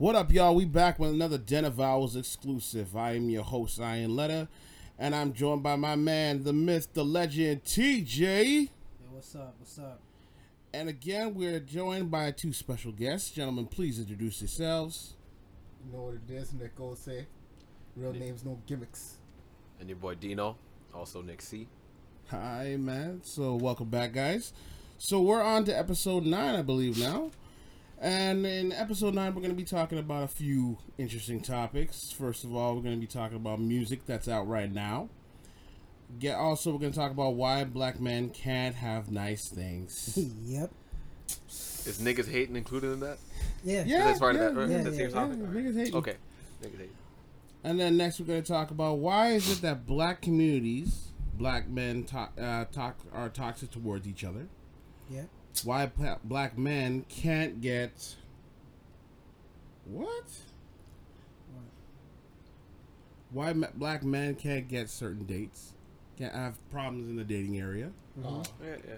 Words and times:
What 0.00 0.14
up, 0.14 0.32
y'all? 0.32 0.54
We 0.54 0.64
back 0.64 0.98
with 0.98 1.10
another 1.10 1.36
Den 1.36 1.66
of 1.66 1.78
Owls 1.78 2.16
exclusive. 2.16 2.96
I 2.96 3.16
am 3.16 3.28
your 3.28 3.42
host, 3.42 3.78
Ironletta, 3.78 4.48
and 4.98 5.14
I'm 5.14 5.34
joined 5.34 5.62
by 5.62 5.76
my 5.76 5.94
man, 5.94 6.42
the 6.42 6.54
myth, 6.54 6.88
the 6.94 7.04
legend, 7.04 7.64
TJ. 7.64 8.62
Yo, 8.62 8.68
what's 9.10 9.34
up? 9.34 9.56
What's 9.58 9.78
up? 9.78 10.00
And 10.72 10.88
again, 10.88 11.34
we're 11.34 11.60
joined 11.60 12.10
by 12.10 12.30
two 12.30 12.54
special 12.54 12.92
guests. 12.92 13.30
Gentlemen, 13.30 13.66
please 13.66 13.98
introduce 13.98 14.40
yourselves. 14.40 15.16
You 15.84 15.92
know 15.92 16.04
what 16.04 16.14
it 16.14 16.32
is, 16.32 16.54
Nick 16.54 16.76
Osei. 16.76 17.26
Real 17.94 18.14
names, 18.14 18.42
no 18.42 18.58
gimmicks. 18.66 19.18
And 19.80 19.90
your 19.90 19.98
boy 19.98 20.14
Dino, 20.14 20.56
also 20.94 21.20
Nick 21.20 21.42
C. 21.42 21.68
Hi, 22.30 22.76
man. 22.78 23.20
So, 23.22 23.54
welcome 23.54 23.90
back, 23.90 24.14
guys. 24.14 24.54
So, 24.96 25.20
we're 25.20 25.42
on 25.42 25.66
to 25.66 25.78
episode 25.78 26.24
9, 26.24 26.54
I 26.54 26.62
believe, 26.62 26.98
now. 26.98 27.32
And 28.00 28.46
in 28.46 28.72
episode 28.72 29.14
9, 29.14 29.34
we're 29.34 29.42
going 29.42 29.50
to 29.50 29.56
be 29.56 29.64
talking 29.64 29.98
about 29.98 30.22
a 30.22 30.28
few 30.28 30.78
interesting 30.96 31.42
topics. 31.42 32.10
First 32.10 32.44
of 32.44 32.56
all, 32.56 32.74
we're 32.74 32.80
going 32.80 32.94
to 32.94 33.00
be 33.00 33.06
talking 33.06 33.36
about 33.36 33.60
music 33.60 34.06
that's 34.06 34.26
out 34.26 34.48
right 34.48 34.72
now. 34.72 35.10
Get 36.18 36.36
also, 36.36 36.72
we're 36.72 36.78
going 36.78 36.92
to 36.92 36.98
talk 36.98 37.10
about 37.10 37.34
why 37.34 37.62
black 37.64 38.00
men 38.00 38.30
can't 38.30 38.74
have 38.74 39.10
nice 39.10 39.50
things. 39.50 40.18
yep. 40.44 40.70
Is 41.28 42.00
niggas 42.02 42.26
hating 42.30 42.56
included 42.56 42.92
in 42.92 43.00
that? 43.00 43.18
Yeah. 43.62 43.84
Yeah, 43.86 44.04
that's 44.04 44.18
part 44.18 44.34
yeah, 44.34 44.40
of 44.44 44.54
that. 44.54 44.60
Right? 44.60 44.70
yeah, 44.70 44.82
That's 44.82 44.96
yeah, 44.96 45.02
your 45.02 45.10
topic? 45.10 45.36
yeah, 45.38 45.46
niggas 45.46 45.76
hating. 45.76 45.94
Okay. 45.94 46.16
Niggas 46.62 46.78
hating. 46.78 46.96
And 47.64 47.78
then 47.78 47.98
next, 47.98 48.18
we're 48.18 48.26
going 48.26 48.42
to 48.42 48.50
talk 48.50 48.70
about 48.70 48.96
why 48.96 49.32
is 49.32 49.52
it 49.52 49.60
that 49.60 49.86
black 49.86 50.22
communities, 50.22 51.08
black 51.34 51.68
men, 51.68 52.04
to- 52.04 52.30
uh, 52.42 52.64
talk 52.72 52.96
are 53.12 53.28
toxic 53.28 53.70
towards 53.70 54.08
each 54.08 54.24
other. 54.24 54.48
Yeah. 55.10 55.24
Why 55.64 55.90
black 56.24 56.56
men 56.56 57.04
can't 57.08 57.60
get 57.60 58.16
what? 59.84 60.24
Why 63.32 63.52
black 63.52 64.02
men 64.02 64.34
can't 64.34 64.68
get 64.68 64.90
certain 64.90 65.24
dates? 65.24 65.72
Can't 66.18 66.34
have 66.34 66.56
problems 66.70 67.08
in 67.08 67.16
the 67.16 67.24
dating 67.24 67.58
area. 67.58 67.90
Uh, 68.24 68.42
Yeah, 68.62 68.76
yeah. 68.88 68.94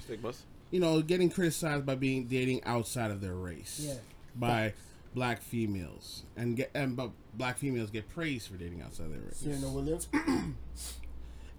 Stigmas. 0.00 0.42
You 0.70 0.80
know, 0.80 1.00
getting 1.02 1.30
criticized 1.30 1.84
by 1.86 1.94
being 1.94 2.26
dating 2.26 2.62
outside 2.64 3.10
of 3.10 3.20
their 3.20 3.34
race. 3.34 3.80
Yeah. 3.84 3.94
By 4.36 4.74
black 5.12 5.42
females 5.42 6.22
and 6.36 6.56
get 6.56 6.70
and 6.72 6.96
but 6.96 7.10
black 7.34 7.58
females 7.58 7.90
get 7.90 8.08
praised 8.08 8.46
for 8.46 8.56
dating 8.56 8.80
outside 8.80 9.12
their 9.12 9.20
race. 9.20 9.38
Serena 9.38 9.68
Williams. 9.68 10.08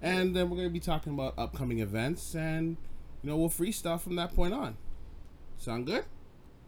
And 0.01 0.35
then 0.35 0.49
we're 0.49 0.55
going 0.57 0.67
to 0.67 0.73
be 0.73 0.79
talking 0.79 1.13
about 1.13 1.35
upcoming 1.37 1.79
events 1.79 2.33
and, 2.35 2.77
you 3.23 3.29
know, 3.29 3.37
we'll 3.37 3.49
freestyle 3.49 3.99
from 3.99 4.15
that 4.15 4.35
point 4.35 4.53
on. 4.53 4.77
Sound 5.57 5.85
good? 5.85 6.05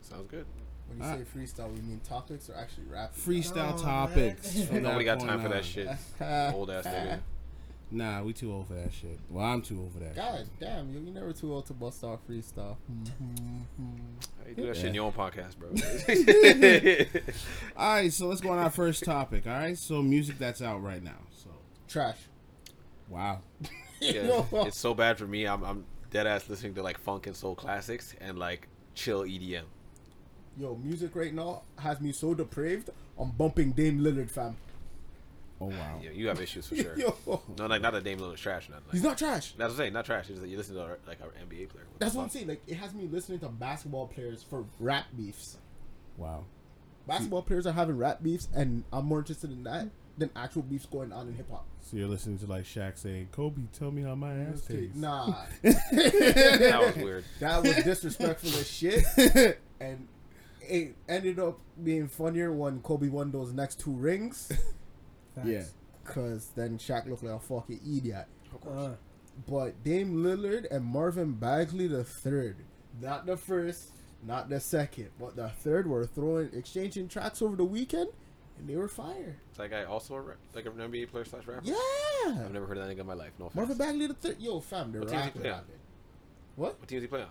Sounds 0.02 0.30
good. 0.30 0.46
When 0.88 1.00
you 1.00 1.26
say 1.26 1.40
freestyle, 1.40 1.74
we 1.74 1.82
mean 1.82 2.02
topics 2.08 2.50
or 2.50 2.56
actually 2.56 2.84
rap? 2.92 3.16
Freestyle 3.16 3.74
Oh, 3.80 3.82
topics. 3.82 4.56
man. 4.56 4.68
from 4.68 4.84
Nobody 4.84 5.06
got 5.06 5.20
time 5.20 5.40
point 5.40 5.44
for 5.44 5.50
that 5.50 5.66
shit. 5.66 5.88
Old 6.54 6.70
ass 6.70 6.86
nigga. 6.86 7.20
Nah, 7.92 8.24
we 8.24 8.34
too 8.34 8.52
old 8.52 8.68
for 8.68 8.74
that 8.74 8.92
shit. 8.92 9.20
Well, 9.30 9.46
I'm 9.46 9.62
too 9.62 9.80
old 9.80 9.94
for 9.94 10.00
that 10.00 10.16
God 10.16 10.40
shit. 10.40 10.48
damn, 10.60 10.92
you, 10.92 11.00
you 11.00 11.12
never 11.12 11.32
too 11.32 11.54
old 11.54 11.68
to 11.68 11.74
bust 11.74 12.04
off 12.04 12.22
freestyle. 12.28 12.76
How 12.88 14.50
you 14.50 14.56
do 14.56 14.66
that 14.66 14.76
shit 14.76 14.86
in 14.86 14.96
your 14.96 15.06
own 15.06 15.12
podcast, 15.12 15.58
bro? 15.58 15.70
All 17.78 17.94
right, 17.96 18.12
so 18.12 18.26
let's 18.28 18.42
go 18.42 18.50
on 18.50 18.58
our 18.58 18.72
first 18.72 19.04
topic. 19.04 19.46
All 19.46 19.54
right, 19.54 19.78
so 19.78 20.02
music 20.02 20.40
that's 20.40 20.60
out 20.60 20.82
right 20.82 21.04
now. 21.04 21.20
So, 21.36 21.50
Trash. 21.88 22.18
wow. 23.10 23.42
yeah, 24.02 24.44
it's 24.66 24.80
so 24.80 24.96
bad 24.96 25.20
for 25.20 25.28
me. 25.28 25.46
I'm, 25.46 25.64
I'm 25.64 25.86
dead 26.14 26.28
ass 26.28 26.48
listening 26.48 26.76
to 26.76 26.84
like 26.84 26.98
funk 26.98 27.28
and 27.28 27.36
soul 27.36 27.56
classics 27.56 28.16
and 28.22 28.38
like 28.40 28.68
chill 28.96 29.24
EDM. 29.24 29.64
Yo, 30.58 30.76
music 30.76 31.16
right 31.16 31.34
now 31.34 31.64
has 31.80 32.00
me 32.00 32.12
so 32.12 32.34
depraved. 32.34 32.92
I'm 33.20 33.32
bumping 33.32 33.72
Dame 33.72 34.00
Lillard, 34.00 34.30
fam. 34.30 34.56
Oh, 35.60 35.68
wow. 35.68 36.00
Yeah, 36.02 36.12
you 36.12 36.28
have 36.28 36.40
issues 36.40 36.68
for 36.68 36.76
sure. 36.76 36.98
Yo, 36.98 37.16
No, 37.58 37.66
like 37.66 37.82
not 37.82 37.94
that 37.94 38.04
Dame 38.04 38.20
Lillard's 38.20 38.42
trash. 38.42 38.70
Or 38.70 38.74
nothing. 38.74 38.86
Like, 38.88 38.94
he's 38.94 39.04
not 39.04 39.18
trash. 39.18 39.54
That's 39.58 39.58
what 39.58 39.72
I'm 39.72 39.78
saying. 39.78 39.94
Not 39.94 40.06
trash. 40.06 40.22
It's 40.22 40.30
just 40.30 40.42
that 40.42 40.50
you 40.50 40.58
listen 40.58 40.76
to 40.76 40.98
like 41.08 41.22
our 41.22 41.30
NBA 41.30 41.70
player. 41.70 41.86
What 41.90 42.00
That's 42.00 42.14
what 42.14 42.24
I'm 42.24 42.30
saying. 42.30 42.48
Like, 42.48 42.62
it 42.68 42.76
has 42.76 42.94
me 42.94 43.08
listening 43.12 43.40
to 43.40 43.50
basketball 43.50 44.08
players 44.08 44.44
for 44.44 44.66
rap 44.80 45.06
beefs. 45.18 45.58
Wow. 46.18 46.46
Basketball 47.08 47.42
players 47.42 47.66
are 47.66 47.74
having 47.74 47.98
rap 47.98 48.22
beefs, 48.24 48.48
and 48.54 48.84
I'm 48.94 49.06
more 49.06 49.20
interested 49.20 49.52
in 49.52 49.64
that 49.64 49.88
than 50.18 50.30
actual 50.36 50.62
beefs 50.62 50.86
going 50.86 51.12
on 51.12 51.28
in 51.28 51.34
hip 51.34 51.50
hop. 51.50 51.66
So 51.82 51.98
you're 51.98 52.08
listening 52.08 52.38
to 52.40 52.46
like 52.46 52.66
Shaq 52.66 52.98
saying, 52.98 53.30
Kobe, 53.32 53.64
tell 53.78 53.92
me 53.92 54.04
how 54.04 54.16
my 54.16 54.34
ass 54.36 54.62
tastes. 54.62 54.96
Nah, 54.96 55.34
That 55.64 56.82
was 56.96 57.04
weird. 57.04 57.26
that 57.40 57.64
was 57.64 57.76
disrespectful 57.84 58.50
as 58.52 58.70
shit, 58.70 59.04
and 59.80 60.08
it 60.62 60.96
ended 61.10 61.40
up 61.40 61.60
being 61.84 62.08
funnier 62.08 62.52
when 62.52 62.80
Kobe 62.82 63.10
won 63.10 63.32
those 63.32 63.52
next 63.54 63.80
two 63.80 63.92
rings, 63.92 64.48
Facts. 65.36 65.48
Yeah. 65.48 65.64
cause 66.06 66.52
then 66.56 66.78
Shaq 66.78 67.08
looked 67.10 67.24
like 67.24 67.36
a 67.36 67.40
fucking 67.40 67.80
idiot. 67.86 68.28
Uh, 68.70 68.92
But 69.48 69.84
Dame 69.84 70.24
Lillard 70.24 70.68
and 70.72 70.86
Marvin 70.86 71.34
Bagley 71.34 71.88
the 71.88 72.04
third, 72.04 72.58
not 73.02 73.26
the 73.26 73.36
first, 73.36 73.90
not 74.26 74.48
the 74.48 74.60
second, 74.60 75.10
but 75.20 75.36
the 75.36 75.50
third 75.50 75.88
were 75.88 76.06
throwing 76.06 76.52
exchanging 76.54 77.08
tracks 77.08 77.42
over 77.42 77.56
the 77.56 77.66
weekend, 77.66 78.10
and 78.58 78.68
they 78.68 78.76
were 78.76 78.88
fire. 78.88 79.38
Is 79.52 79.58
that 79.58 79.70
guy 79.70 79.84
also 79.84 80.16
a 80.16 80.24
like 80.56 80.66
an 80.66 80.74
NBA 80.74 81.10
player 81.10 81.26
slash 81.26 81.46
rapper? 81.48 81.62
Yeah, 81.64 81.76
I've 82.26 82.52
never 82.52 82.66
heard 82.66 82.78
of 82.78 82.88
that 82.88 82.96
nigga 82.96 83.02
in 83.02 83.08
my 83.08 83.14
life. 83.14 83.32
No 83.40 83.46
offense. 83.48 83.56
Marvin 83.56 83.78
Bagley 83.78 84.08
the 84.08 84.14
third. 84.14 84.38
Yo, 84.40 84.60
fam, 84.60 84.92
they're 84.92 85.02
What 85.02 85.10
team 85.10 85.20
does 85.20 85.26
he 85.26 85.32
rapping 85.32 85.42
play 85.42 85.52
on? 85.52 85.62
What? 86.56 86.80
What 86.80 86.88
team 86.88 86.98
does 86.98 87.04
he 87.04 87.08
play 87.08 87.22
on? 87.22 87.28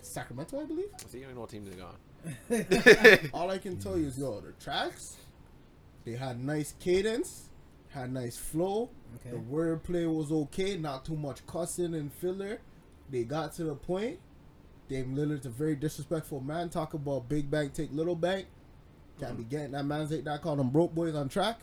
Sacramento, 0.00 0.60
I 0.60 0.64
believe. 0.64 0.88
See, 1.06 1.18
you 1.18 1.26
know 1.26 1.40
what 1.40 1.50
team 1.50 1.66
he's 1.66 1.80
on. 1.80 3.30
All 3.34 3.50
I 3.50 3.58
can 3.58 3.78
tell 3.78 3.98
you 3.98 4.06
is, 4.06 4.18
yo, 4.18 4.40
the 4.40 4.52
tracks, 4.52 5.16
they 6.04 6.12
had 6.12 6.42
nice 6.42 6.74
cadence, 6.80 7.48
had 7.90 8.12
nice 8.12 8.36
flow. 8.36 8.90
Okay. 9.16 9.30
The 9.30 9.42
wordplay 9.42 10.12
was 10.12 10.30
okay, 10.30 10.76
not 10.76 11.04
too 11.04 11.16
much 11.16 11.46
cussing 11.46 11.94
and 11.94 12.12
filler. 12.12 12.60
They 13.10 13.24
got 13.24 13.54
to 13.54 13.64
the 13.64 13.74
point. 13.74 14.18
Dame 14.88 15.14
Lillard's 15.14 15.46
a 15.46 15.50
very 15.50 15.76
disrespectful 15.76 16.40
man. 16.40 16.70
Talk 16.70 16.94
about 16.94 17.28
big 17.28 17.50
bank, 17.50 17.74
take 17.74 17.92
little 17.92 18.16
bank. 18.16 18.46
Can't 19.20 19.36
be 19.36 19.44
getting 19.44 19.72
that 19.72 19.84
man's 19.84 20.12
ain't 20.12 20.24
that 20.24 20.42
called 20.42 20.58
them 20.58 20.70
broke 20.70 20.94
boys 20.94 21.14
on 21.14 21.28
track. 21.28 21.58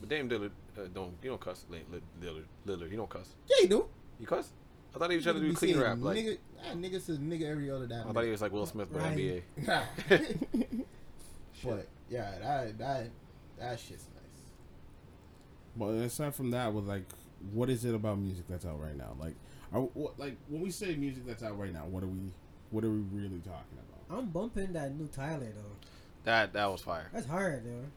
But 0.00 0.08
Dame 0.08 0.28
Lillard 0.28 0.50
uh, 0.78 0.82
don't 0.94 1.12
you 1.22 1.30
don't 1.30 1.40
cuss 1.40 1.64
Li- 1.68 1.82
Li- 1.92 2.00
Lillard 2.22 2.44
Lillard 2.66 2.90
you 2.90 2.96
don't 2.96 3.10
cuss. 3.10 3.28
Yeah, 3.48 3.56
you 3.62 3.68
do. 3.68 3.88
You 4.20 4.26
cuss? 4.26 4.50
I 4.94 4.98
thought 4.98 5.10
he 5.10 5.16
was 5.16 5.24
trying 5.24 5.36
to 5.36 5.40
do 5.40 5.54
clean 5.54 5.74
saying 5.74 5.84
rap. 5.84 5.98
Like 6.00 6.18
nigga, 6.18 6.38
ah, 6.60 6.74
nigga 6.74 7.00
says 7.00 7.18
nigga 7.18 7.50
every 7.50 7.70
other 7.70 7.86
damn. 7.86 8.08
I 8.08 8.12
thought 8.12 8.24
he 8.24 8.30
was 8.30 8.42
like 8.42 8.52
Will 8.52 8.66
Smith 8.66 8.88
but 8.92 9.02
Right. 9.02 9.16
NBA. 9.16 9.42
Nah. 9.66 9.82
Shit. 10.08 10.86
but 11.64 11.88
yeah, 12.10 12.30
that 12.40 12.78
that 12.78 13.10
that 13.58 13.80
shit's 13.80 14.06
nice. 14.14 14.22
But 15.76 15.86
aside 16.04 16.34
from 16.34 16.50
that, 16.50 16.72
with 16.72 16.84
like, 16.84 17.04
what 17.52 17.70
is 17.70 17.84
it 17.84 17.94
about 17.94 18.18
music 18.18 18.44
that's 18.48 18.66
out 18.66 18.80
right 18.80 18.96
now? 18.96 19.16
Like, 19.18 19.34
are, 19.72 19.80
what, 19.80 20.18
like 20.18 20.36
when 20.48 20.60
we 20.60 20.70
say 20.70 20.94
music 20.96 21.26
that's 21.26 21.42
out 21.42 21.58
right 21.58 21.72
now, 21.72 21.86
what 21.86 22.02
are 22.02 22.08
we, 22.08 22.18
what 22.70 22.84
are 22.84 22.90
we 22.90 23.00
really 23.12 23.40
talking 23.40 23.78
about? 23.78 24.18
I'm 24.18 24.26
bumping 24.26 24.74
that 24.74 24.94
new 24.94 25.06
Tyler 25.06 25.52
though. 25.54 25.76
That 26.24 26.52
that 26.52 26.70
was 26.70 26.80
fire. 26.82 27.08
That's 27.12 27.26
hard, 27.26 27.64
dude. 27.64 27.90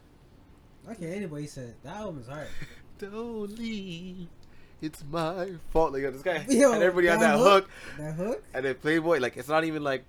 I 0.88 0.94
can't 0.94 1.16
anybody 1.16 1.48
said 1.48 1.70
it. 1.70 1.84
that 1.84 1.98
album 1.98 2.22
is 2.22 2.28
hard. 2.28 2.48
Don't 3.00 3.58
leave. 3.58 4.28
It's 4.82 5.04
my 5.10 5.50
fault. 5.72 5.94
Like 5.94 6.04
this 6.04 6.22
guy 6.22 6.46
Yo, 6.50 6.74
and 6.74 6.84
everybody 6.84 7.10
on 7.10 7.20
that 7.20 7.38
that 7.38 7.44
hook. 7.44 7.70
That 7.98 8.14
hook. 8.14 8.44
and 8.54 8.66
then 8.66 8.76
Playboy 8.76 9.20
like 9.20 9.38
it's 9.38 9.48
not 9.50 9.64
even 9.64 9.84
like 9.84 10.04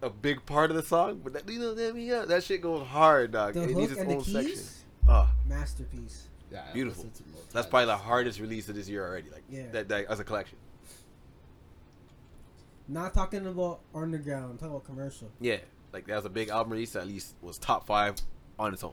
a 0.00 0.10
big 0.10 0.44
part 0.46 0.70
of 0.70 0.76
the 0.76 0.82
song, 0.82 1.20
but 1.24 1.32
that 1.32 1.48
you 1.48 1.58
know 1.58 1.72
let 1.72 1.94
me 1.94 2.10
up. 2.12 2.28
That 2.28 2.44
shit 2.44 2.60
goes 2.62 2.86
hard, 2.86 3.32
dog. 3.32 3.54
The 3.54 3.62
it 3.64 3.76
needs 3.76 3.80
hook 3.80 3.90
its 3.92 4.00
and 4.00 4.10
the 4.10 4.14
own 4.14 4.22
keys. 4.22 4.32
section. 4.32 4.64
Oh, 5.08 5.28
Masterpiece. 5.48 6.24
Yeah, 6.50 6.62
Beautiful. 6.72 7.04
listened 7.04 7.26
that's 7.52 7.66
probably 7.66 7.86
the 7.86 7.96
hardest 7.96 8.40
release 8.40 8.68
of 8.68 8.74
this 8.74 8.88
year 8.88 9.06
already. 9.06 9.28
Like 9.30 9.42
Yeah. 9.50 9.64
that, 9.72 9.88
that 9.88 10.06
as 10.06 10.20
a 10.20 10.24
collection. 10.24 10.56
Not 12.86 13.12
talking 13.12 13.46
about 13.46 13.80
underground. 13.94 14.52
I'm 14.52 14.56
talking 14.58 14.68
about 14.70 14.84
commercial. 14.84 15.30
Yeah, 15.40 15.58
like 15.92 16.06
that 16.06 16.16
was 16.16 16.24
a 16.24 16.30
big 16.30 16.48
album 16.48 16.72
release. 16.72 16.92
That 16.92 17.00
at 17.00 17.08
least 17.08 17.34
was 17.40 17.58
top 17.58 17.86
five 17.86 18.16
on 18.58 18.72
its 18.72 18.84
own. 18.84 18.92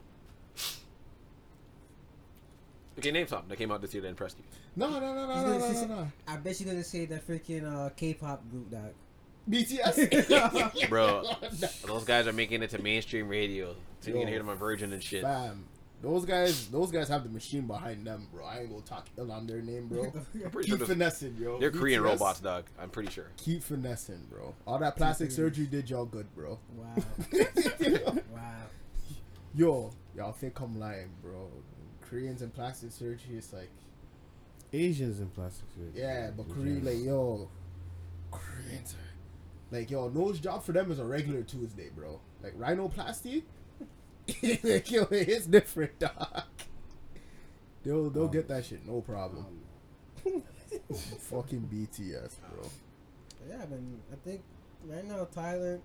Okay, 2.98 3.12
name 3.12 3.28
something 3.28 3.50
that 3.50 3.58
came 3.58 3.72
out 3.72 3.82
this 3.82 3.94
year 3.94 4.02
that 4.04 4.08
impressed 4.08 4.38
you. 4.38 4.46
No, 4.78 4.90
no, 4.90 5.00
no, 5.00 5.14
no, 5.14 5.28
no, 5.28 5.58
no, 5.58 5.72
no, 5.74 5.86
no. 5.86 6.12
I 6.28 6.38
bet 6.38 6.60
you're 6.60 6.70
gonna 6.72 6.84
say 6.84 7.06
that 7.06 7.28
freaking 7.28 7.66
uh, 7.70 7.90
K-pop 7.90 8.50
group 8.50 8.72
dog. 8.72 8.94
BTS. 9.50 10.90
Bro, 10.90 11.24
Those 11.86 12.04
guys 12.04 12.26
are 12.28 12.34
making 12.34 12.64
it 12.64 12.72
to 12.72 12.82
mainstream 12.82 13.28
radio, 13.28 13.76
so 14.00 14.10
you 14.10 14.16
Yo, 14.16 14.20
can 14.22 14.28
hear 14.28 14.40
them 14.40 14.50
on 14.50 14.58
Virgin 14.58 14.92
and 14.94 15.04
shit. 15.04 15.22
Fam, 15.24 15.66
those 16.02 16.26
guys, 16.26 16.68
those 16.68 16.92
guys 16.92 17.08
have 17.10 17.24
the 17.24 17.30
machine 17.30 17.66
behind 17.68 18.06
them, 18.06 18.28
bro. 18.32 18.46
I 18.46 18.60
ain't 18.60 18.70
gonna 18.70 18.82
talk 18.84 19.08
ill 19.18 19.32
on 19.32 19.48
their 19.48 19.62
name, 19.62 19.88
bro. 19.88 20.14
I'm 20.44 20.52
pretty 20.52 20.70
sure 20.70 20.78
Keep 20.78 20.80
those- 20.80 20.88
finessing, 20.90 21.36
yo. 21.40 21.60
they're 21.60 21.72
Korean 21.72 22.02
BTS, 22.02 22.06
robots, 22.06 22.40
dog. 22.42 22.66
I'm 22.80 22.90
pretty 22.90 23.10
sure. 23.12 23.28
Keep 23.38 23.64
finessing, 23.64 24.22
bro. 24.30 24.54
All 24.68 24.78
that 24.80 24.96
plastic 24.98 25.30
Keep 25.30 25.36
surgery 25.36 25.66
did 25.66 25.90
y'all 25.90 26.06
good, 26.06 26.28
bro. 26.36 26.60
Wow. 26.76 26.96
wow. 28.34 28.54
Yo, 29.56 29.92
y'all 30.16 30.34
think 30.34 30.60
I'm 30.60 30.80
lying, 30.80 31.10
bro. 31.24 31.50
Koreans 32.10 32.42
and 32.42 32.54
plastic 32.54 32.92
surgery, 32.92 33.38
it's 33.38 33.52
like, 33.54 33.70
Asians 34.74 35.20
and 35.20 35.34
plastic 35.34 35.66
surgery. 35.76 35.92
yeah, 35.96 36.30
but 36.36 36.46
in 36.48 36.54
Korean, 36.54 36.86
like, 36.86 37.04
yo, 37.04 37.48
Koreans 38.32 38.94
are 38.94 39.76
Like 39.78 39.90
yo, 39.90 40.10
nose 40.10 40.40
job 40.40 40.64
for 40.64 40.74
them 40.74 40.92
is 40.92 41.00
a 41.00 41.06
regular 41.06 41.42
Tuesday, 41.44 41.90
bro. 41.96 42.20
Like 42.44 42.58
rhinoplasty, 42.60 43.34
like 43.34 43.44
yo, 43.44 43.44
it's 44.28 45.46
different, 45.46 46.00
dog. 46.00 46.44
They'll 47.84 48.10
they'll 48.10 48.26
Um, 48.26 48.32
get 48.32 48.48
that 48.48 48.66
shit, 48.66 48.86
no 48.86 49.02
problem. 49.02 49.46
Um, 50.26 50.44
Fucking 51.30 51.70
BTS, 51.72 52.36
bro. 52.52 52.68
Yeah, 53.48 53.62
I 53.62 53.66
mean, 53.68 54.00
I 54.12 54.16
think 54.28 54.42
right 54.86 55.06
now 55.06 55.26
Tyler, 55.26 55.80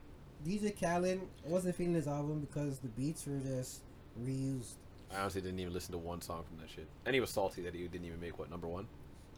DJ 0.47 0.79
Khaled, 0.79 1.21
I 1.47 1.49
wasn't 1.49 1.77
feeling 1.77 1.95
his 1.95 2.09
album 2.09 2.41
because 2.41 2.79
the 2.79 2.89
beats 2.89 3.27
were 3.27 3.39
just 3.39 3.83
reused. 4.21 4.75
I 5.15 5.21
honestly 5.21 5.43
didn't 5.43 5.61
even 5.61 5.73
listen 5.75 5.93
to 5.93 5.99
one 5.99 6.23
song 6.23 6.45
from 6.49 6.59
that 6.59 6.71
shit. 6.71 6.87
And 7.05 7.15
he 7.15 7.21
was 7.21 7.31
salty 7.31 7.63
that 7.63 7.75
he 7.75 7.87
didn't 7.89 8.07
even 8.07 8.21
make 8.21 8.39
what 8.39 8.49
number 8.51 8.67
one. 8.69 8.87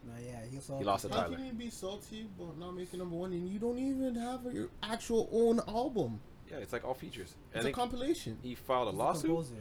Nah, 0.06 0.12
yeah, 0.24 0.40
he 0.50 0.56
also 0.56 0.78
He 0.78 0.84
lost 0.84 1.04
it. 1.04 1.12
How 1.12 1.22
Tyler. 1.22 1.36
can 1.36 1.46
you 1.46 1.52
be 1.52 1.70
salty 1.70 2.26
but 2.38 2.58
not 2.58 2.74
making 2.76 2.98
number 2.98 3.16
one 3.16 3.32
and 3.32 3.48
you 3.48 3.58
don't 3.58 3.78
even 3.78 4.14
have 4.16 4.44
your 4.52 4.68
actual 4.82 5.28
own 5.32 5.60
album? 5.66 6.20
Yeah, 6.52 6.58
it's 6.58 6.72
like 6.72 6.84
all 6.84 6.94
features. 6.94 7.34
It's 7.48 7.56
And 7.56 7.64
a 7.64 7.68
he, 7.68 7.72
compilation. 7.72 8.38
he 8.42 8.54
filed 8.54 8.88
a 8.88 8.90
He's 8.90 8.98
lawsuit. 8.98 9.24
composer. 9.24 9.54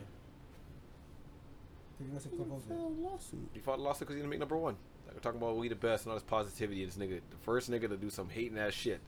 Pretty 1.97 2.13
much 2.13 2.25
a 2.25 2.29
composer. 2.29 2.67
File 2.67 2.77
a 2.99 3.01
lawsuit. 3.09 3.49
He 3.53 3.59
filed 3.61 3.79
a 3.79 3.83
lawsuit 3.83 3.99
because 4.01 4.15
he 4.15 4.19
didn't 4.21 4.29
make 4.31 4.39
number 4.39 4.57
one. 4.57 4.75
Like 5.07 5.15
we're 5.15 5.21
talking 5.21 5.39
about 5.41 5.55
we 5.57 5.69
the 5.69 5.75
best 5.75 6.03
and 6.05 6.11
all 6.11 6.17
this 6.17 6.23
positivity. 6.23 6.83
This 6.85 6.95
nigga, 6.97 7.21
the 7.29 7.37
first 7.43 7.71
nigga 7.71 7.87
to 7.89 7.97
do 7.97 8.09
some 8.09 8.29
hating 8.29 8.57
ass 8.57 8.73
shit 8.73 8.99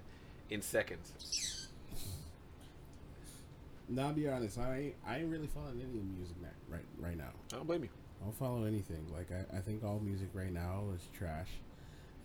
in 0.50 0.62
seconds. 0.62 1.70
now, 3.90 4.08
I'll 4.08 4.14
be 4.14 4.28
honest, 4.30 4.58
I 4.58 4.78
ain't, 4.78 4.96
I 5.06 5.18
ain't 5.20 5.30
really 5.30 5.48
following 5.48 5.82
any 5.82 6.02
music 6.18 6.36
na- 6.42 6.48
right 6.74 6.86
right 7.00 7.18
now. 7.18 7.30
I 7.52 7.58
don't 7.58 7.68
blame 7.68 7.84
you. 7.84 7.90
I 8.22 8.26
don't 8.26 8.36
follow 8.38 8.64
anything. 8.64 9.06
Like 9.14 9.30
I, 9.32 9.58
I 9.58 9.60
think 9.62 9.84
all 9.84 10.00
music 10.00 10.30
right 10.34 10.52
now 10.54 10.84
is 10.96 11.02
trash, 11.18 11.50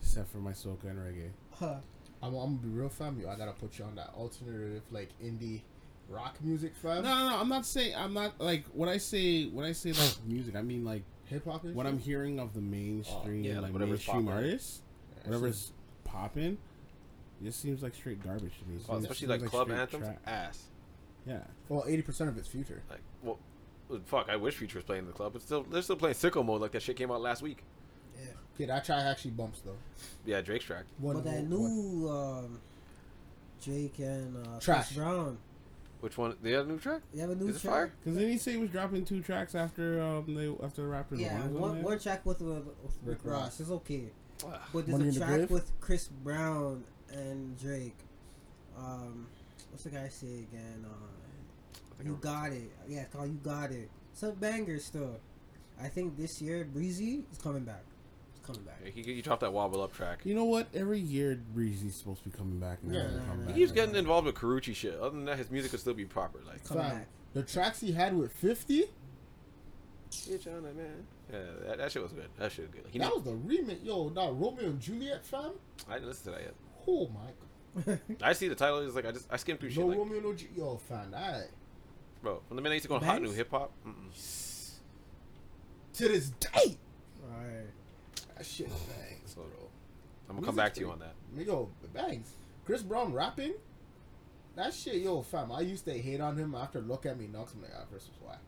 except 0.01 0.31
for 0.31 0.39
my 0.39 0.53
soca 0.53 0.85
and 0.85 0.99
reggae. 0.99 1.31
Huh. 1.59 1.77
I'm, 2.23 2.35
I'm 2.35 2.57
gonna 2.57 2.67
be 2.67 2.69
real 2.69 2.89
fam. 2.89 3.19
You, 3.21 3.29
I 3.29 3.37
gotta 3.37 3.53
put 3.53 3.79
you 3.79 3.85
on 3.85 3.95
that 3.97 4.11
alternative 4.17 4.83
like 4.91 5.11
indie 5.23 5.63
rock 6.09 6.37
music 6.43 6.75
fam. 6.75 7.03
no, 7.05 7.15
no. 7.17 7.29
no, 7.31 7.41
I'm 7.41 7.49
not 7.49 7.65
saying. 7.67 7.95
I'm 7.97 8.13
not 8.15 8.41
like 8.41 8.65
when 8.73 8.89
I 8.89 8.99
say 8.99 9.47
when 9.47 9.65
I 9.65 9.73
say 9.73 9.93
like 9.93 10.17
music. 10.27 10.57
I 10.57 10.63
mean 10.63 10.85
like 10.85 11.03
Hip 11.27 11.45
hop 11.45 11.63
what 11.65 11.87
I'm 11.87 11.99
hearing 11.99 12.41
of 12.41 12.55
the 12.55 12.61
mainstream, 12.63 13.45
oh, 13.45 13.47
yeah, 13.49 13.55
like 13.57 13.65
like 13.65 13.73
whatever's 13.75 13.99
mainstream 13.99 14.25
popular. 14.25 14.35
artists, 14.37 14.81
whatever's 15.25 15.73
popping. 16.05 16.57
It 17.41 17.45
just 17.45 17.61
seems 17.61 17.83
like 17.83 17.95
straight 17.95 18.25
garbage 18.25 18.59
to 18.61 18.69
me. 18.69 18.77
It 18.77 18.83
Oh, 18.89 18.95
seems- 18.95 19.05
especially 19.05 19.29
seems 19.29 19.43
like 19.43 19.51
club 19.51 19.67
straight 19.69 19.79
anthems, 19.79 20.05
tra- 20.07 20.19
ass. 20.33 20.63
yeah. 21.27 21.41
Well, 21.69 21.85
eighty 21.87 22.01
percent 22.03 22.31
of 22.31 22.39
it's 22.39 22.49
future. 22.49 22.83
Like, 22.91 23.01
well, 23.23 23.39
well, 23.91 24.01
fuck. 24.07 24.29
I 24.31 24.37
wish 24.37 24.55
Future 24.57 24.79
was 24.79 24.85
playing 24.85 25.03
in 25.03 25.07
the 25.07 25.13
club, 25.13 25.35
but 25.35 25.43
still, 25.43 25.63
they're 25.65 25.83
still 25.83 25.97
playing 25.97 26.15
sicko 26.15 26.45
mode 26.45 26.61
like 26.63 26.73
that 26.73 26.83
shit 26.83 26.97
came 26.97 27.11
out 27.11 27.21
last 27.21 27.43
week. 27.43 27.63
Yeah. 28.59 28.65
Okay, 28.65 28.73
that 28.73 28.85
track 28.85 29.05
actually 29.05 29.31
bumps 29.33 29.61
though. 29.61 29.77
Yeah, 30.27 30.41
Drake's 30.41 30.65
track. 30.65 30.85
One, 30.99 31.15
but 31.17 31.25
that 31.25 31.45
one- 31.45 31.49
new 31.51 32.09
um, 32.09 32.61
Jake 33.61 33.99
and 33.99 34.37
uh, 34.47 34.59
Trash. 34.61 34.87
Chris 34.89 34.97
Brown, 34.99 35.39
Which 36.01 36.17
one? 36.19 36.35
They 36.43 36.53
had 36.53 36.67
a 36.67 36.69
new 36.69 36.79
track? 36.79 37.03
they 37.13 37.21
have 37.21 37.31
a 37.31 37.35
new 37.35 37.49
Is 37.49 37.61
track. 37.61 37.73
fire? 37.73 37.93
Because 38.05 38.19
then 38.19 38.29
he 38.29 38.39
say 38.39 38.53
he 38.53 38.59
was 38.59 38.71
dropping 38.71 39.05
two 39.05 39.21
tracks 39.21 39.55
after 39.55 40.01
um 40.03 40.35
they 40.35 40.49
after 40.65 40.83
the 40.83 40.89
Raptors. 40.89 41.19
Yeah, 41.21 41.39
won 41.41 41.49
or 41.49 41.51
one, 41.61 41.69
something. 41.71 41.85
one 41.85 41.99
track 41.99 42.27
with, 42.27 42.41
with, 42.41 42.57
with 42.67 42.97
Rick 43.05 43.19
Rick 43.25 43.33
Ross 43.33 43.43
Ross. 43.43 43.61
is 43.61 43.71
okay, 43.71 44.05
Ah, 44.47 44.61
but 44.73 44.87
there's 44.87 44.99
Money 44.99 45.05
a 45.05 45.09
in 45.09 45.15
the 45.15 45.21
track 45.21 45.31
Grave? 45.37 45.51
with 45.51 45.73
Chris 45.81 46.09
Brown 46.09 46.85
and 47.13 47.59
Drake. 47.59 47.97
Um, 48.77 49.27
what's 49.71 49.85
the 49.85 49.91
guy 49.91 50.09
say 50.09 50.27
again? 50.51 50.85
Uh, 50.85 52.05
you 52.05 52.17
got 52.21 52.53
it. 52.53 52.71
Yeah, 52.89 53.01
it's 53.01 53.13
called 53.15 53.29
You 53.29 53.41
Got 53.43 53.73
It. 53.73 53.91
Some 54.13 54.33
bangers 54.35 54.85
still. 54.85 55.17
I 55.83 55.89
think 55.89 56.17
this 56.17 56.41
year 56.41 56.65
Breezy 56.65 57.25
is 57.33 57.39
coming 57.39 57.65
back. 57.65 57.83
It's 58.49 58.57
coming 58.59 58.63
back. 58.65 58.93
He, 58.93 59.03
he 59.03 59.23
dropped 59.23 59.41
that 59.43 59.53
wobble 59.53 59.83
up 59.83 59.93
track. 59.95 60.21
You 60.25 60.35
know 60.35 60.45
what? 60.45 60.69
Every 60.75 60.99
year 60.99 61.39
Breezy's 61.55 61.95
supposed 61.95 62.23
to 62.25 62.29
be 62.31 62.37
coming 62.37 62.59
back. 62.59 62.79
And 62.83 62.95
Yeah, 62.95 63.03
having 63.03 63.17
a 63.17 63.19
nah, 63.21 63.27
comeback. 63.33 63.55
keeps 63.57 63.73
getting 63.73 63.95
involved 63.95 64.27
with 64.27 64.35
Karrueche 64.35 64.75
shit. 64.75 64.95
Other 64.99 65.11
than 65.11 65.25
that, 65.27 65.39
his 65.39 65.51
music 65.51 65.71
could 65.73 65.81
still 65.81 65.95
be 65.95 66.05
proper. 66.05 66.41
Like, 66.47 66.65
Coming 66.65 66.83
back. 66.85 67.07
the 67.35 67.43
tracks 67.43 67.81
he 67.81 67.93
had 67.93 68.17
with 68.17 68.33
Fifty, 68.33 68.85
bitch 70.11 70.47
on 70.47 70.63
that 70.63 70.77
man. 70.77 71.07
Yeah, 71.33 71.39
that, 71.67 71.79
that 71.79 71.93
shit 71.93 72.03
was 72.03 72.13
good. 72.13 72.29
That 72.39 72.51
shit 72.53 72.65
was 72.67 72.75
good. 72.75 72.85
He 72.91 72.99
that 72.99 73.09
knew- 73.09 73.15
was 73.17 73.25
the 73.25 73.33
remix. 73.33 73.85
Yo, 73.85 74.09
that 74.11 74.33
Romeo 74.33 74.67
and 74.67 74.81
Juliet 74.81 75.25
fam. 75.25 75.53
I 75.89 75.95
didn't 75.95 76.09
listen 76.09 76.33
to 76.33 76.39
that 76.39 76.43
yet. 76.47 76.55
Oh 76.87 77.09
my 77.09 77.85
god. 77.85 78.01
I 78.23 78.33
see 78.33 78.49
the 78.49 78.55
title. 78.55 78.79
It's 78.79 78.95
like 78.97 79.05
I 79.07 79.13
just 79.13 79.27
I 79.31 79.37
skimmed 79.37 79.61
through 79.61 79.71
shit. 79.71 79.81
No 79.81 79.87
Like, 79.89 79.99
Romeo, 79.99 80.21
no 80.21 80.33
Ju- 80.33 80.47
Yo, 80.57 80.77
fam, 80.89 81.11
that 81.11 81.51
bro, 82.23 82.41
from 82.49 82.57
the 82.57 82.63
minute 82.63 82.73
I 82.73 82.77
used 82.77 82.85
to 82.85 82.89
go 82.89 82.95
on 82.97 83.03
hot 83.03 83.21
new 83.23 83.31
hip 83.31 83.51
hop. 83.51 83.73
to 85.95 86.09
this 86.09 86.31
day. 86.31 86.77
Alright. 87.31 87.67
That 88.39 88.47
shit 88.47 88.69
bangs, 88.69 89.35
So- 89.35 89.43
bro. 89.43 89.69
I'm 90.29 90.37
gonna 90.37 90.47
come 90.47 90.57
back 90.57 90.75
to 90.75 90.81
you 90.81 90.91
on 90.91 90.99
that. 91.01 91.15
Yo, 91.37 91.71
bangs. 91.93 92.35
Chris 92.65 92.83
Brown 92.83 93.13
rapping. 93.13 93.55
That 94.57 94.75
shit, 94.75 94.97
yo, 94.97 95.23
fam. 95.23 95.51
I 95.53 95.61
used 95.61 95.85
to 95.87 95.93
hate 95.99 96.21
on 96.21 96.37
him 96.37 96.55
after 96.55 96.81
Look 96.81 97.07
at 97.07 97.19
Me 97.19 97.27
Knocks. 97.27 97.55
I'm 97.55 97.63
like, 97.63 97.71
ah, 97.75 97.85
verse 97.91 98.09
was 98.09 98.29
whack. 98.29 98.41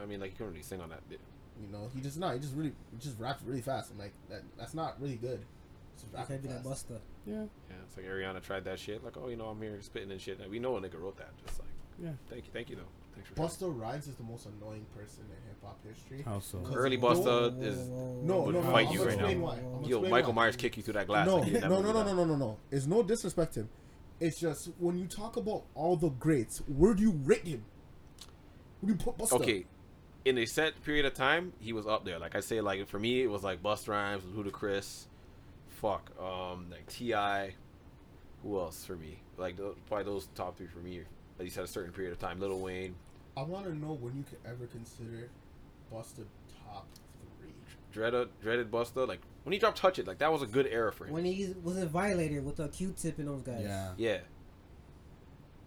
I 0.00 0.06
mean, 0.06 0.20
like 0.20 0.30
you 0.32 0.36
couldn't 0.36 0.52
really 0.52 0.62
sing 0.62 0.80
on 0.80 0.88
that. 0.90 1.06
Bit. 1.08 1.20
You 1.60 1.68
know, 1.68 1.90
he 1.94 2.00
just 2.00 2.18
not. 2.18 2.34
He 2.34 2.40
just 2.40 2.54
really, 2.54 2.72
he 2.90 2.98
just 2.98 3.18
raps 3.18 3.42
really 3.44 3.60
fast. 3.60 3.92
I'm 3.92 3.98
like, 3.98 4.12
that. 4.28 4.42
That's 4.58 4.74
not 4.74 5.00
really 5.00 5.16
good. 5.16 5.44
Just 5.94 6.06
You 6.12 6.24
can't 6.26 6.42
be 6.42 6.48
that 6.48 6.64
fast. 6.64 6.88
buster. 6.88 7.00
Yeah, 7.26 7.44
Yeah, 7.70 7.76
it's 7.86 7.96
like 7.96 8.06
Ariana 8.06 8.42
tried 8.42 8.64
that 8.64 8.78
shit. 8.80 9.04
Like, 9.04 9.16
oh, 9.16 9.28
you 9.28 9.36
know, 9.36 9.46
I'm 9.46 9.60
here 9.60 9.80
spitting 9.82 10.10
and 10.10 10.20
shit. 10.20 10.40
Like, 10.40 10.50
we 10.50 10.58
know 10.58 10.76
a 10.76 10.80
nigga 10.80 11.00
wrote 11.00 11.16
that. 11.18 11.30
Just 11.46 11.60
like, 11.60 11.68
yeah. 12.02 12.10
thank 12.28 12.46
you, 12.46 12.50
thank 12.52 12.70
you 12.70 12.76
though. 12.76 12.82
Thanks 13.24 13.28
for 13.28 13.34
trying. 13.66 13.72
Busta 13.72 13.80
Rhymes 13.80 14.06
is 14.08 14.16
the 14.16 14.22
most 14.24 14.46
annoying 14.46 14.86
person 14.96 15.24
in 15.24 15.48
hip 15.48 15.56
hop 15.62 15.78
history. 15.86 16.22
How 16.24 16.40
so? 16.40 16.58
Cause 16.58 16.74
Early 16.74 16.96
no- 16.96 17.06
Busta 17.08 17.62
is 17.62 17.78
No, 17.88 18.40
would 18.42 18.54
no, 18.54 18.60
no. 18.62 18.70
fight 18.72 18.86
I'm 18.88 18.92
you 18.92 18.98
gonna 18.98 19.10
right 19.10 19.18
now. 19.18 19.24
explain 19.26 19.40
why. 19.42 19.88
Yo 19.88 20.00
Michael 20.02 20.32
why. 20.32 20.42
Myers 20.44 20.56
kick 20.56 20.76
you 20.76 20.82
through 20.82 20.94
that 20.94 21.06
glass. 21.06 21.26
No, 21.26 21.36
like, 21.36 21.52
no, 21.52 21.80
no, 21.80 21.92
no, 21.92 22.02
no, 22.02 22.14
no, 22.14 22.24
no, 22.24 22.36
no. 22.36 22.58
It's 22.70 22.86
no 22.86 23.02
disrespect 23.02 23.54
to 23.54 23.60
him. 23.60 23.68
It's 24.20 24.38
just 24.38 24.70
when 24.78 24.98
you 24.98 25.06
talk 25.06 25.36
about 25.36 25.64
all 25.74 25.96
the 25.96 26.08
greats, 26.10 26.58
where 26.68 26.94
do 26.94 27.02
you 27.02 27.10
rate 27.24 27.46
him? 27.46 27.64
Where 28.80 28.92
do 28.92 28.98
you 28.98 29.04
put 29.04 29.18
Busta? 29.18 29.40
Okay, 29.40 29.66
in 30.24 30.38
a 30.38 30.46
set 30.46 30.80
period 30.84 31.04
of 31.06 31.14
time, 31.14 31.52
he 31.60 31.72
was 31.72 31.86
up 31.86 32.04
there. 32.04 32.18
Like 32.18 32.34
I 32.36 32.40
say, 32.40 32.60
like 32.60 32.86
for 32.88 32.98
me, 32.98 33.22
it 33.22 33.30
was 33.30 33.42
like 33.42 33.62
Bust 33.62 33.88
Rhymes, 33.88 34.22
Ludacris, 34.24 35.06
fuck, 35.68 36.10
um, 36.20 36.66
like 36.70 36.86
Ti. 36.86 37.54
Who 38.42 38.58
else 38.58 38.84
for 38.84 38.96
me? 38.96 39.18
Like 39.36 39.56
those, 39.56 39.76
probably 39.86 40.04
those 40.04 40.28
top 40.34 40.56
three 40.56 40.66
for 40.66 40.80
me. 40.80 41.00
At 41.38 41.44
least 41.44 41.58
at 41.58 41.64
a 41.64 41.68
certain 41.68 41.92
period 41.92 42.12
of 42.12 42.18
time. 42.18 42.38
Lil 42.40 42.58
Wayne, 42.60 42.94
I 43.36 43.42
want 43.42 43.64
to 43.66 43.74
know 43.74 43.94
when 43.94 44.16
you 44.16 44.24
could 44.24 44.38
ever 44.44 44.66
consider 44.66 45.30
Busta 45.92 46.24
top 46.66 46.86
three. 47.40 47.50
Dreaded, 47.92 48.28
Dreaded 48.42 48.70
Busta. 48.70 49.06
Like 49.08 49.20
when 49.44 49.52
he 49.52 49.58
dropped 49.58 49.78
Touch 49.78 49.98
It, 49.98 50.06
like 50.06 50.18
that 50.18 50.30
was 50.32 50.42
a 50.42 50.46
good 50.46 50.66
era 50.66 50.92
for 50.92 51.06
him. 51.06 51.12
When 51.14 51.24
he 51.24 51.54
was 51.62 51.78
a 51.78 51.86
violator 51.86 52.42
with 52.42 52.60
a 52.60 52.68
Q-tip 52.68 53.18
and 53.18 53.28
those 53.28 53.42
guys. 53.42 53.62
Yeah. 53.62 53.92
yeah, 53.96 54.18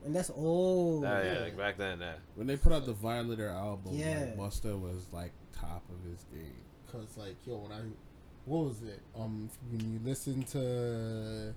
And 0.06 0.16
that's 0.16 0.30
old. 0.30 1.06
Ah, 1.06 1.22
yeah, 1.22 1.34
yeah. 1.34 1.40
like 1.40 1.58
back 1.58 1.78
then. 1.78 2.00
Yeah. 2.00 2.14
When 2.36 2.46
they 2.48 2.56
put 2.58 2.72
out 2.72 2.86
the 2.86 2.94
Violator 2.94 3.50
album, 3.50 3.96
Yeah. 3.96 4.20
like, 4.20 4.38
Busta 4.38 4.80
was 4.80 5.08
like 5.12 5.32
top 5.60 5.84
of 5.90 6.10
his 6.10 6.24
game. 6.32 6.54
Cause 6.92 7.18
like 7.18 7.36
yo, 7.46 7.58
when 7.58 7.72
I, 7.72 7.82
what 8.46 8.66
was 8.66 8.84
it? 8.84 9.02
Um, 9.20 9.50
when 9.72 9.80
you 9.92 10.00
listen 10.04 10.44
to, 10.44 11.54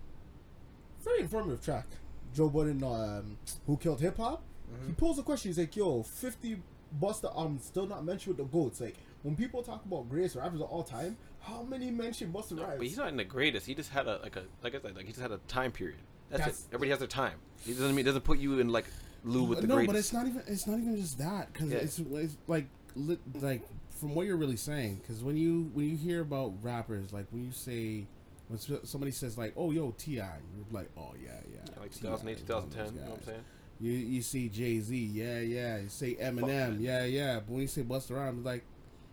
very 1.04 1.20
informative 1.20 1.62
track, 1.62 1.86
Joe 2.34 2.48
Budden, 2.48 2.82
um, 2.82 3.36
who 3.66 3.76
killed 3.76 4.00
hip 4.00 4.16
hop. 4.16 4.42
He 4.86 4.92
posed 4.92 5.18
a 5.18 5.22
question. 5.22 5.50
He's 5.50 5.58
like, 5.58 5.76
"Yo, 5.76 6.02
fifty 6.02 6.62
Busta 7.00 7.24
albums 7.36 7.64
still 7.64 7.86
not 7.86 8.04
mentioned 8.04 8.36
with 8.36 8.46
the 8.50 8.50
goats. 8.58 8.80
Like 8.80 8.96
when 9.22 9.36
people 9.36 9.62
talk 9.62 9.84
about 9.84 10.08
greatest 10.08 10.36
rappers 10.36 10.60
of 10.60 10.68
all 10.68 10.82
time, 10.82 11.16
how 11.40 11.62
many 11.62 11.90
mention 11.90 12.32
Busta 12.32 12.52
No, 12.52 12.62
Rhymes? 12.64 12.78
but 12.78 12.86
he's 12.86 12.96
not 12.96 13.08
in 13.08 13.16
the 13.16 13.24
greatest. 13.24 13.66
He 13.66 13.74
just 13.74 13.90
had 13.90 14.06
a 14.06 14.18
like 14.22 14.36
a 14.36 14.44
like 14.62 14.74
I 14.74 14.80
said, 14.80 14.96
like 14.96 15.04
he 15.06 15.12
just 15.12 15.22
had 15.22 15.32
a 15.32 15.38
time 15.48 15.72
period. 15.72 15.98
That's, 16.30 16.40
That's- 16.40 16.60
it. 16.60 16.66
Everybody 16.74 16.90
has 16.90 16.98
their 16.98 17.08
time. 17.08 17.38
He 17.64 17.72
doesn't 17.72 17.94
mean 17.94 18.04
doesn't 18.04 18.24
put 18.24 18.38
you 18.38 18.58
in 18.60 18.68
like 18.70 18.86
Lou 19.24 19.44
with 19.44 19.60
the 19.60 19.66
no, 19.66 19.74
greatest. 19.76 19.92
but 19.92 19.98
it's 19.98 20.12
not 20.12 20.26
even. 20.26 20.42
It's 20.46 20.66
not 20.66 20.78
even 20.78 20.96
just 20.96 21.18
that 21.18 21.52
because 21.52 21.70
Yeah. 21.70 21.78
it's, 21.78 21.98
it's 21.98 22.36
like 22.46 22.66
li- 22.94 23.18
like 23.40 23.62
from 23.90 24.14
what 24.14 24.26
you're 24.26 24.36
really 24.36 24.56
saying. 24.56 24.96
Because 25.02 25.22
when 25.24 25.36
you 25.36 25.70
when 25.74 25.88
you 25.90 25.96
hear 25.96 26.20
about 26.22 26.52
rappers, 26.62 27.12
like 27.12 27.26
when 27.30 27.44
you 27.44 27.52
say 27.52 28.06
when 28.48 28.58
somebody 28.84 29.10
says 29.12 29.36
like, 29.36 29.52
"Oh, 29.56 29.72
yo, 29.72 29.90
T.I.," 29.98 30.24
you're 30.24 30.64
like, 30.70 30.88
"Oh 30.96 31.12
yeah, 31.22 31.30
yeah." 31.52 31.58
Yeah, 31.66 31.80
like 31.80 31.90
T.I. 31.92 32.00
2008, 32.16 32.32
is 32.36 32.42
2010. 32.42 32.94
You 32.94 33.00
know 33.00 33.10
what 33.10 33.18
I'm 33.18 33.24
saying? 33.24 33.40
You 33.80 33.92
you 33.92 34.22
see 34.22 34.48
Jay 34.48 34.80
Z, 34.80 34.96
yeah, 34.96 35.40
yeah. 35.40 35.78
You 35.78 35.88
say 35.88 36.14
Eminem, 36.14 36.80
yeah, 36.80 37.04
yeah. 37.04 37.36
But 37.36 37.50
when 37.50 37.60
you 37.62 37.68
say 37.68 37.82
Busta 37.82 38.16
Rhymes, 38.16 38.44
like, 38.44 38.64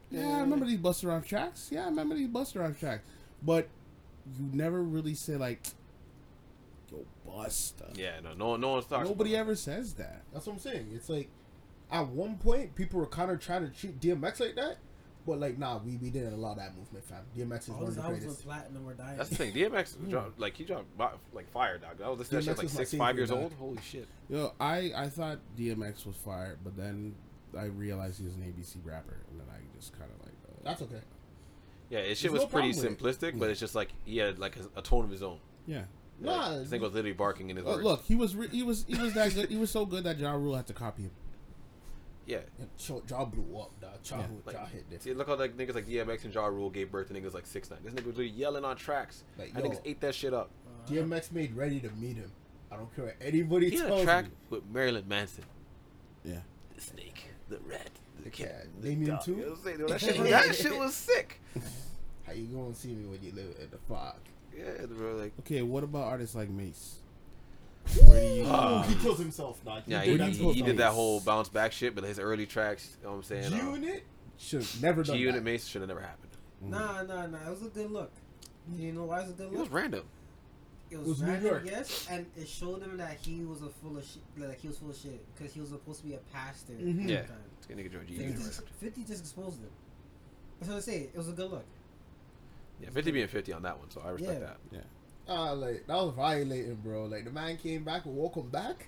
yeah. 0.10 0.38
I 0.38 0.40
remember 0.40 0.66
these 0.66 0.80
Busta 0.80 1.08
Rhymes 1.08 1.28
tracks. 1.28 1.70
Yeah, 1.72 1.84
I 1.84 1.86
remember 1.86 2.16
these 2.16 2.30
Busta 2.30 2.62
Rhymes 2.62 2.80
tracks. 2.80 3.04
But 3.44 3.68
you 4.38 4.50
never 4.52 4.82
really 4.82 5.14
say 5.14 5.36
like, 5.36 5.62
yo, 6.92 7.06
Busta. 7.28 7.96
Yeah, 7.96 8.20
no, 8.24 8.34
no, 8.34 8.56
no 8.56 8.82
talking. 8.82 9.08
Nobody 9.08 9.36
ever 9.36 9.56
says 9.56 9.94
that. 9.96 10.24
That's 10.34 10.48
what 10.48 10.54
I'm 10.54 10.60
saying. 10.60 10.90
It's 10.94 11.10
like 11.10 11.30
at 11.92 12.08
one 12.08 12.38
point 12.38 12.76
people 12.76 13.00
were 13.00 13.06
kind 13.06 13.30
of 13.30 13.40
trying 13.40 13.70
to 13.70 13.70
treat 13.70 14.00
DMX 14.00 14.40
like 14.40 14.56
that, 14.56 14.78
but 15.26 15.40
like 15.40 15.58
nah, 15.58 15.80
we, 15.80 15.98
we 15.98 16.10
didn't 16.10 16.34
allow 16.34 16.54
that 16.54 16.76
movement, 16.78 17.04
fam. 17.06 17.20
DMX 17.36 17.64
is 17.64 17.70
All 17.70 17.76
one 17.78 17.88
of 17.88 17.96
the 17.96 18.02
albums 18.02 18.20
went 18.20 18.20
greatest. 18.26 18.46
platinum 18.46 18.88
or 18.88 18.94
dying. 18.94 19.18
That's 19.18 19.30
the 19.30 19.36
thing. 19.36 19.54
DMX 19.54 20.10
dropped 20.10 20.40
like 20.40 20.56
he 20.58 20.64
dropped 20.64 20.86
like 21.34 21.50
fire, 21.52 21.78
dog. 21.78 22.02
I 22.04 22.10
was 22.10 22.20
listening 22.20 22.42
to 22.42 22.46
that 22.48 22.52
shit 22.54 22.58
like 22.64 22.70
six, 22.70 22.94
five 22.94 23.18
years 23.18 23.30
dog. 23.30 23.40
old. 23.40 23.54
Holy 23.60 23.82
shit. 23.82 24.08
Yo, 24.30 24.54
I 24.60 24.92
I 24.96 25.10
thought 25.10 25.40
DMX 25.58 26.06
was 26.06 26.16
fire, 26.16 26.58
but 26.64 26.76
then 26.78 27.16
I 27.58 27.66
realized 27.66 28.20
he 28.20 28.26
was 28.26 28.36
an 28.36 28.42
ABC 28.42 28.78
rapper, 28.86 29.18
and 29.32 29.40
then 29.40 29.48
I 29.52 29.60
just 29.78 29.92
kind 29.98 30.12
of 30.12 30.20
like. 30.26 30.34
Uh, 30.48 30.52
That's 30.64 30.82
okay. 30.82 31.02
Yeah, 31.90 32.02
his 32.02 32.18
shit 32.18 32.32
There's 32.32 32.44
was 32.44 32.52
no 32.52 32.60
pretty 32.60 32.74
problem 32.74 32.98
with 33.00 33.20
simplistic, 33.22 33.40
but 33.40 33.50
it's 33.50 33.60
just 33.60 33.76
like 33.76 33.90
he 34.06 34.18
had 34.18 34.40
like 34.40 34.58
a, 34.58 34.80
a 34.80 34.82
tone 34.82 35.04
of 35.06 35.12
his 35.12 35.22
own. 35.24 35.38
yeah. 35.68 35.84
Nah, 36.18 36.60
this 36.60 36.70
nigga 36.70 36.80
was 36.80 36.94
literally 36.94 37.12
barking 37.12 37.50
in 37.50 37.58
his 37.58 37.66
Uh, 37.66 37.72
words. 37.72 37.84
look, 37.84 38.04
he 38.06 38.16
was 38.16 38.36
re- 38.38 38.48
he 38.48 38.64
was 38.64 38.86
he 38.88 38.96
was 38.98 39.14
that 39.16 39.34
good. 39.36 39.50
He 39.50 39.58
was 39.58 39.70
so 39.70 39.86
good 39.86 40.06
that 40.06 40.18
Ja 40.18 40.32
Rule 40.32 40.56
had 40.56 40.66
to 40.68 40.74
copy 40.74 41.04
him. 41.04 41.12
Yeah. 42.28 42.40
Ja, 42.78 43.00
Ja 43.10 43.26
blew 43.26 43.58
up, 43.58 43.80
dog. 43.80 43.92
Ja, 44.04 44.18
Yeah, 44.18 44.28
like- 44.46 44.56
Ja 44.56 44.66
hit 44.66 44.84
different. 44.90 45.04
See, 45.04 45.14
look 45.14 45.28
how 45.28 45.36
like 45.36 45.56
niggas 45.58 45.76
like 45.76 45.88
DMX 45.88 46.26
and 46.26 46.34
Ja 46.34 46.46
Rule 46.48 46.70
gave 46.70 46.92
birth 46.92 47.08
to 47.10 47.14
niggas 47.14 47.34
like 47.34 47.46
six 47.46 47.70
nine. 47.70 47.80
This 47.84 47.94
nigga 47.94 48.06
was 48.08 48.18
literally 48.18 48.30
yelling 48.32 48.66
on 48.66 48.76
tracks. 48.78 49.24
Like, 49.38 49.54
Like, 49.54 49.64
yo. 49.64 49.70
niggas 49.70 49.82
ate 49.86 50.02
that 50.02 50.16
shit 50.16 50.34
up. 50.34 50.50
Uh, 50.68 50.90
DMX 50.92 51.32
made 51.32 51.56
ready 51.56 51.80
to 51.82 51.90
meet 51.92 52.18
him. 52.18 52.32
I 52.72 52.78
don't 52.78 52.94
care 52.96 53.06
what 53.06 53.16
anybody 53.22 53.70
He 53.70 53.78
had 53.78 53.88
tells 53.88 54.02
a 54.02 54.04
track 54.06 54.26
me. 54.26 54.32
with 54.50 54.64
Marilyn 54.72 55.08
Manson. 55.08 55.44
Yeah. 56.24 56.40
The 56.76 56.82
snake, 56.82 57.26
the 57.48 57.60
rat, 57.60 57.90
the 58.24 58.30
cat, 58.32 58.48
cat, 58.50 58.66
the 58.82 58.90
Damien 58.90 59.12
dog. 59.12 59.24
too? 59.24 59.32
You 59.32 59.38
know 59.38 59.50
what 59.52 59.58
I'm 59.60 59.64
saying? 59.64 59.86
That 59.88 60.02
shit, 60.02 60.20
was, 60.20 60.30
that 60.30 60.56
shit 60.56 60.78
was 60.78 60.96
sick. 60.96 61.42
How 62.26 62.34
you 62.34 62.48
gonna 62.48 62.74
see 62.74 62.96
me 62.96 63.06
when 63.06 63.22
you 63.22 63.32
live 63.34 63.56
in 63.62 63.70
the 63.70 63.78
fog? 63.88 64.16
Yeah, 64.58 64.86
bro. 64.88 65.16
Like, 65.16 65.34
Okay, 65.42 65.62
what 65.62 65.84
about 65.84 66.06
artists 66.06 66.36
like 66.36 66.50
Mase? 66.50 66.96
Where 68.06 68.20
do 68.20 68.26
you? 68.28 68.46
Ah. 68.48 68.84
he 68.84 68.96
kills 68.96 69.20
himself, 69.20 69.64
dog. 69.64 69.84
yeah, 69.88 70.04
did 70.04 70.20
he, 70.22 70.32
he, 70.32 70.54
he 70.54 70.62
did 70.62 70.78
that 70.78 70.92
whole 70.92 71.20
bounce 71.20 71.50
back 71.50 71.72
shit, 71.72 71.96
but 71.96 72.04
his 72.04 72.20
early 72.20 72.46
tracks, 72.46 72.98
you 73.00 73.06
know 73.06 73.12
what 73.12 73.18
I'm 73.18 73.24
saying? 73.24 73.54
Uh, 73.54 73.58
G-Unit 73.76 74.04
should 74.38 74.62
have 74.62 74.82
never 74.82 75.04
done 75.04 75.16
G 75.16 75.22
Unit 75.22 75.36
that. 75.36 75.44
Mase 75.44 75.68
should 75.68 75.82
have 75.82 75.90
never 75.90 76.02
happened. 76.02 76.32
Nah, 76.62 77.04
nah, 77.04 77.28
nah. 77.28 77.38
It 77.46 77.50
was 77.50 77.62
a 77.64 77.70
good 77.70 77.92
look. 77.92 78.12
You 78.76 78.92
know 78.92 79.04
why 79.06 79.20
it 79.20 79.24
was 79.24 79.30
a 79.32 79.34
good 79.34 79.46
look? 79.52 79.54
It 79.56 79.60
was 79.60 79.70
random. 79.70 80.04
It 80.92 80.98
was, 80.98 81.08
was 81.08 81.22
New 81.22 81.28
random, 81.30 81.46
York. 81.52 81.64
yes, 81.66 82.08
and 82.12 82.26
it 82.38 82.48
showed 82.48 82.82
him 82.82 82.98
that 82.98 83.18
he 83.22 83.44
was 83.44 83.62
a 83.62 83.70
full 83.70 83.98
of 83.98 84.06
shit. 84.06 84.22
Like 84.38 84.60
he 84.62 84.68
was 84.68 84.78
full 84.78 84.90
of 84.92 84.96
shit 84.98 85.20
because 85.36 85.54
he 85.54 85.60
was 85.60 85.70
supposed 85.70 86.02
to 86.02 86.08
be 86.08 86.14
a 86.14 86.20
pastor. 86.34 86.74
Mhm. 86.74 87.08
Yeah. 87.10 87.22
time. 87.22 87.38
It's 87.58 87.68
gonna 87.68 87.82
nigga 87.82 87.92
George 87.92 88.08
G. 88.08 88.18
50, 88.18 88.34
just, 88.44 88.62
50 88.80 89.04
just 89.04 89.22
exposed 89.22 89.60
him. 89.60 89.70
That's 90.60 90.70
what 90.70 90.78
I 90.78 90.82
say. 90.82 91.10
It 91.14 91.18
was 91.18 91.30
a 91.30 91.34
good 91.34 91.50
look. 91.52 91.66
Yeah, 92.82 92.90
50 92.92 93.12
being 93.12 93.28
50 93.28 93.54
on 93.54 93.62
that 93.64 93.78
one, 93.80 93.90
so 93.90 94.02
I 94.06 94.10
respect 94.12 94.34
Yeah. 94.34 94.40
that. 94.48 94.58
Yeah. 94.72 94.80
Ah, 95.28 95.52
like 95.52 95.88
that 95.88 95.96
was 95.96 96.14
violating, 96.16 96.76
bro. 96.76 97.06
Like 97.06 97.26
the 97.26 97.32
man 97.32 97.58
came 97.58 97.84
back 97.84 98.06
and 98.06 98.16
welcome 98.18 98.50
back, 98.50 98.88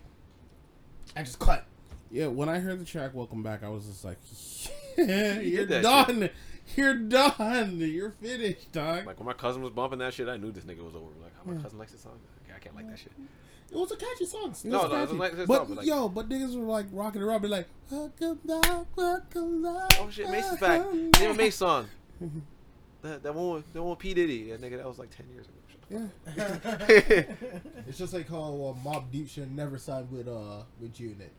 and 1.15 1.25
just 1.25 1.39
cut. 1.39 1.65
Yeah, 2.11 2.27
when 2.27 2.47
I 2.47 2.59
heard 2.59 2.79
the 2.79 2.85
track 2.85 3.13
"Welcome 3.13 3.43
Back," 3.43 3.63
I 3.63 3.69
was 3.69 3.85
just 3.85 4.05
like, 4.05 4.17
"You're 4.97 5.65
did 5.65 5.69
that 5.69 5.83
done. 5.83 6.29
You're 6.75 6.95
done. 6.95 7.79
You're 7.79 8.11
finished, 8.11 8.71
dog." 8.71 9.05
Like 9.05 9.17
when 9.19 9.25
my 9.25 9.33
cousin 9.33 9.61
was 9.61 9.71
bumping 9.71 9.99
that 9.99 10.13
shit, 10.13 10.29
I 10.29 10.37
knew 10.37 10.51
this 10.51 10.63
nigga 10.63 10.83
was 10.85 10.95
over. 10.95 11.05
Like, 11.21 11.33
oh, 11.45 11.51
my 11.51 11.61
cousin 11.61 11.79
likes 11.79 11.91
this 11.91 12.01
song. 12.01 12.19
Okay, 12.45 12.53
I 12.55 12.59
can't 12.59 12.75
like 12.75 12.87
that 12.89 12.99
shit. 12.99 13.11
It 13.69 13.75
was 13.75 13.91
a 13.91 13.97
catchy 13.97 14.25
song. 14.25 14.51
It 14.51 14.65
No, 14.69 14.83
was 14.83 14.91
no, 14.91 14.97
it 14.97 15.01
was 15.01 15.11
like 15.13 15.31
but 15.47 15.57
song, 15.57 15.65
but 15.67 15.77
like- 15.79 15.85
yo, 15.87 16.07
but 16.07 16.29
niggas 16.29 16.55
were 16.57 16.63
like 16.65 16.85
rocking 16.93 17.21
around, 17.21 17.41
be 17.41 17.49
like, 17.49 17.67
"Welcome 17.91 18.39
back, 18.45 18.85
welcome 18.95 19.63
back." 19.63 19.91
Oh 19.99 20.09
shit, 20.09 20.29
Mase 20.29 20.45
is 20.45 20.59
back. 20.59 20.79
welcome 20.81 21.11
Name 21.19 21.31
a. 21.31 21.33
Mase 21.33 21.55
song. 21.55 21.87
That 23.03 23.21
that 23.23 23.35
one, 23.35 23.55
with- 23.55 23.73
that 23.73 23.81
one 23.81 23.91
with 23.91 23.99
P 23.99 24.13
Diddy. 24.15 24.49
That 24.51 24.59
nigga, 24.61 24.77
that 24.77 24.87
was 24.87 24.97
like 24.97 25.15
10 25.15 25.27
years 25.31 25.45
ago. 25.47 25.56
Yeah, 25.89 26.07
It's 27.87 27.97
just 27.97 28.13
like 28.13 28.27
how 28.29 28.37
uh, 28.37 28.87
Mobb 28.87 29.09
Deep 29.11 29.29
should 29.29 29.55
never 29.55 29.77
signed 29.77 30.11
with 30.11 30.27
uh 30.27 30.63
with 30.81 30.99
Unit. 30.99 31.31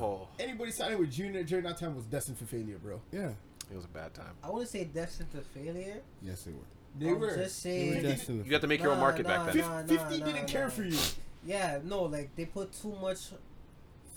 Oh, 0.00 0.28
Anybody 0.38 0.70
signing 0.70 0.98
with 0.98 1.18
Unit 1.18 1.46
during 1.46 1.64
that 1.64 1.78
time 1.78 1.96
was 1.96 2.04
destined 2.04 2.38
for 2.38 2.44
failure, 2.44 2.78
bro. 2.78 3.00
yeah. 3.12 3.30
it 3.70 3.76
was 3.76 3.84
a 3.84 3.88
bad 3.88 4.14
time. 4.14 4.34
I 4.42 4.50
wouldn't 4.50 4.68
say 4.70 4.84
destined 4.84 5.30
to 5.32 5.40
failure. 5.40 6.00
Yes, 6.22 6.42
they 6.44 6.52
were. 6.52 6.58
They 6.98 7.08
I'm 7.08 7.18
were. 7.18 7.34
just 7.36 7.62
They 7.62 8.00
were. 8.02 8.44
You 8.44 8.50
got 8.50 8.60
to 8.60 8.66
make 8.66 8.82
your 8.82 8.92
own 8.92 8.98
market 9.00 9.26
nah, 9.26 9.46
back 9.46 9.54
then. 9.54 9.62
nah. 9.62 9.82
Fif- 9.82 10.00
Fifty 10.00 10.18
didn't 10.18 10.34
nah, 10.42 10.46
care 10.46 10.64
nah. 10.64 10.70
for 10.70 10.82
you. 10.84 10.98
Yeah, 11.44 11.78
no, 11.84 12.02
like 12.04 12.34
they 12.36 12.44
put 12.44 12.72
too 12.72 12.94
much 13.00 13.18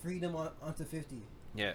freedom 0.02 0.36
on, 0.36 0.50
onto 0.62 0.84
50. 0.84 1.22
Yeah, 1.56 1.74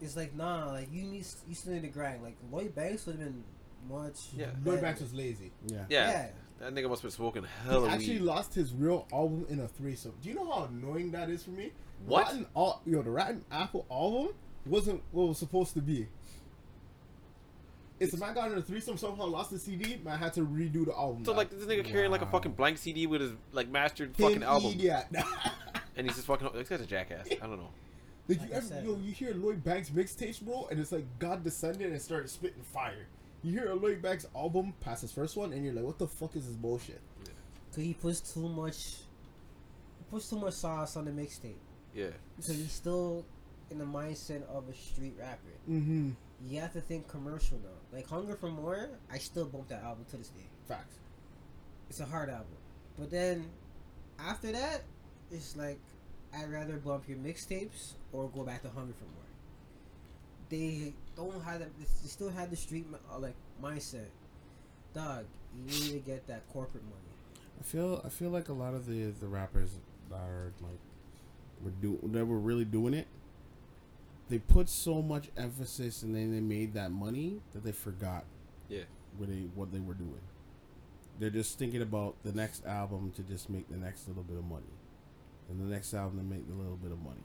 It's 0.00 0.16
like 0.16 0.34
nah, 0.34 0.70
like 0.72 0.88
you 0.92 1.02
need 1.02 1.24
you 1.48 1.54
still 1.54 1.72
need 1.74 1.82
to 1.82 1.88
grind. 1.88 2.22
Like 2.22 2.36
Lloyd 2.50 2.74
Banks 2.74 3.06
would 3.06 3.16
have 3.16 3.24
been 3.24 3.44
much. 3.88 4.28
Yeah. 4.36 4.46
Lloyd. 4.64 4.80
Banks 4.80 5.00
was 5.00 5.12
lazy. 5.14 5.50
yeah. 5.66 5.84
yeah. 5.88 6.10
Yeah. 6.10 6.26
That 6.60 6.74
nigga 6.74 6.88
must 6.88 7.02
have 7.02 7.10
been 7.10 7.16
smoking 7.16 7.44
He 7.68 7.70
actually 7.88 8.12
weed. 8.14 8.22
lost 8.22 8.54
his 8.54 8.72
real 8.72 9.06
album 9.12 9.44
in 9.48 9.60
a 9.60 9.68
threesome. 9.68 10.12
Do 10.22 10.28
you 10.28 10.34
know 10.36 10.50
how 10.50 10.64
annoying 10.64 11.10
that 11.12 11.28
is 11.28 11.42
for 11.42 11.50
me? 11.50 11.72
What? 12.06 12.26
Rotten, 12.26 12.46
Al- 12.56 12.80
yo, 12.86 13.02
the 13.02 13.10
Rotten 13.10 13.44
Apple 13.50 13.86
album 13.90 14.34
wasn't 14.66 15.02
what 15.10 15.24
it 15.24 15.28
was 15.28 15.38
supposed 15.38 15.74
to 15.74 15.80
be. 15.82 16.06
It's 18.00 18.12
a 18.12 18.16
man 18.16 18.34
got 18.34 18.50
in 18.50 18.58
a 18.58 18.62
threesome, 18.62 18.96
somehow 18.98 19.26
lost 19.26 19.50
the 19.50 19.58
CD, 19.58 20.00
man 20.04 20.18
had 20.18 20.32
to 20.34 20.40
redo 20.44 20.84
the 20.84 20.92
album. 20.92 21.24
So 21.24 21.32
like 21.32 21.50
this 21.50 21.64
nigga 21.64 21.84
carrying 21.84 22.10
like 22.10 22.22
a 22.22 22.26
fucking 22.26 22.52
blank 22.52 22.78
CD 22.78 23.06
with 23.06 23.20
his 23.20 23.32
like 23.52 23.68
mastered 23.68 24.08
Him 24.16 24.26
fucking 24.26 24.42
album, 24.42 24.72
idiot. 24.72 25.06
and 25.96 26.06
he's 26.06 26.16
just 26.16 26.26
fucking. 26.26 26.48
This 26.54 26.68
guy's 26.68 26.80
a 26.80 26.86
jackass. 26.86 27.28
I 27.30 27.46
don't 27.46 27.56
know. 27.58 27.68
Like 28.28 28.40
Like 28.40 28.48
you 28.48 28.54
ever, 28.54 28.66
said. 28.66 28.84
yo, 28.84 28.96
you 28.96 29.12
hear 29.12 29.32
Lloyd 29.34 29.62
Banks 29.62 29.90
mixtapes, 29.90 30.40
bro, 30.40 30.66
and 30.70 30.80
it's 30.80 30.92
like 30.92 31.04
God 31.18 31.44
descended 31.44 31.92
and 31.92 32.00
started 32.02 32.28
spitting 32.30 32.62
fire. 32.62 33.06
You 33.44 33.52
hear 33.52 33.68
a 33.68 33.74
Lloyd 33.74 34.00
Banks 34.00 34.24
album 34.34 34.72
past 34.80 35.02
his 35.02 35.12
first 35.12 35.36
one, 35.36 35.52
and 35.52 35.62
you're 35.62 35.74
like, 35.74 35.84
what 35.84 35.98
the 35.98 36.08
fuck 36.08 36.34
is 36.34 36.46
this 36.46 36.56
bullshit? 36.56 37.00
Cause 37.74 37.84
he 37.84 37.92
puts 37.92 38.32
too 38.32 38.48
much. 38.48 38.76
He 39.98 40.04
puts 40.10 40.30
too 40.30 40.38
much 40.38 40.54
sauce 40.54 40.96
on 40.96 41.04
the 41.04 41.10
mixtape. 41.10 41.56
Yeah, 41.94 42.08
So 42.40 42.52
he's 42.54 42.72
still 42.72 43.24
in 43.70 43.78
the 43.78 43.84
mindset 43.84 44.48
of 44.48 44.68
a 44.68 44.74
street 44.74 45.14
rapper. 45.18 45.38
Mm-hmm. 45.70 46.10
You 46.46 46.60
have 46.60 46.72
to 46.72 46.80
think 46.80 47.06
commercial 47.06 47.58
now. 47.58 47.96
Like 47.96 48.08
Hunger 48.08 48.34
for 48.34 48.48
More, 48.48 48.88
I 49.12 49.18
still 49.18 49.44
bump 49.44 49.68
that 49.68 49.82
album 49.82 50.06
to 50.10 50.16
this 50.16 50.28
day. 50.28 50.46
Facts. 50.66 50.96
It's 51.90 52.00
a 52.00 52.06
hard 52.06 52.30
album. 52.30 52.46
But 52.98 53.10
then 53.10 53.50
after 54.18 54.52
that, 54.52 54.82
it's 55.30 55.56
like 55.56 55.78
I'd 56.36 56.50
rather 56.50 56.76
bump 56.78 57.08
your 57.08 57.18
mixtapes 57.18 57.92
or 58.12 58.28
go 58.30 58.42
back 58.42 58.62
to 58.62 58.70
Hunger 58.70 58.94
for 58.94 59.04
More. 59.04 59.23
They 60.54 60.92
don't 61.16 61.42
have 61.42 61.58
that. 61.58 61.68
They 61.78 62.08
still 62.08 62.30
have 62.30 62.50
the 62.50 62.56
street 62.56 62.86
uh, 63.12 63.18
like 63.18 63.34
mindset. 63.60 64.06
Dog, 64.94 65.24
you 65.56 65.64
need 65.64 65.92
to 65.92 65.98
get 65.98 66.28
that 66.28 66.46
corporate 66.52 66.84
money. 66.84 66.96
I 67.58 67.62
feel 67.64 68.00
I 68.04 68.08
feel 68.08 68.30
like 68.30 68.48
a 68.48 68.52
lot 68.52 68.74
of 68.74 68.86
the 68.86 69.06
the 69.20 69.26
rappers 69.26 69.70
that 70.10 70.16
are 70.16 70.52
like 70.60 70.78
were 71.60 71.72
do 71.82 71.98
that 72.04 72.24
were 72.24 72.38
really 72.38 72.64
doing 72.64 72.94
it. 72.94 73.08
They 74.28 74.38
put 74.38 74.68
so 74.68 75.02
much 75.02 75.28
emphasis 75.36 76.02
and 76.02 76.14
then 76.14 76.32
they 76.32 76.40
made 76.40 76.74
that 76.74 76.92
money 76.92 77.40
that 77.52 77.64
they 77.64 77.72
forgot. 77.72 78.24
Yeah. 78.68 78.84
What 79.16 79.30
they 79.30 79.48
what 79.56 79.72
they 79.72 79.80
were 79.80 79.94
doing. 79.94 80.20
They're 81.18 81.30
just 81.30 81.58
thinking 81.58 81.82
about 81.82 82.14
the 82.22 82.32
next 82.32 82.64
album 82.64 83.12
to 83.16 83.22
just 83.22 83.50
make 83.50 83.68
the 83.68 83.76
next 83.76 84.06
little 84.06 84.22
bit 84.22 84.36
of 84.36 84.44
money, 84.44 84.74
and 85.48 85.60
the 85.60 85.72
next 85.72 85.94
album 85.94 86.18
to 86.18 86.24
make 86.24 86.48
the 86.48 86.54
little 86.54 86.76
bit 86.76 86.92
of 86.92 86.98
money. 87.02 87.22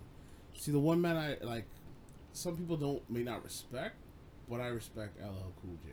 See, 0.55 0.71
the 0.71 0.79
one 0.79 0.99
man 0.99 1.15
I 1.15 1.37
like, 1.43 1.65
some 2.39 2.55
people 2.57 2.77
don't 2.77 3.07
may 3.09 3.23
not 3.23 3.43
respect, 3.43 3.95
but 4.49 4.59
I 4.61 4.67
respect 4.67 5.19
LL 5.21 5.53
Cool 5.61 5.77
J, 5.85 5.91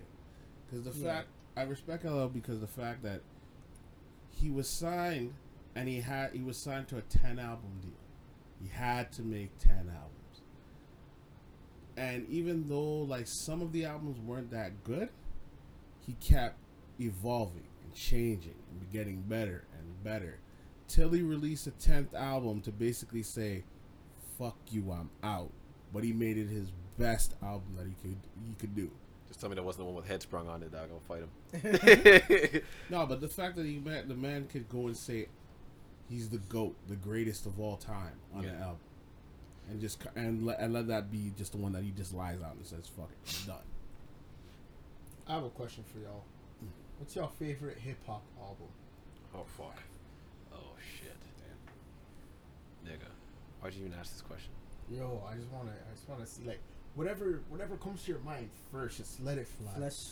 because 0.66 0.84
the 0.84 0.98
Yeah. 1.04 1.12
fact 1.12 1.28
I 1.56 1.62
respect 1.62 2.04
LL 2.04 2.28
because 2.28 2.60
the 2.60 2.66
fact 2.66 3.02
that 3.02 3.22
he 4.30 4.50
was 4.50 4.68
signed 4.68 5.34
and 5.74 5.88
he 5.88 6.00
had 6.00 6.32
he 6.32 6.42
was 6.42 6.56
signed 6.58 6.88
to 6.88 6.98
a 6.98 7.02
10 7.02 7.38
album 7.38 7.80
deal. 7.82 7.92
He 8.62 8.68
had 8.68 9.12
to 9.12 9.22
make 9.22 9.58
10 9.58 9.90
albums. 9.90 10.42
And 11.96 12.28
even 12.28 12.68
though 12.68 12.98
like 13.02 13.26
some 13.26 13.62
of 13.62 13.72
the 13.72 13.84
albums 13.84 14.18
weren't 14.20 14.50
that 14.50 14.84
good 14.84 15.08
he 16.00 16.12
kept 16.14 16.56
evolving 17.00 17.66
and 17.82 17.92
changing 17.94 18.54
and 18.70 18.92
getting 18.92 19.22
better 19.22 19.64
and 19.78 20.04
better 20.04 20.38
till 20.88 21.10
he 21.10 21.20
released 21.22 21.66
a 21.66 21.70
10th 21.72 22.14
album 22.14 22.60
to 22.60 22.70
basically 22.70 23.22
say 23.22 23.64
fuck 24.38 24.56
you 24.70 24.92
i'm 24.92 25.10
out 25.24 25.50
but 25.96 26.04
he 26.04 26.12
made 26.12 26.36
it 26.36 26.46
his 26.48 26.68
best 26.98 27.34
album 27.42 27.74
that 27.76 27.86
he 27.86 27.94
could 28.02 28.16
he 28.46 28.54
could 28.58 28.74
do 28.76 28.90
just 29.28 29.40
tell 29.40 29.48
me 29.48 29.56
that 29.56 29.62
wasn't 29.64 29.80
the 29.80 29.86
one 29.86 29.94
with 29.96 30.06
head 30.06 30.22
sprung 30.22 30.48
on 30.48 30.62
it. 30.62 30.70
Dog, 30.70 30.88
I'll 30.92 31.00
fight 31.00 31.22
him. 31.24 32.62
No, 32.90 33.06
but 33.06 33.20
the 33.20 33.28
fact 33.28 33.56
that 33.56 33.66
he 33.66 33.78
man, 33.78 34.06
the 34.08 34.14
man 34.14 34.46
could 34.46 34.68
go 34.68 34.86
and 34.86 34.96
say 34.96 35.26
he's 36.08 36.28
the 36.28 36.38
goat, 36.38 36.76
the 36.88 36.94
greatest 36.94 37.44
of 37.46 37.58
all 37.58 37.76
time 37.76 38.12
on 38.34 38.44
Yeah. 38.44 38.50
an 38.50 38.62
album, 38.62 38.78
and 39.68 39.80
just 39.80 40.00
and 40.14 40.46
let, 40.46 40.60
and 40.60 40.72
let 40.72 40.86
that 40.88 41.10
be 41.10 41.32
just 41.36 41.52
the 41.52 41.58
one 41.58 41.72
that 41.72 41.82
he 41.82 41.90
just 41.90 42.14
lies 42.14 42.40
out 42.40 42.54
and 42.54 42.64
says 42.64 42.86
fuck 42.96 43.10
it, 43.10 43.40
I'm 43.42 43.46
done. 43.54 43.64
I 45.28 45.34
have 45.34 45.44
a 45.44 45.50
question 45.50 45.82
for 45.92 45.98
y'all. 45.98 46.22
Mm. 46.64 46.68
What's 46.98 47.16
your 47.16 47.28
favorite 47.38 47.78
hip 47.78 47.98
hop 48.06 48.22
album? 48.40 48.68
oh 49.34 49.44
fuck. 49.56 49.76
Oh 50.54 50.76
shit. 51.00 51.16
Damn. 52.84 52.92
Nigga, 52.92 53.08
why'd 53.60 53.74
you 53.74 53.86
even 53.86 53.98
ask 53.98 54.12
this 54.12 54.22
question? 54.22 54.50
Yo, 54.90 55.22
I 55.30 55.34
just 55.36 55.48
wanna, 55.50 55.70
I 55.72 55.94
just 55.94 56.08
wanna 56.08 56.26
see 56.26 56.44
like 56.44 56.60
whatever, 56.94 57.40
whatever 57.48 57.76
comes 57.76 58.02
to 58.04 58.12
your 58.12 58.20
mind 58.20 58.48
first. 58.72 58.98
Just 58.98 59.22
let 59.22 59.38
it 59.38 59.46
fly. 59.48 59.72
Flesh. 59.76 60.04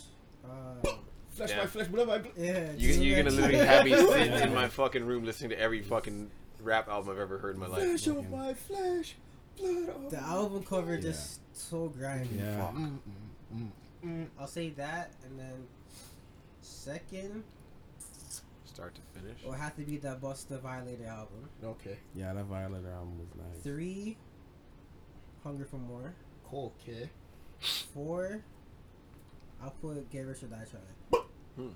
Uh, 0.43 0.89
flesh 1.29 1.49
Yeah. 1.51 1.61
by 1.61 1.65
flesh, 1.67 1.87
blood 1.87 2.07
by 2.07 2.17
blood. 2.19 2.33
yeah. 2.37 2.71
you, 2.77 2.89
you're 2.93 3.17
gonna 3.23 3.35
literally 3.35 3.57
have 3.65 3.85
me 3.85 3.95
sit 3.95 4.41
in 4.43 4.53
my 4.53 4.67
fucking 4.67 5.05
room 5.05 5.23
listening 5.25 5.51
to 5.51 5.59
every 5.59 5.81
fucking 5.81 6.29
rap 6.61 6.87
album 6.89 7.11
I've 7.11 7.19
ever 7.19 7.37
heard 7.37 7.55
in 7.55 7.61
my 7.61 7.67
life. 7.67 7.83
Flesh 7.83 8.07
of 8.07 8.29
my 8.29 8.53
flesh, 8.53 9.15
blood 9.57 9.89
of 9.89 10.11
The 10.11 10.19
album 10.21 10.63
cover 10.63 10.95
Yeah. 10.95 11.01
just 11.01 11.39
so 11.55 11.87
grimy. 11.89 12.29
Yeah, 12.37 12.71
Mm, 12.73 12.99
mm, 13.55 13.55
mm, 13.55 13.69
mm. 14.05 14.27
I'll 14.39 14.47
say 14.47 14.69
that, 14.71 15.11
and 15.25 15.39
then 15.39 15.67
second 16.61 17.43
Start 18.65 18.93
to 18.95 19.01
finish. 19.19 19.41
will 19.43 19.53
have 19.53 19.75
to 19.77 19.83
be 19.83 19.97
that 19.97 20.19
Busta 20.21 20.59
Violator 20.59 21.05
album. 21.05 21.47
Okay, 21.63 21.97
yeah, 22.13 22.33
that 22.33 22.43
Violator 22.45 22.91
album 22.91 23.17
was 23.19 23.27
nice. 23.37 23.63
Three, 23.63 24.17
Hunger 25.45 25.65
for 25.65 25.77
More. 25.77 26.13
cool, 26.43 26.73
kid. 26.83 27.09
Four, 27.93 28.41
I'll 29.63 29.69
put 29.81 30.09
Get 30.11 30.25
Rich 30.25 30.43
or 30.43 30.47
Die 30.47 30.65
Trying. 30.71 31.23
Hmm. 31.55 31.67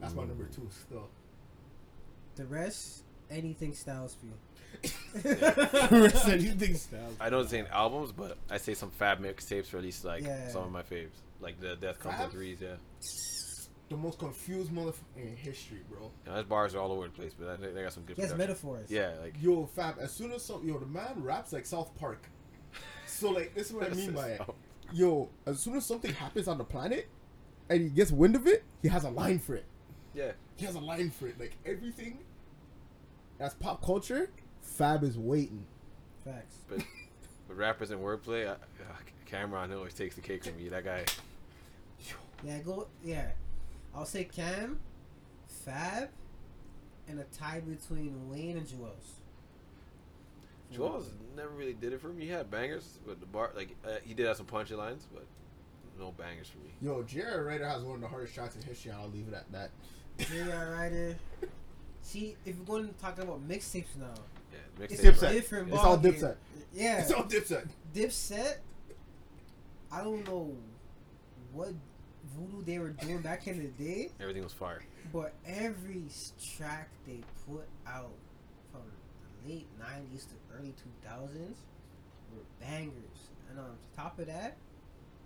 That's 0.00 0.14
my 0.14 0.24
number 0.24 0.44
two 0.44 0.68
still. 0.70 1.08
The 2.36 2.44
rest, 2.46 3.02
anything 3.30 3.74
Styles 3.74 4.16
P. 4.16 4.28
Rest 5.90 6.28
anything 6.28 6.74
styles. 6.74 7.14
I 7.20 7.30
don't 7.30 7.48
say 7.48 7.64
albums, 7.72 8.12
but 8.12 8.36
I 8.50 8.58
say 8.58 8.74
some 8.74 8.90
Fab 8.90 9.20
mixtapes 9.20 9.72
or 9.72 9.78
at 9.78 9.84
least 9.84 10.04
like 10.04 10.24
Yeah. 10.24 10.48
some 10.48 10.62
of 10.64 10.70
my 10.72 10.82
faves, 10.82 11.16
like 11.40 11.58
the 11.60 11.76
Death 11.76 11.98
Comes 12.00 12.20
in 12.20 12.30
Threes. 12.30 12.58
Yeah, 12.60 12.74
The 13.88 13.96
most 13.96 14.18
confused 14.18 14.70
motherfucker 14.72 15.16
in 15.16 15.36
history, 15.36 15.80
bro. 15.88 16.10
yeah 16.26 16.34
those 16.34 16.44
bars 16.44 16.74
are 16.74 16.80
all 16.80 16.92
over 16.92 17.04
the 17.04 17.12
place, 17.12 17.32
but 17.38 17.48
I 17.48 17.56
think 17.56 17.74
they 17.74 17.82
got 17.82 17.92
some 17.92 18.02
good. 18.04 18.18
Yes, 18.18 18.34
metaphors. 18.34 18.90
Yeah, 18.90 19.12
like 19.22 19.34
Yo, 19.40 19.66
Fab. 19.66 19.96
as 20.00 20.12
soon 20.12 20.32
as 20.32 20.44
some 20.44 20.66
yo, 20.66 20.78
the 20.78 20.86
man 20.86 21.22
raps 21.22 21.52
like 21.52 21.66
South 21.66 21.94
Park. 21.98 22.28
So 23.24 23.30
like 23.30 23.54
this 23.54 23.68
is 23.68 23.72
what 23.72 23.90
I 23.90 23.94
mean 23.94 24.12
by 24.12 24.28
it. 24.32 24.42
Yo, 24.92 25.30
as 25.46 25.58
soon 25.58 25.76
as 25.76 25.86
something 25.86 26.12
happens 26.12 26.46
on 26.46 26.58
the 26.58 26.64
planet 26.64 27.08
and 27.70 27.80
he 27.80 27.88
gets 27.88 28.12
wind 28.12 28.36
of 28.36 28.46
it, 28.46 28.62
he 28.82 28.88
has 28.88 29.04
a 29.04 29.08
line 29.08 29.38
for 29.38 29.54
it. 29.54 29.64
yeah. 30.12 30.32
He 30.56 30.66
has 30.66 30.74
a 30.74 30.78
line 30.78 31.10
for 31.10 31.26
it. 31.28 31.40
Like 31.40 31.56
everything 31.64 32.18
that's 33.38 33.54
pop 33.54 33.82
culture, 33.82 34.28
Fab 34.60 35.02
is 35.04 35.16
waiting. 35.16 35.64
Facts. 36.22 36.56
But 36.68 36.84
but 37.48 37.56
rappers 37.56 37.90
and 37.90 38.02
wordplay, 38.02 38.46
I, 38.46 38.50
uh, 38.50 38.56
Cam'ron 39.26 39.74
always 39.74 39.94
takes 39.94 40.16
the 40.16 40.20
cake 40.20 40.44
from 40.44 40.58
me. 40.58 40.68
That 40.68 40.84
guy. 40.84 41.06
Yeah, 42.44 42.58
go. 42.58 42.88
Yeah, 43.02 43.28
I'll 43.94 44.04
say 44.04 44.24
Cam, 44.24 44.80
Fab, 45.48 46.10
and 47.08 47.18
a 47.18 47.24
tie 47.24 47.60
between 47.60 48.28
Wayne 48.28 48.58
and 48.58 48.66
Juelz. 48.66 49.14
Juelz 50.72 51.06
never 51.36 51.50
really 51.50 51.72
did 51.74 51.92
it 51.92 52.00
for 52.00 52.08
me. 52.08 52.24
He 52.24 52.30
had 52.30 52.50
bangers, 52.50 52.98
but 53.06 53.20
the 53.20 53.26
bar 53.26 53.50
like 53.56 53.74
uh, 53.84 53.90
he 54.04 54.14
did 54.14 54.26
have 54.26 54.36
some 54.36 54.46
punchlines, 54.46 55.02
but 55.12 55.24
no 55.98 56.12
bangers 56.12 56.48
for 56.48 56.58
me. 56.58 56.70
Yo, 56.82 57.02
J.R. 57.02 57.44
Writer 57.44 57.68
has 57.68 57.82
one 57.82 57.96
of 57.96 58.00
the 58.00 58.08
hardest 58.08 58.34
shots 58.34 58.56
in 58.56 58.62
history, 58.62 58.90
and 58.90 59.00
I'll 59.00 59.08
leave 59.08 59.28
it 59.28 59.34
at 59.34 59.50
that. 59.52 59.70
J.R. 60.18 60.72
Writer. 60.72 61.16
See, 62.02 62.36
if 62.44 62.58
we're 62.58 62.64
going 62.64 62.88
to 62.88 62.94
talk 63.00 63.18
about 63.18 63.46
mixtapes 63.48 63.96
now, 63.98 64.12
Yeah, 64.52 64.84
it's 64.84 65.00
mixtape. 65.00 65.12
Dipset. 65.14 65.30
a 65.30 65.32
different 65.32 65.68
It's 65.68 65.78
all 65.78 65.96
ballgame. 65.98 66.02
Dipset. 66.20 66.36
Yeah, 66.74 67.00
It's 67.00 67.12
all 67.12 67.24
Dipset. 67.24 67.68
Dipset. 67.94 68.56
I 69.92 70.02
don't 70.02 70.26
know 70.26 70.54
what 71.52 71.68
voodoo 72.36 72.64
they 72.64 72.78
were 72.78 72.90
doing 72.90 73.18
back 73.18 73.46
in 73.46 73.58
the 73.58 73.68
day, 73.84 74.10
Everything 74.20 74.42
was 74.42 74.52
fire. 74.52 74.82
but 75.12 75.32
every 75.46 76.02
track 76.56 76.88
they 77.06 77.20
put 77.48 77.64
out 77.86 78.10
from 78.10 78.10
the 78.10 78.23
late 79.46 79.66
'90s 79.80 80.26
to 80.28 80.34
early 80.56 80.74
2000s 81.06 81.56
were 82.32 82.42
bangers. 82.60 83.30
And 83.50 83.58
on 83.58 83.76
top 83.96 84.18
of 84.18 84.26
that, 84.26 84.56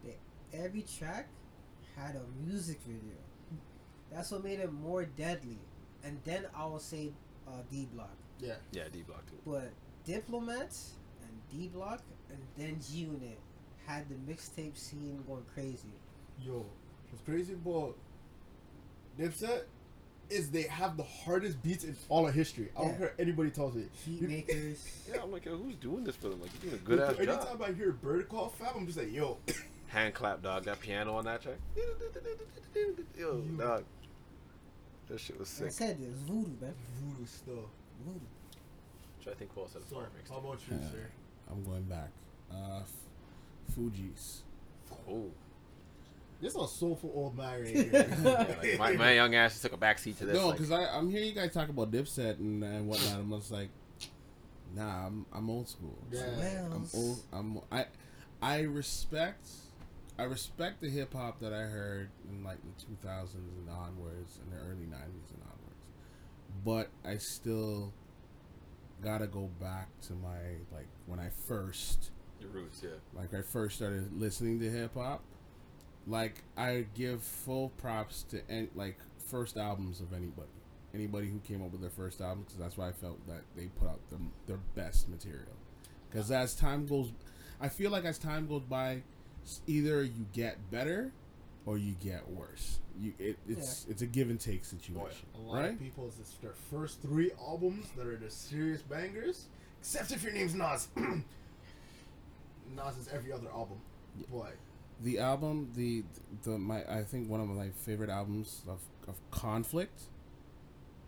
they, 0.04 0.16
every 0.52 0.82
track 0.82 1.28
had 1.96 2.16
a 2.16 2.46
music 2.46 2.78
video. 2.86 3.16
That's 4.12 4.30
what 4.30 4.44
made 4.44 4.60
it 4.60 4.72
more 4.72 5.04
deadly. 5.04 5.58
And 6.04 6.18
then 6.24 6.46
I 6.56 6.64
will 6.66 6.78
say 6.78 7.12
uh, 7.46 7.62
D 7.70 7.88
Block. 7.92 8.16
Yeah. 8.38 8.54
Yeah, 8.72 8.84
D 8.92 9.02
Block 9.02 9.26
too. 9.26 9.36
But 9.46 9.72
Diplomats 10.04 10.92
and 11.22 11.30
D 11.50 11.68
Block 11.68 12.02
and 12.30 12.38
then 12.56 12.78
G 12.80 13.00
Unit 13.00 13.38
had 13.86 14.08
the 14.08 14.14
mixtape 14.30 14.76
scene 14.76 15.22
going 15.26 15.44
crazy. 15.54 15.92
Yo, 16.40 16.64
what's 17.10 17.24
crazy 17.24 17.54
about 17.54 17.96
Dipset 19.18 19.62
is 20.30 20.50
they 20.50 20.62
have 20.62 20.96
the 20.96 21.02
hardest 21.02 21.62
beats 21.62 21.84
in 21.84 21.96
all 22.08 22.26
of 22.28 22.34
history. 22.34 22.68
I 22.76 22.82
don't 22.82 22.90
Yeah. 22.92 22.98
care 22.98 23.14
anybody 23.18 23.50
tells 23.50 23.74
me. 23.74 23.86
Heat 24.04 24.20
You- 24.22 24.28
makers. 24.28 24.84
Yeah, 25.12 25.22
I'm 25.22 25.32
like, 25.32 25.44
yo, 25.46 25.56
who's 25.56 25.74
doing 25.76 26.04
this 26.04 26.16
for 26.16 26.28
them? 26.28 26.40
Like, 26.42 26.50
you're 26.62 26.70
doing 26.70 26.82
a 26.82 26.84
good 26.86 27.00
ass 27.00 27.16
Anytime 27.18 27.58
job. 27.58 27.62
I 27.62 27.72
hear 27.72 27.92
Bird 27.92 28.28
call 28.28 28.50
Fab, 28.50 28.74
I'm 28.76 28.86
just 28.86 28.98
like, 28.98 29.10
yo, 29.12 29.38
Hand 29.88 30.12
clap, 30.14 30.42
dog. 30.42 30.64
That 30.64 30.80
piano 30.80 31.14
on 31.16 31.24
that 31.24 31.40
track. 31.40 31.56
Yo, 33.18 33.40
dog. 33.40 33.84
That 35.08 35.18
shit 35.18 35.38
was 35.38 35.58
Like 35.60 35.68
I 35.68 35.70
sick. 35.72 35.78
said, 35.88 35.96
it 36.02 36.10
was 36.10 36.20
voodoo, 36.20 36.50
man. 36.60 36.74
voodoo 37.02 37.26
stuff. 37.26 37.54
Voodoo. 38.04 38.20
Which 39.18 39.28
I 39.28 39.34
think 39.38 39.54
Paul 39.54 39.66
said 39.72 39.80
a 39.82 39.88
So, 39.88 39.96
fire 39.96 40.08
mix. 40.14 40.28
how 40.30 40.36
about 40.36 40.58
you, 40.70 40.76
Yeah. 40.78 40.90
sir? 40.90 41.06
I'm 41.50 41.64
going 41.64 41.84
back. 41.84 42.10
Uh, 42.52 42.80
F- 42.80 43.74
Fugees. 43.74 44.40
Oh, 45.10 45.30
This 46.40 46.54
is 46.54 46.62
a 46.62 46.68
soulful 46.68 47.10
old 47.14 47.36
man 47.36 47.62
right 47.62 47.74
yeah, 47.92 48.14
here. 48.14 48.56
like, 48.62 48.78
my, 48.78 48.92
my 48.92 49.12
young 49.14 49.34
ass 49.34 49.60
took 49.60 49.72
a 49.72 49.76
backseat 49.76 50.18
to 50.18 50.26
this. 50.26 50.36
No, 50.36 50.48
like, 50.48 50.58
because 50.58 50.70
I'm 50.70 51.10
hearing 51.10 51.26
you 51.26 51.34
guys 51.34 51.52
talk 51.52 51.68
about 51.68 51.90
Dipset 51.90 52.38
and, 52.38 52.62
and 52.62 52.86
whatnot. 52.86 53.18
I'm 53.18 53.30
just 53.32 53.50
like, 53.50 53.70
nah, 54.74 55.06
I'm 55.06 55.26
I'm 55.32 55.50
old 55.50 55.68
school. 55.68 55.98
Yeah. 56.12 56.66
I'm 56.72 56.86
old. 56.94 57.20
I'm 57.32 57.60
I 57.72 57.86
I 58.40 58.60
respect 58.60 59.48
I 60.18 60.24
respect 60.24 60.80
the 60.80 60.88
hip 60.88 61.14
hop 61.14 61.40
that 61.40 61.52
I 61.52 61.62
heard 61.62 62.10
in 62.28 62.42
like 62.42 62.58
the 62.62 63.08
2000s 63.08 63.34
and 63.34 63.70
onwards, 63.70 64.38
and 64.42 64.52
the 64.52 64.64
early 64.64 64.86
90s 64.86 65.30
and 65.32 65.42
onwards. 65.42 65.84
But 66.64 66.88
I 67.08 67.18
still 67.18 67.92
gotta 69.02 69.28
go 69.28 69.48
back 69.60 69.88
to 70.02 70.14
my 70.14 70.38
like 70.72 70.88
when 71.06 71.20
I 71.20 71.28
first 71.46 72.10
your 72.40 72.50
roots, 72.50 72.80
yeah. 72.82 72.90
like 73.14 73.32
I 73.32 73.42
first 73.42 73.76
started 73.76 74.20
listening 74.20 74.58
to 74.60 74.70
hip 74.70 74.94
hop, 74.94 75.22
like 76.08 76.42
I 76.56 76.86
give 76.94 77.22
full 77.22 77.70
props 77.70 78.24
to 78.30 78.40
any, 78.50 78.68
like 78.74 78.98
first 79.30 79.56
albums 79.56 80.00
of 80.00 80.12
anybody, 80.12 80.48
anybody 80.94 81.28
who 81.28 81.38
came 81.40 81.62
up 81.62 81.70
with 81.70 81.80
their 81.80 81.90
first 81.90 82.20
album, 82.20 82.44
because 82.44 82.58
that's 82.58 82.76
why 82.76 82.88
I 82.88 82.92
felt 82.92 83.24
that 83.26 83.42
they 83.56 83.66
put 83.78 83.88
out 83.88 84.00
the, 84.10 84.16
their 84.46 84.58
best 84.74 85.08
material. 85.08 85.56
Because 86.10 86.30
as 86.30 86.54
time 86.54 86.86
goes, 86.86 87.10
I 87.60 87.68
feel 87.68 87.90
like 87.90 88.04
as 88.04 88.18
time 88.18 88.46
goes 88.46 88.62
by, 88.62 89.02
either 89.66 90.02
you 90.02 90.26
get 90.32 90.70
better 90.70 91.12
or 91.66 91.76
you 91.76 91.94
get 92.02 92.28
worse. 92.30 92.78
You 92.98 93.12
it, 93.18 93.38
it's 93.46 93.86
it's 93.88 94.02
a 94.02 94.06
give 94.06 94.30
and 94.30 94.40
take 94.40 94.64
situation, 94.64 95.26
A 95.36 95.38
lot 95.38 95.60
right? 95.60 95.72
of 95.72 95.78
people, 95.78 96.10
it's 96.18 96.32
their 96.42 96.54
first 96.70 97.02
three 97.02 97.30
albums 97.38 97.86
that 97.96 98.06
are 98.06 98.16
the 98.16 98.30
serious 98.30 98.82
bangers, 98.82 99.46
except 99.80 100.10
if 100.10 100.22
your 100.22 100.32
name's 100.32 100.54
Nas. 100.54 100.88
Nas 100.96 102.96
is 102.98 103.08
every 103.12 103.32
other 103.32 103.48
album. 103.50 103.78
Boy, 104.30 104.48
the 105.00 105.18
album 105.18 105.70
the 105.74 106.04
the 106.42 106.58
my 106.58 106.82
I 106.88 107.02
think 107.02 107.28
one 107.28 107.40
of 107.40 107.48
my 107.48 107.68
favorite 107.70 108.10
albums 108.10 108.62
of, 108.68 108.80
of 109.06 109.14
conflict 109.30 110.02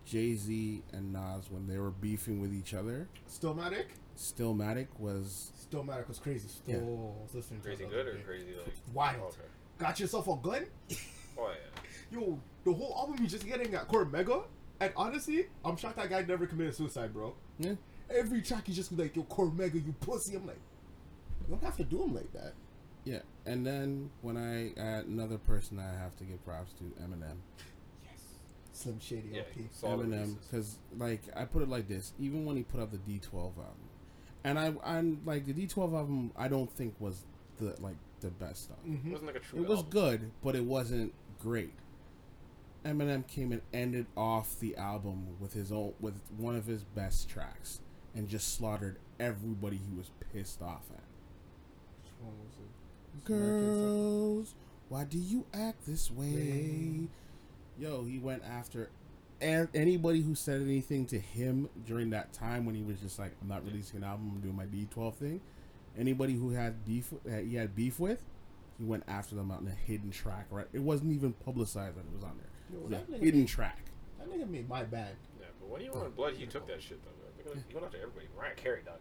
Jay 0.05 0.33
Z 0.35 0.81
and 0.93 1.13
Nas 1.13 1.49
when 1.49 1.67
they 1.67 1.77
were 1.77 1.91
beefing 1.91 2.41
with 2.41 2.53
each 2.53 2.73
other 2.73 3.07
Stillmatic? 3.29 3.85
Stillmatic 4.17 4.87
was 4.99 5.51
Stillmatic 5.69 6.07
was 6.07 6.19
crazy. 6.19 6.47
Still 6.49 6.75
Yeah. 6.75 7.23
was 7.23 7.33
listening 7.33 7.61
to 7.61 7.67
Crazy 7.67 7.85
good 7.85 8.07
or 8.07 8.13
day. 8.13 8.23
crazy 8.23 8.47
like? 8.57 8.73
Wild. 8.93 9.21
Okay. 9.33 9.47
Got 9.77 9.99
yourself 9.99 10.27
a 10.27 10.35
gun? 10.37 10.65
Oh 11.37 11.49
yeah. 11.49 12.19
Yo, 12.19 12.39
the 12.65 12.73
whole 12.73 12.93
album 12.97 13.15
you 13.23 13.27
just 13.27 13.47
getting 13.47 13.73
at 13.73 13.87
Cormega. 13.87 14.43
And 14.81 14.91
honestly, 14.97 15.45
I'm 15.63 15.77
shocked 15.77 15.95
that 15.95 16.09
guy 16.09 16.23
never 16.23 16.45
committed 16.45 16.75
suicide, 16.75 17.13
bro. 17.13 17.33
yeah 17.57 17.75
Every 18.13 18.41
track 18.41 18.67
he 18.67 18.73
just 18.73 18.95
be 18.95 19.01
like, 19.03 19.15
yo, 19.15 19.23
Cormega, 19.23 19.75
you 19.75 19.95
pussy. 20.01 20.35
I'm 20.35 20.45
like, 20.45 20.59
you 21.39 21.47
don't 21.49 21.63
have 21.63 21.77
to 21.77 21.85
do 21.85 22.03
him 22.03 22.13
like 22.13 22.31
that. 22.33 22.53
Yeah 23.05 23.19
and 23.45 23.65
then 23.65 24.09
when 24.21 24.37
I 24.37 24.79
uh, 24.79 25.01
another 25.01 25.37
person 25.37 25.79
I 25.79 25.91
have 26.01 26.15
to 26.17 26.23
give 26.23 26.43
props 26.45 26.73
to 26.73 26.83
Eminem 27.03 27.37
Yes. 28.05 28.19
Slim 28.73 28.99
Shady 28.99 29.29
Yeah. 29.33 29.39
LP. 29.41 29.67
Solid 29.71 30.07
Eminem 30.07 30.11
releases. 30.11 30.35
because 30.47 30.77
like 30.97 31.21
I 31.35 31.45
put 31.45 31.61
it 31.63 31.69
like 31.69 31.87
this 31.87 32.13
even 32.19 32.45
when 32.45 32.55
he 32.57 32.63
put 32.63 32.79
out 32.79 32.91
the 32.91 32.97
D12 32.99 33.33
album 33.35 33.89
and 34.43 34.59
I 34.59 34.73
I'm 34.83 35.21
like 35.25 35.45
the 35.45 35.53
D12 35.53 35.93
album 35.95 36.31
I 36.37 36.47
don't 36.47 36.71
think 36.71 36.95
was 36.99 37.23
the 37.59 37.75
like 37.79 37.95
the 38.21 38.29
best 38.29 38.63
stuff 38.65 38.77
It 38.85 38.91
Mm-hmm. 38.91 39.11
wasn't 39.11 39.27
like 39.27 39.35
a 39.37 39.39
true. 39.39 39.61
It 39.63 39.67
was 39.67 39.77
album. 39.79 39.91
good, 39.91 40.31
but 40.43 40.55
it 40.55 40.63
wasn't 40.63 41.13
great. 41.39 41.73
Eminem 42.85 43.27
came 43.27 43.51
and 43.51 43.61
ended 43.73 44.07
off 44.17 44.59
the 44.59 44.75
album 44.75 45.27
with 45.39 45.53
his 45.53 45.71
own 45.71 45.93
with 45.99 46.19
one 46.37 46.55
of 46.55 46.65
his 46.65 46.83
best 46.83 47.29
tracks 47.29 47.79
and 48.15 48.27
just 48.27 48.55
slaughtered 48.55 48.97
everybody 49.19 49.77
he 49.77 49.95
was 49.95 50.09
pissed 50.33 50.61
off 50.63 50.83
at. 50.91 51.03
Which 52.03 52.11
one 52.19 52.33
was 52.39 52.55
it? 52.57 52.70
Girls, 53.23 54.55
why 54.89 55.03
do 55.03 55.17
you 55.17 55.45
act 55.53 55.85
this 55.87 56.11
way? 56.11 57.07
Yo, 57.79 58.03
he 58.03 58.19
went 58.19 58.43
after 58.43 58.89
anybody 59.41 60.21
who 60.21 60.35
said 60.35 60.61
anything 60.61 61.05
to 61.07 61.19
him 61.19 61.69
during 61.85 62.09
that 62.11 62.31
time 62.33 62.65
when 62.65 62.75
he 62.75 62.83
was 62.83 62.99
just 62.99 63.17
like, 63.19 63.31
I'm 63.41 63.47
not 63.47 63.65
releasing 63.65 63.97
an 63.97 64.03
album, 64.03 64.31
I'm 64.35 64.41
doing 64.41 64.55
my 64.55 64.65
D12 64.65 65.15
thing. 65.15 65.41
Anybody 65.97 66.33
who 66.33 66.51
had 66.51 66.85
beef, 66.85 67.13
that 67.25 67.43
he 67.45 67.55
had 67.55 67.75
beef 67.75 67.99
with, 67.99 68.23
he 68.77 68.85
went 68.85 69.03
after 69.07 69.35
them 69.35 69.51
out 69.51 69.61
in 69.61 69.67
a 69.67 69.71
hidden 69.71 70.11
track. 70.11 70.45
Right, 70.49 70.67
it 70.73 70.81
wasn't 70.81 71.13
even 71.13 71.33
publicized 71.33 71.95
that 71.97 72.01
it 72.05 72.13
was 72.13 72.23
on 72.23 72.37
there. 72.37 72.47
Yo, 72.71 72.77
It 72.77 72.81
was 72.83 72.91
that 72.91 73.09
a 73.09 73.11
nigga 73.19 73.23
hidden 73.23 73.39
made- 73.41 73.47
track. 73.49 73.79
That 74.19 74.29
nigga 74.31 74.49
made 74.49 74.69
my 74.69 74.83
bad. 74.83 75.15
Yeah, 75.39 75.47
but 75.59 75.69
when 75.69 75.81
you 75.81 75.91
were 75.91 76.05
in 76.05 76.11
blood, 76.11 76.37
you 76.37 76.45
took 76.45 76.67
that 76.67 76.81
shit 76.81 76.99
though. 77.03 77.11
Like, 77.25 77.45
look 77.55 77.55
You 77.69 77.75
went 77.75 77.85
after 77.87 77.97
everybody. 77.97 78.27
Mariah 78.37 78.53
Carey, 78.55 78.81
dog. 78.85 78.99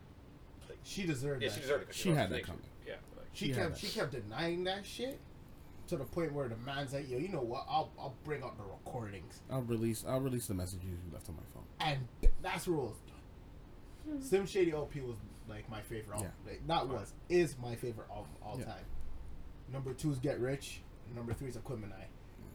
Like, 0.69 0.79
She 0.83 1.05
deserved 1.07 1.43
yeah, 1.43 1.49
that. 1.51 1.55
she 1.55 1.61
deserved 1.61 1.83
it. 1.83 1.87
'cause 1.89 1.97
She 1.97 2.09
lost 2.09 2.19
had 2.21 2.31
that 2.31 2.45
coming. 2.45 2.63
Yeah, 2.87 2.95
like, 3.17 3.20
She 3.33 3.47
She 3.47 3.53
kept 3.53 3.79
she 3.79 3.87
kept 3.89 4.13
denying 4.13 4.65
that 4.65 4.85
shit 4.85 5.19
to 5.87 5.97
the 5.97 6.05
point 6.05 6.33
where 6.33 6.49
the 6.49 6.57
man's 6.59 6.93
like, 6.93 7.09
yo, 7.11 7.19
you 7.19 7.29
know 7.29 7.41
what? 7.43 7.65
I'll 7.69 7.91
I'll 7.99 8.15
bring 8.25 8.43
out 8.43 8.57
the 8.57 8.65
recordings, 8.65 9.41
I'll 9.51 9.63
release. 9.63 10.05
I'll 10.07 10.21
release 10.21 10.47
the 10.47 10.55
messages 10.55 10.85
you 10.85 11.13
left 11.13 11.29
on 11.29 11.37
my 11.37 11.43
phone. 11.55 11.65
and 11.81 12.31
that's 12.43 12.67
rules. 12.69 12.97
it 14.09 14.15
was 14.17 14.31
done. 14.31 14.47
Shady 14.47 14.73
LP 14.73 15.01
was 15.01 15.17
like 15.49 15.69
my 15.71 15.81
favorite 15.83 16.15
album. 16.15 16.31
Like, 16.47 16.67
not 16.67 16.89
was 16.89 17.13
is 17.29 17.57
my 17.63 17.75
favorite 17.77 18.09
album 18.11 18.31
all 18.43 18.59
Yeah. 18.59 18.67
time. 18.67 18.85
Number 19.73 19.93
two 19.95 20.11
is 20.11 20.19
Get 20.19 20.41
Rich. 20.41 20.81
Number 21.15 21.33
three 21.33 21.49
is 21.49 21.57
Aquemini. 21.57 21.93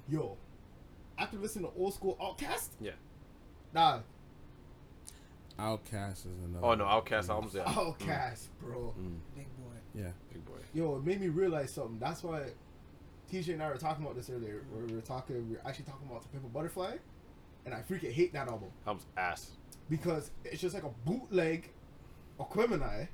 Yo, 0.09 0.37
after 1.17 1.37
listening 1.37 1.65
to 1.65 1.77
old 1.77 1.93
school 1.93 2.15
OutKast, 2.21 2.69
Yeah. 2.79 2.91
nah, 3.73 3.99
OutKast 5.57 6.19
is 6.25 6.37
another. 6.45 6.65
Oh 6.65 6.75
no, 6.75 6.85
one. 6.85 7.01
OutKast 7.03 7.29
albums. 7.29 7.53
Yeah. 7.55 7.63
OutKast, 7.65 8.47
bro. 8.59 8.93
Mm, 8.99 9.17
Big 9.35 9.47
boy. 9.57 9.71
Yeah. 9.95 10.09
big 10.31 10.45
boy. 10.45 10.57
Yo, 10.73 10.95
it 10.97 11.05
made 11.05 11.21
me 11.21 11.27
realize 11.29 11.71
something. 11.73 11.97
That's 11.99 12.23
why 12.23 12.43
TJ 13.31 13.53
and 13.53 13.63
I 13.63 13.69
were 13.69 13.77
talking 13.77 14.03
about 14.03 14.15
this 14.15 14.29
earlier. 14.29 14.63
Where 14.71 14.85
we 14.85 14.93
were 14.93 15.01
talking, 15.01 15.35
we 15.49 15.55
were 15.55 15.61
actually 15.65 15.85
talking 15.85 16.07
about 16.09 16.23
the 16.23 16.29
Pimp 16.29 16.45
a 16.45 16.47
Butterfly, 16.49 16.97
and 17.65 17.73
I 17.73 17.79
freaking 17.81 18.11
hate 18.11 18.33
that 18.33 18.47
album 18.47 18.69
Album's 18.85 19.05
ass. 19.17 19.51
because 19.89 20.31
it's 20.43 20.61
just 20.61 20.75
like 20.75 20.83
a 20.83 20.91
bootleg 21.05 21.69
Aquemini 22.39 23.07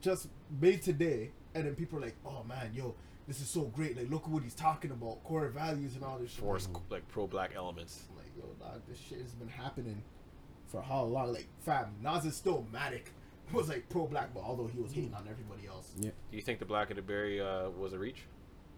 just 0.00 0.28
made 0.60 0.82
today, 0.82 1.30
and 1.54 1.66
then 1.66 1.74
people 1.74 1.98
are 1.98 2.02
like, 2.02 2.16
"Oh 2.24 2.42
man, 2.44 2.70
yo, 2.74 2.94
this 3.26 3.40
is 3.40 3.48
so 3.50 3.62
great! 3.62 3.96
Like, 3.96 4.10
look 4.10 4.22
at 4.24 4.28
what 4.30 4.42
he's 4.42 4.54
talking 4.54 4.90
about, 4.90 5.22
core 5.24 5.48
values 5.48 5.94
and 5.94 6.04
all 6.04 6.18
this 6.18 6.30
shit." 6.30 6.40
Force 6.40 6.66
Mm-hmm. 6.68 6.92
like 6.92 7.06
pro 7.08 7.26
black 7.26 7.52
elements. 7.54 8.04
I'm 8.10 8.16
like, 8.16 8.32
yo, 8.36 8.44
dog, 8.64 8.80
this 8.88 8.98
shit 8.98 9.20
has 9.20 9.32
been 9.34 9.48
happening 9.48 10.02
for 10.66 10.80
how 10.82 11.02
long? 11.04 11.32
Like, 11.32 11.48
fam, 11.60 11.94
Nas 12.02 12.24
is 12.24 12.36
still 12.36 12.64
Matic 12.72 13.08
was 13.52 13.68
like 13.68 13.88
pro 13.88 14.06
black, 14.06 14.32
but 14.34 14.42
although 14.44 14.66
he 14.66 14.78
was 14.80 14.92
hating 14.92 15.14
on 15.14 15.26
everybody 15.30 15.66
else, 15.68 15.92
Yeah. 15.98 16.10
Do 16.30 16.36
you 16.36 16.42
think 16.42 16.58
the 16.58 16.64
Black 16.64 16.90
of 16.90 16.96
the 16.96 17.02
Berry 17.02 17.40
uh, 17.40 17.70
was 17.70 17.92
a 17.92 17.98
reach? 17.98 18.22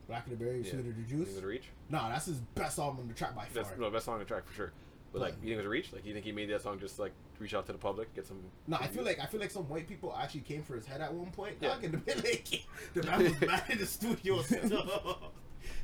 Black 0.08 0.26
and 0.26 0.38
the 0.38 0.44
Berry, 0.44 0.62
Yeah. 0.62 0.70
Sweeter 0.70 0.82
the 0.82 0.88
You 1.00 1.04
Juice. 1.06 1.10
think 1.10 1.28
it 1.28 1.34
was 1.36 1.44
a 1.44 1.46
reach? 1.46 1.68
Nah, 1.88 2.08
that's 2.08 2.26
his 2.26 2.38
best 2.54 2.78
album 2.78 3.00
on 3.00 3.08
the 3.08 3.14
track 3.14 3.34
by 3.34 3.44
far. 3.46 3.62
That's 3.62 3.78
no 3.78 3.90
best 3.90 4.04
song 4.06 4.14
on 4.14 4.20
the 4.20 4.26
track 4.26 4.46
for 4.46 4.54
sure. 4.54 4.72
But 5.12 5.22
like, 5.22 5.34
you 5.42 5.48
think 5.48 5.52
it 5.54 5.56
was 5.56 5.66
a 5.66 5.70
reach? 5.70 5.92
Like, 5.92 6.06
you 6.06 6.12
think 6.12 6.24
he 6.24 6.30
made 6.32 6.50
that 6.50 6.62
song 6.62 6.78
just 6.78 6.98
like 7.00 7.10
reach 7.40 7.52
out 7.54 7.66
to 7.66 7.72
the 7.72 7.78
public, 7.78 8.14
get 8.14 8.26
some? 8.26 8.38
No, 8.68 8.76
I 8.80 8.86
feel 8.86 9.02
like 9.04 9.18
I 9.18 9.26
feel 9.26 9.40
like 9.40 9.50
some 9.50 9.68
white 9.68 9.88
people 9.88 10.14
actually 10.16 10.42
came 10.42 10.62
for 10.62 10.76
his 10.76 10.86
head 10.86 11.00
at 11.00 11.12
one 11.12 11.30
point. 11.32 11.56
Yeah. 11.60 11.70
Dog, 11.70 11.84
and 11.84 11.94
the 11.94 12.14
like, 12.16 12.62
the 12.94 13.02
man 13.02 13.24
was 13.24 13.40
mad 13.40 13.64
in 13.70 13.78
the 13.78 13.86
studio. 13.86 14.40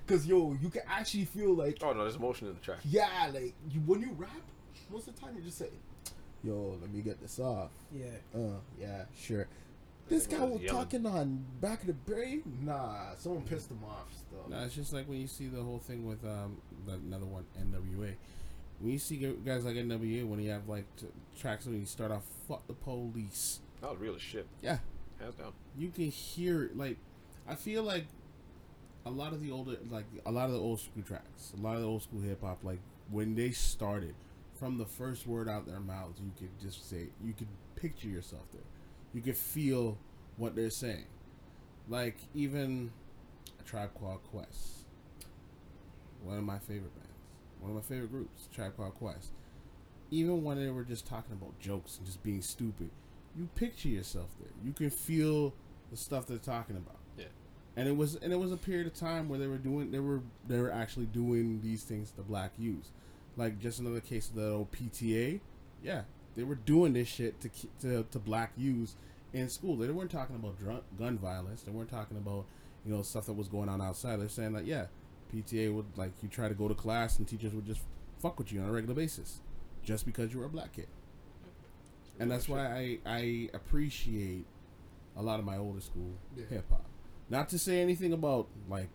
Cause 0.07 0.25
yo, 0.27 0.57
you 0.63 0.69
can 0.71 0.83
actually 0.89 1.25
feel 1.25 1.53
like 1.55 1.79
Oh 1.83 1.93
no, 1.93 2.03
there's 2.03 2.15
emotion 2.15 2.47
in 2.47 2.55
the 2.55 2.61
track. 2.61 2.79
yeah, 2.85 3.29
like 3.35 3.55
you 3.69 3.81
when 3.81 4.01
you 4.01 4.13
rap, 4.17 4.31
most 4.91 5.09
of 5.09 5.17
the 5.17 5.21
time 5.21 5.35
you 5.37 5.43
just 5.43 5.59
say, 5.59 5.71
"Yo, 6.47 6.79
let 6.81 6.93
me 6.93 7.03
get 7.03 7.21
this 7.21 7.39
off." 7.39 7.71
Yeah. 7.95 8.07
Uh, 8.35 8.59
yeah, 8.81 9.05
sure. 9.17 9.47
This 10.09 10.27
guy 10.29 10.39
was 10.41 10.53
was 10.53 10.63
yelling. 10.63 10.79
talking 10.85 11.07
on 11.07 11.45
back 11.61 11.81
of 11.81 11.89
the 11.89 11.93
berry. 11.95 12.43
Nah, 12.63 13.15
someone 13.17 13.43
pissed 13.43 13.71
him 13.71 13.83
off. 13.85 14.07
Still. 14.15 14.49
No, 14.49 14.63
it's 14.65 14.75
just 14.77 14.93
like 14.93 15.09
when 15.09 15.21
you 15.21 15.27
see 15.27 15.49
the 15.49 15.61
whole 15.63 15.79
thing 15.81 16.07
with 16.07 16.25
um 16.25 16.59
the, 16.87 16.93
another 16.95 17.27
one 17.27 17.45
NWA. 17.61 18.15
When 18.79 18.93
you 18.93 18.99
see 18.99 19.17
guys 19.45 19.65
like 19.65 19.75
NWA 19.75 20.27
when 20.29 20.39
you 20.41 20.51
have 20.51 20.69
like 20.69 20.85
t- 20.97 21.07
tracks 21.37 21.67
when 21.67 21.81
you 21.81 21.87
start 21.87 22.13
off 22.13 22.23
"fuck 22.47 22.67
the 22.69 22.75
police," 22.75 23.61
That 23.81 23.91
was 23.91 23.99
real 24.01 24.15
as 24.15 24.23
shit. 24.23 24.47
yeah, 24.63 24.79
Hands 25.19 25.35
down. 25.35 25.53
you 25.77 25.89
can 25.91 26.05
hear 26.11 26.63
it. 26.65 26.77
Like, 26.77 26.99
I 27.49 27.55
feel 27.57 27.83
like 27.83 28.05
a 29.07 29.11
lot 29.11 29.33
of 29.33 29.41
the 29.43 29.51
older, 29.51 29.77
like 29.91 30.05
a 30.27 30.31
lot 30.31 30.47
of 30.47 30.53
the 30.53 30.61
old 30.61 30.79
school 30.81 31.03
tracks, 31.03 31.53
a 31.59 31.61
lot 31.61 31.75
of 31.77 31.81
the 31.83 31.89
old 31.89 32.03
school 32.03 32.21
hip 32.21 32.43
hop, 32.43 32.59
like 32.63 32.81
when 33.11 33.35
they 33.35 33.51
started, 33.51 34.15
from 34.59 34.79
the 34.79 34.87
first 34.87 35.27
word 35.27 35.49
out 35.49 35.67
their 35.67 35.81
mouths, 35.81 36.21
you 36.21 36.33
could 36.39 36.59
just 36.61 36.89
say, 36.89 37.09
you 37.23 37.33
could 37.33 37.49
picture 37.75 38.09
yourself 38.09 38.45
there. 38.53 38.63
You 39.13 39.21
could 39.21 39.37
feel 39.37 39.99
what 40.37 40.55
they're 40.55 40.71
saying. 40.71 41.07
Like 41.89 42.19
even 42.35 42.91
a 43.61 43.63
Tribe 43.63 43.91
Called 43.99 44.23
Quest, 44.31 44.85
one 46.23 46.39
of 46.39 46.45
my 46.45 46.59
favorite 46.59 46.95
bands, 46.95 47.15
one 47.61 47.71
of 47.71 47.77
my 47.77 47.83
favorite 47.83 48.11
groups, 48.11 48.49
Tribe 48.53 48.77
Called 48.77 48.95
Quest. 48.95 49.31
Even 50.11 50.45
when 50.45 50.59
they 50.59 50.71
were 50.71 50.85
just 50.85 51.07
talking 51.07 51.33
about 51.33 51.59
jokes 51.59 51.97
and 51.99 52.07
just 52.07 52.23
being 52.23 52.43
stupid, 52.43 52.91
you 53.37 53.49
picture 53.55 53.89
yourself 53.89 54.29
there. 54.41 54.53
You 54.65 54.73
can 54.73 54.91
feel 54.91 55.53
the 55.91 55.97
stuff 55.97 56.27
they're 56.27 56.39
talking 56.39 56.77
about. 56.77 56.99
Yeah. 57.19 57.27
And 57.77 57.89
it 57.89 57.97
was 57.97 58.17
and 58.17 58.33
it 58.33 58.37
was 58.37 58.53
a 58.53 58.57
period 58.57 58.87
of 58.87 58.95
time 58.95 59.29
where 59.29 59.39
they 59.39 59.47
were 59.47 59.59
doing 59.59 59.91
they 59.91 59.99
were 59.99 60.23
they 60.47 60.59
were 60.59 60.73
actually 60.73 61.07
doing 61.07 61.61
these 61.63 61.83
things 61.83 62.13
the 62.13 62.23
black 62.23 62.53
use. 62.59 62.91
Like 63.37 63.59
just 63.59 63.81
another 63.81 64.01
case 64.01 64.29
of 64.29 64.35
the 64.37 64.51
old 64.51 64.73
PTA. 64.73 65.41
Yeah, 65.83 66.03
they 66.35 66.43
were 66.45 66.55
doing 66.55 66.93
this 66.95 67.09
shit 67.09 67.41
to 67.43 67.51
to 67.83 68.05
to 68.11 68.19
black 68.19 68.53
use 68.57 68.95
in 69.33 69.49
school. 69.49 69.77
They 69.77 69.89
weren't 69.89 70.11
talking 70.11 70.37
about 70.37 70.59
drunk, 70.59 70.83
gun 70.99 71.19
violence. 71.19 71.63
They 71.63 71.71
weren't 71.73 71.91
talking 71.91 72.17
about 72.17 72.47
you 72.85 72.93
know 72.95 73.03
stuff 73.03 73.27
that 73.27 73.35
was 73.35 73.49
going 73.49 73.69
on 73.69 73.81
outside. 73.83 74.21
They're 74.21 74.29
saying 74.29 74.55
that 74.55 74.65
yeah, 74.67 74.87
PTA 75.35 75.75
would 75.75 75.87
like 75.97 76.13
you 76.23 76.29
try 76.29 76.49
to 76.49 76.55
go 76.55 76.67
to 76.69 76.75
class 76.75 77.19
and 77.19 77.29
teachers 77.29 77.53
would 77.53 77.67
just 77.67 77.81
fuck 78.21 78.39
with 78.39 78.53
you 78.53 78.61
on 78.63 78.69
a 78.69 78.73
regular 78.73 78.95
basis, 78.95 79.41
just 79.83 80.07
because 80.07 80.33
you 80.33 80.39
were 80.41 80.47
a 80.47 80.51
black 80.51 80.73
kid. 80.73 80.87
And 82.19 82.31
that's 82.31 82.49
why 82.49 82.67
I 82.67 82.99
I 83.05 83.51
appreciate 83.53 84.47
a 85.17 85.23
lot 85.23 85.39
of 85.39 85.45
my 85.45 85.59
older 85.59 85.81
school 85.81 86.13
Yeah. 86.35 86.45
hip 86.49 86.65
hop. 86.71 86.87
Not 87.29 87.49
to 87.51 87.59
say 87.59 87.81
anything 87.83 88.13
about 88.15 88.49
like 88.69 88.89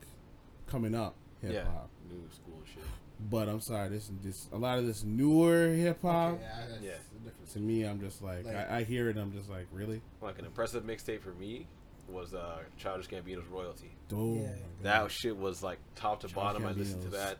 coming 0.67 0.95
up 0.95 1.15
hip 1.41 1.54
Yeah. 1.54 1.65
hop, 1.65 1.89
New 2.10 2.27
school 2.32 2.60
shit. 2.65 2.84
But 3.30 3.48
I'm 3.48 3.62
sorry, 3.62 3.90
this 3.90 4.10
is 4.10 4.16
just 4.24 4.52
a 4.52 4.58
lot 4.58 4.80
of 4.80 4.86
this 4.88 5.04
newer 5.04 5.68
hip 5.70 6.02
hop. 6.02 6.34
Okay, 6.34 6.44
yeah, 6.82 6.90
Yeah. 6.92 7.32
To 7.54 7.60
me, 7.60 7.84
I'm 7.84 8.00
just 8.00 8.22
like, 8.22 8.46
Like- 8.46 8.56
I, 8.56 8.78
I 8.80 8.84
hear 8.84 9.10
it. 9.10 9.18
I'm 9.18 9.32
just 9.34 9.50
like, 9.50 9.68
really? 9.72 10.02
Like 10.22 10.40
an 10.40 10.46
impressive 10.46 10.84
mixtape 10.84 11.22
for 11.22 11.34
me 11.34 11.68
was 12.08 12.34
uh, 12.34 12.60
Childish 12.78 13.08
Gambino's 13.10 13.48
Royalty. 13.48 13.92
Oh, 14.14 14.36
Yeah. 14.36 14.42
my 14.42 14.48
God. 14.48 14.56
That 14.84 15.12
shit 15.12 15.38
was 15.38 15.62
like 15.62 15.78
top 15.96 16.22
to 16.22 16.28
Childish 16.28 16.36
bottom. 16.36 16.66
I 16.66 16.72
listened 16.72 17.04
to 17.04 17.10
that. 17.10 17.38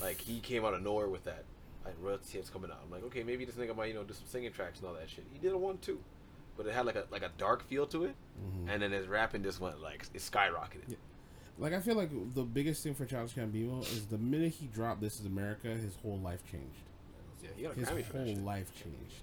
Like 0.00 0.20
he 0.20 0.40
came 0.40 0.64
out 0.64 0.74
of 0.74 0.82
nowhere 0.82 1.08
with 1.08 1.24
that. 1.24 1.44
Like 1.84 1.94
royalty 2.00 2.24
tapes 2.32 2.50
coming 2.50 2.70
out. 2.70 2.78
I'm 2.84 2.90
like, 2.90 3.04
okay, 3.04 3.22
maybe 3.22 3.44
this 3.44 3.54
nigga 3.54 3.74
might 3.76 3.86
you 3.86 3.94
know 3.94 4.02
do 4.04 4.12
some 4.12 4.26
singing 4.26 4.52
tracks 4.52 4.80
and 4.80 4.88
all 4.88 4.94
that 4.94 5.08
shit. 5.08 5.24
He 5.32 5.38
did 5.38 5.52
a 5.52 5.58
one 5.58 5.78
too, 5.78 5.98
but 6.56 6.66
it 6.66 6.74
had 6.74 6.84
like 6.84 6.96
a 6.96 7.04
like 7.10 7.22
a 7.22 7.30
dark 7.38 7.62
feel 7.68 7.86
to 7.86 8.04
it, 8.04 8.14
Mhm. 8.44 8.68
and 8.68 8.82
then 8.82 8.90
his 8.92 9.06
rapping 9.06 9.42
just 9.42 9.60
went 9.60 9.80
like 9.80 10.02
it 10.12 10.20
skyrocketed. 10.20 10.88
Yeah. 10.88 10.96
Like 11.58 11.72
I 11.72 11.80
feel 11.80 11.94
like 11.96 12.10
the 12.34 12.42
biggest 12.42 12.82
thing 12.82 12.94
for 12.94 13.06
Childish 13.06 13.34
Gambino 13.34 13.80
is 13.82 14.06
the 14.06 14.18
minute 14.18 14.52
he 14.52 14.66
dropped 14.66 15.00
"This 15.00 15.18
Is 15.20 15.26
America," 15.26 15.68
his 15.68 15.94
whole 16.02 16.18
life 16.18 16.42
changed. 16.50 16.66
Yeah, 17.42 17.48
he 17.56 17.62
got 17.62 17.74
His 17.74 17.88
Grammy 17.88 18.04
whole 18.12 18.26
shit. 18.26 18.44
life 18.44 18.70
changed. 18.74 19.22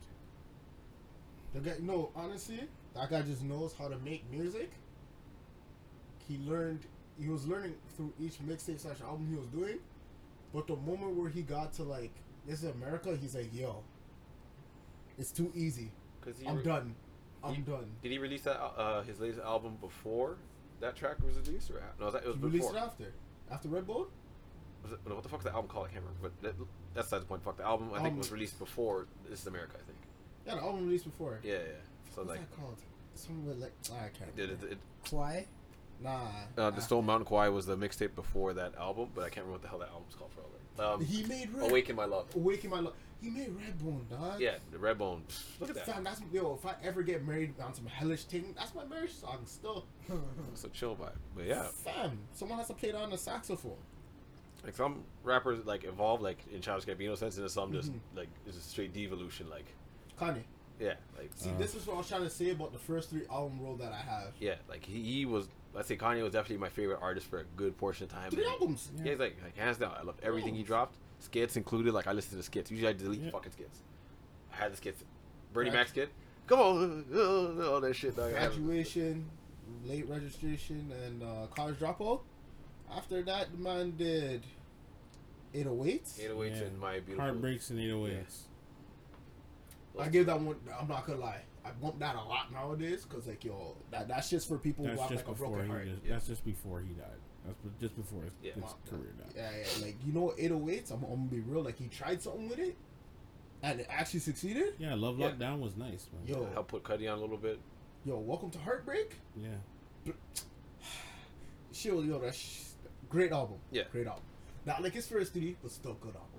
The 1.54 1.60
guy, 1.60 1.76
no, 1.82 2.10
honestly, 2.16 2.62
that 2.96 3.10
guy 3.12 3.22
just 3.22 3.44
knows 3.44 3.76
how 3.78 3.88
to 3.88 3.98
make 4.00 4.24
music. 4.32 4.72
He 6.28 6.40
learned, 6.40 6.80
he 7.22 7.30
was 7.30 7.46
learning 7.46 7.76
through 7.96 8.12
each 8.20 8.40
mixtape 8.40 8.80
slash 8.80 9.02
album 9.02 9.28
he 9.30 9.36
was 9.36 9.48
doing. 9.48 9.78
But 10.54 10.66
the 10.68 10.76
moment 10.76 11.16
where 11.16 11.30
he 11.30 11.42
got 11.44 11.74
to 11.74 11.84
like, 11.84 12.12
this 12.48 12.64
is 12.64 12.70
America, 12.72 13.16
he's 13.20 13.36
like, 13.36 13.54
yo, 13.54 13.84
it's 15.20 15.32
too 15.32 15.52
easy. 15.54 15.92
Cause 16.22 16.36
he 16.40 16.48
I'm 16.48 16.58
re- 16.58 16.64
done. 16.64 16.96
I'm 17.44 17.56
he- 17.56 17.62
done. 17.62 17.86
Did 18.02 18.12
he 18.14 18.18
release 18.18 18.44
that 18.44 18.60
uh, 18.60 19.04
his 19.04 19.20
latest 19.20 19.42
album 19.42 19.78
before 19.82 20.38
that 20.84 20.96
track 20.96 21.18
was 21.26 21.36
released, 21.48 21.72
or 21.72 21.82
no? 22.00 22.12
That 22.12 22.24
it 22.24 22.28
was 22.28 22.36
He 22.38 22.42
released 22.44 22.68
before. 22.68 22.78
it 22.78 22.86
after. 22.88 23.14
After 23.52 23.68
Red 23.70 23.88
Bull? 23.88 24.08
Was 24.84 24.92
it, 24.94 25.00
no, 25.08 25.16
what 25.16 25.24
the 25.24 25.30
fuck's 25.30 25.44
the 25.46 25.52
album 25.54 25.70
called? 25.70 25.88
I 25.90 25.94
can't 25.94 26.04
remember. 26.06 26.30
But 26.42 26.42
that, 26.58 26.66
that's 26.94 27.12
not 27.12 27.22
the 27.22 27.28
point. 27.28 27.44
Fuck 27.44 27.58
the 27.58 27.64
album. 27.64 27.92
I 27.94 28.02
think 28.02 28.18
was 28.18 28.32
released 28.32 28.60
before 28.60 29.08
This 29.30 29.42
Is 29.42 29.48
America. 29.48 29.74
I 29.76 29.84
think. 29.86 29.98
Yeah, 30.46 30.56
the 30.56 30.62
album 30.62 30.86
released 30.86 31.06
before. 31.06 31.40
Yeah, 31.44 31.54
yeah. 31.54 31.60
So 32.14 32.22
What's 32.22 32.30
like, 32.32 32.40
that 32.40 32.58
called? 32.60 32.78
Something 33.16 33.46
with 33.48 33.58
like, 33.60 33.74
I 33.94 34.10
can't. 34.10 34.36
did 34.36 34.50
it, 34.50 34.54
remember. 34.54 34.68
it, 34.74 34.78
Quiet. 35.10 35.48
Nah. 36.04 36.20
uh, 36.58 36.70
the. 36.72 36.82
Stone 36.82 37.06
Mountain 37.06 37.26
Kauai 37.28 37.48
was 37.50 37.66
the 37.66 37.78
mixtape 37.78 38.14
before 38.16 38.54
that 38.54 38.76
album, 38.76 39.10
but 39.16 39.22
I 39.24 39.30
can't 39.30 39.46
remember 39.46 39.54
what 39.54 39.62
the 39.62 39.68
hell 39.70 39.80
that 39.80 39.90
album's 39.90 40.16
called 40.16 40.32
for 40.34 40.42
all 40.42 40.50
that. 40.78 40.94
Um, 40.94 41.06
He 41.06 41.24
made 41.24 41.50
Red. 41.54 41.70
Awaken 41.70 41.96
My 41.96 42.06
Love. 42.06 42.26
Awaken 42.36 42.70
my 42.72 42.80
love. 42.80 42.94
He 43.22 43.30
made 43.30 43.56
Redbone, 43.58 44.10
dog. 44.10 44.42
Yeah, 44.42 44.56
the 44.72 44.78
Redbone. 44.78 45.22
Look 45.62 45.70
at 45.70 45.76
that. 45.78 45.86
Fam, 45.86 46.04
that's 46.04 46.20
yo. 46.34 46.56
If 46.56 46.66
I 46.66 46.74
ever 46.84 47.04
get 47.04 47.26
married 47.26 47.54
on 47.62 47.74
some 47.74 47.86
hellish 47.86 48.26
thing, 48.26 48.54
that's 48.58 48.76
my 48.76 48.84
marriage 48.86 49.14
song 49.14 49.38
still. 49.46 49.86
It's 50.52 50.66
a 50.66 50.70
chill 50.70 50.96
vibe. 50.96 51.14
But 51.36 51.46
yeah, 51.46 51.64
Fam, 51.72 52.18
someone 52.34 52.58
has 52.58 52.68
to 52.68 52.74
play 52.74 52.92
that 52.92 53.00
on 53.02 53.12
the 53.12 53.18
saxophone. 53.18 53.78
like 54.66 54.76
some 54.76 55.04
rappers 55.24 55.66
like 55.66 55.84
evolve 55.86 56.22
like 56.22 56.40
in 56.54 56.60
Childish 56.60 56.86
Gambino 56.86 57.18
sense, 57.18 57.38
and 57.38 57.50
some 57.50 57.72
just 57.72 57.92
Mhm. 57.94 58.00
like 58.16 58.30
it's 58.46 58.58
a 58.58 58.62
straight 58.62 58.94
devolution. 58.94 59.50
Like 59.50 59.68
Kanye. 60.20 60.44
yeah, 60.82 60.96
like 61.18 61.32
See, 61.36 61.50
Uh. 61.52 61.58
this 61.60 61.76
is 61.76 61.86
what 61.88 61.94
I 61.94 61.98
was 62.00 62.08
trying 62.10 62.24
to 62.24 62.30
say 62.30 62.50
about 62.50 62.74
the 62.74 62.80
first 62.80 63.10
three 63.10 63.26
album 63.32 63.62
roll 63.62 63.76
that 63.78 63.94
I 63.94 63.98
have. 64.02 64.34
yeah, 64.40 64.56
like 64.68 64.84
he, 64.84 65.02
he 65.02 65.26
was. 65.26 65.48
I'd 65.76 65.86
say 65.86 65.98
Kanye 65.98 66.22
was 66.24 66.34
definitely 66.34 66.58
my 66.58 66.70
favorite 66.70 67.00
artist 67.02 67.28
for 67.28 67.40
a 67.40 67.44
good 67.56 67.78
portion 67.78 68.04
of 68.06 68.12
time. 68.12 68.30
Three 68.32 68.44
And- 68.44 68.52
albums. 68.54 68.92
Yeah, 68.98 69.12
he's 69.12 69.20
like, 69.20 69.38
like 69.44 69.58
hands 69.58 69.78
down. 69.78 69.96
I 70.00 70.04
love 70.04 70.16
everything 70.22 70.54
he 70.56 70.64
dropped. 70.64 70.98
Skits 71.20 71.56
included. 71.58 71.94
Like 71.94 72.06
I 72.08 72.12
listen 72.12 72.32
to 72.32 72.36
the 72.38 72.44
skits. 72.44 72.70
Usually 72.70 72.90
I 72.90 72.94
delete 72.94 73.22
Yeah. 73.22 73.32
fucking 73.32 73.52
skits. 73.54 73.80
I 74.52 74.56
had 74.58 74.72
the 74.74 74.78
skits. 74.78 75.04
Bernie 75.52 75.70
Right. 75.70 75.78
Mac 75.80 75.88
skit. 75.88 76.10
Come 76.48 76.60
on, 76.60 77.06
all 77.66 77.80
that 77.82 77.94
shit. 77.96 78.16
Dog. 78.16 78.32
Graduation, 78.32 79.26
late 79.86 80.08
registration, 80.10 80.92
and 81.06 81.24
uh, 81.24 81.48
college 81.56 81.76
dropout. 81.80 82.22
After 82.92 83.24
that, 83.24 83.52
the 83.52 83.58
man 83.58 83.96
did 83.98 84.44
808s. 85.56 86.20
808s 86.20 86.50
Yeah. 86.60 86.64
and 86.68 86.80
my 86.80 87.00
beautiful. 87.00 87.22
Heartbreaks 87.24 87.70
and 87.70 87.80
808s. 87.80 88.42
I 90.00 90.10
give 90.10 90.26
that 90.26 90.40
one. 90.40 90.56
I'm 90.80 90.88
not 90.88 91.06
gonna 91.08 91.20
lie. 91.20 91.42
I 91.66 91.72
bump 91.72 92.00
that 92.00 92.16
a 92.16 92.22
lot 92.24 92.52
nowadays 92.52 93.06
because 93.08 93.28
like 93.28 93.44
yo, 93.46 93.78
that 93.92 94.08
that's 94.08 94.30
just 94.30 94.48
for 94.48 94.58
people 94.58 94.84
That's 94.86 94.96
who 94.98 95.02
have 95.02 95.12
just 95.12 95.24
like 95.26 95.30
a 95.30 95.32
before 95.40 95.48
broken 95.50 95.66
he 95.66 95.72
heart. 95.72 95.86
just, 95.88 96.04
Yeah. 96.06 96.14
That's 96.14 96.28
just 96.28 96.46
before 96.46 96.82
he 96.82 96.94
died. 96.94 97.08
That's 97.46 97.58
just 97.80 97.96
before 97.96 98.24
his, 98.24 98.34
Yeah. 98.42 98.54
his 98.54 98.64
Wow. 98.64 98.76
career 98.90 99.14
died. 99.18 99.34
Yeah, 99.36 99.52
yeah, 99.52 99.86
like 99.86 99.96
you 100.06 100.14
know, 100.14 100.34
808s. 100.38 100.92
I'm, 100.92 101.04
I'm 101.04 101.10
gonna 101.10 101.24
be 101.30 101.40
real. 101.40 101.62
Like 101.64 101.78
he 101.78 101.88
tried 101.88 102.22
something 102.22 102.50
with 102.50 102.60
it, 102.60 102.76
and 103.62 103.80
it 103.82 103.88
actually 103.90 104.20
succeeded. 104.22 104.76
Yeah, 104.78 104.96
Love 104.96 105.20
Yeah. 105.20 105.32
Lockdown 105.32 105.60
was 105.60 105.76
nice, 105.78 106.08
man. 106.14 106.26
Yo, 106.28 106.46
Help 106.54 106.68
put 106.70 106.84
Cudi 106.84 107.12
on 107.12 107.18
a 107.18 107.22
little 107.22 107.38
bit. 107.38 107.60
yo, 108.06 108.18
welcome 108.20 108.50
to 108.52 108.60
Heartbreak. 108.60 109.16
Yeah. 109.36 109.50
Shit, 111.72 111.94
yo, 111.94 112.20
that's 112.20 112.76
great 113.10 113.32
album. 113.32 113.58
Yeah. 113.72 113.84
great 113.92 114.08
album. 114.08 114.24
Not 114.66 114.82
like 114.84 114.94
his 114.94 115.08
first 115.08 115.34
three, 115.34 115.58
but 115.62 115.72
still 115.72 115.94
good 115.96 116.16
album. 116.16 116.30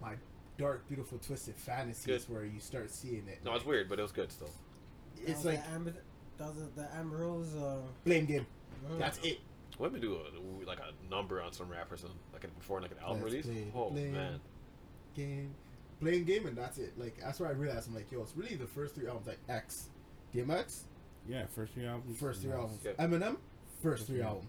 My 0.00 0.14
dark, 0.56 0.86
beautiful, 0.88 1.18
twisted 1.18 1.56
fantasies 1.56 2.04
Good. 2.06 2.22
where 2.34 2.44
you 2.44 2.60
start 2.60 2.90
seeing 2.90 3.26
it. 3.28 3.40
No, 3.44 3.54
it's 3.54 3.64
weird, 3.64 3.88
but 3.88 3.98
it 3.98 4.02
was 4.02 4.12
good 4.12 4.30
still. 4.30 4.50
That 5.16 5.30
It's 5.30 5.44
like 5.44 5.64
the 5.64 5.70
Amber, 5.72 5.94
that 6.38 6.48
was 6.48 6.56
the, 6.56 6.82
the 6.82 6.94
Amber 6.96 7.16
Rose. 7.18 7.54
Uh, 7.54 7.76
blame 8.04 8.26
game. 8.26 8.46
mhm. 8.88 8.98
That's 8.98 9.18
it. 9.22 9.38
Women 9.78 10.00
do 10.00 10.16
a, 10.16 10.66
like 10.66 10.78
a 10.78 10.92
number 11.12 11.42
on 11.42 11.52
some 11.52 11.68
rappers 11.68 12.04
and 12.04 12.12
like 12.32 12.42
before 12.58 12.80
like 12.80 12.92
an 12.92 12.98
album 13.02 13.22
Let's 13.22 13.32
release. 13.34 13.46
play 13.46 13.66
Oh 13.74 13.90
blame. 13.90 14.12
man, 14.12 14.40
Game, 15.16 15.54
playing 16.00 16.24
game, 16.24 16.46
and 16.46 16.56
that's 16.56 16.78
it. 16.78 16.92
Like 16.98 17.16
that's 17.20 17.40
where 17.40 17.48
I 17.48 17.52
realized 17.52 17.88
I'm 17.88 17.94
like, 17.94 18.10
yo, 18.12 18.22
it's 18.22 18.36
really 18.36 18.54
the 18.56 18.66
first 18.66 18.94
three 18.94 19.06
albums. 19.08 19.26
Like 19.26 19.38
X, 19.48 19.88
DMX, 20.34 20.82
Yeah, 21.28 21.46
first 21.54 21.72
three 21.74 21.86
albums. 21.86 22.18
first 22.20 22.42
three 22.42 22.52
albums. 22.52 22.78
Yeah. 22.84 22.92
Eminem, 23.04 23.36
first 23.82 24.06
three 24.06 24.22
albums. 24.22 24.46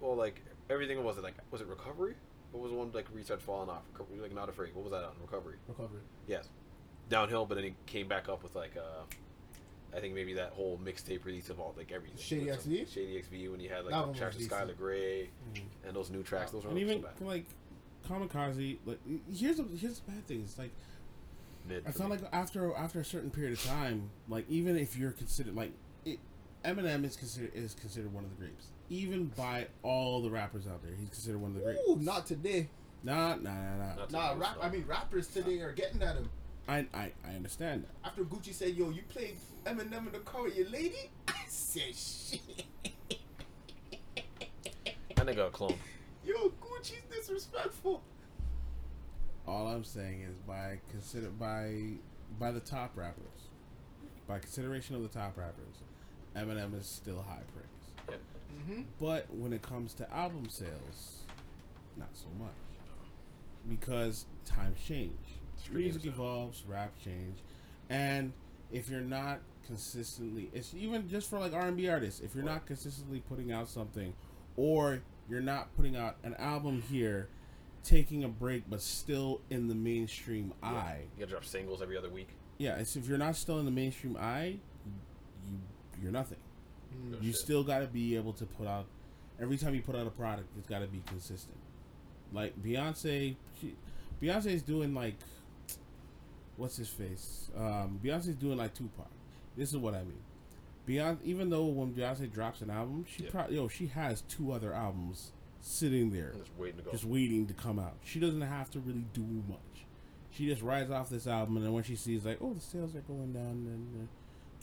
well 0.00 0.14
like 0.14 0.42
everything 0.70 1.02
was 1.02 1.16
it 1.18 1.24
like 1.24 1.34
was 1.50 1.60
it 1.62 1.66
Recovery? 1.66 2.14
What 2.52 2.62
was 2.62 2.72
the 2.72 2.78
one 2.78 2.90
like 2.92 3.06
reset 3.14 3.40
falling 3.40 3.68
off? 3.70 3.82
Recovery, 3.92 4.20
like 4.20 4.34
not 4.34 4.48
afraid. 4.50 4.74
What 4.74 4.84
was 4.84 4.92
that 4.92 5.04
on 5.04 5.12
Recovery? 5.22 5.56
Recovery. 5.68 6.00
Yes, 6.26 6.48
downhill, 7.08 7.46
but 7.46 7.54
then 7.56 7.64
he 7.64 7.74
came 7.86 8.08
back 8.08 8.28
up 8.28 8.42
with 8.42 8.54
like 8.54 8.76
uh, 8.76 9.04
I 9.96 10.00
think 10.00 10.14
maybe 10.14 10.34
that 10.34 10.50
whole 10.50 10.78
mixtape 10.84 11.24
release 11.24 11.48
of 11.50 11.58
all 11.60 11.74
like 11.76 11.90
everything. 11.92 12.18
Shady 12.18 12.46
With 12.50 12.60
XV? 12.62 12.88
Shady 12.92 13.22
XV 13.22 13.50
when 13.50 13.60
he 13.60 13.66
had 13.66 13.84
like 13.84 13.90
That 13.94 14.00
the 14.02 14.06
one 14.08 14.14
tracks 14.14 14.36
was 14.36 14.44
with 14.44 14.52
Skylar 14.52 14.60
decent. 14.62 14.78
Grey 14.78 15.30
Mhm. 15.54 15.62
and 15.86 15.96
those 15.96 16.10
new 16.10 16.22
tracks. 16.22 16.50
Those 16.52 16.64
were 16.64 16.70
And 16.70 16.78
even 16.78 17.00
so 17.02 17.08
bad. 17.08 17.26
like 17.26 17.46
Kamikaze, 18.08 18.78
like 18.84 18.98
here's 19.34 19.56
the 19.56 19.64
here's 19.64 20.00
the 20.00 20.10
bad 20.10 20.26
thing. 20.26 20.42
It's 20.42 20.58
like 20.58 20.70
Mid 21.66 21.86
I 21.86 21.90
for 21.90 21.98
felt 21.98 22.10
me. 22.10 22.16
like 22.18 22.28
after 22.32 22.74
after 22.74 23.00
a 23.00 23.04
certain 23.04 23.30
period 23.30 23.52
of 23.54 23.64
time, 23.64 24.10
like 24.28 24.48
even 24.48 24.76
if 24.76 24.96
you're 24.96 25.10
considered 25.12 25.54
like 25.54 25.72
it, 26.04 26.18
Eminem 26.64 27.04
is 27.04 27.16
considered 27.16 27.52
is 27.54 27.74
considered 27.74 28.12
one 28.12 28.24
of 28.24 28.30
the 28.30 28.36
greats, 28.36 28.68
even 28.90 29.26
by 29.26 29.68
all 29.82 30.22
the 30.22 30.30
rappers 30.30 30.66
out 30.66 30.82
there. 30.82 30.92
He's 30.94 31.08
considered 31.10 31.38
one 31.40 31.50
of 31.52 31.56
the 31.56 31.62
greats. 31.64 31.80
Ooh, 31.88 31.96
not 31.96 32.26
today. 32.26 32.68
Nah, 33.02 33.36
nah, 33.36 33.52
nah, 33.52 33.76
nah. 33.76 33.94
Not 33.94 34.10
Nah, 34.10 34.28
today, 34.30 34.40
rap. 34.40 34.54
so. 34.56 34.62
I 34.62 34.70
mean, 34.70 34.84
rappers 34.86 35.28
today 35.28 35.60
are 35.60 35.72
getting 35.72 36.02
at 36.02 36.16
him. 36.16 36.30
I, 36.68 36.86
I 36.92 37.10
I 37.26 37.34
understand 37.34 37.84
that. 37.84 38.08
After 38.08 38.24
Gucci 38.24 38.52
said, 38.52 38.74
"Yo, 38.74 38.90
you 38.90 39.02
played 39.08 39.36
Eminem 39.64 40.06
in 40.06 40.12
the 40.12 40.18
car 40.18 40.42
with 40.44 40.56
your 40.56 40.68
lady," 40.68 41.10
I 41.28 41.44
said, 41.48 41.94
"Shit." 41.94 42.64
that 45.16 45.26
nigga 45.26 45.48
a 45.48 45.50
clone. 45.50 45.78
Yo, 46.24 46.52
Gucci's 46.60 47.02
disrespectful. 47.10 48.02
All 49.46 49.66
I'm 49.66 49.84
saying 49.84 50.22
is 50.22 50.36
by 50.38 50.80
consider 50.90 51.30
by 51.30 51.94
by 52.38 52.50
the 52.50 52.60
top 52.60 52.96
rappers, 52.96 53.48
by 54.26 54.38
consideration 54.38 54.94
of 54.94 55.02
the 55.02 55.08
top 55.08 55.38
rappers, 55.38 55.82
Eminem 56.36 56.78
is 56.78 56.86
still 56.86 57.24
high 57.26 57.42
praise. 57.54 58.18
Mm-hmm. 58.60 58.82
But 59.00 59.26
when 59.34 59.54
it 59.54 59.62
comes 59.62 59.94
to 59.94 60.14
album 60.14 60.48
sales, 60.50 61.22
not 61.96 62.10
so 62.12 62.26
much. 62.38 62.50
Because 63.68 64.26
times 64.44 64.78
change. 64.86 65.37
Music 65.72 66.06
evolves, 66.06 66.64
rap 66.66 66.92
change. 67.02 67.38
And 67.90 68.32
if 68.72 68.88
you're 68.90 69.00
not 69.00 69.40
consistently 69.66 70.48
it's 70.54 70.72
even 70.72 71.06
just 71.10 71.28
for 71.28 71.38
like 71.38 71.52
R 71.52 71.66
and 71.68 71.76
B 71.76 71.88
artists, 71.88 72.20
if 72.20 72.34
you're 72.34 72.44
not 72.44 72.64
consistently 72.66 73.22
putting 73.28 73.52
out 73.52 73.68
something 73.68 74.14
or 74.56 75.00
you're 75.28 75.40
not 75.42 75.74
putting 75.76 75.94
out 75.96 76.16
an 76.24 76.34
album 76.38 76.82
here, 76.90 77.28
taking 77.84 78.24
a 78.24 78.28
break 78.28 78.62
but 78.68 78.80
still 78.80 79.40
in 79.50 79.68
the 79.68 79.74
mainstream 79.74 80.52
eye. 80.62 81.00
You 81.16 81.20
gotta 81.20 81.30
drop 81.32 81.44
singles 81.44 81.82
every 81.82 81.96
other 81.98 82.08
week. 82.08 82.28
Yeah, 82.58 82.76
it's 82.76 82.96
if 82.96 83.06
you're 83.06 83.18
not 83.18 83.36
still 83.36 83.58
in 83.58 83.64
the 83.66 83.70
mainstream 83.70 84.16
eye, 84.18 84.56
you 85.46 85.58
you're 86.02 86.12
nothing. 86.12 86.38
No 87.10 87.18
You 87.20 87.32
shit. 87.32 87.36
still 87.36 87.62
got 87.62 87.80
to 87.80 87.86
be 87.86 88.16
able 88.16 88.32
to 88.34 88.46
put 88.46 88.66
out 88.66 88.86
every 89.40 89.56
time 89.58 89.74
you 89.74 89.82
put 89.82 89.94
out 89.94 90.06
a 90.06 90.10
product. 90.10 90.48
It's 90.58 90.66
got 90.66 90.78
to 90.80 90.86
be 90.86 91.02
consistent. 91.06 91.56
Like 92.32 92.60
Beyonce, 92.62 93.36
she, 93.60 93.74
Beyonce's 94.20 94.62
doing 94.62 94.94
like 94.94 95.14
what's 96.58 96.76
his 96.76 96.88
face? 96.88 97.50
Um, 97.56 97.98
Beyonce's 98.04 98.34
doing 98.36 98.58
like 98.58 98.74
Tupac. 98.74 99.08
This 99.56 99.70
is 99.70 99.78
what 99.78 99.94
I 99.94 100.02
mean. 100.02 100.20
Beyonce, 100.86 101.18
even 101.24 101.48
though 101.48 101.64
when 101.66 101.92
Beyonce 101.94 102.30
drops 102.30 102.60
an 102.60 102.68
album, 102.70 103.06
she 103.08 103.24
Yeah. 103.24 103.30
probably 103.30 103.56
yo 103.56 103.68
she 103.68 103.86
has 103.86 104.20
two 104.22 104.52
other 104.52 104.72
albums 104.74 105.32
sitting 105.60 106.10
there 106.10 106.32
just 106.36 106.50
waiting 106.58 106.78
to 106.78 106.82
go. 106.84 106.90
just 106.92 107.04
waiting 107.04 107.46
to 107.46 107.54
come 107.54 107.78
out. 107.78 107.96
She 108.04 108.20
doesn't 108.20 108.40
have 108.42 108.70
to 108.72 108.80
really 108.80 109.04
do 109.14 109.22
much. 109.48 109.86
She 110.30 110.46
just 110.46 110.62
rides 110.62 110.90
off 110.90 111.08
this 111.10 111.26
album, 111.26 111.56
and 111.56 111.64
then 111.66 111.72
when 111.72 111.82
she 111.82 111.96
sees 111.96 112.24
like, 112.24 112.38
oh, 112.40 112.52
the 112.54 112.60
sales 112.60 112.94
are 112.94 113.00
going 113.00 113.32
down, 113.32 113.50
and 113.66 114.02
uh, 114.04 114.06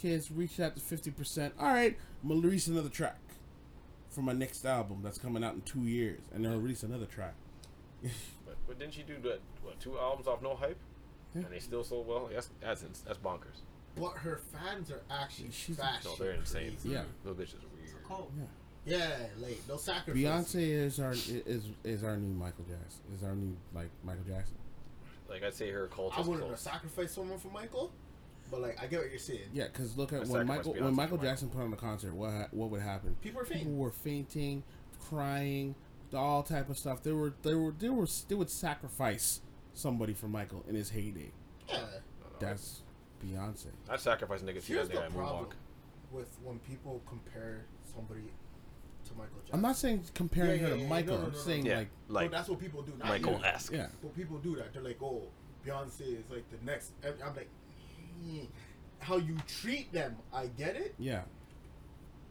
kids 0.01 0.31
reached 0.31 0.59
out 0.59 0.75
to 0.75 0.81
fifty 0.81 1.11
percent. 1.11 1.53
All 1.59 1.67
right, 1.67 1.97
I'm 2.23 2.29
gonna 2.29 2.41
release 2.41 2.67
another 2.67 2.87
track 2.89 3.17
for 4.09 4.21
my 4.21 4.31
next 4.33 4.63
album 4.65 5.01
that's 5.03 5.17
coming 5.17 5.43
out 5.43 5.53
in 5.55 5.61
two 5.61 5.81
years, 5.81 6.21
and 6.33 6.45
then 6.45 6.51
I'll 6.53 6.59
release 6.59 6.83
another 6.83 7.05
track. 7.05 7.33
But, 8.45 8.55
but 8.67 8.79
didn't 8.79 8.93
she 8.93 9.01
do 9.01 9.15
that? 9.23 9.39
What 9.63 9.79
two 9.79 9.97
albums 9.97 10.27
off 10.27 10.41
no 10.43 10.55
hype? 10.55 10.77
Yeah. 11.35 11.41
And 11.43 11.51
they 11.51 11.59
still 11.59 11.83
sold 11.83 12.07
well. 12.07 12.29
That's 12.33 12.49
that's 12.61 12.83
ins- 12.83 13.01
that's 13.01 13.19
bonkers. 13.19 13.59
But 13.99 14.13
her 14.17 14.37
fans 14.51 14.91
are 14.91 15.01
actually 15.11 15.51
She's- 15.51 15.77
fast. 15.77 16.05
No, 16.05 16.15
they're 16.15 16.31
insane. 16.31 16.75
Yeah. 16.83 17.03
Those 17.23 17.35
bitches 17.35 17.55
are 17.63 17.67
weird. 17.75 18.03
Cult. 18.07 18.31
Yeah, 18.85 18.97
Yeah, 18.97 19.17
like 19.39 19.57
no 19.67 19.77
sacrifice. 19.77 20.21
Beyonce 20.21 20.55
is 20.69 20.99
our 20.99 21.11
is 21.13 21.65
is 21.83 22.03
our 22.03 22.17
new 22.17 22.33
Michael 22.33 22.65
Jackson. 22.65 23.01
Is 23.15 23.23
our 23.23 23.35
new 23.35 23.55
like 23.73 23.89
Michael 24.03 24.23
Jackson. 24.27 24.55
Like 25.29 25.43
I'd 25.43 25.53
say 25.55 25.69
her 25.71 25.87
cult 25.87 26.17
I 26.17 26.21
is 26.21 26.27
wouldn't 26.27 26.43
have 26.47 26.55
close. 26.57 26.61
sacrificed 26.61 27.15
someone 27.15 27.39
for 27.39 27.47
Michael, 27.49 27.91
but 28.51 28.61
like 28.61 28.81
I 28.81 28.87
get 28.87 28.99
what 29.01 29.09
you're 29.09 29.17
saying. 29.19 29.49
Yeah, 29.53 29.65
because 29.65 29.97
look 29.97 30.13
I 30.13 30.17
at 30.17 30.19
when 30.27 30.27
sacrifice 30.45 30.47
Michael 30.57 30.73
Beyonce 30.73 30.75
when 30.81 30.89
for 30.91 30.95
Michael 30.95 31.17
Michael. 31.17 31.29
Jackson 31.29 31.49
put 31.49 31.61
on 31.61 31.73
a 31.73 31.77
concert, 31.77 32.13
what 32.13 32.31
ha- 32.31 32.47
what 32.51 32.69
would 32.69 32.81
happen? 32.81 33.15
People 33.21 33.41
are 33.41 33.45
People 33.45 33.71
were 33.73 33.91
fainting, 33.91 34.63
crying, 35.09 35.73
all 36.13 36.43
type 36.43 36.69
of 36.69 36.77
stuff. 36.77 37.01
They 37.01 37.11
were 37.11 37.33
they 37.41 37.55
were 37.55 37.71
they 37.79 37.89
were 37.89 38.07
they 38.27 38.35
would 38.35 38.49
sacrifice 38.51 39.41
somebody 39.75 40.13
for 40.13 40.27
Michael 40.27 40.63
in 40.67 40.75
his 40.75 40.89
heyday. 40.89 41.31
Yeah. 41.69 41.79
That's 42.39 42.81
Beyonce. 43.23 43.67
I'd 43.89 43.99
sacrifice 43.99 44.41
a 44.41 44.45
nigga 44.45 44.55
to 44.55 44.61
see 44.61 44.73
Here's 44.73 44.87
that 44.89 44.95
the 44.95 45.01
nigga 45.01 45.13
problem 45.13 45.45
moonwalk. 45.45 45.51
with 46.11 46.27
when 46.43 46.59
people 46.59 47.01
compare 47.07 47.65
somebody 47.95 48.21
to 49.05 49.13
Michael 49.13 49.37
Jackson. 49.39 49.55
I'm 49.55 49.61
not 49.61 49.75
saying 49.77 50.03
comparing 50.13 50.59
Yeah, 50.61 50.67
her 50.67 50.67
yeah, 50.69 50.75
to 50.75 50.81
yeah, 50.81 50.89
Michael. 50.89 51.15
no, 51.15 51.21
no, 51.21 51.25
I'm 51.27 51.31
no, 51.33 51.37
no. 51.37 51.43
saying 51.43 51.65
Yeah, 51.65 51.77
like 51.77 51.89
But 52.07 52.13
like 52.13 52.31
that's 52.31 52.49
what 52.49 52.59
people 52.59 52.81
do. 52.81 52.93
Not 52.97 53.07
Michael 53.07 53.37
you. 53.39 53.45
esque. 53.45 53.71
yeah. 53.73 53.87
But 54.01 54.15
people 54.15 54.37
do 54.39 54.55
that. 54.57 54.73
They're 54.73 54.81
like, 54.83 54.97
oh, 55.01 55.23
Beyonce 55.65 56.01
is 56.19 56.29
like 56.29 56.49
the 56.49 56.57
next. 56.65 56.91
I'm 57.03 57.35
like, 57.35 57.49
"Eh." 58.27 58.45
how 58.99 59.17
you 59.17 59.37
treat 59.47 59.91
them, 59.93 60.15
I 60.33 60.47
get 60.47 60.75
it. 60.75 60.95
Yeah. 60.97 61.21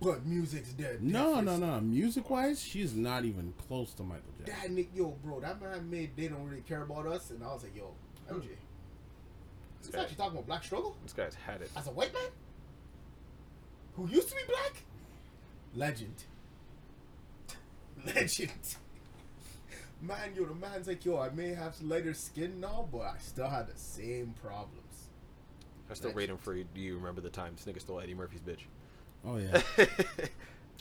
But 0.05 0.27
music's 0.27 0.73
dead. 0.73 1.03
No, 1.03 1.41
no, 1.41 1.57
no. 1.57 1.81
Music 1.81 2.29
wise, 2.29 2.63
she's 2.63 2.95
not 2.95 3.25
even 3.25 3.55
close 3.67 3.95
to 3.95 4.03
Michael 4.03 4.25
Jackson. 4.39 4.63
That 4.63 4.71
Nick, 4.71 4.91
yo, 4.95 5.17
bro, 5.25 5.41
that 5.41 5.61
man 5.63 5.89
made 5.91 6.17
they 6.17 6.29
don't 6.29 6.45
really 6.45 6.63
care 6.63 6.83
about 6.83 7.07
us, 7.07 7.31
and 7.31 7.43
I 7.43 7.47
was 7.47 7.63
like, 7.63 7.75
yo, 7.75 7.95
MJ, 8.29 8.33
hmm. 8.33 8.41
This 8.41 8.49
this 9.83 9.95
guy, 9.95 10.03
actually 10.03 10.17
talking 10.17 10.33
about 10.33 10.47
black 10.47 10.65
struggle 10.65 10.97
this 11.03 11.13
guy's 11.13 11.35
had 11.35 11.61
it. 11.61 11.71
as 11.77 11.87
a 11.87 11.91
white 11.91 12.13
man 12.13 12.31
who 13.95 14.09
used 14.09 14.29
to 14.29 14.35
be 14.35 14.41
black. 14.47 14.83
Legend. 15.75 16.25
Legend. 18.15 18.77
Man, 20.01 20.35
yo, 20.37 20.45
the 20.45 20.55
man's 20.55 20.87
like, 20.87 21.05
yo, 21.05 21.19
I 21.19 21.31
may 21.31 21.55
have 21.55 21.81
lighter 21.81 22.13
skin 22.13 22.61
now, 22.61 22.89
but 22.93 23.03
I 23.03 23.15
still 23.19 23.49
had 23.49 23.69
the 23.69 23.79
same 23.79 24.35
problems. 24.43 25.09
I 25.91 25.95
still 25.95 26.13
rate 26.13 26.31
him 26.31 26.39
for. 26.39 26.55
Do 26.55 26.81
you 26.81 26.97
remember 26.97 27.21
the 27.21 27.31
time 27.31 27.55
this 27.57 27.65
nigga 27.73 27.81
stole 27.81 28.01
Eddie 28.01 28.15
Murphy's 28.15 28.41
bitch? 28.41 28.61
Oh 29.27 29.37
yeah. 29.37 29.61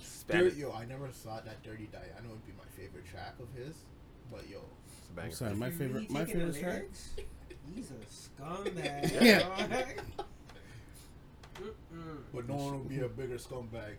Spam 0.01 0.27
Dirty, 0.27 0.61
yo, 0.61 0.71
I 0.71 0.85
never 0.85 1.09
saw 1.11 1.39
that 1.41 1.63
Dirty 1.63 1.87
Die. 1.91 1.99
I 1.99 2.21
know 2.21 2.29
it'd 2.29 2.45
be 2.45 2.53
my 2.57 2.63
favorite 2.77 3.05
track 3.09 3.35
of 3.39 3.47
his, 3.57 3.75
but 4.31 4.49
yo, 4.49 4.59
It's 4.87 5.09
a 5.09 5.11
I'm 5.11 5.15
banger. 5.15 5.35
sorry, 5.35 5.55
my 5.55 5.69
favorite 5.71 6.09
my 6.09 6.25
favorite 6.25 6.59
track. 6.59 6.83
He's 7.73 7.91
a 7.91 8.41
scumbag. 8.41 9.21
Yeah. 9.21 9.45
but 12.33 12.47
no 12.47 12.55
one 12.55 12.79
would 12.79 12.89
be 12.89 12.99
a 12.99 13.07
bigger 13.07 13.35
scumbag, 13.35 13.95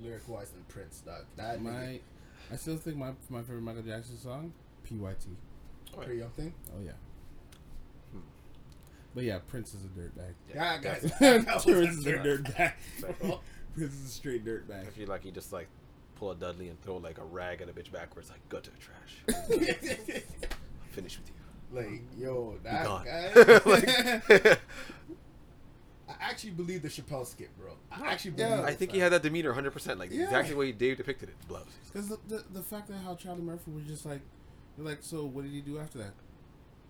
lyric 0.00 0.28
wise, 0.28 0.50
than 0.50 0.62
Prince. 0.64 1.00
Dog. 1.04 1.24
That 1.36 1.60
My 1.62 1.70
nigga, 1.70 2.00
I 2.52 2.56
still 2.56 2.76
think 2.76 2.96
my 2.96 3.12
my 3.30 3.40
favorite 3.42 3.62
Michael 3.62 3.82
Jackson 3.82 4.16
song, 4.18 4.52
PYT. 4.84 5.26
pretty 5.96 6.18
young 6.20 6.30
thing. 6.30 6.54
Oh 6.76 6.80
yeah. 6.84 6.92
Hmm. 8.12 8.20
But 9.14 9.24
yeah, 9.24 9.38
Prince 9.46 9.74
is 9.74 9.84
a 9.84 9.88
dirtbag. 9.88 10.34
Yeah, 10.54 10.78
guys. 10.78 11.10
Prince 11.64 11.66
is 11.66 12.06
a 12.06 12.12
dirtbag. 12.12 12.72
Bro. 13.78 13.86
Prince 13.88 13.94
is 14.00 14.04
a 14.06 14.08
straight 14.08 14.42
I 14.72 14.84
feel 14.90 15.08
like 15.08 15.24
he 15.24 15.30
just 15.30 15.52
like 15.52 15.68
pull 16.16 16.30
a 16.30 16.34
Dudley 16.36 16.68
and 16.68 16.80
throw 16.82 16.96
like 16.98 17.18
a 17.18 17.24
rag 17.24 17.60
at 17.62 17.68
a 17.68 17.72
bitch 17.72 17.90
backwards, 17.92 18.30
like 18.30 18.46
go 18.48 18.60
to 18.60 18.70
the 18.70 18.76
trash. 18.78 19.22
Finish 20.92 21.18
with 21.18 21.28
you. 21.28 21.34
like, 21.72 22.02
yo, 22.16 22.56
that 22.62 22.84
guy. 22.84 23.32
Like- 23.66 24.60
I 26.06 26.12
actually 26.30 26.50
believe 26.50 26.82
the 26.82 26.88
Chappelle 26.88 27.26
skit, 27.26 27.48
bro. 27.58 27.72
I 27.90 28.12
actually 28.12 28.34
Yeah. 28.36 28.50
believe. 28.50 28.64
I 28.66 28.68
it, 28.70 28.78
think 28.78 28.92
he 28.92 28.98
had 28.98 29.12
that 29.12 29.22
demeanor 29.22 29.48
100. 29.50 29.70
percent 29.72 29.98
Like 29.98 30.10
Yeah. 30.12 30.24
exactly 30.24 30.52
the 30.52 30.58
way 30.58 30.70
Dave 30.72 30.98
depicted 30.98 31.30
it. 31.30 31.34
Blows. 31.48 31.64
Because 31.92 32.08
the, 32.08 32.18
the 32.28 32.44
the 32.52 32.62
fact 32.62 32.88
that 32.88 32.98
how 32.98 33.14
Charlie 33.14 33.40
Murphy 33.42 33.70
was 33.70 33.84
just 33.84 34.04
like, 34.06 34.20
like, 34.78 34.98
so 35.00 35.24
what 35.24 35.44
did 35.44 35.52
he 35.52 35.60
do 35.62 35.78
after 35.78 35.98
that? 35.98 36.12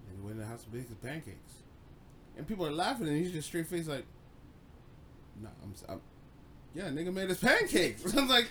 And 0.08 0.16
he 0.16 0.20
went 0.20 0.32
in 0.36 0.40
the 0.40 0.46
house 0.46 0.64
and 0.64 0.72
baked 0.72 0.88
his 0.88 0.98
pancakes, 0.98 1.62
and 2.36 2.46
people 2.46 2.66
are 2.66 2.72
laughing, 2.72 3.06
and 3.08 3.16
he's 3.16 3.30
just 3.32 3.48
straight 3.48 3.66
face 3.66 3.86
like, 3.86 4.04
no, 5.42 5.48
I'm, 5.62 5.72
s- 5.72 5.84
I'm 5.88 6.00
yeah, 6.74 6.88
nigga 6.88 7.12
made 7.12 7.28
his 7.28 7.38
pancakes. 7.38 8.14
I'm 8.16 8.28
like, 8.28 8.48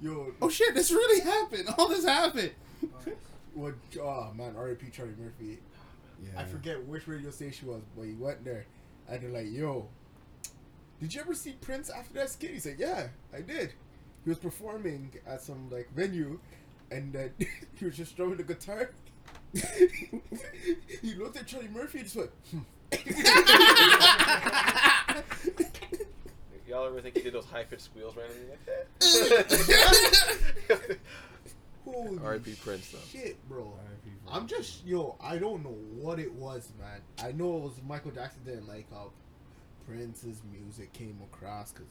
Yo, 0.00 0.32
oh 0.42 0.48
shit, 0.48 0.74
this 0.74 0.90
really 0.90 1.20
happened. 1.22 1.68
All 1.78 1.88
this 1.88 2.04
happened. 2.04 2.50
what? 3.54 3.74
Oh 4.00 4.32
man, 4.34 4.54
R.I.P. 4.56 4.90
Charlie 4.90 5.14
Murphy. 5.18 5.58
Yeah. 6.22 6.40
I 6.40 6.44
forget 6.44 6.84
which 6.86 7.06
radio 7.08 7.30
station 7.30 7.68
was, 7.68 7.82
but 7.96 8.04
he 8.04 8.12
went 8.12 8.44
there, 8.44 8.66
and 9.08 9.22
they're 9.22 9.30
like, 9.30 9.50
"Yo, 9.50 9.88
did 11.00 11.14
you 11.14 11.20
ever 11.20 11.34
see 11.34 11.52
Prince 11.60 11.90
after 11.90 12.14
that 12.14 12.30
skit?" 12.30 12.50
He 12.50 12.58
said, 12.60 12.76
"Yeah, 12.78 13.08
I 13.32 13.40
did. 13.40 13.72
He 14.24 14.30
was 14.30 14.38
performing 14.38 15.10
at 15.26 15.40
some 15.42 15.70
like 15.70 15.88
venue, 15.94 16.38
and 16.90 17.12
then 17.12 17.32
he 17.74 17.84
was 17.84 17.96
just 17.96 18.12
strumming 18.12 18.36
the 18.36 18.42
guitar." 18.42 18.90
he 21.00 21.14
looked 21.14 21.36
at 21.36 21.46
Charlie 21.46 21.68
Murphy 21.68 21.98
and 21.98 22.06
just 22.08 22.16
went, 22.16 22.30
hmm. 22.50 22.58
Y'all 26.74 26.86
ever 26.86 27.00
think 27.00 27.16
he 27.16 27.22
did 27.22 27.32
those 27.32 27.44
high 27.44 27.62
pitched 27.62 27.82
squeals 27.82 28.16
randomly? 28.16 28.48
Like, 28.50 28.60
"Holy 31.84 32.18
R.I.P. 32.18 32.56
Prince, 32.64 32.90
though. 32.90 32.98
shit, 33.12 33.36
bro." 33.48 33.62
R.I.P. 33.62 34.10
I'm 34.28 34.48
just 34.48 34.84
yo. 34.84 35.14
I 35.20 35.38
don't 35.38 35.62
know 35.62 35.76
what 36.00 36.18
it 36.18 36.32
was, 36.34 36.72
man. 36.80 37.00
I 37.22 37.30
know 37.30 37.58
it 37.58 37.62
was 37.62 37.74
Michael 37.86 38.10
Jackson 38.10 38.40
didn't 38.44 38.66
like 38.66 38.90
how 38.90 39.12
Prince's 39.86 40.42
music 40.50 40.92
came 40.92 41.16
across 41.32 41.70
because 41.70 41.86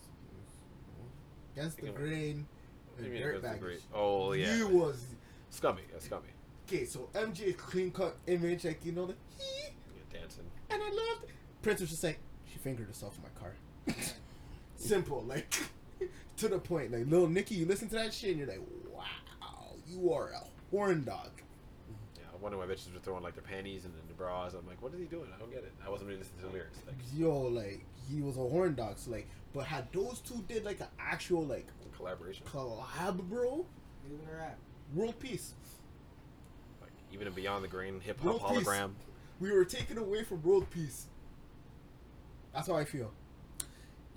against 1.56 1.78
the 1.78 1.88
grain, 1.91 2.46
What 2.96 2.98
do 2.98 3.06
and 3.06 3.06
you 3.06 3.12
mean 3.13 3.22
dirt 3.22 3.30
against 3.38 3.41
the 3.43 3.48
baggage. 3.48 3.62
great- 3.62 3.82
Oh 3.93 4.34
yeah, 4.34 4.54
He 4.58 4.63
was 4.63 5.06
scummy. 5.50 5.84
That's 5.93 6.08
scummy. 6.08 6.28
okay. 6.67 6.84
So 6.84 7.08
MJ's 7.13 7.56
clean 7.56 7.89
cut 7.91 8.17
image, 8.28 8.65
like 8.65 8.84
you 8.84 8.91
know 8.91 9.06
the 9.06 9.15
he, 9.38 9.69
You're 9.96 10.19
dancing. 10.22 10.43
and 10.69 10.82
I 10.84 10.89
loved. 10.89 11.32
Prince 11.62 11.80
was 11.80 11.89
just 11.89 12.04
like 12.04 12.19
she 12.52 12.58
fingered 12.58 12.88
herself 12.88 13.15
in 13.17 13.24
my 13.24 13.30
car. 13.39 13.54
Simple, 14.75 15.23
like 15.27 15.53
to 16.38 16.47
the 16.47 16.59
point. 16.59 16.91
Like 16.91 17.05
little 17.07 17.27
Nicky, 17.27 17.55
you 17.55 17.65
listen 17.65 17.88
to 17.89 17.95
that 17.95 18.13
shit 18.13 18.31
and 18.31 18.39
you're 18.39 18.47
like, 18.47 18.62
wow, 18.93 19.03
you 19.88 20.12
are 20.13 20.29
a 20.31 20.41
horn 20.75 21.03
dog. 21.03 21.29
Yeah, 22.17 22.23
I 22.33 22.38
wonder 22.41 22.57
why 22.57 22.65
bitches 22.65 22.93
were 22.93 22.99
throwing 22.99 23.23
like 23.23 23.36
their 23.36 23.43
panties 23.43 23.86
and 23.86 23.93
then 23.93 24.01
the 24.07 24.13
bras. 24.13 24.53
I'm 24.53 24.67
like, 24.67 24.81
what 24.81 24.93
is 24.93 24.99
he 24.99 25.05
doing? 25.05 25.29
I 25.33 25.39
don't 25.39 25.51
get 25.51 25.63
it. 25.63 25.71
I 25.86 25.89
wasn't 25.89 26.09
really 26.09 26.19
listening 26.19 26.41
to 26.41 26.47
the 26.47 26.53
lyrics. 26.53 26.79
Like 26.86 26.95
Yo, 27.15 27.31
like 27.43 27.86
he 28.09 28.21
was 28.21 28.36
a 28.38 28.41
horn 28.41 28.75
dog. 28.75 28.97
So 28.97 29.12
like, 29.12 29.27
but 29.53 29.65
had 29.65 29.91
those 29.93 30.19
two 30.19 30.43
did 30.47 30.65
like 30.65 30.79
an 30.81 30.88
actual 30.99 31.43
like 31.45 31.67
collaboration. 31.95 32.45
collab, 32.51 33.21
bro, 33.29 33.65
Even 34.05 34.19
a 34.33 34.36
rap. 34.38 34.57
world 34.93 35.17
peace. 35.19 35.53
Like 36.81 36.91
even 37.13 37.27
in 37.27 37.33
Beyond 37.33 37.63
the 37.63 37.67
Grain, 37.69 37.99
hip 38.01 38.19
hop 38.19 38.25
World 38.41 38.57
peace. 38.57 38.67
hologram. 38.67 38.91
We 39.39 39.51
were 39.51 39.65
taken 39.65 39.97
away 39.97 40.23
from 40.23 40.41
world 40.43 40.69
peace. 40.69 41.07
That's 42.53 42.67
how 42.67 42.75
I 42.75 42.86
feel. 42.86 43.12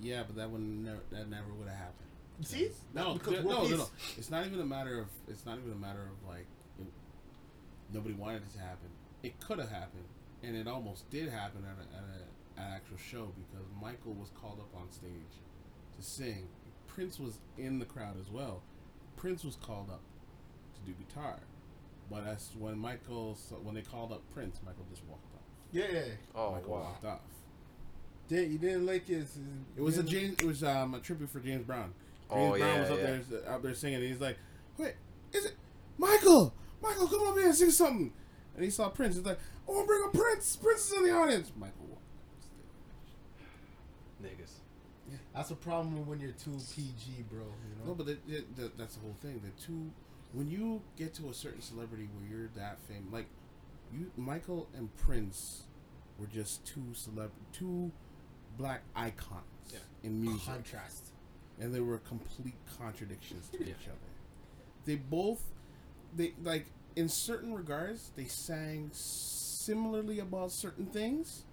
Yeah, 0.01 0.23
but 0.27 0.37
that 0.37 0.51
would 0.51 0.61
never 0.61 1.01
that 1.11 1.29
never 1.29 1.53
would 1.59 1.69
have 1.69 1.79
happened. 1.79 2.07
See? 2.43 2.69
No, 2.95 3.15
Because 3.15 3.43
no, 3.45 3.49
world 3.49 3.71
no, 3.71 3.77
no, 3.79 3.89
It's 4.19 4.31
not 4.31 4.45
even 4.47 4.61
a 4.61 4.67
matter 4.67 4.99
of. 4.99 5.07
It's 5.29 5.47
not 5.47 5.59
even 5.59 5.73
a 5.73 5.77
matter 5.77 6.03
of 6.03 6.29
like. 6.29 6.47
It, 6.79 6.87
nobody 7.93 8.15
wanted 8.15 8.43
it 8.43 8.53
to 8.55 8.59
happen. 8.59 8.89
It 9.23 9.41
could 9.41 9.59
have 9.59 9.71
happened, 9.71 10.05
and 10.43 10.55
it 10.55 10.69
almost 10.69 11.09
did 11.11 11.31
happen 11.31 11.65
at, 11.65 11.79
a, 11.79 11.97
at, 11.97 12.05
a, 12.05 12.61
at 12.61 12.67
an 12.69 12.75
actual 12.75 12.99
show 12.99 13.33
because 13.35 13.67
Michael 13.81 14.13
was 14.13 14.29
called 14.41 14.61
up 14.61 14.69
on 14.79 14.91
stage 14.93 15.41
to 15.97 16.03
sing. 16.03 16.47
Prince 16.87 17.19
was 17.19 17.39
in 17.57 17.79
the 17.79 17.87
crowd 17.87 18.21
as 18.21 18.31
well. 18.31 18.63
Prince 19.17 19.43
was 19.43 19.57
called 19.57 19.89
up 19.91 20.03
to 20.75 20.93
do 20.93 20.97
guitar, 21.07 21.39
but 22.11 22.25
that's 22.27 22.51
when 22.59 22.79
Michael 22.79 23.39
when 23.63 23.75
they 23.75 23.83
called 23.83 24.13
up 24.13 24.23
Prince, 24.35 24.61
Michael 24.65 24.85
just 24.91 25.05
walked 25.07 25.35
off. 25.35 25.41
Yeah, 25.73 25.87
yeah. 25.91 26.01
Oh 26.35 26.53
Michael 26.53 26.73
wow. 26.73 26.81
walked 26.83 27.05
off. 27.07 27.21
Did 28.29 28.51
you 28.51 28.59
didn't 28.59 28.87
like 28.87 29.07
his? 29.07 29.35
his 29.35 29.39
It 29.77 29.81
was 29.83 29.99
a 29.99 30.03
didn't- 30.03 30.11
James. 30.39 30.41
It 30.41 30.47
was 30.47 30.65
um, 30.65 30.95
a 30.95 31.01
tribute 31.01 31.31
for 31.31 31.41
James 31.41 31.65
Brown. 31.65 31.93
James 32.29 32.31
Oh, 32.31 32.49
Brown 32.51 32.61
yeah, 32.61 32.81
was 32.81 32.91
up 32.91 32.99
yeah. 32.99 33.17
there 33.31 33.49
out 33.51 33.63
there 33.63 33.75
singing. 33.75 34.01
And 34.01 34.09
he's 34.09 34.21
like, 34.21 34.37
"Wait, 34.79 34.95
is 35.33 35.45
it 35.45 35.55
Michael? 35.97 36.53
Michael, 36.83 37.07
come 37.07 37.29
up 37.29 37.37
here 37.37 37.47
and 37.47 37.55
sing 37.55 37.71
something." 37.71 38.13
And 38.57 38.65
he 38.65 38.71
saw 38.71 38.89
Prince. 38.89 39.17
He's 39.17 39.25
like, 39.25 39.39
"I 39.69 39.71
want 39.71 39.85
to 39.85 39.87
bring 39.87 40.03
up 40.05 40.13
Prince. 40.13 40.57
Prince 40.57 40.87
is 40.91 40.93
in 40.99 41.05
the 41.05 41.13
audience." 41.13 41.53
Michael 41.57 41.87
walked 41.89 42.03
up 43.41 44.25
Niggas. 44.25 44.49
stage. 44.49 45.21
That's 45.35 45.51
a 45.51 45.55
problem 45.57 46.07
when 46.07 46.19
you're 46.21 46.33
too 46.33 46.59
PG, 46.75 47.25
bro. 47.31 47.41
You 47.43 47.79
know. 47.85 47.89
No, 47.91 47.95
but 47.95 48.09
it, 48.09 48.21
it, 48.29 48.57
that, 48.57 48.77
that's 48.79 48.95
the 48.97 49.03
whole 49.03 49.17
thing. 49.23 49.41
The 49.45 49.63
two, 49.63 49.91
when 50.33 50.49
you 50.51 50.83
get 50.97 51.15
to 51.15 51.29
a 51.29 51.35
certain 51.35 51.61
celebrity 51.61 52.09
where 52.17 52.29
you're 52.29 52.49
that 52.57 52.79
famous, 52.89 53.13
like 53.13 53.27
you, 53.93 54.11
Michael 54.17 54.69
and 54.77 54.95
Prince 54.97 55.63
were 56.19 56.27
just 56.27 56.65
two 56.67 56.87
celeb, 56.95 57.29
two 57.53 57.93
black 58.59 58.83
icons 58.95 59.43
Yeah. 59.73 59.79
in 60.03 60.21
music. 60.21 60.45
Contrast. 60.47 61.13
and 61.59 61.75
they 61.75 61.81
were 61.81 61.97
complete 61.99 62.55
contradictions 62.79 63.49
to 63.49 63.63
each 63.63 63.87
other. 63.89 63.97
They 64.85 64.97
both, 64.97 65.43
they 66.15 66.35
like 66.43 66.67
in 66.97 67.09
certain 67.09 67.55
regards, 67.55 68.11
they 68.15 68.27
sang 68.27 68.91
similarly 68.93 70.19
about 70.19 70.53
certain 70.53 70.85
things, 70.87 71.45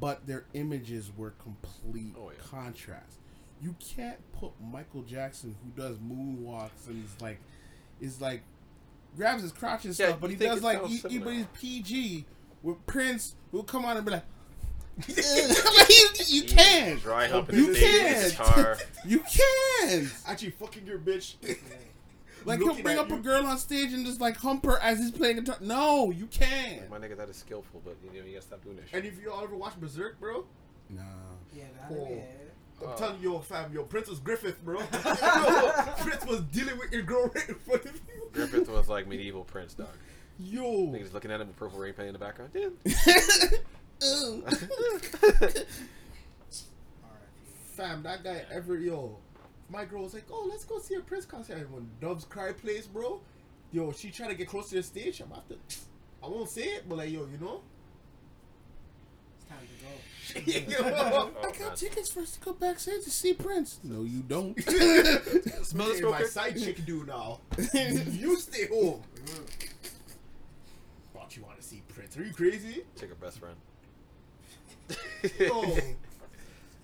but 0.00 0.26
their 0.26 0.44
images 0.54 1.10
were 1.16 1.30
complete 1.42 2.14
Oh, 2.18 2.30
yeah. 2.30 2.36
contrast. 2.50 3.18
You 3.62 3.74
can't 3.78 4.18
put 4.32 4.50
Michael 4.60 5.02
Jackson, 5.02 5.54
who 5.62 5.80
does 5.80 5.96
moonwalks 5.98 6.88
and 6.88 7.04
is 7.04 7.20
like, 7.20 7.38
is 8.00 8.20
like, 8.20 8.42
grabs 9.16 9.42
his 9.42 9.52
crotch 9.52 9.84
and 9.84 9.96
Yeah, 9.98 10.08
stuff, 10.08 10.20
but 10.20 10.30
he 10.30 10.36
think 10.36 10.52
does 10.54 10.62
like, 10.62 10.84
he, 10.86 10.96
he- 11.08 11.18
but 11.18 11.32
he's 11.34 11.46
PG 11.54 12.26
with 12.62 12.84
Prince, 12.86 13.36
who'll 13.52 13.62
come 13.62 13.84
on 13.84 13.96
and 13.96 14.04
be 14.04 14.10
like. 14.12 14.24
you, 15.08 16.08
you 16.26 16.42
can't. 16.44 17.00
Dry 17.02 17.26
humping 17.28 17.56
You 17.56 17.66
the 17.66 17.74
stage 17.74 18.38
with 18.38 18.54
can't. 18.54 18.86
You 19.04 19.18
can't. 19.20 20.14
Actually, 20.26 20.50
fucking 20.50 20.86
your 20.86 20.98
bitch. 20.98 21.34
Like 22.44 22.58
he'll 22.60 22.68
Looking 22.68 22.84
bring 22.84 22.96
at 22.96 23.06
up 23.06 23.10
a 23.10 23.16
girl 23.16 23.44
on 23.44 23.58
stage 23.58 23.92
and 23.92 24.06
just 24.06 24.20
like 24.20 24.36
hump 24.36 24.64
her 24.66 24.78
as 24.80 25.00
he's 25.00 25.10
playing 25.10 25.38
guitar. 25.38 25.56
No, 25.60 26.12
you 26.12 26.26
can't. 26.26 26.88
My 26.88 26.96
nigga, 26.98 27.16
that 27.16 27.28
is 27.28 27.34
skillful, 27.38 27.82
but 27.84 27.96
you 28.14 28.20
know 28.20 28.24
you 28.24 28.34
gotta 28.34 28.46
stop 28.46 28.62
doing 28.62 28.76
that 28.76 28.84
shit. 28.88 28.94
And 28.94 29.04
if 29.04 29.20
you 29.20 29.32
all 29.32 29.42
ever 29.42 29.56
watch 29.56 29.72
Berserk, 29.80 30.20
bro, 30.20 30.44
Nah. 30.88 31.02
Yeah, 31.52 31.64
that, 31.80 31.88
Cool. 31.88 32.08
yeah. 32.08 32.86
I'm 32.86 32.92
Oh. 32.92 32.96
telling 32.96 33.20
you, 33.20 33.32
yo, 33.32 33.38
fam, 33.40 33.72
yo, 33.72 33.82
Prince 33.82 34.06
was 34.08 34.20
Griffith, 34.20 34.64
bro. 34.64 34.78
yo, 34.78 34.84
Prince 35.98 36.24
was 36.24 36.42
dealing 36.52 36.78
with 36.78 36.92
your 36.92 37.02
girl 37.02 37.28
right 37.34 37.48
in 37.48 37.56
front 37.56 37.84
of 37.84 37.94
you. 38.06 38.28
Griffith 38.32 38.68
was 38.68 38.88
like 38.88 39.08
medieval 39.08 39.42
Prince, 39.42 39.74
dog. 39.74 39.88
Yo, 40.38 40.62
Niggas 40.62 41.12
looking 41.12 41.32
at 41.32 41.40
him 41.40 41.48
with 41.48 41.56
purple 41.56 41.80
rain 41.80 41.94
paint 41.94 42.06
in 42.06 42.12
the 42.12 42.18
background. 42.20 42.52
Dude. 42.52 42.76
fam, 47.76 48.02
that 48.02 48.22
guy 48.24 48.42
every 48.50 48.86
yo. 48.86 49.16
My 49.68 49.84
girl 49.84 50.04
was 50.04 50.14
like, 50.14 50.26
oh, 50.30 50.46
let's 50.48 50.64
go 50.64 50.78
see 50.78 50.94
a 50.94 51.00
Prince 51.00 51.24
concert. 51.26 51.56
And 51.58 51.72
when 51.72 51.88
Dove's 52.00 52.24
Cry 52.24 52.52
plays, 52.52 52.86
bro, 52.86 53.20
yo, 53.72 53.90
she 53.92 54.10
tried 54.10 54.28
to 54.28 54.34
get 54.34 54.48
close 54.48 54.68
to 54.70 54.76
the 54.76 54.82
stage. 54.82 55.20
I'm 55.20 55.32
after, 55.32 55.56
I 56.22 56.28
won't 56.28 56.48
say 56.48 56.62
it, 56.62 56.88
but 56.88 56.98
like, 56.98 57.10
yo, 57.10 57.26
you 57.26 57.38
know. 57.40 57.62
It's 59.36 59.44
time 59.48 59.58
to 59.60 59.84
go. 59.84 59.90
Oh, 60.78 61.30
I 61.40 61.42
got 61.52 61.60
man. 61.60 61.76
tickets 61.76 62.10
for 62.10 62.20
us 62.20 62.32
to 62.32 62.40
go 62.40 62.52
backstage 62.52 63.04
to 63.04 63.10
see 63.10 63.32
Prince. 63.32 63.78
No, 63.82 64.02
you 64.02 64.20
don't. 64.22 64.60
Smell 64.62 65.88
the 65.88 65.94
me 65.94 66.00
my 66.02 66.18
smoker. 66.18 66.26
side 66.26 66.58
chick 66.60 66.84
do 66.84 67.04
now. 67.06 67.40
you 67.72 68.36
stay 68.38 68.66
home. 68.66 69.02
Mm. 69.24 69.70
Thought 71.14 71.36
you 71.36 71.42
want 71.42 71.56
to 71.58 71.62
see 71.62 71.82
Prince? 71.88 72.16
Are 72.18 72.24
you 72.24 72.32
crazy? 72.34 72.82
Take 72.96 73.10
her 73.10 73.14
best 73.14 73.38
friend. 73.38 73.56
Yo, 75.38 75.48
oh. 75.52 75.78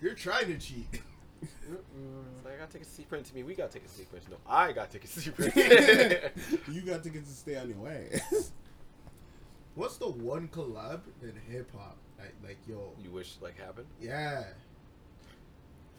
you're 0.01 0.13
trying 0.15 0.47
to 0.47 0.57
cheat. 0.57 1.01
It's 1.41 2.45
like, 2.45 2.55
I 2.55 2.57
got 2.57 2.71
tickets 2.71 2.89
to 2.91 2.95
see 2.95 3.03
Prince. 3.03 3.29
To 3.29 3.35
me, 3.35 3.43
we 3.43 3.55
got 3.55 3.71
tickets 3.71 3.93
to 3.93 3.99
see 3.99 4.05
Prince. 4.05 4.25
No, 4.29 4.37
I 4.47 4.71
got 4.71 4.91
tickets 4.91 5.13
to 5.15 5.21
see 5.21 5.31
Prince. 5.31 5.55
you 6.71 6.81
got 6.81 7.03
tickets 7.03 7.29
to 7.29 7.35
stay 7.35 7.55
on 7.57 7.69
your 7.69 7.77
way. 7.79 8.21
What's 9.75 9.97
the 9.97 10.09
one 10.09 10.49
collab 10.49 11.01
in 11.21 11.33
hip 11.49 11.71
hop? 11.75 11.97
Like, 12.19 12.35
like, 12.45 12.57
yo, 12.67 12.91
you 13.03 13.09
wish 13.11 13.35
like 13.41 13.57
happened? 13.59 13.87
yeah. 14.01 14.43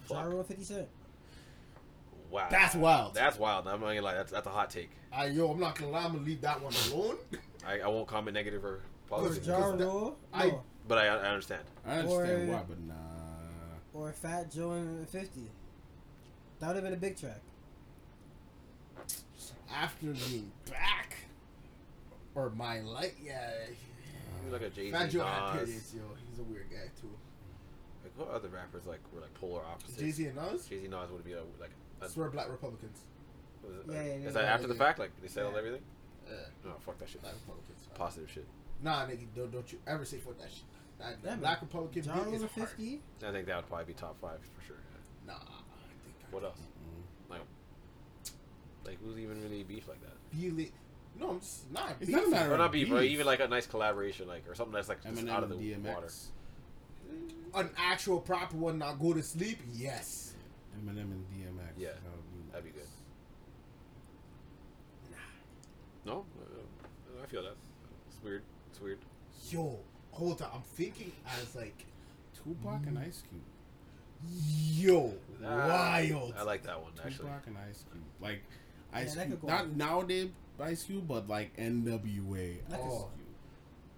Fuck. 0.03 0.19
Ja 0.19 0.23
Rule 0.25 0.45
50 0.45 0.65
Cent. 0.65 0.89
Wow. 2.31 2.49
That's 2.51 2.75
wild. 2.75 3.15
That's 3.15 3.39
wild. 3.39 3.67
I'm 3.67 3.81
not 3.81 3.87
gonna 3.89 4.03
lie. 4.03 4.15
That's 4.15 4.33
that's 4.33 4.47
a 4.47 4.51
hot 4.51 4.71
take. 4.71 4.91
I, 5.13 5.27
yo, 5.27 5.51
I'm 5.51 5.61
not 5.61 5.79
gonna 5.79 5.93
lie. 5.93 6.05
I'm 6.05 6.13
gonna 6.13 6.25
leave 6.25 6.41
that 6.43 6.61
one 6.61 6.73
alone. 6.91 7.17
I, 7.67 7.81
I 7.81 7.89
won't 7.89 8.07
comment 8.07 8.35
negative 8.35 8.65
or 8.65 8.81
positive, 9.09 9.45
Jar- 9.45 9.61
Ja 9.61 9.67
Rule, 9.67 9.77
that- 9.77 9.85
no. 9.85 10.17
I- 10.33 10.59
but 10.89 10.99
I, 10.99 11.07
I 11.07 11.29
understand. 11.29 11.63
I 11.87 11.99
understand 11.99 12.49
Or- 12.51 12.53
why, 12.53 12.63
but 12.69 12.81
nah. 12.81 12.95
Or 13.93 14.13
Fat 14.13 14.51
Joe 14.51 14.73
and 14.73 15.09
50. 15.09 15.41
That 16.61 16.67
would 16.69 16.77
have 16.77 16.85
been 16.85 16.95
a 16.95 16.97
big 16.97 17.19
track. 17.19 17.41
After 19.73 20.07
me 20.07 20.45
back, 20.71 21.17
or 22.35 22.51
my 22.51 22.81
light, 22.81 23.15
yeah. 23.23 23.51
You 24.45 24.53
look 24.53 24.63
at 24.63 24.75
Jay 24.75 24.87
Z, 24.87 24.93
Fat 24.93 25.11
Joe 25.11 25.25
had 25.25 25.55
Nas. 25.55 25.65
periods, 25.65 25.95
yo. 25.95 26.03
He's 26.31 26.39
a 26.39 26.43
weird 26.45 26.71
guy 26.71 26.91
too. 27.01 27.11
Like 28.05 28.13
what 28.17 28.31
other 28.35 28.49
rappers 28.49 28.87
like 28.87 29.01
were 29.13 29.21
like 29.21 29.35
polar 29.35 29.63
opposites? 29.65 29.99
Jay 29.99 30.11
Z 30.11 30.27
and 30.27 30.37
Nas. 30.37 30.67
Jay 30.67 30.79
Z 30.79 30.85
and 30.85 30.91
Nas 30.93 31.11
would 31.11 31.25
be 31.25 31.33
a, 31.33 31.41
like. 31.61 31.71
A, 32.03 32.09
Swear 32.09 32.29
black 32.31 32.49
Republicans. 32.51 32.99
was 33.63 33.75
it, 33.77 33.83
Yeah, 33.89 33.97
like- 33.99 34.07
yeah, 34.07 34.13
is 34.15 34.25
yeah, 34.25 34.31
that 34.33 34.45
after 34.45 34.67
the 34.67 34.75
fact? 34.75 34.99
Like 34.99 35.11
they 35.23 35.29
settled 35.29 35.55
Yeah. 35.55 35.59
everything? 35.61 35.83
Yeah, 36.29 36.35
No, 36.65 36.73
fuck 36.85 36.99
that 36.99 37.09
shit. 37.09 37.23
black 37.23 37.35
Republicans. 37.35 37.79
Positive 37.95 38.31
shit. 38.31 38.47
Nah, 38.83 39.07
nigga, 39.07 39.27
don't, 39.35 39.51
don't 39.53 39.73
you 39.73 39.79
ever 39.87 40.05
say 40.05 40.19
fuck 40.19 40.39
that 40.39 40.51
shit. 40.51 40.65
That, 40.99 41.23
that 41.23 41.31
Yeah, 41.31 41.37
black 41.37 41.61
Republican 41.63 42.03
beat 42.03 42.07
Ja 42.07 42.23
Rule 42.23 42.35
is 42.35 42.43
to 42.43 42.49
50. 42.49 43.01
I 43.27 43.33
think 43.33 43.47
that 43.47 43.57
would 43.57 43.67
probably 43.69 43.85
be 43.87 43.93
top 43.95 44.21
five 44.21 44.39
for 44.41 44.67
sure. 44.67 44.77
yeah. 45.27 45.33
Nah, 45.35 45.39
I 45.39 45.39
think 46.05 46.17
I 46.23 46.35
What 46.35 46.45
else? 46.45 46.59
Mm. 46.59 47.31
Like, 47.31 47.41
like 48.87 48.99
who's 49.05 49.19
even 49.19 49.43
really 49.43 49.63
beef 49.65 49.89
like 49.89 50.01
that? 50.03 50.13
Feel. 50.37 50.67
No, 51.19 51.31
I'm 51.31 51.41
just 51.41 51.71
not. 51.73 51.95
It's 52.01 52.11
not 52.11 52.33
a 52.33 52.53
Or 52.53 52.59
not 52.59 52.73
beef, 52.73 52.91
or 52.91 53.01
beef. 53.01 53.13
even 53.13 53.27
like 53.27 53.41
a 53.41 53.47
nice 53.49 53.67
collaboration, 53.67 54.27
like 54.29 54.49
or 54.49 54.55
something 54.55 54.75
that's 54.75 54.89
like 54.89 55.03
just 55.03 55.15
Eminem 55.25 55.31
out 55.31 55.43
of 55.45 55.49
the 55.49 55.55
DMX. 55.57 55.85
water. 55.95 56.09
An 57.55 57.71
actual 57.77 58.21
proper 58.21 58.57
one, 58.57 58.79
not 58.79 58.99
go 58.99 59.13
to 59.13 59.23
sleep. 59.23 59.59
Yes. 59.73 60.35
Eminem 60.77 61.03
and 61.03 61.25
DMX. 61.31 61.79
Yeah, 61.79 61.89
that 61.91 62.03
would 62.05 62.33
be 62.33 62.51
that'd 62.51 62.65
be 62.65 62.71
good. 62.71 62.89
No, 66.05 66.25
Uh, 66.39 67.23
I 67.23 67.27
feel 67.27 67.43
that. 67.43 67.57
It's 68.09 68.23
weird. 68.23 68.43
It's 68.71 68.81
weird. 68.81 68.99
Yo, 69.51 69.79
hold 70.15 70.43
on. 70.43 70.51
I'm 70.55 70.63
thinking 70.63 71.13
as 71.41 71.55
like, 71.55 71.87
Tupac 72.43 72.87
and 72.87 72.99
Ice 72.99 73.23
Cube. 73.29 73.43
yo, 74.87 75.15
wild. 75.43 76.35
I 76.37 76.43
like 76.43 76.63
that 76.65 76.81
one 76.83 76.93
actually. 76.99 77.27
Tupac 77.29 77.47
and 77.47 77.57
Ice 77.71 77.85
Cube. 77.91 78.05
Like 78.21 78.43
Ice 78.93 79.15
that 79.15 79.27
Cube, 79.27 79.41
could 79.41 79.49
go 79.49 79.55
not 79.55 79.65
on. 79.65 79.77
nowadays 79.77 80.31
Ice 80.61 80.85
Cube, 80.85 81.07
but 81.09 81.29
like 81.29 81.57
NWA 81.57 82.57
That 82.69 82.81
Ice 82.81 82.83
could- 82.83 82.89
Cube. 82.89 83.11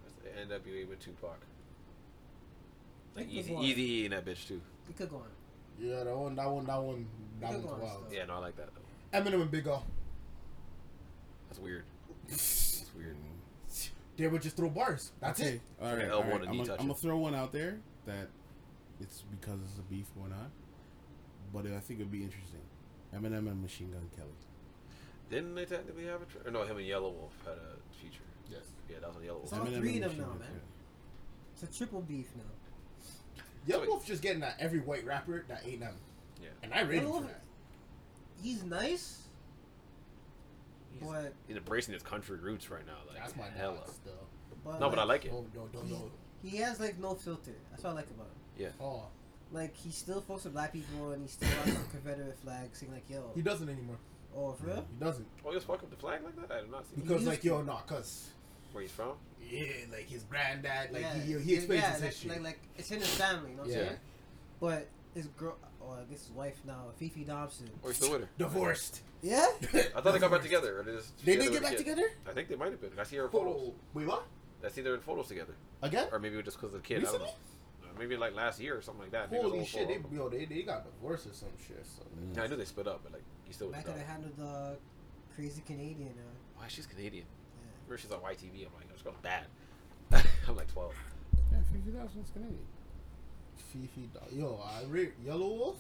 That's 0.05 0.15
the 0.49 0.55
NWA 0.55 0.89
with 0.89 1.01
Tupac. 1.01 1.31
Like 3.15 3.27
That 3.27 3.31
could 3.31 3.33
easy, 3.33 3.55
easy 3.57 4.05
in 4.07 4.11
that 4.13 4.25
bitch 4.25 4.47
too. 4.49 4.61
It 4.89 4.97
could 4.97 5.11
go 5.11 5.17
on. 5.17 5.23
Yeah, 5.79 6.05
that 6.05 6.17
one, 6.17 6.35
that 6.37 6.49
one, 6.51 6.67
that 6.67 6.83
one, 6.83 7.07
that 7.41 7.51
Good 7.53 7.57
one's 7.65 7.71
one, 7.73 7.81
wild. 7.83 8.05
still. 8.07 8.19
Yeah, 8.19 8.25
no, 8.27 8.35
I 8.35 8.39
like 8.39 8.57
that 8.57 8.69
though. 8.75 9.19
Eminem 9.19 9.43
and 9.43 9.51
Big 9.51 9.67
O. 9.69 9.83
That's 11.49 11.59
weird. 11.61 11.85
That's 12.29 12.91
weird. 12.97 13.17
They 14.17 14.27
would 14.29 14.43
just 14.43 14.57
throw 14.57 14.71
bars. 14.71 15.13
That's 15.21 15.41
okay. 15.41 15.51
it. 15.51 15.61
All 15.81 15.89
right. 15.89 16.05
Like 16.05 16.13
all 16.13 16.23
elbow 16.23 16.31
right. 16.39 16.49
and 16.49 16.71
I'm 16.71 16.77
gonna 16.79 16.95
throw 16.95 17.19
one 17.19 17.35
out 17.35 17.53
there 17.53 17.79
that 18.07 18.29
it's 19.01 19.23
because 19.31 19.61
it's 19.69 19.79
a 19.79 19.83
beef 19.83 20.07
or 20.21 20.29
not, 20.29 20.51
but 21.53 21.67
I 21.67 21.81
think 21.81 22.01
it'd 22.01 22.11
be 22.11 22.23
interesting. 22.23 22.61
Eminem 23.15 23.51
and 23.51 23.63
Machine 23.63 23.91
Gun 23.91 24.09
Kelly. 24.17 24.29
Didn't 25.31 25.55
they 25.55 25.65
technically 25.65 26.07
have 26.07 26.23
a? 26.23 26.25
Tra- 26.25 26.41
or 26.47 26.51
no, 26.51 26.63
him 26.63 26.77
and 26.77 26.87
Yelawolf 26.87 27.31
had 27.45 27.55
a 27.55 27.95
feature. 28.01 28.23
Yes. 28.51 28.61
Yeah, 28.89 28.97
that 29.01 29.09
was 29.09 29.17
on 29.17 29.23
Yelawolf. 29.23 29.45
It's 29.45 29.53
all 29.53 29.61
Eminem 29.61 29.79
three 29.79 30.01
of 30.01 30.17
them 30.17 30.27
now, 30.27 30.35
man. 30.39 30.61
It's 31.53 31.63
a 31.63 31.79
triple 31.79 32.03
beef 32.03 32.29
now. 32.37 32.45
Yelawolf 33.69 34.05
just 34.05 34.23
getting 34.23 34.43
at 34.43 34.57
every 34.61 34.81
white 34.81 35.05
rapper 35.05 35.45
that 35.49 35.63
ain't 35.67 35.81
them. 35.81 35.95
Yeah. 36.41 36.49
And 36.63 36.73
I 36.73 36.83
rate 36.83 37.03
him 37.03 37.13
for 37.13 37.23
that. 37.23 37.43
He's 38.43 38.63
nice, 38.63 39.23
He's 41.01 41.09
but 41.09 41.33
embracing 41.51 41.95
his 41.95 42.03
country 42.03 42.39
roots 42.39 42.71
right 42.71 42.87
now. 42.87 42.99
Like 43.09 43.19
That's 43.19 43.37
my 43.37 43.49
hella. 43.57 43.77
dog 43.77 43.89
still. 43.89 44.27
but 44.65 44.81
No, 44.81 44.91
but 44.91 44.99
I 44.99 45.05
like 45.05 45.25
it. 45.25 45.33
Oh, 45.35 45.45
don't, 45.55 45.73
don't, 45.73 45.89
don't, 45.89 45.99
don't. 46.01 46.13
He 46.43 46.57
has 46.59 46.81
like 46.81 46.99
no 46.99 47.15
filter. 47.15 47.53
That's 47.71 47.83
what 47.85 47.91
I 47.91 47.95
like 47.95 48.11
about 48.11 48.27
him. 48.27 48.33
Yeah. 48.59 48.69
Oh, 48.81 49.03
Like 49.53 49.77
he 49.77 49.91
still 49.91 50.21
fucks 50.23 50.45
with 50.45 50.53
black 50.55 50.73
people 50.73 51.11
and 51.13 51.23
he 51.23 51.29
still 51.29 51.49
has 51.49 51.75
the 51.75 51.81
Confederate 51.91 52.39
flag, 52.39 52.71
saying 52.75 52.93
like, 52.93 53.09
"Yo, 53.09 53.31
he 53.35 53.43
doesn't 53.43 53.69
anymore. 53.69 53.97
oh 54.37 54.53
for 54.53 54.67
real?" 54.67 54.85
He 54.99 55.05
doesn't. 55.05 55.27
Oh, 55.45 55.51
he 55.51 55.55
was 55.57 55.65
fucking 55.65 55.89
with 55.89 55.91
the 55.91 55.97
flag 55.97 56.23
like 56.25 56.37
that. 56.49 56.57
I 56.57 56.61
did 56.63 56.71
not 56.71 56.85
see 56.87 57.01
Because, 57.01 57.27
like, 57.27 57.41
to. 57.43 57.47
yo, 57.47 57.63
nah, 57.63 57.81
cause, 57.81 58.31
where 58.73 58.83
he's 58.83 58.91
from. 58.93 59.13
yeah, 59.43 59.67
like 59.93 60.09
his 60.09 60.25
granddad, 60.25 60.93
like, 60.93 61.03
yeah, 61.03 61.15
he, 61.15 61.39
he 61.39 61.55
explains 61.55 61.83
yeah, 61.83 61.93
his 61.93 62.01
like, 62.01 62.11
history. 62.11 62.31
like, 62.31 62.43
like 62.43 62.59
it's 62.77 62.91
in 62.91 62.99
his 62.99 63.15
family, 63.15 63.51
you 63.51 63.57
know 63.57 63.63
what 63.63 63.71
Yeah. 63.71 63.79
I'm 63.79 63.85
saying? 63.87 63.99
But 64.61 64.89
his 65.17 65.27
girl, 65.29 65.57
or 65.81 65.97
I 65.97 66.05
guess 66.11 66.21
his 66.27 66.31
wife 66.31 66.61
now, 66.67 66.85
Fefe 67.01 67.27
Dobson. 67.27 67.69
Or 67.83 67.91
he's 67.91 67.97
still 67.97 68.13
with 68.13 68.21
her. 68.23 68.29
Divorced. 68.39 69.01
Yeah, 69.23 69.47
I 69.97 70.01
thought 70.01 70.13
they 70.13 70.19
got 70.21 70.31
back 70.31 70.43
together. 70.43 70.79
Or 70.79 70.83
they 70.85 70.93
just 70.93 71.17
They 71.25 71.33
together 71.33 71.51
didn't 71.51 71.53
get 71.53 71.63
back 71.63 71.71
kid. 71.73 71.79
together? 71.79 72.09
I 72.29 72.33
think 72.33 72.49
they 72.49 72.55
might 72.57 72.71
have 72.71 72.81
been. 72.81 72.91
I 72.99 73.03
see 73.05 73.17
her 73.17 73.25
in 73.25 73.31
photos. 73.31 73.57
Oh, 73.59 73.75
wait, 73.95 74.07
what? 74.07 74.27
I 74.65 74.69
see 74.69 74.83
they're 74.83 74.95
in 74.95 75.01
photos 75.01 75.29
together. 75.29 75.55
Again? 75.83 76.09
Or 76.13 76.19
maybe 76.19 76.41
just 76.43 76.59
because 76.61 76.75
of 76.75 76.83
the 76.83 76.87
kid. 76.87 77.03
I 77.05 77.11
don't 77.11 77.21
know. 77.23 77.31
Maybe 77.99 78.17
like 78.17 78.35
last 78.35 78.61
year 78.61 78.77
or 78.77 78.83
something 78.83 79.03
like 79.05 79.13
that. 79.13 79.31
Maybe 79.33 79.41
it 79.41 79.45
was 79.45 79.53
Holy 79.53 79.65
shit, 79.65 79.89
they, 79.89 80.17
yo, 80.17 80.29
they, 80.29 80.45
they 80.45 80.63
got 80.63 80.85
divorced 80.85 81.27
or 81.29 81.33
some 81.33 81.49
shit. 81.67 81.83
So. 81.87 82.03
Yeah, 82.35 82.43
I 82.43 82.47
knew 82.47 82.57
they 82.57 82.67
split 82.67 82.87
up, 82.87 83.01
but 83.03 83.13
like 83.13 83.23
he 83.47 83.55
still 83.55 83.69
was 83.69 83.77
back 83.77 83.87
dog. 83.87 83.95
in 83.95 84.01
the 84.01 84.07
hand 84.07 84.25
of 84.27 84.37
the 84.37 84.77
crazy 85.35 85.63
Canadian. 85.67 86.11
Uh, 86.11 86.61
Why 86.61 86.67
she's 86.69 86.85
Canadian? 86.87 87.25
yeah. 87.25 87.71
Remember 87.87 87.99
she's 88.03 88.13
on 88.13 88.19
YTV. 88.21 88.67
I'm 88.67 88.75
like, 88.77 88.93
this 88.93 89.01
girl's 89.03 89.17
bad. 89.23 89.45
I'm 90.47 90.57
like 90.57 90.71
12. 90.73 90.93
Yeah, 91.53 91.59
fifty 91.73 91.91
thousand 91.91 92.25
Canadian. 92.35 92.59
Fefe, 93.73 94.13
dog. 94.13 94.25
Yo, 94.33 94.61
I 94.65 94.85
rate 94.89 95.13
Yelawolf. 95.25 95.77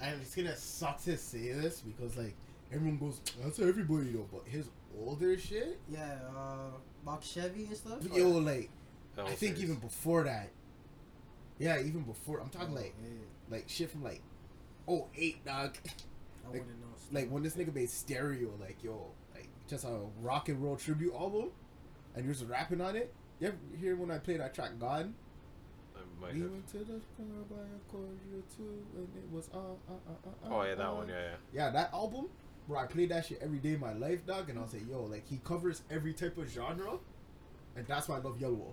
And 0.00 0.20
it's 0.20 0.34
gonna 0.34 0.56
suck 0.56 1.02
to 1.04 1.16
say 1.16 1.52
this 1.52 1.80
because, 1.80 2.16
like, 2.16 2.34
everyone 2.72 2.98
goes, 2.98 3.20
that's 3.42 3.58
everybody, 3.58 4.10
though. 4.12 4.28
But 4.30 4.42
his 4.46 4.68
older 4.98 5.38
shit, 5.38 5.78
Yeah, 5.88 6.18
uh, 6.36 6.70
Mark 7.04 7.22
Chevy 7.22 7.64
and 7.66 7.76
stuff. 7.76 7.98
yo, 8.12 8.28
like, 8.30 8.68
That 9.14 9.26
I 9.26 9.28
think 9.30 9.56
series. 9.56 9.62
even 9.64 9.76
before 9.76 10.24
that. 10.24 10.50
Yeah, 11.58 11.80
even 11.80 12.02
before. 12.02 12.40
I'm 12.40 12.50
talking 12.50 12.72
Oh, 12.76 12.80
like, 12.80 12.94
yeah. 13.02 13.08
like 13.48 13.68
shit 13.68 13.90
from 13.90 14.02
like, 14.04 14.20
oh 14.86 15.08
eight, 15.16 15.42
dog. 15.44 15.76
I 16.44 16.48
like- 16.48 16.60
wouldn't 16.60 16.80
know. 16.80 16.86
Like 17.12 17.30
when 17.30 17.42
this 17.42 17.54
nigga 17.54 17.72
made 17.74 17.88
stereo, 17.88 18.50
like 18.60 18.82
yo, 18.82 19.06
like 19.34 19.48
just 19.68 19.84
a 19.84 20.00
rock 20.20 20.48
and 20.50 20.62
roll 20.62 20.76
tribute 20.76 21.14
album, 21.14 21.50
and 22.14 22.24
he 22.24 22.28
was 22.28 22.44
rapping 22.44 22.80
on 22.80 22.96
it. 22.96 23.14
You 23.40 23.48
ever 23.48 23.56
hear 23.80 23.96
when 23.96 24.10
I 24.10 24.18
play 24.18 24.36
that 24.38 24.52
track 24.54 24.72
God? 24.78 25.14
I 26.18 26.20
might 26.24 26.34
We 26.34 26.40
have. 26.40 26.50
went 26.50 26.66
to 26.68 26.78
the 26.78 26.84
club 26.84 27.48
by 27.50 27.56
a 27.56 27.92
cordial 27.92 28.42
too, 28.56 28.84
and 28.96 29.08
it 29.16 29.30
was 29.32 29.48
uh, 29.52 29.58
uh, 29.58 29.92
uh, 29.92 30.28
uh, 30.50 30.54
Oh 30.54 30.62
yeah, 30.62 30.74
that 30.74 30.86
uh. 30.86 30.94
one. 30.94 31.08
Yeah, 31.08 31.14
yeah. 31.14 31.36
Yeah, 31.64 31.70
that 31.70 31.92
album, 31.92 32.26
bro. 32.68 32.78
I 32.78 32.86
played 32.86 33.10
that 33.10 33.26
shit 33.26 33.38
every 33.42 33.58
day 33.58 33.74
of 33.74 33.80
my 33.80 33.92
life, 33.92 34.26
dog, 34.26 34.48
and 34.50 34.58
I'll 34.58 34.68
say, 34.68 34.80
yo, 34.90 35.02
like 35.04 35.26
he 35.28 35.40
covers 35.44 35.82
every 35.90 36.12
type 36.14 36.38
of 36.38 36.48
genre, 36.50 36.92
and 37.76 37.86
that's 37.86 38.08
why 38.08 38.16
I 38.16 38.20
love 38.20 38.38
Yelawolf. 38.38 38.72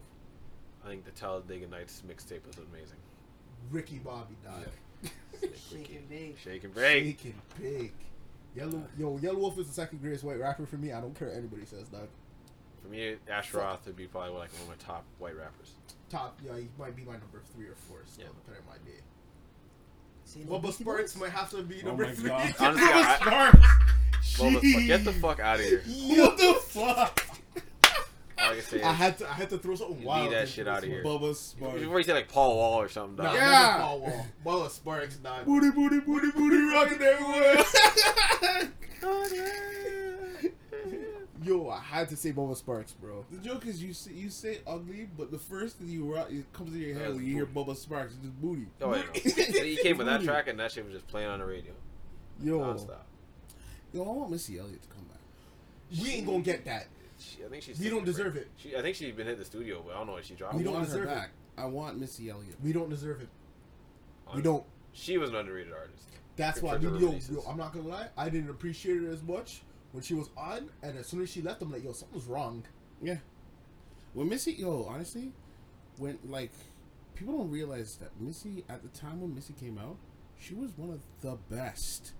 I 0.85 0.89
think 0.89 1.05
the 1.05 1.11
Talladega 1.11 1.67
Nights 1.67 2.01
mixtape 2.07 2.45
was 2.45 2.57
amazing. 2.57 2.97
Ricky 3.71 3.99
Bobby, 3.99 4.35
dog. 4.43 4.65
Shake 5.71 5.89
and 5.95 6.09
bake. 6.09 6.37
Shake 6.43 6.63
and 6.63 6.73
break. 6.73 7.03
Shake 7.19 7.25
and 7.25 7.41
bake. 7.61 7.93
Yellow, 8.55 8.83
yo, 8.97 9.17
Yelawolf 9.17 9.57
is 9.59 9.67
the 9.67 9.73
second 9.73 10.01
greatest 10.01 10.23
white 10.23 10.39
rapper 10.39 10.65
for 10.65 10.75
me. 10.77 10.91
I 10.91 11.01
don't 11.01 11.17
care 11.17 11.29
what 11.29 11.37
anybody 11.37 11.65
says, 11.65 11.87
dog. 11.87 12.07
For 12.83 12.89
me, 12.89 13.15
Asher 13.31 13.57
Roth 13.59 13.85
would 13.85 13.95
be 13.95 14.05
probably 14.07 14.31
like 14.37 14.51
one 14.53 14.63
of 14.63 14.67
my 14.67 14.75
top 14.85 15.05
white 15.17 15.35
rappers. 15.37 15.71
Top, 16.09 16.37
yeah, 16.45 16.57
he 16.57 16.67
might 16.77 16.95
be 16.95 17.03
my 17.03 17.13
number 17.13 17.41
three 17.55 17.65
or 17.67 17.75
four, 17.87 17.99
still, 18.05 18.25
Yeah. 18.25 18.31
depending 18.45 18.63
on 18.69 18.75
my 18.77 18.91
day. 18.91 18.99
See, 20.25 20.43
no 20.43 20.59
Bubba 20.59 20.73
Sparxxx 20.77 21.17
might 21.19 21.31
have 21.31 21.49
to 21.51 21.63
be 21.63 21.81
Oh 21.83 21.87
number 21.87 22.05
my 22.05 22.11
three. 22.13 22.29
God. 22.29 22.53
Honestly, 22.59 22.87
I- 22.91 23.17
Sparxxx. 23.21 23.61
Bubba, 24.37 24.87
get 24.87 25.03
the 25.05 25.13
fuck 25.13 25.39
out 25.39 25.59
of 25.59 25.65
here. 25.65 25.81
What 25.87 26.37
the 26.37 26.53
fuck? 26.61 27.25
All 28.39 28.49
I 28.51 28.53
can 28.55 28.61
say 28.63 28.81
I 28.81 28.91
had 28.91 29.17
to, 29.19 29.29
I 29.29 29.33
had 29.33 29.49
to 29.51 29.57
throw 29.57 29.75
something 29.75 30.03
wild. 30.03 30.23
leave 30.23 30.31
that 30.31 30.49
shit 30.49 30.65
this 30.65 30.71
outta 30.73 30.87
one. 30.87 30.91
here. 30.95 31.03
Bubba 31.03 31.31
Sparxxx. 31.33 31.79
before 31.79 31.97
you 31.99 32.03
say 32.03 32.13
like 32.13 32.27
Paul 32.29 32.55
Wall 32.57 32.81
or 32.81 32.89
something, 32.89 33.15
dog. 33.23 33.35
Yeah. 33.35 33.49
yeah. 33.49 33.77
Paul 33.77 33.99
Wall. 34.01 34.27
Bubba 34.45 34.69
Sparxxx, 34.69 35.23
dog. 35.23 35.45
Booty, 35.45 35.71
booty, 35.71 35.99
booty, 36.01 36.31
booty, 36.31 36.57
rocking 36.73 37.01
everywhere. 37.01 37.63
Yo, 41.43 41.69
I 41.69 41.79
had 41.79 42.09
to 42.09 42.15
say 42.15 42.31
Bubba 42.31 42.61
Sparxxx, 42.61 42.93
bro. 43.01 43.25
The 43.31 43.37
joke 43.37 43.65
is 43.65 43.83
you 43.83 43.93
say, 43.93 44.11
you 44.13 44.29
say 44.29 44.59
ugly, 44.65 45.09
but 45.17 45.31
the 45.31 45.39
first 45.39 45.77
thing 45.77 45.89
you 45.89 46.13
ro- 46.13 46.25
it 46.29 46.51
comes 46.53 46.71
to 46.71 46.77
your 46.77 46.97
head 46.97 47.15
when 47.15 47.25
you 47.25 47.33
hear 47.33 47.45
booty. 47.45 47.71
Bubba 47.71 47.75
Sparxxx, 47.75 48.05
it's 48.05 48.15
just 48.15 48.41
booty. 48.41 48.67
Oh, 48.81 48.95
yeah, 48.95 49.03
he 49.63 49.77
came 49.77 49.97
with 49.97 50.07
that 50.07 50.23
track 50.23 50.47
and 50.47 50.59
that 50.59 50.71
shit 50.71 50.85
was 50.85 50.93
just 50.93 51.07
playing 51.07 51.29
on 51.29 51.39
the 51.39 51.45
radio 51.45 51.73
Yo, 52.41 52.59
nonstop. 52.59 52.97
Yo, 53.93 54.03
I 54.03 54.11
want 54.11 54.31
Missy 54.31 54.57
Elliott 54.57 54.81
to 54.81 54.87
come 54.89 55.03
back. 55.05 56.01
we 56.01 56.11
ain't 56.11 56.25
gonna 56.25 56.39
get 56.39 56.65
that. 56.65 56.87
She, 57.19 57.43
I 57.45 57.49
think 57.49 57.63
she's. 57.63 57.79
We 57.79 57.89
don't 57.89 57.99
a 57.99 58.03
break. 58.03 58.15
deserve 58.15 58.35
it. 58.37 58.47
She, 58.57 58.75
I 58.75 58.81
think 58.81 58.95
she's 58.95 59.13
been 59.13 59.27
hit 59.27 59.37
the 59.37 59.45
studio, 59.45 59.83
but 59.85 59.95
I 59.95 59.97
don't 59.99 60.07
know 60.07 60.17
if 60.17 60.25
she 60.25 60.33
dropped. 60.33 60.55
We 60.55 60.59
I 60.59 60.61
it. 60.61 60.65
don't 60.65 60.73
want 60.73 60.87
her 60.89 60.97
deserve 60.99 61.17
it. 61.17 61.29
I 61.57 61.65
want 61.65 61.99
Missy 61.99 62.29
Elliott. 62.29 62.55
We 62.63 62.73
don't 62.73 62.89
deserve 62.89 63.21
it. 63.21 63.29
We 64.35 64.41
don't. 64.41 64.63
She 64.93 65.17
was 65.17 65.29
an 65.29 65.35
underrated 65.35 65.73
artist. 65.73 66.07
That's 66.35 66.61
why, 66.61 66.73
Compared 66.73 66.93
we, 66.93 66.99
to 66.99 67.05
yo, 67.33 67.41
yo, 67.41 67.43
I'm 67.47 67.57
not 67.57 67.73
gonna 67.73 67.87
lie. 67.87 68.07
I 68.17 68.29
didn't 68.29 68.49
appreciate 68.49 69.03
it 69.03 69.09
as 69.09 69.21
much 69.21 69.61
when 69.93 70.03
she 70.03 70.15
was 70.15 70.29
on, 70.35 70.69
and 70.81 70.97
as 70.97 71.07
soon 71.07 71.21
as 71.21 71.29
she 71.29 71.41
left, 71.41 71.61
I'm 71.61 71.71
like, 71.71 71.83
yo, 71.83 71.93
something's 71.93 72.25
wrong. 72.25 72.65
Yeah. 73.01 73.17
When 74.13 74.27
Missy, 74.27 74.53
yo, 74.53 74.85
honestly, 74.89 75.31
when 75.97 76.17
like 76.27 76.51
people 77.15 77.37
don't 77.37 77.51
realize 77.51 77.97
that 77.97 78.09
Missy 78.19 78.65
at 78.67 78.81
the 78.81 78.89
time 78.89 79.21
when 79.21 79.33
Missy 79.33 79.53
came 79.53 79.77
out, 79.77 79.97
she 80.37 80.55
was 80.55 80.71
one 80.77 80.89
of 80.89 81.01
the 81.21 81.37
best, 81.55 82.13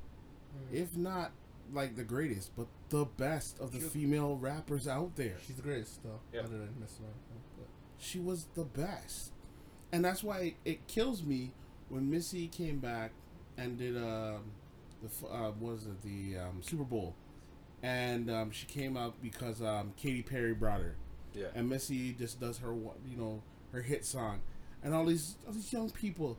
if 0.71 0.95
not 0.95 1.31
like 1.73 1.95
the 1.95 2.03
greatest, 2.03 2.55
but 2.55 2.67
the 2.89 3.05
best 3.05 3.59
of 3.59 3.71
the 3.71 3.79
She 3.79 3.85
female 3.85 4.37
rappers 4.37 4.87
out 4.87 5.15
there. 5.15 5.35
She's 5.45 5.55
the 5.55 5.61
greatest, 5.63 6.03
though. 6.03 6.19
Yeah. 6.31 6.41
Other 6.41 6.59
than 6.59 6.75
Missy, 6.79 7.01
But 7.57 7.67
She 7.97 8.19
was 8.19 8.45
the 8.53 8.65
best, 8.65 9.31
and 9.91 10.05
that's 10.05 10.23
why 10.23 10.39
it, 10.39 10.55
it 10.63 10.87
kills 10.87 11.23
me 11.23 11.53
when 11.89 12.07
Missy 12.09 12.47
came 12.47 12.77
back 12.77 13.11
and 13.57 13.79
did 13.79 13.97
um 13.97 14.51
the 15.01 15.27
uh, 15.27 15.51
what 15.59 15.73
was 15.73 15.85
it 15.85 16.01
the 16.01 16.39
um, 16.39 16.61
Super 16.61 16.83
Bowl, 16.83 17.15
and 17.83 18.31
um, 18.31 18.49
she 18.51 18.65
came 18.65 18.97
out 18.97 19.13
because 19.21 19.61
um, 19.61 19.93
Katy 19.97 20.23
Perry 20.23 20.53
brought 20.53 20.79
her. 20.81 20.95
Yeah. 21.35 21.47
and 21.55 21.67
Missy 21.69 22.13
just 22.13 22.39
does 22.39 22.59
her 22.59 22.73
you 22.73 23.17
know 23.17 23.41
her 23.71 23.81
hit 23.81 24.05
song, 24.05 24.39
and 24.83 24.93
all 24.95 25.05
these 25.05 25.35
all 25.47 25.53
these 25.53 25.71
young 25.73 25.89
people, 25.91 26.37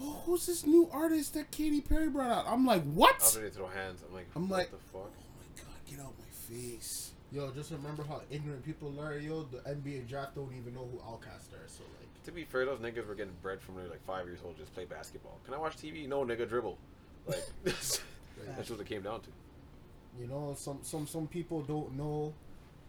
oh 0.00 0.22
who's 0.24 0.46
this 0.46 0.64
new 0.66 0.88
artist 0.92 1.34
that 1.34 1.50
Katy 1.50 1.80
Perry 1.80 2.08
brought 2.08 2.30
out? 2.30 2.44
I'm 2.48 2.64
like 2.64 2.82
what? 2.84 3.14
I 3.14 3.18
was 3.24 3.36
ready 3.36 3.50
to 3.50 3.54
throw 3.56 3.66
hands. 3.68 4.02
I'm 4.08 4.14
like, 4.14 4.26
I'm 4.34 4.48
what 4.48 4.58
like- 4.58 4.70
the 4.70 4.76
fuck? 4.78 5.10
Oh 5.12 5.30
my 5.40 5.62
god, 5.62 5.74
get 5.90 5.98
out 6.00 6.12
my 6.18 6.56
face! 6.56 7.10
Yo, 7.32 7.50
just 7.50 7.72
remember 7.72 8.04
how 8.04 8.22
ignorant 8.30 8.64
people 8.64 8.94
are. 9.00 9.18
Yo, 9.18 9.42
the 9.50 9.58
NBA 9.68 10.08
draft 10.08 10.36
don't 10.36 10.52
even 10.56 10.72
know 10.74 10.88
who 10.92 10.98
OutKast 10.98 11.52
are. 11.52 11.66
So 11.66 11.82
like, 11.98 12.22
To 12.24 12.30
be 12.30 12.44
fair, 12.44 12.64
those 12.64 12.78
niggas 12.78 13.06
were 13.08 13.16
getting 13.16 13.34
bred 13.42 13.60
from 13.60 13.74
when 13.74 13.90
like 13.90 14.04
five 14.06 14.26
years 14.26 14.38
old, 14.44 14.56
just 14.56 14.72
play 14.74 14.84
basketball. 14.84 15.38
Can 15.44 15.52
I 15.54 15.58
watch 15.58 15.76
TV? 15.76 16.08
No, 16.08 16.24
nigga, 16.24 16.48
dribble. 16.48 16.78
Like 17.26 17.42
that's 17.64 18.00
what 18.70 18.78
it 18.78 18.86
came 18.86 19.02
down 19.02 19.22
to. 19.22 19.28
You 20.20 20.26
know, 20.26 20.54
some 20.56 20.78
some 20.82 21.06
some 21.06 21.26
people 21.26 21.62
don't 21.62 21.96
know 21.96 22.34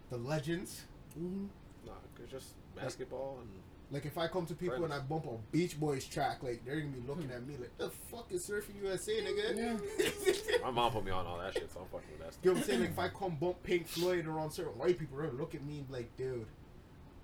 the 0.10 0.18
legends. 0.18 0.84
Mm-hmm. 1.20 1.46
Nah, 1.86 1.94
it's 2.22 2.32
just 2.32 2.54
basketball 2.76 3.40
and 3.42 3.50
Like 3.92 4.06
if 4.06 4.18
I 4.18 4.28
come 4.28 4.46
to 4.46 4.54
people 4.54 4.84
and 4.84 4.94
I 4.94 5.00
bump 5.00 5.26
a 5.26 5.38
Beach 5.52 5.80
Boys 5.80 6.06
track, 6.06 6.44
like 6.44 6.64
they're 6.66 6.80
gonna 6.80 6.92
be 6.92 7.08
looking 7.08 7.32
at 7.32 7.46
me 7.46 7.56
like, 7.58 7.78
"The 7.78 7.90
fuck 7.90 8.32
is 8.32 8.48
Surfing 8.48 8.82
USA, 8.84 9.14
nigga?" 9.22 10.62
my 10.62 10.72
mom 10.72 10.92
put 10.92 11.06
me 11.06 11.12
on 11.12 11.26
all 11.26 11.38
that 11.40 11.54
shit, 11.54 11.72
so 11.72 11.82
I'm 11.82 11.88
fucking 11.88 12.10
with 12.12 12.20
that 12.20 12.34
stuff. 12.34 12.46
You 12.46 12.52
know 12.52 12.56
what 12.56 12.64
I'm 12.64 12.68
saying? 12.68 12.82
Like 12.82 12.90
if 12.92 13.00
I 13.00 13.08
come 13.10 13.36
bump 13.36 13.64
Pink 13.64 13.88
Floyd 13.88 14.26
around 14.28 14.52
certain 14.52 14.78
white 14.78 14.98
people, 14.98 15.18
they're 15.18 15.28
gonna 15.28 15.40
look 15.40 15.56
at 15.56 15.64
me 15.64 15.80
and 15.80 15.88
be 15.88 15.94
like, 15.94 16.18
"Dude, 16.18 16.46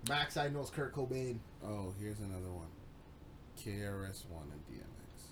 Max, 0.09 0.37
I 0.37 0.47
knows 0.49 0.69
Kurt 0.69 0.93
Cobain." 0.93 1.39
Oh, 1.63 1.93
here's 1.99 2.19
another 2.19 2.51
one. 2.51 2.67
KRS 3.57 4.25
One 4.29 4.51
and 4.51 4.61
DMX. 4.67 5.27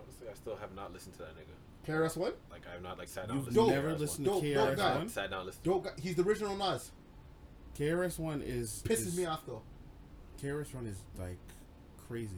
Honestly, 0.00 0.28
I 0.30 0.34
still 0.34 0.56
have 0.56 0.74
not 0.74 0.92
listened 0.92 1.14
to 1.14 1.20
that 1.20 1.36
nigga. 1.36 1.56
KRS 1.86 2.16
One, 2.16 2.32
Like 2.50 2.62
I 2.68 2.72
have 2.72 2.82
not 2.82 2.98
like 2.98 3.08
sat 3.08 3.28
down. 3.28 3.36
You've 3.38 3.48
listened 3.48 3.68
never 3.68 3.94
listened 3.94 4.24
to 4.26 4.30
Dope, 4.32 4.42
dope 4.42 4.54
KRS 4.54 4.76
guy. 4.76 4.96
One? 4.96 5.08
Sat 5.08 5.30
down, 5.30 5.40
and 5.40 5.46
listened. 5.46 5.64
dope 5.64 5.84
guy. 5.84 5.90
He's 6.00 6.14
the 6.14 6.22
original 6.22 6.56
Nas. 6.56 6.90
KRS 7.78 8.18
One 8.18 8.42
is 8.42 8.82
Pisses 8.86 9.08
is, 9.08 9.16
me 9.16 9.26
off 9.26 9.42
though. 9.46 9.62
KRS 10.42 10.74
One 10.74 10.86
is 10.86 10.96
like 11.18 11.38
crazy. 12.08 12.36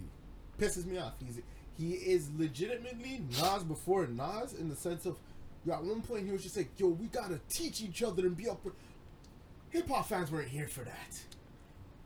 Pisses 0.59 0.87
me 0.87 0.99
off. 0.99 1.15
He's 1.25 1.41
he 1.77 1.93
is 1.93 2.31
legitimately 2.37 3.23
Nas 3.31 3.63
before 3.63 4.07
Nas 4.07 4.55
in 4.55 4.69
the 4.69 4.77
sense 4.77 5.05
of, 5.05 5.19
yo, 5.65 5.75
at 5.75 5.85
one 5.85 6.01
point 6.01 6.25
he 6.25 6.33
was 6.33 6.43
just 6.43 6.57
like, 6.57 6.71
"Yo, 6.79 6.89
we 6.89 7.07
gotta 7.07 7.39
teach 7.49 7.83
each 7.83 8.03
other 8.03 8.27
and 8.27 8.37
be 8.37 8.49
up." 8.49 8.65
Hip 9.71 9.89
hop 9.89 10.09
fans 10.09 10.31
weren't 10.31 10.49
here 10.49 10.69
for 10.69 10.85
that. 10.85 11.21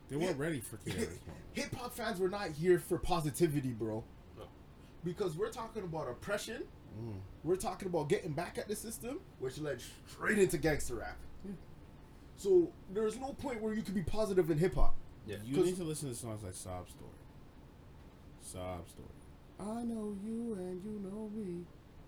They 0.09 0.17
weren't 0.17 0.39
ready 0.39 0.61
for 0.61 0.77
KRS 0.79 1.07
One. 1.27 1.37
Hip 1.53 1.75
hop 1.77 1.95
fans 1.95 2.19
were 2.19 2.29
not 2.29 2.51
here 2.51 2.81
for 2.81 2.99
positivity, 2.99 3.71
bro. 3.71 4.03
No. 4.37 4.45
Because 5.05 5.37
we're 5.37 5.53
talking 5.53 5.85
about 5.85 6.09
oppression. 6.09 6.65
Mm. 6.99 7.15
We're 7.45 7.57
talking 7.57 7.89
about 7.89 8.09
getting 8.09 8.33
back 8.33 8.59
at 8.59 8.69
the 8.69 8.77
system, 8.77 9.21
which 9.39 9.59
led 9.59 9.81
straight 10.07 10.39
into 10.39 10.59
gangster 10.59 10.97
rap. 10.97 11.17
So 12.37 12.73
there's 12.93 13.19
no 13.19 13.33
point 13.35 13.61
where 13.61 13.75
you 13.75 13.83
could 13.83 13.95
be 13.95 14.03
positive 14.03 14.51
in 14.51 14.59
hip 14.59 14.75
hop. 14.75 14.95
Yeah. 15.27 15.37
You 15.45 15.57
'Cause- 15.57 15.67
need 15.67 15.77
to 15.77 15.85
listen 15.85 16.09
to 16.09 16.15
songs 16.15 16.43
like 16.43 16.55
Sob 16.55 16.89
Story. 16.89 17.11
Sob 18.41 18.89
Story. 18.89 19.09
I 19.59 19.83
know 19.83 20.17
you 20.25 20.55
and 20.55 20.83
you 20.83 20.99
know 21.01 21.29
me. 21.35 21.65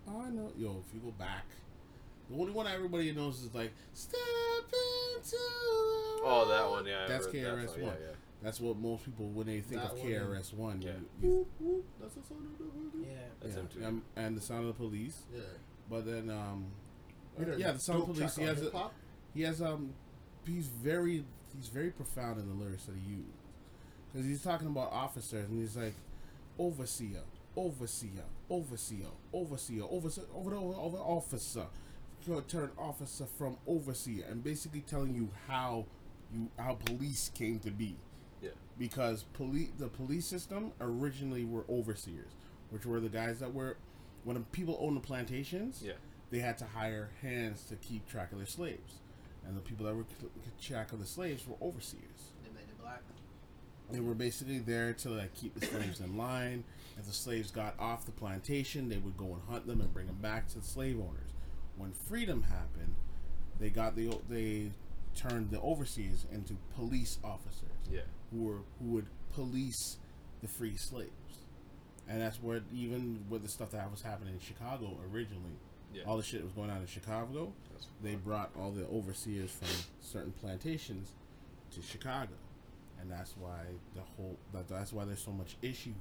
I 0.07 0.29
know. 0.31 0.51
Yo, 0.57 0.83
if 0.85 0.93
you 0.93 0.99
go 1.01 1.11
back, 1.11 1.45
the 2.29 2.35
only 2.35 2.51
one 2.51 2.65
everybody 2.67 3.11
knows 3.11 3.43
is 3.43 3.53
like 3.53 3.71
Step 3.93 4.19
into. 5.15 5.37
Oh, 6.25 6.45
that 6.49 6.67
one, 6.69 6.85
yeah. 6.85 7.03
I 7.05 7.07
That's 7.07 7.25
heard 7.27 7.35
KRS 7.35 7.73
that 7.75 7.83
One. 7.83 7.93
Yeah, 7.93 8.07
yeah. 8.07 8.15
That's 8.43 8.59
what 8.59 8.77
most 8.77 9.05
people 9.05 9.27
when 9.29 9.47
they 9.47 9.61
think 9.61 9.81
That 9.81 9.91
of 9.91 9.97
KRS 9.99 10.53
One. 10.53 10.81
yeah. 10.81 10.91
You, 11.21 11.27
you, 11.29 11.29
Whoop, 11.29 11.47
whoop, 11.59 11.85
that's 12.01 12.13
the 12.15 12.21
sound 12.23 12.45
of 12.51 12.57
the 12.57 12.63
hood. 12.65 13.05
Yeah. 13.07 13.17
That's 13.41 13.53
yeah, 13.55 13.59
him 13.61 13.67
too. 13.67 13.85
um, 13.85 14.01
and 14.17 14.37
the 14.37 14.41
Sound 14.41 14.61
of 14.61 14.67
the 14.67 14.73
Police. 14.73 15.21
Yeah. 15.33 15.41
But 15.89 16.05
then, 16.05 16.29
um, 16.29 16.65
You 17.39 17.45
know, 17.45 17.55
yeah, 17.57 17.71
the 17.71 17.79
Sound 17.79 18.01
of 18.03 18.07
the 18.15 18.21
dope 18.23 18.33
Police. 18.33 18.35
track 18.35 18.43
He 18.43 18.49
has 18.49 18.61
a, 18.61 18.63
hip-hop. 18.65 18.93
he 19.33 19.41
has 19.43 19.61
um 19.61 19.93
he's 20.45 20.67
very 20.67 21.23
he's 21.55 21.67
very 21.69 21.89
profound 21.91 22.39
in 22.39 22.47
the 22.49 22.53
lyrics 22.63 22.83
that 22.85 22.95
he 22.95 23.11
used 23.13 23.27
because 24.11 24.27
he's 24.27 24.41
talking 24.43 24.67
about 24.67 24.91
officers 24.91 25.47
and 25.49 25.59
he's 25.61 25.77
like 25.77 25.93
overseer 26.59 27.21
overseer 27.55 28.23
overseer 28.49 29.07
overseer 29.31 29.83
overseer 29.89 30.23
over 30.35 30.55
over, 30.55 30.75
over 30.75 30.97
officer 30.97 31.65
Go 32.27 32.39
turn 32.41 32.71
officer 32.77 33.25
from 33.37 33.57
overseer 33.67 34.25
and 34.29 34.43
basically 34.43 34.81
telling 34.81 35.13
you 35.15 35.29
how 35.47 35.85
you 36.33 36.49
how 36.57 36.75
police 36.75 37.29
came 37.33 37.59
to 37.59 37.71
be 37.71 37.85
Yeah. 37.85 38.12
Because 38.87 39.23
police 39.33 39.69
the 39.79 39.87
police 39.87 40.25
system 40.25 40.71
originally 40.81 41.45
were 41.45 41.63
overseers 41.69 42.31
which 42.69 42.85
were 42.85 42.99
the 42.99 43.07
guys 43.09 43.39
that 43.39 43.53
were 43.53 43.77
when 44.25 44.43
people 44.51 44.77
owned 44.81 44.97
the 44.97 45.01
plantations 45.11 45.81
Yeah. 45.85 45.93
they 46.31 46.39
had 46.39 46.57
to 46.57 46.65
hire 46.65 47.11
hands 47.21 47.63
to 47.69 47.75
keep 47.77 48.07
track 48.09 48.31
of 48.33 48.37
their 48.39 48.47
slaves. 48.47 48.95
And 49.45 49.55
the 49.57 49.61
people 49.61 49.85
that 49.85 49.93
were 49.95 50.05
keep 50.19 50.59
track 50.61 50.91
of 50.93 50.99
the 50.99 51.05
slaves 51.05 51.45
were 51.47 51.55
overseers. 51.61 52.21
They 52.43 52.49
made 52.53 52.69
it 52.69 52.81
black. 52.81 53.01
They 53.91 53.99
were 53.99 54.15
basically 54.15 54.59
there 54.59 54.93
to 54.93 55.09
like 55.09 55.33
keep 55.35 55.53
the 55.59 55.65
slaves 55.65 55.99
in 55.99 56.17
line. 56.17 56.63
If 56.97 57.05
the 57.05 57.13
slaves 57.13 57.51
got 57.51 57.77
off 57.77 58.05
the 58.05 58.11
plantation, 58.13 58.87
they 58.89 58.97
would 58.97 59.17
go 59.17 59.25
and 59.25 59.41
hunt 59.49 59.67
them 59.67 59.81
and 59.81 59.93
bring 59.93 60.07
them 60.07 60.19
back 60.21 60.47
to 60.49 60.59
the 60.59 60.65
slave 60.65 60.97
owners. 60.97 61.31
When 61.77 61.91
freedom 61.91 62.43
happened, 62.43 62.95
they 63.59 63.69
got 63.69 63.95
the 63.97 64.17
they 64.29 64.71
turned 65.15 65.51
the 65.51 65.59
overseers 65.61 66.25
into 66.31 66.53
police 66.75 67.19
officers 67.23 67.72
Yeah. 67.91 68.01
who 68.31 68.43
were 68.43 68.59
who 68.79 68.85
would 68.91 69.07
police 69.33 69.97
the 70.41 70.47
free 70.47 70.75
slaves. 70.77 71.11
And 72.07 72.19
that's 72.21 72.41
where 72.41 72.61
even 72.73 73.25
with 73.29 73.43
the 73.43 73.49
stuff 73.49 73.71
that 73.71 73.89
was 73.89 74.01
happening 74.01 74.33
in 74.33 74.39
Chicago 74.39 74.97
originally, 75.11 75.57
Yeah. 75.93 76.03
all 76.05 76.17
the 76.17 76.23
shit 76.23 76.41
that 76.41 76.45
was 76.45 76.53
going 76.53 76.69
on 76.69 76.81
in 76.81 76.87
Chicago, 76.87 77.53
That's- 77.69 77.87
they 78.01 78.15
brought 78.15 78.53
all 78.57 78.71
the 78.71 78.85
overseers 78.87 79.51
from 79.51 79.67
certain 80.01 80.33
plantations 80.33 81.09
to 81.71 81.81
Chicago, 81.81 82.33
and 82.99 83.09
that's 83.09 83.35
why 83.37 83.65
the 83.95 84.01
whole 84.01 84.37
that, 84.51 84.67
that's 84.67 84.91
why 84.91 85.05
there's 85.05 85.23
so 85.23 85.31
much 85.31 85.55
issues 85.61 85.95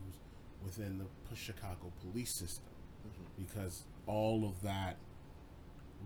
within 0.64 0.99
the 0.99 1.37
Chicago 1.37 1.93
police 2.03 2.35
system 2.35 2.64
Mm-hmm. 3.07 3.43
because 3.45 3.85
all 4.07 4.45
of 4.45 4.61
that 4.62 4.97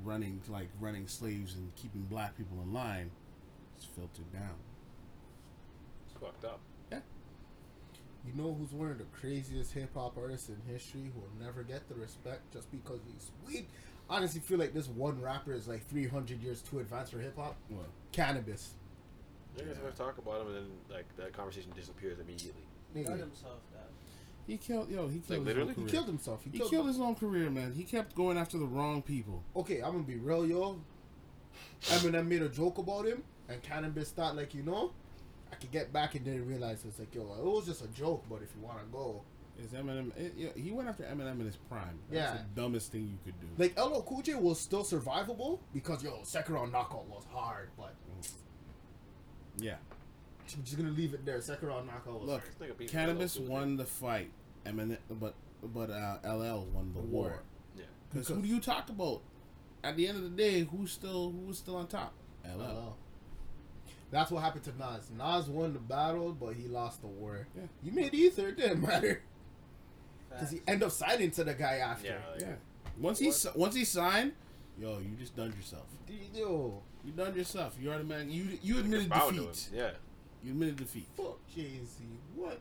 running 0.05 0.41
like 0.49 0.68
running 0.81 1.09
slaves 1.09 1.55
and 1.55 1.74
keeping 1.77 2.03
black 2.03 2.37
people 2.37 2.61
in 2.62 2.72
line 2.72 3.11
is 3.79 3.85
filtered 3.85 4.31
down. 4.33 4.57
It's 6.17 6.25
fucked 6.25 6.45
up. 6.45 6.61
Yeah. 6.91 6.99
You 8.27 8.33
know 8.43 8.55
who's 8.59 8.73
one 8.73 8.91
of 8.91 8.99
the 8.99 9.05
craziest 9.05 9.73
hip 9.73 9.91
hop 9.95 10.17
artists 10.19 10.49
in 10.49 10.57
history 10.73 11.11
who 11.14 11.21
will 11.21 11.45
never 11.47 11.62
get 11.62 11.89
the 11.89 11.95
respect 11.95 12.53
just 12.53 12.71
because 12.73 13.01
he's 13.07 13.31
we 13.47 13.67
honestly 14.11 14.41
feel 14.41 14.59
like 14.59 14.75
this 14.75 14.89
one 14.89 15.21
rapper 15.21 15.53
is 15.53 15.69
like 15.69 15.87
300 15.89 16.41
years 16.43 16.62
too 16.62 16.79
advanced 16.81 17.12
for 17.12 17.19
hip 17.19 17.37
hop. 17.37 17.57
Well, 17.71 17.87
Canibus. 18.12 18.69
Yeah, 19.57 19.64
yeah. 19.69 19.73
we 19.85 19.91
talk 19.97 20.19
about 20.19 20.43
him, 20.43 20.49
and 20.49 20.57
then 20.57 20.67
like 20.91 21.07
that 21.17 21.33
conversation 21.33 21.71
disappears 21.75 22.19
immediately. 22.19 22.62
He 22.95 23.03
got 23.03 23.14
Nigga, 23.14 23.21
himself 23.21 23.59
that. 23.73 23.89
he 24.47 24.57
killed 24.57 24.91
yo 24.91 25.09
he 25.09 25.21
killed 25.21 25.39
his 25.41 25.47
literally? 25.47 25.75
own 25.77 25.85
he 25.87 25.91
killed 25.91 26.07
himself. 26.07 26.43
He, 26.45 26.51
He 26.51 26.59
killed, 26.59 26.71
killed 26.71 26.87
his 26.89 27.01
own 27.01 27.14
career, 27.14 27.49
man. 27.51 27.73
He 27.73 27.85
kept 27.85 28.14
going 28.14 28.37
after 28.39 28.59
the 28.59 28.67
wrong 28.67 29.03
people. 29.03 29.43
Okay, 29.55 29.81
I'm 29.83 29.93
gonna 29.93 30.03
be 30.05 30.17
real, 30.17 30.47
yo. 30.47 30.81
Eminem 31.85 32.27
made 32.27 32.43
a 32.43 32.49
joke 32.49 32.79
about 32.79 33.07
him, 33.07 33.23
and 33.49 33.62
Canibus 33.62 34.09
thought 34.09 34.37
like, 34.37 34.55
you 34.55 34.62
know, 34.62 34.93
I 35.53 35.55
could 35.57 35.71
get 35.71 35.93
back 35.93 36.15
and 36.15 36.25
didn't 36.25 36.47
realize 36.47 36.85
it's 36.85 36.99
like, 36.99 37.15
yo, 37.15 37.23
it 37.39 37.45
was 37.45 37.67
just 37.67 37.83
a 37.85 37.89
joke. 37.89 38.25
But 38.29 38.43
if 38.43 38.51
you 38.57 38.63
wanna 38.63 38.81
go, 38.93 39.23
Is 39.59 39.71
Eminem? 39.73 40.15
It, 40.19 40.35
yeah, 40.37 40.49
he 40.55 40.71
went 40.71 40.89
after 40.89 41.05
Eminem 41.05 41.41
in 41.41 41.47
his 41.47 41.57
prime. 41.57 41.99
That's 42.11 42.35
Yeah. 42.35 42.43
the 42.55 42.61
dumbest 42.61 42.93
thing 42.93 43.07
you 43.09 43.19
could 43.25 43.41
do. 43.41 43.47
like 43.57 43.79
LL 43.79 44.03
Cool 44.03 44.21
J 44.23 44.35
was 44.35 44.61
still 44.61 44.85
survivable 44.85 45.61
because 45.73 46.03
yo, 46.05 46.21
second 46.25 46.55
round 46.57 46.73
knockout 46.73 47.07
was 47.07 47.25
hard. 47.33 47.71
But 47.79 47.95
yeah. 49.59 49.77
I'm 50.55 50.63
just 50.63 50.77
gonna 50.77 50.91
leave 50.91 51.15
it 51.15 51.25
there. 51.25 51.41
Second 51.41 51.69
round 51.69 51.87
knockout 51.87 52.21
was 52.21 52.29
Look, 52.29 52.43
hard. 52.59 52.79
This 52.79 52.91
Canibus 52.91 53.41
LL 53.41 53.51
won 53.51 53.77
the 53.77 53.85
fight. 53.85 54.31
Eminem, 54.65 54.99
but 55.11 55.35
but 55.63 55.91
uh, 55.91 56.19
LL 56.25 56.67
won 56.73 56.93
the 56.95 57.01
The 57.01 57.07
war. 57.07 57.23
war. 57.29 57.43
Yeah. 57.77 57.85
Because 58.13 58.29
who 58.29 58.43
do 58.43 58.49
you 58.49 58.61
talk 58.61 58.89
about? 58.91 59.23
At 59.83 59.97
the 59.97 60.07
end 60.09 60.19
of 60.19 60.25
the 60.25 60.31
day, 60.31 60.61
who's 60.65 60.91
still 60.93 61.31
who's 61.33 61.59
still 61.59 61.77
on 61.77 61.87
top? 61.87 62.13
LL. 62.45 62.61
LL. 62.63 62.97
That's 64.11 64.31
what 64.31 64.43
happened 64.43 64.65
to 64.65 64.79
Nas. 64.79 65.11
Nas 65.17 65.49
won 65.49 65.73
the 65.73 65.79
battle, 65.81 66.33
but 66.33 66.55
he 66.55 66.69
lost 66.69 67.01
the 67.01 67.09
war. 67.09 67.47
Yeah. 67.57 67.63
He 67.83 67.91
made 67.91 68.15
ether. 68.15 68.49
It 68.49 68.57
didn't 68.57 68.81
matter 68.83 69.23
because 70.31 70.51
he 70.51 70.63
ended 70.67 70.85
up 70.87 70.93
signing 70.93 71.31
to 71.33 71.45
the 71.45 71.55
guy 71.55 71.77
after. 71.79 72.07
Yeah. 72.09 72.19
Like, 72.33 72.41
Yeah. 72.41 72.55
Once 72.99 73.19
he 73.19 73.31
si- 73.33 73.49
once 73.55 73.75
he 73.75 73.85
signed, 73.85 74.33
yo, 74.79 74.99
you 75.01 75.11
just 75.19 75.37
done 75.37 75.53
yourself. 75.57 75.87
Yo, 76.35 76.83
You 77.05 77.13
done 77.13 77.35
yourself. 77.35 77.77
You 77.81 77.89
already 77.91 78.05
man. 78.05 78.31
You 78.31 78.59
you 78.63 78.79
admitted 78.79 79.09
bow 79.11 79.31
defeat. 79.31 79.69
Yeah. 79.75 79.91
You 80.43 80.53
admitted 80.53 80.77
defeat. 80.77 81.07
fuck 81.17 81.39
Jay 81.55 81.81
Z. 81.85 82.05
What? 82.35 82.61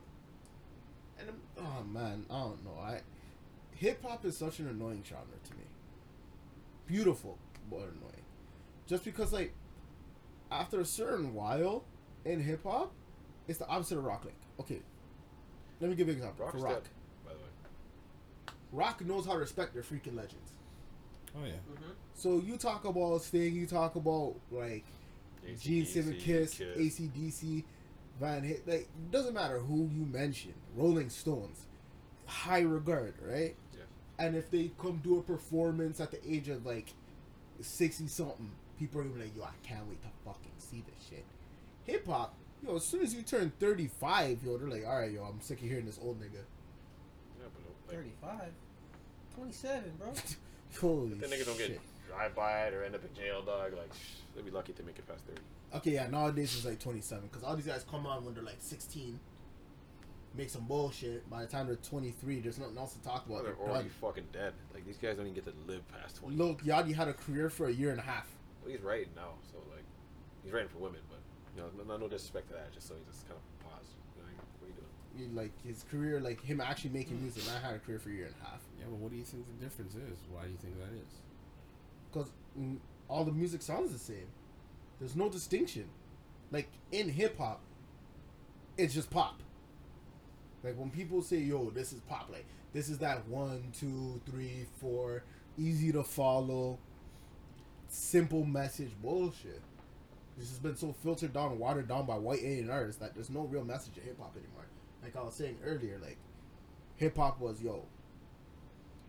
And 1.19 1.29
I'm, 1.29 1.41
oh 1.65 1.83
man, 1.83 2.25
I 2.29 2.39
don't 2.39 2.63
know. 2.65 2.77
I 2.81 3.01
hip 3.75 4.03
hop 4.03 4.25
is 4.25 4.35
such 4.35 4.59
an 4.59 4.67
annoying 4.67 5.03
genre 5.07 5.23
to 5.43 5.53
me. 5.55 5.63
Beautiful, 6.87 7.37
but 7.69 7.77
annoying. 7.79 8.23
Just 8.87 9.03
because 9.05 9.31
like 9.31 9.53
after 10.51 10.79
a 10.79 10.85
certain 10.85 11.33
while 11.33 11.83
in 12.25 12.41
hip 12.41 12.63
hop, 12.63 12.91
it's 13.47 13.59
the 13.59 13.67
opposite 13.67 13.97
of 13.97 14.03
rock. 14.05 14.25
Like, 14.25 14.35
okay, 14.59 14.79
let 15.79 15.89
me 15.89 15.95
give 15.95 16.07
you 16.07 16.13
an 16.13 16.19
example. 16.19 16.45
Rock's 16.45 16.57
For 16.59 16.65
rock, 16.65 16.73
dead, 16.83 16.89
by 17.25 17.31
the 17.33 17.37
way. 17.39 18.55
rock 18.71 19.05
knows 19.05 19.25
how 19.25 19.33
to 19.33 19.39
respect 19.39 19.73
their 19.73 19.83
freaking 19.83 20.15
legends. 20.15 20.51
Oh 21.37 21.43
yeah. 21.45 21.53
Mhm. 21.71 21.93
So 22.13 22.39
you 22.39 22.57
talk 22.57 22.85
about 22.85 23.21
Sting, 23.21 23.53
you 23.55 23.67
talk 23.67 23.95
about 23.95 24.35
like 24.51 24.85
Gene 25.59 25.83
AC/DC, 25.83 25.85
Simmons, 25.87 26.23
Kiss, 26.23 26.59
ACDC, 26.59 27.63
Van 28.19 28.41
Hit. 28.43 28.67
Like, 28.67 28.87
doesn't 29.11 29.33
matter 29.33 29.59
who 29.59 29.89
you 29.93 30.05
mention. 30.05 30.53
Rolling 30.75 31.09
Stones, 31.09 31.67
high 32.25 32.61
regard, 32.61 33.15
right? 33.21 33.55
Yeah. 33.73 33.81
And 34.17 34.35
if 34.35 34.49
they 34.49 34.71
come 34.79 35.01
do 35.03 35.19
a 35.19 35.21
performance 35.21 35.99
at 35.99 36.11
the 36.11 36.19
age 36.31 36.47
of 36.47 36.65
like 36.65 36.93
sixty 37.61 38.07
something, 38.07 38.51
people 38.79 38.99
are 39.01 39.03
gonna 39.03 39.15
be 39.15 39.21
like, 39.21 39.35
"Yo, 39.35 39.43
I 39.43 39.53
can't 39.67 39.87
wait 39.87 40.01
to 40.01 40.07
fucking 40.25 40.51
see 40.57 40.83
this 40.85 41.07
shit." 41.09 41.25
Hip 41.85 42.07
hop, 42.07 42.33
yo, 42.65 42.75
as 42.75 42.85
soon 42.85 43.01
as 43.01 43.13
you 43.13 43.21
turn 43.21 43.51
thirty 43.59 43.87
five, 43.87 44.43
yo, 44.43 44.57
they're 44.57 44.69
like, 44.69 44.85
"All 44.85 44.99
right, 44.99 45.11
yo, 45.11 45.23
I'm 45.23 45.39
sick 45.41 45.59
of 45.61 45.67
hearing 45.67 45.85
this 45.85 45.99
old 46.01 46.19
nigga." 46.19 46.43
Yeah, 47.39 47.45
but 47.53 47.63
like, 47.93 47.95
35. 47.95 48.51
27, 49.35 49.91
bro. 49.99 50.13
Holy 50.81 51.13
the 51.15 51.27
nigga 51.27 51.45
don't 51.45 51.57
get 51.57 51.79
drive 52.07 52.35
by 52.35 52.63
it 52.67 52.73
or 52.73 52.83
end 52.83 52.95
up 52.95 53.01
in 53.03 53.13
jail, 53.15 53.41
dog. 53.41 53.73
Like, 53.73 53.93
shh, 53.93 54.19
they'd 54.35 54.45
be 54.45 54.51
lucky 54.51 54.73
to 54.73 54.83
make 54.83 54.97
it 54.99 55.07
past 55.07 55.23
thirty. 55.25 55.41
Okay, 55.73 55.91
yeah, 55.91 56.07
nowadays 56.07 56.55
it's 56.55 56.65
like 56.65 56.79
27 56.79 57.27
because 57.27 57.43
all 57.43 57.55
these 57.55 57.65
guys 57.65 57.83
come 57.89 58.05
on 58.05 58.23
when 58.23 58.33
they're 58.33 58.43
like 58.43 58.59
16, 58.59 59.19
make 60.37 60.49
some 60.49 60.63
bullshit. 60.65 61.29
By 61.29 61.41
the 61.41 61.47
time 61.47 61.67
they're 61.67 61.75
23, 61.75 62.39
there's 62.39 62.57
nothing 62.59 62.77
else 62.77 62.93
to 62.93 63.01
talk 63.01 63.25
Well, 63.27 63.39
about. 63.39 63.45
they're 63.47 63.55
They're 63.55 63.73
already 63.73 63.89
done. 63.89 63.97
fucking 63.99 64.27
dead. 64.31 64.53
Like 64.73 64.85
these 64.85 64.95
guys 64.97 65.17
don't 65.17 65.25
even 65.27 65.33
get 65.33 65.43
to 65.45 65.53
live 65.71 65.81
past 65.89 66.17
twenty. 66.17 66.37
Look, 66.37 66.63
Yachty 66.63 66.93
had 66.95 67.07
a 67.09 67.13
career 67.13 67.49
for 67.49 67.67
a 67.67 67.71
year 67.73 67.91
and 67.91 67.99
a 67.99 68.03
half. 68.03 68.27
Well, 68.65 68.73
he's 68.73 68.81
writing 68.81 69.13
now, 69.15 69.37
so 69.53 69.59
like, 69.69 69.85
he's 70.43 70.51
writing 70.51 70.69
for 70.69 70.79
women, 70.79 71.01
but 71.07 71.21
you 71.55 71.61
know, 71.61 71.69
no, 71.85 71.97
no 71.97 72.07
disrespect 72.09 72.49
to 72.49 72.55
that. 72.55 72.73
Just 72.73 72.87
so 72.87 72.95
he 72.95 73.01
just 73.05 73.29
kind 73.29 73.37
of 73.37 73.45
paused. 73.69 73.93
You 74.17 74.23
know, 74.25 74.33
what 74.59 74.65
are 74.65 74.73
you 74.73 75.29
doing? 75.29 75.35
Like 75.35 75.53
his 75.63 75.85
career, 75.91 76.19
like 76.19 76.41
him 76.41 76.59
actually 76.59 76.89
making 76.89 77.21
music. 77.21 77.43
I 77.47 77.65
had 77.65 77.75
a 77.75 77.79
career 77.79 77.99
for 77.99 78.09
a 78.09 78.13
year 78.13 78.25
and 78.25 78.35
a 78.41 78.49
half 78.49 78.59
Yeah, 78.79 78.85
but 78.89 78.97
what 78.97 79.11
do 79.11 79.17
you 79.17 79.23
think 79.23 79.45
the 79.45 79.63
difference 79.63 79.93
is? 79.93 80.17
Why 80.33 80.43
do 80.43 80.49
you 80.51 80.57
think 80.57 80.75
that 80.79 80.91
is? 80.97 81.21
because 82.11 82.29
all 83.09 83.25
the 83.25 83.31
music 83.31 83.61
sounds 83.61 83.91
the 83.91 83.99
same. 83.99 84.27
There's 84.99 85.15
no 85.15 85.29
distinction. 85.29 85.85
Like 86.51 86.69
in 86.91 87.09
hip 87.09 87.37
hop, 87.37 87.59
it's 88.77 88.93
just 88.93 89.09
pop. 89.09 89.39
Like 90.63 90.77
when 90.77 90.89
people 90.89 91.21
say, 91.21 91.37
"Yo, 91.37 91.69
this 91.69 91.93
is 91.93 91.99
pop," 92.01 92.29
like 92.31 92.45
this 92.73 92.89
is 92.89 92.97
that 92.99 93.27
one, 93.27 93.63
two, 93.77 94.21
three, 94.25 94.65
four, 94.79 95.23
easy 95.57 95.91
to 95.91 96.03
follow, 96.03 96.79
simple 97.87 98.45
message 98.45 98.91
bullshit. 99.01 99.61
This 100.37 100.49
has 100.49 100.59
been 100.59 100.75
so 100.75 100.93
filtered 101.03 101.33
down, 101.33 101.51
and 101.51 101.59
watered 101.59 101.87
down 101.87 102.05
by 102.05 102.17
white 102.17 102.41
Asian 102.43 102.69
artists 102.69 102.99
that 102.99 103.13
there's 103.13 103.29
no 103.29 103.41
real 103.41 103.63
message 103.63 103.97
in 103.97 104.03
hip 104.03 104.19
hop 104.19 104.35
anymore. 104.35 104.65
Like 105.01 105.15
I 105.15 105.23
was 105.23 105.33
saying 105.33 105.57
earlier, 105.63 105.97
like 106.01 106.17
hip 106.97 107.17
hop 107.17 107.39
was, 107.39 107.61
yo, 107.61 107.85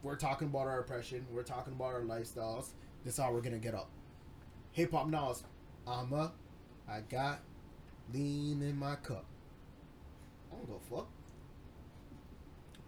we're 0.03 0.16
talking 0.16 0.49
about 0.49 0.68
our 0.68 0.81
oppression, 0.81 1.27
we're 1.33 1.43
talking 1.43 1.72
about 1.72 1.95
our 1.95 2.03
lifestyles. 2.03 2.68
This 3.05 3.14
is 3.14 3.18
how 3.18 3.33
we're 3.33 3.41
gonna 3.41 3.59
get 3.59 3.74
up. 3.74 3.91
Hip 4.72 4.93
hop 4.93 5.09
now 5.09 5.31
is, 5.31 5.43
I'ma, 5.87 6.29
I 6.89 7.01
got 7.01 7.41
lean 8.12 8.62
in 8.62 8.77
my 8.77 8.95
cup. 8.97 9.24
I 10.53 10.57
don't 10.57 10.66
go 10.66 10.81
fuck. 10.89 11.09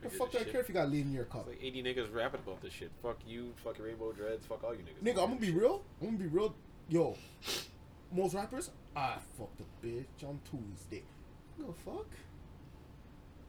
The 0.03 0.11
fuck 0.11 0.31
do 0.31 0.39
I 0.39 0.45
care 0.45 0.61
if 0.61 0.69
you 0.69 0.75
got 0.75 0.91
lean 0.91 1.03
in 1.03 1.13
your 1.13 1.25
cup? 1.25 1.49
It's 1.51 1.61
like 1.61 1.65
80 1.65 1.83
niggas 1.83 2.15
rapping 2.15 2.41
about 2.47 2.63
this 2.63 2.73
shit. 2.73 2.91
Fuck 3.03 3.19
you, 3.27 3.53
fucking 3.65 3.85
Rainbow 3.85 4.13
Dreads, 4.13 4.47
fuck 4.47 4.63
all 4.63 4.73
you 4.75 4.81
niggas. 4.81 5.03
Nigga, 5.05 5.23
I'm 5.23 5.31
gonna 5.31 5.41
be 5.41 5.51
real. 5.51 5.83
I'm 6.01 6.09
gonna 6.09 6.19
be 6.19 6.27
real. 6.27 6.55
Yo, 6.89 7.17
most 8.13 8.35
rappers, 8.35 8.71
I 8.95 9.17
fucked 9.37 9.61
a 9.61 9.87
bitch 9.87 10.27
on 10.27 10.41
Tuesday. 10.51 11.03
No 11.59 11.75
fuck. 11.85 12.07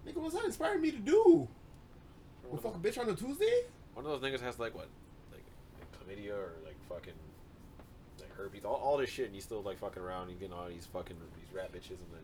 Nigga, 0.08 0.18
what's 0.18 0.34
that 0.36 0.46
inspiring 0.46 0.82
me 0.82 0.92
to 0.92 0.98
do? 0.98 1.48
Go 2.52 2.58
fuck 2.58 2.76
a 2.76 2.80
bitch 2.80 2.98
on 2.98 3.08
a 3.10 3.14
Tuesday? 3.16 3.66
one 3.94 4.06
of 4.06 4.22
those 4.22 4.32
niggas 4.32 4.42
has 4.42 4.58
like 4.60 4.74
what? 4.74 4.88
Like, 5.32 5.44
like 5.78 5.92
chlamydia 6.18 6.32
or 6.32 6.54
like 6.66 6.76
fucking 6.88 7.14
like 8.20 8.36
herpes, 8.36 8.66
all, 8.66 8.76
all 8.76 8.98
this 8.98 9.10
shit, 9.10 9.26
and 9.26 9.36
he's 9.36 9.44
still 9.44 9.62
like 9.62 9.78
fucking 9.78 10.02
around 10.02 10.30
and 10.30 10.40
getting 10.40 10.54
all 10.54 10.68
these 10.68 10.88
fucking 10.92 11.18
these 11.36 11.54
rap 11.56 11.72
bitches, 11.72 11.92
and 11.92 12.12
then 12.12 12.22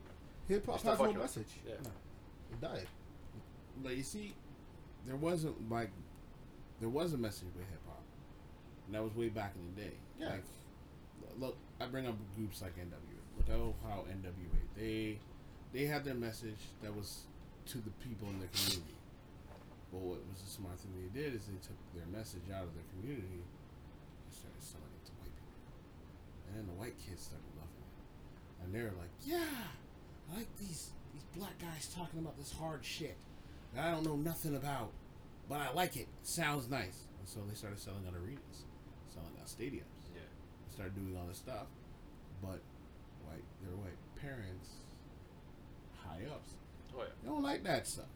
Hip 0.48 0.66
hop 0.66 0.82
has 0.82 1.00
no 1.00 1.14
message. 1.14 1.48
yeah. 1.68 1.74
He 2.50 2.56
died. 2.62 2.88
But 3.84 3.98
you 3.98 4.04
see, 4.04 4.34
there 5.06 5.16
wasn't 5.16 5.70
like 5.70 5.90
there 6.80 6.90
was 6.90 7.14
a 7.14 7.18
message 7.18 7.48
with 7.56 7.68
hip 7.70 7.82
hop, 7.88 8.04
and 8.88 8.96
that 8.96 9.04
was 9.04 9.14
way 9.16 9.30
back 9.30 9.54
in 9.56 9.74
the 9.74 9.82
day. 9.82 9.96
Yeah. 10.20 10.30
Like, 10.30 10.44
look, 11.40 11.58
I 11.80 11.86
bring 11.88 12.08
up 12.08 12.16
groups 12.36 12.62
like 12.62 12.76
NWA. 12.78 13.20
Look 13.38 13.50
at 13.50 13.56
how 13.88 14.06
NWA 14.10 14.60
they 14.76 15.20
they 15.74 15.86
had 15.86 16.04
their 16.04 16.16
message 16.16 16.60
that 16.82 16.96
was 16.96 17.24
to 17.68 17.78
the 17.80 17.92
people 18.04 18.28
in 18.30 18.40
the 18.40 18.48
community. 18.48 18.96
But 19.92 20.02
what 20.02 20.20
was 20.32 20.42
the 20.44 20.50
smart 20.50 20.80
thing 20.80 20.92
they 20.96 21.12
did 21.12 21.36
is 21.36 21.48
they 21.48 21.60
took 21.60 21.78
their 21.96 22.08
message 22.12 22.44
out 22.52 22.64
of 22.64 22.74
their 22.76 22.88
community 22.96 23.44
and 23.44 24.32
started 24.32 24.60
selling 24.64 24.92
it 24.92 25.04
to 25.08 25.14
white 25.24 25.32
people, 25.36 25.64
and 26.48 26.52
then 26.58 26.66
the 26.68 26.78
white 26.80 26.96
kids 27.00 27.28
started 27.32 27.48
loving 27.56 27.84
it, 27.84 27.96
and 28.64 28.68
they 28.76 28.82
were 28.84 28.96
like, 29.00 29.14
"Yeah, 29.24 29.72
I 30.32 30.44
like 30.44 30.52
these 30.60 30.92
these 31.14 31.24
black 31.36 31.56
guys 31.60 31.88
talking 31.96 32.20
about 32.20 32.36
this 32.38 32.52
hard 32.52 32.84
shit 32.84 33.16
that 33.76 33.86
I 33.86 33.92
don't 33.92 34.06
know 34.06 34.16
nothing 34.16 34.56
about, 34.56 34.92
but 35.50 35.60
I 35.60 35.72
like 35.74 35.96
it. 35.98 36.08
Sounds 36.24 36.70
nice." 36.70 37.06
And 37.20 37.28
so 37.28 37.40
they 37.48 37.56
started 37.56 37.80
selling 37.80 38.06
out 38.08 38.14
arenas, 38.14 38.66
selling 39.14 39.34
out 39.40 39.48
stadiums, 39.48 40.06
yeah, 40.14 40.22
They 40.68 40.74
started 40.74 40.96
doing 40.96 41.18
all 41.18 41.28
this 41.28 41.38
stuff. 41.38 41.68
But 42.42 42.60
white, 43.26 43.44
their 43.62 43.76
white 43.76 43.98
parents, 44.22 44.70
high 46.04 46.26
ups, 46.30 46.52
oh 46.96 47.00
yeah. 47.00 47.10
they 47.24 47.30
don't 47.30 47.44
like 47.44 47.64
that 47.64 47.88
stuff. 47.88 48.12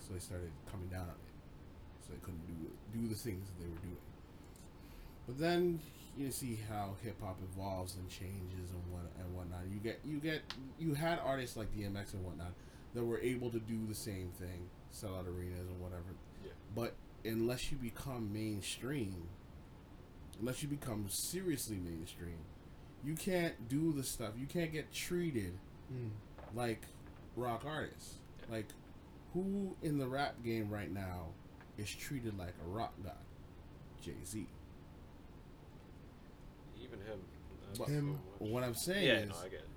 So 0.00 0.14
they 0.14 0.20
started 0.20 0.50
coming 0.70 0.88
down 0.88 1.02
on 1.02 1.18
it. 1.18 1.34
So 2.06 2.12
they 2.12 2.20
couldn't 2.20 2.46
do 2.46 2.70
do 2.98 3.08
the 3.08 3.14
things 3.14 3.46
that 3.48 3.58
they 3.62 3.68
were 3.68 3.82
doing. 3.82 4.04
But 5.26 5.38
then 5.38 5.80
you 6.16 6.30
see 6.30 6.58
how 6.68 6.94
hip 7.02 7.20
hop 7.22 7.38
evolves 7.52 7.96
and 7.96 8.08
changes 8.08 8.70
and 8.70 8.82
what 8.92 9.10
and 9.18 9.34
whatnot. 9.34 9.60
You 9.72 9.78
get 9.78 10.00
you 10.04 10.18
get 10.18 10.42
you 10.78 10.94
had 10.94 11.18
artists 11.18 11.56
like 11.56 11.74
DMX 11.74 12.14
and 12.14 12.24
whatnot 12.24 12.52
that 12.94 13.04
were 13.04 13.20
able 13.20 13.50
to 13.50 13.58
do 13.60 13.86
the 13.86 13.94
same 13.94 14.30
thing, 14.38 14.68
sell 14.90 15.14
out 15.14 15.26
arenas 15.26 15.68
and 15.68 15.80
whatever. 15.80 16.02
Yeah. 16.44 16.50
But 16.74 16.94
unless 17.24 17.70
you 17.70 17.78
become 17.78 18.32
mainstream, 18.32 19.28
unless 20.40 20.62
you 20.62 20.68
become 20.68 21.06
seriously 21.08 21.76
mainstream, 21.78 22.38
you 23.04 23.14
can't 23.14 23.68
do 23.68 23.92
the 23.92 24.02
stuff. 24.02 24.32
You 24.38 24.46
can't 24.46 24.72
get 24.72 24.92
treated 24.92 25.58
Mm. 25.92 26.10
like 26.54 26.82
rock 27.36 27.64
artists. 27.66 28.18
Like 28.50 28.66
who 29.32 29.76
in 29.82 29.98
the 29.98 30.08
rap 30.08 30.42
game 30.42 30.68
right 30.70 30.90
now 30.92 31.28
is 31.78 31.88
treated 31.94 32.36
like 32.38 32.54
a 32.64 32.68
rock 32.68 32.94
god? 33.02 33.14
Jay 34.02 34.16
Z. 34.24 34.46
Even 36.82 36.98
him. 37.00 37.20
But- 37.78 37.88
Him- 37.88 38.08
much. 38.12 38.20
What 38.50 38.64
I'm 38.64 38.74
saying 38.74 39.06
Yeah, 39.06 39.18
is 39.20 39.28
no, 39.30 39.36
I 39.36 39.48
get 39.48 39.60
it. 39.60 39.68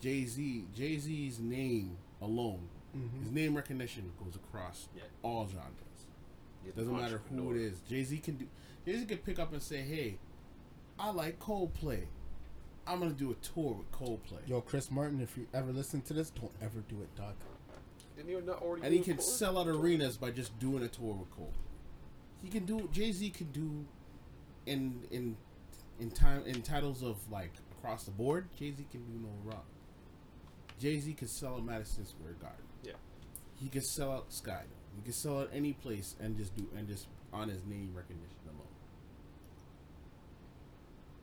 Jay 0.00 0.24
Z. 0.24 0.66
Jay 0.74 0.98
Z's 0.98 1.38
name 1.40 1.96
alone, 2.26 2.68
Mhm. 2.94 3.22
his 3.22 3.30
name 3.30 3.54
recognition 3.56 4.12
goes 4.22 4.36
across 4.36 4.88
Yeah. 4.94 5.02
all 5.22 5.46
genres. 5.46 6.06
He's 6.62 6.72
an 6.72 6.78
Doesn't 6.78 6.96
matter 6.96 7.18
who 7.30 7.52
it 7.52 7.56
is. 7.60 7.80
Jay 7.82 8.02
Z 8.04 8.18
can 8.18 8.36
do. 8.36 8.48
Jay 8.84 8.98
Z 8.98 9.06
can 9.06 9.18
pick 9.18 9.38
up 9.38 9.52
and 9.52 9.62
say, 9.62 9.82
"Hey, 9.82 10.18
I 10.98 11.10
like 11.10 11.38
Coldplay. 11.38 12.06
I'm 12.86 12.98
gonna 13.00 13.12
do 13.12 13.30
a 13.30 13.34
tour 13.36 13.74
with 13.74 13.90
Coldplay." 13.92 14.46
Yo, 14.48 14.60
Chris 14.60 14.90
Martin, 14.90 15.20
if 15.20 15.36
you 15.36 15.46
ever 15.52 15.72
listen 15.72 16.02
to 16.02 16.14
this, 16.14 16.30
don't 16.30 16.52
ever 16.60 16.80
do 16.82 17.00
it, 17.02 17.14
dog. 17.14 17.34
Didn't 18.16 18.30
you 18.30 18.40
not 18.40 18.62
already 18.62 18.84
and 18.86 18.94
he 18.94 19.00
can 19.00 19.16
tour? 19.18 19.26
sell 19.36 19.58
out 19.58 19.68
arenas 19.68 20.16
by 20.16 20.30
just 20.30 20.58
doing 20.58 20.82
a 20.82 20.88
tour 20.88 21.14
with 21.14 21.30
Coldplay. 21.30 21.52
He 22.42 22.48
can 22.48 22.64
do 22.64 22.88
Jay 22.88 23.12
Z 23.12 23.30
can 23.30 23.52
do 23.52 23.86
in 24.66 25.06
in 25.10 25.36
in 26.00 26.10
time 26.10 26.42
in 26.44 26.62
titles 26.62 27.02
of 27.02 27.30
like 27.30 27.52
across 27.72 28.04
the 28.04 28.10
board. 28.10 28.48
Jay 28.56 28.72
Z 28.72 28.84
can 28.90 29.04
do 29.04 29.18
no 29.18 29.28
wrong. 29.44 29.64
Jay 30.78 30.98
Z 30.98 31.12
could 31.14 31.30
sell 31.30 31.54
out 31.56 31.64
Madison 31.64 32.04
Square 32.06 32.34
Garden. 32.40 32.64
Yeah. 32.82 32.92
He 33.54 33.68
could 33.68 33.84
sell 33.84 34.12
out 34.12 34.30
Skydome. 34.30 34.64
He 34.96 35.02
can 35.02 35.12
sell 35.12 35.40
out 35.40 35.50
any 35.52 35.72
place 35.72 36.14
and 36.20 36.36
just 36.36 36.54
do 36.56 36.66
and 36.76 36.86
just 36.88 37.06
on 37.32 37.48
his 37.48 37.64
name 37.64 37.92
recognition 37.94 38.36
alone. 38.46 38.62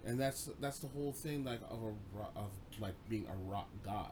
And 0.06 0.20
that's 0.20 0.50
that's 0.60 0.80
the 0.80 0.88
whole 0.88 1.14
thing 1.14 1.44
like 1.46 1.62
of 1.70 1.80
a 1.84 2.40
of 2.40 2.50
like 2.80 2.96
being 3.10 3.26
a 3.28 3.50
rock 3.50 3.70
god 3.86 4.12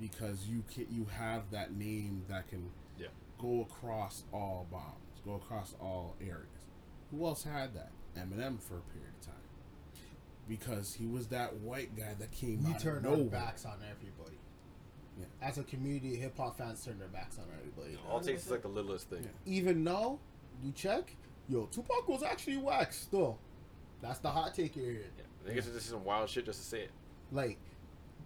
because 0.00 0.46
you 0.48 0.64
can 0.74 0.86
you 0.90 1.06
have 1.16 1.50
that 1.52 1.72
name 1.76 2.24
that 2.28 2.48
can 2.48 2.70
Yeah. 2.98 3.08
go 3.38 3.60
across 3.62 4.24
all 4.32 4.66
bounds, 4.70 5.20
go 5.24 5.34
across 5.34 5.74
all 5.80 6.16
areas. 6.20 6.66
Who 7.10 7.24
else 7.26 7.44
had 7.44 7.74
that? 7.74 7.90
Eminem 8.16 8.60
for 8.60 8.78
a 8.78 8.82
period 8.92 9.12
of 9.20 9.26
time. 9.26 9.34
Because 10.48 10.94
he 10.94 11.06
was 11.06 11.28
that 11.28 11.54
white 11.58 11.96
guy 11.96 12.14
that 12.18 12.32
came 12.32 12.64
We 12.64 12.72
out 12.72 12.80
turn 12.80 13.06
of 13.06 13.12
our 13.12 13.24
backs 13.24 13.64
on 13.64 13.78
everybody. 13.88 14.36
Yeah. 15.18 15.26
As 15.42 15.58
a 15.58 15.62
community, 15.62 16.16
hip 16.16 16.36
hop 16.36 16.58
fans 16.58 16.84
turn 16.84 16.98
their 16.98 17.08
backs 17.08 17.38
on 17.38 17.44
everybody. 17.58 17.98
All 18.08 18.18
it 18.18 18.24
takes 18.24 18.46
is 18.46 18.50
like 18.50 18.62
the 18.62 18.68
littlest 18.68 19.08
thing. 19.10 19.22
Yeah. 19.22 19.52
Even 19.54 19.84
now, 19.84 20.18
you 20.62 20.72
check, 20.72 21.14
yo, 21.48 21.66
Tupac 21.66 22.08
was 22.08 22.22
actually 22.22 22.56
whack 22.56 22.92
still. 22.92 23.38
That's 24.00 24.18
the 24.18 24.30
hot 24.30 24.54
take 24.54 24.76
you're 24.76 24.86
hearing. 24.86 25.02
Yeah. 25.16 25.52
Niggas 25.52 25.70
are 25.70 25.74
just 25.74 25.88
some 25.88 26.04
wild 26.04 26.28
shit 26.28 26.46
just 26.46 26.60
to 26.60 26.66
say 26.66 26.80
it. 26.82 26.90
Like, 27.32 27.58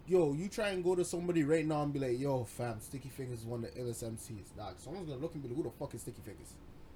yo, 0.07 0.33
you 0.33 0.47
try 0.47 0.69
and 0.69 0.83
go 0.83 0.95
to 0.95 1.03
somebody 1.05 1.43
right 1.43 1.65
now 1.65 1.83
and 1.83 1.93
be 1.93 1.99
like, 1.99 2.19
yo, 2.19 2.43
fam, 2.45 2.79
Sticky 2.79 3.11
Fingaz 3.17 3.33
is 3.33 3.45
one 3.45 3.63
of 3.63 3.73
the 3.73 3.79
illest 3.81 4.03
MCs. 4.03 4.55
Dog, 4.55 4.75
someone's 4.77 5.09
gonna 5.09 5.21
look 5.21 5.33
and 5.33 5.43
be 5.43 5.49
like, 5.49 5.57
who 5.57 5.63
the 5.63 5.71
fuck 5.71 5.93
is 5.93 6.01
Sticky 6.01 6.21
Fingaz? 6.21 6.53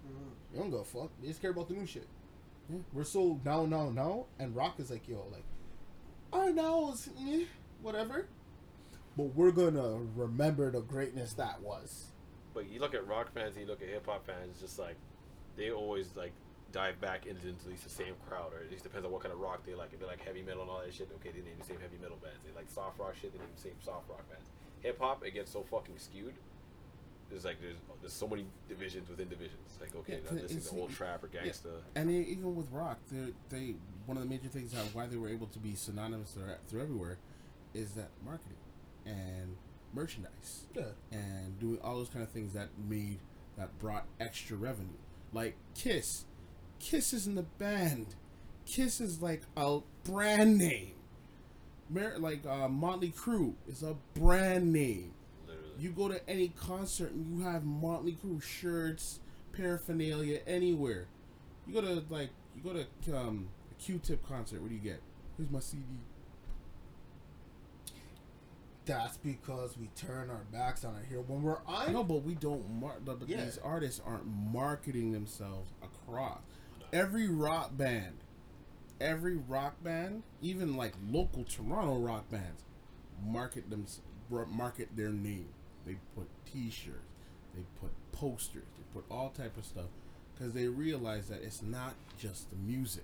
Mhm. 0.07 0.53
You 0.53 0.59
don't 0.59 0.70
give 0.72 0.80
a 0.80 0.86
fuck. 0.86 1.11
They 1.22 1.28
just 1.28 1.41
care 1.41 1.51
about 1.51 1.67
the 1.67 1.74
new 1.76 1.86
shit. 1.86 2.07
Yeah. 2.70 2.80
We're 2.93 3.03
so 3.03 3.39
down, 3.43 3.72
now, 3.72 3.89
now, 3.89 4.26
and 4.38 4.55
Rock 4.55 4.80
is 4.80 4.91
like, 4.91 5.07
yo, 5.07 5.26
like, 5.32 5.43
our 6.32 6.51
now 6.51 6.91
is 6.91 7.09
eh, 7.28 7.45
whatever. 7.82 8.28
But 9.17 9.36
we're 9.36 9.51
gonna 9.51 9.97
remember 10.15 10.72
the 10.72 10.82
greatness 10.82 11.34
that 11.34 11.61
was. 11.61 12.11
But 12.53 12.70
you 12.70 12.80
look 12.80 12.93
at 12.93 13.07
rock 13.07 13.34
fans 13.34 13.55
you 13.57 13.65
look 13.65 13.82
at 13.82 13.89
hip 13.89 14.05
hop 14.05 14.26
fans, 14.26 14.59
just 14.61 14.80
like 14.80 14.95
they 15.57 15.72
always 15.72 16.15
like 16.15 16.32
dive 16.72 17.01
back 17.01 17.26
into, 17.26 17.49
at 17.49 17.67
least 17.67 17.84
the 17.84 17.89
same 17.89 18.13
crowd, 18.28 18.53
or 18.53 18.59
it 18.59 18.72
just 18.72 18.84
depends 18.84 19.05
on 19.05 19.11
what 19.11 19.22
kind 19.22 19.34
of 19.34 19.39
rock 19.39 19.65
they 19.65 19.74
like. 19.74 19.89
If 19.91 19.99
they 19.99 20.05
like 20.05 20.24
heavy 20.24 20.43
metal 20.43 20.61
and 20.61 20.72
all 20.72 20.82
that 20.86 20.93
shit, 20.93 21.09
okay, 21.15 21.32
they 21.32 21.41
name 21.41 21.57
the 21.59 21.65
same 21.65 21.80
heavy 21.82 21.97
metal 22.01 22.17
bands. 22.22 22.39
They 22.45 22.55
like 22.55 22.70
soft 22.70 22.99
rock 22.99 23.15
shit, 23.20 23.34
they 23.34 23.39
name 23.39 23.49
the 23.55 23.61
same 23.61 23.78
soft 23.84 24.07
rock 24.09 24.30
bands. 24.30 24.47
Hip 24.82 24.99
hop, 24.99 25.26
it 25.26 25.34
gets 25.34 25.51
so 25.51 25.65
fucking 25.70 25.97
skewed 25.97 26.36
there's 27.30 27.46
like 27.46 27.60
there's 27.62 27.78
there's 28.02 28.14
so 28.14 28.28
many 28.28 28.46
divisions 28.68 29.10
within 29.10 29.30
divisions. 29.30 29.78
Like 29.80 29.96
okay, 29.96 30.14
Yeah, 30.24 30.30
I'm 30.32 30.38
'cause 30.40 30.52
listening 30.52 30.76
to 30.76 30.82
old 30.82 30.92
trap 30.92 31.24
or 31.24 31.28
gangsta. 31.28 31.82
And 31.96 32.10
e- 32.12 32.28
even 32.30 32.56
with 32.56 32.70
rock, 32.72 33.00
they 33.12 33.34
they 33.50 33.76
one 34.06 34.18
of 34.18 34.24
the 34.24 34.30
major 34.30 34.48
things 34.48 34.74
how 34.74 34.82
why 34.94 35.06
they 35.08 35.18
were 35.18 35.30
able 35.30 35.48
to 35.48 35.60
be 35.60 35.76
synonymous 35.76 36.32
through, 36.32 36.46
through 36.68 36.82
everywhere 36.82 37.18
is 37.74 37.92
that 37.92 38.10
marketing 38.26 38.58
and 39.06 39.56
merchandise 39.94 40.66
Yeah. 40.76 40.84
and 41.12 41.60
doing 41.60 41.80
all 41.84 41.96
those 41.98 42.10
kind 42.10 42.24
of 42.24 42.30
things 42.32 42.54
that 42.54 42.70
made 42.88 43.20
that 43.58 43.78
brought 43.80 44.06
extra 44.20 44.56
revenue. 44.58 44.98
Like 45.34 45.56
Kiss, 45.76 46.26
Kiss 46.80 47.14
isn't 47.14 47.38
a 47.38 47.44
band. 47.44 48.16
Kiss 48.66 49.00
is 49.02 49.22
like 49.22 49.44
a 49.58 49.80
brand 50.04 50.58
name. 50.58 50.94
Mer- 51.90 52.18
like 52.20 52.46
uh, 52.46 52.68
Motley 52.70 53.12
Crue 53.12 53.54
is 53.68 53.82
a 53.84 53.96
brand 54.14 54.72
name. 54.72 55.12
You 55.80 55.92
go 55.92 56.08
to 56.10 56.28
any 56.30 56.50
concert 56.50 57.12
and 57.12 57.26
you 57.40 57.44
have 57.46 57.64
Motley 57.64 58.18
Crue 58.24 58.42
shirts, 58.42 59.20
paraphernalia 59.54 60.40
anywhere. 60.46 61.08
You 61.68 61.74
go 61.74 61.82
to 61.82 62.04
like 62.10 62.30
you 62.56 62.62
go 62.64 62.74
to 63.06 63.18
um, 63.18 63.48
a 63.72 63.76
Q-Tip 63.76 64.28
concert. 64.28 64.62
What 64.62 64.70
do 64.70 64.76
you 64.76 64.82
get? 64.82 65.02
Here's 65.38 65.50
my 65.50 65.60
CD. 65.60 65.84
That's 68.86 69.18
because 69.18 69.78
we 69.78 69.88
turn 69.96 70.30
our 70.32 70.46
backs 70.52 70.84
on 70.84 70.96
it 70.96 71.06
here. 71.08 71.22
When 71.22 71.44
we're 71.44 71.60
on, 71.68 71.94
know, 71.94 72.04
but 72.04 72.24
we 72.24 72.34
don't. 72.34 72.82
The- 73.06 73.18
Yeah. 73.28 73.46
These 73.46 73.60
artists 73.60 74.02
aren't 74.04 74.26
marketing 74.26 75.12
themselves 75.12 75.72
across. 75.84 76.40
Every 76.92 77.28
rock 77.30 77.78
band, 77.78 78.16
every 79.00 79.36
rock 79.38 79.84
band, 79.84 80.24
even 80.42 80.76
like 80.76 80.94
local 81.08 81.44
Toronto 81.44 82.00
rock 82.00 82.30
bands, 82.32 82.64
market 83.24 83.70
them, 83.70 83.86
market 84.50 84.90
their 84.96 85.10
name. 85.10 85.50
They 85.86 85.96
put 86.16 86.28
T-shirts, 86.52 86.98
they 87.56 87.62
put 87.80 87.92
posters, 88.12 88.64
they 88.78 88.84
put 88.94 89.06
all 89.10 89.30
type 89.30 89.58
of 89.58 89.66
stuff, 89.66 89.86
because 90.36 90.54
they 90.54 90.68
realize 90.68 91.28
that 91.30 91.42
it's 91.44 91.62
not 91.62 91.94
just 92.18 92.50
the 92.50 92.58
music. 92.58 93.04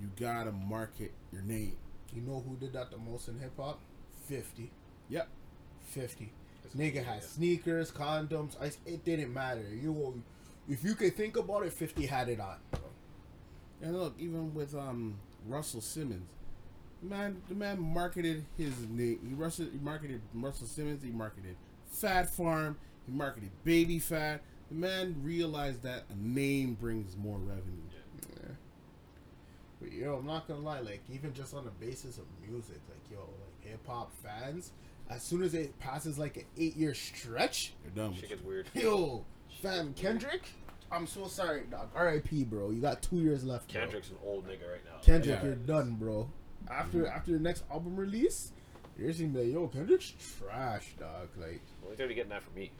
You 0.00 0.10
gotta 0.18 0.52
market 0.52 1.12
your 1.32 1.42
name. 1.42 1.76
you 2.14 2.22
know 2.22 2.42
who 2.46 2.56
did 2.56 2.72
that 2.72 2.90
the 2.90 2.96
most 2.98 3.28
in 3.28 3.38
hip 3.38 3.52
hop? 3.58 3.78
50. 4.28 4.70
Yep. 5.08 5.28
50. 5.84 6.32
It's- 6.64 6.74
Nigga 6.76 7.04
had 7.04 7.22
sneakers, 7.22 7.90
condoms. 7.90 8.56
I, 8.60 8.66
it 8.88 9.04
didn't 9.04 9.32
matter. 9.32 9.62
You, 9.74 10.22
if 10.68 10.84
you 10.84 10.94
could 10.94 11.16
think 11.16 11.36
about 11.36 11.64
it, 11.64 11.72
50 11.72 12.06
had 12.06 12.28
it 12.28 12.40
on. 12.40 12.56
And 13.82 13.96
look, 13.98 14.14
even 14.18 14.54
with 14.54 14.74
um 14.74 15.16
Russell 15.48 15.80
Simmons, 15.80 16.28
man, 17.02 17.40
the 17.48 17.54
man 17.54 17.80
marketed 17.80 18.44
his 18.56 18.74
name. 18.88 19.18
He, 19.28 19.34
Russell, 19.34 19.66
he 19.72 19.78
marketed 19.78 20.20
Russell 20.34 20.66
Simmons. 20.66 21.02
He 21.02 21.10
marketed 21.10 21.56
Fat 21.90 22.30
Farm. 22.30 22.78
He 23.06 23.12
marketed 23.12 23.50
Baby 23.64 23.98
Phat. 23.98 24.40
The 24.70 24.74
man 24.76 25.16
realized 25.22 25.82
that 25.82 26.04
a 26.10 26.16
name 26.16 26.74
brings 26.74 27.16
more 27.16 27.38
revenue. 27.38 27.82
Yeah. 28.36 28.52
But 29.80 29.92
yo, 29.92 30.16
I'm 30.16 30.26
not 30.26 30.46
gonna 30.46 30.60
lie. 30.60 30.80
Like 30.80 31.02
even 31.12 31.32
just 31.34 31.54
on 31.54 31.64
the 31.64 31.70
basis 31.72 32.18
of 32.18 32.24
music, 32.46 32.78
like 32.88 33.00
yo, 33.10 33.18
like 33.20 33.68
hip 33.70 33.86
hop 33.86 34.12
fans, 34.22 34.72
as 35.08 35.22
soon 35.22 35.42
as 35.42 35.54
it 35.54 35.78
passes 35.78 36.18
like 36.18 36.36
an 36.36 36.44
eight 36.58 36.76
year 36.76 36.94
stretch, 36.94 37.72
They're 37.82 38.04
done 38.04 38.14
Shit 38.14 38.28
gets 38.28 38.42
weird. 38.42 38.66
yo, 38.74 39.24
fam, 39.62 39.92
Kendrick, 39.94 40.42
I'm 40.92 41.06
so 41.06 41.26
sorry, 41.26 41.62
dog. 41.70 41.88
R.I.P. 41.94 42.44
Bro, 42.44 42.70
you 42.70 42.80
got 42.80 43.02
two 43.02 43.16
years 43.16 43.44
left. 43.44 43.72
bro. 43.72 43.80
Kendrick's 43.82 44.10
an 44.10 44.16
old 44.24 44.46
nigga 44.46 44.70
right 44.70 44.84
now. 44.84 45.00
Kendrick, 45.02 45.38
Yeah. 45.40 45.46
you're 45.46 45.54
done, 45.56 45.94
bro. 45.94 46.30
After 46.70 46.98
mm-hmm. 46.98 47.16
after 47.16 47.32
the 47.32 47.38
next 47.40 47.64
album 47.70 47.96
release, 47.96 48.52
you're 49.00 49.12
just 49.12 49.20
like, 49.34 49.46
yo, 49.52 49.66
Kendrick's 49.68 50.12
trash, 50.38 50.92
dog. 50.98 51.28
Like, 51.38 51.60
Only 51.84 51.96
thing 51.96 52.08
getting 52.08 52.28
that 52.30 52.42
from 52.42 52.54
me. 52.54 52.70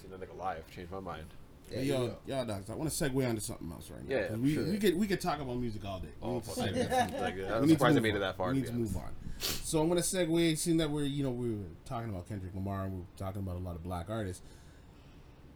Seen 0.00 0.10
that 0.10 0.20
nigga 0.20 0.36
live, 0.38 0.68
changed 0.74 0.90
my 0.92 1.00
mind. 1.00 1.24
Hey, 1.70 1.84
yo, 1.84 2.16
yo, 2.26 2.44
dogs. 2.44 2.68
I 2.68 2.74
want 2.74 2.90
to 2.90 3.04
segue 3.04 3.28
onto 3.28 3.40
something 3.40 3.70
else 3.70 3.88
right 3.90 4.08
now. 4.08 4.16
Yeah, 4.16 4.26
'cause 4.28 4.38
we, 4.38 4.54
sure. 4.54 4.64
we 4.64 4.78
could 4.78 4.96
we 4.98 5.06
could 5.06 5.20
talk 5.20 5.40
about 5.40 5.56
music 5.56 5.84
all 5.84 6.00
day. 6.00 6.08
We 6.20 6.26
Oh, 6.28 6.32
need 6.34 6.42
to 6.44 6.50
fuck 6.50 6.70
yeah. 6.74 7.10
like, 7.20 7.34
I'm 7.62 7.68
surprised 7.68 7.96
I 7.96 8.00
made 8.00 8.16
it 8.16 8.18
that 8.18 8.36
far. 8.36 8.48
We 8.48 8.54
need 8.56 8.66
to 8.66 8.72
honest. 8.72 8.94
move 8.94 9.02
on. 9.04 9.12
So 9.38 9.80
I'm 9.80 9.88
gonna 9.88 10.00
segue. 10.00 10.58
Seeing 10.58 10.78
that 10.78 10.90
we're 10.90 11.04
you 11.04 11.22
know 11.22 11.30
we 11.30 11.50
were 11.50 11.64
talking 11.84 12.10
about 12.10 12.28
Kendrick 12.28 12.52
Lamar 12.56 12.86
and 12.86 12.92
we 12.94 12.98
are 13.02 13.04
talking 13.16 13.40
about 13.42 13.54
a 13.54 13.60
lot 13.60 13.76
of 13.76 13.84
black 13.84 14.10
artists. 14.10 14.42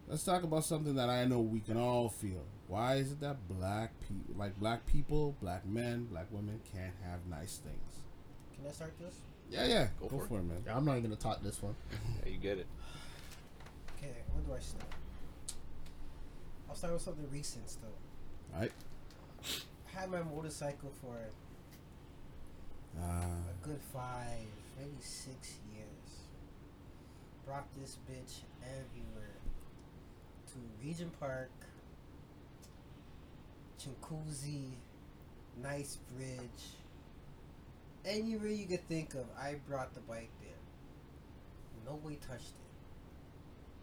Let's 0.07 0.23
talk 0.23 0.43
about 0.43 0.63
something 0.63 0.95
that 0.95 1.09
I 1.09 1.25
know 1.25 1.39
we 1.41 1.59
can 1.59 1.75
all 1.77 2.07
feel. 2.09 2.43
Why 2.67 2.95
is 2.95 3.11
it 3.11 3.19
that 3.19 3.47
black 3.49 3.91
people, 4.07 4.35
like 4.37 4.57
black 4.57 4.85
people, 4.85 5.35
black 5.41 5.65
men, 5.65 6.05
black 6.05 6.27
women, 6.31 6.61
can't 6.73 6.93
have 7.03 7.25
nice 7.29 7.57
things? 7.57 7.99
Can 8.55 8.67
I 8.67 8.71
start 8.71 8.93
this? 8.99 9.15
Yeah, 9.51 9.65
yeah. 9.67 9.87
Go 9.99 10.07
Go, 10.07 10.17
for 10.17 10.23
it. 10.23 10.27
for 10.27 10.39
it, 10.39 10.43
man. 10.43 10.63
I'm 10.69 10.85
not 10.85 10.97
even 10.97 11.09
gonna 11.11 11.15
talk 11.21 11.41
this 11.43 11.61
one. 11.61 11.75
Yeah, 12.25 12.31
you 12.31 12.37
get 12.39 12.57
it. 12.57 12.65
Okay, 13.97 14.11
where 14.33 14.43
do 14.43 14.53
I 14.53 14.59
start? 14.59 14.83
I'll 16.69 16.75
start 16.75 16.93
with 16.93 17.01
something 17.03 17.27
recent 17.31 17.69
still. 17.69 17.89
All 18.53 18.61
right. 18.61 18.71
I 19.95 19.99
had 19.99 20.09
my 20.11 20.23
motorcycle 20.23 20.91
for 21.01 21.15
Uh, 22.99 23.01
a 23.03 23.65
good 23.67 23.79
five, 23.93 24.47
maybe 24.79 24.95
six 25.01 25.57
years. 25.73 26.21
Brought 27.45 27.67
this 27.79 27.97
bitch 28.09 28.41
everywhere. 28.63 29.35
To 30.47 30.53
Regent 30.83 31.17
Park, 31.19 31.51
Chinguacousy, 33.79 34.69
Nice 35.61 35.97
Bridge. 36.15 36.63
Anywhere 38.05 38.49
you 38.49 38.67
could 38.67 38.87
think 38.87 39.15
of, 39.15 39.25
I 39.39 39.55
brought 39.67 39.93
the 39.95 39.99
bike 40.01 40.29
there. 40.39 40.51
Nobody 41.85 42.17
touched 42.17 42.49
it. 42.49 42.65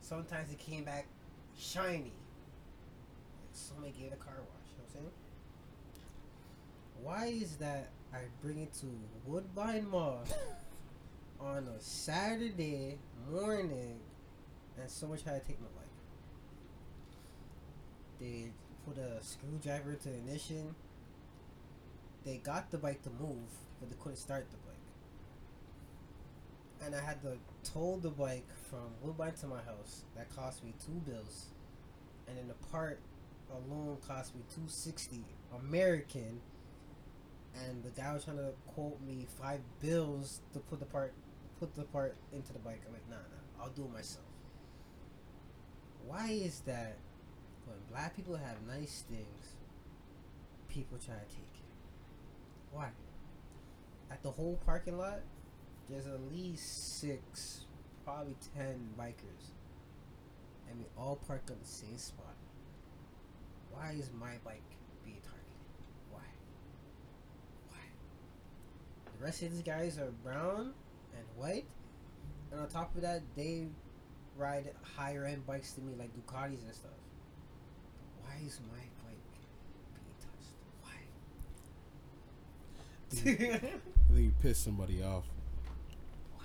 Sometimes 0.01 0.51
it 0.51 0.59
came 0.59 0.85
back 0.85 1.07
shiny. 1.59 2.13
Like 2.13 3.53
somebody 3.53 3.93
gave 3.93 4.13
it 4.13 4.13
a 4.13 4.25
car 4.25 4.35
wash, 4.39 4.71
you 4.71 4.79
know 4.79 4.85
what 4.85 4.89
I'm 4.89 4.95
saying? 4.95 5.11
Why 7.03 7.27
is 7.43 7.57
that 7.57 7.91
I 8.15 8.19
bring 8.41 8.59
it 8.59 8.73
to 8.75 8.87
Woodbine 9.27 9.89
Mall 9.89 10.23
on 11.41 11.67
a 11.77 11.81
Saturday 11.81 12.99
morning 13.29 13.99
and 14.81 14.89
someone 14.89 15.19
tried 15.19 15.41
to 15.41 15.47
take 15.47 15.61
my 15.61 15.67
bike? 15.77 15.89
They 18.21 18.51
put 18.87 18.99
a 18.99 19.21
screwdriver 19.25 19.95
to 19.95 20.09
the 20.09 20.15
ignition. 20.15 20.77
They 22.25 22.37
got 22.39 22.71
the 22.71 22.79
bike 22.79 23.03
to 23.03 23.11
move, 23.11 23.51
but 23.81 23.91
they 23.91 23.97
couldn't 24.01 24.17
start 24.17 24.47
the 24.51 24.57
bike. 24.59 24.77
And 26.85 26.95
I 26.95 27.01
had 27.01 27.23
to 27.23 27.39
tow 27.71 27.99
the 28.01 28.11
bike 28.11 28.49
from 28.69 28.91
Woodbine 29.03 29.35
to 29.41 29.47
my 29.47 29.63
house. 29.63 30.03
That 30.17 30.35
cost 30.35 30.65
me 30.65 30.75
two 30.85 31.01
bills. 31.11 31.47
And 32.29 32.37
then 32.39 32.49
the 32.49 32.55
part 32.69 33.01
alone 33.51 33.99
cost 34.07 34.35
me 34.35 34.43
two 34.55 34.69
sixty 34.69 35.25
American 35.55 36.41
and 37.55 37.83
the 37.85 37.91
guy 37.91 38.13
was 38.15 38.25
trying 38.25 38.39
to 38.39 38.53
quote 38.67 39.01
me 39.03 39.27
five 39.41 39.61
bills 39.81 40.41
to 40.53 40.59
put 40.59 40.81
the 40.81 40.87
part 40.87 41.13
put 41.61 41.75
the 41.75 41.85
part 41.85 42.17
into 42.33 42.53
the 42.53 42.59
bike. 42.59 42.81
I'm 42.87 42.93
like, 42.93 43.09
nah, 43.11 43.17
nah, 43.17 43.63
I'll 43.65 43.71
do 43.71 43.85
it 43.85 43.93
myself. 43.93 44.25
Why 46.07 46.31
is 46.31 46.61
that 46.61 46.97
when 47.67 47.77
black 47.91 48.17
people 48.17 48.37
have 48.37 48.57
nice 48.67 49.05
things, 49.09 49.57
people 50.69 50.99
try 50.99 51.15
to 51.15 51.37
take? 51.37 51.52
Why? 52.73 52.89
At 54.11 54.23
the 54.23 54.31
whole 54.31 54.59
parking 54.65 54.99
lot, 54.99 55.21
there's 55.89 56.07
at 56.07 56.21
least 56.33 56.99
six, 57.01 57.65
probably 58.05 58.37
ten 58.57 58.89
bikers, 58.99 59.53
and 60.69 60.79
we 60.79 60.87
all 60.97 61.17
park 61.27 61.43
on 61.51 61.57
the 61.61 61.69
same 61.69 61.99
spot. 61.99 62.35
Why 63.71 63.93
is 63.99 64.11
my 64.19 64.35
bike 64.45 64.63
being 65.05 65.21
targeted? 65.23 65.57
Why? 66.11 66.21
Why? 67.69 67.81
The 69.19 69.25
rest 69.25 69.43
of 69.43 69.51
these 69.51 69.63
guys 69.63 69.99
are 69.99 70.11
brown 70.23 70.73
and 71.17 71.25
white, 71.37 71.67
and 72.51 72.61
on 72.61 72.69
top 72.69 72.95
of 72.97 73.03
that, 73.03 73.23
they 73.37 73.67
ride 74.37 74.71
higher 74.97 75.25
end 75.25 75.47
bikes 75.47 75.73
than 75.73 75.87
me, 75.87 75.95
like 75.99 76.11
Ducatis 76.15 76.63
and 76.65 76.75
stuff. 76.75 76.91
Why 78.23 78.37
is 78.47 78.61
my 78.71 78.79
bike 79.05 79.19
being 79.95 80.17
touched? 80.21 80.55
Why? 80.83 80.93
I 83.13 83.21
think 83.21 83.63
you 84.17 84.33
pissed 84.41 84.65
somebody 84.65 85.03
off. 85.03 85.25
Why? 86.37 86.45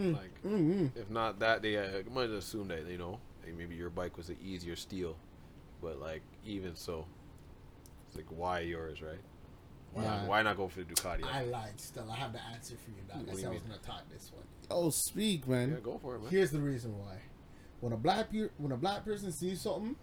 Mm. 0.00 0.12
Like, 0.14 0.42
Mm-hmm. 0.44 0.98
if 0.98 1.08
not 1.10 1.38
that, 1.40 1.62
they 1.62 1.76
uh, 1.76 2.02
might 2.12 2.30
assume 2.30 2.68
that 2.68 2.86
you 2.88 2.98
know 2.98 3.18
like 3.44 3.56
maybe 3.56 3.74
your 3.76 3.90
bike 3.90 4.16
was 4.16 4.28
an 4.28 4.36
easier 4.44 4.74
steal, 4.76 5.16
but 5.80 6.00
like 6.00 6.22
even 6.44 6.74
so, 6.74 7.06
it's 8.08 8.16
like 8.16 8.26
why 8.28 8.60
yours, 8.60 9.00
right? 9.02 9.20
Why, 9.92 10.02
Yeah. 10.04 10.16
not, 10.18 10.26
why 10.28 10.42
not 10.42 10.56
go 10.56 10.68
for 10.68 10.80
the 10.80 10.84
Ducati? 10.86 11.22
I 11.24 11.44
lied. 11.44 11.78
Still, 11.80 12.10
I 12.10 12.16
have 12.16 12.32
the 12.32 12.42
answer 12.54 12.74
for 12.82 12.90
you. 12.90 12.96
Dog. 13.08 13.18
What 13.26 13.28
I 13.28 13.32
do 13.34 13.38
said 13.40 13.46
I 13.50 13.52
was 13.52 13.62
gonna 13.62 13.78
talk 13.78 14.02
this 14.10 14.32
one. 14.34 14.44
Oh, 14.70 14.90
speak, 14.90 15.46
man. 15.46 15.70
yeah, 15.70 15.76
go 15.82 15.98
for 15.98 16.16
it, 16.16 16.22
man. 16.22 16.30
Here's 16.30 16.50
the 16.50 16.60
reason 16.60 16.96
why. 16.98 17.18
When 17.80 17.92
a 17.92 17.96
black 17.96 18.30
pe- 18.32 18.48
when 18.58 18.72
a 18.72 18.76
black 18.76 19.04
person 19.04 19.30
sees 19.32 19.60
something 19.60 19.96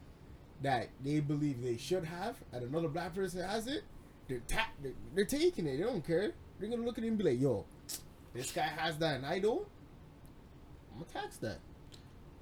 that 0.61 0.89
they 1.03 1.19
believe 1.21 1.61
they 1.61 1.77
should 1.77 2.03
have, 2.05 2.37
and 2.53 2.63
another 2.63 2.87
black 2.89 3.15
person 3.15 3.41
has 3.41 3.65
it, 3.67 3.83
they're 4.29 4.39
ta- 4.47 4.69
they're, 4.81 4.93
they're 5.15 5.25
taking 5.25 5.67
it. 5.67 5.77
They 5.77 5.83
don't 5.83 6.05
care. 6.05 6.31
They're 6.59 6.69
gonna 6.69 6.83
look 6.83 6.97
at 6.97 7.03
it 7.03 7.07
and 7.07 7.17
be 7.17 7.23
like, 7.25 7.41
"Yo, 7.41 7.65
this 8.33 8.51
guy 8.51 8.61
has 8.63 8.97
that, 8.99 9.15
and 9.17 9.25
I 9.25 9.39
don't. 9.39 9.67
I'm 10.93 10.99
gonna 11.01 11.11
tax 11.11 11.37
that." 11.37 11.57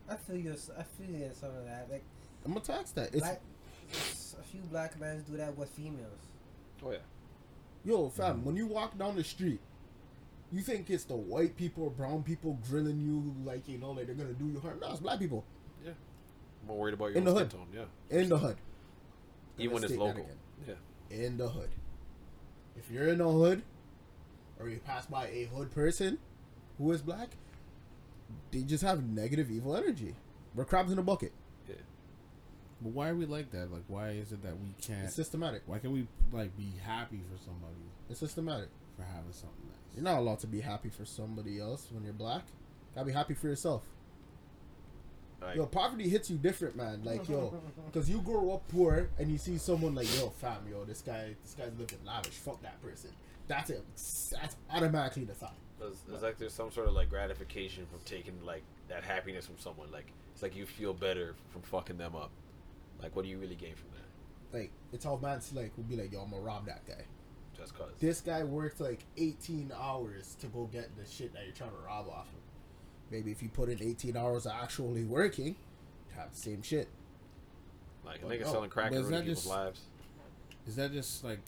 I 0.09 0.15
feel 0.15 0.37
you. 0.37 0.55
I 0.77 0.83
feel 0.83 1.09
you 1.09 1.25
in 1.25 1.33
some 1.33 1.49
of 1.49 1.65
that. 1.65 1.87
Like, 1.89 2.03
I'm 2.45 2.53
gonna 2.53 2.63
tax 2.65 2.91
that. 2.91 3.09
It's 3.13 3.19
black, 3.19 3.41
a 3.91 4.43
few 4.43 4.61
black 4.69 4.99
men 4.99 5.23
do 5.29 5.37
that 5.37 5.57
with 5.57 5.69
females. 5.69 6.21
Oh 6.85 6.91
yeah. 6.91 6.97
yo, 7.83 8.09
fam. 8.09 8.35
Mm-hmm. 8.37 8.45
When 8.45 8.55
you 8.55 8.67
walk 8.67 8.97
down 8.97 9.15
the 9.15 9.23
street, 9.23 9.59
you 10.51 10.61
think 10.61 10.89
it's 10.89 11.03
the 11.05 11.15
white 11.15 11.55
people 11.57 11.85
or 11.85 11.89
brown 11.91 12.23
people 12.23 12.59
grilling 12.69 12.99
you, 13.01 13.35
like 13.45 13.67
you 13.67 13.77
know, 13.77 13.91
like 13.91 14.05
they're 14.07 14.15
gonna 14.15 14.33
do 14.33 14.47
you 14.47 14.59
harm. 14.59 14.79
No, 14.81 14.91
it's 14.91 14.99
black 14.99 15.19
people 15.19 15.43
Yeah. 15.85 15.91
More 16.67 16.77
worried 16.77 16.93
about 16.95 17.07
your 17.07 17.17
In 17.17 17.23
the 17.25 17.31
skin 17.31 17.39
hood. 17.43 17.51
tone. 17.51 17.67
Yeah. 17.73 18.17
in 18.19 18.29
the 18.29 18.37
hood. 18.37 18.57
Even 19.57 19.73
when 19.75 19.83
it's 19.83 19.93
local. 19.95 20.23
again. 20.23 20.37
Yeah. 20.67 20.73
In 21.11 21.37
the 21.37 21.49
hood. 21.49 21.69
If 22.75 22.91
you're 22.91 23.07
in 23.07 23.17
the 23.19 23.29
hood, 23.29 23.63
or 24.59 24.69
you 24.69 24.79
pass 24.79 25.05
by 25.05 25.27
a 25.27 25.45
hood 25.45 25.71
person 25.71 26.17
who 26.77 26.91
is 26.91 27.01
black, 27.01 27.29
they 28.51 28.61
just 28.61 28.83
have 28.83 29.03
negative 29.03 29.49
evil 29.51 29.75
energy. 29.75 30.15
We're 30.55 30.65
crabs 30.65 30.91
in 30.91 30.99
a 30.99 31.03
bucket. 31.03 31.31
But 32.79 32.91
why 32.93 33.09
are 33.09 33.15
we 33.15 33.25
like 33.25 33.49
that? 33.51 33.71
Like, 33.71 33.83
why 33.87 34.09
is 34.09 34.31
it 34.31 34.43
that 34.43 34.53
we 34.59 34.67
can't? 34.79 35.05
It's 35.05 35.15
systematic. 35.15 35.63
Why 35.65 35.79
can't 35.79 35.93
we 35.93 36.07
like 36.31 36.55
be 36.55 36.73
happy 36.85 37.21
for 37.31 37.43
somebody 37.43 37.73
It's 38.07 38.19
systematic. 38.19 38.69
for 38.95 39.01
having 39.01 39.31
something 39.31 39.65
nice? 39.65 39.95
You're 39.95 40.03
not 40.03 40.19
allowed 40.19 40.39
to 40.41 40.47
be 40.47 40.61
happy 40.61 40.89
for 40.89 41.03
somebody 41.03 41.59
else 41.59 41.87
when 41.91 42.03
you're 42.03 42.13
black. 42.13 42.43
Gotta 42.93 43.07
be 43.07 43.13
happy 43.13 43.33
for 43.33 43.47
yourself. 43.47 43.81
Like, 45.41 45.55
Yo, 45.55 45.65
poverty 45.67 46.09
hits 46.09 46.29
you 46.29 46.37
different, 46.37 46.75
man. 46.75 47.03
Like, 47.03 47.29
yo, 47.29 47.53
because 47.85 48.09
you 48.09 48.21
grow 48.21 48.51
up 48.51 48.67
poor 48.69 49.09
and 49.19 49.29
you 49.29 49.37
see 49.37 49.57
someone 49.57 49.93
like, 49.93 50.07
yo, 50.17 50.29
fam, 50.29 50.57
yo, 50.69 50.83
this 50.83 51.01
guy, 51.01 51.35
this 51.43 51.53
guy's 51.53 51.71
living 51.77 51.99
lavish. 52.05 52.33
Fuck 52.33 52.61
that 52.63 52.81
person. 52.81 53.11
That's 53.47 53.69
it. 53.69 53.83
That's 53.95 54.55
automatically 54.71 55.25
the 55.25 55.33
thought. 55.33 55.55
It's, 55.79 55.99
it's 56.11 56.23
like 56.23 56.37
there's 56.37 56.53
some 56.53 56.71
sort 56.71 56.87
of 56.87 56.95
like 56.95 57.09
gratification 57.09 57.85
from 57.85 57.99
taking 58.03 58.33
like 58.43 58.63
that 58.89 59.03
happiness 59.03 59.45
from 59.45 59.59
someone. 59.59 59.91
Like 59.91 60.11
it's 60.33 60.41
like 60.41 60.55
you 60.55 60.65
feel 60.65 60.93
better 60.93 61.35
from 61.51 61.61
fucking 61.61 61.97
them 61.97 62.15
up. 62.15 62.31
Like 63.01 63.15
what 63.15 63.23
do 63.23 63.29
you 63.29 63.37
really 63.37 63.55
gain 63.55 63.75
from 63.75 63.89
that? 63.91 64.57
Like, 64.57 64.71
it's 64.91 65.05
all 65.05 65.17
man's 65.19 65.53
like, 65.53 65.71
would 65.77 65.89
be 65.89 65.95
like, 65.95 66.11
yo, 66.11 66.21
I'm 66.21 66.31
gonna 66.31 66.41
rob 66.41 66.65
that 66.65 66.85
guy. 66.87 67.03
Just 67.55 67.77
cause. 67.77 67.91
This 67.99 68.21
guy 68.21 68.43
worked 68.43 68.79
like 68.79 69.03
18 69.17 69.71
hours 69.79 70.35
to 70.41 70.47
go 70.47 70.69
get 70.71 70.95
the 70.95 71.09
shit 71.09 71.33
that 71.33 71.43
you're 71.45 71.53
trying 71.53 71.71
to 71.71 71.85
rob 71.85 72.07
off 72.09 72.27
him. 72.27 72.39
Maybe 73.11 73.31
if 73.31 73.41
you 73.41 73.49
put 73.49 73.69
in 73.69 73.81
18 73.81 74.17
hours 74.17 74.45
of 74.45 74.51
actually 74.53 75.03
working, 75.03 75.55
you'd 76.09 76.15
have 76.17 76.31
the 76.31 76.37
same 76.37 76.61
shit. 76.61 76.87
Like 78.05 78.21
a 78.21 78.25
But 78.25 78.31
nigga 78.31 78.45
no, 78.45 78.51
selling 78.51 78.69
crack 78.69 78.91
but 78.91 78.95
and 78.97 79.05
is 79.05 79.09
ruining 79.11 79.27
people's 79.27 79.43
just- 79.43 79.55
lives. 79.55 79.81
Is 80.67 80.75
that 80.75 80.91
just 80.91 81.23
like? 81.23 81.39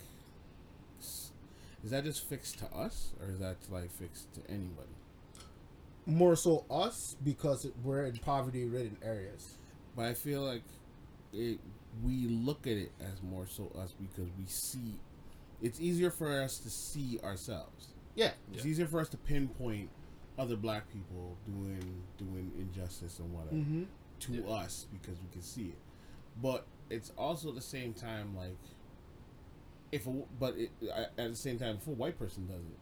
Is 1.84 1.92
that 1.92 2.04
just 2.04 2.28
fixed 2.28 2.60
to 2.60 2.66
us, 2.76 3.14
or 3.22 3.30
is 3.30 3.40
that 3.40 3.58
like 3.70 3.90
fixed 3.92 4.34
to 4.36 4.42
anybody? 4.50 4.90
More 6.06 6.36
so 6.36 6.66
us 6.70 7.16
because 7.24 7.68
we're 7.84 8.06
in 8.06 8.18
poverty-ridden 8.18 8.98
areas. 9.04 9.58
But 9.96 10.06
I 10.06 10.14
feel 10.14 10.42
like 10.42 10.64
it. 11.34 11.60
We 12.04 12.28
look 12.28 12.68
at 12.68 12.74
it 12.78 12.92
as 13.02 13.22
more 13.24 13.48
so 13.48 13.72
us 13.78 13.94
because 14.00 14.30
we 14.38 14.46
see. 14.46 15.00
It's 15.62 15.80
easier 15.82 16.12
for 16.12 16.42
us 16.42 16.60
to 16.60 16.70
see 16.70 17.20
ourselves. 17.24 17.88
Yeah, 18.16 18.32
It's 18.54 18.64
Yeah. 18.64 18.72
easier 18.72 18.88
for 18.88 19.00
us 19.00 19.10
to 19.10 19.18
pinpoint 19.18 19.90
other 20.40 20.56
black 20.56 20.92
people 20.92 21.38
doing 21.46 22.04
doing 22.18 22.52
injustice 22.58 23.20
and 23.20 23.32
whatever 23.34 23.56
mm-hmm. 23.56 23.84
to 24.20 24.32
Yeah. 24.34 24.50
us 24.50 24.88
because 24.92 25.20
we 25.22 25.28
can 25.32 25.42
see 25.42 25.66
it. 25.66 25.78
But 26.42 26.66
it's 26.90 27.12
also 27.18 27.50
at 27.50 27.56
the 27.56 27.62
same 27.62 27.94
time 27.94 28.36
like 28.36 28.58
if 29.92 30.08
a, 30.08 30.24
but 30.40 30.56
it, 30.58 30.72
at 31.18 31.30
the 31.30 31.36
same 31.36 31.60
time 31.60 31.78
if 31.82 31.88
a 31.88 31.92
white 31.92 32.18
person 32.18 32.48
does 32.48 32.64
it, 32.64 32.80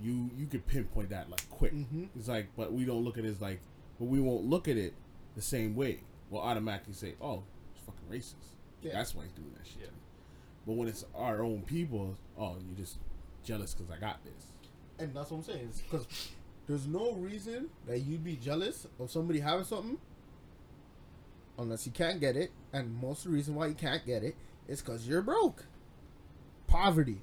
you 0.00 0.30
you 0.36 0.46
could 0.46 0.66
pinpoint 0.66 1.10
that 1.10 1.28
like 1.28 1.48
quick. 1.50 1.74
Mm-hmm. 1.74 2.04
It's 2.18 2.28
like 2.28 2.48
but 2.56 2.72
we 2.72 2.84
don't 2.84 3.02
look 3.04 3.18
at 3.18 3.24
it 3.24 3.28
as 3.28 3.40
like 3.40 3.60
but 3.98 4.06
we 4.06 4.20
won't 4.20 4.44
look 4.44 4.68
at 4.68 4.76
it 4.76 4.94
the 5.34 5.42
same 5.42 5.74
way. 5.74 6.00
We'll 6.30 6.42
automatically 6.42 6.92
say, 6.92 7.14
"Oh, 7.20 7.44
it's 7.72 7.84
fucking 7.84 8.06
racist." 8.10 8.34
Yeah. 8.82 8.92
That's 8.92 9.14
why 9.14 9.24
he's 9.24 9.32
doing 9.32 9.52
that 9.56 9.66
shit. 9.66 9.82
Yeah. 9.82 9.88
But 10.66 10.74
when 10.74 10.88
it's 10.88 11.04
our 11.14 11.42
own 11.42 11.62
people, 11.62 12.16
oh, 12.38 12.56
you're 12.66 12.76
just 12.76 12.98
jealous 13.44 13.74
because 13.74 13.90
I 13.90 13.98
got 13.98 14.22
this. 14.24 14.52
And 14.98 15.14
that's 15.14 15.30
what 15.30 15.38
I'm 15.38 15.42
saying. 15.44 15.70
Because 15.90 16.06
there's 16.66 16.86
no 16.86 17.12
reason 17.12 17.68
that 17.86 18.00
you'd 18.00 18.24
be 18.24 18.36
jealous 18.36 18.86
of 18.98 19.10
somebody 19.10 19.40
having 19.40 19.64
something 19.64 19.98
unless 21.58 21.86
you 21.86 21.92
can't 21.92 22.20
get 22.20 22.36
it. 22.36 22.50
And 22.72 23.00
most 23.00 23.24
of 23.24 23.30
the 23.30 23.36
reason 23.36 23.54
why 23.54 23.66
you 23.68 23.74
can't 23.74 24.04
get 24.04 24.22
it 24.22 24.36
is 24.68 24.82
because 24.82 25.06
you're 25.06 25.22
broke. 25.22 25.64
Poverty. 26.66 27.22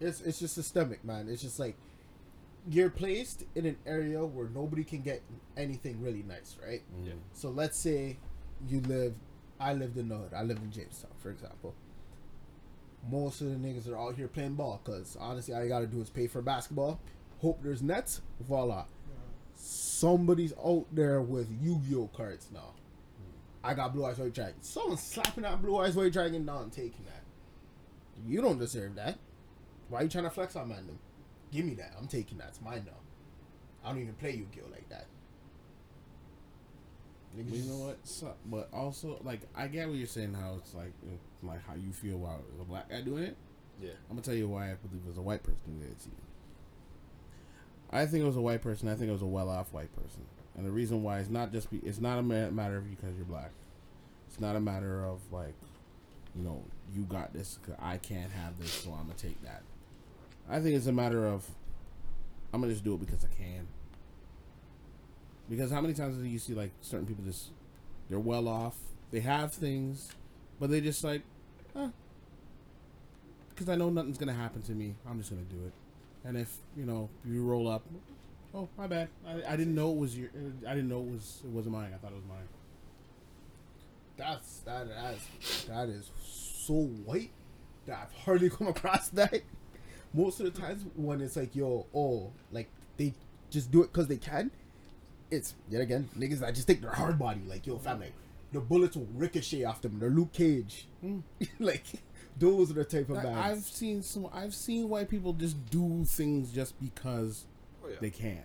It's 0.00 0.20
it's 0.20 0.38
just 0.40 0.54
systemic, 0.54 1.04
man. 1.04 1.28
It's 1.28 1.42
just 1.42 1.58
like 1.58 1.76
you're 2.68 2.90
placed 2.90 3.44
in 3.54 3.66
an 3.66 3.76
area 3.86 4.24
where 4.24 4.48
nobody 4.48 4.84
can 4.84 5.00
get 5.00 5.22
anything 5.56 6.00
really 6.00 6.22
nice, 6.22 6.56
right? 6.64 6.82
Yeah. 7.04 7.12
So 7.32 7.50
let's 7.50 7.78
say 7.78 8.18
you 8.68 8.80
live, 8.80 9.14
I 9.58 9.72
lived 9.74 9.96
in 9.96 10.08
the 10.08 10.16
hood. 10.16 10.32
I 10.34 10.42
live 10.42 10.58
in 10.58 10.70
Jamestown, 10.70 11.10
for 11.18 11.30
example. 11.30 11.74
Most 13.10 13.40
of 13.40 13.48
the 13.48 13.56
niggas 13.56 13.88
are 13.90 13.98
out 13.98 14.14
here 14.14 14.28
playing 14.28 14.54
ball 14.54 14.80
because 14.84 15.16
honestly, 15.18 15.54
all 15.54 15.62
you 15.62 15.68
gotta 15.68 15.86
do 15.86 16.00
is 16.00 16.10
pay 16.10 16.28
for 16.28 16.40
basketball, 16.40 17.00
hope 17.42 17.62
there's 17.62 17.82
nets, 17.82 18.22
voila. 18.40 18.84
Somebody's 19.54 20.54
out 20.64 20.86
there 20.92 21.20
with 21.20 21.48
Yu-Gi-Oh 21.60 22.08
cards 22.16 22.48
now. 22.52 22.74
I 23.62 23.74
got 23.74 23.92
Blue 23.92 24.04
Eyes 24.04 24.18
White 24.18 24.34
Dragon. 24.34 24.60
Someone's 24.62 25.02
slapping 25.02 25.42
that 25.42 25.60
Blue 25.60 25.76
Eyes 25.78 25.94
White 25.94 26.12
Dragon 26.12 26.46
down, 26.46 26.64
and 26.64 26.72
taking 26.72 27.04
that. 27.04 27.22
You 28.26 28.40
don't 28.40 28.58
deserve 28.58 28.94
that. 28.96 29.18
Why 29.88 30.00
are 30.00 30.02
you 30.04 30.08
trying 30.08 30.24
to 30.24 30.30
flex 30.30 30.56
on 30.56 30.68
man? 30.68 30.98
Give 31.52 31.64
me 31.64 31.74
that. 31.74 31.92
I'm 31.98 32.08
taking 32.08 32.38
that. 32.38 32.48
It's 32.48 32.60
mine 32.60 32.84
now. 32.86 32.98
I 33.84 33.90
don't 33.92 34.00
even 34.00 34.14
play 34.14 34.32
Yu-Gi-Oh 34.32 34.70
like 34.70 34.88
that. 34.88 35.06
Niggas 37.36 37.50
But 37.50 37.58
you 37.58 37.70
know 37.70 37.78
what? 37.86 37.98
So, 38.04 38.34
but 38.46 38.68
also, 38.72 39.20
like, 39.24 39.40
I 39.54 39.66
get 39.66 39.88
what 39.88 39.96
you're 39.96 40.06
saying. 40.06 40.34
How 40.34 40.54
it's 40.58 40.74
like, 40.74 40.92
like 41.42 41.66
how 41.66 41.74
you 41.74 41.92
feel 41.92 42.16
about 42.16 42.42
a 42.60 42.64
black 42.64 42.90
guy 42.90 43.00
doing 43.00 43.24
it. 43.24 43.36
Yeah. 43.80 43.90
I'm 44.08 44.16
gonna 44.16 44.22
tell 44.22 44.34
you 44.34 44.48
why 44.48 44.70
I 44.70 44.74
believe 44.74 45.02
it 45.04 45.08
was 45.08 45.18
a 45.18 45.22
white 45.22 45.42
person 45.42 45.60
who 45.66 45.78
did 45.80 45.92
it 45.92 45.98
to 46.00 46.08
you. 46.08 46.16
I 47.92 48.06
think 48.06 48.22
it 48.22 48.26
was 48.26 48.36
a 48.36 48.40
white 48.40 48.62
person. 48.62 48.88
I 48.88 48.94
think 48.94 49.08
it 49.10 49.12
was 49.12 49.22
a 49.22 49.26
well-off 49.26 49.72
white 49.72 49.94
person, 49.94 50.24
and 50.56 50.64
the 50.66 50.70
reason 50.70 51.02
why 51.02 51.18
is 51.18 51.28
not 51.28 51.52
just 51.52 51.70
be, 51.70 51.78
it's 51.84 52.00
not 52.00 52.18
a 52.18 52.22
matter 52.22 52.78
of 52.78 52.88
because 52.90 53.14
you're 53.16 53.26
black. 53.26 53.50
It's 54.28 54.40
not 54.40 54.56
a 54.56 54.60
matter 54.60 55.04
of 55.04 55.20
like, 55.30 55.54
you 56.34 56.42
know, 56.42 56.64
you 56.94 57.02
got 57.02 57.32
this. 57.34 57.58
'cause 57.62 57.74
I 57.78 57.98
can't 57.98 58.32
have 58.32 58.58
this, 58.58 58.70
so 58.72 58.92
I'm 58.92 59.02
gonna 59.02 59.14
take 59.16 59.42
that. 59.42 59.62
I 60.48 60.60
think 60.60 60.74
it's 60.74 60.86
a 60.86 60.92
matter 60.92 61.26
of, 61.26 61.48
I'm 62.52 62.60
gonna 62.62 62.72
just 62.72 62.84
do 62.84 62.94
it 62.94 63.00
because 63.00 63.24
I 63.24 63.28
can. 63.28 63.66
Because 65.50 65.70
how 65.70 65.80
many 65.82 65.92
times 65.92 66.16
do 66.16 66.24
you 66.24 66.38
see 66.38 66.54
like 66.54 66.70
certain 66.80 67.06
people 67.06 67.24
just, 67.24 67.50
they're 68.08 68.18
well 68.18 68.48
off, 68.48 68.76
they 69.10 69.20
have 69.20 69.52
things, 69.52 70.10
but 70.58 70.70
they 70.70 70.80
just 70.80 71.04
like, 71.04 71.22
because 73.50 73.68
I 73.68 73.76
know 73.76 73.90
nothing's 73.90 74.16
gonna 74.18 74.32
happen 74.32 74.62
to 74.62 74.72
me. 74.72 74.94
I'm 75.06 75.18
just 75.18 75.28
gonna 75.30 75.42
do 75.42 75.66
it. 75.66 75.72
And 76.24 76.36
if 76.36 76.56
you 76.76 76.84
know 76.84 77.10
you 77.24 77.44
roll 77.44 77.68
up, 77.68 77.82
oh 78.54 78.68
my 78.78 78.86
bad. 78.86 79.08
I, 79.26 79.52
I 79.52 79.56
didn't 79.56 79.74
know 79.74 79.90
it 79.90 79.98
was 79.98 80.16
your. 80.16 80.28
Uh, 80.28 80.68
I 80.68 80.74
didn't 80.74 80.88
know 80.88 81.00
it 81.00 81.10
was 81.10 81.40
it 81.44 81.50
wasn't 81.50 81.74
mine. 81.74 81.92
I 81.94 81.98
thought 81.98 82.12
it 82.12 82.16
was 82.16 82.24
mine. 82.28 82.48
That's 84.16 84.58
that 84.60 84.86
is 84.86 85.64
that 85.68 85.88
is 85.88 86.10
so 86.22 86.74
white 86.74 87.30
that 87.86 87.98
I've 87.98 88.24
hardly 88.24 88.50
come 88.50 88.68
across 88.68 89.08
that. 89.10 89.42
Most 90.14 90.40
of 90.40 90.52
the 90.52 90.60
times 90.60 90.84
when 90.94 91.20
it's 91.20 91.36
like 91.36 91.56
yo, 91.56 91.86
oh, 91.94 92.32
like 92.50 92.68
they 92.96 93.14
just 93.50 93.70
do 93.70 93.82
it 93.82 93.92
because 93.92 94.06
they 94.08 94.18
can. 94.18 94.50
It's 95.30 95.54
yet 95.70 95.80
again 95.80 96.08
niggas 96.16 96.40
that 96.40 96.54
just 96.54 96.68
take 96.68 96.82
their 96.82 96.92
hard 96.92 97.18
body 97.18 97.40
like 97.46 97.66
yo, 97.66 97.78
fam, 97.78 98.00
like 98.00 98.12
the 98.52 98.60
bullets 98.60 98.96
will 98.96 99.08
ricochet 99.14 99.64
off 99.64 99.80
them. 99.80 99.98
They're 99.98 100.10
Luke 100.10 100.32
Cage, 100.32 100.86
hmm. 101.00 101.20
like 101.58 101.84
those 102.38 102.70
are 102.70 102.74
the 102.74 102.84
type 102.84 103.08
of 103.10 103.18
I, 103.18 103.22
bands. 103.22 103.38
I've 103.38 103.64
seen 103.64 104.02
some. 104.02 104.28
I've 104.32 104.54
seen 104.54 104.88
white 104.88 105.08
people 105.08 105.32
just 105.32 105.68
do 105.70 106.04
things 106.04 106.50
just 106.52 106.78
because 106.80 107.44
Oh 107.84 107.88
yeah. 107.88 107.96
they 108.00 108.10
can. 108.10 108.42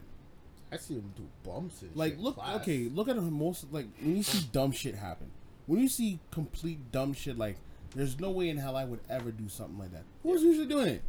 I 0.71 0.77
see 0.77 0.95
them 0.95 1.13
do 1.15 1.25
bumps 1.43 1.81
and 1.81 1.95
Like 1.95 2.13
shit, 2.13 2.19
look, 2.21 2.35
class. 2.35 2.61
okay, 2.61 2.89
look 2.93 3.07
at 3.07 3.15
most 3.15 3.71
like 3.71 3.87
when 4.01 4.17
you 4.17 4.23
see 4.23 4.45
dumb 4.51 4.71
shit 4.71 4.95
happen. 4.95 5.31
When 5.65 5.79
you 5.79 5.87
see 5.87 6.19
complete 6.31 6.91
dumb 6.91 7.13
shit, 7.13 7.37
like 7.37 7.57
there's 7.95 8.19
no 8.19 8.31
way 8.31 8.49
in 8.49 8.57
hell 8.57 8.75
I 8.75 8.83
would 8.83 8.99
ever 9.09 9.31
do 9.31 9.47
something 9.47 9.77
like 9.79 9.91
that. 9.93 10.03
Who's 10.23 10.43
usually 10.43 10.67
doing 10.67 10.87
it? 10.89 11.01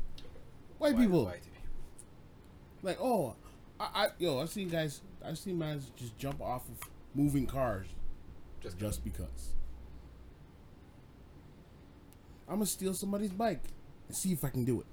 White 0.78 0.94
White- 0.94 1.00
people. 1.02 1.24
white. 1.24 1.42
Like, 2.82 2.98
oh, 3.00 3.34
I, 3.80 3.88
I 3.94 4.08
yo, 4.18 4.40
I've 4.40 4.50
seen 4.50 4.68
guys, 4.68 5.00
I've 5.24 5.38
seen 5.38 5.58
guys 5.58 5.90
just 5.96 6.16
jump 6.18 6.40
off 6.40 6.62
of 6.68 6.88
moving 7.14 7.46
cars 7.46 7.86
Just, 8.60 8.78
just 8.78 9.02
because. 9.04 9.54
I'm 12.48 12.54
gonna 12.56 12.66
steal 12.66 12.94
somebody's 12.94 13.32
bike 13.32 13.62
and 14.08 14.16
see 14.16 14.32
if 14.32 14.44
I 14.44 14.48
can 14.48 14.64
do 14.64 14.80
it. 14.80 14.86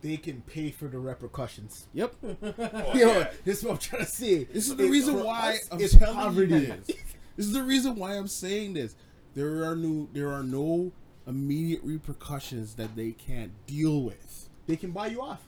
they 0.00 0.16
can 0.16 0.42
pay 0.42 0.70
for 0.70 0.86
the 0.86 0.98
repercussions. 0.98 1.88
Yep. 1.92 2.14
Oh, 2.42 2.94
Yo, 2.94 3.08
yeah. 3.18 3.30
this 3.44 3.58
is 3.58 3.64
what 3.64 3.72
I'm 3.72 3.78
trying 3.78 4.04
to 4.04 4.08
say. 4.10 4.44
This 4.44 4.68
is 4.68 4.76
the 4.76 4.84
It- 4.86 4.90
reason 4.90 5.22
why 5.24 5.54
us, 5.56 5.68
I'm 5.72 5.80
it's 5.80 5.96
telling 5.96 6.14
poverty. 6.14 6.54
you 6.54 6.60
this. 6.66 6.86
This 7.36 7.46
is 7.46 7.52
the 7.52 7.62
reason 7.62 7.94
why 7.96 8.16
I'm 8.16 8.26
saying 8.28 8.74
this. 8.74 8.96
There 9.34 9.64
are 9.64 9.76
no, 9.76 10.08
there 10.12 10.32
are 10.32 10.42
no 10.42 10.90
immediate 11.26 11.80
repercussions 11.84 12.74
that 12.74 12.96
they 12.96 13.12
can't 13.12 13.52
deal 13.66 14.02
with. 14.02 14.48
they 14.66 14.74
can 14.76 14.90
buy 14.92 15.06
you 15.08 15.20
off. 15.22 15.40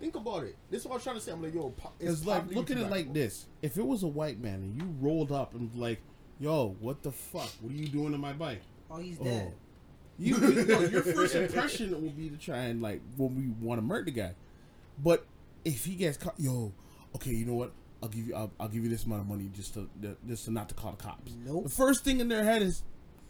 Think 0.00 0.14
about 0.16 0.44
it. 0.44 0.56
This 0.70 0.82
is 0.82 0.86
what 0.86 0.96
I'm 0.96 1.00
trying 1.00 1.16
to 1.16 1.20
say. 1.22 1.32
I'm 1.32 1.42
like, 1.42 1.54
yo, 1.54 1.72
It's 2.00 2.24
like 2.26 2.52
look 2.52 2.70
at 2.70 2.76
it 2.78 2.88
like 2.90 3.12
this: 3.12 3.46
if 3.62 3.76
it 3.78 3.86
was 3.86 4.02
a 4.02 4.08
white 4.08 4.40
man 4.40 4.54
and 4.56 4.76
you 4.80 4.88
rolled 5.00 5.32
up 5.32 5.54
and 5.54 5.74
like, 5.76 6.00
"Yo, 6.40 6.76
what 6.80 7.02
the 7.02 7.12
fuck? 7.12 7.48
What 7.60 7.72
are 7.72 7.76
you 7.76 7.88
doing 7.88 8.12
to 8.12 8.18
my 8.18 8.32
bike?" 8.32 8.60
Oh, 8.90 8.98
he's 8.98 9.18
Oh. 9.20 9.24
dead. 9.24 9.52
You, 10.18 10.36
you 10.36 10.64
know, 10.66 10.80
your 10.80 11.02
first 11.02 11.34
impression 11.34 11.90
will 12.00 12.10
be 12.10 12.28
to 12.30 12.36
try 12.36 12.58
and 12.66 12.80
like 12.80 13.00
when 13.16 13.34
we 13.34 13.48
want 13.66 13.78
to 13.78 13.82
murder 13.82 14.04
the 14.04 14.10
guy, 14.12 14.34
but 15.02 15.26
if 15.64 15.84
he 15.86 15.96
gets 15.96 16.16
caught, 16.16 16.38
yo, 16.38 16.72
okay, 17.16 17.32
you 17.32 17.44
know 17.44 17.54
what? 17.54 17.72
I'll 18.02 18.08
give 18.10 18.28
you, 18.28 18.34
I'll, 18.34 18.52
I'll 18.60 18.68
give 18.68 18.84
you 18.84 18.90
this 18.90 19.04
amount 19.04 19.22
of 19.22 19.28
money 19.28 19.50
just 19.52 19.74
to, 19.74 19.88
just 20.28 20.44
to 20.44 20.50
not 20.52 20.68
to 20.68 20.74
call 20.74 20.92
the 20.92 21.02
cops. 21.02 21.32
Nope. 21.44 21.64
The 21.64 21.70
first 21.70 22.04
thing 22.04 22.20
in 22.20 22.28
their 22.28 22.44
head 22.44 22.60
is, 22.62 22.82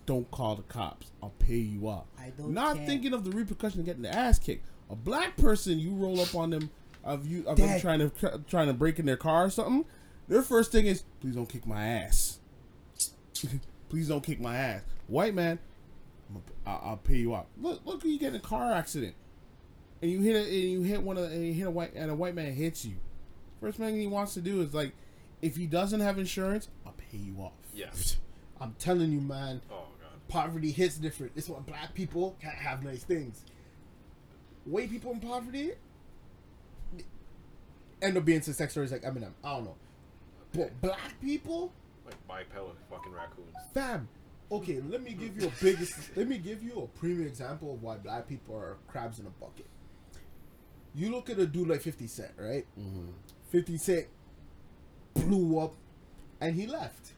don't 0.04 0.28
call 0.30 0.56
the 0.56 0.62
cops. 0.64 1.12
I'll 1.22 1.32
pay 1.38 1.56
you 1.56 1.88
off. 1.88 2.04
I 2.18 2.30
don't 2.36 2.52
Not 2.52 2.76
care. 2.76 2.86
thinking 2.86 3.14
of 3.14 3.24
the 3.24 3.30
repercussion 3.30 3.80
of 3.80 3.86
getting 3.86 4.02
the 4.02 4.14
ass 4.14 4.38
kicked. 4.38 4.66
A 4.90 4.96
black 4.96 5.36
person, 5.38 5.78
you 5.78 5.92
roll 5.94 6.20
up 6.20 6.34
on 6.34 6.50
them 6.50 6.70
of 7.04 7.26
you 7.26 7.44
of 7.46 7.56
them 7.56 7.80
trying 7.80 7.98
to 8.00 8.42
trying 8.48 8.66
to 8.66 8.74
break 8.74 8.98
in 8.98 9.06
their 9.06 9.16
car 9.16 9.44
or 9.46 9.50
something. 9.50 9.84
Their 10.28 10.42
first 10.42 10.72
thing 10.72 10.86
is, 10.86 11.04
please 11.20 11.34
don't 11.36 11.48
kick 11.48 11.66
my 11.66 11.86
ass. 11.86 12.40
please 13.88 14.08
don't 14.08 14.22
kick 14.22 14.40
my 14.40 14.56
ass. 14.56 14.82
White 15.08 15.34
man, 15.34 15.58
I'm 16.28 16.34
gonna- 16.34 16.44
I'll, 16.82 16.90
I'll 16.90 16.96
pay 16.96 17.16
you 17.16 17.34
off. 17.34 17.46
Look, 17.60 17.80
look, 17.84 18.04
you 18.04 18.18
get 18.18 18.30
in 18.30 18.36
a 18.36 18.40
car 18.40 18.72
accident, 18.72 19.14
and 20.02 20.10
you 20.10 20.20
hit 20.20 20.34
a, 20.36 20.40
and 20.42 20.52
you 20.70 20.82
hit 20.82 21.02
one 21.02 21.18
of, 21.18 21.24
and 21.30 21.46
you 21.46 21.52
hit 21.52 21.66
a 21.66 21.70
white, 21.70 21.92
and 21.94 22.10
a 22.10 22.14
white 22.14 22.34
man 22.34 22.52
hits 22.52 22.84
you. 22.84 22.94
First 23.60 23.78
thing 23.78 23.98
he 23.98 24.06
wants 24.06 24.34
to 24.34 24.40
do 24.40 24.60
is 24.62 24.74
like, 24.74 24.92
if 25.42 25.56
he 25.56 25.66
doesn't 25.66 26.00
have 26.00 26.18
insurance, 26.18 26.68
I'll 26.86 26.92
pay 26.92 27.18
you 27.18 27.36
off. 27.40 27.52
Yeah. 27.74 27.90
I'm 28.60 28.74
telling 28.78 29.10
you, 29.12 29.20
man. 29.20 29.60
Oh 29.70 29.84
god. 30.00 30.10
poverty 30.28 30.70
hits 30.70 30.96
different. 30.96 31.32
It's 31.36 31.48
why 31.48 31.58
black 31.60 31.92
people 31.94 32.36
can't 32.40 32.54
have 32.54 32.82
nice 32.82 33.02
things. 33.04 33.44
White 34.64 34.90
people 34.90 35.12
in 35.12 35.20
poverty 35.20 35.72
end 38.00 38.16
up 38.16 38.24
being 38.24 38.40
sex 38.42 38.72
stories 38.72 38.92
like 38.92 39.02
Eminem. 39.02 39.32
I 39.42 39.54
don't 39.56 39.64
know. 39.64 39.76
But 40.54 40.80
black 40.80 41.20
people, 41.20 41.72
Like 42.04 42.26
bipedal 42.28 42.74
fucking 42.90 43.12
raccoons. 43.12 43.54
fam. 43.72 44.08
Okay, 44.52 44.80
let 44.88 45.02
me 45.02 45.12
give 45.12 45.40
you 45.40 45.48
a 45.48 45.52
biggest. 45.62 45.94
let 46.16 46.28
me 46.28 46.38
give 46.38 46.62
you 46.62 46.82
a 46.82 46.98
premium 46.98 47.26
example 47.26 47.72
of 47.72 47.82
why 47.82 47.96
black 47.96 48.28
people 48.28 48.54
are 48.56 48.76
crabs 48.88 49.18
in 49.18 49.26
a 49.26 49.30
bucket. 49.30 49.66
You 50.94 51.10
look 51.10 51.30
at 51.30 51.38
a 51.38 51.46
dude 51.46 51.68
like 51.68 51.80
Fifty 51.80 52.06
Cent, 52.06 52.32
right? 52.38 52.66
Mm-hmm. 52.78 53.08
50 53.50 53.76
Cent 53.78 54.06
blew 55.14 55.60
up 55.60 55.74
and 56.40 56.54
he 56.56 56.66
left. 56.66 57.12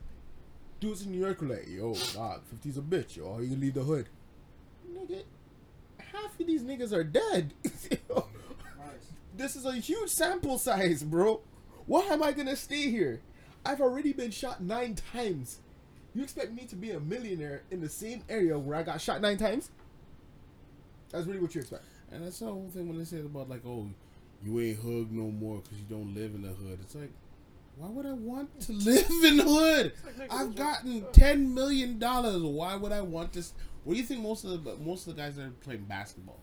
Dudes 0.80 1.02
in 1.02 1.12
New 1.12 1.18
York 1.20 1.40
were 1.40 1.48
like, 1.48 1.66
yo, 1.66 1.94
dog, 2.12 2.42
50's 2.54 2.76
a 2.76 2.82
bitch, 2.82 3.16
yo. 3.16 3.32
How 3.32 3.40
you 3.40 3.56
leave 3.56 3.72
the 3.72 3.82
hood? 3.82 4.08
Nigga, 4.92 5.22
half 5.98 6.38
of 6.38 6.46
these 6.46 6.62
niggas 6.62 6.92
are 6.92 7.04
dead. 7.04 7.54
this 9.36 9.56
is 9.56 9.64
a 9.64 9.74
huge 9.76 10.10
sample 10.10 10.58
size, 10.58 11.02
bro. 11.02 11.40
Why 11.86 12.02
am 12.02 12.22
I 12.22 12.32
gonna 12.32 12.56
stay 12.56 12.90
here? 12.90 13.22
I've 13.66 13.80
already 13.80 14.12
been 14.12 14.30
shot 14.30 14.62
nine 14.62 14.94
times. 14.94 15.58
You 16.14 16.22
expect 16.22 16.52
me 16.52 16.64
to 16.66 16.76
be 16.76 16.92
a 16.92 17.00
millionaire 17.00 17.62
in 17.70 17.80
the 17.80 17.88
same 17.88 18.22
area 18.28 18.58
where 18.58 18.76
I 18.76 18.82
got 18.82 19.00
shot 19.00 19.20
nine 19.20 19.36
times? 19.36 19.70
That's 21.10 21.26
really 21.26 21.40
what 21.40 21.54
you 21.54 21.60
expect. 21.60 21.84
And 22.10 22.24
that's 22.24 22.38
the 22.38 22.46
whole 22.46 22.70
thing 22.72 22.88
when 22.88 22.98
they 22.98 23.04
say 23.04 23.18
about 23.18 23.48
like, 23.48 23.62
oh, 23.66 23.88
you 24.44 24.60
ain't 24.60 24.78
hood 24.78 25.12
no 25.12 25.24
more 25.30 25.58
because 25.58 25.78
you 25.78 25.84
don't 25.88 26.14
live 26.14 26.34
in 26.34 26.42
the 26.42 26.48
hood. 26.48 26.78
It's 26.80 26.94
like, 26.94 27.10
why 27.76 27.88
would 27.88 28.06
I 28.06 28.12
want 28.12 28.60
to 28.60 28.72
live 28.72 29.10
in 29.24 29.36
the 29.38 29.44
hood? 29.44 29.92
I've 30.30 30.54
gotten 30.54 31.04
ten 31.12 31.52
million 31.52 31.98
dollars. 31.98 32.42
Why 32.42 32.76
would 32.76 32.92
I 32.92 33.00
want 33.02 33.32
this? 33.32 33.52
What 33.84 33.94
do 33.94 34.00
you 34.00 34.06
think 34.06 34.22
most 34.22 34.44
of 34.44 34.64
the 34.64 34.76
most 34.76 35.06
of 35.06 35.16
the 35.16 35.22
guys 35.22 35.36
that 35.36 35.42
are 35.42 35.50
playing 35.60 35.84
basketball, 35.84 36.40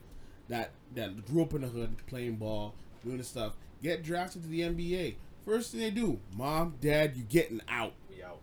that 0.49 0.71
that 0.95 1.25
grew 1.25 1.43
up 1.43 1.53
in 1.53 1.61
the 1.61 1.67
hood 1.67 1.95
playing 2.07 2.35
ball, 2.35 2.75
doing 3.03 3.17
this 3.17 3.27
stuff, 3.27 3.53
get 3.81 4.03
drafted 4.03 4.43
to 4.43 4.47
the 4.47 4.61
NBA? 4.61 5.15
First 5.45 5.71
thing 5.71 5.81
they 5.81 5.91
do, 5.91 6.19
mom, 6.35 6.75
dad, 6.79 7.15
you 7.15 7.23
getting 7.23 7.61
out. 7.67 7.93
We 8.09 8.23
out. 8.23 8.39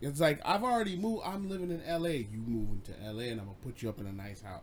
It's 0.00 0.20
like 0.20 0.40
I've 0.44 0.62
already 0.62 0.96
moved. 0.96 1.22
I'm 1.24 1.48
living 1.48 1.70
in 1.70 1.82
L.A. 1.82 2.28
You 2.30 2.42
moving 2.46 2.82
to 2.84 2.92
L.A. 3.04 3.28
and 3.28 3.40
I'm 3.40 3.46
gonna 3.46 3.58
put 3.64 3.82
you 3.82 3.88
up 3.88 3.98
in 3.98 4.06
a 4.06 4.12
nice 4.12 4.42
house. 4.42 4.62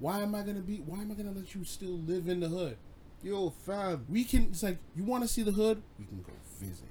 Why 0.00 0.20
am 0.20 0.34
I 0.34 0.42
gonna 0.42 0.60
be? 0.60 0.78
Why 0.78 1.00
am 1.02 1.12
I 1.12 1.14
gonna 1.14 1.30
let 1.30 1.54
you 1.54 1.64
still 1.64 1.98
live 1.98 2.28
in 2.28 2.40
the 2.40 2.48
hood? 2.48 2.76
Yo, 3.22 3.50
fam. 3.50 4.04
We 4.08 4.24
can. 4.24 4.48
It's 4.50 4.64
like 4.64 4.78
you 4.96 5.04
want 5.04 5.22
to 5.22 5.28
see 5.28 5.42
the 5.42 5.52
hood. 5.52 5.80
We 5.98 6.06
can 6.06 6.22
go 6.22 6.32
visit. 6.58 6.88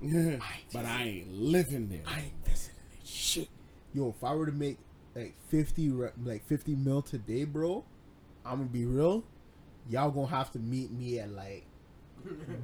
but 0.72 0.84
I 0.84 1.02
ain't 1.04 1.32
living 1.32 1.88
there. 1.88 2.02
I 2.06 2.20
ain't 2.20 2.44
visiting 2.44 2.76
this 3.00 3.08
shit. 3.08 3.48
Yo, 3.94 4.10
if 4.10 4.22
I 4.22 4.34
were 4.34 4.46
to 4.46 4.52
make 4.52 4.76
like 5.16 5.34
fifty, 5.48 5.88
like 5.88 6.46
fifty 6.46 6.76
mil 6.76 7.00
today, 7.00 7.44
bro, 7.44 7.84
I'm 8.44 8.58
gonna 8.58 8.64
be 8.64 8.84
real. 8.84 9.24
Y'all 9.88 10.10
gonna 10.10 10.26
have 10.26 10.52
to 10.52 10.58
meet 10.58 10.90
me 10.90 11.18
at 11.18 11.30
like 11.30 11.64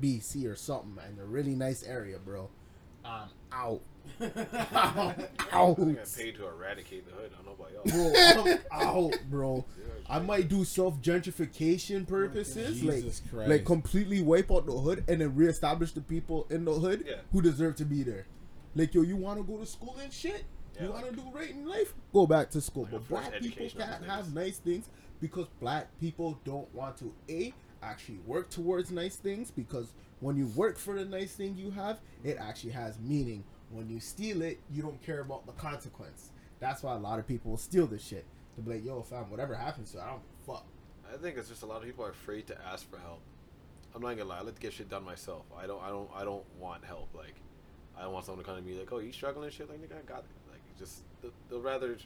BC 0.01 0.47
or 0.51 0.57
something, 0.57 0.95
man. 0.95 1.19
A 1.21 1.25
really 1.25 1.55
nice 1.55 1.83
area, 1.83 2.19
bro. 2.19 2.51
I'm 3.05 3.29
out. 3.53 3.81
I'm 4.21 4.31
out. 4.73 5.15
I 5.53 5.93
got 5.93 6.15
paid 6.17 6.37
to 6.37 6.47
eradicate 6.47 7.07
the 7.07 7.12
hood. 7.12 7.31
I 7.33 7.43
don't 7.43 7.47
know 7.47 7.53
about 7.53 7.73
y'all. 7.73 8.45
Bro, 8.45 8.57
I'm 8.73 8.87
out, 8.89 9.15
bro. 9.31 9.65
I 10.09 10.19
might 10.19 10.49
do 10.49 10.65
self 10.65 11.01
gentrification 11.01 12.07
purposes, 12.07 12.83
like 12.83 13.03
Christ. 13.31 13.49
like 13.51 13.65
completely 13.65 14.21
wipe 14.23 14.51
out 14.51 14.67
the 14.67 14.73
hood 14.73 15.05
and 15.09 15.21
then 15.21 15.35
reestablish 15.35 15.93
the 15.93 16.01
people 16.01 16.47
in 16.51 16.65
the 16.65 16.73
hood 16.73 17.05
Yeah. 17.07 17.17
who 17.33 17.41
deserve 17.43 17.77
to 17.77 17.85
be 17.85 18.03
there. 18.03 18.27
Like 18.75 18.95
yo, 18.95 19.03
you 19.03 19.17
want 19.17 19.39
to 19.39 19.45
go 19.45 19.59
to 19.59 19.67
school 19.67 19.97
and 20.03 20.12
shit. 20.12 20.45
Yeah. 20.77 20.85
You 20.87 20.93
want 20.93 21.07
to 21.09 21.12
do 21.15 21.23
right 21.33 21.51
in 21.51 21.67
life? 21.67 21.95
Go 22.12 22.27
back 22.27 22.51
to 22.51 22.61
school. 22.61 22.83
Like 22.85 22.93
but 22.93 23.09
black 23.09 23.33
people 23.41 23.69
can't 23.79 24.05
have 24.05 24.35
nice 24.35 24.59
things 24.59 24.89
because 25.21 25.47
black 25.61 25.89
people 26.01 26.39
don't 26.45 26.73
want 26.75 26.97
to 26.99 27.12
a 27.29 27.55
actually 27.85 28.18
work 28.26 28.51
towards 28.51 28.91
nice 28.91 29.16
things 29.16 29.51
because 29.51 29.93
when 30.20 30.37
you 30.37 30.47
work 30.49 30.78
for 30.78 30.95
the 30.95 31.05
nice 31.05 31.35
thing 31.35 31.57
you 31.57 31.70
have, 31.72 32.01
it 32.22 32.39
actually 32.41 32.72
has 32.72 32.99
meaning. 32.99 33.45
When 33.70 33.89
you 33.89 34.01
steal 34.01 34.43
it, 34.43 34.61
you 34.70 34.82
don't 34.82 35.03
care 35.03 35.20
about 35.20 35.47
the 35.47 35.53
consequence. 35.53 36.30
That's 36.61 36.82
why 36.82 36.95
a 36.95 36.99
lot 36.99 37.18
of 37.18 37.26
people 37.26 37.51
will 37.51 37.59
steal 37.59 37.87
this 37.87 38.05
shit. 38.05 38.24
To 38.57 38.62
be 38.62 38.74
like, 38.74 38.85
yo, 38.85 39.03
fam, 39.03 39.30
whatever 39.30 39.55
happens 39.55 39.93
to 39.93 39.99
it, 39.99 40.03
I 40.03 40.11
don't 40.11 40.22
fuck. 40.47 40.64
I 41.12 41.16
think 41.16 41.37
it's 41.37 41.49
just 41.49 41.62
a 41.62 41.66
lot 41.66 41.78
of 41.78 41.85
people 41.85 42.05
are 42.05 42.11
afraid 42.11 42.47
to 42.47 42.57
ask 42.66 42.89
for 42.89 42.99
help. 42.99 43.20
I'm 43.95 44.03
not 44.03 44.16
gonna 44.16 44.28
lie. 44.28 44.39
I 44.39 44.41
like 44.43 44.57
to 44.57 44.61
get 44.61 44.72
shit 44.72 44.89
done 44.89 45.05
myself. 45.05 45.45
I 45.57 45.66
don't. 45.66 45.82
I 45.82 45.89
don't. 45.89 46.11
I 46.14 46.24
don't 46.24 46.45
want 46.59 46.85
help. 46.85 47.09
Like, 47.14 47.35
I 47.97 48.03
don't 48.03 48.12
want 48.12 48.24
someone 48.24 48.45
to 48.45 48.51
come 48.51 48.59
to 48.59 48.62
me 48.62 48.78
like, 48.78 48.93
"Oh, 48.93 48.99
you 48.99 49.12
struggling 49.12 49.45
and 49.45 49.53
shit." 49.53 49.68
Like, 49.68 49.80
nigga, 49.80 49.99
I 49.99 50.03
got 50.03 50.20
it. 50.20 50.51
Like, 50.51 50.61
just 50.78 51.03
they'll 51.49 51.61
rather 51.61 51.97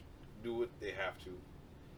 do 0.43 0.53
what 0.53 0.69
they 0.79 0.91
have 0.91 1.17
to, 1.23 1.29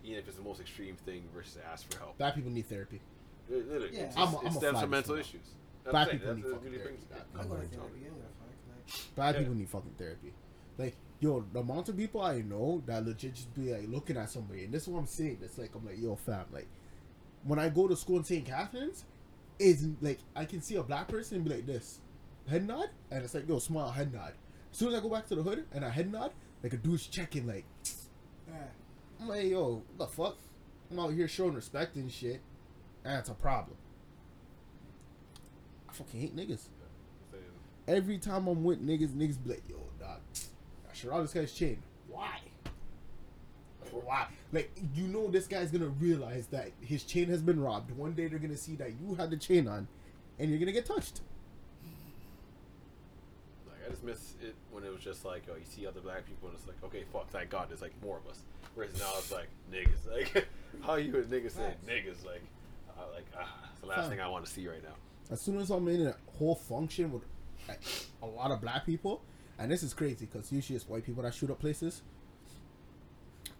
even 0.04 0.20
if 0.20 0.28
it's 0.28 0.38
the 0.38 0.44
most 0.44 0.62
extreme 0.62 0.96
thing, 1.06 1.24
versus 1.36 1.58
ask 1.72 1.92
for 1.92 2.00
help. 2.00 2.18
Bad 2.18 2.36
people 2.36 2.52
need 2.52 2.68
therapy. 2.70 3.02
Li- 3.50 3.62
Literally, 3.64 3.90
Yeah. 3.98 4.04
it's 4.04 4.18
I'm 4.18 4.32
just, 4.32 4.36
a- 4.44 4.46
it 4.46 4.50
I'm 4.50 4.54
stems 4.54 4.80
from 4.82 4.90
mental 4.90 5.16
this 5.16 5.28
issues. 5.28 5.48
That's 5.84 5.92
Black 5.92 6.10
people 6.12 6.36
need 6.36 6.46
fucking 6.46 6.72
therapy. 6.72 6.98
I 7.12 7.40
I'm 7.42 7.48
gonna 7.48 7.60
therapy. 7.62 7.76
tell 7.76 7.86
you. 7.86 8.04
Yeah, 8.04 8.10
fuck, 8.10 8.48
like, 9.08 9.16
Black 9.16 9.38
people 9.38 9.54
need 9.56 9.70
fucking 9.70 9.96
therapy. 9.98 10.34
Like, 10.78 10.96
yo, 11.20 11.46
the 11.54 11.60
amount 11.60 11.90
of 11.90 11.98
people 11.98 12.22
I 12.22 12.42
know 12.42 12.82
that 12.86 13.06
legit 13.06 13.34
just 13.36 13.54
be 13.54 13.74
like 13.74 13.88
looking 13.88 14.18
at 14.18 14.30
somebody, 14.30 14.64
and 14.66 14.74
this 14.74 14.84
is 14.84 14.88
what 14.90 15.00
I'm 15.00 15.06
saying. 15.08 15.40
It's 15.42 15.58
like 15.58 15.74
I'm 15.76 15.86
like, 15.86 16.00
yo, 16.00 16.16
fam, 16.16 16.46
like 16.52 16.68
when 17.44 17.58
I 17.60 17.70
go 17.70 17.88
to 17.88 17.96
school 17.96 18.18
in 18.18 18.24
St. 18.24 18.46
Catharines, 18.46 19.06
is 19.60 19.88
like 20.02 20.20
I 20.36 20.46
can 20.46 20.62
see 20.62 20.76
a 20.76 20.84
black 20.84 21.08
person 21.08 21.38
and 21.38 21.46
be 21.46 21.52
like 21.56 21.66
this, 21.66 22.00
head 22.48 22.66
nod, 22.68 22.90
and 23.12 23.24
it's 23.24 23.34
like, 23.34 23.48
yo, 23.50 23.60
smile, 23.60 23.92
head 23.92 24.14
nod. 24.14 24.34
As 24.72 24.78
soon 24.78 24.90
as 24.90 24.96
I 24.96 25.02
go 25.02 25.10
back 25.10 25.28
to 25.28 25.36
the 25.36 25.44
hood 25.44 25.66
and 25.74 25.84
I 25.84 25.90
head 25.90 26.12
nod, 26.12 26.32
like 26.64 26.74
a 26.74 26.78
dude's 26.78 27.08
checking, 27.08 27.46
like, 27.48 27.66
Yeah. 28.48 28.56
I'm 29.20 29.28
like, 29.28 29.46
yo, 29.50 29.84
what 29.98 30.10
the 30.10 30.16
fuck? 30.16 30.38
I'm 30.92 31.00
out 31.00 31.14
here 31.14 31.28
showing 31.28 31.54
respect 31.54 31.96
and 31.96 32.12
shit, 32.12 32.42
it's 33.06 33.30
a 33.30 33.34
problem. 33.34 33.78
I 35.90 35.94
fucking 35.94 36.20
hate 36.20 36.36
niggas. 36.36 36.68
Every 37.88 38.18
time 38.20 38.48
I'm 38.48 38.64
with 38.64 38.86
niggas, 38.86 39.10
niggas 39.10 39.44
be 39.44 39.52
like, 39.52 39.64
yo, 39.68 39.78
dog, 40.00 40.20
I 40.90 40.94
should 40.94 41.10
all 41.10 41.22
this 41.22 41.34
guy's 41.34 41.52
chain. 41.52 41.82
Why? 42.08 42.40
Why? 43.92 44.28
Like, 44.54 44.72
you 44.94 45.08
know 45.08 45.28
this 45.30 45.48
guy's 45.48 45.72
gonna 45.72 45.88
realize 45.88 46.48
that 46.48 46.72
his 46.80 47.04
chain 47.04 47.28
has 47.30 47.42
been 47.42 47.60
robbed. 47.62 47.92
One 47.92 48.14
day 48.14 48.28
they're 48.28 48.40
gonna 48.40 48.56
see 48.56 48.76
that 48.76 48.92
you 49.02 49.16
had 49.16 49.30
the 49.30 49.38
chain 49.38 49.68
on, 49.68 49.88
and 50.40 50.50
you're 50.50 50.60
gonna 50.60 50.72
get 50.72 50.86
touched. 50.86 51.22
Like 53.68 53.78
I 53.86 53.90
just 53.90 54.04
miss 54.04 54.36
it 54.42 54.56
when 54.72 54.84
it 54.84 54.94
was 54.94 55.02
just 55.02 55.26
like, 55.26 55.44
oh, 55.52 55.56
you 55.56 55.66
see 55.66 55.86
other 55.86 56.00
black 56.00 56.26
people, 56.26 56.50
and 56.50 56.58
it's 56.58 56.68
like, 56.68 56.78
okay, 56.86 57.04
fuck, 57.12 57.30
thank 57.32 57.50
God, 57.50 57.70
there's 57.70 57.82
like 57.82 57.94
more 58.02 58.18
of 58.18 58.28
us. 58.32 58.40
Whereas 58.76 58.98
now 58.98 59.12
it's 59.18 59.32
like 59.32 59.50
niggas, 59.72 60.10
like 60.10 60.48
how 60.86 60.96
you 60.96 61.16
a 61.18 61.22
nigga 61.24 61.52
say 61.52 61.74
niggas, 61.86 62.26
like, 62.26 62.44
like 63.14 63.26
ah, 63.38 63.48
it's 63.72 63.82
the 63.82 63.88
last 63.88 64.02
Fam. 64.02 64.10
thing 64.10 64.20
I 64.22 64.28
want 64.28 64.46
to 64.46 64.52
see 64.52 64.68
right 64.68 64.84
now. 64.84 64.96
As 65.30 65.40
soon 65.42 65.58
as 65.60 65.70
I'm 65.70 65.88
in 65.88 66.08
a 66.08 66.16
whole 66.38 66.56
function 66.56 67.12
with 67.12 67.24
like, 67.68 67.80
a 68.22 68.26
lot 68.26 68.52
of 68.52 68.60
black 68.62 68.86
people, 68.86 69.22
and 69.60 69.72
this 69.72 69.84
is 69.84 69.94
crazy 69.94 70.26
because 70.32 70.52
usually 70.52 70.76
it's 70.76 70.88
white 70.88 71.06
people 71.06 71.24
that 71.24 71.34
shoot 71.34 71.50
up 71.50 71.60
places, 71.60 72.02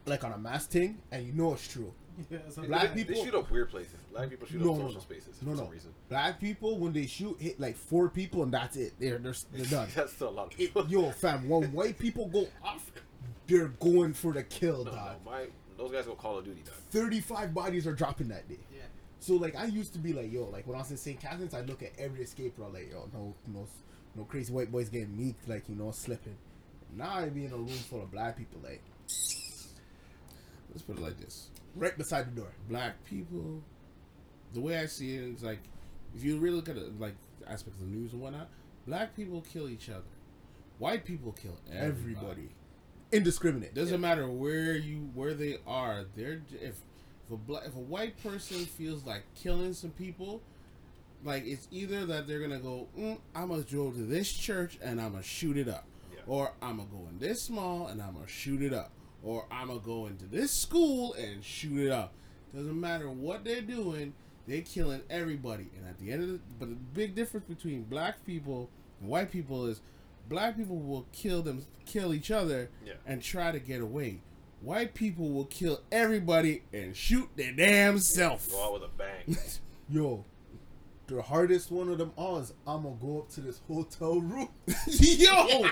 like 0.06 0.24
on 0.24 0.32
a 0.34 0.38
mass 0.38 0.66
thing, 0.66 1.00
and 1.12 1.26
you 1.26 1.34
know 1.34 1.54
it's 1.54 1.68
true. 1.68 1.94
Yeah, 2.30 2.40
so 2.50 2.62
Black 2.64 2.94
they, 2.94 3.04
people- 3.06 3.16
they 3.24 3.24
shoot 3.32 3.36
up 3.36 3.50
weird 3.50 3.70
places. 3.72 3.94
Black 4.12 4.30
people 4.30 4.46
shoot 4.46 4.62
No, 4.62 4.72
up 4.74 4.78
social 4.80 4.94
no. 4.96 5.00
spaces 5.00 5.42
No, 5.42 5.52
for 5.52 5.58
no. 5.58 5.64
some 5.64 5.72
reason. 5.72 5.94
Black 6.10 6.40
people 6.42 6.78
when 6.78 6.92
they 6.92 7.06
shoot 7.08 7.38
hit 7.40 7.58
like 7.60 7.78
four 7.78 8.10
people 8.10 8.44
and 8.44 8.54
that's 8.54 8.76
it. 8.76 8.94
They're 9.00 9.18
they're, 9.18 9.34
they're 9.54 9.66
done. 9.72 9.88
That's 9.96 10.12
still 10.14 10.28
a 10.28 10.30
lot 10.30 10.48
of 10.48 10.52
It- 10.54 10.58
people. 10.58 10.86
yo, 10.88 11.10
fam, 11.12 11.48
when 11.48 11.72
white 11.74 11.98
people 11.98 12.28
go 12.28 12.48
off, 12.64 12.92
they're 13.48 13.70
going 13.80 14.14
for 14.14 14.34
the 14.34 14.44
kill, 14.44 14.84
no, 14.84 14.92
dog. 14.92 15.16
no, 15.26 15.32
my 15.32 15.46
those 15.78 15.92
guys 15.92 16.06
go 16.06 16.14
Call 16.14 16.38
of 16.38 16.44
Duty, 16.46 16.62
dog. 16.66 16.76
35 16.92 17.54
bodies 17.54 17.88
are 17.88 17.94
dropping 17.94 18.28
that 18.28 18.48
day. 18.48 18.60
Yeah. 19.22 19.28
So 19.28 19.36
like 19.36 19.56
I 19.56 19.66
used 19.66 19.94
to 19.94 20.00
be 20.00 20.14
like, 20.14 20.32
yo, 20.32 20.46
like 20.46 20.68
when 20.68 20.76
I 20.76 20.80
was 20.80 20.92
in 20.92 20.98
St. 20.98 21.20
Catharines, 21.20 21.54
I 21.54 21.62
look 21.62 21.84
at 21.84 21.92
every 21.98 22.22
escape 22.24 22.54
route 22.58 22.74
like, 22.74 22.92
yo, 22.92 23.10
no, 23.14 23.36
no, 23.48 23.68
no 24.16 24.24
crazy 24.26 24.52
white 24.54 24.72
boys 24.72 24.90
getting 24.90 25.16
meek, 25.18 25.36
like 25.48 25.70
you 25.70 25.76
know, 25.76 25.92
slipping. 25.92 26.38
Now 26.96 27.12
I 27.12 27.30
be 27.30 27.46
in 27.46 27.52
a 27.52 27.56
room 27.58 27.68
full 27.68 28.02
of 28.02 28.12
black 28.12 28.38
people, 28.38 28.60
like 28.64 28.82
Let's 30.72 30.84
put 30.84 30.98
it 30.98 31.02
like 31.02 31.20
this: 31.20 31.50
right 31.76 31.98
beside 31.98 32.28
the 32.34 32.42
door. 32.42 32.52
black 32.70 33.04
people. 33.06 33.62
The 34.54 34.62
way 34.62 34.78
I 34.80 34.86
see 34.86 35.16
it 35.16 35.24
is 35.24 35.44
like, 35.44 35.60
if 36.16 36.24
you 36.24 36.38
really 36.38 36.56
look 36.56 36.70
at 36.70 36.78
it, 36.78 37.00
like 37.00 37.16
aspects 37.48 37.80
of 37.80 37.90
the 37.90 37.96
news 37.96 38.14
and 38.14 38.22
whatnot, 38.22 38.50
black 38.88 39.16
people 39.16 39.42
kill 39.42 39.70
each 39.70 39.90
other. 39.90 40.04
White 40.78 41.06
people 41.06 41.32
kill 41.34 41.58
everybody. 41.72 41.88
Everybody, 41.88 42.50
indiscriminate. 43.12 43.76
Doesn't 43.76 44.02
matter 44.02 44.30
where 44.30 44.76
you 44.76 45.12
where 45.14 45.34
they 45.34 45.58
are. 45.68 46.06
They're 46.16 46.42
if 46.52 46.76
a 47.32 47.38
black 47.38 47.64
if 47.66 47.76
a 47.76 47.80
white 47.80 48.22
person 48.24 48.58
feels 48.66 49.06
like 49.06 49.24
killing 49.36 49.74
some 49.74 49.92
people, 49.92 50.42
like 51.24 51.46
it's 51.46 51.68
either 51.72 52.06
that 52.08 52.28
they're 52.28 52.40
gonna 52.40 52.60
go, 52.60 52.88
mm, 52.98 53.18
I'm 53.36 53.50
gonna 53.50 53.62
go 53.64 53.92
to 53.92 53.98
this 54.06 54.32
church 54.32 54.78
and 54.82 55.00
I'm 55.02 55.12
gonna 55.12 55.24
shoot 55.24 55.58
it 55.58 55.68
up, 55.68 55.86
Yeah. 56.14 56.20
or 56.28 56.54
I'm 56.62 56.78
gonna 56.78 56.90
go 56.90 57.08
in 57.10 57.20
this 57.20 57.50
mall 57.50 57.88
and 57.88 58.02
I'm 58.02 58.14
gonna 58.14 58.28
shoot 58.28 58.62
it 58.62 58.74
up, 58.74 58.92
or 59.24 59.46
I'm 59.52 59.68
gonna 59.68 59.80
go 59.80 60.08
into 60.08 60.26
this 60.26 60.52
school 60.52 61.14
and 61.14 61.44
shoot 61.44 61.78
it 61.86 61.92
up. 61.92 62.14
Doesn't 62.56 62.80
matter 62.80 63.10
what 63.10 63.44
they're 63.44 63.62
doing, 63.62 64.14
they're 64.48 64.62
killing 64.62 65.02
everybody. 65.10 65.68
And 65.78 65.88
at 65.88 66.00
the 66.00 66.12
end 66.12 66.24
of 66.24 66.30
the, 66.30 66.40
but 66.60 66.70
the 66.70 66.76
big 66.76 67.16
difference 67.16 67.46
between 67.48 67.84
black 67.84 68.26
people 68.26 68.70
and 69.00 69.10
white 69.10 69.32
people 69.32 69.68
is, 69.68 69.80
black 70.28 70.58
people 70.58 70.78
will 70.80 71.06
kill 71.14 71.42
them, 71.44 71.64
kill 71.86 72.14
each 72.14 72.32
other, 72.32 72.70
Yeah. 72.86 72.94
and 73.06 73.22
try 73.22 73.52
to 73.52 73.60
get 73.60 73.80
away. 73.82 74.22
White 74.62 74.94
people 74.94 75.30
will 75.32 75.46
kill 75.46 75.82
everybody 75.92 76.62
and 76.72 76.96
shoot 76.96 77.30
their 77.36 77.52
damn 77.52 77.98
self. 78.00 78.50
Go 78.52 78.64
out 78.64 78.74
with 78.74 78.84
a 78.84 78.90
bang. 78.96 79.38
Yo, 79.90 80.24
the 81.08 81.22
hardest 81.22 81.72
one 81.72 81.90
of 81.90 81.98
them 81.98 82.12
all 82.16 82.38
is 82.38 82.54
I'm 82.68 82.84
gonna 82.84 82.96
go 83.02 83.20
up 83.20 83.30
to 83.32 83.42
this 83.42 83.60
hotel 83.68 84.22
room. 84.22 84.50
Yo, 84.88 85.64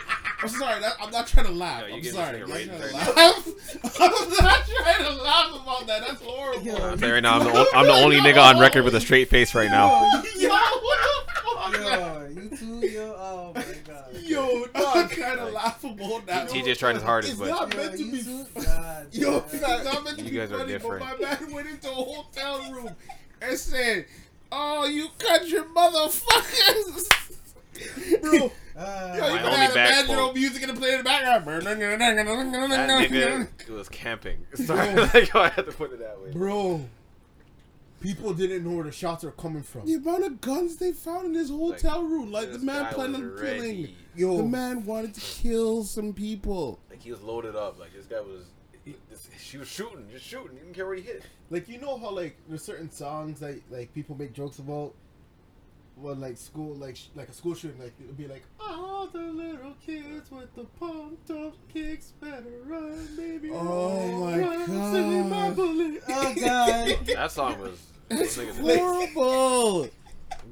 I'm 0.42 0.50
sorry. 0.50 0.82
That, 0.82 0.94
I'm 1.00 1.12
not 1.12 1.28
trying 1.28 1.46
to 1.46 1.52
laugh. 1.52 1.88
No, 1.88 1.96
I'm 1.96 2.04
sorry. 2.04 2.42
I'm 2.42 2.50
not 2.50 2.56
right 2.56 2.68
trying 2.68 2.82
to 2.82 2.96
laugh. 2.96 3.48
I'm 4.00 4.30
not 4.32 4.66
trying 4.66 5.04
to 5.18 5.24
laugh 5.24 5.56
about 5.62 5.88
that. 5.88 6.02
That's 6.08 6.22
horrible. 6.24 6.64
Yo, 6.66 6.76
I'm 6.76 6.98
saying 6.98 7.14
right 7.14 7.24
now, 7.24 7.40
I'm 7.40 7.46
the, 7.46 7.52
o- 7.60 7.68
I'm 7.76 7.86
the 7.86 7.94
only 7.94 8.18
nigga 8.18 8.42
on 8.44 8.60
record 8.60 8.84
with 8.86 8.96
a 8.96 9.00
straight 9.02 9.30
face 9.30 9.54
right 9.54 9.70
now. 9.70 10.02
Yo, 10.36 10.50
what 10.50 11.00
the 11.28 11.34
fuck? 11.36 11.74
Yo, 11.74 12.28
you 12.42 12.58
too, 12.58 12.88
yo. 12.88 13.16
Oh 13.18 13.52
my 13.56 13.64
god. 13.86 14.06
Yo, 14.40 14.66
I'm 14.76 15.10
kind 15.10 15.40
of 15.40 15.54
laughable 15.54 16.22
now. 16.28 16.46
TJ's 16.46 16.78
trying 16.78 16.96
his 16.96 17.04
hardest, 17.04 17.34
It's 17.34 17.40
but 17.42 17.50
not 17.50 17.76
meant 17.76 17.92
to 17.94 18.04
you 18.04 18.12
be. 18.12 18.18
Yo, 19.20 19.38
it's 19.52 19.62
not 19.62 20.04
meant 20.04 20.18
to 20.18 20.24
be 20.24 20.30
guys 20.32 20.52
are 20.52 20.60
funny, 20.60 20.72
different. 20.74 21.06
But 21.06 21.22
my 21.22 21.28
man 21.46 21.52
went 21.54 21.70
into 21.70 21.90
a 21.90 21.94
hotel 21.94 22.72
room. 22.72 22.96
and 23.42 23.58
said, 23.58 24.06
"Oh, 24.52 24.86
you 24.86 25.08
country 25.20 25.60
motherfuckers." 25.76 27.08
Bro, 28.22 28.52
Uh, 28.76 29.14
Yo, 29.18 29.26
you 29.28 29.32
My 29.34 29.38
could 29.38 29.46
only 29.46 29.58
have 29.58 29.74
back 29.74 29.90
banjo 30.08 30.14
quote. 30.14 30.36
music 30.36 30.64
in 30.64 30.68
the 30.70 30.74
play 30.76 30.92
in 30.92 30.98
the 31.00 31.04
background. 31.04 31.66
that 31.66 31.78
nigga 33.10 33.70
was 33.70 33.90
camping. 33.90 34.46
Sorry, 34.56 34.96
like, 34.96 35.36
I 35.36 35.50
had 35.50 35.66
to 35.66 35.72
put 35.72 35.92
it 35.94 36.00
that 36.00 36.20
way. 36.22 36.32
bro, 36.32 36.86
people 38.02 38.34
didn't 38.34 38.64
know 38.66 38.76
where 38.76 38.86
the 38.86 38.92
shots 38.92 39.24
are 39.24 39.32
coming 39.32 39.64
from. 39.64 39.86
The 39.86 39.96
amount 39.96 40.24
of 40.26 40.42
guns 40.42 40.78
they 40.78 40.92
found 40.94 41.28
in 41.28 41.34
his 41.36 41.50
hotel 41.50 42.04
room, 42.04 42.32
like 42.32 42.52
the 42.52 42.60
man 42.60 42.84
guy 42.84 42.94
planned 42.94 43.14
was 43.14 43.22
on 43.22 43.36
ready. 43.36 43.58
killing. 43.60 43.96
Yo, 44.16 44.38
The 44.38 44.44
man 44.44 44.86
wanted 44.86 45.14
to 45.16 45.22
kill 45.22 45.84
some 45.84 46.14
people. 46.14 46.80
Like 46.90 47.02
he 47.02 47.12
was 47.12 47.22
loaded 47.22 47.56
up. 47.56 47.80
Like 47.80 47.94
this 47.94 48.06
guy 48.06 48.20
was. 48.20 48.46
This, 49.10 49.30
she 49.40 49.58
was 49.58 49.68
shooting, 49.68 50.08
just 50.12 50.26
shooting. 50.26 50.52
He 50.54 50.60
didn't 50.60 50.74
care 50.74 50.88
where 50.88 50.96
he 50.96 51.02
hit. 51.02 51.24
like 51.52 51.70
you 51.70 51.80
know 51.80 51.98
how 52.00 52.10
like 52.12 52.38
there's 52.48 52.64
certain 52.64 52.90
songs 52.92 53.40
that 53.40 53.62
like 53.70 53.94
people 53.94 54.18
make 54.18 54.34
jokes 54.34 54.60
about. 54.60 54.94
Well, 55.98 56.16
like 56.16 56.38
school, 56.38 56.76
like 56.76 56.96
sh- 56.96 57.08
like 57.14 57.28
a 57.28 57.34
school 57.34 57.54
shooting, 57.54 57.78
like 57.80 57.92
it'll 58.02 58.14
be 58.14 58.28
like, 58.28 58.44
all 58.60 59.08
the 59.08 59.20
little 59.20 59.74
kids 59.86 60.32
with 60.32 60.56
the 60.56 60.64
pumped 60.80 61.30
up 61.30 61.54
kicks 61.74 62.14
better 62.22 62.46
run, 62.66 63.06
baby. 63.18 63.52
Oh 63.54 64.18
my 64.26 64.40
run, 64.40 64.66
silly 64.66 65.22
my 65.24 65.48
God. 65.48 65.56
bullet." 65.58 66.04
Oh 66.10 66.36
god. 66.40 67.06
That 67.06 67.32
song 67.32 67.60
was. 67.60 67.86
Those 68.10 68.38
niggas, 68.38 68.60
Horrible. 68.60 69.90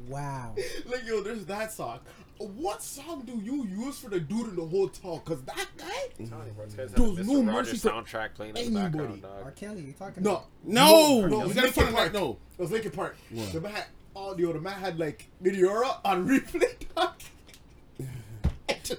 wow. 0.09 0.53
like 0.85 1.07
yo, 1.07 1.21
there's 1.23 1.45
that 1.45 1.71
song. 1.71 1.99
What 2.39 2.83
song 2.83 3.23
do 3.25 3.39
you 3.43 3.65
use 3.65 3.99
for 3.99 4.09
the 4.09 4.19
dude 4.19 4.49
in 4.49 4.55
the 4.55 4.65
hotel? 4.65 5.19
Cause 5.19 5.41
that 5.43 5.67
guy, 5.77 5.85
I'm 6.19 6.27
telling 6.27 6.47
you, 6.47 6.53
bro, 6.53 6.65
this 6.65 6.75
guy's 6.75 6.91
There's 6.91 7.27
no 7.27 7.41
mercy 7.43 7.77
for 7.77 7.89
soundtrack 7.89 8.35
playing 8.35 8.55
in 8.57 8.73
the 8.73 8.79
anybody. 8.79 9.19
background, 9.19 9.25
R. 9.45 9.51
Kelly, 9.51 9.81
you 9.81 9.93
talking 9.93 10.23
no, 10.23 10.31
about? 10.31 10.45
No, 10.63 11.25
no, 11.25 11.37
you 11.37 11.41
it 11.41 11.47
was 11.47 11.55
gotta 11.55 11.67
Linkin 11.67 11.83
find 11.83 11.95
Park. 11.95 12.13
like 12.13 12.21
no. 12.21 12.37
It 12.57 12.61
was 12.61 12.71
Linkin 12.71 12.91
Park. 12.91 13.15
What? 13.31 13.53
The 13.53 13.61
man 13.61 13.71
had 13.71 13.85
audio. 14.15 14.53
The 14.53 14.59
man 14.61 14.79
had 14.79 14.99
like 14.99 15.27
Meteora 15.43 15.97
on 16.05 16.27
replay. 16.27 16.73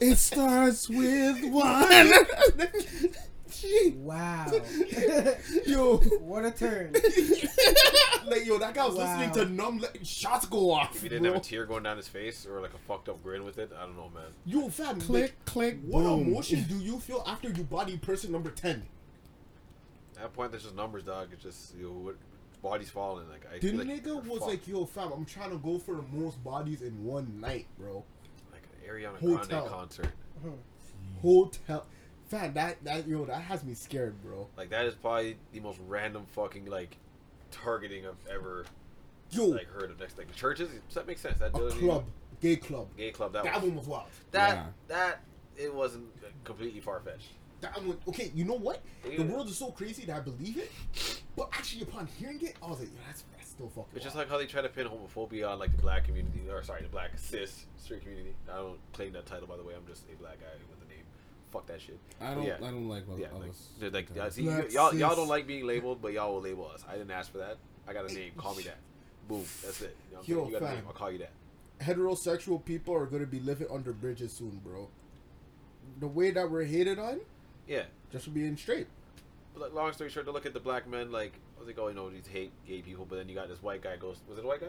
It 0.01 0.17
starts 0.19 0.89
with 0.89 1.45
one. 1.51 2.13
Gee. 3.51 3.95
Wow. 3.97 4.47
yo, 5.67 5.97
what 6.21 6.45
a 6.45 6.51
turn. 6.51 6.93
Like 8.27 8.47
yo, 8.47 8.59
that 8.59 8.75
guy 8.75 8.87
was 8.87 8.97
Wow. 8.97 9.19
listening 9.19 9.33
to 9.47 9.53
numb. 9.53 9.79
Let 9.79 10.07
shots 10.07 10.47
go 10.47 10.71
off. 10.73 10.95
If 10.97 11.03
he 11.03 11.09
didn't 11.09 11.25
bro. 11.25 11.33
have 11.35 11.43
a 11.43 11.45
tear 11.45 11.67
going 11.67 11.83
down 11.83 11.97
his 11.97 12.09
face 12.09 12.47
or 12.47 12.61
like 12.61 12.75
a 12.75 12.79
fucked 12.79 13.09
up 13.09 13.23
grin 13.23 13.45
with 13.45 13.59
it, 13.59 13.71
I 13.77 13.83
don't 13.87 13.97
know, 13.97 14.11
man. 14.15 14.25
Yo, 14.47 14.69
fam, 14.69 15.01
click, 15.01 15.23
like, 15.23 15.45
click, 15.45 15.79
what 15.87 16.03
boom. 16.03 16.29
emotion 16.29 16.63
do 16.69 16.79
you 16.79 16.99
feel 17.01 17.23
after 17.27 17.49
you 17.49 17.63
body 17.65 17.97
person 17.99 18.33
number 18.33 18.51
ten? 18.51 18.83
At 20.17 20.23
that 20.23 20.33
point, 20.33 20.51
that's 20.53 20.65
just 20.65 20.75
numbers, 20.77 21.05
dog. 21.05 21.29
It's 21.33 21.43
just 21.43 21.77
you 21.77 21.85
know, 21.85 21.91
what 21.93 22.17
body's 22.63 22.91
falling. 22.91 23.29
Like 23.29 23.47
I 23.55 23.59
The 23.59 23.69
feel 23.71 23.79
like 23.79 23.87
nigga 23.89 24.07
you're 24.07 24.17
was 24.17 24.39
fucked. 24.41 24.51
like, 24.51 24.69
yo, 24.69 24.85
fam, 24.85 25.13
I'm 25.13 25.25
trying 25.25 25.51
to 25.51 25.59
go 25.59 25.79
for 25.79 25.95
the 25.97 26.03
most 26.13 26.43
bodies 26.43 26.83
in 26.83 27.05
one 27.05 27.41
night, 27.41 27.67
bro. 27.79 28.05
like 28.53 28.63
an 28.85 28.93
Ariana 28.93 29.19
Hotel. 29.19 29.47
Grande 29.47 29.69
concert. 29.71 30.09
Hmm. 30.43 30.51
Hotel, 31.23 31.87
fam, 32.29 32.55
that 32.55 32.83
that 32.85 33.07
yo, 33.09 33.25
that 33.27 33.43
has 33.43 33.65
me 33.65 33.75
scared, 33.75 34.21
bro. 34.23 34.47
Like 34.57 34.71
that 34.71 34.87
is 34.87 34.95
probably 34.95 35.37
the 35.53 35.61
most 35.61 35.79
random 35.87 36.27
fucking 36.33 36.67
like 36.67 36.97
targeting 37.51 38.07
I've 38.07 38.15
ever 38.35 38.65
Yo, 39.31 39.45
like 39.47 39.67
heard 39.69 39.91
of. 39.91 40.01
Next, 40.01 40.17
like 40.17 40.35
churches, 40.35 40.71
that 40.95 41.07
makes 41.07 41.21
sense. 41.21 41.39
That 41.39 41.55
a 41.55 41.59
does- 41.59 41.75
club, 41.75 42.05
gay 42.41 42.57
club. 42.57 42.89
gay 42.97 43.11
club. 43.11 43.33
That, 43.35 43.45
That 43.45 43.57
was, 43.57 43.65
one 43.65 43.77
was 43.77 43.87
wild. 43.87 44.07
that 44.31 44.55
Yeah. 44.57 44.67
that 44.89 45.21
it 45.57 45.75
wasn't 45.75 46.07
completely 46.45 46.81
far 46.81 47.01
fetched. 47.01 47.29
That 47.61 47.77
one, 47.85 47.99
okay, 48.09 48.31
you 48.35 48.45
know 48.45 48.55
what? 48.55 48.81
The 49.05 49.23
world 49.25 49.49
is 49.49 49.59
so 49.59 49.73
crazy 49.73 50.05
that 50.07 50.17
I 50.17 50.21
believe 50.21 50.57
it, 50.59 50.71
but 51.37 51.49
actually, 51.53 51.83
upon 51.83 52.07
hearing 52.07 52.41
it, 52.41 52.55
I 52.63 52.71
was 52.71 52.79
like, 52.79 52.89
yeah, 52.95 53.01
that's 53.09 53.25
that's 53.37 53.51
still 53.51 53.69
fucking. 53.69 53.91
It's 53.97 54.05
just 54.05 54.15
like 54.17 54.29
how 54.31 54.39
they 54.39 54.47
try 54.47 54.63
to 54.63 54.69
pin 54.69 54.87
homophobia 54.87 55.51
on 55.51 55.59
like 55.59 55.75
the 55.75 55.83
black 55.83 56.05
community, 56.05 56.43
or 56.49 56.63
sorry, 56.63 56.83
the 56.83 56.89
black 56.89 57.11
cis 57.19 57.67
straight 57.77 58.03
community. 58.03 58.33
I 58.49 58.57
don't 58.59 58.79
claim 58.93 59.13
that 59.15 59.27
title 59.27 59.49
by 59.49 59.57
the 59.57 59.65
way. 59.65 59.75
I'm 59.75 59.85
just 59.89 60.05
a 60.05 60.17
black 60.17 60.39
guy 60.39 60.47
with 60.71 60.78
a 60.78 60.78
name. 60.78 60.78
Fuck 61.51 61.67
that 61.67 61.81
shit. 61.81 61.99
I 62.21 62.35
don't. 62.35 62.45
Yeah. 62.45 62.57
I 62.59 62.71
don't 62.71 62.89
like. 62.89 63.09
What 63.09 63.19
Yeah, 63.19 63.29
others 63.35 63.69
like, 63.81 63.81
they're 63.81 63.91
like 63.91 64.15
tell 64.15 64.31
see, 64.31 64.43
Black 64.43 64.73
y'all 64.73 64.95
y'all 64.95 65.17
don't 65.17 65.29
like 65.29 65.47
being 65.47 65.67
labeled, 65.67 66.03
but 66.03 66.13
y'all 66.13 66.35
will 66.35 66.43
label 66.43 66.71
us. 66.73 66.85
I 66.89 66.93
didn't 66.93 67.11
ask 67.11 67.33
for 67.33 67.39
that. 67.39 67.57
I 67.87 67.93
got 67.95 68.11
a 68.11 68.13
name. 68.13 68.33
Call 68.37 68.55
me 68.55 68.65
that. 68.65 68.77
Boom. 69.29 69.45
That's 69.65 69.81
it. 69.83 69.97
You, 70.11 70.15
know 70.17 70.21
I'm 70.21 70.25
Yo, 70.27 70.37
saying? 70.37 70.47
you 70.53 70.61
got 70.61 70.71
a 70.71 70.75
name. 70.75 70.85
I'll 70.87 70.93
call 70.93 71.11
you 71.11 71.19
that. 71.19 71.31
heterosexual 71.81 72.65
people 72.65 72.95
are 72.95 73.07
gonna 73.07 73.27
be 73.27 73.41
living 73.41 73.69
under 73.71 73.93
bridges 73.93 74.33
soon, 74.33 74.61
bro. 74.65 74.89
The 76.01 76.07
way 76.09 76.31
that 76.31 76.51
we're 76.51 76.65
hated 76.65 76.99
on, 76.99 77.21
Yeah. 77.67 77.85
just 78.13 78.25
for 78.27 78.31
being 78.31 78.57
straight. 78.57 78.87
But 79.55 79.63
like, 79.63 79.73
long 79.75 79.93
story 79.93 80.11
short, 80.11 80.27
to 80.27 80.33
look 80.33 80.47
at 80.47 80.53
the 80.55 80.61
black 80.61 80.87
men, 80.89 81.11
like 81.11 81.33
I 81.57 81.61
was 81.61 81.67
like, 81.67 81.79
oh, 81.79 81.89
you 81.89 81.95
know, 81.95 82.09
these 82.11 82.27
hate 82.27 82.53
gay 82.67 82.83
people, 82.83 83.05
but 83.09 83.17
then 83.17 83.29
you 83.29 83.35
got 83.35 83.49
this 83.49 83.63
white 83.63 83.83
guy 83.83 83.97
goes. 83.97 84.19
Was 84.29 84.39
it 84.39 84.45
a 84.45 84.49
white 84.49 84.61
guy? 84.61 84.69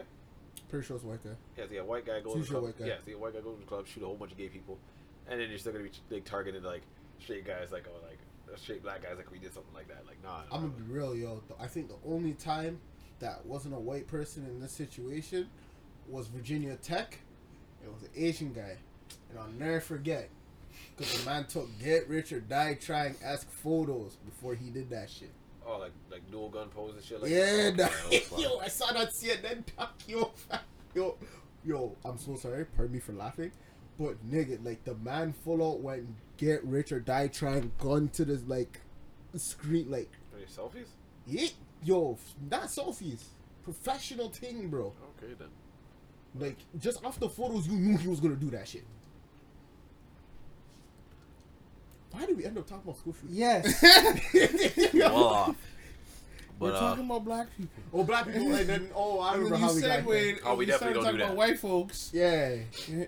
Pretty 0.68 0.86
sure 0.86 0.96
it's 0.96 1.04
white 1.04 1.22
guy. 1.22 1.30
Yeah, 1.56 1.64
see, 1.68 1.76
a 1.76 1.84
white 1.84 2.04
guy 2.06 2.20
goes 2.20 2.34
to 2.34 2.40
the 2.40 2.46
club. 2.46 2.62
white 2.64 2.78
guy. 2.78 2.86
Yeah, 2.86 2.94
see, 3.04 3.12
a 3.12 3.18
white 3.18 3.34
guy 3.34 3.40
goes 3.40 3.54
to 3.56 3.60
the 3.60 3.66
club, 3.66 3.86
shoot 3.86 4.02
a 4.02 4.06
whole 4.06 4.16
bunch 4.16 4.32
of 4.32 4.38
gay 4.38 4.48
people, 4.48 4.78
and 5.28 5.40
then 5.40 5.48
you're 5.48 5.58
still 5.58 5.72
gonna 5.72 5.84
be 5.84 5.90
like 6.10 6.24
targeted 6.24 6.64
like 6.64 6.82
straight 7.20 7.46
guys, 7.46 7.72
like 7.72 7.86
oh, 7.88 8.06
like 8.06 8.18
uh, 8.52 8.56
straight 8.56 8.82
black 8.82 9.02
guys, 9.02 9.16
like 9.16 9.30
we 9.30 9.38
did 9.38 9.52
something 9.54 9.74
like 9.74 9.88
that. 9.88 10.04
Like 10.06 10.22
nah. 10.22 10.42
I'm 10.52 10.70
gonna 10.70 10.82
be 10.82 10.92
real, 10.92 11.14
yo. 11.14 11.42
I 11.60 11.66
think 11.66 11.88
the 11.88 12.08
only 12.08 12.32
time 12.34 12.80
that 13.20 13.44
wasn't 13.44 13.74
a 13.74 13.78
white 13.78 14.06
person 14.06 14.44
in 14.46 14.60
this 14.60 14.72
situation 14.72 15.48
was 16.08 16.26
Virginia 16.28 16.76
Tech. 16.76 17.18
It 17.82 17.92
was 17.92 18.02
an 18.02 18.10
Asian 18.16 18.52
guy, 18.52 18.76
and 19.30 19.38
I'll 19.38 19.48
never 19.58 19.80
forget 19.80 20.28
because 20.96 21.18
the 21.18 21.30
man 21.30 21.46
took 21.46 21.68
"Get 21.82 22.08
Rich 22.08 22.32
or 22.32 22.40
Die 22.40 22.74
Trying" 22.74 23.14
ask 23.24 23.50
photos 23.50 24.16
before 24.24 24.54
he 24.54 24.70
did 24.70 24.90
that 24.90 25.08
shit. 25.10 25.30
oh, 25.66 25.78
like 25.78 25.92
like 26.10 26.28
dual 26.30 26.48
gun 26.48 26.68
pose 26.68 26.94
and 26.94 27.04
shit. 27.04 27.22
Like 27.22 27.30
yeah, 27.30 27.70
that. 27.70 27.76
nah. 27.76 27.84
That 28.10 28.30
was 28.32 28.38
yo. 28.42 28.58
I 28.58 28.68
saw 28.68 28.92
that 28.92 29.10
CNN 29.12 29.64
doc, 29.76 29.94
yo, 30.06 30.30
yo, 30.94 31.16
yo. 31.64 31.96
I'm 32.04 32.18
so 32.18 32.34
sorry. 32.36 32.64
Pardon 32.66 32.94
me 32.94 33.00
for 33.00 33.12
laughing, 33.12 33.52
but 34.00 34.28
nigga, 34.30 34.64
like 34.64 34.82
the 34.84 34.94
man 34.94 35.32
full 35.44 35.62
out 35.62 35.80
went 35.80 36.08
"Get 36.38 36.64
Rich 36.64 36.90
or 36.90 37.00
Die 37.00 37.28
Trying" 37.28 37.70
gone 37.78 38.08
to 38.14 38.24
this 38.24 38.42
like 38.46 38.80
screen, 39.36 39.90
like 39.90 40.10
Any 40.34 40.46
selfies? 40.46 40.88
yeah, 41.26 41.48
yo, 41.84 42.14
f- 42.14 42.34
not 42.50 42.62
selfies, 42.64 43.22
professional 43.62 44.30
thing, 44.30 44.68
bro. 44.68 44.94
Okay 45.18 45.34
then. 45.38 45.48
Like 46.38 46.56
just 46.78 47.04
off 47.04 47.20
the 47.20 47.28
photos, 47.28 47.66
you 47.68 47.74
knew 47.76 47.98
he 47.98 48.08
was 48.08 48.20
gonna 48.20 48.36
do 48.36 48.50
that 48.50 48.66
shit. 48.66 48.84
Why 52.12 52.26
did 52.26 52.36
we 52.36 52.44
end 52.44 52.58
up 52.58 52.66
talking 52.66 52.82
about 52.84 52.98
school 52.98 53.12
shootings? 53.14 53.36
Yes. 53.38 54.92
Well 54.94 55.54
off. 56.60 56.70
We're 56.70 56.76
uh, 56.76 56.80
talking 56.80 57.04
about 57.06 57.24
black 57.24 57.46
people. 57.56 57.82
Oh, 57.92 58.04
black 58.04 58.26
people, 58.26 58.54
and 58.54 58.68
then 58.68 58.90
oh, 58.94 59.20
I 59.20 59.34
And 59.34 59.44
remember 59.44 59.56
then 59.56 59.60
how 59.60 59.70
you 59.70 59.74
we 59.76 59.80
got 59.82 59.88
segued, 60.04 60.08
there. 60.08 60.38
Oh, 60.44 60.54
we 60.56 60.64
and 60.64 60.72
definitely 60.72 60.76
started 60.76 60.78
don't 60.78 60.94
do 60.94 61.00
talking 61.02 61.18
that. 61.18 61.24
about 61.24 61.36
white 61.36 61.58
folks. 61.58 62.10
Yeah, 62.12 62.56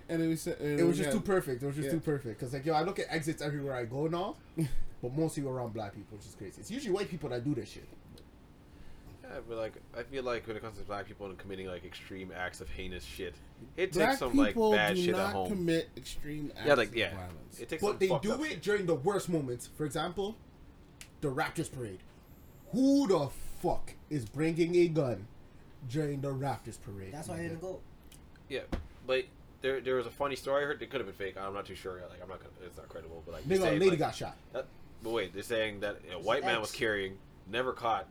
And 0.08 0.20
then 0.22 0.28
we 0.28 0.36
said 0.36 0.56
it 0.60 0.84
was 0.84 0.96
just 0.98 1.12
too 1.12 1.20
perfect. 1.20 1.62
It 1.62 1.66
was 1.66 1.76
just 1.76 1.86
Yeah. 1.86 1.92
too 1.92 2.00
perfect. 2.00 2.40
Cause 2.40 2.52
like 2.52 2.64
yo, 2.66 2.74
I 2.74 2.82
look 2.82 2.98
at 2.98 3.06
exits 3.10 3.42
everywhere 3.42 3.74
I 3.74 3.84
go 3.84 4.06
now, 4.06 4.36
but 5.02 5.16
mostly 5.16 5.44
around 5.44 5.72
black 5.74 5.94
people, 5.94 6.16
which 6.16 6.26
is 6.26 6.34
crazy. 6.34 6.60
It's 6.60 6.70
usually 6.70 6.92
white 6.94 7.08
people 7.10 7.28
that 7.30 7.44
do 7.44 7.54
this 7.54 7.68
shit. 7.70 7.88
yeah, 9.22 9.40
but 9.48 9.56
like 9.58 9.74
I 9.96 10.02
feel 10.02 10.22
like 10.24 10.46
when 10.46 10.56
it 10.56 10.62
comes 10.62 10.78
to 10.78 10.84
black 10.84 11.06
people 11.06 11.26
and 11.26 11.38
committing 11.38 11.66
like 11.66 11.84
extreme 11.84 12.32
acts 12.36 12.60
of 12.60 12.68
heinous 12.70 13.04
shit, 13.04 13.34
it 13.76 13.92
Black 13.92 14.08
takes 14.10 14.18
some 14.18 14.34
like 14.36 14.48
people 14.48 14.72
bad 14.72 14.96
do 14.96 15.02
shit 15.04 15.12
not 15.12 15.28
at 15.28 15.32
home. 15.34 15.48
commit 15.48 15.88
extreme 15.96 16.52
acts 16.56 16.66
yeah, 16.66 16.74
like 16.74 16.88
of 16.88 16.96
yeah, 16.96 17.10
violence. 17.14 17.60
it 17.60 17.68
takes. 17.68 17.82
some 17.82 17.92
But 17.92 18.00
they 18.00 18.08
do 18.08 18.42
it 18.44 18.48
shit. 18.50 18.62
during 18.62 18.86
the 18.86 18.94
worst 18.94 19.28
moments. 19.28 19.68
For 19.76 19.84
example, 19.84 20.36
the 21.20 21.28
Raptors 21.28 21.70
parade. 21.72 22.00
Who 22.72 23.06
the 23.06 23.28
fuck 23.62 23.92
is 24.10 24.24
bringing 24.24 24.74
a 24.76 24.88
gun 24.88 25.26
during 25.88 26.20
the 26.20 26.28
Raptors 26.28 26.80
parade? 26.80 27.12
That's 27.12 27.28
why 27.28 27.36
I 27.36 27.38
nigga? 27.38 27.42
didn't 27.48 27.60
go. 27.60 27.80
Yeah, 28.48 28.60
but 29.06 29.24
there 29.60 29.80
there 29.80 29.96
was 29.96 30.06
a 30.06 30.10
funny 30.10 30.36
story 30.36 30.62
I 30.64 30.66
heard. 30.66 30.82
It 30.82 30.90
could 30.90 31.00
have 31.00 31.06
been 31.06 31.14
fake. 31.14 31.36
I'm 31.40 31.54
not 31.54 31.66
too 31.66 31.74
sure. 31.74 31.94
Like 32.10 32.22
I'm 32.22 32.28
not. 32.28 32.38
Gonna, 32.38 32.50
it's 32.66 32.76
not 32.76 32.88
credible. 32.88 33.22
But 33.24 33.34
like 33.34 33.44
they're 33.44 33.58
Nigga, 33.58 33.60
a 33.60 33.64
saying, 33.64 33.80
lady 33.80 33.90
like, 33.90 33.98
got 33.98 34.14
shot. 34.14 34.36
That, 34.52 34.66
but 35.02 35.12
wait, 35.12 35.34
they're 35.34 35.42
saying 35.42 35.80
that 35.80 35.98
a 36.12 36.18
white 36.18 36.44
man 36.44 36.60
was 36.60 36.70
carrying, 36.70 37.16
never 37.50 37.72
caught, 37.72 38.06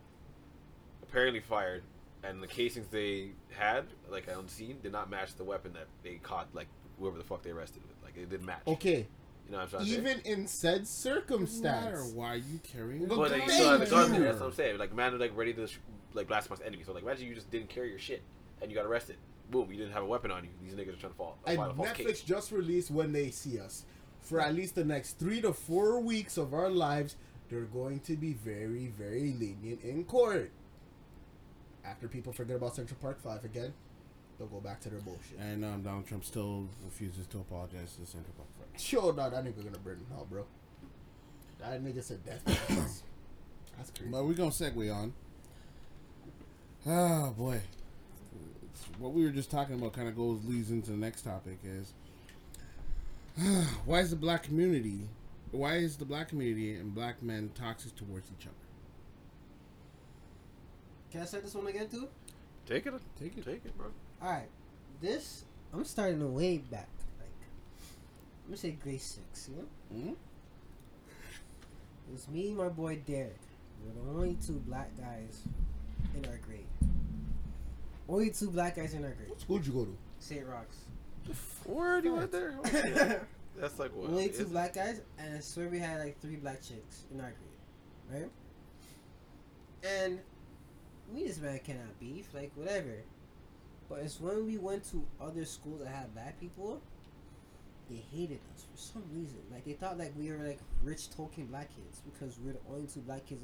apparently 1.02 1.40
fired, 1.40 1.82
and 2.22 2.42
the 2.42 2.46
casings 2.46 2.86
they 2.88 3.30
had, 3.50 3.84
like 4.10 4.28
on 4.36 4.48
scene, 4.48 4.78
did 4.82 4.92
not 4.92 5.10
match 5.10 5.34
the 5.36 5.44
weapon 5.44 5.72
that 5.74 5.86
they 6.02 6.14
caught, 6.22 6.48
like 6.54 6.66
whoever 6.98 7.18
the 7.18 7.24
fuck 7.24 7.42
they 7.42 7.50
arrested 7.50 7.82
with. 7.82 7.96
Like 8.04 8.16
it 8.16 8.30
didn't 8.30 8.46
match. 8.46 8.62
Okay, 8.66 9.06
You 9.52 9.58
know 9.58 9.64
what 9.64 9.74
I'm 9.74 9.84
trying 9.84 9.84
to 9.84 9.90
say? 9.90 9.98
even 9.98 10.20
in 10.24 10.46
said 10.46 10.78
Doesn't 10.78 11.10
matter 11.12 11.20
circumstance, 11.20 12.12
why 12.14 12.28
are 12.28 12.36
you 12.36 12.58
carrying. 12.62 13.04
But 13.04 13.16
But 13.16 13.30
Thank 13.32 13.42
like, 13.42 13.50
you 13.50 13.54
still 13.54 13.70
have 13.70 13.80
the 13.80 13.86
gun 13.86 14.14
you. 14.14 14.20
there. 14.20 14.28
That's 14.30 14.40
what 14.40 14.46
I'm 14.46 14.54
saying. 14.54 14.78
Like 14.78 14.94
man, 14.94 15.18
like 15.18 15.36
ready 15.36 15.52
to 15.52 15.68
like 16.14 16.26
blast 16.26 16.48
my 16.48 16.56
enemy. 16.64 16.84
So 16.84 16.94
like, 16.94 17.02
imagine 17.02 17.28
you 17.28 17.34
just 17.34 17.50
didn't 17.50 17.68
carry 17.68 17.90
your 17.90 17.98
shit 17.98 18.22
and 18.62 18.70
you 18.70 18.76
got 18.76 18.86
arrested. 18.86 19.16
Boom, 19.50 19.70
you 19.70 19.76
didn't 19.76 19.92
have 19.92 20.04
a 20.04 20.06
weapon 20.06 20.30
on 20.30 20.44
you. 20.44 20.50
These 20.62 20.72
niggas 20.72 20.94
are 20.94 21.00
trying 21.00 21.12
to 21.12 21.18
fall. 21.18 21.36
and 21.46 21.58
file 21.58 21.70
a 21.70 21.74
false 21.74 21.88
Netflix 21.90 22.06
case. 22.06 22.20
just 22.22 22.50
released 22.50 22.90
when 22.90 23.12
they 23.12 23.30
see 23.30 23.60
us. 23.60 23.84
For 24.22 24.40
at 24.40 24.54
least 24.54 24.74
the 24.74 24.86
next 24.86 25.18
three 25.18 25.42
to 25.42 25.52
four 25.52 26.00
weeks 26.00 26.38
of 26.38 26.54
our 26.54 26.70
lives, 26.70 27.16
they're 27.50 27.60
going 27.60 28.00
to 28.00 28.16
be 28.16 28.32
very, 28.32 28.86
very 28.86 29.34
lenient 29.38 29.82
in 29.82 30.04
court. 30.04 30.50
After 31.84 32.08
people 32.08 32.32
forget 32.32 32.56
about 32.56 32.74
Central 32.74 32.98
Park 33.02 33.20
Five 33.20 33.44
again, 33.44 33.74
they'll 34.42 34.60
go 34.60 34.60
back 34.60 34.80
to 34.80 34.90
their 34.90 34.98
bullshit. 35.00 35.38
And 35.38 35.64
um, 35.64 35.82
Donald 35.82 36.06
Trump 36.06 36.24
still 36.24 36.66
refuses 36.84 37.26
to 37.28 37.38
apologize 37.38 37.94
to 37.94 38.00
the 38.00 38.06
Central 38.06 38.34
Park 38.36 38.48
Five. 38.58 38.80
Sure, 38.80 39.12
no, 39.12 39.30
that 39.30 39.44
nigga 39.44 39.64
gonna 39.64 39.78
burn 39.78 40.00
in 40.00 40.14
hell, 40.14 40.26
bro. 40.28 40.44
That 41.60 41.82
nigga 41.84 42.02
said 42.02 42.24
death. 42.24 42.42
That's 43.76 43.90
crazy. 43.96 44.10
But 44.10 44.24
we're 44.24 44.34
gonna 44.34 44.50
segue 44.50 44.92
on. 44.94 45.12
Oh 46.86 47.30
boy, 47.38 47.54
It's- 47.54 48.88
what 48.98 49.12
we 49.12 49.22
were 49.24 49.30
just 49.30 49.50
talking 49.50 49.76
about 49.76 49.92
kind 49.92 50.08
of 50.08 50.16
goes 50.16 50.44
leads 50.44 50.70
into 50.72 50.90
the 50.90 50.96
next 50.96 51.22
topic 51.22 51.58
is 51.64 51.92
why 53.86 54.00
is 54.00 54.10
the 54.10 54.16
black 54.16 54.42
community, 54.42 55.08
why 55.52 55.76
is 55.76 55.96
the 55.96 56.04
black 56.04 56.28
community 56.28 56.74
and 56.74 56.92
black 56.92 57.22
men 57.22 57.50
toxic 57.54 57.94
towards 57.94 58.28
each 58.36 58.46
other? 58.46 58.56
Can 61.12 61.20
I 61.22 61.24
say 61.26 61.38
this 61.40 61.54
one 61.54 61.68
again 61.68 61.88
too? 61.88 62.08
Take 62.66 62.86
it, 62.86 62.94
Take 63.20 63.36
it. 63.38 63.44
take 63.44 63.64
it, 63.64 63.76
bro. 63.78 63.88
All 64.22 64.30
right, 64.30 64.48
this 65.00 65.44
I'm 65.72 65.84
starting 65.84 66.20
to 66.20 66.26
way 66.26 66.58
back. 66.58 66.88
Like, 67.18 67.28
I'm 68.44 68.50
gonna 68.50 68.56
say 68.56 68.72
grade 68.72 69.00
six. 69.00 69.48
You 69.48 69.56
know, 69.56 69.68
Hmm? 70.04 70.08
it 70.10 70.16
was 72.12 72.28
me 72.28 72.48
and 72.48 72.56
my 72.58 72.68
boy 72.68 73.00
Derek. 73.06 73.36
We 73.82 73.88
were 74.00 74.12
the 74.12 74.18
only 74.18 74.36
two 74.46 74.62
black 74.66 74.90
guys 74.96 75.42
in 76.14 76.24
our 76.26 76.38
grade. 76.46 76.66
Only 78.08 78.30
two 78.30 78.50
black 78.50 78.76
guys 78.76 78.94
in 78.94 79.04
our 79.04 79.10
grade. 79.10 79.30
What 79.30 79.40
school'd 79.40 79.66
you 79.66 79.72
go 79.72 79.84
to? 79.86 79.96
St. 80.20 80.46
Rocks. 80.46 80.76
Where 81.64 82.00
do 82.00 82.08
you 82.08 82.14
went 82.14 82.32
there? 82.32 82.54
Oh. 82.64 82.64
That's 83.60 83.78
like 83.78 83.94
what? 83.94 84.10
Only 84.10 84.28
two 84.28 84.46
black 84.46 84.74
guys, 84.74 85.00
and 85.18 85.36
I 85.36 85.40
swear 85.40 85.68
we 85.68 85.78
had 85.78 86.00
like 86.00 86.20
three 86.20 86.36
black 86.36 86.62
chicks 86.62 87.02
in 87.12 87.20
our 87.20 87.32
grade, 88.10 88.22
right? 88.22 88.30
And 89.84 90.20
we 91.12 91.24
this 91.26 91.38
man 91.40 91.58
cannot 91.64 91.98
beef, 92.00 92.28
like 92.34 92.50
whatever. 92.54 92.94
But 93.92 94.04
it's 94.04 94.18
when 94.18 94.46
we 94.46 94.56
went 94.56 94.90
to 94.92 95.04
other 95.20 95.44
schools 95.44 95.80
that 95.80 95.88
had 95.88 96.14
black 96.14 96.40
people, 96.40 96.80
they 97.90 98.02
hated 98.10 98.40
us 98.54 98.64
for 98.72 98.78
some 98.78 99.04
reason. 99.12 99.36
Like 99.52 99.66
they 99.66 99.74
thought 99.74 99.98
like 99.98 100.14
we 100.18 100.30
were 100.32 100.38
like 100.38 100.60
rich 100.82 101.10
token 101.10 101.44
black 101.44 101.68
kids 101.76 102.00
because 102.00 102.38
we're 102.38 102.54
the 102.54 102.58
only 102.70 102.86
two 102.86 103.00
black 103.00 103.26
kids 103.26 103.42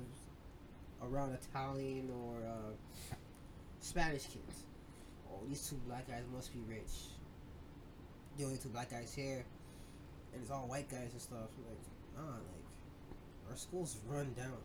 around 1.02 1.34
Italian 1.34 2.08
or 2.08 2.38
uh, 2.48 3.14
Spanish 3.80 4.22
kids. 4.22 4.64
Oh, 5.30 5.44
these 5.46 5.68
two 5.68 5.76
black 5.86 6.08
guys 6.08 6.22
must 6.34 6.50
be 6.54 6.60
rich. 6.66 7.12
The 8.38 8.44
only 8.44 8.56
two 8.56 8.70
black 8.70 8.90
guys 8.90 9.12
here 9.14 9.44
and 10.32 10.40
it's 10.40 10.50
all 10.50 10.66
white 10.66 10.88
guys 10.88 11.10
and 11.12 11.20
stuff. 11.20 11.50
Like, 11.68 12.24
nah, 12.24 12.32
like 12.32 13.50
our 13.50 13.56
school's 13.56 13.98
run 14.08 14.34
down. 14.34 14.56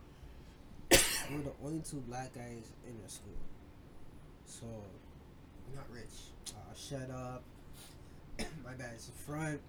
We're 1.30 1.42
the 1.42 1.52
only 1.62 1.80
two 1.80 2.02
black 2.08 2.34
guys 2.34 2.72
in 2.88 2.96
our 3.02 3.08
school, 3.10 3.36
so 4.46 4.66
not 5.74 5.90
rich. 5.90 6.04
Uh, 6.48 6.74
shut 6.74 7.10
up. 7.10 7.42
My 8.64 8.74
bad. 8.74 8.92
It's 8.94 9.06
the 9.06 9.12
front. 9.12 9.60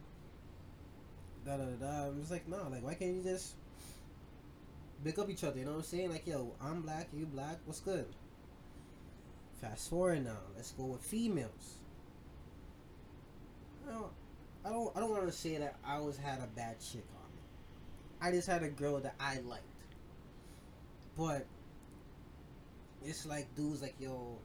Da 1.45 1.57
da 1.57 1.65
da. 1.80 2.07
I'm 2.07 2.19
just 2.19 2.32
like, 2.32 2.48
nah. 2.48 2.68
Like, 2.68 2.84
why 2.84 2.94
can't 2.95 3.15
you 3.15 3.23
just 3.23 3.56
pick 5.03 5.19
up 5.19 5.30
each 5.30 5.44
other? 5.44 5.60
You 5.60 5.65
know 5.65 5.72
what 5.72 5.77
I'm 5.77 5.84
saying? 5.84 6.11
Like, 6.11 6.26
yo, 6.27 6.53
I'm 6.61 6.82
black, 6.82 7.07
you 7.14 7.26
black. 7.26 7.60
What's 7.65 7.80
good? 7.80 8.06
Fast 9.61 9.90
forward 9.90 10.26
now. 10.26 10.38
Let's 10.56 10.72
go 10.72 10.86
with 10.86 11.02
females. 11.02 11.76
I 13.88 13.91
don't, 13.91 14.11
I 14.65 14.69
don't, 14.69 14.98
I 14.98 14.99
don't 14.99 15.11
want 15.11 15.27
to 15.27 15.32
say 15.32 15.57
that 15.57 15.76
I 15.86 15.95
always 15.98 16.18
had 16.18 16.40
a 16.40 16.48
bad 16.56 16.80
chick 16.80 17.06
on 17.15 17.32
me. 17.32 17.41
I 18.19 18.32
just 18.32 18.48
had 18.48 18.64
a 18.64 18.69
girl 18.69 18.99
that 18.99 19.15
I 19.19 19.40
liked. 19.48 19.64
But 21.15 21.45
it's 23.06 23.26
like 23.26 23.53
dudes 23.56 23.82
like, 23.82 23.95
yo, 23.99 24.38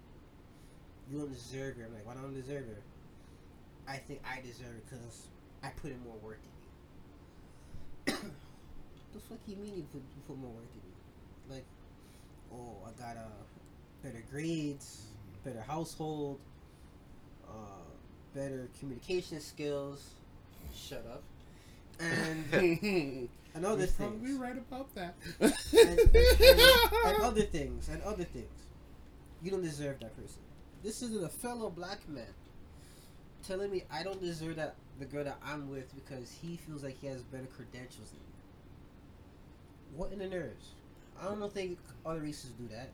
you 1.10 1.18
don't 1.18 1.32
deserve 1.32 1.76
her. 1.76 1.84
I'm 1.84 1.94
like, 1.94 2.06
why 2.06 2.14
don't 2.14 2.30
I 2.30 2.34
deserve 2.34 2.66
her? 2.66 2.82
I 3.88 3.96
think 3.96 4.20
I 4.24 4.40
deserve 4.40 4.76
it 4.76 4.84
because 4.88 5.26
I 5.62 5.68
put 5.70 5.90
in 5.90 6.00
more 6.04 6.16
work 6.22 6.38
than 8.06 8.14
you. 8.14 8.20
the 9.14 9.20
fuck 9.20 9.38
you 9.46 9.56
mean 9.56 9.76
you 9.76 9.82
put, 9.92 10.00
you 10.00 10.22
put 10.26 10.38
more 10.38 10.50
work 10.50 10.70
than 10.70 10.82
me? 11.56 11.56
Like, 11.56 11.64
oh, 12.52 12.76
I 12.86 13.00
got 13.00 13.16
uh, 13.16 13.42
better 14.04 14.22
grades, 14.30 15.06
better 15.44 15.60
household, 15.60 16.38
uh, 17.48 17.82
better 18.34 18.68
communication 18.78 19.40
skills. 19.40 20.10
Shut 20.74 21.04
up. 21.10 21.22
And 21.98 22.44
and 23.54 23.66
other 23.66 23.84
You're 23.84 23.92
probably 23.94 24.34
right 24.34 24.56
about 24.56 24.94
that. 24.94 25.16
And, 25.40 25.52
and- 25.72 26.14
and 26.14 27.16
other 27.22 27.42
things. 27.42 27.88
And 27.88 28.00
other 28.02 28.24
things. 28.24 28.46
You 29.42 29.50
don't 29.50 29.62
deserve 29.62 29.98
that 30.00 30.14
person. 30.16 30.40
This 30.82 31.02
isn't 31.02 31.22
a 31.24 31.28
fellow 31.28 31.70
black 31.70 32.08
man 32.08 32.24
telling 33.46 33.70
me 33.70 33.84
I 33.90 34.02
don't 34.02 34.20
deserve 34.20 34.56
that 34.56 34.74
the 34.98 35.04
girl 35.06 35.24
that 35.24 35.38
I'm 35.44 35.70
with 35.70 35.94
because 35.94 36.30
he 36.30 36.56
feels 36.56 36.82
like 36.84 36.98
he 37.00 37.06
has 37.08 37.22
better 37.22 37.46
credentials 37.46 38.10
than 38.10 38.18
me. 38.20 39.96
What 39.96 40.12
in 40.12 40.18
the 40.18 40.28
nerves? 40.28 40.68
I 41.20 41.24
don't 41.24 41.52
think 41.52 41.78
other 42.04 42.20
races 42.20 42.50
do 42.50 42.68
that. 42.74 42.88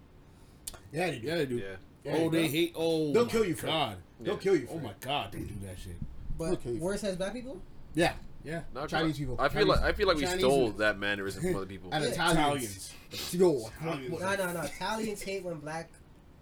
Yeah, 0.92 1.10
they 1.10 1.18
do. 1.18 1.26
yeah, 1.26 1.34
they 1.36 1.46
do. 1.46 1.56
Yeah. 1.56 1.64
Yeah, 2.04 2.12
oh, 2.18 2.30
they 2.30 2.42
bro. 2.42 2.48
hate. 2.48 2.72
Oh, 2.76 3.12
They'll 3.12 3.24
my 3.24 3.30
kill 3.30 3.44
you 3.44 3.54
for 3.54 3.66
it. 3.66 3.70
God. 3.70 3.96
They'll 4.20 4.34
Yeah. 4.34 4.40
kill 4.40 4.56
you. 4.56 4.66
Oh 4.70 4.74
for 4.74 4.74
Oh 4.74 4.78
it. 4.78 4.82
my 4.84 4.94
God, 5.00 5.32
they 5.32 5.40
do 5.40 5.54
that 5.66 5.78
shit. 5.78 5.96
But 6.38 6.52
Okay. 6.52 6.74
worse 6.74 7.00
has 7.02 7.16
black 7.16 7.32
people? 7.32 7.60
Yeah, 7.94 8.14
Yeah. 8.44 8.62
Not 8.74 8.88
Chinese 8.88 9.18
people. 9.18 9.36
I 9.40 9.48
feel 9.48 9.62
Chinese- 9.62 9.68
like 9.68 9.80
I 9.82 9.92
feel 9.92 10.06
like 10.08 10.16
we 10.18 10.22
Chinese 10.24 10.38
stole 10.40 10.64
people. 10.66 10.78
that 10.78 10.98
mannerism 10.98 11.42
from 11.42 11.56
other 11.56 11.66
people. 11.66 11.90
and 11.92 12.04
Yeah. 12.04 12.10
Italians. 12.10 12.92
Yo, 13.32 13.66
Italians. 13.80 14.20
No, 14.20 14.36
no, 14.36 14.52
no. 14.52 14.60
Italians 14.62 15.22
hate 15.22 15.44
when 15.44 15.58
black 15.58 15.90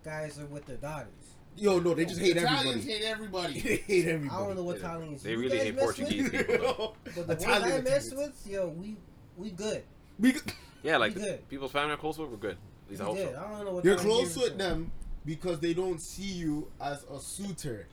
guys 0.05 0.39
are 0.39 0.47
with 0.47 0.67
their 0.67 0.77
daughters. 0.77 1.09
Yo, 1.57 1.79
no, 1.79 1.95
they 1.95 2.05
just 2.05 2.21
hate 2.21 2.37
everybody. 2.37 2.69
Italians 2.81 2.87
everybody. 2.89 2.93
hate 2.93 3.05
everybody. 3.05 3.61
they 3.61 3.77
hate 3.77 4.09
everybody. 4.09 4.37
I 4.43 4.47
don't 4.47 4.57
know 4.57 4.63
what 4.65 4.77
They- 4.77 4.81
Italians 4.87 5.23
they 5.23 5.37
really 5.37 5.59
hate 5.59 5.79
Portuguese 5.79 6.31
With, 6.33 6.47
people. 6.49 6.97
but 7.05 7.15
the 7.15 7.23
ones 7.27 7.43
Italian 7.43 7.73
I 7.79 7.81
mess 7.83 8.13
with, 8.15 8.47
yo, 8.47 8.69
we 8.69 8.97
we 9.37 9.51
good. 9.51 9.83
We- 10.19 10.33
good. 10.33 10.43
Yeah, 10.83 10.99
like 10.99 11.15
We 11.15 11.23
good. 11.23 11.49
people's 11.49 11.73
family 11.73 11.93
I'm 11.93 11.99
close 11.99 12.19
with, 12.19 12.29
we're 12.29 12.37
good. 12.37 12.59
At 12.87 12.91
least 12.91 13.01
I 13.01 13.05
hope 13.07 13.17
good. 13.17 13.33
so. 13.35 13.41
I 13.43 13.51
don't 13.57 13.65
know 13.65 13.73
what 13.73 13.85
You're 13.87 13.97
close 13.97 14.37
with 14.37 14.53
for. 14.53 14.59
them 14.59 14.93
because 15.25 15.59
they 15.61 15.73
don't 15.73 15.99
see 15.99 16.25
you 16.35 16.71
as 16.79 17.05
a 17.11 17.19
suitor. 17.19 17.87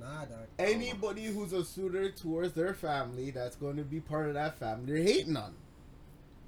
Nah, 0.00 0.24
dog. 0.24 0.46
Anybody 0.58 1.26
who's 1.26 1.52
a 1.52 1.62
suitor 1.62 2.10
towards 2.10 2.54
their 2.54 2.72
family 2.72 3.30
that's 3.30 3.56
going 3.56 3.76
to 3.76 3.82
be 3.84 4.00
part 4.00 4.28
of 4.28 4.34
that 4.34 4.58
family, 4.58 4.86
they're 4.94 5.02
hating 5.02 5.36
on. 5.36 5.52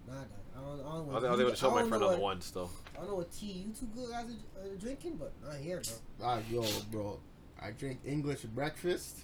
Nah, 0.08 0.14
dog. 0.14 0.26
I 0.56 0.60
don't, 0.60 0.80
I 0.80 0.82
don't, 0.82 0.86
I 0.86 0.88
was, 0.88 0.94
know 0.94 1.10
I 1.10 1.12
was 1.12 1.22
what- 1.22 1.40
able 1.40 1.50
to 1.50 1.56
show 1.56 1.70
my 1.70 1.80
friend 1.80 1.92
on 1.94 2.00
the 2.00 2.06
what- 2.08 2.20
one 2.20 2.40
still. 2.40 2.70
I 2.94 2.98
don't 2.98 3.08
know 3.08 3.14
what 3.16 3.32
tea 3.32 3.64
you 3.66 3.72
two 3.78 3.86
good 3.94 4.10
guys 4.10 4.26
are, 4.26 4.66
are 4.72 4.76
drinking, 4.76 5.16
but 5.16 5.32
not 5.44 5.56
here, 5.56 5.80
bro. 6.18 6.26
Ah, 6.28 6.38
yo, 6.50 6.64
bro, 6.90 7.18
I 7.60 7.70
drink 7.72 8.00
English 8.06 8.42
breakfast 8.42 9.20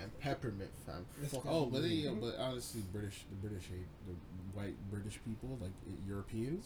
and 0.00 0.16
peppermint, 0.20 0.70
fam. 0.86 1.04
Oh, 1.46 1.66
but 1.66 1.82
they, 1.82 1.88
yeah, 1.88 2.10
but 2.20 2.36
honestly, 2.38 2.82
British, 2.92 3.24
the 3.30 3.48
British 3.48 3.66
hate 3.68 3.86
the 4.06 4.14
white 4.58 4.74
British 4.90 5.18
people, 5.24 5.58
like 5.60 5.70
Europeans. 6.06 6.64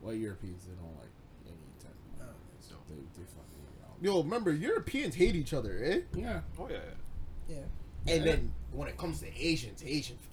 white 0.00 0.18
Europeans 0.18 0.64
they 0.66 0.74
don't 0.74 0.96
like 0.98 1.12
any 1.46 1.56
type 1.80 1.92
of 1.92 2.18
No. 2.18 2.24
migrants. 2.26 2.70
No. 2.70 2.76
They 2.88 3.00
they 3.16 3.26
fucking 3.26 3.60
hate 3.60 4.02
it. 4.02 4.04
Yo, 4.04 4.22
remember 4.22 4.52
Europeans 4.52 5.14
hate 5.14 5.36
each 5.36 5.52
other, 5.54 5.78
eh? 5.84 6.00
Yeah, 6.14 6.40
Oh 6.58 6.68
yeah. 6.68 6.78
Yeah. 7.48 7.58
And 8.12 8.24
then 8.24 8.52
when 8.72 8.88
it 8.88 8.96
comes 8.98 9.20
to 9.20 9.26
Asians, 9.38 9.82
Asians 9.86 10.18
fucking 10.24 10.31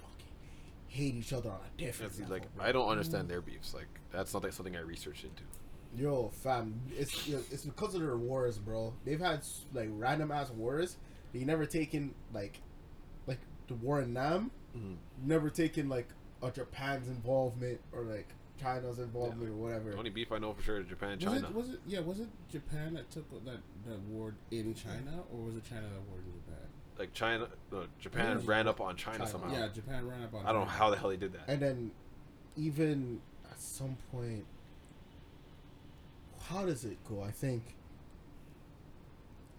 hate 0.90 1.16
each 1.16 1.32
other 1.34 1.49
on 1.49 1.60
a 1.61 1.78
different 1.82 2.11
That's, 2.11 2.30
level. 2.30 2.38
like 2.57 2.68
I 2.68 2.72
don't 2.72 2.90
understand 2.90 3.30
their 3.30 3.41
beefs. 3.41 3.74
Like 3.74 3.88
that's 4.11 4.34
not 4.34 4.44
like 4.44 4.53
something 4.53 4.76
I 4.76 4.82
researched 4.82 5.24
into. 5.24 5.44
Yo, 5.95 6.30
fam, 6.30 6.80
it's 6.98 7.28
you 7.28 7.36
know, 7.38 7.41
it's 7.49 7.64
because 7.64 7.95
of 7.95 8.02
their 8.02 8.18
wars, 8.18 8.57
bro. 8.60 8.94
They've 9.06 9.20
had 9.20 9.41
like 9.74 9.90
random 9.91 10.32
ass 10.32 10.49
wars. 10.52 10.98
They 11.34 11.44
never 11.45 11.66
taken 11.66 12.14
like 12.34 12.60
like 13.28 13.40
the 13.68 13.76
war 13.76 14.02
in 14.02 14.14
Nam. 14.14 14.52
Mhm. 14.76 14.98
Never 15.24 15.49
taken 15.49 15.90
like 15.90 16.10
a 16.44 16.52
Japan's 16.52 17.07
involvement 17.07 17.80
or 17.91 18.03
like 18.03 18.28
China's 18.60 18.99
involvement 18.99 19.49
or 19.49 19.53
whatever. 19.56 19.91
The 19.91 19.98
only 19.98 20.10
beef 20.10 20.32
I 20.32 20.38
know 20.38 20.53
for 20.53 20.61
sure 20.61 20.80
is 20.82 20.88
Japan 20.88 21.14
and 21.14 21.24
was 21.24 21.34
China. 21.34 21.48
it 21.48 21.53
was 21.56 21.70
it 21.70 21.80
yeah 21.88 21.99
was 22.02 22.20
it 22.20 22.28
Japan 22.52 22.94
that 22.95 23.10
took 23.10 23.30
that 23.45 23.60
that 23.88 23.99
war 24.02 24.36
in 24.52 24.74
China 24.76 25.24
or 25.32 25.40
was 25.45 25.56
it 25.56 25.64
China 25.68 25.82
that 25.82 26.02
warred 26.10 26.26
in 26.26 26.34
Japan? 26.34 26.69
Like 26.99 27.13
China, 27.13 27.47
no, 27.71 27.85
Japan 27.99 28.39
Yeah. 28.39 28.45
ran 28.45 28.67
up 28.67 28.81
on 28.81 28.97
China, 28.97 29.19
China. 29.19 29.30
somehow. 29.31 29.51
Yeah, 29.53 29.69
Japan 29.69 30.05
ran 30.05 30.21
up 30.21 30.34
on. 30.34 30.45
I 30.45 30.51
don't 30.51 30.61
know 30.65 30.67
how 30.67 30.89
the 30.89 30.97
hell 30.97 31.09
they 31.09 31.15
did 31.17 31.31
that. 31.31 31.47
And 31.47 31.61
then 31.61 31.91
even 32.57 33.21
at 33.49 33.59
some 33.59 33.95
point, 34.11 34.45
how 36.49 36.65
does 36.65 36.84
it 36.84 36.97
go? 37.07 37.23
I 37.23 37.31
think 37.31 37.63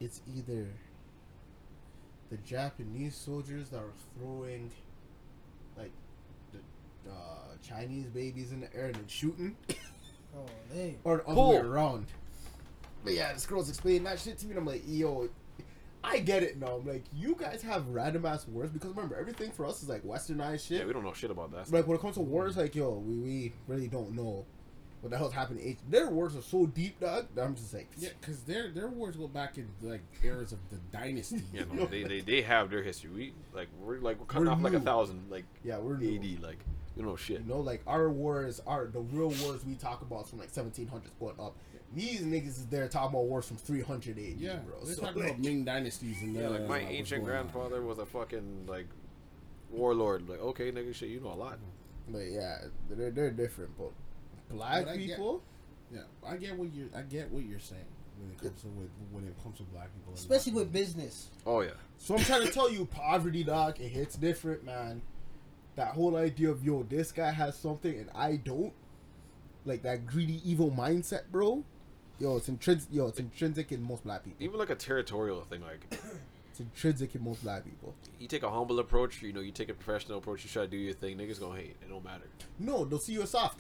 it's 0.01 0.21
either 0.37 0.67
the 2.31 2.37
Japanese 2.39 3.15
soldiers 3.15 3.71
that 3.71 3.79
are 3.79 3.93
throwing 4.19 4.71
like 5.79 5.93
the 6.53 7.11
uh, 7.11 7.15
Chinese 7.67 8.07
babies 8.11 8.53
in 8.53 8.61
the 8.61 8.75
air 8.77 8.87
and 8.87 8.97
then 8.97 9.07
shooting, 9.07 9.57
Oh, 10.37 10.45
dang. 10.75 10.99
or 11.05 11.17
the 11.19 11.23
other 11.25 11.35
Cool. 11.35 11.51
way 11.53 11.57
around. 11.57 12.07
But 13.03 13.15
yeah, 13.15 13.33
this 13.33 13.47
girl's 13.47 13.71
explaining 13.71 14.05
that 14.05 14.19
shit 14.21 14.37
to 14.39 14.45
me, 14.47 14.51
and 14.53 14.59
I'm 14.61 14.67
like, 14.67 14.83
yo. 14.87 15.31
I 16.03 16.19
get 16.21 16.43
it 16.43 16.59
now. 16.59 16.77
I'm 16.77 16.87
like, 16.87 17.05
you 17.15 17.37
guys 17.39 17.63
have 17.63 17.87
random 17.89 18.25
ass 18.25 18.47
wars 18.49 18.71
because 18.71 18.91
remember, 18.91 19.17
everything 19.17 19.51
for 19.51 19.67
us 19.67 19.83
is 19.83 19.89
like 19.89 20.03
westernized 20.03 20.67
shit. 20.67 20.81
Yeah, 20.81 20.87
we 20.87 20.93
don't 20.93 21.05
know 21.05 21.13
shit 21.13 21.31
about 21.31 21.53
that. 21.53 21.71
Like 21.71 21.87
when 21.87 21.97
it 21.97 22.01
comes 22.01 22.15
to 22.15 22.21
wars, 22.23 22.57
like 22.57 22.75
yo, 22.75 22.91
we, 22.93 23.17
we 23.19 23.53
really 23.69 23.89
don't 23.89 24.13
know 24.13 24.47
what 25.03 25.11
the 25.11 25.19
hell's 25.19 25.33
happening. 25.33 25.77
Their 25.89 26.09
wars 26.11 26.37
are 26.37 26.43
so 26.43 26.67
deep, 26.67 27.01
dog. 27.01 27.27
That 27.35 27.43
I'm 27.45 27.55
just 27.55 27.73
like, 27.75 27.89
Yeah, 27.99 28.11
because 28.21 28.41
their 28.43 28.71
their 28.71 28.89
wars 28.89 29.17
go 29.17 29.29
back 29.29 29.59
in 29.59 29.69
like 29.83 30.03
eras 30.23 30.53
of 30.53 30.59
the 30.71 30.77
dynasty. 30.97 31.43
Yeah, 31.53 31.63
no, 31.73 31.85
they, 31.91 32.05
they 32.05 32.21
they 32.21 32.43
have 32.43 32.71
their 32.71 32.83
history. 32.83 33.11
We 33.11 33.33
like 33.55 33.69
we're 33.81 33.99
like 33.99 34.19
we're 34.19 34.27
cutting 34.27 34.47
We're 34.47 34.53
off 34.53 34.63
like 34.63 34.73
a 34.73 34.81
thousand 34.81 35.25
like 35.31 35.45
yeah, 35.65 35.79
we're 35.79 35.95
AD. 35.97 36.01
new. 36.01 36.39
Like 36.43 36.59
you 36.97 37.03
know 37.03 37.17
shit. 37.17 37.41
You 37.41 37.47
know, 37.47 37.61
like 37.61 37.83
our 37.87 38.11
wars 38.11 38.61
are 38.67 38.87
the 38.87 39.01
real 39.01 39.29
wars 39.45 39.65
we 39.67 39.75
talk 39.75 40.01
about 40.03 40.25
is 40.25 40.31
from 40.31 40.39
like 40.39 40.51
1700s 40.53 40.89
going 41.21 41.35
up. 41.39 41.55
These 41.95 42.21
niggas 42.23 42.47
is 42.49 42.67
there 42.67 42.87
talking 42.89 43.11
about 43.17 43.25
wars 43.27 43.47
from 43.49 43.57
300 43.57 44.17
AD, 44.17 44.25
Yeah, 44.39 44.57
bro. 44.59 44.79
they're 44.85 44.95
So, 44.95 45.03
talking 45.03 45.23
like, 45.23 45.31
about 45.33 45.45
Ming 45.45 45.65
dynasties 45.65 46.23
and 46.23 46.35
Yeah, 46.37 46.49
like 46.49 46.61
uh, 46.61 46.65
my 46.65 46.79
what's 46.83 46.91
ancient 46.93 47.25
going 47.25 47.37
on. 47.37 47.43
grandfather 47.49 47.83
was 47.83 47.99
a 47.99 48.07
fucking 48.07 48.67
like 48.69 48.87
warlord. 49.71 50.29
Like 50.29 50.41
okay, 50.41 50.71
nigga, 50.73 50.95
shit, 50.95 51.09
you 51.09 51.21
know 51.21 51.33
a 51.33 51.35
lot. 51.35 51.59
but 52.09 52.19
yeah, 52.31 52.59
they're 52.89 53.11
they're 53.11 53.31
different. 53.31 53.77
But 53.77 53.91
black 54.51 54.85
But 54.85 54.93
I 54.93 54.97
get- 54.97 55.07
people, 55.09 55.43
Yeah, 55.93 56.03
I 56.27 56.37
get 56.37 56.57
what 56.57 56.73
you're. 56.73 56.89
I 56.95 57.03
get 57.03 57.31
what 57.31 57.43
you're 57.45 57.59
saying 57.59 57.85
when 58.21 58.31
it 58.31 58.39
comes 58.41 58.61
to 58.63 58.69
with, 58.69 58.91
when 59.11 59.25
it 59.25 59.35
comes 59.43 59.57
to 59.59 59.65
black 59.65 59.93
people, 59.95 60.15
Especially 60.15 60.53
black 60.53 60.65
with 60.67 60.73
business. 60.73 61.31
Oh 61.47 61.61
yeah, 61.63 61.71
So 61.99 62.15
I'm 62.17 62.23
trying 62.23 62.47
to 62.47 62.53
tell 62.53 62.71
you, 62.71 62.85
poverty, 62.85 63.43
dog, 63.45 63.81
it 63.81 63.89
hits 63.89 64.17
different, 64.17 64.65
man. 64.65 65.03
That 65.77 65.95
whole 65.95 66.17
idea 66.17 66.51
of 66.51 66.63
yo, 66.65 66.83
this 66.85 67.11
guy 67.13 67.31
has 67.33 67.57
something 67.57 67.99
and 67.99 68.11
I 68.15 68.37
don't, 68.37 68.73
like 69.65 69.83
that 69.83 70.07
greedy, 70.07 70.41
evil 70.49 70.71
mindset, 70.71 71.23
bro. 71.33 71.65
Yo, 72.21 72.37
it's 72.37 72.49
intrinsic. 72.49 72.89
Yo, 72.93 73.07
it's 73.09 73.19
intrinsic 73.19 73.73
in 73.73 73.83
most 73.83 74.05
black 74.05 74.23
people. 74.25 74.37
even 74.43 74.59
like 74.59 74.71
a 74.71 74.75
territorial 74.75 75.41
thing. 75.43 75.63
Like 75.63 75.87
It's 76.51 76.61
intrinsic 76.61 77.15
in 77.15 77.25
most 77.25 77.43
black 77.43 77.65
people. 77.65 77.95
you 78.19 78.29
take 78.29 78.43
a 78.43 78.51
humble 78.51 78.79
approach, 78.79 79.23
you 79.23 79.33
know, 79.33 79.41
you 79.41 79.53
take 79.53 79.71
a 79.71 79.75
professional 79.75 80.19
approach, 80.19 80.45
you 80.45 80.51
try 80.51 80.63
to 80.65 80.69
do 80.69 80.77
your 80.77 80.93
thing. 80.93 81.17
Niggas 81.17 81.41
gonna 81.41 81.59
hate. 81.59 81.77
It 81.83 81.89
don't 81.89 82.05
matter. 82.05 82.27
No, 82.59 82.85
they'll 82.85 82.99
see 82.99 83.15
you 83.15 83.23
as 83.23 83.31
soft. 83.31 83.59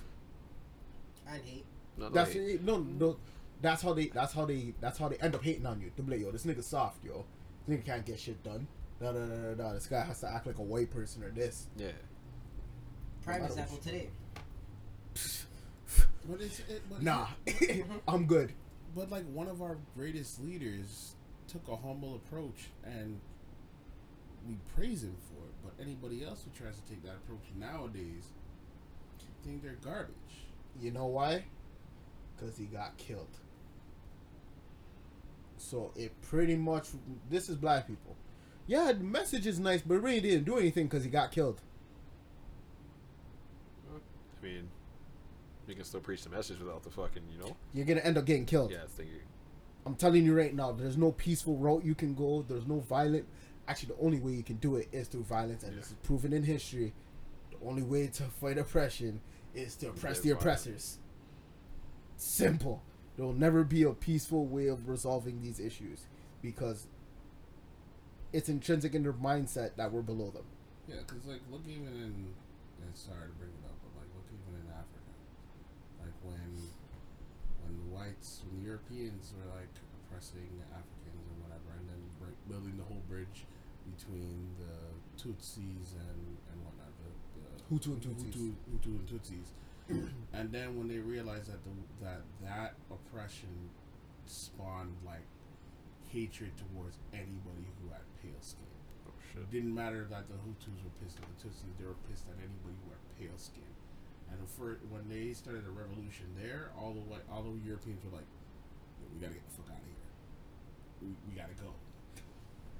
And 1.26 1.42
hate. 1.42 1.64
No, 1.96 2.08
no 2.08 2.10
That's 2.12 2.32
hate. 2.32 2.42
it. 2.56 2.62
No, 2.64 2.78
no. 2.78 3.16
That's 3.62 3.82
how 3.82 3.92
they. 3.94 4.06
That's 4.08 4.32
how 4.34 4.44
they. 4.44 4.74
That's 4.80 4.98
how 4.98 5.08
they 5.08 5.16
end 5.16 5.34
up 5.34 5.42
hating 5.42 5.66
on 5.66 5.80
you. 5.80 5.90
They'll 5.96 6.04
be 6.06 6.12
like, 6.12 6.20
yo, 6.20 6.30
this 6.30 6.44
nigga 6.44 6.62
soft, 6.62 7.04
yo. 7.04 7.24
This 7.66 7.78
nigga 7.78 7.86
can't 7.86 8.04
get 8.06 8.18
shit 8.20 8.42
done. 8.42 8.66
Da 9.00 9.12
da 9.12 9.20
da 9.20 9.36
da 9.36 9.54
da. 9.54 9.72
This 9.72 9.86
guy 9.86 10.02
has 10.04 10.20
to 10.20 10.28
act 10.32 10.46
like 10.46 10.58
a 10.58 10.62
white 10.62 10.90
person 10.90 11.22
or 11.22 11.30
this. 11.30 11.66
Yeah, 11.76 11.88
Prime 13.24 13.40
matter 13.42 13.52
example 13.52 13.78
today. 13.78 14.08
But 16.28 16.40
it's 16.40 16.60
it, 16.60 16.82
but 16.90 17.02
Nah, 17.02 17.28
I'm 18.08 18.26
good. 18.26 18.52
But 18.94 19.10
like 19.10 19.24
one 19.32 19.48
of 19.48 19.62
our 19.62 19.78
greatest 19.96 20.42
leaders 20.42 21.14
took 21.48 21.66
a 21.68 21.76
humble 21.76 22.16
approach, 22.16 22.68
and 22.84 23.20
we 24.46 24.56
praise 24.74 25.02
him 25.02 25.16
for 25.28 25.44
it. 25.44 25.54
But 25.62 25.84
anybody 25.84 26.24
else 26.24 26.44
who 26.44 26.50
tries 26.58 26.76
to 26.76 26.88
take 26.88 27.02
that 27.04 27.16
approach 27.24 27.44
nowadays 27.58 28.24
think 29.42 29.62
they're 29.62 29.76
garbage. 29.82 30.14
You 30.80 30.90
know 30.90 31.06
why? 31.06 31.44
Because 32.36 32.56
he 32.56 32.64
got 32.64 32.96
killed. 32.96 33.38
So 35.58 35.92
it 35.96 36.12
pretty 36.22 36.56
much. 36.56 36.88
This 37.28 37.48
is 37.48 37.56
black 37.56 37.86
people. 37.86 38.16
Yeah, 38.66 38.92
the 38.92 39.04
message 39.04 39.46
is 39.46 39.58
nice, 39.58 39.82
but 39.82 39.96
really 39.96 40.20
didn't 40.20 40.44
do 40.44 40.56
anything 40.56 40.86
because 40.86 41.04
he 41.04 41.10
got 41.10 41.32
killed. 41.32 41.60
I 43.90 44.44
mean, 44.44 44.68
you 45.70 45.76
can 45.76 45.84
still 45.84 46.00
preach 46.00 46.22
the 46.24 46.30
message 46.30 46.58
without 46.58 46.82
the 46.82 46.90
fucking, 46.90 47.22
you 47.32 47.38
know. 47.38 47.56
You're 47.72 47.86
gonna 47.86 48.00
end 48.00 48.18
up 48.18 48.24
getting 48.24 48.44
killed. 48.46 48.70
Yeah, 48.70 48.82
it's 48.84 48.92
thinking. 48.94 49.16
I'm 49.86 49.94
telling 49.94 50.24
you 50.24 50.36
right 50.36 50.54
now, 50.54 50.72
there's 50.72 50.98
no 50.98 51.12
peaceful 51.12 51.56
route 51.56 51.84
you 51.84 51.94
can 51.94 52.14
go. 52.14 52.44
There's 52.46 52.66
no 52.66 52.80
violent. 52.80 53.26
Actually, 53.66 53.94
the 53.94 54.04
only 54.04 54.20
way 54.20 54.32
you 54.32 54.42
can 54.42 54.56
do 54.56 54.76
it 54.76 54.88
is 54.92 55.08
through 55.08 55.24
violence, 55.24 55.62
and 55.62 55.76
this 55.78 55.86
is 55.86 55.94
proven 56.02 56.32
in 56.32 56.42
history. 56.42 56.92
The 57.50 57.66
only 57.66 57.82
way 57.82 58.08
to 58.08 58.24
fight 58.24 58.58
oppression 58.58 59.20
is 59.54 59.76
to 59.76 59.88
oppress 59.88 60.18
Is 60.18 60.22
the 60.22 60.28
violence. 60.30 60.42
oppressors. 60.42 60.98
Simple. 62.16 62.82
There 63.16 63.24
will 63.24 63.32
never 63.32 63.64
be 63.64 63.82
a 63.82 63.90
peaceful 63.92 64.46
way 64.46 64.66
of 64.68 64.88
resolving 64.88 65.40
these 65.42 65.58
issues 65.60 66.06
because 66.42 66.86
it's 68.32 68.48
intrinsic 68.48 68.94
in 68.94 69.02
their 69.02 69.12
mindset 69.12 69.76
that 69.76 69.92
we're 69.92 70.02
below 70.02 70.30
them. 70.30 70.44
Yeah, 70.88 70.96
because 71.06 71.24
like 71.26 71.40
look 71.50 71.62
even 71.66 71.88
in. 71.88 72.34
And 72.82 72.96
sorry 72.96 73.28
to 73.28 73.34
bring 73.38 73.50
it 73.50 73.64
up, 73.66 73.76
but 73.82 74.00
like 74.00 74.08
look 74.14 74.24
even 74.32 74.60
in 74.60 74.66
Africa, 74.72 75.12
like 76.00 76.14
when 76.24 76.56
when 77.62 77.76
the 77.76 77.89
whites, 78.00 78.40
when 78.48 78.60
the 78.60 78.64
Europeans 78.64 79.36
were 79.36 79.48
like 79.52 79.74
oppressing 80.00 80.48
Africans 80.72 81.24
and 81.28 81.38
whatever, 81.44 81.76
and 81.76 81.84
then 81.84 82.00
break, 82.16 82.36
building 82.48 82.80
the 82.80 82.86
whole 82.88 83.04
bridge 83.04 83.44
between 83.92 84.56
the 84.56 84.96
Tutsis 85.20 85.92
and 85.92 86.20
and 86.48 86.56
whatnot, 86.64 86.92
the, 86.96 87.12
the 87.36 87.48
Hutu 87.68 87.92
and 87.92 88.00
Tutsis. 88.00 88.32
Hutu, 88.32 88.46
Hutu 88.72 88.90
and 88.96 89.06
Tutsis. 89.06 89.48
and 90.32 90.52
then 90.52 90.78
when 90.78 90.88
they 90.88 90.98
realized 90.98 91.52
that 91.52 91.60
the, 91.64 91.74
that 92.00 92.22
that 92.40 92.74
oppression 92.88 93.68
spawned 94.24 94.96
like 95.04 95.26
hatred 96.08 96.50
towards 96.56 96.96
anybody 97.12 97.68
who 97.78 97.92
had 97.92 98.02
pale 98.22 98.40
skin. 98.40 98.72
Oh 99.06 99.12
shit. 99.20 99.42
It 99.42 99.50
didn't 99.50 99.74
matter 99.74 100.06
that 100.08 100.26
the 100.28 100.38
Hutus 100.40 100.80
were 100.80 100.94
pissed 101.04 101.20
at 101.20 101.28
the 101.28 101.36
Tutsis; 101.36 101.68
they 101.76 101.84
were 101.84 102.00
pissed 102.08 102.24
at 102.32 102.38
anybody 102.40 102.76
who 102.80 102.96
had 102.96 103.02
pale 103.20 103.36
skin. 103.36 103.68
And 104.32 104.48
for 104.48 104.78
when 104.90 105.08
they 105.08 105.32
started 105.32 105.64
a 105.66 105.70
revolution 105.70 106.26
there, 106.40 106.70
all 106.78 106.92
the 106.92 107.00
way, 107.00 107.18
all 107.32 107.42
the 107.42 107.58
Europeans 107.66 108.02
were 108.04 108.16
like, 108.16 108.26
"Yo, 109.00 109.06
"We 109.14 109.20
gotta 109.20 109.34
get 109.34 109.44
the 109.44 109.54
fuck 109.62 109.70
out 109.70 109.78
of 109.78 109.84
here. 109.84 109.94
We, 111.02 111.08
we 111.28 111.36
gotta 111.40 111.54
go. 111.54 111.72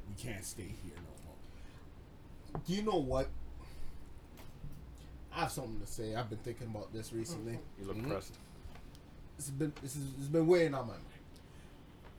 We 0.08 0.14
can't 0.22 0.44
stay 0.44 0.62
here 0.82 0.94
no 0.96 1.12
more." 1.26 2.60
Do 2.66 2.72
you 2.74 2.82
know 2.82 2.98
what? 3.00 3.28
I 5.32 5.40
have 5.40 5.52
something 5.52 5.80
to 5.80 5.86
say. 5.86 6.14
I've 6.14 6.28
been 6.28 6.38
thinking 6.40 6.66
about 6.68 6.92
this 6.92 7.12
recently. 7.12 7.58
You 7.80 7.86
look 7.86 7.96
Mhm. 7.96 8.08
pressed. 8.08 8.34
It's 9.38 9.50
been 9.50 9.72
this 9.82 9.96
is 9.96 10.04
it's 10.18 10.26
been 10.28 10.46
weighing 10.46 10.74
on 10.74 10.86
my 10.86 10.92
mind. 10.94 11.04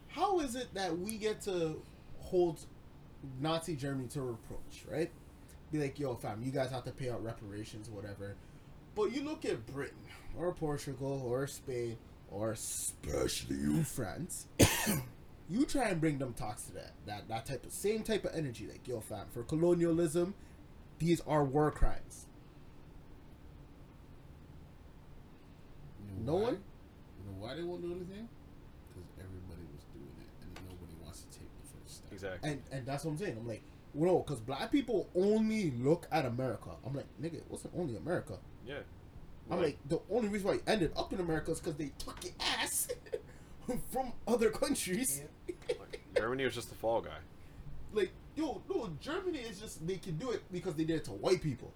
How 0.08 0.40
is 0.40 0.56
it 0.56 0.74
that 0.74 0.98
we 0.98 1.18
get 1.18 1.42
to 1.42 1.82
hold 2.20 2.60
Nazi 3.40 3.76
Germany 3.76 4.08
to 4.10 4.22
reproach, 4.22 4.86
right? 4.90 5.10
Be 5.72 5.80
like, 5.80 6.00
yo, 6.00 6.16
fam, 6.16 6.42
you 6.44 6.52
guys 6.52 6.72
have 6.72 6.84
to 6.86 6.92
pay 6.92 7.10
out 7.10 7.24
reparations, 7.24 7.90
whatever. 7.90 8.36
But 8.96 9.14
you 9.14 9.24
look 9.24 9.46
at 9.46 9.66
Britain 9.66 9.98
or 10.38 10.54
Portugal 10.54 11.22
or 11.26 11.48
Spain 11.48 11.98
or 12.30 12.52
especially 12.52 13.58
you, 13.58 13.84
France. 13.84 14.48
you 15.50 15.66
try 15.66 15.90
and 15.90 16.00
bring 16.02 16.18
them 16.18 16.34
talks 16.34 16.64
to 16.64 16.74
that 16.74 16.94
that 17.06 17.28
that 17.28 17.46
type 17.46 17.66
of 17.66 17.72
same 17.72 18.04
type 18.04 18.26
of 18.26 18.34
energy, 18.34 18.68
like 18.68 18.88
yo, 18.88 19.00
fam, 19.02 19.28
for 19.32 19.44
colonialism, 19.44 20.34
these 21.00 21.22
are 21.28 21.44
war 21.44 21.72
crimes. 21.72 22.26
You 26.18 26.26
No 26.26 26.36
why? 26.36 26.42
one? 26.44 26.54
You 26.54 27.32
know 27.32 27.38
why 27.40 27.56
they 27.56 27.64
won't 27.64 27.82
do 27.82 27.92
anything? 27.92 28.28
Because 28.90 29.10
everybody 29.20 29.68
was 29.74 29.84
doing 29.94 30.16
it, 30.20 30.30
and 30.42 30.70
nobody 30.70 30.94
wants 31.04 31.22
to 31.22 31.40
take 31.40 31.50
the 31.62 31.68
first 31.80 31.96
step. 31.96 32.12
Exactly. 32.14 32.50
And 32.50 32.62
and 32.72 32.86
that's 32.86 33.04
what 33.06 33.12
I'm 33.12 33.18
saying. 33.18 33.38
I'm 33.38 33.48
like, 33.48 33.64
well, 33.94 34.14
no, 34.14 34.20
because 34.20 34.40
black 34.40 34.72
people 34.72 35.10
only 35.16 35.72
look 35.72 36.08
at 36.12 36.26
America. 36.26 36.70
I'm 36.86 36.94
like, 36.94 37.08
nigga, 37.22 37.36
it 37.36 37.46
wasn't 37.50 37.74
only 37.78 37.96
America. 37.98 38.38
Yeah. 38.66 38.76
I'm 39.50 39.58
Right. 39.58 39.66
like, 39.66 39.78
the 39.90 40.00
only 40.10 40.30
reason 40.30 40.48
why 40.48 40.54
you 40.56 40.62
ended 40.68 40.92
up 40.96 41.12
in 41.14 41.20
America 41.20 41.52
is 41.52 41.60
because 41.60 41.76
they 41.76 41.92
took 41.98 42.24
your 42.24 42.34
ass 42.40 42.88
from 43.92 44.14
other 44.28 44.50
countries. 44.50 45.22
Germany 46.16 46.46
was 46.46 46.54
just 46.56 46.70
the 46.70 46.76
fall 46.76 47.02
guy. 47.02 47.18
Like, 47.94 48.12
yo, 48.36 48.62
no, 48.70 48.90
Germany 49.02 49.40
is 49.40 49.60
just 49.60 49.86
they 49.86 49.98
can 49.98 50.18
do 50.18 50.32
it 50.32 50.42
because 50.52 50.76
they 50.76 50.84
did 50.86 50.98
it 50.98 51.06
to 51.06 51.12
white 51.12 51.42
people. 51.42 51.72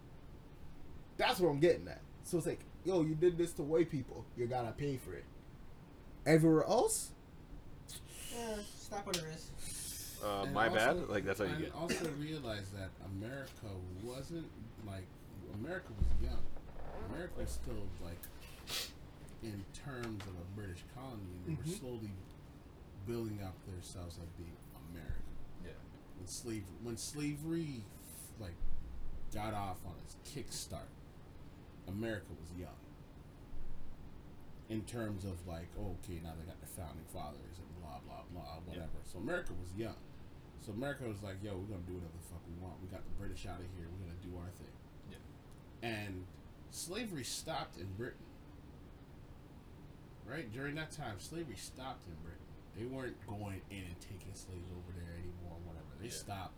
That's 1.17 1.39
what 1.39 1.49
I'm 1.49 1.59
getting 1.59 1.87
at. 1.87 2.01
So 2.23 2.37
it's 2.37 2.47
like, 2.47 2.59
yo, 2.85 3.01
you 3.01 3.15
did 3.15 3.37
this 3.37 3.51
to 3.53 3.63
white 3.63 3.89
people, 3.89 4.25
you 4.37 4.45
gotta 4.47 4.71
pay 4.71 4.97
for 4.97 5.13
it. 5.13 5.25
Everywhere 6.25 6.63
else, 6.63 7.11
Yeah, 8.33 8.55
slap 8.77 9.07
on 9.07 9.13
the 9.13 9.23
wrist. 9.23 9.51
Uh, 10.23 10.45
my 10.53 10.67
also- 10.69 10.75
bad. 11.01 11.09
Like 11.09 11.25
that's 11.25 11.39
how 11.39 11.45
you 11.45 11.51
and 11.51 11.63
get. 11.65 11.73
also 11.75 12.09
realize 12.19 12.69
that 12.71 12.89
America 13.17 13.67
wasn't 14.03 14.47
like 14.87 15.05
America 15.61 15.87
was 15.97 16.29
young. 16.29 16.39
America 17.11 17.39
was 17.39 17.49
still 17.49 17.87
like 18.03 18.19
in 19.43 19.63
terms 19.73 20.23
of 20.23 20.33
a 20.35 20.45
British 20.55 20.83
colony, 20.95 21.21
and 21.35 21.45
they 21.45 21.51
Mhm. 21.61 21.65
were 21.71 21.77
slowly 21.77 22.11
building 23.05 23.41
up 23.43 23.53
themselves 23.65 24.17
as 24.17 24.29
being 24.37 24.55
American. 24.89 25.21
Yeah. 25.63 25.71
When 26.17 26.27
slavery, 26.27 26.75
when 26.81 26.97
slavery, 26.97 27.83
like 28.39 28.55
got 29.33 29.53
off 29.53 29.85
on 29.85 29.93
its 30.03 30.15
kickstart, 30.25 30.89
America 31.87 32.33
was 32.33 32.51
young. 32.57 32.79
In 34.67 34.83
terms 34.85 35.25
of 35.25 35.45
like, 35.45 35.67
oh, 35.77 35.95
okay, 36.01 36.19
now 36.23 36.33
they 36.33 36.43
got 36.45 36.59
the 36.59 36.65
founding 36.65 37.05
fathers 37.13 37.59
and 37.59 37.81
blah 37.81 37.99
blah 37.99 38.23
blah, 38.31 38.59
whatever. 38.65 38.97
So 39.05 39.19
America 39.19 39.53
was 39.53 39.71
young. 39.77 39.97
So 40.61 40.71
America 40.71 41.07
was 41.07 41.21
like, 41.21 41.37
yo, 41.43 41.55
we're 41.57 41.65
gonna 41.77 41.85
do 41.85 41.93
whatever 41.93 42.17
the 42.17 42.23
fuck 42.25 42.41
we 42.47 42.55
want. 42.55 42.81
We 42.81 42.87
got 42.87 43.03
the 43.05 43.11
British 43.21 43.45
out 43.45 43.59
of 43.59 43.67
here. 43.77 43.85
We're 43.93 44.07
gonna 44.09 44.25
do 44.25 44.35
our 44.37 44.49
thing. 44.57 44.73
Yeah. 45.11 45.17
And 45.87 46.25
slavery 46.75 47.23
stopped 47.23 47.79
in 47.79 47.87
Britain. 47.97 48.19
Right 50.25 50.51
during 50.51 50.75
that 50.75 50.91
time, 50.91 51.15
slavery 51.19 51.55
stopped 51.55 52.05
in 52.07 52.13
Britain. 52.23 52.39
They 52.77 52.85
weren't 52.85 53.15
going 53.27 53.61
in 53.69 53.77
and 53.85 53.99
taking 54.01 54.33
slaves 54.33 54.67
over 54.75 54.91
there 54.99 55.13
anymore. 55.13 55.53
Or 55.55 55.59
whatever. 55.71 55.85
They 55.99 56.07
Yeah. 56.07 56.11
stopped 56.11 56.55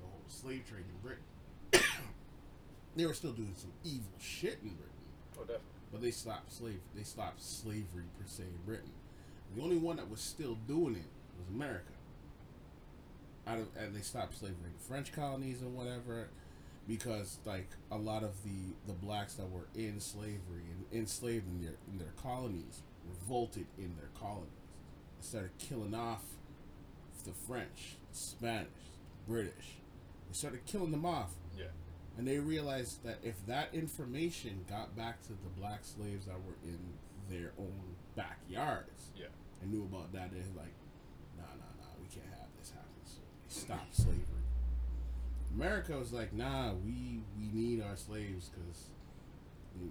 the 0.00 0.06
whole 0.06 0.22
slave 0.28 0.68
trade 0.68 0.84
in 0.88 0.98
Britain. 1.00 1.24
they 2.96 3.06
were 3.06 3.14
still 3.14 3.32
doing 3.32 3.54
some 3.56 3.72
evil 3.84 4.12
shit 4.18 4.58
in 4.62 4.74
Britain, 4.74 4.92
Oh, 5.38 5.40
definitely. 5.40 5.62
but 5.92 6.02
they 6.02 6.10
stopped 6.10 6.52
slave. 6.52 6.80
They 6.94 7.04
stopped 7.04 7.40
slavery 7.42 8.04
per 8.18 8.26
se 8.26 8.42
in 8.44 8.62
Britain. 8.66 8.92
The 9.54 9.62
only 9.62 9.78
one 9.78 9.96
that 9.96 10.10
was 10.10 10.20
still 10.20 10.56
doing 10.66 10.96
it 10.96 11.08
was 11.38 11.48
America. 11.48 11.92
Out 13.46 13.58
of, 13.60 13.68
and 13.76 13.94
they 13.94 14.00
stopped 14.02 14.34
slavery 14.36 14.66
in 14.66 14.72
the 14.72 14.84
French 14.84 15.12
colonies 15.12 15.62
and 15.62 15.74
whatever, 15.74 16.28
because 16.88 17.38
like 17.44 17.68
a 17.90 17.96
lot 17.96 18.22
of 18.22 18.42
the 18.44 18.74
the 18.86 18.92
blacks 18.92 19.34
that 19.34 19.50
were 19.50 19.66
in 19.74 20.00
slavery 20.00 20.64
and 20.70 20.84
enslaved 20.92 21.46
in 21.48 21.60
their 21.62 21.76
in 21.90 21.98
their 21.98 22.12
colonies 22.22 22.82
revolted 23.08 23.66
in 23.78 23.94
their 23.96 24.10
colonies. 24.20 24.50
They 25.20 25.26
started 25.26 25.50
killing 25.58 25.94
off 25.94 26.22
the 27.24 27.32
French, 27.32 27.96
Spanish, 28.12 28.68
British. 29.26 29.78
They 30.28 30.32
started 30.34 30.64
killing 30.66 30.90
them 30.92 31.04
off 31.06 31.30
Yeah. 31.56 31.66
and 32.18 32.26
they 32.26 32.38
realized 32.38 33.02
that 33.04 33.18
if 33.22 33.44
that 33.46 33.74
information 33.74 34.64
got 34.68 34.96
back 34.96 35.22
to 35.24 35.30
the 35.30 35.50
black 35.58 35.80
slaves 35.84 36.26
that 36.26 36.36
were 36.44 36.56
in 36.64 36.78
their 37.28 37.52
own 37.58 37.96
backyards 38.14 39.10
Yeah. 39.16 39.26
and 39.60 39.72
knew 39.72 39.82
about 39.84 40.12
that, 40.12 40.30
they're 40.32 40.42
like, 40.56 40.74
nah, 41.36 41.44
nah, 41.44 41.82
nah, 41.82 41.92
we 42.00 42.06
can't 42.08 42.30
have 42.30 42.48
this 42.58 42.70
happen. 42.70 43.02
So 43.04 43.20
they 43.48 43.54
stopped 43.54 43.94
slavery. 43.96 44.35
America 45.56 45.96
was 45.98 46.12
like, 46.12 46.32
nah, 46.32 46.72
we 46.84 47.20
we 47.38 47.48
need 47.52 47.82
our 47.82 47.96
slaves 47.96 48.50
because 48.50 48.88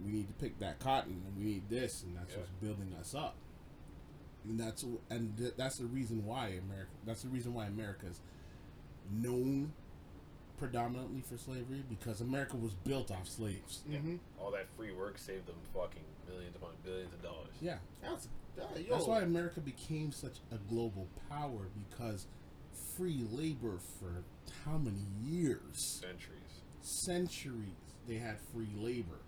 we 0.05 0.11
need 0.11 0.27
to 0.27 0.33
pick 0.33 0.59
that 0.59 0.79
cotton 0.79 1.21
and 1.25 1.37
we 1.37 1.43
need 1.53 1.69
this, 1.69 2.03
and 2.03 2.15
that's 2.15 2.31
Yeah. 2.33 2.39
what's 2.39 2.51
building 2.61 2.93
us 2.99 3.13
up. 3.15 3.35
And 4.43 4.59
that's 4.59 4.83
and 5.09 5.35
th- 5.37 5.53
that's 5.57 5.77
the 5.77 5.85
reason 5.85 6.25
why 6.25 6.47
America. 6.67 6.91
That's 7.05 7.23
the 7.23 7.29
reason 7.29 7.53
why 7.53 7.65
America's 7.65 8.19
known 9.11 9.73
predominantly 10.57 11.21
for 11.21 11.37
slavery 11.37 11.83
because 11.89 12.21
America 12.21 12.55
was 12.55 12.73
built 12.73 13.11
off 13.11 13.27
slaves. 13.27 13.83
Yeah. 13.89 13.99
Mhm. 13.99 14.19
All 14.39 14.51
that 14.51 14.67
free 14.77 14.93
work 14.93 15.17
saved 15.17 15.47
them 15.47 15.57
fucking 15.73 16.03
millions 16.29 16.55
upon 16.55 16.71
billions 16.83 17.13
of 17.13 17.21
dollars. 17.21 17.53
Yeah, 17.59 17.79
that's 18.01 18.27
uh, 18.59 18.67
that's 18.89 19.05
why 19.05 19.21
America 19.21 19.59
became 19.59 20.11
such 20.11 20.37
a 20.51 20.57
global 20.69 21.07
power 21.29 21.67
because 21.89 22.27
free 22.75 23.25
labor 23.31 23.77
for 23.99 24.23
how 24.65 24.77
many 24.77 25.01
years, 25.23 25.99
Centuries. 26.01 26.61
centuries, 26.81 27.75
they 28.07 28.15
had 28.15 28.37
free 28.53 28.69
labor. 28.77 29.19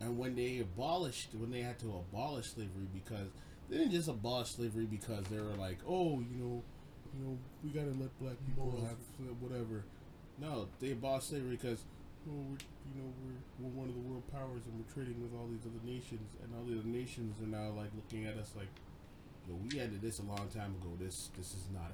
And 0.00 0.16
when 0.18 0.34
they 0.34 0.58
abolished, 0.60 1.34
when 1.34 1.50
they 1.50 1.60
had 1.60 1.78
to 1.80 1.88
abolish 1.88 2.52
slavery, 2.54 2.88
because 2.94 3.28
they 3.68 3.76
didn't 3.78 3.92
just 3.92 4.08
abolish 4.08 4.50
slavery 4.50 4.86
because 4.86 5.24
they 5.26 5.36
were 5.38 5.54
like, 5.58 5.78
oh, 5.86 6.20
you 6.20 6.36
know, 6.38 6.62
you 7.18 7.24
know, 7.24 7.38
we 7.62 7.70
gotta 7.70 7.92
let 8.00 8.16
black 8.20 8.36
people 8.46 8.70
have 8.86 8.96
whatever. 9.40 9.84
No, 10.38 10.68
they 10.80 10.92
abolished 10.92 11.28
slavery 11.28 11.56
because, 11.56 11.84
oh, 12.28 12.32
we're, 12.32 12.56
you 12.88 13.02
know, 13.02 13.12
we're 13.22 13.40
we're 13.68 13.76
one 13.76 13.88
of 13.88 13.94
the 13.94 14.00
world 14.00 14.22
powers 14.32 14.62
and 14.64 14.74
we're 14.78 14.92
trading 14.94 15.20
with 15.22 15.34
all 15.38 15.46
these 15.48 15.66
other 15.66 15.84
nations, 15.84 16.34
and 16.42 16.54
all 16.56 16.64
the 16.64 16.78
other 16.78 16.88
nations 16.88 17.36
are 17.42 17.46
now 17.50 17.70
like 17.76 17.90
looking 17.94 18.24
at 18.26 18.38
us 18.38 18.52
like, 18.56 18.68
yo, 19.46 19.54
we 19.70 19.78
ended 19.80 20.00
this 20.00 20.18
a 20.18 20.22
long 20.22 20.48
time 20.48 20.74
ago. 20.80 20.96
This 20.98 21.28
this 21.36 21.48
is 21.52 21.66
not 21.74 21.92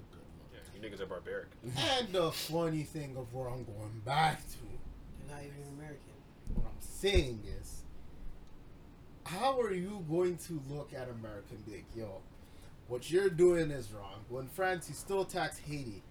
You 0.77 0.89
niggas 0.89 1.01
are 1.01 1.07
barbaric. 1.07 1.48
And 1.98 2.12
the 2.12 2.31
funny 2.31 2.82
thing 2.82 3.16
of 3.16 3.32
where 3.32 3.48
I'm 3.48 3.65
going 3.65 4.03
back 4.05 4.40
to, 4.51 4.57
You're 4.62 5.35
not 5.35 5.43
even 5.43 5.62
American. 5.78 6.01
what 6.55 6.66
I'm 6.66 6.81
saying 6.81 7.43
is, 7.61 7.82
how 9.24 9.59
are 9.61 9.73
you 9.73 10.05
going 10.09 10.36
to 10.47 10.61
look 10.69 10.93
at 10.93 11.09
America 11.09 11.47
and 11.51 11.65
be 11.66 11.73
like, 11.73 11.86
yo, 11.97 12.20
what 12.89 13.11
you're 13.11 13.31
doing 13.31 13.70
is 13.70 13.90
wrong? 13.93 14.20
When 14.28 14.47
France, 14.47 14.89
you 14.89 14.94
still 14.94 15.24
tax 15.24 15.59
Haiti 15.59 16.03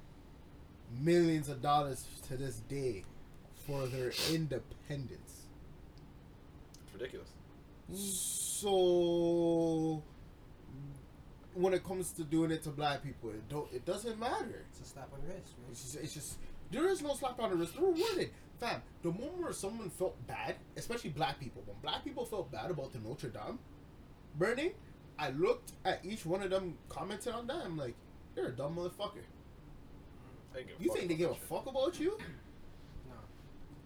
millions 1.02 1.50
of 1.50 1.62
dollars 1.62 2.06
to 2.28 2.38
this 2.38 2.58
day 2.70 3.04
for 3.66 3.86
their 3.88 4.12
independence. 4.32 5.46
It's 6.84 6.94
ridiculous. 6.94 7.30
So 7.94 10.04
when 11.56 11.74
it 11.74 11.84
comes 11.84 12.12
to 12.14 12.24
doing 12.24 12.52
it 12.52 12.64
to 12.64 12.70
black 12.70 13.04
people, 13.04 13.30
it 13.30 13.48
don't 13.50 13.72
it 13.74 13.86
doesn't 13.86 14.20
matter. 14.20 14.66
It's 14.70 14.82
a 14.82 14.86
slap 14.94 15.10
on 15.14 15.22
the 15.22 15.34
wrist, 15.34 15.54
right? 15.58 15.72
It's 15.72 15.82
just, 15.82 15.96
it's 15.96 16.14
just 16.14 16.36
there 16.72 16.88
is 16.90 17.02
no 17.02 17.14
slap 17.16 17.40
on 17.40 17.50
the 17.50 17.56
wrist. 17.56 17.74
They're 17.74 17.84
rewarded. 17.84 18.32
Fam, 18.60 18.82
the 19.02 19.12
moment 19.12 19.38
where 19.38 19.54
someone 19.54 19.90
felt 19.90 20.16
bad, 20.28 20.56
especially 20.78 21.10
black 21.10 21.40
people, 21.40 21.64
when 21.66 21.76
black 21.82 22.04
people 22.04 22.26
felt 22.26 22.52
bad 22.52 22.72
about 22.72 22.94
the 22.94 23.00
Notre 23.00 23.30
Dame 23.30 23.60
burning, 24.38 24.72
I 25.20 25.30
looked 25.32 25.74
at 25.84 26.04
each 26.06 26.26
one 26.26 26.42
of 26.42 26.50
them 26.50 26.78
commenting 26.88 27.34
on 27.34 27.48
that. 27.48 27.64
I'm 27.66 27.78
like, 27.78 27.96
you're 28.36 28.48
a 28.48 28.52
dumb 28.52 28.76
motherfucker. 28.76 29.24
They 30.54 30.64
give 30.64 30.80
a 30.80 30.84
You 30.84 30.94
think 30.94 31.08
they 31.10 31.16
give 31.16 31.32
a 31.32 31.36
fuck 31.36 31.66
about 31.68 32.00
you? 32.00 32.18
No. 33.08 33.14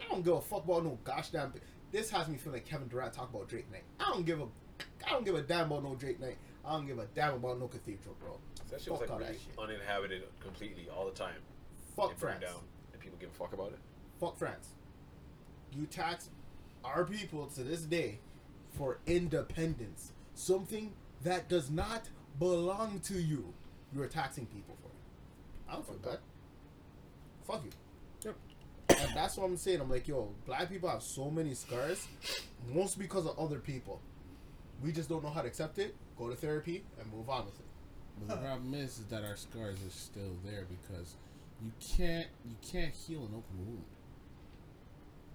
I 0.06 0.12
don't 0.12 0.24
give 0.24 0.34
a 0.36 0.42
fuck 0.42 0.64
about 0.64 0.86
no 0.86 0.98
gosh 1.04 1.30
damn. 1.30 1.54
This 1.92 2.10
has 2.12 2.28
me 2.28 2.38
feeling 2.38 2.60
like 2.60 2.66
Kevin 2.66 2.88
Durant 2.88 3.14
talk 3.14 3.30
about 3.34 3.50
Drake 3.50 3.70
night. 3.72 3.84
I 4.00 4.12
don't 4.12 4.26
give 4.26 4.40
a, 4.40 4.46
I 5.06 5.10
don't 5.12 5.26
give 5.26 5.36
a 5.36 5.42
damn 5.42 5.66
about 5.72 5.84
no 5.84 5.96
Drake 5.96 6.20
night. 6.22 6.38
I 6.66 6.74
don't 6.74 6.86
give 6.88 7.00
a 7.00 7.06
damn 7.16 7.36
about 7.36 7.60
no 7.60 7.68
cathedral, 7.68 8.16
bro. 8.20 8.38
That 8.70 8.82
shit 8.82 8.92
was 8.92 9.00
Fuck 9.00 9.10
like 9.10 9.12
all 9.12 9.20
really 9.20 9.32
that 9.34 9.40
shit. 9.42 9.60
uninhabited 9.60 10.24
completely 10.42 10.88
all 10.96 11.06
the 11.06 11.12
time. 11.12 11.34
Fuck 11.96 12.12
It 12.12 12.20
burned 12.20 12.40
France. 12.40 12.54
down, 12.54 12.62
and 12.94 13.02
people 13.02 13.18
give 13.20 13.30
a 13.30 13.34
fuck 13.34 13.54
about 13.54 13.70
it. 13.72 13.80
Fuck 14.20 14.38
France. 14.38 14.70
You 15.76 15.86
tax 15.86 16.30
our 16.84 17.06
people 17.06 17.48
to 17.48 17.64
this 17.64 17.82
day 17.82 18.20
for 18.78 19.00
independence, 19.08 20.12
something 20.36 20.94
that 21.24 21.50
does 21.50 21.70
not 21.72 22.10
belong 22.38 23.00
to 23.06 23.20
you. 23.20 23.54
You 23.94 24.02
are 24.04 24.08
taxing 24.08 24.46
people 24.48 24.76
for 24.82 24.88
it. 24.90 25.70
I 25.70 25.74
don't 25.74 25.86
feel 25.86 25.96
Fuck 25.96 26.04
bad. 26.04 26.14
that. 26.14 27.48
Fuck 27.48 27.64
you. 27.66 27.72
Yep. 28.26 28.36
And 29.08 29.16
that's 29.16 29.38
what 29.38 29.46
I'm 29.46 29.58
saying. 29.58 29.82
I'm 29.82 29.90
like, 29.90 30.08
yo, 30.08 30.30
black 30.46 30.70
people 30.70 30.90
have 30.90 31.02
so 31.04 31.30
many 31.32 31.54
scars, 31.56 32.06
mostly 32.72 33.04
because 33.04 33.26
of 33.26 33.38
other 33.40 33.60
people. 33.60 34.00
We 34.84 34.92
just 34.92 35.10
don't 35.10 35.24
know 35.24 35.30
how 35.30 35.42
to 35.42 35.48
accept 35.48 35.80
it, 35.80 35.96
go 36.20 36.30
to 36.30 36.36
therapy, 36.36 36.84
and 37.00 37.12
move 37.12 37.30
on 37.30 37.46
with 37.46 37.60
it. 37.60 37.66
But 38.20 38.36
the 38.36 38.42
problem 38.46 38.74
is, 38.74 39.00
is 39.00 39.06
that 39.06 39.24
our 39.24 39.38
scars 39.38 39.78
are 39.86 39.92
still 39.92 40.36
there 40.44 40.66
because 40.70 41.16
you 41.64 41.72
can't 41.96 42.28
you 42.46 42.56
can't 42.70 42.94
heal 42.94 43.20
an 43.20 43.30
open 43.30 43.66
wound. 43.66 43.86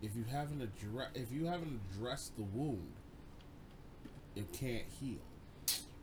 If 0.03 0.15
you 0.15 0.25
haven't 0.31 0.61
addressed 0.61 1.17
if 1.17 1.33
you 1.33 1.47
haven't 1.47 1.81
addressed 1.91 2.37
the 2.37 2.43
wound, 2.43 2.93
it 4.37 4.53
can't 4.53 4.85
heal. 5.01 5.21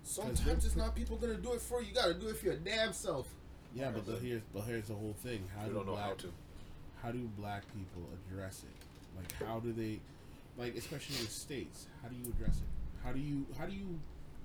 Sometimes 0.03 0.65
it's 0.65 0.75
not 0.75 0.95
people 0.95 1.17
gonna 1.17 1.35
do 1.35 1.53
it 1.53 1.61
for 1.61 1.81
you. 1.81 1.89
You 1.89 1.93
gotta 1.93 2.15
do 2.15 2.29
it 2.29 2.37
for 2.37 2.45
your 2.47 2.55
damn 2.55 2.93
self. 2.93 3.27
Yeah, 3.75 3.91
but 3.91 4.05
the, 4.05 4.15
here's 4.17 4.41
but 4.53 4.63
here's 4.63 4.87
the 4.87 4.95
whole 4.95 5.15
thing. 5.23 5.43
How 5.55 5.63
We 5.63 5.69
do 5.69 5.75
don't 5.75 5.85
know 5.85 5.93
black, 5.93 6.05
how 6.05 6.13
to. 6.15 6.33
How 7.03 7.11
do 7.11 7.29
black 7.37 7.63
people 7.73 8.09
address 8.13 8.63
it? 8.63 9.17
Like 9.17 9.47
how 9.47 9.59
do 9.59 9.71
they, 9.71 9.99
like 10.57 10.75
especially 10.75 11.17
in 11.17 11.25
the 11.25 11.31
states? 11.31 11.87
How 12.01 12.09
do 12.09 12.15
you 12.15 12.25
address 12.25 12.57
it? 12.57 13.03
How 13.03 13.11
do 13.11 13.19
you 13.19 13.45
how 13.57 13.65
do 13.65 13.73
you 13.73 13.99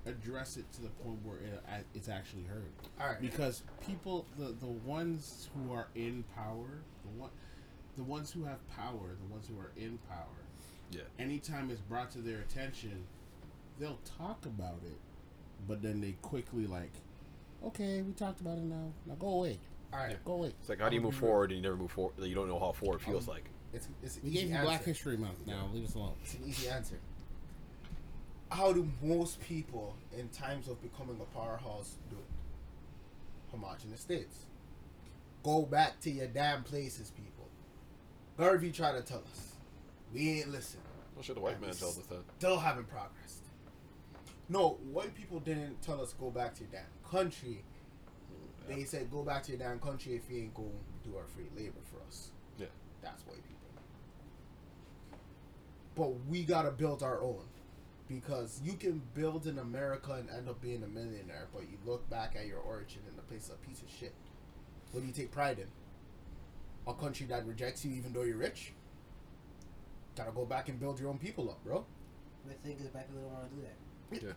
address 0.07 0.57
it 0.57 0.71
to 0.73 0.81
the 0.81 0.89
point 0.89 1.19
where 1.23 1.37
it, 1.37 1.63
uh, 1.69 1.77
it's 1.93 2.09
actually 2.09 2.43
heard? 2.43 2.71
All 3.01 3.07
right. 3.07 3.21
because 3.21 3.63
people 3.85 4.25
the 4.37 4.55
the 4.59 4.65
ones 4.67 5.49
who 5.55 5.73
are 5.73 5.87
in 5.95 6.23
power 6.35 6.81
the 7.03 7.19
one 7.21 7.29
the 7.95 8.03
ones 8.03 8.31
who 8.31 8.43
have 8.43 8.59
power 8.69 9.15
the 9.21 9.31
ones 9.33 9.47
who 9.47 9.59
are 9.59 9.71
in 9.77 9.97
power 10.09 10.43
Yeah. 10.91 11.01
anytime 11.19 11.69
it's 11.71 11.81
brought 11.81 12.11
to 12.11 12.19
their 12.19 12.39
attention, 12.39 13.03
they'll 13.79 13.99
talk 14.17 14.45
about 14.45 14.81
it, 14.85 14.97
but 15.67 15.81
then 15.81 15.99
they 16.01 16.13
quickly 16.21 16.65
like, 16.67 16.91
okay, 17.65 18.01
we 18.01 18.13
talked 18.13 18.41
about 18.41 18.57
it 18.57 18.63
now. 18.63 18.91
Now 19.05 19.15
go 19.15 19.29
away. 19.29 19.59
All 19.93 19.99
right, 19.99 20.23
Go 20.25 20.33
away. 20.33 20.47
It's 20.59 20.69
like 20.69 20.79
how 20.79 20.89
do 20.89 20.95
you 20.95 21.01
move 21.01 21.15
forward 21.15 21.51
and 21.51 21.57
you 21.57 21.63
never 21.63 21.77
move 21.77 21.91
forward? 21.91 22.13
You 22.19 22.35
don't 22.35 22.47
know 22.49 22.59
how 22.59 22.71
forward 22.71 23.01
feels 23.01 23.27
um, 23.27 23.35
like. 23.35 23.45
it's 23.73 23.87
it's 24.03 24.17
an 24.17 24.21
We 24.25 24.29
easy 24.31 24.41
gave 24.47 24.55
you. 24.55 24.61
Black 24.61 24.83
History 24.83 25.17
Month. 25.17 25.45
Now 25.47 25.69
leave 25.73 25.85
us 25.85 25.95
alone. 25.95 26.13
It's 26.23 26.33
an 26.35 26.41
easy 26.45 26.69
answer. 26.69 26.99
How 28.49 28.71
do 28.71 28.87
most 29.01 29.41
people 29.41 29.95
in 30.17 30.29
times 30.29 30.67
of 30.67 30.81
becoming 30.81 31.19
a 31.21 31.37
powerhouse 31.37 31.95
do 32.09 32.15
it? 32.15 33.51
Homogenous 33.51 34.01
states. 34.01 34.45
Go 35.43 35.63
back 35.63 35.99
to 36.01 36.09
your 36.09 36.27
damn 36.27 36.63
places, 36.63 37.11
people. 37.11 37.47
Garvey 38.37 38.71
tried 38.71 38.93
to 38.93 39.01
tell 39.01 39.23
us. 39.31 39.55
We 40.13 40.39
ain't 40.39 40.51
listen. 40.51 40.79
Well, 41.15 41.23
sure, 41.23 41.35
the 41.35 41.41
white 41.41 41.59
man 41.59 41.73
tells 41.73 41.97
us 41.97 42.05
that. 42.05 42.19
Still 42.37 42.57
haven't 42.57 42.87
progressed. 42.87 43.43
No, 44.49 44.77
white 44.91 45.13
people 45.13 45.39
didn't 45.39 45.81
tell 45.81 46.01
us 46.01 46.13
go 46.13 46.29
back 46.29 46.55
to 46.55 46.61
your 46.61 46.71
damn 46.71 47.09
country. 47.09 47.63
Mm, 48.31 48.75
they 48.75 48.83
said 48.83 49.11
go 49.11 49.23
back 49.23 49.43
to 49.43 49.51
your 49.51 49.59
damn 49.59 49.79
country 49.79 50.13
if 50.15 50.29
you 50.29 50.43
ain't 50.43 50.53
going 50.53 50.69
to 50.69 51.09
do 51.09 51.17
our 51.17 51.25
free 51.25 51.47
labor 51.55 51.79
for 51.91 51.99
us. 52.07 52.29
Yeah. 52.57 52.67
That's 53.01 53.25
white 53.25 53.43
people. 53.43 53.57
But 55.95 56.29
we 56.29 56.43
gotta 56.43 56.71
build 56.71 57.03
our 57.03 57.21
own. 57.21 57.43
Because 58.07 58.61
you 58.63 58.73
can 58.73 59.01
build 59.13 59.47
in 59.47 59.59
America 59.59 60.13
and 60.13 60.29
end 60.29 60.47
up 60.47 60.61
being 60.61 60.81
a 60.83 60.87
millionaire, 60.87 61.47
but 61.53 61.63
you 61.63 61.77
look 61.85 62.09
back 62.09 62.35
at 62.39 62.45
your 62.47 62.59
origin 62.59 63.01
and 63.07 63.17
the 63.17 63.21
place 63.23 63.45
is 63.45 63.49
a 63.51 63.67
piece 63.67 63.81
of 63.81 63.89
shit. 63.89 64.13
What 64.91 65.01
do 65.01 65.07
you 65.07 65.13
take 65.13 65.31
pride 65.31 65.59
in? 65.59 65.67
A 66.87 66.93
country 66.93 67.25
that 67.27 67.45
rejects 67.45 67.83
you 67.83 67.91
even 67.93 68.13
though 68.13 68.23
you're 68.23 68.37
rich? 68.37 68.71
Gotta 70.15 70.31
go 70.31 70.45
back 70.45 70.69
and 70.69 70.79
build 70.79 70.99
your 70.99 71.09
own 71.09 71.17
people 71.17 71.49
up, 71.49 71.61
bro. 71.65 71.85
The 72.47 72.53
thing 72.67 72.77
is, 72.79 72.87
black 72.87 73.07
people 73.07 73.23
don't 73.23 73.33
want 73.33 73.49
to 73.49 73.55
do 73.55 73.61
that. 73.63 74.23
Yeah. 74.27 74.33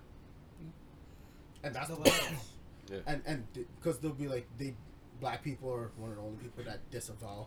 And 1.63 1.75
that's 1.75 1.89
So 1.89 1.95
the 1.95 2.01
what 2.01 2.09
else? 2.09 3.03
and 3.07 3.23
and 3.25 3.47
because 3.79 3.99
they'll 4.01 4.11
be 4.13 4.27
like 4.27 4.47
they 4.59 4.75
black 5.21 5.45
people 5.45 5.73
are 5.73 5.91
one 5.97 6.11
of 6.11 6.17
the 6.17 6.23
only 6.23 6.39
people 6.39 6.65
that 6.65 6.91
disavow 6.91 7.47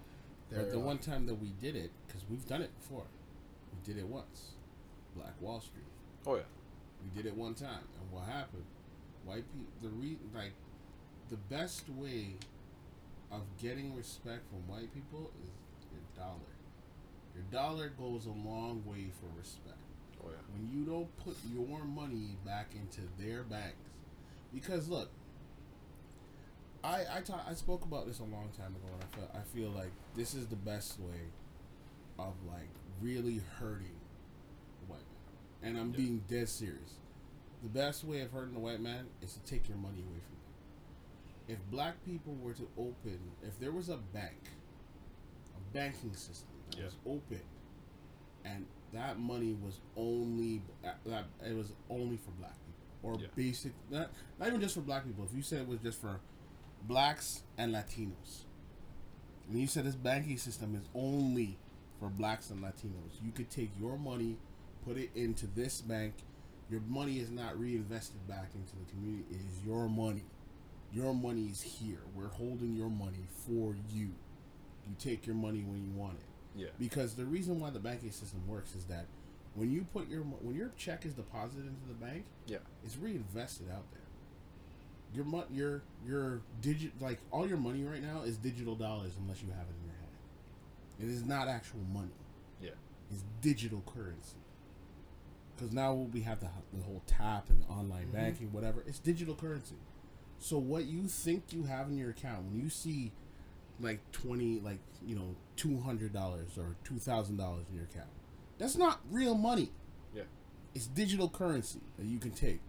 their 0.49 0.61
But 0.61 0.71
the 0.71 0.77
uh, 0.77 0.81
one 0.81 0.99
time 0.99 1.25
that 1.25 1.35
we 1.35 1.49
did 1.59 1.75
it, 1.75 1.91
because 2.07 2.23
we've 2.29 2.45
done 2.47 2.61
it 2.61 2.71
before, 2.79 3.05
we 3.73 3.79
did 3.93 3.99
it 4.01 4.07
once. 4.07 4.51
Black 5.15 5.33
Wall 5.41 5.59
Street. 5.59 5.83
Oh 6.25 6.35
yeah. 6.35 6.41
We 7.03 7.21
did 7.21 7.27
it 7.27 7.35
one 7.35 7.53
time, 7.53 7.83
and 7.99 8.11
what 8.11 8.25
happened? 8.25 8.63
White 9.25 9.43
people, 9.51 9.73
the 9.81 9.89
re 9.89 10.17
like, 10.33 10.53
the 11.29 11.37
best 11.37 11.83
way 11.89 12.35
of 13.31 13.41
getting 13.61 13.95
respect 13.95 14.41
from 14.49 14.59
white 14.73 14.93
people 14.93 15.31
is 15.41 15.85
your 15.91 16.01
dollar. 16.15 16.39
Your 17.35 17.43
dollar 17.51 17.89
goes 17.97 18.25
a 18.25 18.47
long 18.47 18.83
way 18.85 19.11
for 19.19 19.27
respect. 19.37 19.77
Oh 20.23 20.29
yeah. 20.29 20.37
When 20.53 20.69
you 20.71 20.85
don't 20.85 21.09
put 21.17 21.35
your 21.53 21.83
money 21.83 22.37
back 22.45 22.67
into 22.75 23.01
their 23.19 23.43
banks, 23.43 23.89
because 24.53 24.87
look, 24.87 25.09
I 26.83 27.05
I 27.17 27.21
ta- 27.21 27.45
I 27.47 27.53
spoke 27.53 27.83
about 27.83 28.07
this 28.07 28.19
a 28.19 28.23
long 28.23 28.49
time 28.57 28.75
ago, 28.75 28.87
and 28.93 29.03
I 29.03 29.15
feel 29.15 29.29
I 29.33 29.55
feel 29.55 29.69
like 29.71 29.91
this 30.15 30.33
is 30.33 30.47
the 30.47 30.55
best 30.55 30.99
way 30.99 31.31
of 32.19 32.33
like 32.47 32.69
really 33.01 33.41
hurting 33.59 33.87
the 33.87 33.87
white 33.87 33.89
man, 33.89 33.92
and 35.63 35.77
I'm 35.77 35.91
Yeah. 35.91 35.97
being 35.97 36.19
dead 36.27 36.49
serious. 36.49 36.99
The 37.63 37.69
best 37.69 38.03
way 38.03 38.21
of 38.21 38.31
hurting 38.31 38.55
a 38.55 38.59
white 38.59 38.81
man 38.81 39.07
is 39.21 39.33
to 39.33 39.39
take 39.41 39.67
your 39.69 39.77
money 39.77 40.01
away 40.01 40.19
from 40.19 40.35
them. 40.35 40.53
If 41.47 41.69
black 41.71 42.03
people 42.05 42.35
were 42.35 42.53
to 42.53 42.67
open, 42.77 43.19
if 43.41 43.57
there 43.59 43.71
was 43.71 43.89
a 43.89 43.97
bank, 43.97 44.49
a 45.55 45.59
banking 45.73 46.13
system 46.13 46.55
that 46.67 46.77
Yeah. 46.77 46.85
was 46.85 46.95
open, 47.05 47.41
and 48.45 48.65
that 48.91 49.17
money 49.19 49.53
was 49.53 49.79
only 49.95 50.61
uh, 50.83 50.93
that 51.05 51.25
it 51.45 51.53
was 51.55 51.73
only 51.89 52.17
for 52.17 52.31
black 52.31 52.55
people 52.65 52.87
or 53.01 53.19
Yeah. 53.19 53.27
basic 53.35 53.73
not 53.89 54.11
not 54.39 54.49
even 54.49 54.61
just 54.61 54.75
for 54.75 54.81
black 54.81 55.05
people. 55.05 55.23
If 55.25 55.33
you 55.33 55.41
said 55.41 55.61
it 55.61 55.67
was 55.67 55.79
just 55.79 55.99
for 55.99 56.19
blacks 56.81 57.43
and 57.57 57.73
Latinos, 57.73 58.43
and 59.47 59.59
you 59.59 59.67
said 59.67 59.85
this 59.85 59.95
banking 59.95 60.37
system 60.37 60.75
is 60.75 60.89
only 60.93 61.57
for 61.99 62.09
blacks 62.09 62.49
and 62.49 62.61
Latinos, 62.61 63.21
you 63.21 63.31
could 63.31 63.49
take 63.49 63.71
your 63.79 63.97
money, 63.97 64.37
put 64.85 64.97
it 64.97 65.09
into 65.15 65.47
this 65.47 65.81
bank. 65.81 66.13
Your 66.69 66.81
money 66.81 67.19
is 67.19 67.29
not 67.29 67.59
reinvested 67.59 68.27
back 68.27 68.49
into 68.55 68.75
the 68.75 68.91
community. 68.91 69.25
It 69.31 69.37
is 69.37 69.65
your 69.65 69.87
money. 69.89 70.23
Your 70.91 71.13
money 71.13 71.47
is 71.47 71.61
here. 71.61 71.99
We're 72.15 72.27
holding 72.29 72.75
your 72.75 72.89
money 72.89 73.27
for 73.47 73.75
you. 73.91 74.09
You 74.87 74.95
take 74.99 75.25
your 75.25 75.35
money 75.35 75.63
when 75.63 75.83
you 75.83 75.91
want 75.91 76.17
it 76.19 76.59
Yeah. 76.61 76.67
because 76.77 77.15
the 77.15 77.25
reason 77.25 77.59
why 77.59 77.69
the 77.69 77.79
banking 77.79 78.11
system 78.11 78.45
works 78.47 78.75
is 78.75 78.85
that 78.85 79.05
when 79.55 79.71
you 79.71 79.85
put 79.93 80.07
your 80.09 80.21
when 80.23 80.55
your 80.55 80.71
check 80.77 81.05
is 81.05 81.13
deposited 81.13 81.65
into 81.67 81.87
the 81.87 81.93
bank, 81.93 82.25
Yeah. 82.47 82.57
it's 82.83 82.97
reinvested 82.97 83.69
out 83.69 83.89
there. 83.91 84.01
Your 85.13 85.25
mo- 85.25 85.45
your 85.51 85.83
your 86.05 86.41
digit 86.61 86.99
like 87.01 87.19
all 87.31 87.47
your 87.47 87.57
money 87.57 87.83
right 87.83 88.01
now 88.01 88.21
is 88.23 88.37
digital 88.37 88.75
dollars 88.75 89.13
unless 89.19 89.41
you 89.41 89.49
have 89.51 89.67
it 89.67 89.75
in 89.81 89.85
your 89.85 89.95
hand. 89.95 90.17
It 90.99 91.09
is 91.09 91.23
not 91.23 91.47
actual 91.47 91.81
money. 91.93 92.13
Yeah. 92.61 92.71
It's 93.11 93.23
digital 93.41 93.81
currency. 93.85 94.37
Because 95.55 95.71
now 95.71 95.93
we 95.93 96.21
have 96.21 96.39
the 96.39 96.49
the 96.73 96.83
whole 96.83 97.03
tap 97.05 97.49
and 97.49 97.63
online 97.69 98.05
mm-hmm. 98.05 98.15
banking, 98.15 98.51
whatever. 98.51 98.83
It's 98.87 98.99
digital 98.99 99.35
currency. 99.35 99.75
So 100.39 100.57
what 100.57 100.85
you 100.85 101.03
think 101.07 101.45
you 101.51 101.63
have 101.63 101.87
in 101.87 101.97
your 101.97 102.09
account 102.09 102.45
when 102.45 102.59
you 102.59 102.69
see 102.69 103.11
like 103.79 103.99
twenty, 104.11 104.59
like 104.59 104.79
you 105.05 105.15
know, 105.15 105.35
two 105.55 105.79
hundred 105.79 106.13
dollars 106.13 106.57
or 106.57 106.75
two 106.83 106.97
thousand 106.97 107.37
dollars 107.37 107.65
in 107.69 107.75
your 107.75 107.85
account, 107.85 108.09
that's 108.57 108.75
not 108.75 108.99
real 109.11 109.35
money. 109.35 109.71
Yeah. 110.13 110.23
It's 110.75 110.87
digital 110.87 111.29
currency 111.29 111.81
that 111.97 112.05
you 112.05 112.19
can 112.19 112.31
take. 112.31 112.59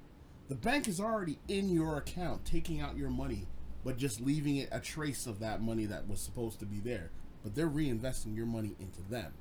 The 0.48 0.54
bank 0.54 0.88
is 0.88 1.00
already 1.00 1.38
in 1.48 1.70
your 1.70 1.96
account, 1.96 2.44
taking 2.44 2.80
out 2.80 2.96
your 2.98 3.08
money, 3.08 3.46
but 3.82 3.96
just 3.96 4.20
leaving 4.20 4.56
it 4.56 4.68
a 4.70 4.78
trace 4.78 5.26
of 5.26 5.40
that 5.40 5.62
money 5.62 5.86
that 5.86 6.06
was 6.06 6.20
supposed 6.20 6.60
to 6.60 6.66
be 6.66 6.80
there. 6.80 7.10
But 7.42 7.54
they're 7.54 7.68
reinvesting 7.68 8.36
your 8.36 8.46
money 8.46 8.76
into 8.78 9.02
them. 9.02 9.32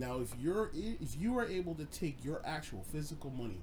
Now, 0.00 0.18
if 0.20 0.34
you're 0.40 0.70
if 0.74 1.14
you 1.20 1.36
are 1.38 1.44
able 1.44 1.74
to 1.74 1.84
take 1.84 2.24
your 2.24 2.40
actual 2.42 2.82
physical 2.90 3.28
money, 3.30 3.60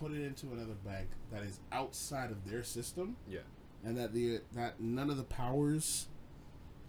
put 0.00 0.10
it 0.10 0.22
into 0.24 0.46
another 0.52 0.72
bank 0.86 1.08
that 1.30 1.42
is 1.42 1.60
outside 1.70 2.30
of 2.30 2.48
their 2.48 2.62
system, 2.62 3.16
Yeah. 3.28 3.40
and 3.84 3.94
that 3.98 4.14
the 4.14 4.40
that 4.52 4.80
none 4.80 5.10
of 5.10 5.18
the 5.18 5.22
powers 5.24 6.08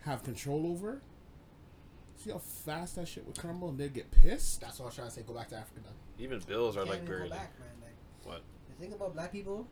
have 0.05 0.23
control 0.23 0.67
over, 0.67 1.01
see 2.15 2.31
how 2.31 2.37
fast 2.37 2.95
that 2.95 3.09
shit 3.09 3.25
would 3.27 3.37
crumble, 3.37 3.67
and 3.67 3.77
they'd 3.77 3.93
get 3.93 4.09
pissed. 4.09 4.61
that's 4.61 4.79
what 4.79 4.85
I 4.85 4.87
was 4.87 4.95
trying 4.95 5.07
to 5.09 5.13
say. 5.13 5.23
Go 5.23 5.33
back 5.33 5.49
to 5.49 5.57
Africa 5.57 5.81
then. 5.83 5.93
Even 6.23 6.39
bills 6.39 6.77
are 6.77 6.85
Can't 6.85 6.91
like 6.91 6.97
even 6.99 7.07
go 7.11 7.13
barely. 7.17 7.29
back, 7.31 7.59
man. 7.59 7.67
Like 7.81 7.95
What? 8.23 8.41
the 8.69 8.75
thing 8.81 8.93
about 8.93 9.13
black 9.15 9.33
people, 9.33 9.67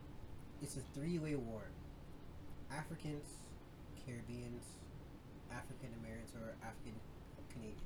it's 0.60 0.76
a 0.76 0.80
three-way 0.92 1.36
war. 1.36 1.62
Africans, 2.70 3.28
Caribbeans, 4.04 4.64
African 5.50 5.88
Americans, 6.02 6.32
or 6.34 6.52
African 6.62 6.92
Canadians. 7.50 7.80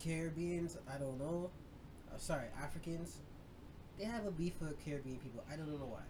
Caribbeans, 0.00 0.76
I 0.92 0.98
don't 0.98 1.18
know. 1.18 1.50
Uh, 2.12 2.18
sorry, 2.18 2.46
Africans. 2.60 3.18
They 3.98 4.04
have 4.06 4.26
a 4.26 4.30
beef 4.30 4.54
with 4.60 4.82
Caribbean 4.84 5.18
people. 5.18 5.44
I 5.52 5.56
don't 5.56 5.68
know 5.68 5.86
why. 5.86 6.00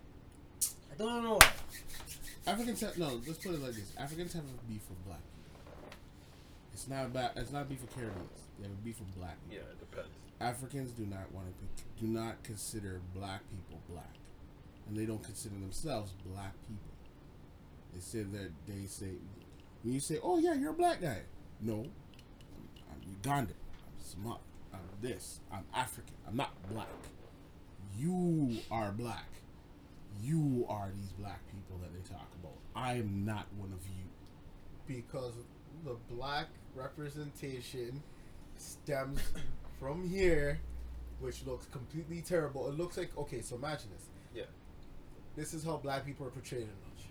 I 0.92 0.96
don't 0.96 1.24
know 1.24 1.34
why. 1.34 1.50
Africans 2.46 2.80
have 2.80 2.96
no. 2.98 3.20
Let's 3.26 3.38
put 3.38 3.52
it 3.52 3.62
like 3.62 3.72
this: 3.72 3.92
Africans 3.98 4.32
have 4.32 4.44
a 4.44 4.70
beef 4.70 4.82
with 4.88 5.04
black 5.04 5.18
people. 5.18 5.90
It's 6.72 6.88
not 6.88 7.06
about. 7.06 7.36
It's 7.36 7.52
not 7.52 7.68
beef 7.68 7.80
with 7.82 7.94
Caribbeans. 7.94 8.40
They 8.58 8.68
have 8.68 8.72
a 8.72 8.82
beef 8.84 9.00
with 9.00 9.14
black 9.18 9.36
people. 9.48 9.64
Yeah, 9.64 9.72
it 9.72 9.80
depends. 9.80 10.10
Africans 10.40 10.92
do 10.92 11.04
not 11.04 11.30
want 11.32 11.46
to 11.48 11.52
be, 11.60 11.68
do 12.00 12.06
not 12.06 12.42
consider 12.42 13.00
black 13.14 13.40
people 13.50 13.80
black, 13.90 14.14
and 14.88 14.96
they 14.96 15.04
don't 15.04 15.22
consider 15.22 15.54
themselves 15.56 16.12
black 16.24 16.54
people. 16.66 16.92
They 17.92 18.00
say 18.00 18.22
that 18.22 18.50
they 18.66 18.86
say 18.86 19.12
when 19.82 19.94
you 19.94 20.00
say, 20.00 20.18
"Oh 20.22 20.38
yeah, 20.38 20.54
you're 20.54 20.70
a 20.70 20.74
black 20.74 21.02
guy," 21.02 21.22
no, 21.60 21.74
I'm, 21.74 22.68
I'm 22.90 23.00
Ugandan, 23.20 23.50
I'm 23.50 23.69
smart, 24.12 24.40
I'm 24.72 24.80
this, 25.00 25.40
I'm 25.52 25.64
African, 25.74 26.14
I'm 26.26 26.36
not 26.36 26.50
black. 26.72 26.88
You 27.98 28.58
are 28.70 28.92
black. 28.92 29.26
You 30.22 30.66
are 30.68 30.90
these 30.96 31.12
black 31.12 31.40
people 31.50 31.78
that 31.82 31.92
they 31.92 32.08
talk 32.14 32.28
about. 32.42 32.54
I 32.74 32.94
am 32.94 33.24
not 33.24 33.46
one 33.56 33.72
of 33.72 33.80
you. 33.86 34.04
because 34.86 35.34
the 35.84 35.96
black 36.10 36.46
representation 36.74 38.02
stems 38.56 39.20
from 39.78 40.08
here, 40.08 40.60
which 41.20 41.44
looks 41.46 41.66
completely 41.66 42.20
terrible. 42.22 42.68
It 42.68 42.76
looks 42.76 42.96
like 42.96 43.16
okay. 43.16 43.40
So 43.40 43.56
imagine 43.56 43.88
this. 43.96 44.08
Yeah. 44.34 44.44
This 45.36 45.54
is 45.54 45.64
how 45.64 45.76
black 45.76 46.04
people 46.04 46.26
are 46.26 46.30
portrayed 46.30 46.62
in 46.62 46.68
Dutch. 46.68 47.04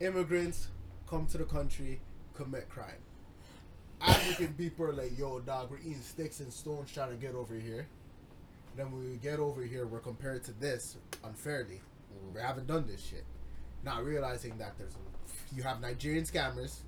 Immigrants 0.00 0.68
come 1.08 1.26
to 1.26 1.38
the 1.38 1.44
country, 1.44 2.00
commit 2.34 2.68
crime. 2.68 3.02
African 4.06 4.54
people 4.54 4.86
are 4.86 4.92
like, 4.92 5.18
yo, 5.18 5.40
dog, 5.40 5.70
we're 5.70 5.78
eating 5.78 6.00
sticks 6.02 6.40
and 6.40 6.52
stones 6.52 6.92
trying 6.92 7.10
to 7.10 7.16
get 7.16 7.34
over 7.34 7.54
here. 7.54 7.86
Then 8.76 8.90
when 8.90 9.10
we 9.10 9.16
get 9.16 9.38
over 9.38 9.62
here, 9.62 9.86
we're 9.86 10.00
compared 10.00 10.44
to 10.44 10.52
this 10.52 10.96
unfairly. 11.24 11.80
Mm. 12.12 12.34
We 12.34 12.40
haven't 12.40 12.66
done 12.66 12.86
this 12.86 13.04
shit. 13.04 13.24
Not 13.84 14.04
realizing 14.04 14.56
that 14.58 14.78
there's 14.78 14.96
you 15.54 15.62
have 15.62 15.80
Nigerian 15.80 16.24
scammers, 16.24 16.78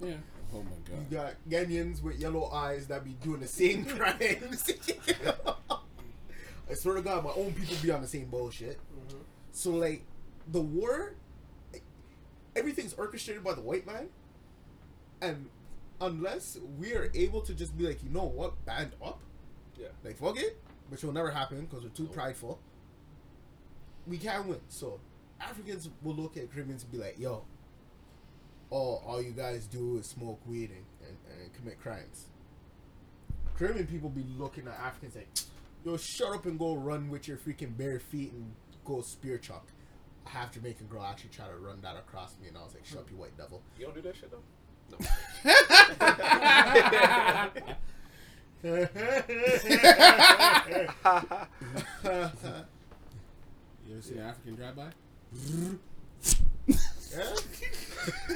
Yeah. 0.00 0.14
Oh 0.52 0.62
my 0.62 0.70
god. 0.88 1.06
You 1.10 1.16
got 1.16 1.34
Ghanaians 1.48 2.02
with 2.02 2.18
yellow 2.18 2.50
eyes 2.50 2.86
that 2.86 3.04
be 3.04 3.12
doing 3.22 3.40
the 3.40 3.46
same 3.48 3.84
crimes. 3.96 4.70
I 6.68 6.74
swear 6.74 6.96
to 6.96 7.02
God, 7.02 7.24
my 7.24 7.30
own 7.30 7.52
people 7.52 7.76
be 7.82 7.90
on 7.90 8.00
the 8.00 8.08
same 8.08 8.26
bullshit. 8.26 8.78
Mm-hmm. 8.78 9.18
So 9.52 9.72
like, 9.72 10.04
the 10.48 10.60
war, 10.60 11.14
everything's 12.56 12.94
orchestrated 12.94 13.44
by 13.44 13.54
the 13.54 13.60
white 13.60 13.86
man, 13.86 14.08
and 15.20 15.48
unless 16.00 16.58
we 16.78 16.94
are 16.94 17.10
able 17.14 17.40
to 17.42 17.54
just 17.54 17.76
be 17.76 17.86
like, 17.86 18.02
you 18.02 18.10
know 18.10 18.24
what, 18.24 18.64
band 18.64 18.92
up, 19.04 19.20
Yeah. 19.76 19.88
like 20.04 20.16
fuck 20.18 20.38
it, 20.38 20.60
which 20.88 21.02
will 21.04 21.12
never 21.12 21.30
happen 21.30 21.62
because 21.66 21.84
we're 21.84 21.90
too 21.90 22.04
Nope. 22.04 22.14
prideful. 22.14 22.60
We 24.06 24.18
can't 24.18 24.46
win. 24.46 24.60
So 24.68 25.00
Africans 25.40 25.88
will 26.02 26.14
look 26.14 26.36
at 26.36 26.50
Caribbeans 26.52 26.82
and 26.82 26.92
be 26.92 26.98
like, 26.98 27.18
yo, 27.18 27.44
all 28.70 29.02
all 29.06 29.20
you 29.22 29.32
guys 29.32 29.66
do 29.66 29.98
is 29.98 30.06
smoke 30.06 30.40
weed 30.46 30.70
and, 30.70 30.84
and, 31.08 31.42
and 31.42 31.54
commit 31.54 31.80
crimes. 31.80 32.26
Caribbean 33.56 33.86
people 33.86 34.08
be 34.08 34.24
looking 34.38 34.66
at 34.68 34.74
Africans 34.74 35.16
like, 35.16 35.28
yo, 35.84 35.96
shut 35.96 36.34
up 36.34 36.46
and 36.46 36.58
go 36.58 36.74
run 36.74 37.10
with 37.10 37.28
your 37.28 37.36
freaking 37.36 37.76
bare 37.76 38.00
feet 38.00 38.32
and 38.32 38.52
go 38.84 39.02
spear 39.02 39.38
chuck. 39.38 39.66
A 40.26 40.28
half 40.30 40.52
Jamaican 40.52 40.86
girl 40.86 41.02
actually 41.04 41.30
tried 41.30 41.48
to 41.48 41.56
run 41.56 41.80
that 41.82 41.96
across 41.96 42.38
me, 42.40 42.48
and 42.48 42.56
I 42.56 42.62
was 42.62 42.74
like, 42.74 42.84
shut 42.84 42.98
up, 43.00 43.08
hmm. 43.08 43.14
you 43.16 43.20
white 43.20 43.36
devil. 43.36 43.62
You 43.78 43.86
don't 43.86 43.94
do 43.94 44.02
that 44.02 44.16
shit 44.16 44.30
though. 44.30 44.42
No. 44.90 44.98
You 53.86 53.94
ever 53.94 54.02
seen 54.02 54.18
an 54.18 54.26
African 54.26 54.54
drive-by? 54.56 54.90
Yeah? 57.12 57.22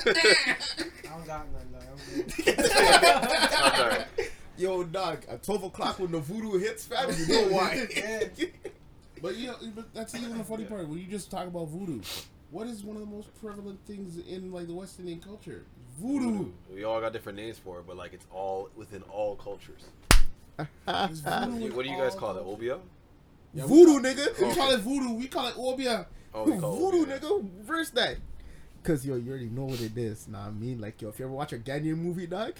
I 0.06 1.08
don't 1.08 1.26
got 1.26 1.46
none, 1.52 1.72
dog. 1.72 1.82
I'm 1.92 1.98
good. 2.24 2.56
That's 2.56 3.54
alright. 3.80 4.06
Yo, 4.56 4.84
dog, 4.84 5.24
at 5.28 5.42
12 5.42 5.64
o'clock 5.64 5.98
when 5.98 6.10
the 6.12 6.20
voodoo 6.20 6.58
hits, 6.58 6.84
fam, 6.86 7.10
you 7.16 7.26
know 7.28 7.48
why. 7.54 7.86
Yeah. 7.94 8.24
But 9.22 9.36
you 9.36 9.46
know, 9.48 9.56
but 9.74 9.92
that's 9.94 10.14
even 10.14 10.36
the 10.38 10.44
funny 10.44 10.64
part. 10.64 10.88
When 10.88 10.98
you 10.98 11.06
just 11.06 11.30
talk 11.30 11.46
about 11.46 11.68
voodoo, 11.68 12.00
what 12.54 12.68
is 12.68 12.84
one 12.84 12.94
of 12.96 13.02
the 13.02 13.08
most 13.12 13.28
prevalent 13.40 13.80
things 13.84 14.16
in 14.28 14.52
like 14.52 14.68
the 14.68 14.72
West 14.74 15.00
Indian 15.00 15.18
culture? 15.20 15.64
Voodoo. 16.00 16.50
We 16.72 16.84
all 16.84 17.00
got 17.00 17.12
different 17.12 17.36
names 17.36 17.58
for 17.58 17.80
it, 17.80 17.86
but 17.86 17.96
like 17.96 18.12
it's 18.12 18.26
all 18.32 18.68
within 18.76 19.02
all 19.10 19.34
cultures. 19.34 19.82
It's 20.58 20.68
voodoo 21.20 21.74
What 21.74 21.84
do 21.84 21.90
you 21.90 21.98
guys 21.98 22.14
call 22.14 22.30
it? 22.36 22.42
cultures. 22.44 22.54
Obeah? 22.54 22.78
Yeah, 23.54 23.66
we 23.66 23.68
voodoo, 23.84 23.92
call- 24.00 24.24
nigga. 24.24 24.48
We 24.48 24.54
call 24.54 24.70
it 24.70 24.80
voodoo. 24.80 25.08
Oh, 25.08 25.14
we 25.16 25.26
call 25.28 25.46
it 25.48 25.54
obeah. 25.58 26.06
Oh, 26.32 26.44
we 26.44 26.58
call 26.58 26.74
it 26.74 26.78
voodoo, 26.78 27.02
Obeah. 27.02 27.18
nigga. 27.20 27.50
Verse 27.62 27.90
that. 27.90 28.16
Cause 28.84 29.04
yo, 29.04 29.16
you 29.16 29.30
already 29.30 29.48
know 29.48 29.64
what 29.64 29.80
it 29.80 29.96
is. 29.98 30.28
Nah, 30.28 30.46
I 30.46 30.50
mean, 30.50 30.80
like 30.80 31.00
yo, 31.02 31.08
if 31.08 31.18
you 31.18 31.24
ever 31.24 31.34
watch 31.34 31.52
a 31.52 31.58
Ghanaian 31.58 31.96
movie, 31.96 32.26
dog, 32.28 32.54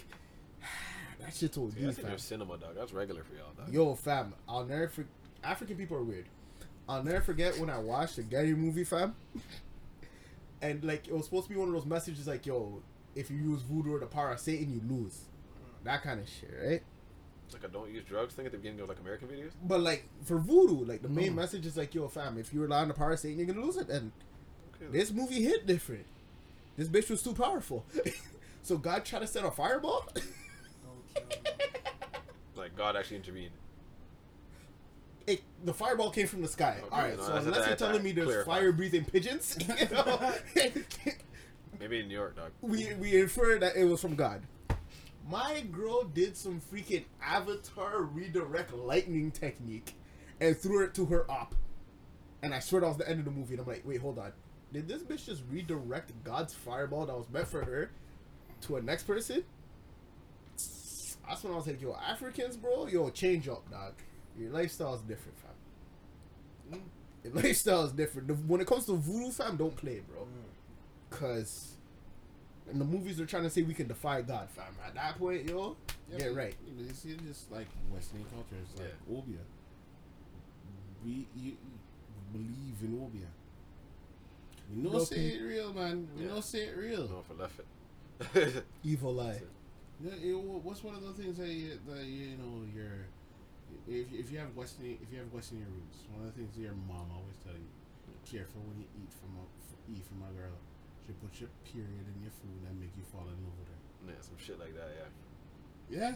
that 1.21 1.33
shit's 1.33 1.57
OD, 1.57 1.73
Yeah, 1.77 1.85
that's 1.85 1.97
in 1.99 2.03
fam. 2.03 2.11
your 2.11 2.19
cinema, 2.19 2.57
dog. 2.57 2.75
That's 2.75 2.91
regular 2.91 3.23
for 3.23 3.35
y'all, 3.35 3.53
dog. 3.57 3.73
Yo, 3.73 3.95
fam, 3.95 4.33
I'll 4.49 4.65
never. 4.65 4.87
For- 4.89 5.05
African 5.43 5.77
people 5.77 5.95
are 5.97 6.03
weird. 6.03 6.25
I'll 6.89 7.03
never 7.03 7.21
forget 7.21 7.57
when 7.59 7.69
I 7.69 7.77
watched 7.79 8.17
a 8.17 8.23
Ghanaian 8.23 8.57
movie, 8.57 8.83
fam. 8.83 9.15
and 10.65 10.83
like 10.83 11.07
it 11.07 11.13
was 11.13 11.25
supposed 11.25 11.47
to 11.47 11.53
be 11.53 11.59
one 11.59 11.67
of 11.69 11.73
those 11.73 11.85
messages 11.85 12.27
like, 12.27 12.45
yo, 12.45 12.81
if 13.15 13.29
you 13.29 13.37
use 13.37 13.61
voodoo 13.61 13.93
or 13.95 13.99
the 13.99 14.05
power 14.05 14.31
of 14.31 14.39
Satan, 14.39 14.73
you 14.73 14.81
lose. 14.95 15.25
That 15.83 16.01
kind 16.03 16.19
of 16.19 16.27
shit, 16.27 16.51
right? 16.61 16.81
It's 17.45 17.53
like 17.53 17.63
a 17.63 17.67
don't 17.67 17.91
use 17.91 18.03
drugs 18.03 18.33
thing 18.33 18.45
at 18.47 18.51
the 18.51 18.57
beginning 18.57 18.79
of 18.81 18.89
like 18.89 18.99
American 18.99 19.27
videos. 19.27 19.51
But 19.63 19.81
like 19.81 20.05
for 20.23 20.37
voodoo, 20.39 20.83
like 20.83 21.01
the 21.03 21.09
main 21.09 21.33
Mm. 21.33 21.35
message 21.35 21.65
is 21.65 21.77
like, 21.77 21.93
yo, 21.93 22.07
fam, 22.07 22.37
if 22.39 22.51
you 22.53 22.61
rely 22.61 22.81
on 22.81 22.87
the 22.87 22.93
power 22.95 23.11
of 23.11 23.19
Satan, 23.19 23.37
you're 23.37 23.47
gonna 23.47 23.65
lose 23.65 23.77
it. 23.77 23.89
And 23.89 24.11
Okay. 24.75 24.91
this 24.91 25.11
movie 25.11 25.43
hit 25.43 25.65
different. 25.67 26.05
This 26.75 26.87
bitch 26.89 27.09
was 27.09 27.21
too 27.23 27.33
powerful. 27.33 27.85
so 28.63 28.77
God 28.77 29.05
tried 29.05 29.19
to 29.19 29.27
set 29.27 29.45
a 29.45 29.51
fireball. 29.51 30.07
Don't 30.15 31.13
kill 31.13 31.23
me. 31.29 31.49
Like 32.55 32.75
God 32.75 32.95
actually 32.95 33.17
intervened. 33.17 33.51
It, 35.27 35.41
the 35.63 35.73
fireball 35.73 36.11
came 36.11 36.27
from 36.27 36.41
the 36.41 36.47
sky. 36.47 36.77
Okay, 36.79 36.95
All 36.95 37.01
right, 37.01 37.17
no, 37.17 37.23
so 37.23 37.35
unless 37.35 37.67
you're 37.67 37.75
telling 37.75 38.03
me 38.03 38.11
there's 38.11 38.45
fire 38.45 38.71
breathing 38.71 39.05
pigeons, 39.05 39.57
you 39.79 39.89
know, 39.89 40.33
Maybe 41.79 41.99
in 41.99 42.07
New 42.07 42.13
York, 42.13 42.35
dog. 42.35 42.51
we 42.61 42.93
we 42.95 43.19
infer 43.19 43.57
that 43.59 43.75
it 43.75 43.85
was 43.85 44.01
from 44.01 44.15
God. 44.15 44.41
My 45.27 45.61
girl 45.71 46.03
did 46.03 46.37
some 46.37 46.61
freaking 46.61 47.03
avatar 47.21 48.03
redirect 48.03 48.73
lightning 48.73 49.31
technique 49.31 49.95
and 50.39 50.55
threw 50.55 50.83
it 50.83 50.93
to 50.95 51.05
her 51.05 51.29
op. 51.29 51.55
And 52.43 52.53
I 52.53 52.59
swear 52.59 52.81
that 52.81 52.87
was 52.87 52.97
the 52.97 53.09
end 53.09 53.19
of 53.19 53.25
the 53.25 53.31
movie. 53.31 53.55
And 53.55 53.61
I'm 53.61 53.67
like, 53.67 53.81
wait, 53.85 54.01
hold 54.01 54.19
on. 54.19 54.31
Did 54.71 54.87
this 54.87 55.01
bitch 55.01 55.25
just 55.25 55.41
redirect 55.49 56.11
God's 56.23 56.53
fireball 56.53 57.07
that 57.07 57.17
was 57.17 57.29
meant 57.31 57.47
for 57.47 57.63
her 57.65 57.89
to 58.61 58.75
a 58.75 58.81
next 58.81 59.03
person? 59.03 59.43
That's 61.27 61.43
when 61.43 61.53
I 61.53 61.55
was 61.55 61.65
like, 61.65 61.81
yo, 61.81 61.95
Africans, 61.95 62.55
bro, 62.55 62.85
yo, 62.87 63.09
change 63.09 63.47
up, 63.47 63.69
dog. 63.71 63.93
Your 64.37 64.51
lifestyle 64.51 64.95
is 64.95 65.01
different, 65.01 65.37
fam. 65.39 66.79
Mm. 66.79 66.83
Your 67.23 67.33
lifestyle 67.33 67.83
is 67.85 67.91
different. 67.91 68.27
The- 68.27 68.33
When 68.35 68.61
it 68.61 68.67
comes 68.67 68.85
to 68.85 68.93
voodoo, 68.93 69.31
fam, 69.31 69.57
don't 69.57 69.75
play, 69.75 70.01
bro. 70.07 70.23
Mm. 70.23 71.09
Cause 71.09 71.71
in 72.71 72.79
the 72.79 72.85
movies 72.85 73.17
they're 73.17 73.25
trying 73.27 73.43
to 73.43 73.49
say 73.49 73.61
we 73.61 73.73
can 73.73 73.87
defy 73.87 74.21
God, 74.21 74.49
fam. 74.49 74.73
At 74.85 74.95
that 74.95 75.17
point, 75.19 75.47
yo, 75.49 75.77
Yeah, 76.11 76.17
get 76.17 76.27
but, 76.29 76.37
right. 76.37 76.55
You, 76.67 76.85
know, 76.85 76.91
see, 76.93 77.09
it's 77.11 77.23
just 77.23 77.51
like 77.51 77.67
West 77.93 78.11
Indian 78.13 78.29
culture. 78.31 78.55
It's 78.63 78.79
like 78.79 78.93
obeah. 79.09 79.37
We 81.03 81.27
you, 81.35 81.51
you 81.51 81.53
believe 82.31 82.75
in 82.81 82.99
obeah. 83.01 83.31
We 84.75 84.81
know 84.81 84.91
No 84.97 85.03
say 85.03 85.27
it 85.27 85.41
real, 85.43 85.71
man. 85.73 86.07
We 86.17 86.23
Yeah. 86.23 86.29
know 86.29 86.41
say 86.41 86.59
it 86.67 86.75
real. 86.77 87.07
No, 87.07 87.21
for 87.27 87.35
left 87.35 87.59
it. 87.59 88.63
Evil 88.83 89.19
eye. 89.21 89.41
Yeah, 90.03 90.15
you 90.21 90.33
know, 90.33 90.59
what's 90.63 90.83
one 90.83 90.95
of 90.95 91.03
the 91.03 91.13
things 91.13 91.37
that 91.37 91.47
you, 91.47 91.79
that 91.87 92.03
you 92.05 92.37
know 92.37 92.65
you're 92.73 93.05
if, 93.87 94.11
if 94.13 94.31
you 94.31 94.39
have 94.39 94.55
West 94.55 94.77
Indian 94.79 94.97
if 95.01 95.11
you 95.11 95.19
have 95.19 95.31
West 95.33 95.51
Indian 95.51 95.71
roots, 95.73 96.03
one 96.11 96.25
of 96.27 96.33
the 96.33 96.35
things 96.41 96.57
your 96.57 96.73
mom 96.87 97.07
always 97.13 97.37
tell 97.43 97.53
you: 97.53 97.69
careful 98.29 98.61
when 98.65 98.79
you 98.81 98.87
eat 99.01 99.11
from 99.13 99.35
a, 99.37 99.43
f- 99.45 99.79
eat 99.95 100.03
from 100.07 100.23
a 100.23 100.31
girl. 100.33 100.57
She 101.05 101.13
put 101.13 101.39
your 101.39 101.49
period 101.63 102.05
in 102.09 102.17
your 102.23 102.31
food 102.41 102.65
and 102.67 102.79
make 102.79 102.89
you 102.97 103.03
fall 103.11 103.21
in 103.29 103.37
love 103.45 103.53
with 103.59 103.69
her. 103.69 103.79
yeah, 104.09 104.21
some 104.21 104.37
shit 104.41 104.57
like 104.59 104.73
that. 104.73 104.89
Yeah, 105.89 105.97
Yeah. 105.99 106.15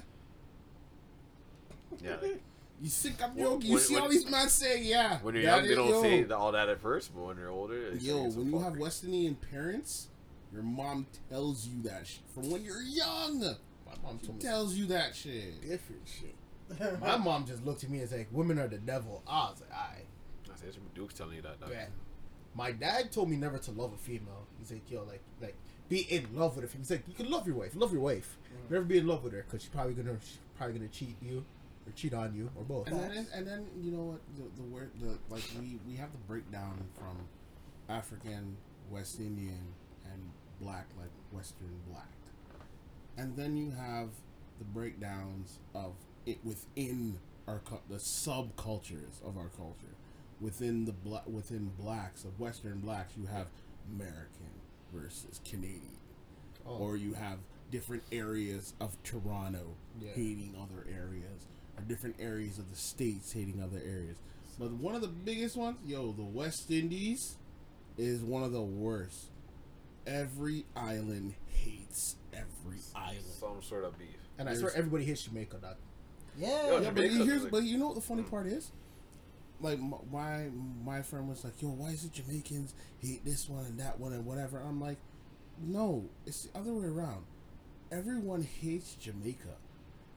Yeah. 2.01 2.15
Like, 2.21 2.41
you 2.81 2.89
sick 2.89 3.13
I'm 3.23 3.35
When- 3.35 3.45
joking. 3.45 3.67
You 3.67 3.73
when- 3.75 3.83
see 3.83 3.93
when- 3.93 4.03
all 4.03 4.09
these 4.09 4.29
men 4.29 4.49
saying, 4.49 4.85
"Yeah." 4.87 5.19
when 5.19 5.35
you're 5.35 5.43
young, 5.43 5.63
they 5.67 5.75
don't 5.75 5.89
yo, 5.89 6.01
say 6.01 6.25
all 6.31 6.51
that 6.53 6.69
at 6.69 6.81
first, 6.81 7.13
but 7.13 7.21
when 7.23 7.37
you're 7.37 7.49
older, 7.49 7.87
it's 7.93 8.03
Yo, 8.03 8.23
when 8.29 8.47
you 8.51 8.59
have 8.59 8.71
crazy. 8.73 8.81
West 8.83 9.03
Indian 9.03 9.35
parents, 9.35 10.07
your 10.51 10.63
mom 10.63 11.05
tells 11.29 11.67
you 11.67 11.81
that 11.83 12.07
shit 12.07 12.23
from 12.33 12.49
when 12.49 12.63
you're 12.63 12.81
young. 12.81 13.39
My 13.41 13.93
mom 14.03 14.19
She 14.23 14.31
me 14.31 14.39
tells 14.39 14.75
you 14.75 14.85
that 14.87 15.15
shit. 15.15 15.61
different 15.61 16.07
shit. 16.07 16.35
My 17.01 17.17
mom 17.17 17.45
just 17.45 17.65
looked 17.65 17.83
at 17.83 17.89
me 17.89 17.99
and 17.99 18.09
said, 18.09 18.19
like, 18.19 18.27
"Women 18.31 18.59
are 18.59 18.67
the 18.67 18.77
devil." 18.77 19.23
I 19.27 19.49
was 19.49 19.61
like, 19.61 19.71
"Alright." 19.71 20.05
I 20.51 20.55
said, 20.55 20.69
it's 20.69 20.77
Duke's 20.93 21.13
telling 21.13 21.35
you 21.35 21.41
that. 21.41 21.59
Dog. 21.59 21.69
Bet. 21.69 21.89
My 22.55 22.71
dad 22.71 23.11
told 23.11 23.29
me 23.29 23.35
never 23.35 23.57
to 23.59 23.71
love 23.71 23.93
a 23.93 23.97
female. 23.97 24.47
He's 24.57 24.71
like, 24.71 24.89
yo, 24.89 25.03
like, 25.03 25.21
like, 25.41 25.55
be 25.87 26.01
in 26.01 26.27
love 26.35 26.55
with 26.55 26.69
her. 26.69 26.77
He's 26.77 26.91
like, 26.91 27.03
you 27.07 27.13
can 27.13 27.29
love 27.29 27.47
your 27.47 27.55
wife, 27.55 27.75
love 27.75 27.91
your 27.91 28.01
wife. 28.01 28.37
Mm. 28.67 28.71
Never 28.71 28.85
be 28.85 28.97
in 28.97 29.07
love 29.07 29.23
with 29.23 29.33
her 29.33 29.43
because 29.43 29.61
she's 29.61 29.69
probably 29.69 29.93
gonna, 29.93 30.17
she's 30.21 30.39
probably 30.57 30.77
gonna 30.77 30.89
cheat 30.89 31.15
you 31.21 31.45
or 31.85 31.93
cheat 31.93 32.13
on 32.13 32.33
you 32.35 32.49
or 32.55 32.63
both. 32.63 32.87
And 32.87 32.99
then, 32.99 33.27
and 33.33 33.47
then 33.47 33.65
you 33.81 33.91
know 33.91 34.03
what 34.03 34.21
the 34.35 34.61
the 34.61 34.67
word 34.67 34.91
the 34.99 35.17
like 35.33 35.43
we 35.59 35.79
we 35.87 35.95
have 35.95 36.11
the 36.11 36.17
breakdown 36.27 36.83
from 36.97 37.17
African, 37.87 38.57
West 38.89 39.19
Indian, 39.19 39.73
and 40.11 40.21
black 40.61 40.87
like 40.99 41.11
Western 41.31 41.79
black, 41.89 42.09
and 43.17 43.35
then 43.35 43.57
you 43.57 43.71
have 43.71 44.09
the 44.59 44.65
breakdowns 44.65 45.59
of 45.73 45.93
it 46.25 46.39
within 46.43 47.19
our 47.47 47.61
the 47.89 47.95
subcultures 47.97 49.21
of 49.25 49.37
our 49.37 49.49
culture. 49.57 49.95
Within 50.41 50.85
the 50.85 50.91
black 50.93 51.27
within 51.27 51.71
blacks 51.77 52.23
of 52.23 52.39
Western 52.39 52.79
blacks, 52.79 53.13
you 53.17 53.25
have 53.27 53.47
American 53.91 54.51
versus 54.93 55.39
Canadian, 55.43 55.97
Oh. 56.65 56.77
or 56.77 56.97
you 56.97 57.13
have 57.13 57.39
different 57.71 58.03
areas 58.11 58.73
of 58.79 59.01
Toronto 59.03 59.75
Yeah. 59.99 60.11
hating 60.13 60.55
other 60.55 60.85
areas, 60.89 61.45
or 61.77 61.83
different 61.83 62.15
areas 62.19 62.57
of 62.57 62.69
the 62.69 62.75
states 62.75 63.31
hating 63.33 63.61
other 63.61 63.79
areas. 63.79 64.17
But 64.57 64.71
one 64.73 64.95
of 64.95 65.01
the 65.01 65.07
biggest 65.07 65.55
ones, 65.57 65.77
yo, 65.85 66.11
the 66.11 66.23
West 66.23 66.69
Indies 66.71 67.37
is 67.97 68.21
one 68.21 68.43
of 68.43 68.51
the 68.51 68.61
worst. 68.61 69.29
Every 70.07 70.65
island 70.75 71.35
hates 71.47 72.15
every 72.33 72.79
island. 72.95 73.25
Some 73.25 73.61
sort 73.61 73.83
of 73.83 73.97
beef. 73.97 74.07
and 74.37 74.47
I 74.49 74.55
swear 74.55 74.71
everybody 74.75 75.03
hates 75.05 75.23
Jamaica, 75.23 75.57
dog. 75.57 75.75
Yeah. 76.39 76.67
Yo, 76.67 76.79
Yeah, 76.81 76.89
but 76.91 76.95
Jamaica, 77.03 77.25
here's 77.25 77.41
like- 77.43 77.51
but 77.51 77.63
you 77.63 77.77
know 77.77 77.87
what 77.87 77.95
the 77.95 78.01
funny 78.01 78.23
part 78.23 78.47
is? 78.47 78.71
Like 79.61 79.77
m- 79.79 79.93
my 80.11 80.49
my 80.85 81.01
friend 81.01 81.27
was 81.27 81.43
like, 81.43 81.61
"Yo, 81.61 81.67
why 81.69 81.89
is 81.89 82.05
it 82.05 82.13
Jamaicans 82.13 82.73
hate 82.99 83.25
this 83.25 83.49
one 83.49 83.65
and 83.65 83.77
that 83.79 83.99
one 83.99 84.13
and 84.13 84.25
whatever?" 84.25 84.59
I'm 84.59 84.79
like, 84.79 84.97
"No, 85.61 86.05
it's 86.25 86.43
the 86.43 86.57
other 86.57 86.73
way 86.73 86.85
around. 86.85 87.25
Everyone 87.91 88.41
hates 88.43 88.95
Jamaica. 88.95 89.57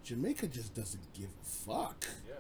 Jamaica 0.05 0.47
just 0.47 0.75
doesn't 0.75 1.13
give 1.13 1.31
a 1.43 1.45
fuck. 1.45 2.07
Yeah. 2.29 2.35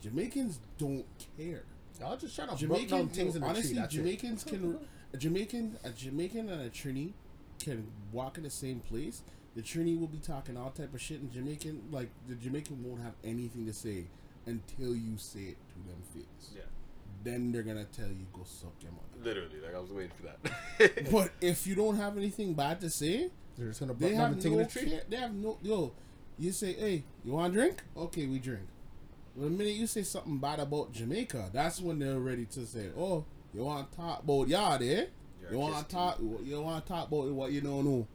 Jamaicans 0.00 0.60
don't 0.78 1.04
care. 1.36 1.64
I'll 2.02 2.16
just 2.16 2.34
trying 2.36 2.48
to 2.48 2.52
break 2.66 2.88
Jamaican 2.88 2.98
down 2.98 3.08
things 3.08 3.34
in 3.34 3.42
the 3.42 3.46
honestly, 3.48 3.70
tree. 3.74 3.80
That's 3.80 3.94
it. 3.94 3.96
Jamaicans 3.98 4.44
can 4.44 4.78
a 5.12 5.16
Jamaican 5.18 5.78
a 5.84 5.90
Jamaican 5.90 6.48
and 6.48 6.62
a 6.62 6.70
Trini 6.70 7.12
can 7.58 7.88
walk 8.12 8.38
in 8.38 8.44
the 8.44 8.50
same 8.50 8.80
place. 8.80 9.22
The 9.58 9.64
Trini 9.64 9.98
will 9.98 10.06
be 10.06 10.18
talking 10.18 10.56
all 10.56 10.70
type 10.70 10.94
of 10.94 11.00
shit 11.00 11.20
in 11.20 11.32
Jamaican. 11.32 11.88
Like 11.90 12.10
the 12.28 12.36
Jamaican 12.36 12.80
won't 12.84 13.02
have 13.02 13.14
anything 13.24 13.66
to 13.66 13.72
say 13.72 14.04
until 14.46 14.94
you 14.94 15.16
say 15.16 15.40
it 15.40 15.56
to 15.70 15.74
them 15.88 16.00
face. 16.14 16.52
Yeah. 16.54 16.62
Then 17.24 17.50
they're 17.50 17.64
gonna 17.64 17.84
tell 17.86 18.06
you 18.06 18.24
go 18.32 18.42
suck 18.44 18.74
your 18.80 18.92
mother. 18.92 19.24
Literally, 19.28 19.60
like 19.60 19.74
I 19.74 19.80
was 19.80 19.90
waiting 19.90 20.12
for 20.16 20.22
that. 20.22 21.10
But 21.10 21.32
if 21.40 21.66
you 21.66 21.74
don't 21.74 21.96
have 21.96 22.16
anything 22.16 22.54
bad 22.54 22.80
to 22.82 22.88
say, 22.88 23.30
They're 23.56 23.66
just 23.66 23.80
gonna 23.80 23.94
they 23.94 24.14
have 24.14 24.36
no 24.44 24.58
the 24.58 24.64
tree. 24.66 24.90
care. 24.90 25.02
They 25.08 25.16
have 25.16 25.34
no 25.34 25.58
yo. 25.60 25.92
You 26.38 26.52
say, 26.52 26.74
hey, 26.74 27.02
you 27.24 27.32
want 27.32 27.52
a 27.52 27.56
drink? 27.56 27.82
Okay, 27.96 28.26
we 28.26 28.38
drink. 28.38 28.68
But 29.36 29.42
The 29.46 29.50
minute 29.50 29.74
you 29.74 29.88
say 29.88 30.04
something 30.04 30.38
bad 30.38 30.60
about 30.60 30.92
Jamaica, 30.92 31.50
that's 31.52 31.80
when 31.80 31.98
they're 31.98 32.20
ready 32.20 32.44
to 32.46 32.64
say, 32.64 32.90
oh, 32.96 33.24
you 33.52 33.64
want 33.64 33.90
to 33.90 33.96
talk 33.96 34.22
about 34.22 34.46
y'all 34.46 34.78
there? 34.78 35.08
You're 35.50 35.58
want 35.58 35.88
to 35.88 35.92
talk? 35.92 36.20
You 36.20 36.60
want 36.60 36.86
to 36.86 36.92
talk 36.92 37.08
about 37.08 37.24
what 37.32 37.50
you 37.50 37.60
don't 37.60 37.84
know? 37.84 38.06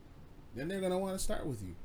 Then 0.55 0.67
they're 0.67 0.81
gonna 0.81 0.97
want 0.99 1.17
to 1.17 1.23
start 1.23 1.45
with 1.45 1.61
you. 1.61 1.75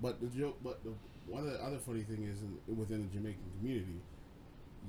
But 0.00 0.20
the 0.20 0.26
joke, 0.28 0.58
but 0.62 0.82
the 0.84 0.92
one 1.26 1.46
of 1.46 1.52
the 1.52 1.62
other 1.62 1.78
funny 1.78 2.02
thing 2.02 2.22
is 2.24 2.40
in, 2.42 2.76
within 2.76 3.02
the 3.08 3.14
Jamaican 3.14 3.42
community, 3.58 4.00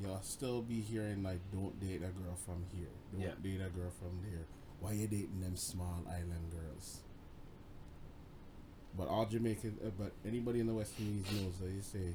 y'all 0.04 0.22
still 0.22 0.62
be 0.62 0.80
hearing 0.82 1.24
like, 1.24 1.40
"Don't 1.52 1.80
date 1.80 1.98
a 1.98 2.12
girl 2.12 2.36
from 2.46 2.66
here. 2.76 2.90
Don't 3.12 3.22
Yeah. 3.22 3.34
date 3.42 3.62
a 3.66 3.70
girl 3.70 3.92
from 4.00 4.20
there. 4.30 4.46
Why 4.80 4.92
you 4.94 5.08
dating 5.08 5.42
them 5.42 5.56
small 5.56 6.04
island 6.08 6.52
girls?" 6.52 7.00
But 8.98 9.08
all 9.10 9.26
Jamaican, 9.26 9.78
uh, 9.86 9.90
but 9.98 10.12
anybody 10.26 10.60
in 10.60 10.68
the 10.68 10.74
West 10.74 10.94
Indies 11.00 11.26
knows 11.32 11.58
that 11.60 11.70
you 11.70 11.82
say, 11.82 12.14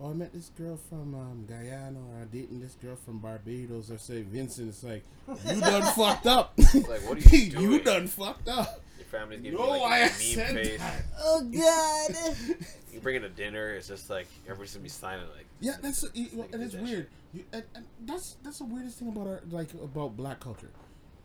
"Oh, 0.00 0.10
I 0.10 0.12
met 0.14 0.32
this 0.32 0.50
girl 0.56 0.76
from 0.88 1.14
um, 1.14 1.46
Guyana, 1.48 1.98
or 1.98 2.20
I'm 2.22 2.28
dating 2.28 2.60
this 2.60 2.74
girl 2.74 2.96
from 2.96 3.18
Barbados," 3.20 3.90
or 3.90 3.98
say 3.98 4.22
Vincent. 4.22 4.68
It's 4.68 4.82
like 4.84 5.02
you 5.28 5.60
done 5.60 5.82
fucked 5.96 6.26
up. 6.26 6.52
Like, 6.58 7.06
what 7.08 7.18
are 7.18 7.36
you 7.36 7.50
doing? 7.50 7.62
you 7.72 7.80
done 7.82 8.06
fucked 8.06 8.48
up. 8.48 8.82
Your 9.00 9.06
family's 9.08 9.40
giving 9.40 9.58
No, 9.58 9.74
you 9.74 9.80
I 9.82 10.00
like 10.02 10.10
a 10.10 10.36
meme 10.36 10.54
face. 10.54 10.78
that. 10.78 11.02
Oh 11.20 11.42
God. 11.50 12.36
You 12.92 12.98
bring 12.98 13.14
in 13.16 13.22
a 13.24 13.28
dinner, 13.28 13.70
it's 13.74 13.86
just 13.86 14.10
like 14.10 14.26
everybody's 14.46 14.72
gonna 14.74 14.82
be 14.82 14.88
silent. 14.88 15.28
Like, 15.36 15.46
Yeah, 15.60 15.76
that's 15.80 16.02
it, 16.02 16.36
Like, 16.36 16.52
and 16.52 16.60
it's 16.62 16.74
weird. 16.74 17.06
You, 17.32 17.44
and, 17.52 17.62
and 17.76 17.84
that's 18.04 18.36
that's 18.42 18.58
the 18.58 18.64
weirdest 18.64 18.98
thing 18.98 19.08
about 19.08 19.26
our 19.28 19.40
like 19.50 19.72
about 19.74 20.16
black 20.16 20.40
culture. 20.40 20.70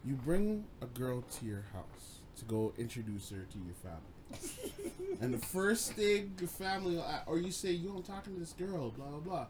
You 0.06 0.14
bring 0.14 0.64
a 0.84 0.86
girl 0.86 1.22
to 1.24 1.46
your 1.46 1.64
house 1.74 2.20
to 2.38 2.46
go 2.46 2.72
introduce 2.78 3.32
her 3.32 3.48
to 3.52 3.58
your 3.58 3.74
family, 3.82 5.18
and 5.22 5.34
the 5.34 5.40
first 5.40 5.94
thing 5.94 6.36
your 6.40 6.50
family 6.50 6.98
will 6.98 7.02
a- 7.02 7.24
or 7.26 7.40
you 7.40 7.50
say 7.52 7.72
you 7.72 7.90
don't 7.90 8.06
talking 8.06 8.36
to 8.36 8.40
this 8.40 8.54
girl, 8.54 8.92
blah 8.92 9.08
blah 9.08 9.20
blah. 9.20 9.46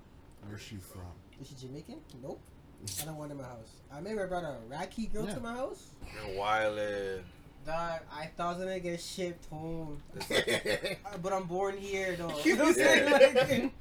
Where's 0.47 0.61
she 0.61 0.77
from? 0.77 1.01
Is 1.41 1.49
she 1.49 1.67
Jamaican? 1.67 1.97
Nope. 2.23 2.39
I 3.01 3.05
don't 3.05 3.17
want 3.17 3.31
her 3.31 3.35
in 3.35 3.41
my 3.41 3.47
house. 3.49 3.81
I 3.91 3.97
remember 3.97 4.23
I 4.23 4.27
brought 4.27 4.43
a 4.45 4.55
Iraqi 4.69 5.07
girl 5.07 5.25
Yeah. 5.25 5.33
to 5.33 5.39
my 5.41 5.53
house. 5.53 5.87
you're 6.13 6.39
wildin'. 6.41 7.23
Dog, 7.65 7.99
I 8.13 8.25
thought 8.27 8.45
I 8.45 8.49
was 8.49 8.57
gonna 8.59 8.79
get 8.79 9.01
shipped 9.01 9.45
home. 9.49 10.01
But 11.21 11.33
I'm 11.33 11.45
born 11.45 11.77
here, 11.77 12.15
though. 12.15 12.29
You 12.43 12.51
You 12.51 12.55
know 12.57 12.65
what 12.65 12.69
I'm 12.69 12.73
saying? 12.75 13.11
Like, 13.11 13.73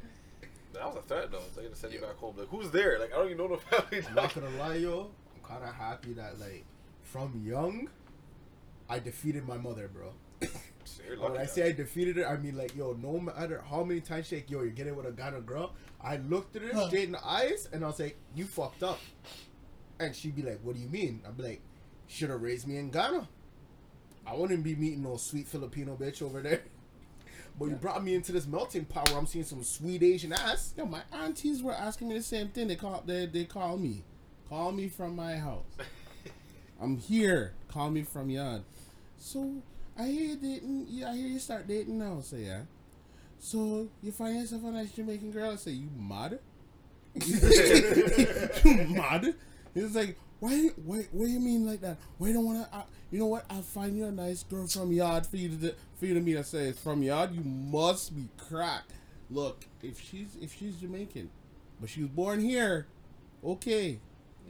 That 0.72 0.86
was 0.86 0.96
a 0.96 1.02
threat 1.02 1.30
though. 1.30 1.42
They're 1.54 1.64
gonna 1.64 1.76
send 1.76 1.92
you 1.92 2.00
back 2.00 2.16
home. 2.16 2.34
Like, 2.38 2.48
who's 2.48 2.70
there? 2.70 2.98
Like, 2.98 3.12
I 3.12 3.16
don't 3.16 3.26
even 3.26 3.38
know 3.38 3.48
the 3.48 3.58
family. 3.58 4.06
I'm 4.08 4.14
not 4.14 4.34
gonna 4.34 4.50
lie, 4.58 4.76
yo. 4.76 5.10
I'm 5.34 5.42
kind 5.48 5.62
of 5.64 5.74
happy 5.74 6.14
that 6.14 6.38
like 6.40 6.64
from 7.02 7.42
young, 7.44 7.88
I 8.88 8.98
defeated 9.00 9.46
my 9.46 9.56
mother, 9.58 9.88
bro. 9.92 10.12
So 10.84 11.02
When. 11.18 11.32
I 11.32 11.42
now. 11.42 11.44
say 11.46 11.66
I 11.68 11.72
defeated 11.72 12.16
her, 12.16 12.26
I 12.28 12.36
mean 12.38 12.56
like, 12.56 12.74
yo, 12.76 12.92
no 13.00 13.18
matter 13.18 13.62
how 13.68 13.84
many 13.84 14.00
times 14.00 14.26
she 14.28 14.36
like, 14.36 14.50
yo, 14.50 14.60
you're 14.62 14.70
getting 14.70 14.96
with 14.96 15.06
a 15.06 15.12
Ghana 15.12 15.40
girl. 15.42 15.72
I 16.02 16.16
looked 16.18 16.56
at 16.56 16.62
her 16.62 16.86
straight 16.88 17.04
in 17.04 17.12
the 17.12 17.26
eyes 17.26 17.68
and 17.72 17.84
I 17.84 17.86
was 17.88 17.98
like, 18.00 18.16
you 18.34 18.44
fucked 18.46 18.82
up. 18.82 18.98
And 20.00 20.14
she'd 20.14 20.34
be 20.36 20.42
like, 20.42 20.60
what 20.62 20.74
do 20.74 20.80
you 20.82 20.88
mean? 20.88 21.22
I'd 21.26 21.36
be 21.36 21.42
like, 21.42 21.62
should 22.06 22.28
have 22.30 22.42
raised 22.42 22.66
me 22.66 22.76
in 22.76 22.90
Ghana. 22.90 23.26
I 24.26 24.34
wouldn't 24.34 24.62
be 24.64 24.74
meeting 24.74 25.02
no 25.02 25.16
sweet 25.16 25.46
Filipino 25.46 25.96
bitch 25.96 26.22
over 26.22 26.40
there. 26.42 26.62
But 27.56 27.66
you 27.66 27.76
brought 27.76 28.02
me 28.02 28.14
into 28.16 28.32
this 28.32 28.48
melting 28.48 28.84
pot 28.84 29.08
where 29.08 29.18
I'm 29.18 29.28
seeing 29.28 29.44
some 29.44 29.62
sweet 29.62 30.02
Asian 30.02 30.32
ass. 30.32 30.74
Yo, 30.76 30.86
my 30.86 31.02
aunties 31.12 31.62
were 31.62 31.72
asking 31.72 32.08
me 32.08 32.16
the 32.16 32.22
same 32.22 32.48
thing. 32.48 32.66
They 32.66 32.74
call 32.74 33.04
they 33.06 33.26
they 33.26 33.44
call 33.44 33.76
me, 33.76 34.02
call 34.48 34.72
me 34.72 34.88
from 34.88 35.14
my 35.14 35.36
house. 35.36 35.64
I'm 36.80 36.96
here. 36.98 37.54
Call 37.68 37.90
me 37.90 38.02
from 38.02 38.28
yard. 38.28 38.62
So 39.18 39.62
I 39.96 40.06
hear 40.08 40.30
you 40.30 40.36
dating. 40.36 40.86
Yeah, 40.88 41.12
I 41.12 41.16
hear 41.16 41.28
you 41.28 41.38
start 41.38 41.68
dating 41.68 41.98
now. 41.98 42.20
Say 42.22 42.38
yeah. 42.38 42.62
So 43.38 43.88
you 44.02 44.10
find 44.10 44.36
yourself 44.40 44.64
a 44.64 44.70
nice 44.72 44.90
Jamaican 44.90 45.30
girl. 45.30 45.52
I 45.52 45.56
say 45.56 45.72
you 45.72 45.90
mad? 45.96 46.40
you 47.24 48.86
mad? 48.88 49.34
It's 49.74 49.94
like 49.94 50.16
why? 50.44 50.68
Why? 50.84 51.06
What 51.10 51.24
do 51.26 51.30
you 51.30 51.40
mean 51.40 51.66
like 51.66 51.80
that? 51.80 51.96
Why 52.18 52.32
don't 52.32 52.44
wanna? 52.44 52.68
You 53.10 53.18
know 53.18 53.26
what? 53.26 53.46
I'll 53.48 53.62
find 53.62 53.96
you 53.96 54.04
a 54.06 54.12
nice 54.12 54.42
girl 54.42 54.66
from 54.66 54.92
yard 54.92 55.26
for 55.26 55.36
you 55.36 55.48
to 55.48 55.74
for 55.98 56.06
you 56.06 56.14
to 56.14 56.20
meet. 56.20 56.36
I 56.36 56.42
say 56.42 56.64
it's 56.66 56.78
from 56.80 57.02
yard. 57.02 57.32
You 57.34 57.42
must 57.42 58.14
be 58.14 58.28
cracked. 58.36 58.92
Look, 59.30 59.64
if 59.82 60.00
she's 60.00 60.36
if 60.40 60.54
she's 60.54 60.76
Jamaican, 60.76 61.30
but 61.80 61.88
she 61.88 62.02
was 62.02 62.10
born 62.10 62.40
here, 62.40 62.86
okay. 63.42 64.00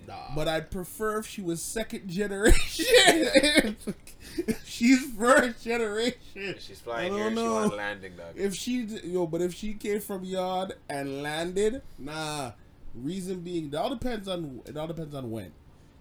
Nah. 0.09 0.35
But 0.35 0.49
I'd 0.49 0.71
prefer 0.73 1.19
if 1.19 1.27
she 1.27 1.41
was 1.41 1.63
second 1.63 2.09
generation. 2.11 3.77
she's 4.65 5.05
first 5.17 5.63
generation. 5.65 6.19
She's 6.59 6.81
flying 6.81 7.13
I 7.13 7.17
here. 7.17 7.25
don't 7.31 7.37
She 7.37 7.43
know. 7.45 7.55
wants 7.55 7.77
landing, 7.77 8.17
dog. 8.17 8.35
If 8.35 8.55
she 8.55 8.83
yo, 9.05 9.27
but 9.27 9.41
if 9.41 9.55
she 9.55 9.75
came 9.75 10.01
from 10.01 10.25
yard 10.25 10.75
and 10.91 11.23
landed, 11.23 11.83
nah. 11.99 12.53
Reason 12.95 13.41
being, 13.41 13.67
it 13.69 13.75
all 13.75 13.91
depends 13.91 14.29
on 14.29 14.61
it 14.67 14.77
all 14.77 14.87
depends 14.87 15.15
on 15.15 15.31
when. 15.31 15.53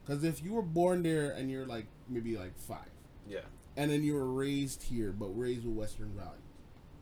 Because 0.06 0.24
if 0.24 0.44
you 0.44 0.54
were 0.54 0.62
born 0.62 1.04
there 1.04 1.32
and 1.32 1.50
you're 1.50 1.66
like 1.66 1.86
maybe 2.10 2.38
like 2.38 2.58
five, 2.58 2.90
yeah. 3.28 3.40
and 3.78 3.90
then 3.90 4.04
you 4.04 4.14
were 4.16 4.26
raised 4.32 4.84
here, 4.84 5.12
but 5.12 5.28
raised 5.28 5.66
with 5.66 5.76
Western 5.76 6.12
values, 6.16 6.42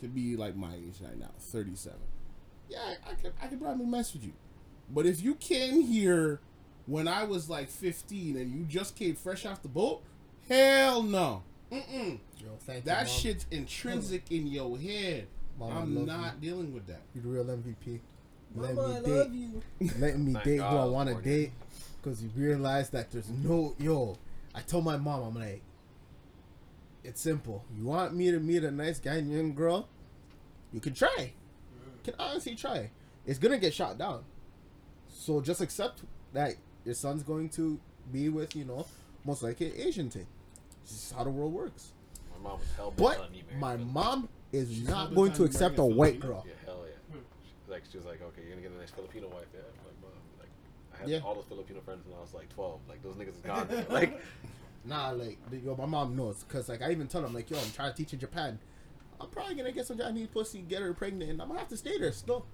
to 0.02 0.07
be 0.07 0.36
like 0.36 0.56
my 0.56 0.76
age 0.76 0.95
right 1.02 1.18
now, 1.18 1.32
thirty-seven. 1.40 1.99
Yeah, 2.69 2.78
I, 2.80 3.11
I 3.11 3.14
could 3.15 3.34
I 3.41 3.48
could 3.48 3.61
probably 3.61 3.86
mess 3.86 4.14
with 4.14 4.23
you. 4.23 4.34
But 4.90 5.06
if 5.06 5.22
you 5.23 5.36
came 5.36 5.82
here 5.82 6.40
when 6.86 7.07
I 7.07 7.23
was 7.23 7.49
like 7.49 7.69
fifteen 7.69 8.38
and 8.38 8.52
you 8.52 8.65
just 8.65 8.95
came 8.95 9.15
fresh 9.15 9.45
off 9.45 9.61
the 9.61 9.68
boat, 9.69 10.03
hell 10.48 11.02
no. 11.03 11.44
Yo, 11.72 11.80
thank 12.60 12.84
That 12.86 13.02
you, 13.02 13.07
Mom. 13.07 13.07
shit's 13.07 13.45
intrinsic 13.49 14.23
in 14.32 14.45
your 14.48 14.78
head. 14.78 15.28
Mom, 15.57 15.72
I 15.72 15.80
I'm 15.82 15.95
love 15.95 16.06
not 16.07 16.41
dealing 16.41 16.73
with 16.73 16.86
that. 16.88 17.02
You're 17.15 17.23
the 17.23 17.30
real 17.30 17.45
MVP. 17.45 17.99
Let 18.56 18.76
Mama, 18.76 18.88
I 18.88 18.99
me 18.99 19.07
love 19.07 19.32
date. 19.32 19.38
you. 19.40 19.61
Letting 19.99 20.26
me 20.26 20.34
Thank 20.34 20.45
date 20.45 20.57
God 20.57 20.72
who 20.72 20.78
I 20.78 20.82
I 20.82 20.86
want 20.86 21.10
to 21.10 21.15
date. 21.22 21.52
Because 22.02 22.23
you 22.23 22.30
realize 22.36 22.90
that 22.91 23.11
there's 23.11 23.30
no 23.30 23.76
yo. 23.78 24.18
I 24.56 24.61
told 24.61 24.84
my 24.86 24.98
mom, 24.98 25.23
I'm 25.23 25.36
like, 25.36 25.61
it's 27.03 27.22
simple. 27.22 27.64
You 27.78 27.86
want 27.86 28.14
me 28.15 28.32
to 28.32 28.40
meet 28.40 28.64
a 28.64 28.72
nice 28.72 28.99
Ghanaian 28.99 29.56
girl? 29.56 29.88
You 30.73 30.80
can 30.80 30.94
try. 30.94 31.34
Can 32.03 32.14
honestly 32.19 32.56
try. 32.56 32.90
It's 33.26 33.38
gonna 33.40 33.57
get 33.60 33.73
shot 33.73 33.98
down. 33.98 34.23
So 35.10 35.41
just 35.41 35.61
accept 35.61 36.02
that 36.34 36.56
your 36.86 36.95
son's 36.95 37.22
going 37.23 37.49
to 37.49 37.80
be 38.11 38.30
with 38.30 38.56
you 38.56 38.65
know 38.65 38.86
most 39.23 39.44
likely 39.44 39.68
an 39.68 39.73
Asian 39.78 40.10
thing. 40.10 40.26
This 40.84 40.91
is 40.94 41.14
how 41.15 41.23
the 41.23 41.30
world 41.30 41.53
works. 41.53 41.91
My 42.38 42.49
mom 42.49 42.60
was 42.60 42.68
hell 42.76 42.94
But 42.98 43.19
on 43.19 43.28
my 43.60 43.76
Filipino. 43.76 43.91
mom 43.94 44.30
is 44.52 44.69
She's 44.69 44.88
not 44.88 45.10
not 45.10 45.15
going 45.15 45.34
to 45.34 45.44
accept 45.44 45.78
a 45.78 45.84
a 45.84 45.86
white 45.86 46.19
girl. 46.19 46.44
Yeah, 46.48 46.53
hell 46.65 46.84
yeah. 46.88 47.19
She's 47.45 47.69
like, 47.69 47.84
she 47.91 47.98
was 47.98 48.06
like, 48.07 48.22
okay, 48.22 48.41
you're 48.41 48.52
gonna 48.56 48.61
get 48.64 48.72
a 48.72 48.80
nice 48.80 48.90
Filipino 48.90 49.28
wife. 49.28 49.45
Yeah, 49.53 49.60
I'm 49.61 49.86
like, 49.86 50.02
mom, 50.02 50.11
like, 50.40 50.49
I 50.90 50.90
had 51.02 51.10
Yeah. 51.10 51.19
all 51.26 51.36
those 51.36 51.45
Filipino 51.45 51.82
friends 51.82 52.06
when 52.07 52.18
I 52.18 52.22
was 52.22 52.34
like 52.34 52.49
12. 52.53 52.80
Like, 52.90 53.03
those 53.03 53.15
niggas 53.15 53.36
is 53.36 53.41
gone. 53.44 53.68
like, 53.90 54.19
Nah, 54.84 55.11
like 55.11 55.38
yo, 55.64 55.76
my 55.76 55.86
mom 55.86 56.15
knows 56.15 56.44
because 56.44 56.68
like 56.68 56.82
I 56.82 56.90
even 56.91 57.07
tell 57.07 57.22
them 57.22 57.34
like 57.36 57.49
yo, 57.52 57.60
I'm 57.60 57.69
trying 57.72 57.91
to 57.91 57.98
teach 57.98 58.14
in 58.14 58.19
Japan. 58.19 58.57
I'm 59.19 59.30
probably 59.30 59.53
gonna 59.53 59.72
get 59.72 59.86
some 59.86 59.95
Japanese 59.98 60.28
pussy, 60.28 60.61
get 60.61 60.82
her 60.82 60.91
pregnant, 60.95 61.30
and 61.30 61.40
I'm 61.41 61.48
gonna 61.49 61.60
have 61.60 61.69
to 61.69 61.78
stay 61.78 61.99
there 61.99 62.11
still. 62.11 62.45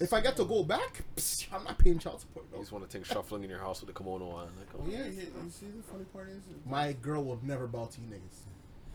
If 0.00 0.12
I 0.12 0.20
get 0.20 0.36
to 0.36 0.44
go 0.44 0.62
back, 0.62 1.04
psh, 1.16 1.46
I'm 1.52 1.64
not 1.64 1.78
paying 1.78 1.98
child 1.98 2.20
support. 2.20 2.44
you 2.50 2.56
No. 2.56 2.62
just 2.62 2.72
want 2.72 2.84
to 2.84 2.90
think 2.90 3.06
shuffling 3.06 3.44
in 3.44 3.50
your 3.50 3.58
house 3.60 3.80
with 3.80 3.88
a 3.90 3.92
kimono 3.94 4.28
on. 4.30 4.48
Like, 4.58 4.68
oh, 4.78 4.84
yeah, 4.86 5.06
yeah, 5.06 5.22
you 5.44 5.50
see 5.50 5.66
the 5.66 5.82
funny 5.90 6.04
part 6.12 6.28
is 6.28 6.40
My 6.66 6.92
girl 6.94 7.24
will 7.24 7.40
never 7.42 7.66
bow 7.66 7.86
to 7.86 8.00
you 8.00 8.06
niggas. 8.08 8.44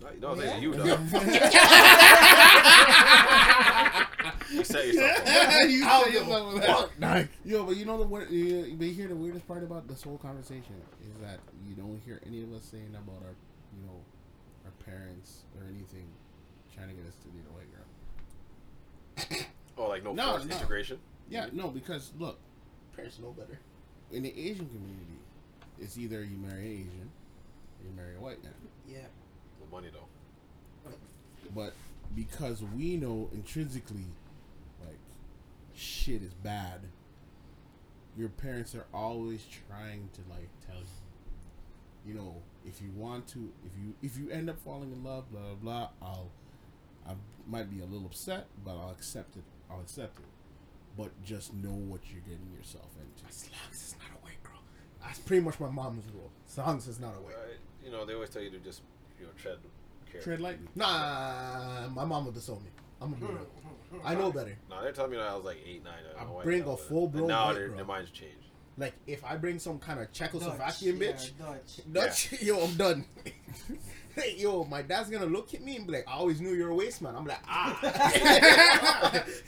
No, 0.02 0.10
no, 0.20 0.32
I'm 0.34 0.40
saying 0.40 0.62
Yeah. 0.62 0.62
you, 0.62 0.74
dog. 3.94 4.02
you 4.52 4.64
set 4.64 4.86
yourself 4.94 5.20
up. 5.28 5.70
you 5.70 5.86
I'll 5.88 6.04
say 6.06 6.12
give 6.12 6.22
a 6.24 6.30
yourself 6.30 6.56
that. 6.56 6.66
fuck, 6.68 7.00
nah. 7.00 7.24
Yo, 7.46 7.64
but 7.66 7.76
you 7.78 7.86
know 7.86 7.98
the 7.98 8.04
word. 8.08 8.30
You, 8.30 8.76
but 8.78 8.88
you 8.88 8.94
hear 8.94 9.08
the 9.08 9.16
weirdest 9.16 9.48
part 9.48 9.64
about 9.64 9.88
this 9.88 10.04
whole 10.04 10.18
conversation 10.18 10.76
is 11.02 11.22
that 11.22 11.40
you 11.68 11.76
don't 11.76 12.00
hear 12.06 12.22
any 12.26 12.44
of 12.44 12.52
us 12.54 12.64
saying 12.66 12.90
about 12.92 13.22
our, 13.24 13.36
you 13.78 13.86
know, 13.86 14.00
our 14.66 14.72
parents 14.86 15.42
or 15.58 15.66
anything 15.68 16.08
trying 16.76 16.90
to 16.90 16.94
get 16.94 17.06
us 17.08 17.16
to 17.24 17.28
date 17.30 17.46
a 17.50 17.54
white 17.54 17.72
girl. 19.38 19.48
Oh, 19.78 19.88
like 19.88 20.04
no, 20.04 20.12
No, 20.14 20.32
forced 20.32 20.48
no. 20.50 20.56
integration. 20.58 21.00
Yeah, 21.30 21.48
no, 21.54 21.70
because 21.70 22.12
look, 22.20 22.38
Parents 22.96 23.18
know 23.20 23.32
better. 23.32 23.58
in 24.12 24.22
the 24.22 24.30
Asian 24.30 24.68
community, 24.68 25.18
it's 25.80 25.98
either 25.98 26.24
you 26.24 26.38
marry 26.38 26.60
an 26.66 26.72
Asian 26.72 27.10
or 27.80 27.86
you 27.90 27.96
marry 27.96 28.16
a 28.16 28.20
white 28.20 28.44
man. 28.44 28.54
Yeah. 28.88 29.00
The 29.60 29.76
money 29.76 29.88
though. 29.92 30.92
But 31.56 31.74
because 32.16 32.62
we 32.64 32.98
know 32.98 33.30
intrinsically, 33.34 34.06
like, 34.86 35.00
shit 35.74 36.22
is 36.24 36.34
bad, 36.34 36.82
your 38.18 38.30
parents 38.30 38.76
are 38.76 38.86
always 38.94 39.46
trying 39.70 40.10
to, 40.14 40.22
like, 40.30 40.50
tell 40.68 40.78
you. 40.80 40.86
you 42.06 42.14
know, 42.14 42.36
if 42.66 42.82
you 42.82 42.92
want 42.96 43.28
to, 43.30 43.52
if 43.66 43.72
you 43.82 43.94
if 44.02 44.18
you 44.18 44.30
end 44.32 44.50
up 44.50 44.60
falling 44.60 44.92
in 44.92 45.04
love, 45.04 45.32
blah 45.32 45.42
blah 45.42 45.56
blah, 45.56 45.90
I'll 46.02 46.32
I 47.08 47.14
might 47.48 47.70
be 47.70 47.82
a 47.82 47.86
little 47.86 48.06
upset, 48.06 48.48
but 48.66 48.72
I'll 48.78 48.92
accept 48.92 49.36
it. 49.38 49.44
I'll 49.70 49.82
accept 49.82 50.20
it. 50.20 50.26
But 50.98 51.12
just 51.24 51.54
know 51.54 51.70
what 51.72 52.02
you're 52.12 52.22
getting 52.22 52.52
yourself 52.56 52.90
into. 53.00 53.28
As 53.28 53.46
long 53.52 53.70
as 53.72 53.78
it's 53.82 53.96
not 53.98 54.12
a 54.20 54.24
white 54.26 54.42
girl. 54.44 54.60
That's 55.02 55.20
pretty 55.20 55.44
much 55.44 55.60
my 55.60 55.70
mom's 55.70 56.04
rule. 56.14 56.32
As 56.48 56.58
long 56.58 56.78
as 56.78 56.88
it's 56.88 57.00
not 57.00 57.16
a 57.16 57.22
white. 57.22 57.36
Right? 57.36 57.60
You 57.84 57.92
know, 57.92 58.06
they 58.06 58.14
always 58.14 58.30
tell 58.30 58.42
you 58.42 58.52
to 58.52 58.60
just 58.60 58.82
you 59.20 59.26
know 59.26 59.32
tread 59.42 59.58
carefully. 60.12 60.36
Tread 60.36 60.42
lightly. 60.42 60.68
Nah, 60.76 61.88
my 61.90 62.06
mom 62.06 62.26
would 62.26 62.34
disown 62.34 62.64
me. 62.64 62.70
I'm 63.02 63.14
gonna 63.14 63.26
be 63.26 63.34
real. 63.34 63.48
I 64.06 64.16
know 64.16 64.32
better. 64.32 64.58
No, 64.70 64.82
they're 64.82 64.92
telling 64.92 65.12
me 65.12 65.18
that 65.18 65.28
I 65.28 65.36
was 65.36 65.44
like 65.44 65.58
eight, 65.66 65.84
nine. 65.84 65.94
I, 66.08 66.16
I 66.16 66.20
don't 66.20 66.30
know 66.30 66.36
why 66.38 66.44
bring 66.44 66.64
a 66.64 66.78
full-blown 66.78 67.24
And 67.24 67.28
Now 67.30 67.46
white 67.48 67.56
their, 67.56 67.70
their 67.70 67.86
minds 67.86 68.12
changed. 68.12 68.36
Like 68.78 68.94
if 69.06 69.24
I 69.26 69.36
bring 69.36 69.60
some 69.60 69.80
kind 69.80 70.00
of 70.00 70.12
Dutch, 70.12 70.32
Czechoslovakian 70.32 71.00
yeah, 71.00 71.12
bitch, 71.12 71.32
Dutch. 71.38 71.82
Dutch, 71.92 72.42
yo, 72.42 72.64
I'm 72.64 72.76
done. 72.76 73.06
hey, 74.16 74.36
yo, 74.38 74.64
my 74.66 74.82
dad's 74.82 75.10
gonna 75.10 75.26
look 75.26 75.54
at 75.54 75.62
me 75.62 75.76
and 75.76 75.88
be 75.88 75.94
like, 75.94 76.08
"I 76.08 76.14
always 76.14 76.42
knew 76.42 76.52
you 76.52 76.64
were 76.64 76.70
a 76.70 76.76
waste 76.76 77.02
man." 77.02 77.16
I'm 77.16 77.26
like, 77.26 77.40
ah. 77.48 77.80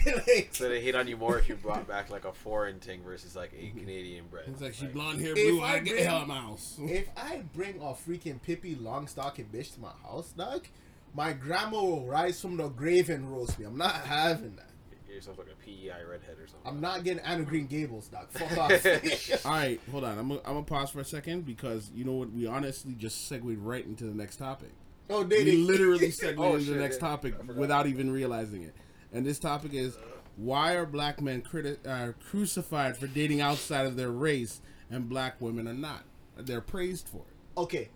like, 0.05 0.49
So 0.53 0.69
they 0.69 0.81
hate 0.81 0.95
on 0.95 1.07
you 1.07 1.17
more 1.17 1.37
if 1.37 1.49
you 1.49 1.55
brought 1.55 1.87
back 1.87 2.09
like 2.09 2.25
a 2.25 2.33
foreign 2.33 2.79
thing 2.79 3.01
versus 3.03 3.35
like 3.35 3.53
a 3.53 3.69
Canadian 3.77 4.25
bread. 4.27 4.45
It's 4.47 4.61
like 4.61 4.73
she 4.73 4.85
Like, 4.85 4.93
blonde 4.93 5.21
hair, 5.21 5.33
blue 5.33 5.61
I 5.61 5.73
eye. 5.73 5.79
Get 5.79 5.97
the 5.97 6.03
hell 6.03 6.17
out 6.17 6.21
of 6.23 6.27
my 6.27 6.39
house. 6.39 6.77
if 6.79 7.07
I 7.17 7.43
bring 7.53 7.77
a 7.77 7.93
freaking 7.93 8.41
Pippi 8.41 8.75
long 8.75 9.05
Longstocking 9.05 9.45
bitch 9.51 9.73
to 9.73 9.81
my 9.81 9.91
house, 10.03 10.31
dog, 10.31 10.67
my 11.13 11.33
grandma 11.33 11.81
will 11.81 12.05
rise 12.05 12.39
from 12.39 12.57
the 12.57 12.69
grave 12.69 13.09
and 13.09 13.31
roast 13.31 13.59
me. 13.59 13.65
I'm 13.65 13.77
not 13.77 13.93
having 13.93 14.55
that. 14.55 14.72
Get 15.13 15.17
yourself 15.17 15.37
like 15.37 15.47
a 15.49 15.63
PEI 15.63 16.03
redhead 16.09 16.37
or 16.39 16.47
something. 16.47 16.65
I'm 16.65 16.81
not 16.81 17.03
getting 17.03 17.23
Anne 17.23 17.41
of 17.41 17.47
Green 17.47 17.67
Gables, 17.67 18.07
dog. 18.07 18.31
Fuck 18.31 18.57
off. 18.57 18.85
All 19.45 19.51
right, 19.51 19.79
hold 19.91 20.03
on. 20.05 20.17
I'm 20.17 20.27
gonna, 20.27 20.39
I'm 20.43 20.53
gonna 20.55 20.63
pause 20.63 20.89
for 20.89 21.01
a 21.01 21.05
second 21.05 21.45
because 21.45 21.91
you 21.93 22.03
know 22.03 22.13
what? 22.13 22.31
We 22.31 22.47
honestly 22.47 22.95
just 22.97 23.27
segued 23.27 23.59
right 23.59 23.85
into 23.85 24.05
the 24.05 24.15
next 24.15 24.37
topic. 24.37 24.71
oh, 25.11 25.23
dating. 25.23 25.45
We 25.45 25.51
dating. 25.51 25.67
literally 25.67 26.09
segued 26.11 26.39
Oh, 26.39 26.53
into 26.53 26.65
shit, 26.65 26.73
the 26.73 26.79
next 26.79 26.95
yeah. 26.95 27.07
topic 27.09 27.35
without 27.55 27.85
even 27.85 28.11
realizing 28.11 28.63
it. 28.63 28.73
And 29.11 29.23
this 29.23 29.37
topic 29.37 29.75
is 29.75 29.95
why 30.35 30.73
are 30.73 30.87
black 30.87 31.21
men 31.21 31.43
criti- 31.43 31.77
uh, 31.87 32.13
crucified 32.31 32.97
for 32.97 33.05
dating 33.05 33.39
outside 33.39 33.85
of 33.85 33.95
their 33.95 34.09
race 34.09 34.61
and 34.89 35.07
black 35.07 35.39
women 35.39 35.67
are 35.67 35.75
not? 35.75 36.05
They're 36.37 36.59
praised 36.61 37.07
for 37.07 37.17
it. 37.19 37.59
okay, 37.59 37.89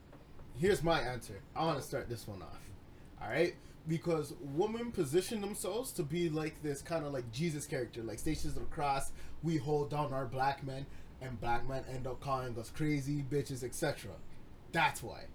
here's 0.60 0.84
my 0.84 0.99
answer. 0.99 1.39
I 1.56 1.65
want 1.65 1.80
to 1.80 1.84
start 1.84 2.10
this 2.10 2.27
one 2.27 2.44
off. 2.44 2.60
All 3.19 3.27
right, 3.27 3.56
because 3.88 4.34
women 4.41 4.91
position 4.91 5.41
themselves 5.41 5.91
to 5.93 6.03
be 6.03 6.30
like 6.30 6.61
this 6.61 6.81
kind 6.81 7.05
of 7.05 7.14
like 7.14 7.31
Jesus 7.31 7.65
character, 7.65 8.03
like 8.03 8.19
Stations 8.19 8.55
of 8.57 8.64
the 8.64 8.69
Cross. 8.69 9.11
We 9.43 9.57
hold 9.57 9.89
down 9.91 10.14
our 10.14 10.26
black 10.26 10.65
men, 10.65 10.85
and 11.22 11.39
black 11.39 11.68
men 11.68 11.84
end 11.89 12.07
up 12.07 12.19
calling 12.19 12.57
us 12.57 12.69
crazy 12.76 13.23
bitches, 13.30 13.64
etc. 13.64 14.11
That's 14.72 15.01
why. 15.01 15.26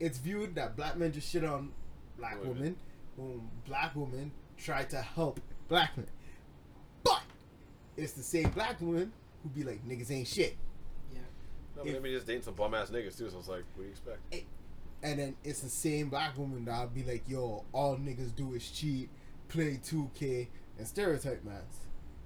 It's 0.00 0.18
viewed 0.18 0.54
that 0.56 0.76
black 0.76 0.96
men 0.96 1.12
just 1.12 1.30
shit 1.30 1.44
on 1.44 1.72
black 2.18 2.38
Women. 2.42 2.54
women, 2.58 2.76
when 3.16 3.48
black 3.66 3.94
women 3.94 4.32
try 4.58 4.82
to 4.84 5.00
help 5.00 5.40
black 5.68 5.96
men. 5.96 6.06
But 7.04 7.22
it's 7.96 8.12
the 8.12 8.22
same 8.22 8.50
black 8.50 8.80
women 8.80 9.12
who 9.42 9.48
be 9.50 9.62
like 9.62 9.86
niggas 9.86 10.10
ain't 10.10 10.26
shit. 10.28 10.56
Yeah. 11.12 11.20
No, 11.76 11.84
but 11.84 11.86
if- 11.90 11.96
I 11.96 12.00
mean, 12.00 12.12
just 12.12 12.26
dating 12.26 12.42
some 12.42 12.54
bum 12.54 12.74
ass 12.74 12.90
niggas 12.90 13.16
too. 13.16 13.30
So 13.30 13.38
it's 13.38 13.48
like, 13.48 13.62
what 13.74 13.78
do 13.78 13.82
you 13.84 13.90
expect? 13.90 14.18
And 15.04 15.18
then 15.18 15.36
it's 15.44 15.60
the 15.60 15.68
same 15.68 16.08
black 16.08 16.36
woman 16.38 16.64
that'll 16.64 16.86
be 16.86 17.04
like, 17.04 17.24
yo, 17.28 17.64
all 17.72 17.96
niggas 17.96 18.34
do 18.34 18.54
is 18.54 18.68
cheat, 18.70 19.10
play 19.48 19.78
2K, 19.84 20.48
and 20.78 20.88
stereotype 20.88 21.44
mans. 21.44 21.80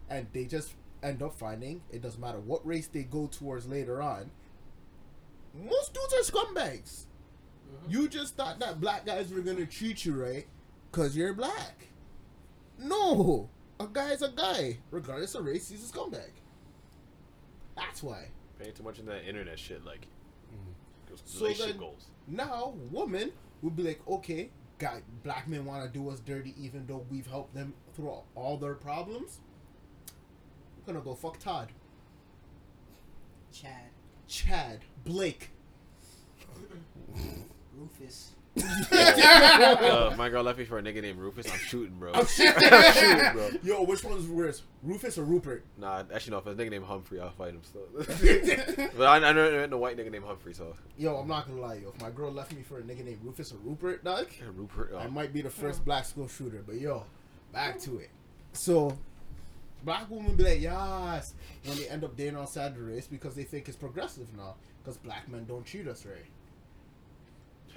And 0.08 0.28
they 0.32 0.44
just 0.44 0.74
end 1.02 1.22
up 1.22 1.34
finding 1.34 1.80
it 1.90 2.02
doesn't 2.02 2.20
matter 2.20 2.38
what 2.38 2.66
race 2.66 2.86
they 2.86 3.02
go 3.02 3.26
towards 3.26 3.66
later 3.66 4.00
on. 4.00 4.30
Most 5.54 5.92
dudes 5.92 6.14
are 6.14 6.32
scumbags. 6.32 7.06
Mm-hmm. 7.68 7.90
You 7.90 8.08
just 8.08 8.36
thought 8.36 8.60
that 8.60 8.80
black 8.80 9.04
guys 9.04 9.32
were 9.32 9.40
gonna 9.40 9.66
treat 9.66 10.04
you 10.04 10.14
right 10.14 10.46
because 10.90 11.16
you're 11.16 11.34
black. 11.34 11.88
No! 12.78 13.48
A 13.80 13.86
guy's 13.86 14.22
a 14.22 14.28
guy. 14.28 14.78
Regardless 14.92 15.34
of 15.34 15.44
race, 15.44 15.68
he's 15.68 15.88
a 15.88 15.92
scumbag. 15.92 16.30
That's 17.76 18.04
why. 18.04 18.28
Paying 18.58 18.74
too 18.74 18.84
much 18.84 19.00
into 19.00 19.10
that 19.10 19.28
internet 19.28 19.58
shit, 19.58 19.84
like 19.84 20.06
those 20.06 20.17
So 21.24 21.48
then- 21.52 21.76
goals. 21.78 22.06
Now, 22.26 22.74
women 22.90 23.32
would 23.62 23.74
be 23.74 23.82
like, 23.82 24.06
okay, 24.06 24.50
guy, 24.78 25.02
black 25.22 25.48
men 25.48 25.64
want 25.64 25.82
to 25.84 25.88
do 25.90 26.08
us 26.10 26.20
dirty, 26.20 26.54
even 26.62 26.86
though 26.86 27.06
we've 27.10 27.26
helped 27.26 27.54
them 27.54 27.72
through 27.94 28.12
all 28.34 28.56
their 28.58 28.74
problems. 28.74 29.40
We're 30.76 30.92
gonna 30.92 31.04
go 31.04 31.14
fuck 31.14 31.38
Todd, 31.38 31.72
Chad. 33.52 33.90
Chad, 34.26 34.80
Blake. 35.04 35.50
Rufus. 37.74 38.32
Uh, 38.92 40.14
my 40.16 40.28
girl 40.28 40.42
left 40.42 40.58
me 40.58 40.64
for 40.64 40.78
a 40.78 40.82
nigga 40.82 41.02
named 41.02 41.18
Rufus. 41.18 41.50
I'm 41.50 41.58
shooting, 41.58 41.94
bro. 41.98 42.12
I'm 42.12 42.26
shooting, 42.26 42.52
bro. 43.32 43.50
Yo, 43.62 43.82
which 43.84 44.04
one's 44.04 44.26
worse, 44.28 44.62
Rufus 44.82 45.18
or 45.18 45.24
Rupert? 45.24 45.64
Nah, 45.78 46.04
actually, 46.14 46.32
no. 46.32 46.38
If 46.38 46.46
it's 46.46 46.60
a 46.60 46.62
nigga 46.64 46.70
named 46.70 46.84
Humphrey, 46.84 47.20
I'll 47.20 47.30
fight 47.30 47.54
him 47.54 47.62
still. 47.62 47.86
but 48.96 49.06
I, 49.06 49.16
I 49.28 49.32
know 49.32 49.68
a 49.72 49.76
white 49.78 49.96
nigga 49.96 50.10
named 50.10 50.24
Humphrey, 50.24 50.54
so 50.54 50.74
Yo, 50.96 51.16
I'm 51.16 51.28
not 51.28 51.46
gonna 51.48 51.60
lie, 51.60 51.74
yo. 51.74 51.90
If 51.94 52.00
my 52.00 52.10
girl 52.10 52.30
left 52.32 52.52
me 52.54 52.62
for 52.62 52.78
a 52.78 52.82
nigga 52.82 53.04
named 53.04 53.20
Rufus 53.22 53.52
or 53.52 53.56
Rupert, 53.64 54.04
dog, 54.04 54.28
yeah, 54.38 54.46
Rupert. 54.54 54.92
I 54.96 55.06
Oh. 55.06 55.10
might 55.10 55.32
be 55.32 55.42
the 55.42 55.50
first 55.50 55.84
black 55.84 56.04
school 56.04 56.28
shooter. 56.28 56.62
But 56.66 56.76
yo, 56.76 57.04
back 57.52 57.78
to 57.80 57.98
it. 57.98 58.10
So, 58.52 58.96
black 59.84 60.10
women 60.10 60.34
be 60.36 60.44
like, 60.44 60.60
yes, 60.60 61.34
when 61.64 61.76
they 61.76 61.88
end 61.88 62.02
up 62.04 62.16
dating 62.16 62.36
outside 62.36 62.74
the 62.74 62.82
race 62.82 63.06
because 63.06 63.34
they 63.34 63.44
think 63.44 63.68
it's 63.68 63.76
progressive 63.76 64.26
now. 64.36 64.54
Because 64.82 64.96
black 64.96 65.28
men 65.28 65.44
don't 65.44 65.66
treat 65.66 65.86
us 65.86 66.06
right. 66.06 66.24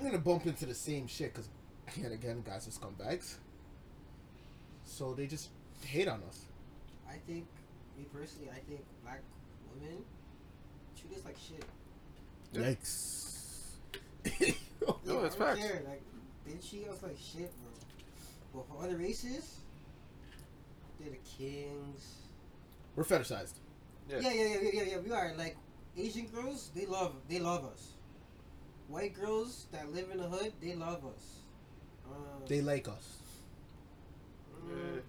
I'm 0.02 0.08
gonna 0.08 0.18
bump 0.18 0.48
into 0.48 0.66
the 0.66 0.74
same 0.74 1.06
shit 1.06 1.32
because, 1.32 1.48
yet 1.96 2.12
again, 2.12 2.42
guys 2.44 2.68
are 2.68 2.72
scumbags. 2.72 3.36
So 4.84 5.14
they 5.14 5.28
just 5.28 5.50
hate 5.86 6.08
on 6.08 6.24
us. 6.28 6.46
I 7.08 7.18
think, 7.28 7.46
me 7.96 8.06
personally, 8.12 8.50
I 8.50 8.60
think 8.68 8.82
black 9.04 9.22
women 9.76 10.04
treat 11.00 11.16
us 11.20 11.24
like 11.24 11.38
shit. 11.38 11.64
Yikes. 12.52 13.28
No, 15.06 15.20
Yeah, 15.20 15.26
it's 15.28 15.36
I 15.36 15.40
don't 15.40 15.48
facts. 15.56 15.60
care, 15.60 15.84
Like, 15.88 16.02
they 16.48 16.54
treat 16.54 16.88
us 16.90 17.04
like 17.04 17.18
shit, 17.20 17.52
bro. 17.62 17.72
But 18.56 18.68
for 18.76 18.84
other 18.84 18.98
races, 18.98 19.60
they're 21.00 21.12
the 21.12 21.18
kings. 21.38 22.16
We're 22.96 23.04
fetishized. 23.04 23.54
Yeah. 24.10 24.20
Yeah, 24.22 24.32
yeah, 24.32 24.44
yeah, 24.44 24.58
yeah, 24.64 24.70
yeah, 24.74 24.84
yeah. 24.94 24.98
We 24.98 25.12
are 25.12 25.34
like 25.38 25.56
Asian 25.96 26.26
girls. 26.26 26.72
They 26.76 26.88
love, 26.88 27.14
they 27.30 27.40
love 27.40 27.66
us. 27.66 27.90
White 28.88 29.14
girls 29.14 29.68
that 29.72 29.92
live 29.94 30.10
in 30.12 30.18
the 30.18 30.28
hood, 30.28 30.54
they 30.62 30.76
love 30.76 31.06
us. 31.06 31.40
Um, 32.06 32.44
They 32.48 32.62
like 32.62 32.88
us. 32.88 33.18
mm, 34.66 35.02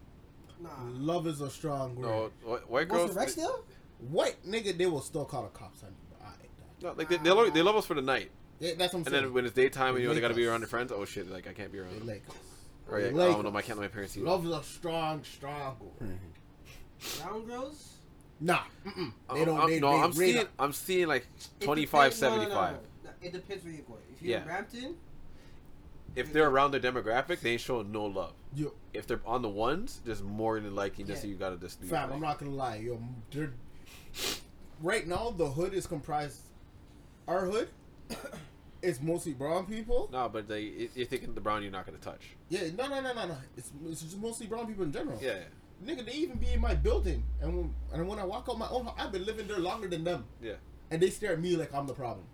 nah. 0.60 0.70
Love 0.94 1.26
is 1.26 1.40
a 1.40 1.50
strong 1.50 1.96
word. 1.96 2.30
No, 2.46 2.56
wh- 2.56 2.70
white 2.70 2.88
Most 2.88 3.14
girls. 3.14 3.16
of 3.16 3.16
Rexdale? 3.44 3.60
White 4.10 4.36
nigga, 4.46 4.76
they 4.76 4.86
will 4.86 5.00
still 5.00 5.24
call 5.24 5.42
the 5.44 5.48
cops 5.48 5.82
on 5.82 5.88
you. 5.90 5.96
No, 6.82 6.92
like 6.96 7.08
they, 7.08 7.16
they, 7.18 7.30
love, 7.30 7.54
they 7.54 7.62
love 7.62 7.76
us 7.76 7.86
for 7.86 7.94
the 7.94 8.02
night, 8.02 8.30
yeah, 8.58 8.72
that's 8.76 8.92
what 8.92 8.98
I'm 9.00 9.06
and 9.06 9.12
saying. 9.12 9.24
then 9.26 9.32
when 9.32 9.44
it's 9.46 9.54
daytime 9.54 9.94
and 9.94 10.02
you 10.02 10.08
know 10.08 10.14
they 10.14 10.20
They 10.20 10.22
gotta 10.22 10.34
be 10.34 10.44
around 10.46 10.56
us. 10.56 10.60
their 10.62 10.68
friends. 10.68 10.90
Oh 10.92 11.04
shit! 11.04 11.30
Like 11.30 11.46
I 11.46 11.52
can't 11.52 11.70
be 11.70 11.78
around 11.78 11.92
they 11.92 11.98
them. 12.00 12.08
like 12.08 12.28
us. 12.28 12.34
Or 12.90 13.00
They 13.00 13.10
yeah, 13.10 13.16
like 13.16 13.30
I 13.30 13.32
don't 13.40 13.44
know. 13.52 13.56
I 13.56 13.62
can't 13.62 13.78
let 13.78 13.84
my 13.84 13.92
parents 13.94 14.14
see. 14.14 14.20
Love 14.20 14.44
is 14.46 14.50
a 14.50 14.62
strong, 14.64 15.22
strong 15.22 15.76
word. 16.00 16.18
Brown 17.20 17.44
girls? 17.46 17.92
Nah, 18.40 18.58
mm-mm. 18.84 19.12
they 19.32 19.36
I'm- 19.36 19.44
don't. 19.46 19.58
I'm- 19.60 19.68
they, 19.70 19.78
no, 19.78 19.92
they 19.92 20.02
I'm 20.02 20.12
seeing. 20.12 20.38
up. 20.38 20.48
I'm 20.58 20.72
seeing 20.72 21.06
like 21.06 21.26
It 21.60 21.64
25, 21.64 22.12
depends- 22.14 22.22
no, 22.22 22.28
no, 22.30 22.34
no, 22.34 22.40
75. 22.42 22.72
no, 22.72 22.76
no. 22.78 22.82
It 23.22 23.32
depends 23.32 23.64
where 23.64 23.72
you're 23.72 23.82
going. 23.84 24.00
If 24.12 24.22
you're 24.22 24.32
Yeah. 24.32 24.38
in 24.38 24.44
Brampton, 24.44 24.96
If 26.14 26.30
they're 26.32 26.48
around 26.48 26.72
their 26.72 26.80
demographic, 26.80 27.40
they 27.40 27.52
ain't 27.52 27.60
showing 27.62 27.90
no 27.90 28.04
love. 28.04 28.34
Yo, 28.54 28.74
If 28.92 29.06
they're 29.06 29.20
on 29.24 29.40
the 29.40 29.48
ones, 29.48 30.00
there's 30.04 30.22
more 30.22 30.60
than 30.60 30.74
likely 30.74 31.04
just 31.04 31.24
Yeah. 31.24 31.30
you 31.30 31.36
gotta 31.36 31.56
just. 31.56 31.80
do 31.80 31.86
fam, 31.88 32.08
your 32.08 32.16
I'm 32.16 32.20
not 32.22 32.38
gonna 32.38 32.50
lie. 32.50 32.76
Yo, 32.76 33.00
they're- 33.30 33.54
right 34.82 35.06
now 35.06 35.30
the 35.30 35.48
hood 35.50 35.72
is 35.72 35.86
comprised. 35.86 36.40
Our 37.26 37.46
hood 37.46 37.68
is 38.82 39.00
mostly 39.00 39.32
brown 39.32 39.64
people. 39.66 40.08
No, 40.12 40.28
but 40.28 40.48
they, 40.48 40.88
you're 40.94 41.06
thinking 41.06 41.34
the 41.34 41.40
brown, 41.40 41.62
you're 41.62 41.72
not 41.72 41.86
gonna 41.86 41.98
touch. 41.98 42.36
Yeah, 42.50 42.68
no, 42.76 42.88
no, 42.88 43.00
no, 43.00 43.14
no, 43.14 43.26
no. 43.28 43.36
It's, 43.56 43.70
it's 43.86 44.02
just 44.02 44.18
mostly 44.18 44.46
brown 44.46 44.66
people 44.66 44.84
in 44.84 44.92
general. 44.92 45.18
Yeah, 45.22 45.38
Nigga, 45.84 46.04
they 46.04 46.12
even 46.12 46.36
be 46.38 46.52
in 46.52 46.60
my 46.60 46.74
building, 46.74 47.24
and 47.40 47.56
when 47.56 47.74
and 47.92 48.06
when 48.06 48.18
I 48.18 48.24
walk 48.24 48.46
out 48.50 48.58
my 48.58 48.68
own, 48.68 48.84
house, 48.84 48.94
I've 48.98 49.10
been 49.12 49.24
living 49.24 49.48
there 49.48 49.58
longer 49.58 49.88
than 49.88 50.04
them, 50.04 50.26
yeah. 50.40 50.54
and 50.90 51.00
they 51.02 51.10
stare 51.10 51.32
at 51.32 51.40
me 51.40 51.56
like 51.56 51.72
I'm 51.74 51.86
the 51.86 51.94
problem. 51.94 52.24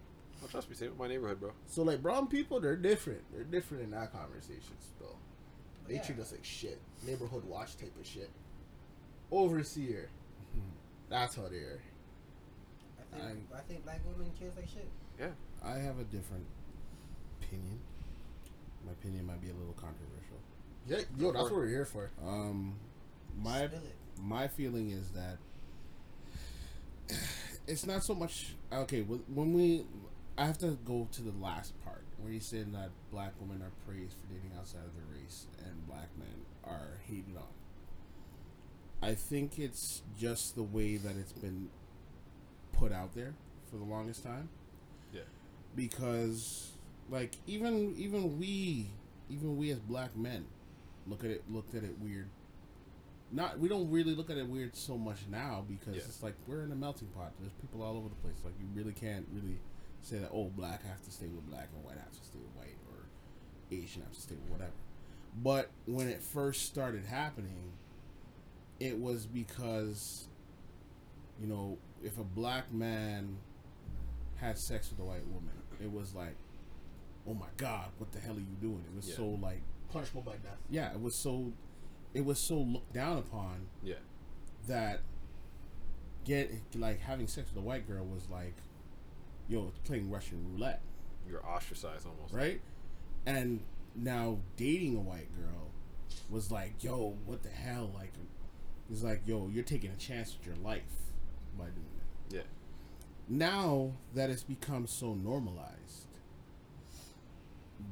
Well, 0.40 0.48
trust 0.48 0.68
me, 0.70 0.76
same 0.76 0.90
with 0.90 0.98
my 0.98 1.08
neighborhood, 1.08 1.40
bro. 1.40 1.52
So 1.66 1.82
like 1.82 2.02
brown 2.02 2.28
people, 2.28 2.60
they're 2.60 2.76
different. 2.76 3.20
They're 3.32 3.44
different 3.44 3.84
in 3.84 3.90
that 3.90 4.12
conversation 4.12 4.76
still. 4.80 5.16
They 5.86 5.94
Yeah. 5.94 6.02
treat 6.02 6.18
us 6.20 6.32
like 6.32 6.44
shit. 6.44 6.80
Neighborhood 7.04 7.44
watch 7.44 7.76
type 7.76 7.94
of 7.98 8.06
shit. 8.06 8.30
Overseer. 9.32 10.08
That's 11.08 11.34
how 11.34 11.48
they 11.48 11.56
are. 11.58 11.80
I 12.98 13.18
think 13.20 13.38
I, 13.54 13.60
think 13.60 13.84
black 13.84 14.00
women 14.06 14.30
kiss 14.38 14.54
like 14.56 14.68
shit. 14.68 14.88
Yeah. 15.18 15.30
I 15.64 15.78
have 15.78 15.98
a 15.98 16.04
different 16.04 16.44
opinion. 17.40 17.80
My 18.84 18.92
opinion 18.92 19.26
might 19.26 19.40
be 19.40 19.48
a 19.50 19.54
little 19.54 19.72
controversial. 19.74 20.36
Yeah, 20.86 20.98
yo, 21.18 21.32
that's 21.32 21.44
what 21.44 21.54
we're 21.54 21.68
here 21.68 21.84
for. 21.84 22.10
Um, 22.24 22.74
my 23.36 23.68
my 24.20 24.46
feeling 24.48 24.90
is 24.90 25.10
that 25.10 25.38
it's 27.66 27.86
not 27.86 28.04
so 28.04 28.14
much 28.14 28.54
okay 28.72 29.02
when 29.02 29.52
we 29.52 29.84
I 30.38 30.44
have 30.46 30.58
to 30.58 30.78
go 30.84 31.08
to 31.12 31.22
the 31.22 31.32
last 31.32 31.72
part 31.84 32.04
where 32.18 32.32
he's 32.32 32.46
saying 32.46 32.72
that 32.72 32.90
black 33.10 33.32
women 33.40 33.60
are 33.62 33.72
praised 33.86 34.14
for 34.14 34.32
dating 34.32 34.52
outside 34.58 34.84
of 34.86 34.94
their 34.94 35.04
race 35.20 35.46
and 35.64 35.86
black 35.86 36.08
men 36.18 36.44
are 36.64 37.00
hated 37.06 37.36
on. 37.36 37.42
I 39.02 39.14
think 39.14 39.58
it's 39.58 40.02
just 40.18 40.54
the 40.54 40.62
way 40.62 40.96
that 40.96 41.16
it's 41.16 41.32
been 41.32 41.68
put 42.72 42.92
out 42.92 43.14
there 43.14 43.34
for 43.70 43.76
the 43.76 43.84
longest 43.84 44.22
time. 44.24 44.48
Yeah. 45.12 45.22
Because 45.74 46.72
like 47.10 47.32
even 47.46 47.94
even 47.96 48.38
we 48.38 48.90
even 49.30 49.56
we 49.56 49.70
as 49.70 49.78
black 49.80 50.16
men 50.16 50.46
look 51.06 51.24
at 51.24 51.30
it 51.30 51.44
looked 51.50 51.74
at 51.74 51.82
it 51.84 51.98
weird. 52.00 52.28
Not 53.30 53.58
we 53.58 53.68
don't 53.68 53.90
really 53.90 54.14
look 54.14 54.30
at 54.30 54.36
it 54.36 54.48
weird 54.48 54.76
so 54.76 54.96
much 54.98 55.18
now 55.30 55.64
because 55.68 55.94
Yeah. 55.96 56.02
it's 56.06 56.22
like 56.22 56.34
we're 56.46 56.62
in 56.62 56.72
a 56.72 56.76
melting 56.76 57.08
pot. 57.08 57.32
There's 57.40 57.52
people 57.60 57.82
all 57.82 57.96
over 57.96 58.08
the 58.08 58.14
place. 58.16 58.36
Like 58.44 58.54
you 58.60 58.66
really 58.74 58.92
can't 58.92 59.26
really 59.32 59.58
say 60.02 60.18
that 60.18 60.30
oh 60.32 60.44
black 60.56 60.84
have 60.86 61.02
to 61.04 61.10
stay 61.10 61.26
with 61.26 61.46
black 61.50 61.68
and 61.74 61.84
white 61.84 61.98
have 61.98 62.10
to 62.10 62.24
stay 62.24 62.38
with 62.38 62.54
white 62.56 62.76
or 62.90 63.06
Asian 63.70 64.02
have 64.02 64.12
to 64.12 64.20
stay 64.20 64.34
with 64.36 64.50
whatever. 64.50 64.72
But 65.42 65.70
when 65.86 66.08
it 66.08 66.22
first 66.22 66.64
started 66.66 67.04
happening, 67.04 67.72
it 68.80 68.98
was 68.98 69.26
because 69.26 70.28
you 71.40 71.46
know 71.46 71.78
if 72.02 72.18
a 72.18 72.24
black 72.24 72.72
man 72.72 73.36
had 74.36 74.56
sex 74.58 74.90
with 74.90 75.00
a 75.00 75.04
white 75.04 75.26
woman, 75.26 75.50
it 75.82 75.90
was 75.92 76.14
like, 76.14 76.36
oh 77.28 77.34
my 77.34 77.46
god, 77.56 77.86
what 77.98 78.12
the 78.12 78.20
hell 78.20 78.36
are 78.36 78.40
you 78.40 78.56
doing? 78.60 78.84
It 78.90 78.96
was 78.96 79.08
Yeah. 79.08 79.16
so 79.16 79.26
like 79.42 79.60
Punishable 79.92 80.22
by 80.22 80.32
death. 80.32 80.58
yeah, 80.70 80.92
it 80.92 81.00
was 81.00 81.14
so 81.14 81.52
it 82.14 82.24
was 82.24 82.38
so 82.38 82.56
looked 82.58 82.92
down 82.94 83.18
upon 83.18 83.66
Yeah. 83.82 83.94
that 84.66 85.00
get 86.24 86.50
like 86.74 87.00
having 87.00 87.26
sex 87.26 87.48
with 87.50 87.62
a 87.62 87.66
white 87.66 87.86
girl 87.88 88.04
was 88.04 88.28
like 88.30 88.54
yo 89.48 89.68
it's 89.68 89.78
playing 89.88 90.10
Russian 90.10 90.44
roulette, 90.52 90.80
You're 91.28 91.44
ostracized 91.44 92.06
almost. 92.06 92.32
right? 92.34 92.60
And 93.26 93.60
now 93.94 94.38
dating 94.56 94.96
a 94.96 95.00
white 95.00 95.28
girl 95.36 95.70
was 96.30 96.50
like, 96.50 96.82
yo, 96.84 97.16
what 97.26 97.42
the 97.42 97.48
hell? 97.48 97.90
Like 97.94 98.12
it's 98.90 99.02
like, 99.02 99.22
yo, 99.26 99.48
you're 99.52 99.64
taking 99.64 99.90
a 99.90 99.96
chance 99.96 100.36
with 100.36 100.46
your 100.46 100.56
life 100.64 100.82
by 101.58 101.64
doing 101.64 101.86
that. 102.30 102.36
Yeah. 102.36 102.42
now 103.28 103.92
that 104.14 104.30
it's 104.30 104.42
become 104.42 104.86
so 104.86 105.14
normalized 105.14 106.06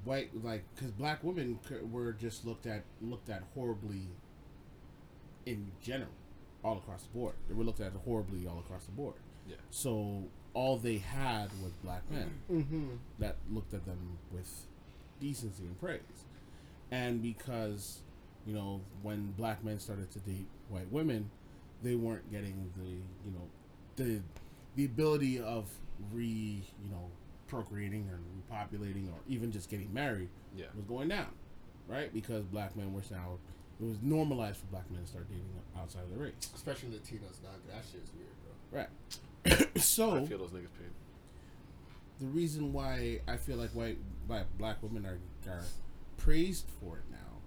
white 0.05 0.31
like 0.45 0.65
because 0.75 0.91
black 0.93 1.23
women 1.23 1.59
were 1.91 2.13
just 2.13 2.45
looked 2.45 2.67
at 2.67 2.83
looked 3.01 3.29
at 3.31 3.43
horribly 3.55 4.09
in 5.47 5.71
general 5.81 6.11
all 6.65 6.77
across 6.79 7.03
the 7.05 7.09
board 7.17 7.35
they 7.49 7.55
were 7.55 7.63
looked 7.65 7.81
at 7.81 7.93
horribly 8.05 8.47
all 8.47 8.59
across 8.59 8.85
the 8.87 8.93
board 8.93 9.15
Yeah. 9.49 9.57
so 9.71 10.25
all 10.57 10.79
they 10.79 10.97
had 10.99 11.51
was 11.63 11.73
black 11.85 12.03
men 12.11 12.31
Mm-hmm. 12.51 12.87
that 13.19 13.37
looked 13.53 13.75
at 13.75 13.85
them 13.85 14.17
with 14.33 14.49
decency 15.21 15.65
and 15.65 15.79
praise. 15.79 16.01
And 16.91 17.21
because, 17.23 17.99
you 18.47 18.55
know, 18.55 18.81
when 19.03 19.33
black 19.37 19.63
men 19.63 19.79
started 19.79 20.11
to 20.13 20.19
date 20.21 20.47
white 20.71 20.91
women, 20.91 21.31
they 21.83 21.95
weren't 21.95 22.31
getting 22.31 22.71
the, 22.77 22.89
you 22.89 23.33
know, 23.35 23.49
the 23.97 24.21
the 24.77 24.85
ability 24.87 25.39
of 25.41 25.69
re, 26.13 26.25
you 26.83 26.91
know, 26.91 27.11
procreating 27.49 28.09
or 28.11 28.19
repopulating 28.39 29.09
or 29.13 29.19
even 29.29 29.51
just 29.53 29.69
getting 29.71 29.93
married 29.93 30.29
Yeah. 30.57 30.67
was 30.75 30.85
going 30.87 31.09
down, 31.09 31.29
right? 31.89 32.13
Because 32.13 32.45
black 32.45 32.77
men 32.77 32.93
were 32.95 33.03
now 33.11 33.39
it 33.81 33.85
was 33.85 33.99
normalized 34.01 34.57
for 34.59 34.67
black 34.67 34.91
men 34.91 35.03
to 35.03 35.07
start 35.07 35.29
dating 35.29 35.45
outside 35.79 36.03
of 36.05 36.11
their 36.11 36.19
race. 36.27 36.51
Especially 36.55 36.89
Latinos 36.89 37.43
now. 37.43 37.51
That 37.69 37.85
shit's 37.91 38.11
weird, 38.15 38.33
bro. 38.71 38.81
Right. 38.81 38.89
so 39.77 40.17
I 40.17 40.27
feel 40.27 40.39
those 40.39 40.51
niggas 40.51 40.69
pain. 40.79 40.91
the 42.21 42.27
reason 42.27 42.73
why 42.73 43.21
I 43.29 43.37
feel 43.37 43.57
like 43.57 43.71
white 43.71 43.99
black, 44.27 44.47
black 44.59 44.83
women 44.83 45.07
are 45.07 45.19
are 45.51 45.63
praised 46.17 46.67
for 46.81 46.99
it 46.99 47.05
now 47.11 47.41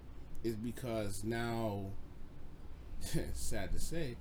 is 0.43 0.55
because 0.55 1.23
now 1.23 1.85
sad 3.33 3.71
to 3.73 3.79
say 3.79 4.15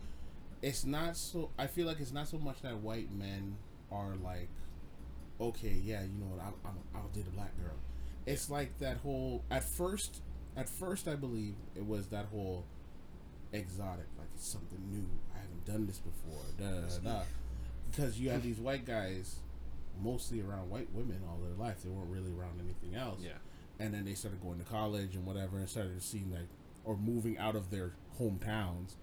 it's 0.63 0.85
not 0.85 1.17
so 1.17 1.51
I 1.59 1.67
feel 1.67 1.87
like 1.87 2.01
it's 2.01 2.13
not 2.13 2.29
so 2.29 2.39
much 2.39 2.63
that 2.63 2.79
white 2.79 3.13
men 3.13 3.57
are 3.93 4.15
like 4.23 4.49
okay 5.41 5.77
yeah 5.85 6.03
you 6.03 6.19
know 6.19 6.27
what 6.35 6.41
I'll, 6.45 6.55
I'll, 6.65 7.01
I'll 7.03 7.09
date 7.09 7.27
a 7.29 7.31
black 7.31 7.57
girl 7.63 7.77
it's 8.27 8.51
like 8.51 8.79
that 8.81 8.97
whole 8.99 9.45
at 9.51 9.63
first 9.65 10.23
at 10.57 10.69
first 10.69 11.07
I 11.07 11.15
believe 11.15 11.55
it 11.77 11.87
was 11.87 12.09
that 12.09 12.27
whole 12.27 12.65
exotic 13.53 14.07
like 14.19 14.29
it's 14.35 14.47
something 14.49 14.81
new 14.91 15.07
I 15.35 15.39
haven't 15.39 15.65
done 15.65 15.87
this 15.87 15.99
before 15.99 16.43
da 16.59 16.81
da 16.81 16.81
da, 16.81 17.19
da. 17.21 17.23
Because 17.91 18.21
you 18.21 18.31
have 18.31 18.43
these 18.43 18.59
white 18.59 18.85
guys 18.85 19.37
mostly 20.03 20.41
around 20.41 20.71
white 20.71 20.89
women 20.93 21.21
all 21.29 21.39
their 21.39 21.57
life. 21.57 21.83
They 21.83 21.91
weren't 21.91 22.11
really 22.11 22.33
around 22.33 22.61
anything 22.61 22.99
else. 22.99 23.21
Yeah. 23.23 23.33
And 23.79 23.95
then 23.95 24.05
they 24.05 24.15
started 24.15 24.41
going 24.41 24.59
to 24.59 24.65
college 24.65 25.15
and 25.15 25.25
whatever, 25.25 25.59
and 25.59 25.69
started 25.69 26.03
seeing 26.03 26.31
like, 26.33 26.49
or 26.85 26.97
moving 26.97 27.39
out 27.39 27.55
of 27.57 27.71
their 27.71 27.93
hometowns, 28.21 28.95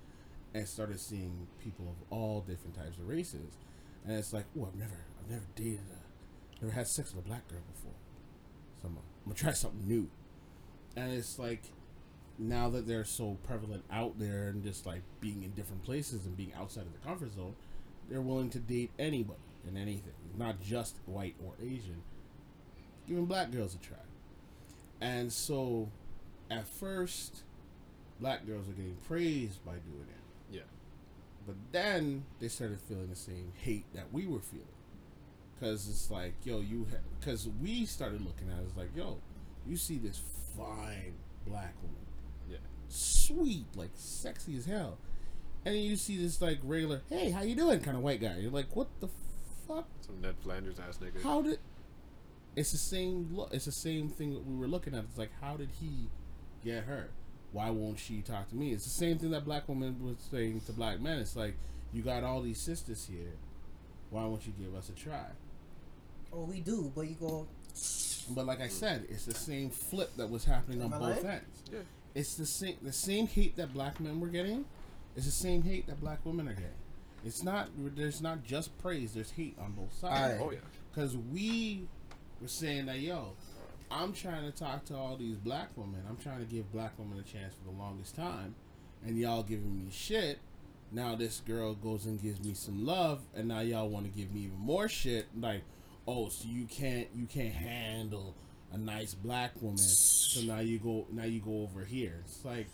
and 0.54 0.68
started 0.68 1.00
seeing 1.00 1.48
people 1.62 1.86
of 1.88 1.96
all 2.10 2.42
different 2.42 2.76
types 2.76 2.98
of 2.98 3.08
races. 3.08 3.58
And 4.06 4.18
it's 4.18 4.34
like, 4.34 4.46
oh, 4.58 4.68
I've 4.68 4.76
never, 4.76 5.06
I've 5.20 5.30
never 5.30 5.46
dated, 5.56 5.80
a, 5.92 6.64
never 6.64 6.76
had 6.76 6.88
sex 6.88 7.14
with 7.14 7.26
a 7.26 7.28
black 7.28 7.48
girl 7.48 7.62
before. 7.74 7.96
So 8.82 8.88
I'm 8.88 8.98
I'm 8.98 9.32
gonna 9.32 9.36
try 9.36 9.52
something 9.52 9.88
new. 9.88 10.10
And 10.96 11.12
it's 11.12 11.40
like, 11.40 11.64
now 12.38 12.70
that 12.70 12.88
they're 12.88 13.06
so 13.06 13.38
prevalent 13.46 13.84
out 13.92 14.20
there 14.20 14.48
and 14.50 14.64
just 14.64 14.86
like 14.86 15.02
being 15.20 15.44
in 15.44 15.52
different 15.52 15.84
places 15.84 16.26
and 16.26 16.38
being 16.38 16.54
outside 16.54 16.86
of 16.86 16.94
the 16.94 17.00
comfort 17.00 17.34
zone, 17.34 17.56
they're 18.10 18.22
willing 18.22 18.50
to 18.52 18.60
date 18.60 18.92
anybody 19.00 19.40
and 19.68 19.78
anything, 19.78 20.14
not 20.38 20.62
just 20.62 20.98
white 21.06 21.36
or 21.44 21.54
Asian, 21.62 22.02
giving 23.08 23.26
black 23.26 23.52
girls 23.52 23.76
a 23.76 23.78
try. 23.78 23.98
And 25.02 25.32
so, 25.32 25.90
at 26.50 26.68
first, 26.68 27.44
black 28.20 28.46
girls 28.46 28.68
are 28.70 28.74
getting 28.74 28.98
praised 29.08 29.64
by 29.66 29.74
doing 29.74 30.08
it. 30.10 30.56
Yeah. 30.56 30.62
But 31.46 31.56
then 31.72 32.26
they 32.40 32.48
started 32.48 32.80
feeling 32.80 33.10
the 33.10 33.16
same 33.16 33.52
hate 33.58 33.86
that 33.94 34.12
we 34.12 34.26
were 34.26 34.40
feeling. 34.40 34.66
Because 35.54 35.88
it's 35.88 36.12
like, 36.12 36.34
yo, 36.44 36.60
you. 36.60 36.86
Because 37.20 37.48
we 37.62 37.86
started 37.86 38.22
looking 38.22 38.50
at 38.50 38.60
it 38.60 38.66
as 38.68 38.78
like, 38.78 38.96
yo, 38.96 39.20
you 39.66 39.78
see 39.78 39.98
this 39.98 40.22
fine 40.58 41.14
black 41.48 41.74
woman. 41.82 41.98
Yeah. 42.50 42.58
Sweet, 42.90 43.66
like 43.76 43.92
sexy 43.96 44.58
as 44.58 44.66
hell. 44.66 44.98
And 45.66 45.76
then 45.76 45.82
you 45.82 45.96
see 45.96 46.18
this 46.18 46.42
like 46.42 46.60
regular, 46.64 47.02
hey, 47.10 47.32
how 47.32 47.42
you 47.42 47.56
doing 47.56 47.80
kind 47.80 47.98
of 47.98 48.04
white 48.04 48.22
guy. 48.22 48.38
You're 48.40 48.52
like, 48.52 48.76
what 48.76 48.88
the 49.00 49.10
fuck? 49.68 49.88
Some 50.02 50.22
Ned 50.22 50.36
Flanders 50.44 50.78
ass 50.80 51.00
nigga. 51.00 51.24
How 51.24 51.42
did? 51.42 51.60
It's 52.56 52.72
the 52.72 52.78
same 52.78 53.30
look. 53.32 53.50
It's 53.52 53.66
the 53.66 53.72
same 53.72 54.10
thing 54.10 54.34
that 54.36 54.46
we 54.46 54.56
were 54.56 54.68
looking 54.68 54.94
at. 54.94 55.04
It's 55.06 55.18
like, 55.18 55.32
how 55.42 55.58
did 55.58 55.70
he 55.80 56.10
get 56.64 56.84
her? 56.84 57.10
Why 57.52 57.70
won't 57.70 58.00
she 58.00 58.22
talk 58.22 58.50
to 58.50 58.56
me? 58.56 58.74
It's 58.74 58.84
the 58.84 58.90
same 58.90 59.18
thing 59.18 59.32
that 59.32 59.44
black 59.44 59.68
women 59.68 59.98
was 60.04 60.18
saying 60.32 60.62
to 60.68 60.72
black 60.72 61.00
men. 61.00 61.20
It's 61.20 61.36
like, 61.36 61.56
you 61.94 62.02
got 62.02 62.24
all 62.24 62.42
these 62.42 62.62
sisters 62.62 63.08
here. 63.10 63.34
Why 64.10 64.24
won't 64.26 64.46
you 64.46 64.54
give 64.60 64.76
us 64.76 64.90
a 64.90 64.94
try? 64.94 65.28
Oh, 66.32 66.44
we 66.44 66.60
do, 66.60 66.92
but 66.94 67.08
you 67.08 67.16
go. 67.16 67.48
But 68.30 68.46
like 68.46 68.60
I 68.60 68.66
hmm. 68.66 68.72
said, 68.72 69.06
it's 69.10 69.26
the 69.26 69.34
same 69.34 69.70
flip 69.70 70.16
that 70.18 70.30
was 70.30 70.46
happening 70.46 70.82
on 70.82 70.92
both 70.92 71.02
lying? 71.02 71.26
ends. 71.26 71.64
Yeah. 71.72 71.80
It's 72.14 72.36
the 72.36 72.46
same 72.46 72.78
the 72.82 72.94
same 72.94 73.28
hate 73.28 73.58
that 73.58 73.74
black 73.74 74.00
men 74.00 74.20
were 74.20 74.28
getting. 74.28 74.66
It's 75.16 75.26
the 75.26 75.32
same 75.32 75.64
hate 75.64 75.88
that 75.88 76.00
black 76.02 76.20
women 76.26 76.48
are 76.48 76.54
getting. 76.54 76.70
It's 77.26 77.42
not. 77.42 77.70
There's 77.96 78.22
not 78.22 78.44
just 78.44 78.78
praise. 78.78 79.14
There's 79.14 79.32
hate 79.32 79.58
on 79.60 79.72
both 79.72 79.94
sides. 79.98 80.40
Oh 80.42 80.52
yeah. 80.52 80.60
Because 80.92 81.18
we 81.18 81.88
were 82.42 82.48
saying 82.48 82.86
that, 82.86 83.00
yo, 83.00 83.34
I'm 83.90 84.14
trying 84.14 84.50
to 84.50 84.58
talk 84.58 84.86
to 84.86 84.96
all 84.96 85.18
these 85.18 85.38
black 85.38 85.70
women. 85.76 86.02
I'm 86.08 86.18
trying 86.18 86.40
to 86.40 86.46
give 86.46 86.72
black 86.72 86.98
women 86.98 87.18
a 87.20 87.24
chance 87.24 87.54
for 87.54 87.72
the 87.72 87.78
longest 87.78 88.16
time. 88.16 88.56
And 89.06 89.18
y'all 89.18 89.44
giving 89.44 89.76
me 89.76 89.92
shit. 89.92 90.40
Now 90.92 91.16
this 91.16 91.42
girl 91.42 91.74
goes 91.74 92.06
and 92.06 92.22
gives 92.22 92.44
me 92.44 92.54
some 92.54 92.86
love. 92.86 93.22
And 93.36 93.48
now 93.48 93.62
y'all 93.62 93.90
want 93.90 94.06
to 94.06 94.18
give 94.18 94.34
me 94.34 94.42
even 94.42 94.60
more 94.60 94.88
shit. 94.88 95.28
Like, 95.40 95.64
oh, 96.08 96.30
so 96.30 96.48
you 96.48 96.66
can't 96.66 97.08
you 97.16 97.26
can't 97.26 97.54
handle 97.54 98.36
a 98.72 98.78
nice 98.78 99.14
black 99.14 99.62
woman. 99.62 99.78
So 99.78 100.42
now 100.42 100.60
you 100.60 100.80
go 100.80 101.08
now 101.12 101.24
you 101.24 101.40
go 101.40 101.62
over 101.64 101.84
here. 101.86 102.22
It's 102.26 102.44
like 102.46 102.68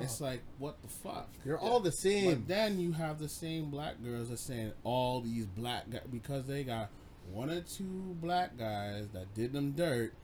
it's 0.00 0.20
oh. 0.20 0.24
like 0.24 0.42
what 0.58 0.80
the 0.82 0.88
fuck? 0.88 1.28
You're 1.44 1.58
all 1.58 1.80
the 1.80 1.92
same. 1.92 2.30
But 2.30 2.48
then 2.48 2.80
you 2.80 2.92
have 2.92 3.18
the 3.18 3.28
same 3.28 3.70
black 3.70 4.02
girls 4.02 4.30
that 4.30 4.38
saying 4.38 4.72
all 4.84 5.20
these 5.20 5.46
black 5.46 5.90
guys 5.90 6.02
because 6.10 6.46
they 6.46 6.64
got 6.64 6.90
one 7.32 7.50
or 7.50 7.60
two 7.60 8.16
black 8.20 8.56
guys 8.56 9.08
that 9.12 9.34
did 9.34 9.52
them 9.52 9.72
dirt, 9.72 10.14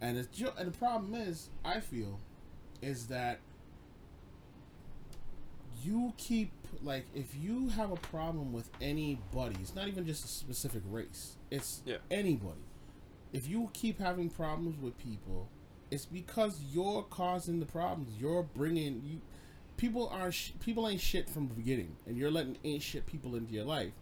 and 0.00 0.16
it's 0.18 0.36
ju- 0.36 0.52
and 0.58 0.72
the 0.72 0.78
problem 0.78 1.14
is 1.14 1.50
I 1.64 1.80
feel 1.80 2.20
is 2.80 3.08
that 3.08 3.40
you 5.82 6.12
keep 6.16 6.52
like 6.82 7.06
if 7.14 7.34
you 7.34 7.68
have 7.68 7.90
a 7.90 7.96
problem 7.96 8.52
with 8.52 8.70
anybody, 8.80 9.56
it's 9.60 9.74
not 9.74 9.88
even 9.88 10.06
just 10.06 10.24
a 10.24 10.28
specific 10.28 10.82
race. 10.88 11.36
It's 11.50 11.82
Yeah. 11.84 11.98
anybody. 12.10 12.60
If 13.32 13.46
you 13.48 13.70
keep 13.72 13.98
having 13.98 14.30
problems 14.30 14.80
with 14.80 14.96
people, 14.98 15.48
it's 15.90 16.06
because 16.06 16.60
you're 16.70 17.02
causing 17.02 17.60
the 17.60 17.66
problems. 17.66 18.20
You're 18.20 18.42
bringing 18.42 19.02
you. 19.04 19.20
People 19.76 20.08
are 20.08 20.32
sh- 20.32 20.52
people 20.60 20.88
ain't 20.88 21.00
shit 21.00 21.30
from 21.30 21.48
the 21.48 21.54
beginning, 21.54 21.96
and 22.06 22.16
you're 22.16 22.30
letting 22.30 22.56
ain't 22.64 22.82
shit 22.82 23.06
people 23.06 23.34
into 23.36 23.52
your 23.52 23.64
life. 23.64 23.92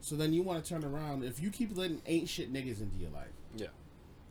So 0.00 0.16
then 0.16 0.32
you 0.32 0.42
want 0.42 0.64
to 0.64 0.68
turn 0.68 0.84
around. 0.84 1.22
If 1.24 1.40
you 1.40 1.50
keep 1.50 1.76
letting 1.76 2.02
ain't 2.06 2.28
shit 2.28 2.52
niggas 2.52 2.80
into 2.80 2.96
your 2.98 3.10
life, 3.10 3.30
Yeah. 3.56 3.68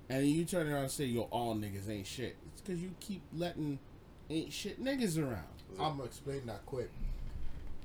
and 0.09 0.27
you 0.27 0.43
turn 0.43 0.67
around 0.69 0.83
and 0.83 0.91
say 0.91 1.05
yo 1.05 1.21
all 1.31 1.55
niggas 1.55 1.89
ain't 1.89 2.05
shit, 2.07 2.35
it's 2.51 2.61
because 2.61 2.81
you 2.81 2.91
keep 2.99 3.21
letting 3.33 3.79
ain't 4.29 4.51
shit 4.51 4.83
niggas 4.83 5.17
around. 5.17 5.45
I'm 5.79 5.93
gonna 5.95 6.03
explain 6.03 6.45
that 6.47 6.65
quick. 6.65 6.89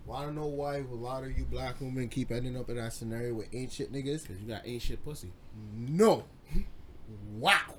Wanna 0.04 0.32
know 0.32 0.46
why 0.46 0.78
a 0.78 0.82
lot 0.94 1.22
of 1.22 1.38
you 1.38 1.44
black 1.44 1.80
women 1.80 2.08
keep 2.08 2.30
ending 2.32 2.56
up 2.56 2.68
in 2.70 2.76
that 2.76 2.92
scenario 2.92 3.34
with 3.34 3.54
ain't 3.54 3.70
shit 3.72 3.92
niggas? 3.92 4.22
Because 4.22 4.40
you 4.40 4.48
got 4.48 4.66
ain't 4.66 4.82
shit 4.82 5.04
pussy. 5.04 5.32
No. 5.76 6.24
Wow. 7.38 7.75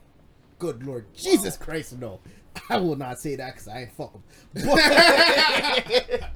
Good 0.60 0.86
Lord 0.86 1.06
Jesus 1.14 1.58
Christ, 1.58 1.98
no. 2.00 2.20
I 2.70 2.78
will 2.78 2.96
not 2.96 3.20
say 3.20 3.36
that 3.36 3.54
because 3.54 3.68
I 3.68 3.82
ain't 3.82 3.92
fuck 3.92 4.14
'em. 4.16 4.24
But- 4.66 6.32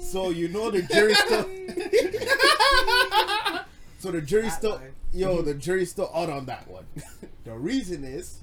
so 0.00 0.30
you 0.30 0.48
know 0.48 0.70
the 0.70 0.82
jury 0.82 1.14
still. 1.14 1.42
so 3.98 4.10
the 4.10 4.20
jury 4.20 4.50
still. 4.50 4.76
line. 4.76 4.92
Yo, 5.12 5.36
mm-hmm. 5.36 5.44
the 5.46 5.54
jury's 5.54 5.90
still 5.90 6.10
out 6.14 6.30
on 6.30 6.46
that 6.46 6.66
one. 6.68 6.84
the 7.44 7.52
reason 7.52 8.02
is, 8.02 8.40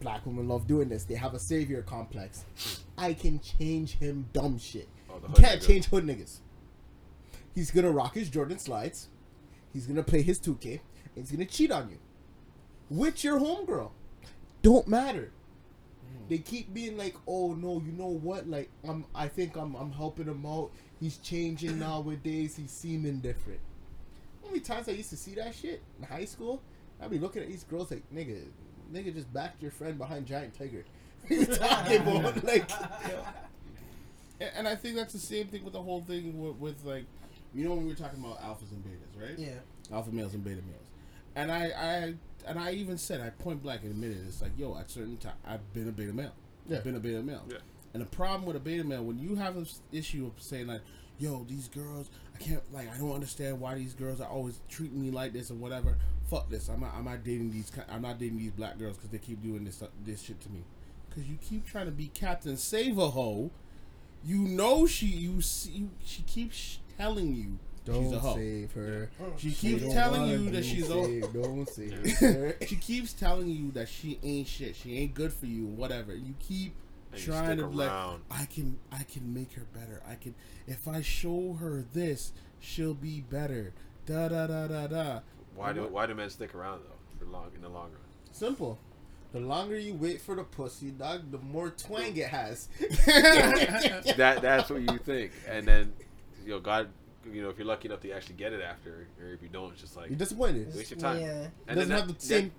black 0.00 0.24
women 0.26 0.48
love 0.48 0.66
doing 0.66 0.88
this. 0.88 1.04
They 1.04 1.14
have 1.14 1.34
a 1.34 1.38
savior 1.40 1.82
complex. 1.82 2.44
I 2.96 3.14
can 3.14 3.40
change 3.40 3.98
him 3.98 4.26
dumb 4.32 4.58
shit. 4.58 4.88
Oh, 5.10 5.14
You 5.28 5.34
can't 5.34 5.60
nigga. 5.60 5.66
change 5.66 5.86
hood 5.86 6.04
niggas. 6.06 6.38
He's 7.54 7.70
gonna 7.70 7.90
rock 7.90 8.14
his 8.14 8.28
Jordan 8.28 8.58
slides. 8.58 9.08
He's 9.72 9.86
gonna 9.86 10.02
play 10.02 10.22
his 10.22 10.38
2K. 10.38 10.80
And 11.16 11.26
he's 11.26 11.32
gonna 11.32 11.44
cheat 11.46 11.72
on 11.72 11.90
you. 11.90 11.98
With 12.92 13.24
your 13.24 13.40
homegirl. 13.40 13.90
Don't 14.62 14.86
matter. 14.86 15.30
They 16.28 16.38
keep 16.38 16.72
being 16.72 16.96
like, 16.96 17.14
oh 17.26 17.54
no, 17.54 17.82
you 17.84 17.92
know 17.92 18.06
what? 18.06 18.46
Like, 18.48 18.68
I'm 18.86 19.04
I 19.14 19.28
think 19.28 19.56
I'm 19.56 19.74
I'm 19.74 19.90
helping 19.92 20.26
him 20.26 20.44
out. 20.46 20.70
He's 21.00 21.16
changing 21.18 21.78
nowadays, 21.78 22.56
he's 22.56 22.70
seeming 22.70 23.20
different. 23.20 23.60
How 24.42 24.48
many 24.48 24.60
times 24.60 24.88
I 24.88 24.92
used 24.92 25.10
to 25.10 25.16
see 25.16 25.34
that 25.36 25.54
shit 25.54 25.82
in 25.98 26.04
high 26.06 26.26
school? 26.26 26.62
I'd 27.02 27.10
be 27.10 27.18
looking 27.18 27.42
at 27.42 27.48
these 27.48 27.64
girls 27.64 27.90
like, 27.90 28.02
nigga, 28.14 28.44
nigga 28.92 29.12
just 29.14 29.32
backed 29.32 29.62
your 29.62 29.70
friend 29.72 29.96
behind 29.98 30.26
Giant 30.26 30.56
Tiger. 30.56 30.84
You 31.30 31.46
talking 31.46 32.00
about? 32.02 32.42
Like 32.44 32.70
And, 34.40 34.50
and 34.56 34.68
I 34.68 34.74
think 34.74 34.96
that's 34.96 35.12
the 35.12 35.18
same 35.18 35.46
thing 35.46 35.64
with 35.64 35.72
the 35.72 35.82
whole 35.82 36.02
thing 36.02 36.38
with, 36.38 36.56
with 36.56 36.84
like, 36.84 37.04
you 37.54 37.64
know, 37.64 37.74
when 37.74 37.84
we 37.84 37.90
were 37.90 37.98
talking 37.98 38.22
about 38.22 38.40
alphas 38.42 38.70
and 38.72 38.84
betas, 38.84 39.20
right? 39.20 39.38
Yeah. 39.38 39.60
alpha 39.92 40.10
males 40.10 40.34
and 40.34 40.44
beta 40.44 40.60
males. 40.62 40.86
And 41.34 41.50
I, 41.50 41.64
I 41.76 42.14
and 42.46 42.58
I 42.58 42.72
even 42.72 42.98
said 42.98 43.20
I 43.20 43.30
point 43.30 43.62
blank 43.62 43.82
admitted 43.84 44.24
it's 44.26 44.42
like 44.42 44.52
yo 44.56 44.76
at 44.76 44.90
certain 44.90 45.16
time 45.16 45.34
I've 45.46 45.72
been 45.72 45.88
a 45.88 45.92
beta 45.92 46.12
male. 46.12 46.32
Yeah. 46.68 46.78
I've 46.78 46.84
been 46.84 46.96
a 46.96 47.00
beta 47.00 47.22
male. 47.22 47.44
Yeah. 47.48 47.58
And 47.94 48.02
the 48.02 48.06
problem 48.06 48.44
with 48.44 48.56
a 48.56 48.60
beta 48.60 48.84
male 48.84 49.04
when 49.04 49.18
you 49.18 49.36
have 49.36 49.54
this 49.54 49.80
issue 49.92 50.26
of 50.26 50.42
saying 50.42 50.66
like 50.66 50.80
yo 51.18 51.44
these 51.48 51.68
girls 51.68 52.10
I 52.34 52.38
can't 52.38 52.62
like 52.72 52.92
I 52.92 52.98
don't 52.98 53.12
understand 53.12 53.60
why 53.60 53.74
these 53.74 53.94
girls 53.94 54.20
are 54.20 54.28
always 54.28 54.60
treating 54.68 55.00
me 55.00 55.10
like 55.10 55.32
this 55.32 55.50
or 55.50 55.54
whatever. 55.54 55.96
Fuck 56.28 56.48
this. 56.48 56.68
I'm 56.68 56.80
not 56.80 56.94
I'm 56.96 57.04
not 57.04 57.24
dating 57.24 57.52
these 57.52 57.70
I'm 57.90 58.02
not 58.02 58.18
dating 58.18 58.38
these 58.38 58.52
black 58.52 58.78
girls 58.78 58.96
because 58.96 59.10
they 59.10 59.18
keep 59.18 59.42
doing 59.42 59.64
this 59.64 59.82
this 60.04 60.22
shit 60.22 60.40
to 60.42 60.50
me. 60.50 60.64
Because 61.08 61.28
you 61.28 61.36
keep 61.40 61.66
trying 61.66 61.86
to 61.86 61.92
be 61.92 62.08
Captain 62.08 62.56
Save 62.56 62.98
a 62.98 63.10
hoe. 63.10 63.50
You 64.24 64.38
know 64.38 64.86
she 64.86 65.06
you 65.06 65.40
see 65.42 65.88
she 66.04 66.22
keeps 66.22 66.78
telling 66.96 67.34
you 67.34 67.58
she's 67.84 67.94
a 67.94 67.98
Don't 68.10 68.14
hoe. 68.14 68.34
save 68.36 68.72
her. 68.72 69.10
She 69.38 69.50
She 69.50 69.54
keeps 69.78 69.92
telling 69.92 70.26
you 70.28 70.50
that 70.50 70.64
she's 70.64 70.88
a 70.90 71.04
saved. 71.04 71.32
Don't 71.34 71.68
save 71.68 72.18
her. 72.20 72.56
she 72.66 72.76
keeps 72.76 73.12
telling 73.12 73.48
you 73.48 73.70
that 73.72 73.88
she 73.88 74.18
ain't 74.22 74.46
shit. 74.48 74.76
She 74.76 74.98
ain't 74.98 75.14
good 75.14 75.32
for 75.32 75.46
you. 75.46 75.66
Whatever. 75.66 76.14
You 76.14 76.34
keep 76.38 76.74
And 77.12 77.20
trying 77.20 77.44
stick 77.46 77.58
to 77.58 77.66
like, 77.66 77.88
around. 77.88 78.22
I 78.30 78.44
can, 78.46 78.78
I 78.92 79.02
can 79.04 79.34
make 79.34 79.52
her 79.54 79.66
better. 79.74 80.02
I 80.08 80.14
can, 80.14 80.34
if 80.66 80.86
I 80.86 81.00
show 81.02 81.54
her 81.54 81.84
this, 81.92 82.32
she'll 82.60 82.94
be 82.94 83.20
better. 83.20 83.72
Da 84.06 84.28
da 84.28 84.46
da 84.46 84.66
da 84.68 84.86
da. 84.86 85.20
Why 85.54 85.72
do 85.72 85.82
why 85.86 86.06
do 86.06 86.14
men 86.14 86.30
stick 86.30 86.54
around 86.54 86.80
though 86.84 87.18
for 87.24 87.30
long 87.30 87.50
in 87.54 87.60
the 87.62 87.68
long 87.68 87.90
run? 87.90 88.00
Simple. 88.32 88.78
The 89.32 89.40
longer 89.40 89.78
you 89.78 89.94
wait 89.94 90.20
for 90.20 90.34
the 90.34 90.44
pussy, 90.44 90.90
dog, 90.90 91.30
the 91.30 91.38
more 91.38 91.70
twang 91.70 92.16
it 92.16 92.28
has. 92.28 92.68
that 93.06 94.38
that's 94.42 94.70
what 94.70 94.82
you 94.82 94.98
think, 94.98 95.32
and 95.48 95.66
then 95.66 95.92
you 96.44 96.50
know 96.50 96.60
God, 96.60 96.88
you 97.30 97.42
know 97.42 97.48
if 97.50 97.58
you're 97.58 97.66
lucky 97.66 97.88
enough 97.88 98.00
to 98.00 98.10
actually 98.12 98.36
get 98.36 98.52
it 98.52 98.60
after, 98.62 99.06
or 99.20 99.32
if 99.32 99.42
you 99.42 99.48
don't, 99.48 99.72
it's 99.72 99.80
just 99.80 99.96
like 99.96 100.08
You're 100.10 100.18
disappointed. 100.18 100.74
waste 100.74 100.90
your 100.90 101.00
time. 101.00 101.20
Yeah. 101.20 101.26
It 101.42 101.50
And 101.68 101.76
doesn't 101.76 101.88
then 101.88 101.98
have 101.98 102.08
that- 102.08 102.18
the 102.18 102.26
same 102.26 102.52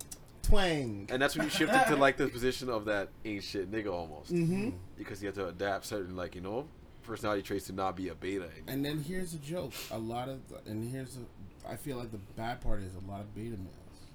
twang. 0.43 1.07
and 1.11 1.21
that's 1.21 1.35
when 1.35 1.45
you 1.45 1.49
shift 1.49 1.73
into 1.73 1.95
like 1.95 2.17
the 2.17 2.27
position 2.27 2.69
of 2.69 2.85
that 2.85 3.09
ain't 3.25 3.43
shit 3.43 3.71
nigga 3.71 3.91
almost, 3.91 4.33
Mm-hmm. 4.33 4.71
because 4.97 5.21
you 5.21 5.27
have 5.27 5.35
to 5.35 5.47
adapt 5.47 5.85
certain 5.85 6.15
like 6.15 6.35
you 6.35 6.41
know 6.41 6.67
personality 7.03 7.41
traits 7.41 7.65
to 7.67 7.73
not 7.73 7.95
be 7.95 8.07
a 8.09 8.15
beta. 8.15 8.47
And 8.67 8.83
then 8.85 8.99
here's 9.03 9.31
the 9.33 9.37
joke. 9.39 9.73
A 9.91 9.97
lot 9.97 10.29
of, 10.29 10.39
the, 10.47 10.71
and 10.71 10.89
here's 10.89 11.15
the, 11.15 11.21
I 11.69 11.75
feel 11.75 11.97
like 11.97 12.11
the 12.11 12.19
bad 12.37 12.61
part 12.61 12.81
is 12.81 12.93
a 12.95 13.11
lot 13.11 13.19
of 13.21 13.35
beta 13.35 13.57
males 13.57 14.07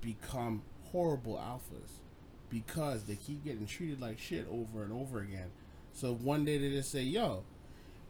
become 0.00 0.62
horrible 0.92 1.34
alphas 1.36 1.90
because 2.50 3.04
they 3.04 3.16
keep 3.16 3.44
getting 3.44 3.66
treated 3.66 4.00
like 4.00 4.18
shit 4.18 4.46
over 4.50 4.82
and 4.84 4.92
over 4.92 5.20
again. 5.20 5.50
So 5.92 6.14
one 6.14 6.44
day 6.44 6.58
they 6.58 6.70
just 6.70 6.90
say, 6.92 7.02
"Yo, 7.02 7.42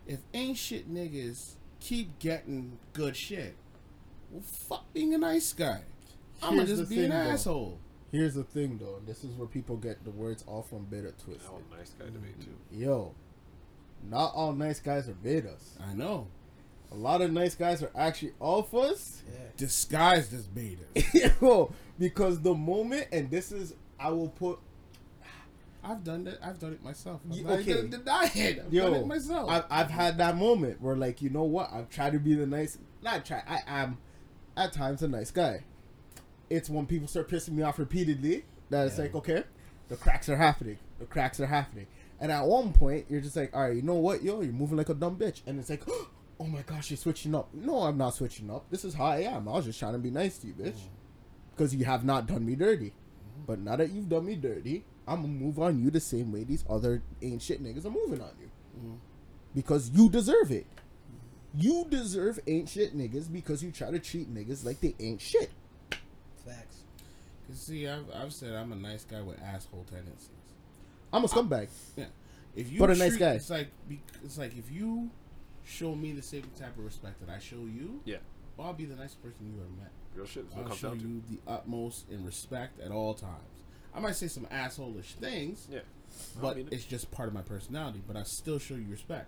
if 0.08 0.20
ain't 0.34 0.56
shit 0.56 0.92
niggas 0.92 1.52
keep 1.80 2.18
getting 2.18 2.78
good 2.92 3.14
shit, 3.14 3.54
well, 4.32 4.42
fuck 4.42 4.92
being 4.92 5.14
a 5.14 5.18
nice 5.18 5.52
guy. 5.52 5.82
I'm 6.42 6.56
gonna 6.56 6.66
just 6.66 6.88
the 6.88 6.96
be 6.96 7.04
an 7.04 7.10
thing, 7.12 7.24
though. 7.24 7.30
asshole." 7.32 7.78
Here's 8.10 8.34
the 8.34 8.42
thing, 8.44 8.78
though. 8.78 9.00
This 9.06 9.22
is 9.22 9.32
where 9.36 9.46
people 9.46 9.76
get 9.76 10.02
the 10.02 10.10
words 10.10 10.42
all 10.46 10.62
from 10.62 10.86
beta 10.86 11.12
twisted. 11.22 11.46
Oh, 11.52 11.60
nice 11.76 11.90
guy 11.98 12.06
debate 12.06 12.40
too. 12.40 12.56
Yo, 12.72 13.14
not 14.08 14.32
all 14.34 14.52
nice 14.54 14.80
guys 14.80 15.08
are 15.08 15.12
betas. 15.14 15.78
I 15.80 15.92
know, 15.94 16.26
A 16.90 16.94
lot 16.94 17.20
of 17.20 17.30
nice 17.30 17.54
guys 17.54 17.82
are 17.82 17.90
actually 17.94 18.32
alphas. 18.40 19.20
Yeah. 19.30 19.34
disguised 19.58 20.32
as 20.32 20.46
betas. 20.48 21.38
Yo, 21.42 21.70
because 21.98 22.40
the 22.40 22.54
moment, 22.54 23.08
and 23.12 23.30
this 23.30 23.52
is, 23.52 23.74
I 24.00 24.10
will 24.10 24.30
put 24.30 24.58
I've 25.82 26.02
done 26.04 26.24
that. 26.24 26.38
I've 26.42 26.58
done 26.58 26.72
it 26.72 26.82
myself. 26.82 27.20
I'm 27.24 27.32
Ye- 27.32 27.42
not 27.42 27.58
okay. 27.60 27.74
gonna 27.74 27.88
deny 27.88 28.30
it. 28.34 28.64
I've 28.66 28.72
Yo, 28.72 28.90
done 28.90 29.00
it 29.00 29.06
myself. 29.06 29.50
I've, 29.50 29.64
I've 29.70 29.90
had 29.90 30.18
that 30.18 30.36
moment 30.36 30.80
where, 30.80 30.96
like, 30.96 31.22
you 31.22 31.30
know 31.30 31.44
what? 31.44 31.72
I've 31.72 31.88
tried 31.88 32.12
to 32.12 32.18
be 32.18 32.34
the 32.34 32.46
nice. 32.46 32.78
Not 33.02 33.24
try. 33.24 33.42
I 33.46 33.60
am, 33.66 33.98
at 34.56 34.72
times, 34.72 35.02
a 35.02 35.08
nice 35.08 35.30
guy. 35.30 35.64
It's 36.50 36.68
when 36.68 36.86
people 36.86 37.06
start 37.08 37.28
pissing 37.28 37.50
me 37.52 37.62
off 37.62 37.78
repeatedly 37.78 38.44
that 38.70 38.86
it's 38.86 38.98
like, 38.98 39.14
okay, 39.14 39.44
the 39.88 39.96
cracks 39.96 40.28
are 40.28 40.36
happening. 40.36 40.78
The 40.98 41.06
cracks 41.06 41.40
are 41.40 41.46
happening. 41.46 41.86
And 42.20 42.32
at 42.32 42.44
one 42.44 42.72
point, 42.72 43.06
you're 43.08 43.20
just 43.20 43.36
like, 43.36 43.54
all 43.54 43.62
right, 43.62 43.76
you 43.76 43.82
know 43.82 43.94
what, 43.94 44.22
yo, 44.22 44.40
you're 44.40 44.52
moving 44.52 44.76
like 44.76 44.88
a 44.88 44.94
dumb 44.94 45.16
bitch. 45.16 45.42
And 45.46 45.60
it's 45.60 45.70
like, 45.70 45.82
oh 46.40 46.44
my 46.46 46.62
gosh, 46.62 46.90
you're 46.90 46.96
switching 46.96 47.34
up. 47.34 47.52
No, 47.54 47.82
I'm 47.82 47.96
not 47.96 48.14
switching 48.14 48.50
up. 48.50 48.68
This 48.70 48.84
is 48.84 48.94
how 48.94 49.06
I 49.06 49.20
am. 49.20 49.48
I 49.48 49.52
was 49.52 49.66
just 49.66 49.78
trying 49.78 49.92
to 49.92 49.98
be 49.98 50.10
nice 50.10 50.38
to 50.38 50.48
you, 50.48 50.54
bitch. 50.54 50.72
Mm. 50.72 50.88
Because 51.54 51.74
you 51.74 51.84
have 51.84 52.04
not 52.04 52.26
done 52.26 52.44
me 52.44 52.56
dirty. 52.56 52.86
Mm. 52.86 53.46
But 53.46 53.60
now 53.60 53.76
that 53.76 53.90
you've 53.90 54.08
done 54.08 54.26
me 54.26 54.36
dirty, 54.36 54.84
I'm 55.08 55.22
gonna 55.22 55.28
move 55.28 55.58
on 55.58 55.82
you 55.82 55.90
the 55.90 56.00
same 56.00 56.30
way 56.32 56.44
these 56.44 56.64
other 56.68 57.02
ain't 57.22 57.42
shit 57.42 57.62
niggas 57.62 57.84
are 57.86 57.90
moving 57.90 58.20
on 58.20 58.30
you. 58.40 58.50
Mm-hmm. 58.78 58.94
Because 59.54 59.90
you 59.90 60.08
deserve 60.08 60.50
it. 60.52 60.66
You 61.54 61.86
deserve 61.88 62.38
ain't 62.46 62.68
shit 62.68 62.96
niggas 62.96 63.32
because 63.32 63.62
you 63.62 63.72
try 63.72 63.90
to 63.90 63.98
treat 63.98 64.32
niggas 64.32 64.64
like 64.64 64.80
they 64.80 64.94
ain't 65.00 65.20
shit. 65.20 65.50
Facts. 66.46 66.76
Cause 67.46 67.58
see, 67.58 67.88
I've, 67.88 68.04
I've 68.14 68.32
said 68.32 68.54
I'm 68.54 68.70
a 68.72 68.76
nice 68.76 69.04
guy 69.04 69.22
with 69.22 69.40
asshole 69.42 69.86
tendencies. 69.90 70.28
I'm 71.12 71.24
a 71.24 71.26
scumbag. 71.28 71.68
Yeah, 71.96 72.04
if 72.54 72.70
you 72.70 72.78
But 72.78 72.90
a 72.90 72.94
nice 72.96 73.16
guy. 73.16 73.32
it's 73.32 73.48
like 73.50 73.68
it's 74.22 74.36
like 74.36 74.56
if 74.58 74.70
you 74.70 75.10
show 75.64 75.94
me 75.94 76.12
the 76.12 76.22
same 76.22 76.42
type 76.58 76.76
of 76.78 76.84
respect 76.84 77.20
that 77.26 77.34
I 77.34 77.38
show 77.38 77.56
you, 77.56 78.00
Yeah, 78.04 78.18
well, 78.56 78.68
I'll 78.68 78.74
be 78.74 78.84
the 78.84 78.94
nicest 78.96 79.22
person 79.22 79.38
you 79.46 79.60
ever 79.60 79.70
met. 79.80 79.90
real 80.14 80.26
shit. 80.26 80.44
That's 80.50 80.56
what 80.56 80.66
it 80.66 80.70
I'll 80.70 80.76
show 80.76 80.88
down 80.90 80.98
to. 80.98 81.04
you 81.08 81.22
the 81.30 81.50
utmost 81.50 82.10
in 82.10 82.24
respect 82.26 82.80
at 82.80 82.90
all 82.90 83.14
times. 83.14 83.57
I 83.98 84.00
might 84.00 84.16
say 84.16 84.28
some 84.28 84.46
assholeish 84.46 85.14
things, 85.20 85.66
Yeah, 85.70 85.80
I 86.38 86.40
but 86.40 86.56
mean 86.56 86.66
it. 86.68 86.72
it's 86.74 86.84
just 86.84 87.10
part 87.10 87.26
of 87.28 87.34
my 87.34 87.42
personality. 87.42 88.00
But 88.06 88.16
I 88.16 88.22
still 88.22 88.58
show 88.60 88.74
you 88.74 88.86
respect. 88.88 89.26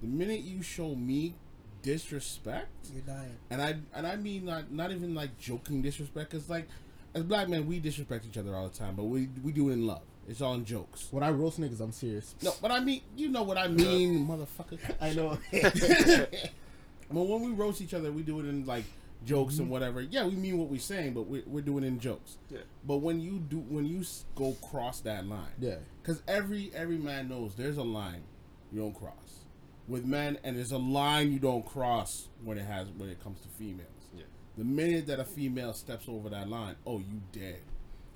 The 0.00 0.08
minute 0.08 0.40
you 0.40 0.60
show 0.62 0.94
me 0.96 1.34
disrespect, 1.82 2.68
You're 2.92 3.02
dying. 3.02 3.36
and 3.50 3.62
I 3.62 3.76
and 3.94 4.06
I 4.06 4.16
mean 4.16 4.44
not 4.44 4.70
not 4.72 4.90
even 4.90 5.14
like 5.14 5.38
joking 5.38 5.82
disrespect, 5.82 6.30
cause 6.30 6.48
like 6.50 6.66
as 7.14 7.22
black 7.22 7.48
men 7.48 7.66
we 7.66 7.78
disrespect 7.78 8.26
each 8.28 8.36
other 8.36 8.54
all 8.56 8.68
the 8.68 8.76
time, 8.76 8.94
but 8.96 9.04
we 9.04 9.28
we 9.44 9.52
do 9.52 9.68
it 9.70 9.74
in 9.74 9.86
love. 9.86 10.02
It's 10.28 10.42
all 10.42 10.54
in 10.54 10.64
jokes. 10.64 11.08
When 11.10 11.22
I 11.22 11.30
roast 11.30 11.58
niggas, 11.60 11.80
I'm 11.80 11.92
serious. 11.92 12.34
No, 12.42 12.52
but 12.60 12.70
I 12.70 12.80
mean 12.80 13.00
you 13.16 13.28
know 13.28 13.44
what 13.44 13.56
I 13.56 13.68
mean, 13.68 14.26
motherfucker. 14.26 14.78
I 15.00 15.12
know. 15.14 15.38
But 17.10 17.22
when 17.22 17.40
we 17.42 17.52
roast 17.52 17.80
each 17.80 17.94
other, 17.94 18.12
we 18.12 18.20
do 18.22 18.38
it 18.40 18.44
in 18.46 18.66
like 18.66 18.84
jokes 19.24 19.54
and 19.54 19.62
mm-hmm. 19.62 19.72
whatever. 19.72 20.00
Yeah, 20.00 20.26
we 20.26 20.36
mean 20.36 20.58
what 20.58 20.68
we're 20.68 20.80
saying, 20.80 21.14
but 21.14 21.22
we're, 21.22 21.42
we're 21.46 21.62
doing 21.62 21.84
it 21.84 21.88
in 21.88 21.98
jokes. 22.00 22.38
Yeah. 22.50 22.58
But 22.86 22.98
when 22.98 23.20
you 23.20 23.38
do, 23.38 23.58
when 23.58 23.84
you 23.86 24.04
go 24.34 24.52
cross 24.70 25.00
that 25.00 25.26
line, 25.26 25.52
yeah. 25.58 25.76
because 26.02 26.22
every 26.28 26.70
every 26.74 26.98
man 26.98 27.28
knows 27.28 27.54
there's 27.54 27.76
a 27.76 27.82
line 27.82 28.22
you 28.72 28.80
don't 28.80 28.94
cross 28.94 29.44
with 29.88 30.04
men, 30.04 30.38
and 30.44 30.56
there's 30.56 30.72
a 30.72 30.78
line 30.78 31.32
you 31.32 31.38
don't 31.38 31.66
cross 31.66 32.28
when 32.44 32.58
it 32.58 32.66
has 32.66 32.88
when 32.96 33.08
it 33.08 33.22
comes 33.22 33.40
to 33.40 33.48
females. 33.48 33.88
Yeah. 34.16 34.24
The 34.56 34.64
minute 34.64 35.06
that 35.06 35.20
a 35.20 35.24
female 35.24 35.72
steps 35.72 36.08
over 36.08 36.28
that 36.30 36.48
line, 36.48 36.76
oh, 36.86 36.98
you 36.98 37.20
dead. 37.32 37.60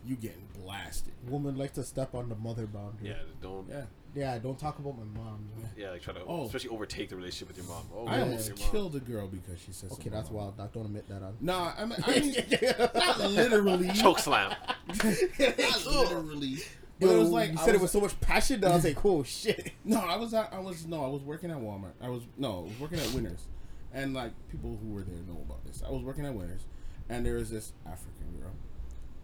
you 0.05 0.17
getting 0.17 0.49
blasted. 0.65 1.13
Women 1.29 1.57
like 1.57 1.75
to 1.75 1.85
step 1.85 2.15
on 2.15 2.29
the 2.29 2.35
mother 2.35 2.67
boundary. 2.67 3.09
Yeah, 3.09 3.23
don't. 3.41 3.69
Yeah, 3.69 3.85
Yeah. 4.15 4.35
Yeah, 4.35 4.39
don't 4.39 4.59
talk 4.59 4.79
about 4.79 4.97
my 4.99 5.05
mom. 5.05 5.49
man. 5.57 5.91
like 5.93 6.03
try 6.03 6.13
to, 6.15 6.21
Oh. 6.27 6.45
especially 6.47 6.71
overtake 6.71 7.09
the 7.09 7.17
relationship 7.17 7.49
with 7.49 7.57
your 7.57 7.67
mom. 7.67 7.89
Oh, 7.95 8.07
I 8.07 8.21
almost 8.21 8.55
killed 8.57 8.95
a 8.95 9.01
girl 9.01 9.27
because 9.27 9.59
she 9.61 9.73
said 9.73 9.91
Okay, 9.93 10.11
that's 10.11 10.29
wrong. 10.31 10.37
wild. 10.45 10.57
Doc, 10.59 10.73
don't 10.73 10.85
admit 10.87 11.09
that 11.09 11.23
on. 11.23 11.37
Nah, 11.41 11.73
I 11.79 11.85
mean, 11.87 11.99
I 12.05 12.21
mean 12.21 12.35
not 12.95 13.31
literally. 13.31 13.89
Choke 13.95 14.19
slam. 14.19 14.55
not 14.89 15.87
literally. 15.87 16.57
But 17.01 17.11
it 17.11 17.19
was 17.19 17.31
like 17.31 17.53
you 17.53 17.59
I 17.59 17.65
said 17.65 17.75
it 17.75 17.81
with 17.81 17.91
so 17.91 18.01
much 18.01 18.21
passion 18.21 18.61
that 18.61 18.71
I 18.71 18.75
was 18.77 18.85
like, 18.85 18.95
"Cool 18.97 19.25
shit. 19.25 19.73
No, 19.85 19.99
I 19.99 20.17
was 20.17 20.33
at, 20.35 20.53
I 20.53 20.61
was 20.61 20.87
no, 20.87 21.05
I 21.05 21.09
was 21.09 21.23
working 21.23 21.51
at 21.51 21.57
Walmart. 21.57 21.95
I 22.01 22.09
was 22.09 22.23
no, 22.39 22.59
I 22.59 22.61
was 22.63 22.79
working 22.79 23.01
at 23.01 23.11
Winners, 23.13 23.47
and 23.93 24.15
like 24.15 24.31
people 24.51 24.79
who 24.81 24.91
were 24.95 25.03
there 25.03 25.17
know 25.27 25.41
about 25.45 25.65
this. 25.65 25.83
I 25.85 25.91
was 25.91 26.03
working 26.05 26.25
at 26.27 26.35
Winners, 26.35 26.63
and 27.09 27.27
there 27.27 27.35
was 27.35 27.51
this 27.51 27.73
African 27.87 28.39
girl 28.41 28.53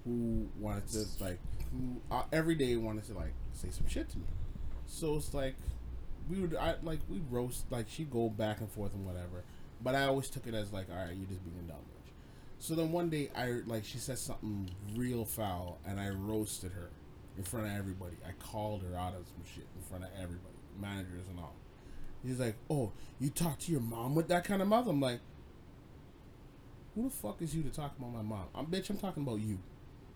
who 0.04 0.48
wanted 0.58 0.88
to 0.88 1.04
like 1.22 1.38
who 1.70 2.00
uh, 2.10 2.22
every 2.32 2.56
day 2.56 2.74
wanted 2.74 3.04
to 3.04 3.14
like 3.14 3.34
say 3.52 3.68
some 3.70 3.86
shit 3.86 4.08
to 4.08 4.18
me. 4.18 4.24
So 4.88 5.16
it's 5.16 5.32
like 5.32 5.54
we 6.28 6.40
would 6.40 6.56
I 6.56 6.74
like 6.82 7.00
we 7.08 7.20
roast 7.30 7.70
like 7.70 7.88
she'd 7.88 8.10
go 8.10 8.28
back 8.28 8.60
and 8.60 8.70
forth 8.70 8.94
and 8.94 9.06
whatever, 9.06 9.44
but 9.82 9.94
I 9.94 10.04
always 10.04 10.28
took 10.28 10.46
it 10.46 10.54
as 10.54 10.72
like 10.72 10.86
all 10.90 10.96
right, 10.96 11.14
you're 11.14 11.28
just 11.28 11.44
being 11.44 11.58
a 11.58 11.68
dumb 11.68 11.76
bitch. 11.76 12.10
So 12.58 12.74
then 12.74 12.90
one 12.90 13.08
day 13.08 13.30
I 13.36 13.60
like 13.66 13.84
she 13.84 13.98
said 13.98 14.18
something 14.18 14.68
real 14.96 15.24
foul, 15.24 15.78
and 15.86 16.00
I 16.00 16.08
roasted 16.08 16.72
her 16.72 16.90
in 17.36 17.44
front 17.44 17.66
of 17.66 17.72
everybody. 17.72 18.16
I 18.26 18.32
called 18.32 18.82
her 18.82 18.96
out 18.96 19.14
of 19.14 19.26
some 19.26 19.44
shit 19.54 19.66
in 19.76 19.82
front 19.82 20.04
of 20.04 20.10
everybody, 20.16 20.56
managers 20.80 21.28
and 21.30 21.38
all. 21.38 21.54
He's 22.24 22.40
like, 22.40 22.56
"Oh, 22.68 22.92
you 23.20 23.30
talk 23.30 23.58
to 23.60 23.72
your 23.72 23.80
mom 23.80 24.14
with 24.14 24.26
that 24.28 24.42
kind 24.42 24.60
of 24.60 24.68
mouth?" 24.68 24.88
I'm 24.88 25.00
like, 25.00 25.20
"Who 26.94 27.04
the 27.04 27.10
fuck 27.10 27.40
is 27.42 27.54
you 27.54 27.62
to 27.62 27.70
talk 27.70 27.96
about 27.96 28.12
my 28.12 28.22
mom? 28.22 28.46
I'm 28.54 28.66
bitch. 28.66 28.90
I'm 28.90 28.98
talking 28.98 29.22
about 29.22 29.38
you. 29.38 29.58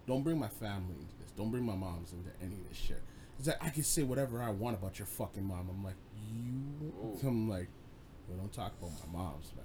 Don't 0.06 0.24
bring 0.24 0.38
my 0.38 0.48
family 0.48 0.94
into 0.94 1.14
this. 1.20 1.30
Don't 1.36 1.50
bring 1.50 1.64
my 1.64 1.76
moms 1.76 2.12
into 2.12 2.30
any 2.42 2.54
of 2.54 2.68
this 2.68 2.78
shit." 2.78 3.02
He's 3.38 3.46
like, 3.48 3.62
"I 3.64 3.70
can 3.70 3.82
say 3.82 4.02
whatever 4.02 4.42
I 4.42 4.50
want 4.50 4.76
about 4.76 4.98
your 4.98 5.06
fucking 5.06 5.44
mom." 5.44 5.68
I'm 5.70 5.84
like, 5.84 5.96
"You?" 6.30 6.92
Ooh. 7.02 7.26
I'm 7.26 7.48
like, 7.48 7.68
well, 8.28 8.38
"Don't 8.38 8.52
talk 8.52 8.72
about 8.78 8.92
my 9.12 9.18
mom's 9.18 9.52
man. 9.56 9.64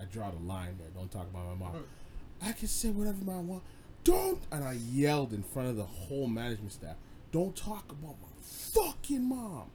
I 0.00 0.04
draw 0.04 0.30
the 0.30 0.38
line 0.44 0.76
there. 0.78 0.88
Don't 0.94 1.10
talk 1.10 1.28
about 1.30 1.46
my 1.46 1.66
mom. 1.66 1.76
Uh. 1.76 2.46
I 2.48 2.52
can 2.52 2.68
say 2.68 2.90
whatever 2.90 3.30
I 3.30 3.38
want. 3.38 3.62
Don't!" 4.04 4.42
And 4.50 4.64
I 4.64 4.72
yelled 4.72 5.32
in 5.32 5.42
front 5.42 5.68
of 5.68 5.76
the 5.76 5.84
whole 5.84 6.26
management 6.26 6.72
staff, 6.72 6.96
"Don't 7.30 7.54
talk 7.54 7.92
about 7.92 8.16
my 8.20 8.28
fucking 8.40 9.28
mom." 9.28 9.70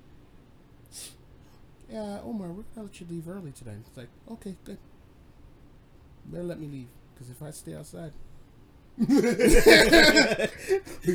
Yeah, 1.89 2.19
Omar, 2.21 2.49
we're 2.49 2.63
gonna 2.75 2.87
let 2.87 2.99
you 2.99 3.07
leave 3.09 3.29
early 3.29 3.51
today. 3.51 3.75
It's 3.79 3.95
like, 3.95 4.09
okay, 4.29 4.57
good. 4.65 4.77
Better 6.25 6.43
let 6.43 6.59
me 6.59 6.67
leave, 6.67 6.87
because 7.13 7.29
if 7.29 7.41
I 7.41 7.51
stay 7.51 7.75
outside, 7.75 8.11
Be 8.97 9.05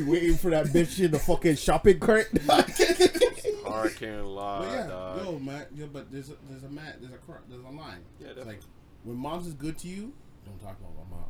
waiting 0.03 0.37
for 0.37 0.49
that 0.51 0.67
bitch 0.67 1.03
in 1.03 1.11
the 1.11 1.19
fucking 1.19 1.57
shopping 1.57 1.99
cart. 1.99 2.29
Hard 3.65 3.95
carrying 3.95 4.25
law, 4.25 4.61
but 4.61 4.71
yeah, 4.71 4.87
dog. 4.87 5.25
yo, 5.25 5.39
man, 5.39 5.65
yeah, 5.75 5.85
but 5.91 6.11
there's 6.11 6.29
a, 6.29 6.35
there's 6.49 6.63
a 6.63 6.69
man, 6.69 6.93
there's 7.01 7.13
a 7.13 7.17
cr- 7.17 7.43
there's 7.49 7.63
a 7.63 7.69
line. 7.69 7.99
Yeah, 8.19 8.27
it's 8.35 8.45
like 8.45 8.61
when 9.03 9.17
mom's 9.17 9.47
is 9.47 9.53
good 9.53 9.77
to 9.79 9.87
you, 9.87 10.13
don't 10.45 10.59
talk 10.61 10.77
about 10.79 10.93
my 10.95 11.17
mom. 11.17 11.25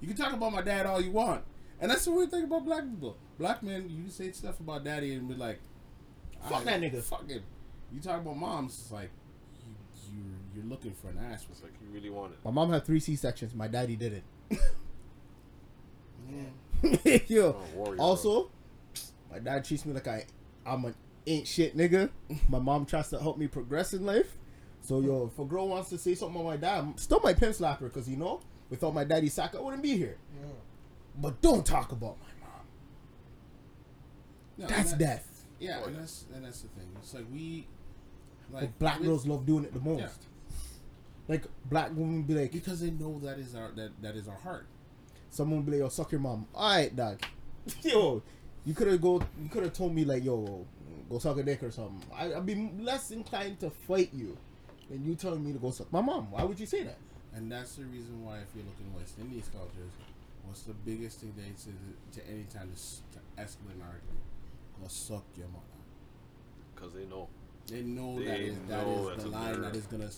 You 0.00 0.08
can 0.08 0.16
talk 0.16 0.32
about 0.32 0.52
my 0.52 0.62
dad 0.62 0.86
all 0.86 1.00
you 1.00 1.10
want, 1.10 1.44
and 1.80 1.90
that's 1.90 2.04
the 2.04 2.12
weird 2.12 2.30
thing 2.30 2.44
about 2.44 2.64
black 2.64 2.84
people. 2.84 3.16
Black 3.38 3.62
men, 3.62 3.88
you 3.90 4.04
can 4.04 4.10
say 4.10 4.32
stuff 4.32 4.60
about 4.60 4.84
daddy 4.84 5.12
and 5.14 5.28
be 5.28 5.34
like, 5.34 5.60
Fuck 6.48 6.64
that 6.64 6.80
nigga." 6.80 7.02
Fuck 7.02 7.28
him. 7.28 7.42
You 7.92 8.00
talk 8.00 8.20
about 8.20 8.36
moms, 8.36 8.78
it's 8.80 8.92
like 8.92 9.10
you, 9.66 9.74
you 10.14 10.22
you're 10.54 10.64
looking 10.64 10.92
for 10.92 11.08
an 11.08 11.18
ass 11.32 11.46
It's 11.50 11.62
like 11.62 11.72
you 11.82 11.88
really 11.92 12.10
want 12.10 12.32
it. 12.32 12.38
My 12.44 12.50
mom 12.50 12.70
had 12.70 12.84
three 12.84 13.00
C 13.00 13.16
sections. 13.16 13.54
My 13.54 13.68
daddy 13.68 13.96
didn't. 13.96 14.24
Yeah. 16.30 17.18
Yo. 17.26 17.52
Bro. 17.74 17.96
Also, 17.98 18.50
my 19.30 19.38
dad 19.38 19.64
treats 19.64 19.84
me 19.84 19.92
like 19.92 20.06
I 20.08 20.26
I'm 20.66 20.84
an 20.84 20.94
ain't 21.26 21.46
shit 21.46 21.76
nigga. 21.76 22.10
My 22.48 22.58
mom 22.58 22.86
tries 22.86 23.08
to 23.08 23.18
help 23.18 23.38
me 23.38 23.46
progress 23.46 23.92
in 23.94 24.04
life. 24.04 24.36
So 24.80 25.00
yo, 25.00 25.26
if 25.32 25.38
a 25.38 25.44
girl 25.44 25.68
wants 25.68 25.90
to 25.90 25.98
say 25.98 26.14
something 26.14 26.40
about 26.40 26.48
my 26.48 26.56
dad, 26.56 26.78
I'm 26.78 26.96
still 26.96 27.20
my 27.22 27.34
pimp 27.34 27.54
slapper 27.54 27.80
because 27.80 28.08
you 28.08 28.16
know, 28.16 28.40
without 28.70 28.94
my 28.94 29.04
daddy's 29.04 29.34
sack, 29.34 29.54
I 29.54 29.60
wouldn't 29.60 29.82
be 29.82 29.96
here. 29.96 30.16
But 31.20 31.40
don't 31.42 31.66
talk 31.66 31.90
about 31.92 32.16
my 32.20 32.46
mom. 32.46 32.60
No, 34.56 34.66
That's 34.66 34.90
that- 34.92 34.98
death. 34.98 35.24
Yeah, 35.60 35.84
and 35.84 35.96
that's 35.96 36.24
and 36.32 36.44
that's 36.44 36.60
the 36.62 36.68
thing. 36.68 36.86
It's 37.00 37.12
like 37.12 37.24
we, 37.32 37.66
like 38.52 38.62
Like 38.62 38.78
black 38.78 39.02
girls 39.02 39.26
love 39.26 39.44
doing 39.44 39.64
it 39.64 39.74
the 39.74 39.80
most. 39.80 40.00
Yeah. 40.00 40.56
Like 41.26 41.44
black 41.64 41.90
women 41.90 42.22
be 42.22 42.34
like, 42.34 42.52
because 42.52 42.80
they 42.80 42.90
know 42.90 43.18
that 43.18 43.38
is 43.40 43.56
our 43.56 43.72
that 43.72 44.00
that 44.00 44.14
is 44.14 44.28
our 44.28 44.36
heart. 44.36 44.66
Someone 45.30 45.62
be 45.62 45.72
like, 45.72 45.80
yo, 45.80 45.88
suck 45.88 46.12
your 46.12 46.20
mom. 46.20 46.46
All 46.54 46.70
right, 46.76 46.94
dog. 46.94 47.20
yo, 47.82 48.22
you 48.64 48.74
could 48.74 48.86
have 48.88 49.00
go. 49.00 49.20
You 49.42 49.48
could 49.50 49.62
have 49.64 49.72
told 49.72 49.94
me 49.94 50.04
like, 50.04 50.24
yo, 50.24 50.66
go 51.10 51.18
suck 51.18 51.38
a 51.38 51.42
dick 51.42 51.62
or 51.62 51.70
something. 51.70 52.02
I, 52.14 52.34
I'd 52.34 52.46
be 52.46 52.70
less 52.80 53.10
inclined 53.10 53.60
to 53.60 53.70
fight 53.70 54.10
you 54.12 54.36
than 54.90 55.04
you 55.04 55.14
telling 55.14 55.44
me 55.44 55.52
to 55.52 55.58
go 55.58 55.70
suck 55.70 55.92
my 55.92 56.00
mom. 56.00 56.30
Why 56.30 56.44
would 56.44 56.58
you 56.58 56.66
say 56.66 56.82
that? 56.84 56.98
And 57.34 57.50
that's 57.52 57.76
the 57.76 57.84
reason 57.84 58.24
why, 58.24 58.38
if 58.38 58.46
you 58.56 58.62
look 58.62 58.74
in 58.80 58.92
West 58.98 59.14
Indies 59.20 59.48
cultures, 59.52 59.92
what's 60.44 60.62
the 60.62 60.72
biggest 60.72 61.20
thing 61.20 61.34
they 61.36 61.42
say 61.56 61.70
to, 62.12 62.20
to 62.20 62.26
any 62.28 62.44
time 62.44 62.68
to, 62.68 62.72
s- 62.74 63.02
to 63.12 63.18
escalate 63.40 63.74
an 63.76 63.82
argument? 63.82 64.18
Go 64.80 64.88
suck 64.88 65.24
your 65.36 65.46
mother. 65.48 65.64
because 66.74 66.94
they 66.94 67.04
know. 67.04 67.28
They 67.70 67.82
know 67.82 68.18
that 68.20 68.24
They 68.38 68.44
is 68.46 68.56
that 68.68 68.86
know 68.86 69.08
is 69.10 69.22
the 69.24 69.28
line 69.28 69.60
that 69.60 69.76
is 69.76 69.84
gonna. 69.86 70.08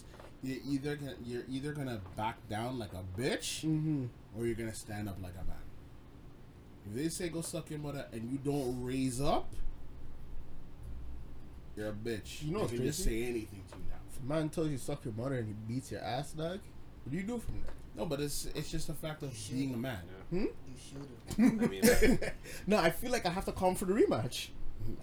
You're 0.42 0.58
either 0.68 0.96
gonna 0.96 1.14
you're 1.26 1.42
either 1.50 1.72
gonna 1.72 2.00
back 2.16 2.36
down 2.48 2.78
like 2.78 2.92
a 2.92 3.20
bitch, 3.20 3.64
Mm-hmm. 3.64 4.04
Or 4.36 4.46
you're 4.46 4.54
gonna 4.54 4.74
stand 4.74 5.08
up 5.08 5.16
like 5.22 5.34
a 5.34 5.44
man. 5.46 5.56
If 6.88 6.94
they 6.94 7.08
say 7.08 7.28
go 7.28 7.40
suck 7.42 7.70
your 7.70 7.78
mother 7.78 8.06
and 8.12 8.30
you 8.30 8.38
don't 8.38 8.82
raise 8.82 9.20
up, 9.20 9.52
you're 11.76 11.88
a 11.88 11.92
bitch. 11.92 12.42
You 12.42 12.52
know 12.52 12.58
they 12.58 12.62
what's 12.64 12.72
can 12.74 12.84
just 12.84 13.04
crazy? 13.04 13.22
say 13.22 13.28
anything 13.30 13.62
to 13.70 13.76
you 13.78 13.84
now. 13.90 13.96
If 14.12 14.22
a 14.22 14.26
man 14.26 14.48
tells 14.48 14.68
you 14.70 14.78
suck 14.78 15.04
your 15.04 15.14
mother 15.14 15.36
and 15.36 15.46
he 15.48 15.54
beats 15.72 15.92
your 15.92 16.00
ass, 16.00 16.32
dog, 16.32 16.58
what 17.04 17.10
do 17.10 17.16
you 17.16 17.22
do 17.22 17.38
from 17.38 17.54
there? 17.64 17.72
No, 17.96 18.06
but 18.06 18.20
it's 18.20 18.46
it's 18.54 18.70
just 18.70 18.88
a 18.88 18.94
fact 18.94 19.22
of 19.22 19.32
being 19.52 19.74
a 19.74 19.76
man. 19.76 19.98
Hmm? 20.30 20.44
You 20.44 20.50
should 20.78 21.62
I 21.62 21.66
mean, 21.66 22.18
no, 22.66 22.78
I 22.78 22.90
feel 22.90 23.10
like 23.12 23.26
I 23.26 23.30
have 23.30 23.44
to 23.46 23.52
come 23.52 23.74
for 23.74 23.84
the 23.84 23.92
rematch. 23.94 24.48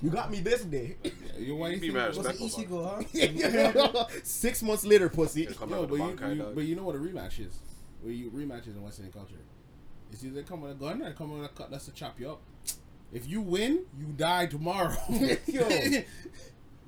You 0.01 0.09
got 0.09 0.31
me 0.31 0.39
this 0.41 0.63
day. 0.63 0.97
You 1.37 1.55
why 1.55 1.67
You 1.69 1.75
you 1.75 1.81
be 1.81 1.87
think- 1.89 1.93
mad, 1.99 2.15
What's 2.15 2.27
respect- 2.29 2.41
Respectful, 2.41 2.79
Ichigo, 2.81 3.93
huh? 3.93 4.05
Six 4.23 4.63
months 4.63 4.83
later, 4.83 5.07
pussy. 5.07 5.43
Yo, 5.43 5.85
but 5.85 5.95
you, 5.99 6.17
you- 6.33 6.51
but 6.55 6.63
you 6.63 6.75
know 6.75 6.83
what 6.83 6.95
a 6.95 6.99
rematch 6.99 7.39
is? 7.39 7.59
Where 8.07 8.15
you 8.15 8.31
rematches 8.31 8.67
in 8.67 8.81
Western 8.81 9.07
Indian 9.07 9.25
culture. 9.25 9.41
It's 10.13 10.23
either 10.23 10.41
come 10.41 10.61
with 10.61 10.71
a 10.71 10.75
gun 10.75 11.01
or 11.01 11.11
come 11.11 11.37
with 11.37 11.43
a 11.43 11.49
cut 11.49 11.69
that's 11.69 11.87
to 11.87 11.91
chop 11.91 12.17
you 12.17 12.29
up. 12.29 12.41
If 13.11 13.27
you 13.27 13.41
win, 13.41 13.81
you 13.99 14.05
die 14.15 14.45
tomorrow. 14.45 14.95
Yo. 15.45 15.67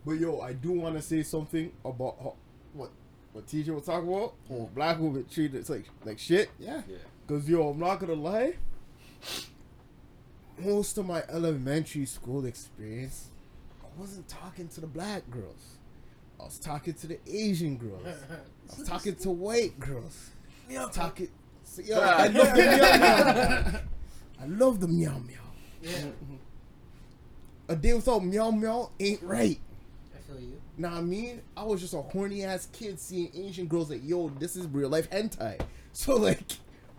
But 0.06 0.14
yo, 0.14 0.40
I 0.40 0.54
do 0.54 0.72
want 0.72 0.96
to 0.96 1.02
say 1.02 1.24
something 1.24 1.74
about 1.84 2.16
how, 2.24 2.36
what 2.72 2.92
what 3.34 3.48
teacher 3.48 3.74
was 3.74 3.84
talking 3.84 4.08
about. 4.08 4.34
Oh, 4.50 4.70
black 4.74 4.98
women 4.98 5.26
treated 5.30 5.68
like 5.68 5.88
like 6.06 6.20
shit. 6.20 6.52
yeah. 6.58 6.84
yeah. 6.88 6.96
Cause 7.28 7.50
yo, 7.50 7.68
I'm 7.68 7.80
not 7.80 8.00
gonna 8.00 8.14
lie. 8.14 8.54
Most 10.58 10.98
of 10.98 11.06
my 11.06 11.24
elementary 11.28 12.06
school 12.06 12.46
experience, 12.46 13.28
I 13.84 14.00
wasn't 14.00 14.30
talking 14.30 14.70
to 14.70 14.80
the 14.80 14.88
black 14.88 15.30
girls. 15.30 15.80
I 16.40 16.46
was 16.46 16.60
talking 16.60 16.94
to 16.94 17.08
the 17.08 17.20
Asian 17.28 17.76
girls. 17.76 18.08
I 18.72 18.80
was 18.80 18.88
talking 18.88 19.16
to 19.16 19.32
white 19.32 19.78
girls. 19.82 20.30
I 20.78 20.86
was 20.86 20.96
talking. 20.96 21.30
So, 21.64 21.82
yo, 21.82 22.00
I 22.00 22.28
love 22.28 22.56
the 22.56 22.62
meow 22.64 23.70
meow. 23.70 23.80
I 24.42 24.46
love 24.46 24.80
the 24.80 24.88
meow 24.88 25.20
meow. 25.20 25.36
Yeah, 25.82 26.06
A 27.68 27.76
day 27.76 27.94
without 27.94 28.24
meow 28.24 28.52
meow 28.52 28.92
ain't 29.00 29.22
right. 29.24 29.60
I 30.16 30.20
feel 30.32 30.42
you. 30.42 30.60
Nah, 30.78 30.98
I 30.98 31.02
mean, 31.02 31.42
I 31.56 31.64
was 31.64 31.82
just 31.82 31.94
a 31.94 32.02
horny 32.02 32.44
ass 32.44 32.68
kid 32.72 33.00
seeing 33.00 33.32
Asian 33.36 33.68
girls 33.68 33.90
like, 33.90 34.02
yo, 34.04 34.30
this 34.30 34.56
is 34.56 34.66
real 34.68 34.90
life 34.90 35.10
hentai. 35.10 35.60
So 35.92 36.16
like, 36.16 36.40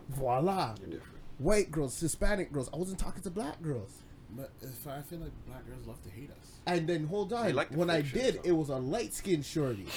voila. 0.09 0.75
You're 0.81 0.89
different. 0.99 1.17
White 1.39 1.71
girls, 1.71 1.99
Hispanic 1.99 2.51
girls. 2.51 2.69
I 2.73 2.75
wasn't 2.77 2.99
talking 2.99 3.23
to 3.23 3.29
black 3.31 3.61
girls. 3.61 4.03
But 4.29 4.51
if 4.61 4.85
I 4.85 5.01
feel 5.01 5.19
like 5.19 5.31
black 5.47 5.65
girls 5.65 5.87
love 5.87 6.03
to 6.03 6.09
hate 6.09 6.29
us. 6.29 6.51
And 6.67 6.87
then 6.87 7.07
hold 7.07 7.33
on, 7.33 7.53
like 7.55 7.71
when 7.71 7.89
I 7.89 8.01
did, 8.01 8.35
so. 8.35 8.41
it 8.43 8.51
was 8.51 8.69
a 8.69 8.75
light 8.75 9.13
skinned 9.13 9.45
shorty. 9.45 9.87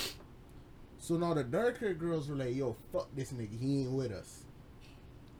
So 1.04 1.18
now 1.18 1.34
the 1.34 1.44
dark 1.44 1.80
haired 1.80 1.98
girls 1.98 2.30
were 2.30 2.34
like, 2.34 2.56
yo, 2.56 2.74
fuck 2.90 3.14
this 3.14 3.30
nigga, 3.30 3.60
he 3.60 3.82
ain't 3.82 3.90
with 3.90 4.10
us. 4.10 4.44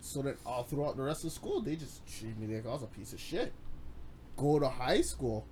So 0.03 0.21
then 0.21 0.37
all 0.45 0.63
throughout 0.63 0.99
the 0.99 1.05
rest 1.05 1.25
of 1.25 1.33
school, 1.33 1.63
they 1.63 1.75
just 1.75 2.07
treated 2.07 2.39
me 2.39 2.55
like 2.55 2.67
I 2.67 2.69
was 2.69 2.83
a 2.83 2.87
piece 2.87 3.15
of 3.15 3.21
shit. 3.21 3.51
Go 4.37 4.59
to 4.59 4.69
high 4.69 5.01
school, 5.01 5.47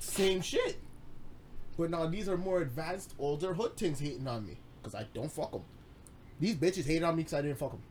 same 0.00 0.40
shit. 0.40 0.80
But 1.78 1.90
now 1.90 2.06
these 2.06 2.28
are 2.28 2.36
more 2.36 2.62
advanced, 2.62 3.14
older 3.16 3.54
hood 3.54 3.76
things 3.76 4.00
hating 4.00 4.26
on 4.26 4.44
me. 4.44 4.56
Because 4.82 4.96
I 4.96 5.06
don't 5.14 5.30
fuck 5.30 5.52
them. 5.52 5.62
These 6.40 6.56
bitches 6.56 6.84
hated 6.84 7.04
on 7.04 7.14
me 7.14 7.22
because 7.22 7.34
I 7.34 7.42
didn't 7.42 7.58
fuck 7.58 7.70
them. 7.70 7.82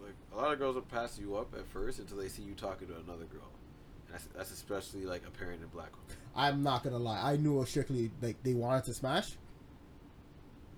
Like 0.00 0.14
a 0.32 0.36
lot 0.36 0.52
of 0.52 0.58
girls 0.58 0.74
will 0.74 0.82
pass 0.82 1.16
you 1.16 1.36
up 1.36 1.54
at 1.56 1.64
first 1.68 2.00
until 2.00 2.16
they 2.16 2.26
see 2.26 2.42
you 2.42 2.54
talking 2.54 2.88
to 2.88 2.94
another 2.94 3.26
girl. 3.26 3.52
And 4.08 4.14
that's, 4.14 4.24
that's 4.36 4.50
especially 4.50 5.04
like 5.04 5.22
apparent 5.28 5.62
in 5.62 5.68
black 5.68 5.92
women. 5.92 6.20
I'm 6.34 6.64
not 6.64 6.82
gonna 6.82 6.98
lie. 6.98 7.22
I 7.22 7.36
knew 7.36 7.54
it 7.54 7.60
was 7.60 7.70
strictly 7.70 8.10
like 8.20 8.42
they 8.42 8.54
wanted 8.54 8.82
to 8.86 8.92
smash. 8.92 9.36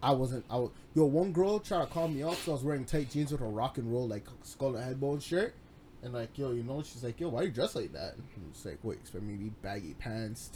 I 0.03 0.13
wasn't. 0.13 0.45
I 0.49 0.57
was, 0.57 0.71
yo, 0.95 1.05
one 1.05 1.33
girl 1.33 1.59
tried 1.59 1.87
to 1.87 1.87
call 1.87 2.09
me 2.09 2.23
out 2.23 2.37
so 2.37 2.53
I 2.53 2.55
was 2.55 2.65
wearing 2.65 2.85
tight 2.85 3.11
jeans 3.11 3.33
with 3.33 3.41
a 3.41 3.45
rock 3.45 3.79
and 3.79 3.93
roll 3.93 4.07
like 4.07 4.27
skull 4.43 4.77
and 4.77 4.85
headbone 4.85 5.21
shirt. 5.21 5.55
And 6.03 6.13
like, 6.13 6.39
yo, 6.39 6.53
you 6.53 6.63
know, 6.63 6.83
she's 6.83 7.03
like, 7.03 7.19
yo, 7.19 7.29
why 7.29 7.43
you 7.43 7.51
dressed 7.51 7.75
like 7.75 7.93
that? 7.93 8.15
And 8.15 8.47
it's 8.51 8.65
like, 8.65 8.79
wait, 8.83 8.99
expect 8.99 9.25
me 9.25 9.33
to 9.33 9.39
be 9.45 9.51
baggy 9.63 9.95
pants, 9.99 10.51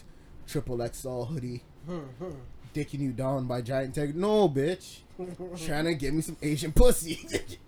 triple 0.46 0.86
XL 0.86 1.24
hoodie, 1.24 1.64
dicking 2.74 3.00
you 3.00 3.12
down 3.12 3.46
by 3.46 3.60
Giant 3.60 3.94
Tiger? 3.94 4.12
No, 4.12 4.48
bitch. 4.48 5.00
Trying 5.66 5.86
to 5.86 5.94
get 5.94 6.14
me 6.14 6.20
some 6.22 6.36
Asian 6.42 6.72
pussy. 6.72 7.26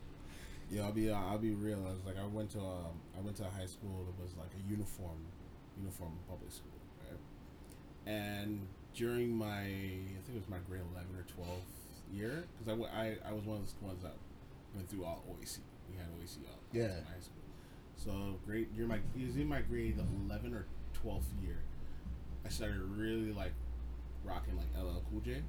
Yeah, 0.70 0.84
I'll 0.86 0.92
be 0.92 1.10
uh, 1.10 1.14
I'll 1.14 1.38
be 1.38 1.52
real. 1.52 1.78
I 1.86 1.90
was 1.90 2.04
like 2.04 2.16
I 2.18 2.26
went 2.26 2.50
to 2.52 2.58
um, 2.58 2.98
I 3.16 3.20
went 3.20 3.36
to 3.36 3.42
a 3.44 3.50
high 3.50 3.66
school 3.66 4.06
that 4.06 4.20
was 4.20 4.34
like 4.36 4.48
a 4.58 4.70
uniform 4.70 5.18
uniform 5.78 6.12
public 6.28 6.50
school, 6.50 6.72
right? 7.08 8.12
And 8.12 8.66
during 8.94 9.34
my 9.36 9.60
I 9.62 10.20
think 10.24 10.30
it 10.30 10.34
was 10.34 10.48
my 10.48 10.58
grade 10.68 10.82
eleven 10.92 11.14
or 11.16 11.24
twelve 11.34 11.62
year 12.12 12.44
because 12.58 12.78
I, 12.92 13.00
I 13.00 13.16
I 13.28 13.32
was 13.32 13.44
one 13.44 13.58
of 13.58 13.62
those 13.64 13.74
ones 13.82 14.02
that 14.02 14.14
went 14.74 14.88
through 14.88 15.04
all 15.04 15.24
OAC. 15.30 15.58
We 15.90 15.96
had 15.96 16.06
OAC 16.20 16.38
all 16.46 16.58
Yeah. 16.72 16.88
through 16.88 16.94
high 17.04 17.20
school. 17.20 17.42
So 17.96 18.38
grade 18.46 18.68
you're 18.74 18.86
my 18.86 18.96
it 19.18 19.26
was 19.26 19.36
in 19.36 19.48
my 19.48 19.60
grade 19.60 19.98
eleven 20.26 20.54
or 20.54 20.66
twelfth 20.92 21.28
year. 21.42 21.58
I 22.44 22.48
started 22.50 22.80
really 22.80 23.32
like 23.32 23.52
rocking 24.24 24.56
like 24.56 24.68
LL 24.78 25.02
Cool 25.10 25.20
J. 25.20 25.42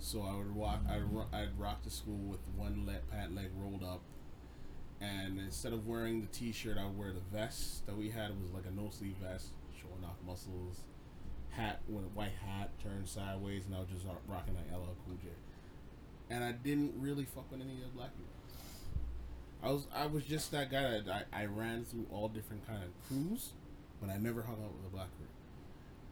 So 0.00 0.22
I 0.22 0.36
would 0.36 0.54
walk, 0.54 0.78
I'd, 0.88 1.02
ro- 1.12 1.26
I'd 1.32 1.58
rock 1.58 1.82
to 1.82 1.90
school 1.90 2.18
with 2.18 2.38
one 2.54 2.86
leg, 2.86 2.98
pant 3.10 3.34
leg 3.34 3.46
rolled 3.56 3.82
up, 3.82 4.00
and 5.00 5.40
instead 5.40 5.72
of 5.72 5.88
wearing 5.88 6.20
the 6.20 6.28
t-shirt, 6.28 6.76
I 6.78 6.84
would 6.86 6.96
wear 6.96 7.12
the 7.12 7.36
vest 7.36 7.84
that 7.86 7.96
we 7.96 8.08
had. 8.10 8.30
It 8.30 8.36
was 8.40 8.52
like 8.52 8.62
a 8.66 8.80
no 8.80 8.90
sleeve 8.90 9.16
vest, 9.20 9.48
showing 9.76 10.04
off 10.04 10.14
muscles. 10.24 10.82
Hat 11.58 11.80
with 11.88 12.04
a 12.04 12.08
white 12.08 12.38
hat 12.46 12.70
turned 12.80 13.08
sideways, 13.08 13.64
and 13.66 13.74
I 13.74 13.80
was 13.80 13.88
just 13.88 14.06
rocking 14.28 14.54
like 14.54 14.70
LL 14.70 14.94
Cool 15.04 15.16
J. 15.20 15.28
And 16.30 16.44
I 16.44 16.52
didn't 16.52 16.94
really 16.96 17.24
fuck 17.24 17.50
with 17.50 17.60
any 17.60 17.72
of 17.72 17.90
the 17.90 17.96
black 17.96 18.10
people. 18.16 18.38
I 19.60 19.72
was 19.72 19.86
I 19.92 20.06
was 20.06 20.22
just 20.24 20.52
that 20.52 20.70
guy 20.70 21.00
that 21.00 21.26
I, 21.32 21.42
I 21.42 21.46
ran 21.46 21.84
through 21.84 22.06
all 22.12 22.28
different 22.28 22.64
kind 22.64 22.84
of 22.84 22.90
crews, 23.08 23.54
but 24.00 24.08
I 24.08 24.18
never 24.18 24.42
hung 24.42 24.54
out 24.54 24.72
with 24.76 24.86
a 24.86 24.94
black 24.94 25.08
crew. 25.16 25.26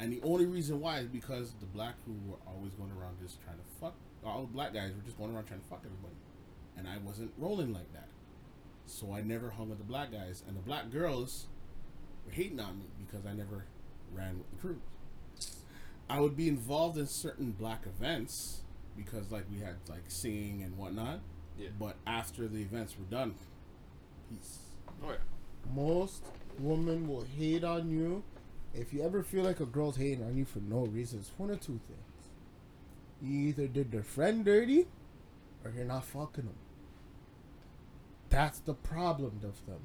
And 0.01 0.13
the 0.13 0.21
only 0.27 0.47
reason 0.47 0.81
why 0.81 0.99
is 0.99 1.07
because 1.07 1.53
the 1.61 1.67
black 1.67 1.95
crew 2.05 2.17
were 2.27 2.39
always 2.47 2.73
going 2.75 2.91
around 2.91 3.19
just 3.23 3.41
trying 3.45 3.59
to 3.59 3.81
fuck. 3.81 3.95
All 4.25 4.43
the 4.43 4.53
black 4.53 4.75
guys 4.75 4.91
were 4.97 5.03
just 5.05 5.17
going 5.17 5.33
around 5.33 5.47
trying 5.47 5.61
to 5.61 5.67
fuck 5.67 5.83
everybody, 5.87 6.17
and 6.77 6.89
I 6.89 6.99
wasn't 6.99 7.31
rolling 7.39 7.73
like 7.73 7.93
that. 7.93 8.09
So 8.87 9.15
I 9.15 9.23
never 9.23 9.51
hung 9.51 9.69
with 9.69 9.79
the 9.79 9.85
black 9.85 10.11
guys, 10.11 10.43
and 10.49 10.57
the 10.57 10.61
black 10.61 10.91
girls 10.91 11.47
were 12.25 12.33
hating 12.33 12.59
on 12.59 12.79
me 12.79 12.87
because 12.99 13.25
I 13.27 13.33
never 13.33 13.67
ran 14.13 14.39
with 14.39 14.51
the 14.51 14.57
crew. 14.57 14.81
I 16.09 16.21
would 16.21 16.37
be 16.37 16.49
involved 16.49 16.99
in 16.99 17.07
certain 17.07 17.53
black 17.53 17.85
events 17.87 18.63
because, 18.97 19.31
like, 19.31 19.45
we 19.51 19.59
had 19.59 19.77
like 19.89 20.05
singing 20.09 20.63
and 20.63 20.77
whatnot. 20.79 21.21
Yeah. 21.59 21.69
But 21.79 21.97
after 22.07 22.47
the 22.49 22.61
events 22.63 22.97
were 22.99 23.05
done, 23.07 23.35
peace. 24.31 24.59
Oh 25.03 25.11
yeah. 25.11 25.17
Most 25.75 26.25
women 26.59 27.09
will 27.09 27.25
hate 27.37 27.65
on 27.65 27.91
you. 27.91 28.23
If 28.75 28.93
you 28.93 29.03
ever 29.03 29.23
feel 29.23 29.43
like 29.43 29.61
a 29.61 29.67
girl's 29.67 29.97
hating 29.97 30.23
on 30.23 30.37
you 30.37 30.45
for 30.45 30.61
no 30.61 30.81
reason, 30.87 31.19
it's 31.21 31.33
one 31.39 31.51
or 31.51 31.57
two 31.57 31.81
things. 31.87 32.31
You 33.23 33.49
either 33.49 33.67
did 33.67 33.91
their 33.91 34.03
friend 34.03 34.45
dirty, 34.45 34.87
or 35.65 35.73
you're 35.75 35.85
not 35.87 36.05
fucking 36.05 36.45
them. 36.45 36.55
That's 38.29 38.59
the 38.61 38.75
problem 38.75 39.41
of 39.43 39.67
them. 39.67 39.81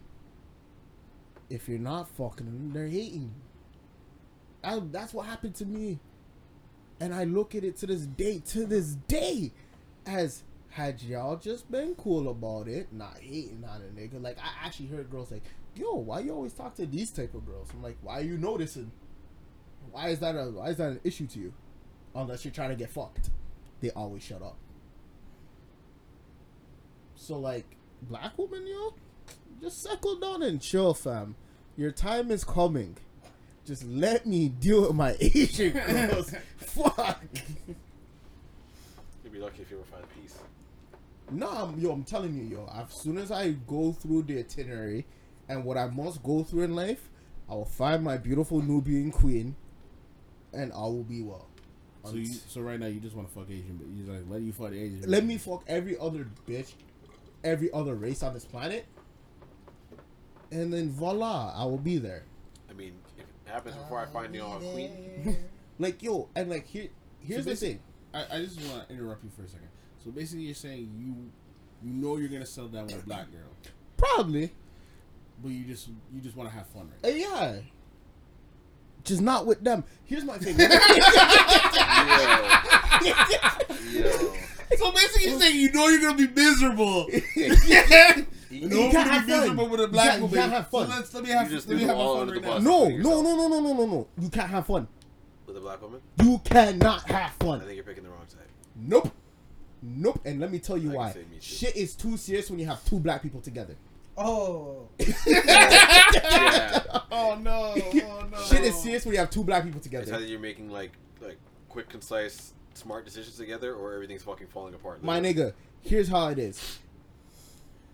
If 1.49 1.69
you're 1.69 1.79
not 1.79 2.09
fucking 2.09 2.45
them, 2.45 2.71
they're 2.73 2.87
hating 2.87 3.21
you. 3.23 3.41
I- 4.63 4.79
that's 4.79 5.13
what 5.13 5.25
happened 5.25 5.55
to 5.55 5.65
me. 5.65 5.99
And 7.01 7.15
I 7.15 7.23
look 7.23 7.55
at 7.55 7.63
it 7.63 7.77
to 7.77 7.87
this 7.87 8.05
day, 8.05 8.43
to 8.49 8.67
this 8.67 8.93
day, 9.07 9.51
as 10.05 10.43
had 10.69 11.01
y'all 11.01 11.35
just 11.35 11.69
been 11.71 11.95
cool 11.95 12.29
about 12.29 12.67
it, 12.67 12.93
not 12.93 13.17
hating 13.19 13.65
on 13.67 13.81
a 13.81 13.99
nigga. 13.99 14.21
Like 14.21 14.37
I 14.37 14.65
actually 14.67 14.85
heard 14.85 15.09
girls 15.09 15.31
like, 15.31 15.41
"Yo, 15.75 15.95
why 15.95 16.19
you 16.19 16.31
always 16.31 16.53
talk 16.53 16.75
to 16.75 16.85
these 16.85 17.09
type 17.09 17.33
of 17.33 17.43
girls?" 17.43 17.69
I'm 17.73 17.81
like, 17.81 17.97
"Why 18.03 18.19
are 18.19 18.23
you 18.23 18.37
noticing? 18.37 18.91
Why 19.89 20.09
is 20.09 20.19
that 20.19 20.35
a 20.35 20.51
why 20.51 20.69
is 20.69 20.77
that 20.77 20.91
an 20.91 20.99
issue 21.03 21.25
to 21.25 21.39
you? 21.39 21.53
Unless 22.13 22.45
you're 22.45 22.53
trying 22.53 22.69
to 22.69 22.75
get 22.75 22.91
fucked, 22.91 23.31
they 23.79 23.89
always 23.89 24.21
shut 24.21 24.43
up." 24.43 24.57
So 27.15 27.39
like, 27.39 27.65
black 28.03 28.37
woman, 28.37 28.67
yo, 28.67 28.93
just 29.59 29.81
settle 29.81 30.19
down 30.19 30.43
and 30.43 30.61
chill, 30.61 30.93
fam. 30.93 31.35
Your 31.75 31.91
time 31.91 32.29
is 32.29 32.43
coming. 32.43 32.97
Just 33.65 33.83
let 33.85 34.25
me 34.25 34.49
deal 34.49 34.81
with 34.81 34.93
my 34.93 35.15
Asian 35.19 35.73
girls. 35.73 36.33
Fuck. 36.57 37.23
You'd 39.23 39.31
be 39.31 39.39
lucky 39.39 39.61
if 39.61 39.71
you 39.71 39.77
ever 39.77 39.85
find 39.85 40.03
peace. 40.19 40.37
No, 41.31 41.47
I'm, 41.49 41.79
yo, 41.79 41.91
I'm 41.91 42.03
telling 42.03 42.35
you, 42.35 42.43
yo. 42.43 42.69
As 42.75 42.93
soon 42.93 43.17
as 43.17 43.31
I 43.31 43.51
go 43.67 43.93
through 43.93 44.23
the 44.23 44.39
itinerary 44.39 45.05
and 45.47 45.63
what 45.63 45.77
I 45.77 45.87
must 45.87 46.23
go 46.23 46.43
through 46.43 46.63
in 46.63 46.75
life, 46.75 47.09
I 47.49 47.53
will 47.53 47.65
find 47.65 48.03
my 48.03 48.17
beautiful 48.17 48.61
Nubian 48.61 49.11
queen, 49.11 49.55
and 50.53 50.71
I 50.73 50.81
will 50.81 51.03
be 51.03 51.21
well. 51.21 51.47
So 52.03 52.15
you, 52.15 52.25
so 52.25 52.61
right 52.61 52.79
now 52.79 52.87
you 52.87 52.99
just 52.99 53.15
want 53.15 53.27
to 53.27 53.33
fuck 53.33 53.49
Asian, 53.49 53.77
but 53.77 53.87
you're 53.87 54.15
like 54.15 54.25
let 54.27 54.41
you 54.41 54.51
fuck 54.51 54.71
Asian. 54.71 55.03
Let 55.05 55.23
me 55.23 55.37
fuck 55.37 55.63
every 55.67 55.97
other 55.97 56.27
bitch, 56.47 56.73
every 57.43 57.71
other 57.71 57.93
race 57.93 58.23
on 58.23 58.33
this 58.33 58.45
planet, 58.45 58.85
and 60.51 60.73
then 60.73 60.89
voila, 60.89 61.53
I 61.55 61.65
will 61.65 61.77
be 61.77 61.97
there. 61.97 62.23
I 62.69 62.73
mean, 62.73 62.93
if 63.17 63.23
it 63.23 63.40
happens 63.51 63.75
before 63.75 63.99
I 63.99 64.05
find 64.05 64.33
you 64.33 64.41
on 64.41 64.57
a 64.63 64.71
queen, 64.71 65.37
Like 65.79 66.01
yo, 66.03 66.29
and 66.35 66.49
like 66.49 66.67
here, 66.67 66.87
here's 67.19 67.45
the 67.45 67.51
basi- 67.51 67.59
thing. 67.59 67.79
I, 68.13 68.25
I 68.33 68.39
just 68.39 68.59
want 68.61 68.87
to 68.87 68.93
interrupt 68.93 69.23
you 69.23 69.29
for 69.35 69.43
a 69.43 69.47
second. 69.47 69.69
So 70.03 70.11
basically, 70.11 70.45
you're 70.45 70.55
saying 70.55 70.91
you 70.97 71.31
you 71.87 71.93
know 71.93 72.17
you're 72.17 72.29
gonna 72.29 72.45
settle 72.45 72.69
down 72.69 72.85
with 72.87 73.01
a 73.01 73.05
black 73.05 73.31
girl, 73.31 73.49
Probably, 73.97 74.51
but 75.41 75.51
you 75.51 75.63
just 75.65 75.87
you 76.13 76.21
just 76.21 76.35
want 76.35 76.49
to 76.49 76.55
have 76.55 76.67
fun, 76.67 76.89
right? 77.03 77.11
uh, 77.11 77.15
yeah. 77.15 77.55
Just 79.03 79.21
not 79.21 79.47
with 79.47 79.63
them. 79.63 79.83
Here's 80.05 80.23
my 80.23 80.37
thing. 80.37 80.55
yo, 80.59 80.67
yo, 83.91 84.33
So 84.77 84.91
basically, 84.91 85.29
you're 85.31 85.39
saying 85.39 85.55
you 85.59 85.71
know 85.71 85.87
you're 85.87 86.01
gonna 86.01 86.17
be 86.17 86.27
miserable. 86.27 87.07
You 88.51 88.61
You 88.61 88.69
can't 88.69 88.93
gonna 88.93 89.09
have 89.09 89.25
fun. 89.55 89.69
with 89.69 89.79
a 89.79 89.83
You 89.83 89.87
black 89.89 90.09
can't- 90.11 90.21
you 90.21 90.27
can't 90.37 90.51
have 90.51 90.69
fun. 90.69 90.87
So 90.89 90.95
let's 90.95 91.13
let 91.13 91.23
me 91.23 91.29
have 91.29 91.51
let 91.51 91.67
me 91.69 91.83
have 91.83 91.97
fun 91.97 92.29
right 92.29 92.41
now. 92.41 92.57
no, 92.59 92.87
no, 92.89 93.21
no, 93.21 93.23
no, 93.37 93.47
no, 93.47 93.59
no, 93.61 93.73
no, 93.73 93.85
no. 93.85 94.07
You 94.19 94.29
can't 94.29 94.49
have 94.49 94.65
fun. 94.67 94.87
with 95.47 95.57
a 95.57 95.59
black 95.59 95.81
woman, 95.81 96.01
You 96.21 96.39
cannot 96.43 97.03
have 97.09 97.31
fun. 97.33 97.61
I 97.61 97.65
think 97.65 97.75
you're 97.75 97.83
picking 97.83 98.03
the 98.03 98.09
wrong 98.09 98.25
side. 98.27 98.39
Nope. 98.75 99.11
Nope. 99.81 100.21
And 100.25 100.39
let 100.39 100.51
me 100.51 100.59
tell 100.59 100.77
you 100.77 100.91
I 100.91 100.95
why. 100.95 101.11
say 101.11 101.19
me 101.29 101.37
too. 101.37 101.41
Shit 101.41 101.75
is 101.75 101.95
too 101.95 102.15
serious 102.17 102.49
when 102.49 102.59
you 102.59 102.65
have 102.67 102.83
two 102.85 102.99
black 102.99 103.21
people 103.21 103.41
together. 103.41 103.75
Oh, 104.17 104.87
Yeah, 104.99 105.07
Oh 107.11 107.37
no! 107.41 107.73
Oh 107.75 108.27
no! 108.31 108.37
Shit 108.43 108.61
is 108.63 108.75
serious 108.81 109.05
when 109.05 109.13
you 109.13 109.19
have 109.19 109.29
two 109.29 109.43
black 109.43 109.63
people 109.63 109.77
it's 109.79 109.87
together. 109.87 110.13
either 110.13 110.25
you're 110.25 110.39
making 110.39 110.69
like 110.69 110.91
like 111.21 111.37
quick, 111.69 111.89
concise, 111.89 112.53
smart 112.73 113.05
decisions 113.05 113.37
together, 113.37 113.73
or 113.73 113.93
everything's 113.93 114.23
fucking 114.23 114.47
falling 114.47 114.73
apart. 114.73 115.03
My 115.03 115.19
nigga, 115.19 115.53
here's 115.81 116.09
how 116.09 116.27
it 116.27 116.39
is. 116.39 116.79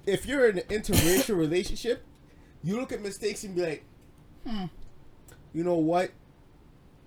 If 0.07 0.25
you're 0.25 0.49
in 0.49 0.59
an 0.59 0.65
interracial 0.69 1.37
relationship, 1.37 2.03
you 2.63 2.79
look 2.79 2.91
at 2.91 3.01
mistakes 3.01 3.43
and 3.43 3.53
be 3.53 3.61
like, 3.61 3.83
hmm, 4.47 4.65
you 5.53 5.63
know 5.63 5.75
what? 5.75 6.11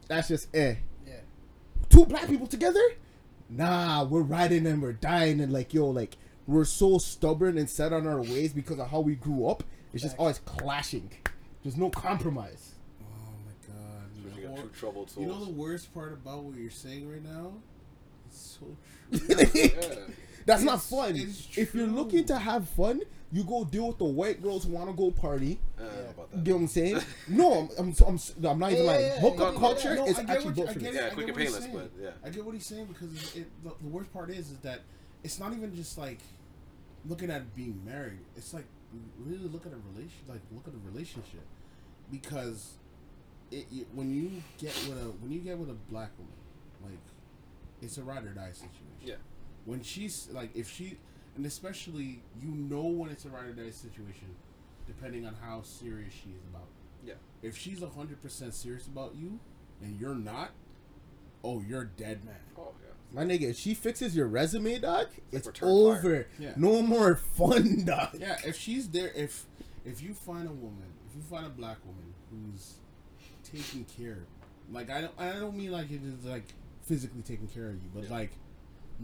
That's 0.07 0.29
just 0.29 0.55
eh. 0.55 0.77
yeah. 1.07 1.15
Two 1.89 2.05
black 2.05 2.29
people 2.29 2.47
together? 2.47 2.81
Nah, 3.49 4.05
we're 4.05 4.21
riding 4.23 4.67
and 4.67 4.83
we're 4.83 4.93
dying 4.93 5.41
and 5.41 5.53
like 5.53 5.73
yo, 5.75 5.89
like 5.89 6.17
we're 6.47 6.65
so 6.65 6.99
stubborn 6.99 7.57
and 7.59 7.69
set 7.69 7.93
on 7.93 8.07
our 8.07 8.21
ways 8.21 8.53
because 8.53 8.79
of 8.79 8.91
how 8.91 9.01
we 9.01 9.15
grew 9.15 9.47
up. 9.47 9.65
It's 9.93 10.03
just 10.03 10.17
always 10.19 10.39
clashing. 10.41 11.11
There's 11.63 11.77
no 11.77 11.91
compromise. 11.91 12.75
Oh 13.03 13.33
my 13.45 13.75
god! 13.75 14.11
You 14.17 14.43
you 14.43 14.49
know, 14.49 14.55
got 14.57 14.63
two 14.65 14.71
troubled 14.79 15.13
you 15.19 15.27
know 15.27 15.45
the 15.45 15.51
worst 15.51 15.93
part 15.95 16.13
about 16.13 16.43
what 16.43 16.57
you're 16.57 16.71
saying 16.71 17.11
right 17.11 17.25
now? 17.25 17.53
It's 18.29 18.59
so 18.61 18.77
true. 19.19 19.47
yeah. 19.55 19.95
That's 20.47 20.63
not 20.63 20.75
It's- 20.79 20.91
fun. 20.91 21.17
it's 21.17 21.59
If 21.59 21.75
you're 21.75 21.87
looking 21.87 22.25
to 22.27 22.39
have 22.39 22.69
fun, 22.69 23.01
you 23.33 23.45
go 23.45 23.65
deal 23.65 23.89
with 23.89 23.99
the 23.99 24.05
white 24.05 24.43
girls 24.43 24.65
who 24.65 24.73
want 24.73 24.91
to 24.91 24.97
go 24.97 25.11
party. 25.13 25.61
I 25.79 25.83
don't 25.83 25.93
know 25.95 26.01
You 26.01 26.27
that. 26.33 26.45
get 26.45 26.55
what 26.55 26.61
I'm 26.63 26.69
saying? 26.69 27.01
no, 27.29 27.53
I'm, 27.53 27.69
I'm, 27.79 27.95
I'm, 28.07 28.19
I'm 28.45 28.59
not 28.59 28.73
even 28.73 28.85
Yeah, 28.85 28.91
lying. 28.91 29.01
yeah, 29.03 29.15
yeah, 29.15 29.21
Hookup 29.21 29.55
culture 29.57 29.95
No, 29.95 30.07
is 30.07 30.19
actually 30.19 30.35
what 30.35 30.45
you- 30.45 30.53
built 30.53 30.73
for 30.73 30.79
this. 30.81 30.95
Yeah, 30.95 31.11
quick 31.11 31.29
and 31.29 31.37
what 31.37 31.45
painless, 31.47 31.67
but 31.67 31.91
yeah. 32.01 32.11
I 32.25 32.31
get 32.31 32.45
what 32.45 32.55
he's 32.55 32.67
saying 32.67 32.87
because 32.87 33.37
it, 33.37 33.47
the, 33.63 33.71
the 33.83 33.89
worst 33.89 34.13
part 34.13 34.31
is 34.31 34.51
is 34.51 34.59
that 34.59 34.81
it's 35.23 35.39
not 35.39 35.53
even 35.53 35.75
just 35.77 35.97
like 35.99 36.19
looking 37.07 37.31
at 37.31 37.55
being 37.55 37.81
married. 37.85 38.19
It's 38.37 38.53
like 38.53 38.65
really 39.19 39.47
look 39.49 39.65
at 39.67 39.73
a 39.73 39.79
relation, 39.95 40.19
like 40.29 40.41
look 40.53 40.67
at 40.67 40.75
a 40.75 40.91
relationship, 40.93 41.45
because 42.11 42.73
it, 43.53 43.67
you, 43.71 43.87
when 43.95 44.13
you 44.13 44.43
get 44.59 44.75
with 44.89 44.99
a 44.99 45.07
when 45.23 45.31
you 45.31 45.39
get 45.41 45.57
with 45.59 45.71
a 45.71 45.77
black 45.91 46.11
woman, 46.19 46.35
like 46.83 46.99
it's 47.81 47.97
a 47.99 48.03
ride 48.03 48.25
or 48.25 48.31
die 48.31 48.51
situation. 48.53 48.87
Yeah. 49.05 49.15
When 49.65 49.83
she's 49.83 50.29
like, 50.33 50.51
if 50.57 50.71
she, 50.71 50.97
and 51.37 51.45
especially 51.47 52.23
you 52.41 52.49
know 52.51 52.83
when 52.87 53.11
it's 53.11 53.25
a 53.25 53.29
ride 53.29 53.47
or 53.47 53.53
die 53.53 53.71
situation, 53.71 54.35
depending 54.87 55.27
on 55.27 55.35
how 55.43 55.63
serious 55.63 56.13
she 56.13 56.31
is 56.31 56.43
about. 56.53 56.67
Yeah. 57.05 57.15
If 57.43 57.57
she's 57.57 57.83
hundred 57.83 58.21
percent 58.23 58.55
serious 58.55 58.87
about 58.87 59.15
you, 59.15 59.39
and 59.83 59.99
you're 60.01 60.15
not, 60.15 60.51
oh, 61.45 61.63
you're 61.67 61.83
a 61.83 61.87
dead 61.87 62.25
man. 62.25 62.35
Oh 62.59 62.73
yeah. 62.83 62.89
My 63.13 63.25
nigga, 63.25 63.51
if 63.51 63.57
she 63.59 63.75
fixes 63.75 64.15
your 64.15 64.27
resume, 64.29 64.79
dog, 64.79 65.09
it's 65.33 65.47
return 65.47 65.69
over. 65.69 66.27
Yeah. 66.39 66.53
No 66.57 66.81
more 66.83 67.17
fun, 67.17 67.85
dog. 67.85 68.17
Yeah, 68.19 68.37
if 68.47 68.57
she's 68.57 68.89
there, 68.89 69.11
if 69.15 69.47
if 69.85 70.03
you 70.03 70.15
find 70.15 70.49
a 70.49 70.53
woman, 70.53 70.93
if 71.09 71.17
you 71.17 71.23
find 71.23 71.47
a 71.47 71.51
black 71.51 71.79
woman 71.85 72.15
who's 72.31 72.75
taking 73.45 73.85
care, 73.85 74.25
like 74.71 74.91
I 74.91 75.01
don't, 75.03 75.13
I 75.19 75.33
don't 75.33 75.57
mean 75.57 75.73
like 75.73 75.91
it 75.91 76.01
is 76.05 76.25
like 76.25 76.45
physically 76.83 77.23
taking 77.23 77.49
care 77.49 77.69
of 77.69 77.75
you, 77.75 77.91
but 77.95 78.05
Yeah. 78.05 78.11
like 78.11 78.33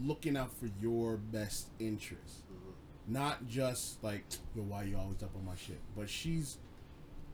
looking 0.03 0.37
out 0.37 0.51
for 0.57 0.69
your 0.81 1.17
best 1.17 1.67
interest, 1.79 2.43
Mm-hmm. 2.51 3.13
not 3.13 3.47
just 3.47 4.03
like 4.03 4.23
yo, 4.55 4.63
why 4.63 4.83
you 4.83 4.97
always 4.97 5.21
up 5.23 5.35
on 5.35 5.45
my 5.45 5.55
shit, 5.55 5.79
but 5.95 6.09
she's 6.09 6.57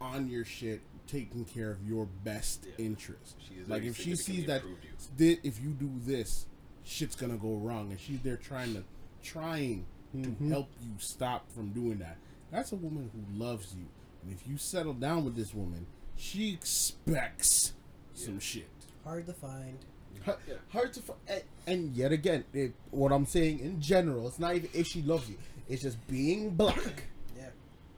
on 0.01 0.27
your 0.29 0.43
shit, 0.45 0.81
taking 1.07 1.45
care 1.45 1.71
of 1.71 1.81
your 1.87 2.05
best 2.23 2.65
Yeah. 2.65 2.85
interest. 2.85 3.35
She's 3.39 3.59
like 3.67 3.81
like 3.81 3.83
if 3.83 3.97
she 3.97 4.15
sees 4.15 4.45
that 4.47 4.61
improved 4.61 4.83
you. 4.83 4.91
thi- 5.17 5.39
if 5.47 5.61
you 5.61 5.69
do 5.71 5.91
this, 5.99 6.45
shit's 6.83 7.15
gonna 7.15 7.37
go 7.37 7.55
wrong, 7.55 7.91
and 7.91 7.99
she's 7.99 8.19
there 8.21 8.37
trying 8.37 8.73
to 8.75 8.83
trying 9.21 9.85
Mhm. 10.15 10.37
to 10.37 10.49
help 10.49 10.69
you 10.81 10.91
stop 10.99 11.49
from 11.51 11.69
doing 11.71 11.97
that. 11.99 12.17
That's 12.51 12.71
a 12.71 12.75
woman 12.75 13.09
who 13.13 13.39
loves 13.39 13.73
you, 13.73 13.85
and 14.21 14.31
if 14.33 14.45
you 14.47 14.57
settle 14.57 14.93
down 14.93 15.23
with 15.25 15.35
this 15.35 15.53
woman, 15.53 15.87
she 16.17 16.53
expects 16.53 17.73
some 18.13 18.39
shit. 18.39 18.69
Hard 19.03 19.25
to 19.25 19.33
find. 19.33 19.77
Hard, 20.25 20.37
Yeah. 20.47 20.55
hard 20.69 20.93
to 20.93 21.01
and, 21.27 21.37
eh, 21.39 21.41
and 21.67 21.95
yet 21.95 22.11
again, 22.11 22.45
it, 22.53 22.73
what 22.91 23.11
I'm 23.11 23.25
saying 23.25 23.59
in 23.59 23.81
general, 23.81 24.27
it's 24.27 24.39
not 24.39 24.55
even 24.55 24.69
if 24.73 24.87
she 24.87 25.01
loves 25.01 25.29
you. 25.29 25.37
It's 25.67 25.81
just 25.81 26.05
being 26.07 26.51
black 26.51 27.03
Yeah. 27.37 27.49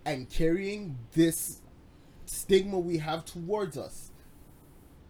and 0.05 0.29
carrying 0.29 0.97
this 1.13 1.61
stigma 2.25 2.79
we 2.79 2.97
have 2.97 3.25
towards 3.25 3.77
us. 3.77 4.11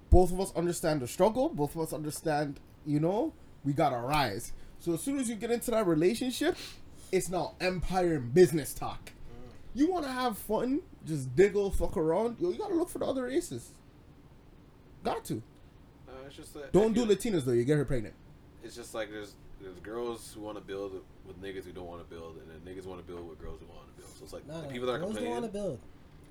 Both 0.10 0.32
of 0.32 0.40
us 0.40 0.54
understand 0.56 1.02
the 1.02 1.08
struggle. 1.08 1.50
Both 1.50 1.76
of 1.76 1.82
us 1.82 1.94
understand, 1.94 2.60
you 2.86 3.00
know, 3.00 3.34
we 3.64 3.74
gotta 3.74 3.98
rise. 3.98 4.52
So 4.80 4.94
as 4.94 5.02
soon 5.02 5.18
as 5.20 5.30
you 5.30 5.36
get 5.36 5.52
into 5.52 5.72
that 5.72 5.88
relationship, 5.88 6.58
it's 7.12 7.30
now 7.30 7.56
empire 7.60 8.16
and 8.16 8.34
business 8.34 8.74
talk. 8.74 9.12
Mm. 9.12 9.52
You 9.74 9.92
want 9.92 10.06
to 10.06 10.12
have 10.12 10.38
fun, 10.38 10.82
just 11.06 11.36
diggle, 11.36 11.72
fuck 11.72 11.98
around. 11.98 12.40
Yo, 12.40 12.50
you 12.52 12.58
gotta 12.58 12.76
look 12.76 12.90
for 12.90 13.00
the 13.00 13.06
other 13.06 13.28
aces. 13.28 13.72
Got 15.04 15.24
to. 15.26 15.42
It's 16.28 16.36
just 16.36 16.54
that 16.54 16.72
Don't 16.72 16.94
do 16.94 17.06
Latinas 17.06 17.46
though. 17.46 17.52
You 17.54 17.64
get 17.64 17.78
her 17.78 17.86
pregnant. 17.86 18.16
It's 18.64 18.76
just 18.76 18.94
like 18.94 19.10
there's 19.12 19.36
there's 19.62 19.78
girls 19.80 20.34
who 20.34 20.42
want 20.42 20.58
to 20.58 20.64
build 20.64 20.94
with 21.26 21.42
niggas 21.42 21.64
who 21.66 21.72
don't 21.72 21.88
want 21.88 22.08
to 22.08 22.14
build, 22.14 22.38
and 22.38 22.50
then 22.50 22.60
niggas 22.76 22.86
want 22.86 23.06
to 23.06 23.12
build 23.12 23.28
with 23.30 23.40
girls 23.40 23.60
who 23.60 23.68
want 23.68 23.88
to 23.96 24.02
build. 24.02 24.12
So 24.18 24.24
it's 24.24 24.34
like 24.34 24.48
No, 24.48 24.62
the 24.62 24.68
people 24.68 24.88
that 24.88 24.94
are 24.94 25.00
girls 25.00 25.16
don't 25.16 25.30
want 25.30 25.46
to 25.46 25.52
build. 25.52 25.80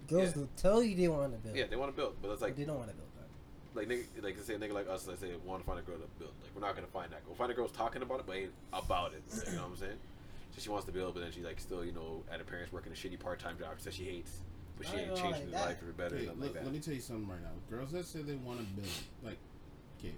Girls 0.08 0.30
Yeah. 0.34 0.40
will 0.42 0.48
tell 0.56 0.82
you 0.82 0.96
they 0.96 1.08
want 1.08 1.32
to 1.32 1.38
build. 1.38 1.56
Yeah, 1.56 1.64
they 1.68 1.76
want 1.76 1.90
to 1.90 1.96
build, 1.96 2.14
but 2.20 2.30
it's 2.30 2.40
but 2.40 2.48
like 2.48 2.56
they 2.56 2.64
don't 2.64 2.76
want 2.78 2.90
to 2.90 2.96
build. 2.96 3.08
That. 3.16 3.78
like 3.78 3.88
nigga, 3.88 4.22
like 4.22 4.38
say 4.38 4.54
a 4.54 4.58
nigga 4.58 4.72
like 4.72 4.88
us, 4.88 5.06
let's 5.08 5.20
say 5.20 5.30
want 5.44 5.62
to 5.62 5.66
find 5.66 5.78
a 5.78 5.82
girl 5.82 5.96
to 5.96 6.06
build. 6.18 6.32
Like 6.42 6.50
we're 6.54 6.60
not 6.66 6.74
gonna 6.74 6.86
find 6.88 7.10
that. 7.12 7.22
We'll 7.26 7.36
find 7.36 7.50
a 7.50 7.54
girl 7.54 7.66
who's 7.66 7.76
talking 7.76 8.02
about 8.02 8.20
it, 8.20 8.26
but 8.26 8.36
ain't 8.36 8.52
about 8.72 9.12
it. 9.14 9.22
You 9.48 9.56
know 9.56 9.62
what 9.62 9.70
I'm 9.70 9.76
saying? 9.76 9.98
So 10.54 10.60
she 10.60 10.68
wants 10.70 10.86
to 10.86 10.92
build, 10.92 11.14
but 11.14 11.20
then 11.20 11.32
she 11.32 11.40
like 11.42 11.58
still, 11.58 11.84
you 11.84 11.92
know, 11.92 12.22
at 12.30 12.38
her 12.38 12.44
parents 12.44 12.72
working 12.72 12.92
a 12.92 12.94
shitty 12.94 13.18
part 13.18 13.40
time 13.40 13.58
job 13.58 13.78
that 13.78 13.94
she 13.94 14.04
hates, 14.04 14.40
but 14.76 14.86
she 14.86 14.96
ain't 14.96 15.16
changing 15.16 15.50
like 15.50 15.60
her 15.62 15.66
life 15.68 15.78
for 15.78 15.86
the 15.86 15.92
better. 15.92 16.16
Okay, 16.16 16.26
nothing 16.26 16.40
look, 16.40 16.50
like 16.50 16.54
that. 16.60 16.64
let 16.64 16.72
me 16.74 16.80
tell 16.80 16.94
you 16.94 17.00
something 17.00 17.26
right 17.28 17.40
now. 17.42 17.76
Girls 17.76 17.90
that 17.92 18.04
say 18.04 18.22
they 18.22 18.34
want 18.36 18.60
to 18.60 18.64
build, 18.74 18.88
like, 19.24 19.38
okay, 20.04 20.14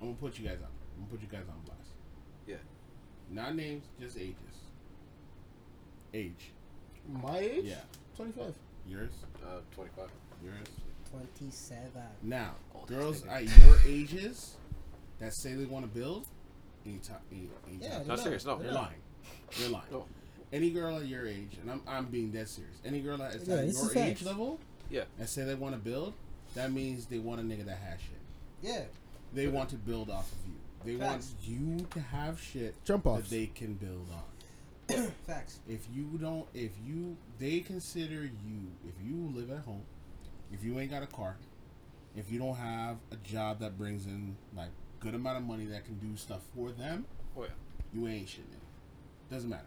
I'm 0.00 0.08
gonna 0.08 0.18
put 0.20 0.38
you 0.38 0.46
guys 0.46 0.58
on. 0.58 0.68
I'm 0.96 1.04
gonna 1.04 1.10
put 1.10 1.20
you 1.22 1.28
guys 1.28 1.46
on 1.48 1.60
blast. 1.64 1.80
Yeah. 2.46 2.56
Not 3.30 3.54
names, 3.56 3.84
just 4.00 4.16
ages. 4.18 4.36
Age. 6.12 6.50
My 7.08 7.38
age? 7.38 7.64
Yeah. 7.64 7.76
Twenty-five. 8.16 8.54
Yours. 8.86 9.10
Uh, 9.42 9.60
25. 9.74 10.08
Yours. 10.44 10.54
Twenty-seven. 11.10 12.02
Now, 12.22 12.52
Old 12.74 12.86
girls 12.86 13.24
at 13.26 13.44
your 13.44 13.76
ages 13.86 14.56
that 15.18 15.32
say 15.34 15.54
they 15.54 15.64
want 15.64 15.84
to 15.84 15.90
build, 15.98 16.26
ain't, 16.86 17.02
ta- 17.02 17.14
ain't, 17.32 17.50
ain't 17.70 17.82
Yeah, 17.82 17.90
talking. 17.90 18.08
Not 18.08 18.18
serious, 18.20 18.44
no. 18.44 18.60
you're 18.62 18.72
lying. 18.72 18.94
You're 19.58 19.70
lying. 19.70 19.84
No. 19.90 20.04
Any 20.52 20.70
girl 20.70 20.96
at 20.98 21.06
your 21.06 21.26
age, 21.26 21.56
and 21.60 21.70
I'm, 21.70 21.80
I'm 21.86 22.06
being 22.06 22.30
dead 22.30 22.48
serious. 22.48 22.76
Any 22.84 23.00
girl 23.00 23.16
that 23.18 23.34
is 23.34 23.48
Yeah, 23.48 23.56
at 23.56 23.72
your 23.72 23.90
age 24.04 24.18
facts. 24.18 24.22
level 24.24 24.60
Yeah. 24.90 25.04
and 25.18 25.28
say 25.28 25.44
they 25.44 25.54
want 25.54 25.74
to 25.74 25.80
build, 25.80 26.14
that 26.54 26.72
means 26.72 27.06
they 27.06 27.18
want 27.18 27.40
a 27.40 27.44
nigga 27.44 27.64
that 27.66 27.78
has 27.78 28.00
shit. 28.00 28.10
Yeah. 28.64 28.82
They 29.32 29.46
want 29.48 29.68
to 29.70 29.76
build 29.76 30.10
off 30.10 30.30
of 30.32 30.38
you. 30.48 30.54
They 30.84 30.98
Facts. 30.98 31.34
want 31.42 31.48
you 31.48 31.86
to 31.90 32.00
have 32.00 32.40
shit 32.40 32.74
Jump 32.84 33.04
that 33.04 33.28
they 33.30 33.46
can 33.46 33.74
build 33.74 34.08
on. 34.12 35.06
Facts. 35.26 35.58
If 35.68 35.86
you 35.94 36.04
don't, 36.20 36.46
if 36.54 36.72
you, 36.86 37.16
they 37.38 37.60
consider 37.60 38.22
you, 38.24 38.70
if 38.86 38.94
you 39.04 39.32
live 39.34 39.50
at 39.50 39.64
home, 39.64 39.82
if 40.52 40.62
you 40.62 40.78
ain't 40.78 40.90
got 40.90 41.02
a 41.02 41.06
car, 41.06 41.36
if 42.16 42.30
you 42.30 42.38
don't 42.38 42.54
have 42.56 42.96
a 43.12 43.16
job 43.16 43.60
that 43.60 43.76
brings 43.78 44.06
in 44.06 44.36
like 44.56 44.68
good 45.00 45.14
amount 45.14 45.38
of 45.38 45.44
money 45.44 45.64
that 45.66 45.84
can 45.84 45.94
do 45.98 46.16
stuff 46.16 46.40
for 46.54 46.70
them, 46.70 47.06
Oh 47.36 47.42
yeah. 47.42 47.48
you 47.92 48.06
ain't 48.06 48.28
shit. 48.28 48.44
nigga. 48.50 49.30
Doesn't 49.34 49.50
matter. 49.50 49.62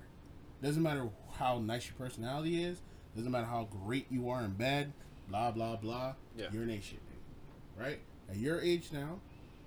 Doesn't 0.63 0.81
matter 0.83 1.09
how 1.33 1.59
nice 1.59 1.85
your 1.87 1.95
personality 1.95 2.63
is. 2.63 2.79
Doesn't 3.15 3.31
matter 3.31 3.45
how 3.47 3.67
great 3.85 4.05
you 4.11 4.29
are 4.29 4.43
in 4.43 4.51
bed. 4.51 4.93
Blah 5.29 5.51
blah 5.51 5.75
blah. 5.75 6.13
Yeah. 6.37 6.45
You're 6.53 6.63
an 6.63 6.69
A 6.69 6.79
shit, 6.79 6.99
nigga. 6.99 7.83
Right? 7.83 7.99
At 8.29 8.37
your 8.37 8.61
age 8.61 8.89
now, 8.91 9.19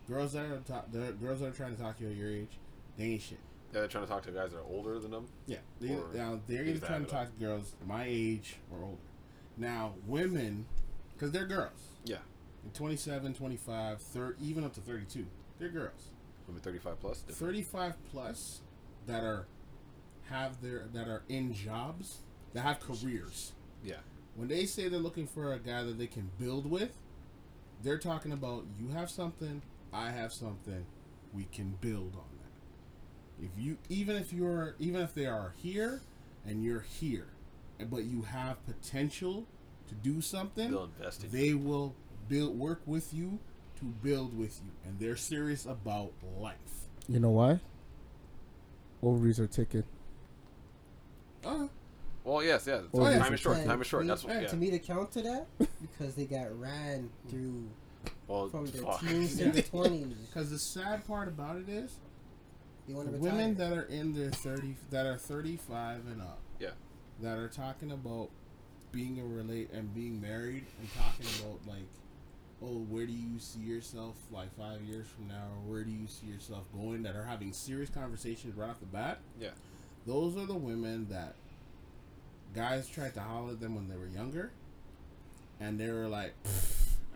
girls 0.08 0.32
that 0.32 0.44
are 0.46 0.58
talk, 0.58 0.90
the 0.92 1.12
girls 1.12 1.40
that 1.40 1.46
are 1.48 1.52
trying 1.52 1.76
to 1.76 1.82
talk 1.82 1.98
to 1.98 2.04
you 2.04 2.10
at 2.10 2.16
your 2.16 2.30
age, 2.30 2.58
they 2.96 3.04
ain't 3.04 3.22
shit. 3.22 3.38
Yeah, 3.72 3.80
they're 3.80 3.88
trying 3.88 4.04
to 4.04 4.10
talk 4.10 4.22
to 4.24 4.30
guys 4.32 4.50
that 4.50 4.58
are 4.58 4.64
older 4.68 4.98
than 4.98 5.12
them. 5.12 5.26
Yeah, 5.46 5.58
they, 5.80 5.96
now 6.14 6.40
they're 6.48 6.64
either 6.64 6.84
trying 6.84 7.04
to 7.04 7.10
talk 7.10 7.32
to 7.32 7.44
girls 7.44 7.74
my 7.86 8.04
age 8.06 8.56
or 8.72 8.82
older. 8.84 8.96
Now, 9.56 9.94
women, 10.06 10.66
because 11.14 11.30
they're 11.30 11.46
girls, 11.46 11.90
Yeah. 12.04 12.16
in 12.64 12.70
27, 12.72 13.34
25, 13.34 14.00
30, 14.02 14.44
even 14.44 14.64
up 14.64 14.74
to 14.74 14.80
32, 14.80 15.24
they're 15.58 15.68
girls. 15.68 16.08
Women 16.48 16.62
35 16.62 16.98
plus. 17.00 17.18
different. 17.20 17.38
35 17.54 17.94
plus 18.10 18.60
that 19.06 19.22
are 19.22 19.46
have 20.30 20.60
their 20.62 20.84
that 20.92 21.08
are 21.08 21.22
in 21.28 21.52
jobs 21.52 22.18
that 22.54 22.62
have 22.62 22.80
careers. 22.80 23.52
Yeah. 23.84 23.96
When 24.36 24.48
they 24.48 24.64
say 24.64 24.88
they're 24.88 24.98
looking 25.00 25.26
for 25.26 25.52
a 25.52 25.58
guy 25.58 25.82
that 25.84 25.98
they 25.98 26.06
can 26.06 26.30
build 26.38 26.68
with, 26.68 26.96
they're 27.82 27.98
talking 27.98 28.32
about 28.32 28.64
you 28.78 28.88
have 28.88 29.10
something, 29.10 29.62
I 29.92 30.10
have 30.10 30.32
something, 30.32 30.84
we 31.32 31.44
can 31.44 31.76
build 31.80 32.14
on 32.16 32.24
that. 32.38 33.44
If 33.44 33.50
you 33.58 33.78
even 33.88 34.16
if 34.16 34.32
you're 34.32 34.74
even 34.78 35.00
if 35.00 35.14
they 35.14 35.26
are 35.26 35.54
here 35.56 36.02
and 36.46 36.62
you're 36.62 36.80
here, 36.80 37.28
and- 37.78 37.90
but 37.90 38.04
you 38.04 38.22
have 38.22 38.64
potential 38.66 39.46
to 39.88 39.94
do 39.94 40.20
something, 40.20 40.70
They'll 40.70 40.84
invest 40.84 41.30
they 41.30 41.54
will 41.54 41.94
build 42.28 42.58
work 42.58 42.82
with 42.86 43.12
you 43.14 43.38
to 43.78 43.84
build 43.86 44.36
with 44.36 44.60
you, 44.64 44.70
and 44.84 44.98
they're 44.98 45.16
serious 45.16 45.64
about 45.64 46.12
life. 46.38 46.86
You 47.08 47.18
know 47.18 47.30
why? 47.30 47.60
Ovaries 49.02 49.40
are 49.40 49.46
ticking. 49.46 49.84
Uh, 51.44 51.68
Well, 52.24 52.42
yes, 52.42 52.66
yes. 52.66 52.82
Oh, 52.92 53.08
yeah. 53.08 53.18
Time 53.18 53.34
is 53.34 53.40
short. 53.40 53.56
And 53.58 53.66
Time 53.66 53.80
is 53.80 53.86
short. 53.86 54.06
That's 54.06 54.24
what. 54.24 54.34
yeah. 54.34 54.40
Yeah. 54.42 54.48
To 54.48 54.56
me, 54.56 54.70
to 54.70 54.78
counter 54.78 55.22
that, 55.22 55.46
because 55.80 56.14
they 56.14 56.26
got 56.26 56.58
ran 56.58 57.08
through 57.28 57.68
Well, 58.28 58.48
from 58.48 58.66
their 58.66 58.82
fuck. 58.82 59.00
teens 59.00 59.36
to 59.38 59.50
their 59.50 59.62
twenties. 59.62 60.16
because 60.28 60.50
the 60.50 60.58
sad 60.58 61.06
part 61.06 61.28
about 61.28 61.56
it 61.56 61.68
is, 61.68 61.96
They 62.86 62.94
want 62.94 63.10
the 63.10 63.16
to 63.18 63.22
women 63.22 63.54
that 63.56 63.72
are 63.72 63.82
in 63.84 64.12
their 64.12 64.30
thirty, 64.30 64.76
that 64.90 65.06
are 65.06 65.16
thirty-five 65.16 66.06
and 66.06 66.20
up, 66.20 66.40
Yeah. 66.58 66.70
that 67.22 67.38
are 67.38 67.48
talking 67.48 67.90
about 67.92 68.30
being 68.92 69.18
a 69.20 69.24
relate 69.24 69.70
and 69.72 69.94
being 69.94 70.20
married 70.20 70.66
and 70.80 70.88
talking 70.94 71.26
about 71.40 71.60
like, 71.66 71.86
oh, 72.62 72.80
where 72.88 73.06
do 73.06 73.12
you 73.12 73.38
see 73.38 73.60
yourself 73.60 74.16
like 74.30 74.54
five 74.58 74.82
years 74.82 75.06
from 75.08 75.28
now, 75.28 75.44
or 75.54 75.70
where 75.72 75.84
do 75.84 75.90
you 75.90 76.06
see 76.06 76.26
yourself 76.26 76.64
going? 76.74 77.02
That 77.04 77.16
are 77.16 77.24
having 77.24 77.52
serious 77.54 77.88
conversations 77.88 78.54
right 78.56 78.68
off 78.68 78.80
the 78.80 78.86
bat. 78.86 79.20
Yeah. 79.40 79.50
Those 80.06 80.36
are 80.36 80.44
the 80.46 80.54
women 80.56 81.06
that 81.10 81.36
guys 82.54 82.88
tried 82.88 83.14
to 83.14 83.20
holler 83.20 83.52
at 83.52 83.60
them 83.60 83.74
when 83.74 83.88
they 83.88 83.96
were 83.96 84.08
younger, 84.08 84.52
and 85.60 85.78
they 85.78 85.90
were 85.90 86.08
like, 86.08 86.34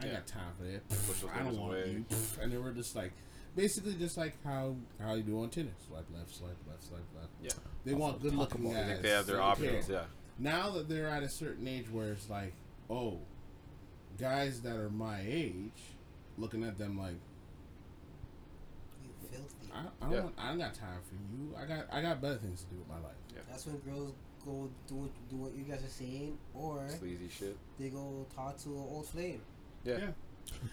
"I 0.01 0.07
Yeah. 0.07 0.13
got 0.15 0.27
time 0.27 0.53
for 0.59 0.65
that. 0.65 0.89
Push 0.89 1.25
I 1.33 1.39
don't 1.43 1.59
want 1.59 1.73
away." 1.75 1.91
you." 1.93 2.05
Pfft," 2.09 2.39
And 2.43 2.53
they 2.53 2.57
were 2.59 2.73
just 2.73 2.95
like, 2.95 3.13
basically, 3.57 3.95
just 3.95 4.17
like 4.17 4.35
how 4.45 4.77
how 5.01 5.15
you 5.15 5.23
do 5.23 5.41
on 5.43 5.51
Tinder, 5.51 5.73
swipe 5.87 6.07
left, 6.15 6.35
swipe 6.35 6.57
left, 6.69 6.85
swipe 6.85 7.01
left. 7.15 7.31
Yeah. 7.41 7.51
They 7.85 7.95
want 7.95 8.23
good 8.23 8.35
looking 8.35 8.65
guys. 8.65 8.77
I 8.77 8.87
think 8.87 9.03
they 9.03 9.11
have 9.11 9.27
their 9.27 9.37
so 9.37 9.43
options. 9.43 9.87
care. 9.87 9.95
Yeah. 9.97 10.05
Now 10.39 10.71
that 10.71 10.89
they're 10.89 11.09
at 11.09 11.23
a 11.23 11.29
certain 11.29 11.69
age 11.69 11.89
where 11.91 12.13
it's 12.13 12.29
like, 12.29 12.55
oh, 12.91 13.21
guys 14.19 14.61
that 14.63 14.77
are 14.77 14.91
my 14.91 15.21
age, 15.25 15.95
looking 16.39 16.65
at 16.65 16.77
them 16.79 16.99
like, 16.99 17.15
You 19.03 19.11
filthy. 19.31 19.71
I, 19.73 19.81
I 19.81 19.83
don't, 20.05 20.13
Yeah. 20.13 20.21
want, 20.23 20.35
I 20.39 20.49
don't 20.49 20.59
got 20.59 20.75
time 20.75 21.01
for 21.09 21.15
you. 21.15 21.55
I 21.57 21.67
got 21.67 21.93
I 21.93 22.03
got 22.03 22.21
better 22.21 22.37
things 22.39 22.63
to 22.65 22.71
do 22.71 22.79
with 22.79 22.89
my 22.89 22.99
life. 22.99 23.17
Yeah. 23.35 23.41
That's 23.49 23.67
when 23.67 23.79
girls 23.79 24.13
go 24.45 24.69
do 24.87 24.95
what, 24.95 25.11
do 25.31 25.37
what 25.37 25.55
you 25.55 25.65
guys 25.65 25.83
are 25.85 25.89
saying, 25.89 26.37
or 26.55 26.87
Sleazy 26.99 27.29
shit. 27.29 27.57
they 27.79 27.89
go 27.89 28.27
talk 28.35 28.57
to 28.59 28.69
an 28.71 28.77
old 28.91 29.07
flame. 29.07 29.41
Yeah. 29.85 29.99
Yeah. 29.99 30.07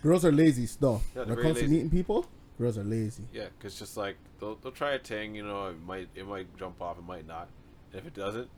Girls 0.04 0.26
are 0.26 0.32
lazy 0.32 0.66
stuff. 0.66 1.02
Yeah, 1.16 1.24
they're 1.24 1.28
when 1.28 1.32
it 1.32 1.36
very 1.36 1.48
comes 1.54 1.60
to 1.60 1.68
meeting 1.70 1.90
people, 1.90 2.26
girls 2.58 2.78
are 2.78 2.84
lazy. 2.84 3.24
Yeah, 3.34 3.46
because 3.58 3.78
just 3.80 3.96
like 3.98 4.18
they'll, 4.40 4.56
they'll 4.56 4.72
try 4.72 4.92
a 4.94 5.00
thing, 5.00 5.34
you 5.36 5.44
know, 5.46 5.68
it 5.68 5.82
might 5.82 6.10
it 6.16 6.28
might 6.28 6.48
jump 6.58 6.82
off, 6.82 6.98
it 6.98 7.04
might 7.06 7.26
not. 7.28 7.48
And 7.92 8.00
if 8.02 8.08
it 8.08 8.14
doesn't, 8.14 8.50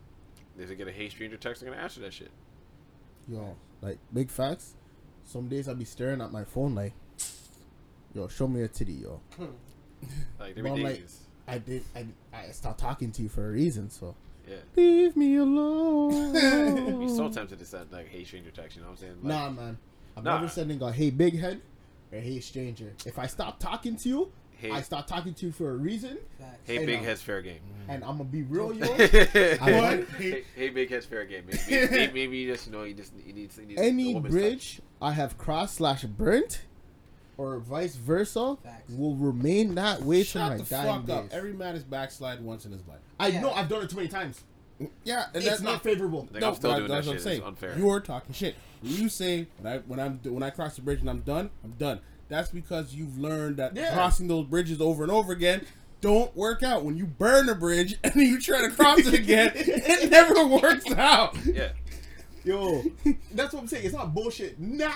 if 0.57 0.68
they 0.69 0.76
get 0.76 0.88
a 0.88 0.91
hey 0.91 1.10
stranger 1.10 1.38
text, 1.38 1.61
they're 1.61 1.69
gonna 1.69 1.81
answer 1.81 1.99
that 2.02 2.14
shit. 2.14 2.31
Yo, 3.27 3.56
like 3.81 3.99
big 4.14 4.30
facts. 4.30 4.73
Some 5.26 5.48
days 5.48 5.68
I'll 5.69 5.76
be 5.76 5.85
staring 5.85 6.19
at 6.22 6.31
my 6.31 6.44
phone 6.44 6.76
like, 6.76 6.94
yo, 8.14 8.27
show 8.27 8.48
me 8.48 8.61
a 8.61 8.68
titty, 8.68 8.94
yo. 8.94 9.22
Like 10.40 10.56
they 10.56 10.61
Well, 10.61 10.76
be 10.76 10.84
like- 10.84 11.03
I 11.48 11.57
did. 11.60 11.84
I, 11.95 12.06
I 12.34 12.52
stopped 12.52 12.80
talking 12.80 13.11
to 13.14 13.22
you 13.22 13.30
for 13.30 13.48
a 13.48 13.52
reason. 13.52 13.90
So 13.90 14.15
Yeah. 14.47 14.55
Leave 14.75 15.15
me 15.15 15.37
I'd 15.39 16.99
be 16.99 17.07
so 17.09 17.29
tempted 17.29 17.59
to 17.59 17.65
send 17.65 17.91
like 17.91 18.07
hey 18.09 18.23
stranger 18.23 18.51
text. 18.51 18.75
You 18.75 18.81
know 18.83 18.89
what 18.89 18.93
I'm 18.93 18.97
saying? 18.97 19.13
Like, 19.21 19.23
nah, 19.23 19.49
man. 19.49 19.77
I'm 20.17 20.23
Nah. 20.23 20.35
never 20.35 20.49
sending 20.49 20.81
a 20.81 20.91
hey 20.91 21.09
big 21.09 21.39
head 21.39 21.61
or 22.11 22.19
hey 22.19 22.39
stranger. 22.39 22.93
If 23.05 23.17
I 23.19 23.27
stop 23.27 23.59
talking 23.59 23.95
to 23.97 24.09
you, 24.09 24.31
Hey, 24.55 24.71
I 24.71 24.81
stop 24.81 25.07
talking 25.07 25.33
to 25.33 25.45
you 25.47 25.51
for 25.51 25.71
a 25.71 25.75
reason, 25.75 26.17
Facts. 26.39 26.59
hey, 26.65 26.77
Hey, 26.77 26.85
big 26.85 26.99
nah. 26.99 27.05
head's 27.07 27.21
fair 27.21 27.41
game. 27.41 27.59
and 27.89 28.01
I'm 28.03 28.11
gonna 28.17 28.23
be 28.25 28.43
real, 28.43 28.73
yo. 28.77 28.85
hey, 28.95 29.57
want- 29.59 30.07
hey, 30.55 30.69
big 30.69 30.89
head's 30.89 31.05
fair 31.05 31.25
game. 31.25 31.43
Maybe, 31.47 31.87
maybe, 31.89 32.13
maybe 32.13 32.37
you 32.37 32.51
just 32.53 32.67
you 32.67 32.71
know 32.71 32.83
you 32.83 32.93
just 32.93 33.11
you 33.25 33.33
need, 33.33 33.51
you 33.57 33.65
need 33.65 33.77
a 33.77 33.81
Any 33.83 34.13
woman's 34.13 34.33
bridge 34.33 34.81
I 35.01 35.11
have 35.13 35.37
crossed 35.37 35.75
slash 35.75 36.03
burnt, 36.03 36.61
or 37.43 37.59
vice 37.59 37.95
versa, 37.95 38.57
Facts. 38.63 38.91
will 38.93 39.15
remain 39.15 39.75
that 39.75 40.01
way 40.01 40.19
to 40.19 40.23
Shut 40.25 40.51
my 40.51 40.57
the 40.57 40.63
dying 40.63 40.87
fuck 40.87 41.05
days. 41.05 41.15
up. 41.15 41.25
Every 41.31 41.53
man 41.53 41.75
is 41.75 41.83
backsliding 41.83 42.45
once 42.45 42.65
in 42.65 42.71
his 42.71 42.85
life. 42.87 42.99
I 43.19 43.27
Yeah. 43.27 43.41
know 43.41 43.51
I've 43.51 43.69
done 43.69 43.83
it 43.83 43.89
too 43.89 43.97
many 43.97 44.07
times. 44.07 44.43
Yeah, 45.03 45.25
and 45.27 45.35
It's 45.37 45.45
that's 45.45 45.61
not 45.61 45.83
favorable. 45.83 46.27
Like, 46.33 46.43
I'm 46.43 46.55
still 46.55 46.71
but 46.71 46.77
doing 46.77 46.89
that 46.89 46.95
that's 46.95 47.07
what 47.07 47.13
shit. 47.13 47.19
I'm 47.21 47.23
saying. 47.23 47.37
It's 47.39 47.47
unfair. 47.47 47.77
You're 47.77 47.99
talking 47.99 48.33
shit. 48.33 48.55
When 48.81 48.91
you 48.93 49.07
say 49.09 49.47
when 49.59 49.71
I 49.73 49.77
when 49.79 49.99
I'm 49.99 50.19
when 50.25 50.43
I 50.43 50.49
cross 50.49 50.75
the 50.75 50.81
bridge 50.81 50.99
and 50.99 51.09
I'm 51.09 51.21
done, 51.21 51.51
I'm 51.63 51.71
done. 51.71 51.99
That's 52.29 52.49
because 52.49 52.93
you've 52.95 53.17
learned 53.17 53.57
that 53.57 53.75
Yeah. 53.75 53.93
crossing 53.93 54.27
those 54.27 54.45
bridges 54.47 54.81
over 54.81 55.03
and 55.03 55.11
over 55.11 55.31
again 55.31 55.65
don't 56.01 56.35
work 56.35 56.63
out. 56.63 56.83
When 56.83 56.97
you 56.97 57.05
burn 57.05 57.47
a 57.47 57.55
bridge 57.55 57.97
and 58.03 58.15
you 58.15 58.41
try 58.41 58.61
to 58.61 58.69
cross 58.69 58.99
it 58.99 59.13
again, 59.13 59.51
it 59.55 60.09
never 60.11 60.45
works 60.45 60.91
out. 60.91 61.37
Yeah. 61.45 61.69
Yo, 62.43 62.83
that's 63.33 63.53
what 63.53 63.61
I'm 63.61 63.67
saying. 63.67 63.85
It's 63.85 63.93
not 63.93 64.13
bullshit 64.13 64.59
now. 64.59 64.93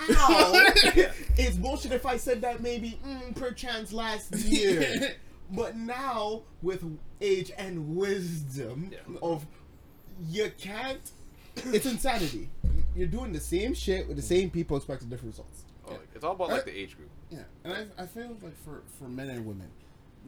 it's 1.38 1.56
bullshit 1.56 1.92
if 1.94 2.06
I 2.06 2.18
said 2.18 2.42
that 2.42 2.62
maybe 2.62 3.00
mm, 3.06 3.36
perchance 3.36 3.94
last 3.94 4.34
year. 4.36 5.16
but 5.52 5.76
now, 5.78 6.42
with 6.62 6.84
age 7.22 7.52
and 7.58 7.96
wisdom 7.96 8.92
Yeah. 8.92 9.18
of 9.22 9.46
you 10.30 10.52
can't, 10.58 11.12
it's 11.56 11.86
insanity. 11.86 12.50
You're 12.96 13.08
doing 13.08 13.32
the 13.32 13.40
same 13.40 13.74
shit 13.74 14.08
with 14.08 14.18
the 14.18 14.24
same 14.24 14.50
people 14.50 14.76
expecting 14.76 15.08
different 15.10 15.34
results. 15.34 15.64
Oh, 15.88 15.92
like, 15.92 16.02
it's 16.16 16.24
all 16.26 16.34
about 16.34 16.50
like 16.50 16.66
the 16.66 16.78
age 16.78 16.98
group. 16.98 17.10
Yeah, 17.30 17.44
and 17.64 17.74
I, 17.74 18.04
I 18.04 18.06
feel 18.08 18.36
like 18.42 18.58
for 18.64 18.82
for 19.00 19.06
men 19.08 19.30
and 19.30 19.46
women, 19.46 19.70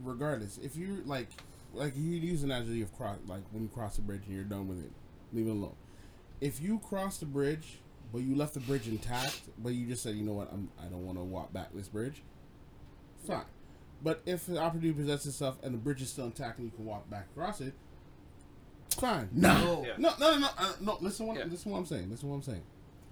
regardless, 0.03 0.57
if 0.59 0.75
you 0.77 1.01
like 1.05 1.27
like 1.73 1.93
you 1.97 2.03
use 2.17 2.43
an 2.43 2.51
analogy 2.51 2.81
of 2.81 2.95
cross 2.95 3.17
like 3.27 3.41
when 3.51 3.63
you 3.63 3.69
cross 3.69 3.95
the 3.97 4.01
bridge 4.03 4.21
and 4.27 4.35
you're 4.35 4.43
done 4.45 4.67
with 4.67 4.79
it, 4.83 4.91
leave 5.33 5.47
it 5.47 5.51
alone. 5.51 5.75
If 6.41 6.61
you 6.61 6.80
cross 6.80 7.18
the 7.18 7.26
bridge 7.26 7.80
but 8.11 8.22
you 8.22 8.36
left 8.36 8.53
the 8.53 8.60
bridge 8.60 8.88
intact, 8.88 9.41
but 9.60 9.74
you 9.74 9.86
just 9.86 10.02
said, 10.03 10.16
you 10.16 10.24
know 10.24 10.34
what, 10.34 10.52
I'm 10.52 10.70
I 10.80 10.86
don't 10.86 11.06
want 11.06 11.18
to 11.18 11.24
walk 11.24 11.53
back 11.53 11.70
this 11.74 11.88
bridge, 11.88 12.22
fine. 13.28 13.45
But 14.02 14.22
if 14.26 14.45
the 14.45 14.57
opportunity 14.57 14.94
presents 14.94 15.26
itself 15.26 15.57
and 15.61 15.74
the 15.74 15.78
bridge 15.78 16.02
is 16.02 16.10
still 16.10 16.26
intact 16.26 16.57
and 16.57 16.68
you 16.68 16.72
can 16.76 16.86
walk 16.86 17.10
back 17.10 17.28
across 17.36 17.61
it, 17.61 17.74
fine. 18.98 19.30
No, 19.32 19.84
Yeah. 19.86 19.94
No, 19.98 20.14
no, 20.20 20.32
no, 20.32 20.40
no. 20.40 20.48
Uh, 20.57 20.74
no 20.82 20.98
listen, 21.02 21.28
what, 21.28 21.38
Yeah. 21.38 21.45
listen, 21.45 21.72
what 21.72 21.80
I'm 21.80 21.86
saying. 21.86 22.10
Listen, 22.10 22.30
what 22.30 22.36
I'm 22.36 22.41
saying. 22.41 22.64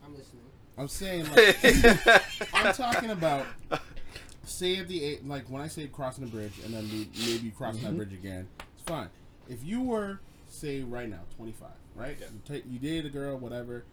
I'm 0.04 0.16
listening. 0.16 0.44
I'm 0.80 0.88
saying, 0.88 1.26
like, 2.06 2.54
I'm 2.54 2.74
talking 2.74 3.10
about 3.10 3.48
say 4.44 4.78
at 4.78 4.88
the 4.88 5.04
eight, 5.04 5.28
like 5.28 5.50
when 5.50 5.62
I 5.62 5.68
say 5.68 5.88
crossing 5.88 6.26
the 6.26 6.32
bridge 6.32 6.54
and 6.64 6.74
then 6.74 6.88
maybe 7.20 7.52
crossing 7.56 7.84
that 7.84 7.96
bridge 7.98 8.14
again, 8.14 8.48
it's 8.76 8.84
fine. 8.84 9.10
If 9.50 9.64
you 9.64 9.82
were 9.82 10.20
say 10.48 10.82
right 10.82 11.10
now 11.10 11.22
25, 11.36 11.70
right? 11.98 12.18
Yeah. 12.20 12.28
You, 12.28 12.42
take, 12.46 12.64
you 12.70 12.80
dated 12.80 13.08
a 13.08 13.10
girl, 13.10 13.38
whatever. 13.38 13.84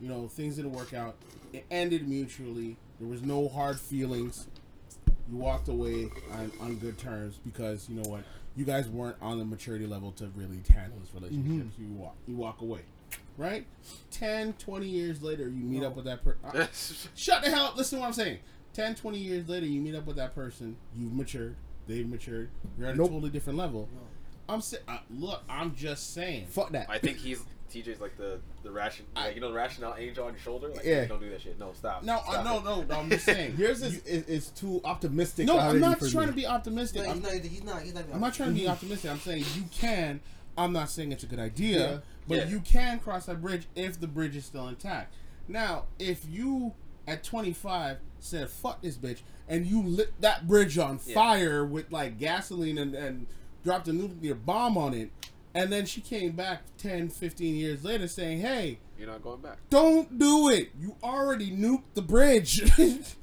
You 0.00 0.08
know 0.08 0.28
things 0.28 0.56
didn't 0.56 0.72
work 0.72 0.94
out. 0.94 1.16
It 1.52 1.66
ended 1.70 2.08
mutually. 2.08 2.76
There 3.00 3.08
was 3.08 3.22
no 3.22 3.48
hard 3.48 3.80
feelings. 3.80 4.46
You 5.30 5.36
walked 5.36 5.68
away 5.68 6.08
on, 6.32 6.52
on 6.60 6.76
good 6.76 6.98
terms 6.98 7.38
because 7.44 7.88
you 7.88 8.00
know 8.00 8.08
what 8.08 8.22
you 8.56 8.64
guys 8.64 8.88
weren't 8.88 9.16
on 9.20 9.38
the 9.38 9.44
maturity 9.44 9.86
level 9.86 10.12
to 10.12 10.30
really 10.36 10.60
handle 10.72 10.98
this 11.00 11.12
relationship. 11.14 11.44
Mm-hmm. 11.44 11.68
So 11.70 11.82
you 11.82 11.92
walk 11.94 12.16
you 12.26 12.36
walk 12.36 12.60
away, 12.60 12.80
right? 13.36 13.66
10, 14.12 14.54
20 14.54 14.86
years 14.86 15.22
later, 15.22 15.44
you 15.44 15.64
meet 15.64 15.82
up 15.82 15.96
with 15.96 16.04
that 16.04 16.24
person. 16.24 16.40
Uh, 16.44 16.66
shut 17.14 17.42
the 17.42 17.50
hell 17.50 17.66
up. 17.66 17.76
Listen 17.76 17.98
to 17.98 18.00
what 18.00 18.06
I'm 18.08 18.12
saying. 18.12 18.38
10, 18.74 18.94
20 18.94 19.18
years 19.18 19.48
later, 19.48 19.66
you 19.66 19.80
meet 19.80 19.94
up 19.96 20.06
with 20.06 20.16
that 20.16 20.34
person. 20.34 20.76
You've 20.96 21.12
matured. 21.12 21.56
They've 21.88 22.08
matured. 22.08 22.50
You're 22.78 22.88
at 22.88 22.94
a 22.94 22.98
totally 22.98 23.30
different 23.30 23.58
level. 23.58 23.88
No. 23.92 24.00
I'm 24.48 24.60
saying, 24.60 24.82
uh, 24.88 24.98
look, 25.10 25.42
I'm 25.48 25.74
just 25.74 26.14
saying. 26.14 26.46
Fuck 26.46 26.70
that. 26.72 26.86
I 26.88 26.98
think 26.98 27.18
he's 27.18 27.42
TJ's 27.70 28.00
like 28.00 28.16
the 28.16 28.40
the 28.62 28.70
ration, 28.70 29.04
like 29.14 29.34
you 29.34 29.40
know 29.42 29.48
the 29.48 29.54
rationale 29.54 29.94
angel 29.98 30.24
on 30.24 30.32
your 30.32 30.40
shoulder. 30.40 30.68
Like, 30.68 30.84
Yeah. 30.84 31.04
don't 31.04 31.20
do 31.20 31.28
that 31.30 31.42
shit. 31.42 31.58
No, 31.58 31.72
stop. 31.74 32.02
No, 32.02 32.20
uh, 32.26 32.42
no, 32.42 32.60
no, 32.60 32.82
no. 32.82 32.94
I'm 32.98 33.10
just 33.10 33.26
saying. 33.26 33.54
Yours 33.58 33.82
is, 33.82 34.02
is, 34.04 34.24
is 34.26 34.48
too 34.50 34.80
optimistic. 34.84 35.46
no, 35.46 35.58
I'm 35.58 35.78
not 35.78 35.98
trying 36.00 36.26
me. 36.28 36.32
to 36.32 36.36
be 36.36 36.46
optimistic. 36.46 37.02
No, 37.02 37.10
I'm, 37.10 37.16
he's 37.16 37.24
not. 37.24 37.32
He's 37.42 37.64
not. 37.64 37.82
He's 37.82 37.94
not. 37.94 38.04
I'm 38.14 38.20
not 38.20 38.32
trying 38.34 38.50
to 38.50 38.54
be 38.54 38.66
optimistic. 38.66 39.10
I'm 39.10 39.18
saying 39.20 39.44
you 39.54 39.64
can. 39.70 40.20
I'm 40.56 40.72
not 40.72 40.90
saying 40.90 41.12
it's 41.12 41.22
a 41.22 41.26
good 41.26 41.38
idea, 41.38 41.78
Yeah. 41.92 41.98
but 42.26 42.36
Yeah. 42.38 42.46
you 42.48 42.60
can 42.60 42.98
cross 43.00 43.26
that 43.26 43.40
bridge 43.42 43.66
if 43.76 44.00
the 44.00 44.08
bridge 44.08 44.34
is 44.34 44.44
still 44.46 44.66
intact. 44.68 45.14
Now, 45.46 45.84
if 45.98 46.24
you 46.28 46.72
at 47.06 47.22
25 47.22 47.98
said 48.18 48.48
"fuck 48.50 48.80
this 48.82 48.96
bitch" 48.96 49.18
and 49.46 49.66
you 49.66 49.82
lit 49.82 50.18
that 50.20 50.46
bridge 50.48 50.78
on 50.78 50.98
Yeah. 51.04 51.14
fire 51.14 51.64
with 51.66 51.92
like 51.92 52.18
gasoline 52.18 52.78
and, 52.78 52.94
and 52.94 53.26
dropped 53.68 53.86
a 53.86 53.92
nuclear 53.92 54.34
bomb 54.34 54.78
on 54.78 54.94
it, 54.94 55.10
and 55.54 55.70
then 55.70 55.84
she 55.84 56.00
came 56.00 56.32
back 56.32 56.62
10, 56.78 57.10
15 57.10 57.54
years 57.54 57.84
later 57.84 58.08
saying, 58.08 58.40
"Hey, 58.40 58.78
You're 58.98 59.08
not 59.08 59.22
going 59.22 59.42
back. 59.42 59.58
don't 59.68 60.18
do 60.18 60.48
it. 60.48 60.70
You 60.80 60.96
already 61.02 61.50
nuked 61.50 61.82
the 61.92 62.00
bridge." 62.00 62.62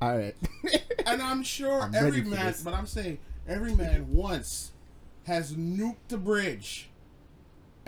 All 0.00 0.16
right. 0.16 0.36
And 1.06 1.20
I'm 1.22 1.42
sure 1.42 1.80
I'm 1.80 1.94
every 1.94 2.22
man, 2.22 2.46
this. 2.46 2.62
but 2.62 2.74
I'm 2.74 2.86
saying 2.86 3.18
every 3.48 3.74
man 3.74 4.12
once 4.12 4.70
has 5.24 5.54
nuked 5.54 5.96
the 6.08 6.18
bridge 6.18 6.89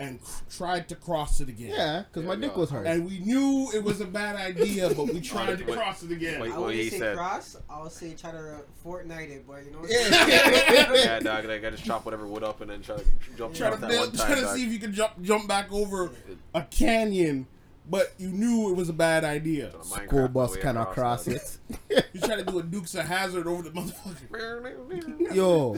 and 0.03 0.21
cr- 0.23 0.43
tried 0.49 0.89
to 0.89 0.95
cross 0.95 1.39
it 1.39 1.49
again. 1.49 1.69
yeah, 1.71 2.03
because 2.07 2.27
my 2.27 2.35
dick 2.35 2.53
no. 2.53 2.61
was 2.61 2.69
hard. 2.69 2.85
And 2.87 3.05
we 3.05 3.19
knew 3.19 3.69
it 3.73 3.83
was 3.83 4.01
a 4.01 4.05
bad 4.05 4.35
idea, 4.35 4.89
but 4.93 5.05
we 5.13 5.21
tried 5.33 5.57
to 5.57 5.63
cross 5.63 6.03
it 6.03 6.11
again. 6.11 6.41
wait. 6.41 6.51
I 6.51 6.57
wouldn't 6.59 6.91
say 6.91 6.99
said- 6.99 7.17
cross. 7.17 7.55
I'll 7.69 7.89
say 7.89 8.13
try 8.13 8.31
to 8.31 8.61
Fortnite 8.85 9.29
it, 9.29 9.47
but 9.47 9.65
you 9.65 9.71
know. 9.71 9.79
What 9.79 9.89
yeah, 9.91 11.19
dog. 11.19 11.45
Like, 11.45 11.63
I 11.65 11.69
just 11.69 11.85
chop 11.85 12.05
whatever 12.05 12.27
wood 12.27 12.43
up 12.43 12.61
and 12.61 12.69
then 12.69 12.81
try 12.81 12.97
to 12.97 13.05
jump 13.37 13.55
try 13.55 13.69
to, 13.69 13.77
that 13.77 13.89
build, 13.89 14.17
one 14.17 14.27
try 14.27 14.35
to 14.35 14.47
see 14.53 14.63
if 14.65 14.71
you 14.71 14.79
can 14.79 14.93
jump 14.93 15.21
jump 15.21 15.47
back 15.47 15.71
over 15.71 16.11
a 16.53 16.61
canyon, 16.63 17.47
but 17.89 18.13
you 18.17 18.29
knew 18.29 18.69
it 18.69 18.75
was 18.75 18.89
a 18.89 18.93
bad 18.93 19.23
idea. 19.23 19.69
On 19.69 19.75
a 19.75 19.77
Minecraft 19.83 20.07
School 20.07 20.27
bus 20.27 20.55
way 20.55 20.61
cannot 20.61 20.91
across, 20.91 21.25
cross 21.25 21.57
dog. 21.69 21.81
it. 21.89 22.05
You 22.13 22.21
try 22.21 22.35
to 22.35 22.43
do 22.43 22.59
a 22.59 22.63
Dukes 22.63 22.93
of 22.93 23.05
Hazzard 23.07 23.47
over 23.47 23.63
the 23.63 23.71
motherfucker. 23.71 25.33
Yo, 25.35 25.77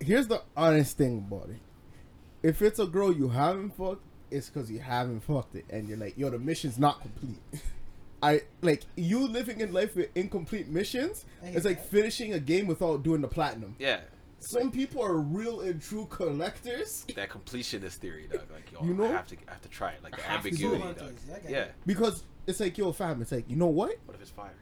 here's 0.00 0.28
the 0.28 0.42
honest 0.56 0.96
thing 0.96 1.18
about 1.18 1.48
it. 1.48 1.56
If 2.46 2.62
it's 2.62 2.78
a 2.78 2.86
girl 2.86 3.12
you 3.12 3.28
haven't 3.28 3.76
fucked, 3.76 4.02
it's 4.30 4.48
because 4.48 4.70
you 4.70 4.78
haven't 4.78 5.20
fucked 5.24 5.56
it, 5.56 5.64
and 5.68 5.88
you're 5.88 5.98
like, 5.98 6.16
yo, 6.16 6.30
the 6.30 6.38
mission's 6.38 6.78
not 6.78 7.00
complete. 7.00 7.40
I 8.22 8.42
like 8.62 8.82
you 8.96 9.26
living 9.26 9.60
in 9.60 9.72
life 9.72 9.96
with 9.96 10.08
incomplete 10.16 10.68
missions. 10.68 11.24
It's 11.42 11.64
like 11.64 11.78
that. 11.82 11.90
finishing 11.90 12.32
a 12.34 12.38
game 12.40 12.66
without 12.68 13.02
doing 13.02 13.20
the 13.20 13.28
platinum. 13.28 13.74
Yeah, 13.80 14.00
Some 14.38 14.70
people 14.70 15.02
are 15.02 15.16
real 15.16 15.60
and 15.60 15.82
true 15.82 16.06
collectors 16.08 17.04
that 17.16 17.30
completionist 17.30 17.94
theory, 17.94 18.28
dog. 18.32 18.42
Like, 18.54 18.70
yo, 18.72 18.84
You 18.86 18.94
know? 18.94 19.04
I 19.06 19.08
have 19.08 19.26
to, 19.26 19.36
I 19.48 19.52
have 19.52 19.62
to 19.62 19.68
try 19.68 19.90
it. 19.90 20.02
Like 20.04 20.16
the 20.16 20.24
I 20.24 20.32
have 20.32 20.42
to 20.44 20.50
do 20.50 20.74
ambiguity, 20.74 21.00
dog. 21.00 21.14
Yeah, 21.28 21.50
Yeah. 21.50 21.58
it. 21.64 21.74
because 21.84 22.22
it's 22.46 22.60
like, 22.60 22.78
yo, 22.78 22.92
fam. 22.92 23.20
It's 23.22 23.32
like, 23.32 23.50
you 23.50 23.56
know 23.56 23.66
what? 23.66 23.96
What 24.06 24.14
if 24.14 24.20
it's 24.22 24.30
fire? 24.30 24.54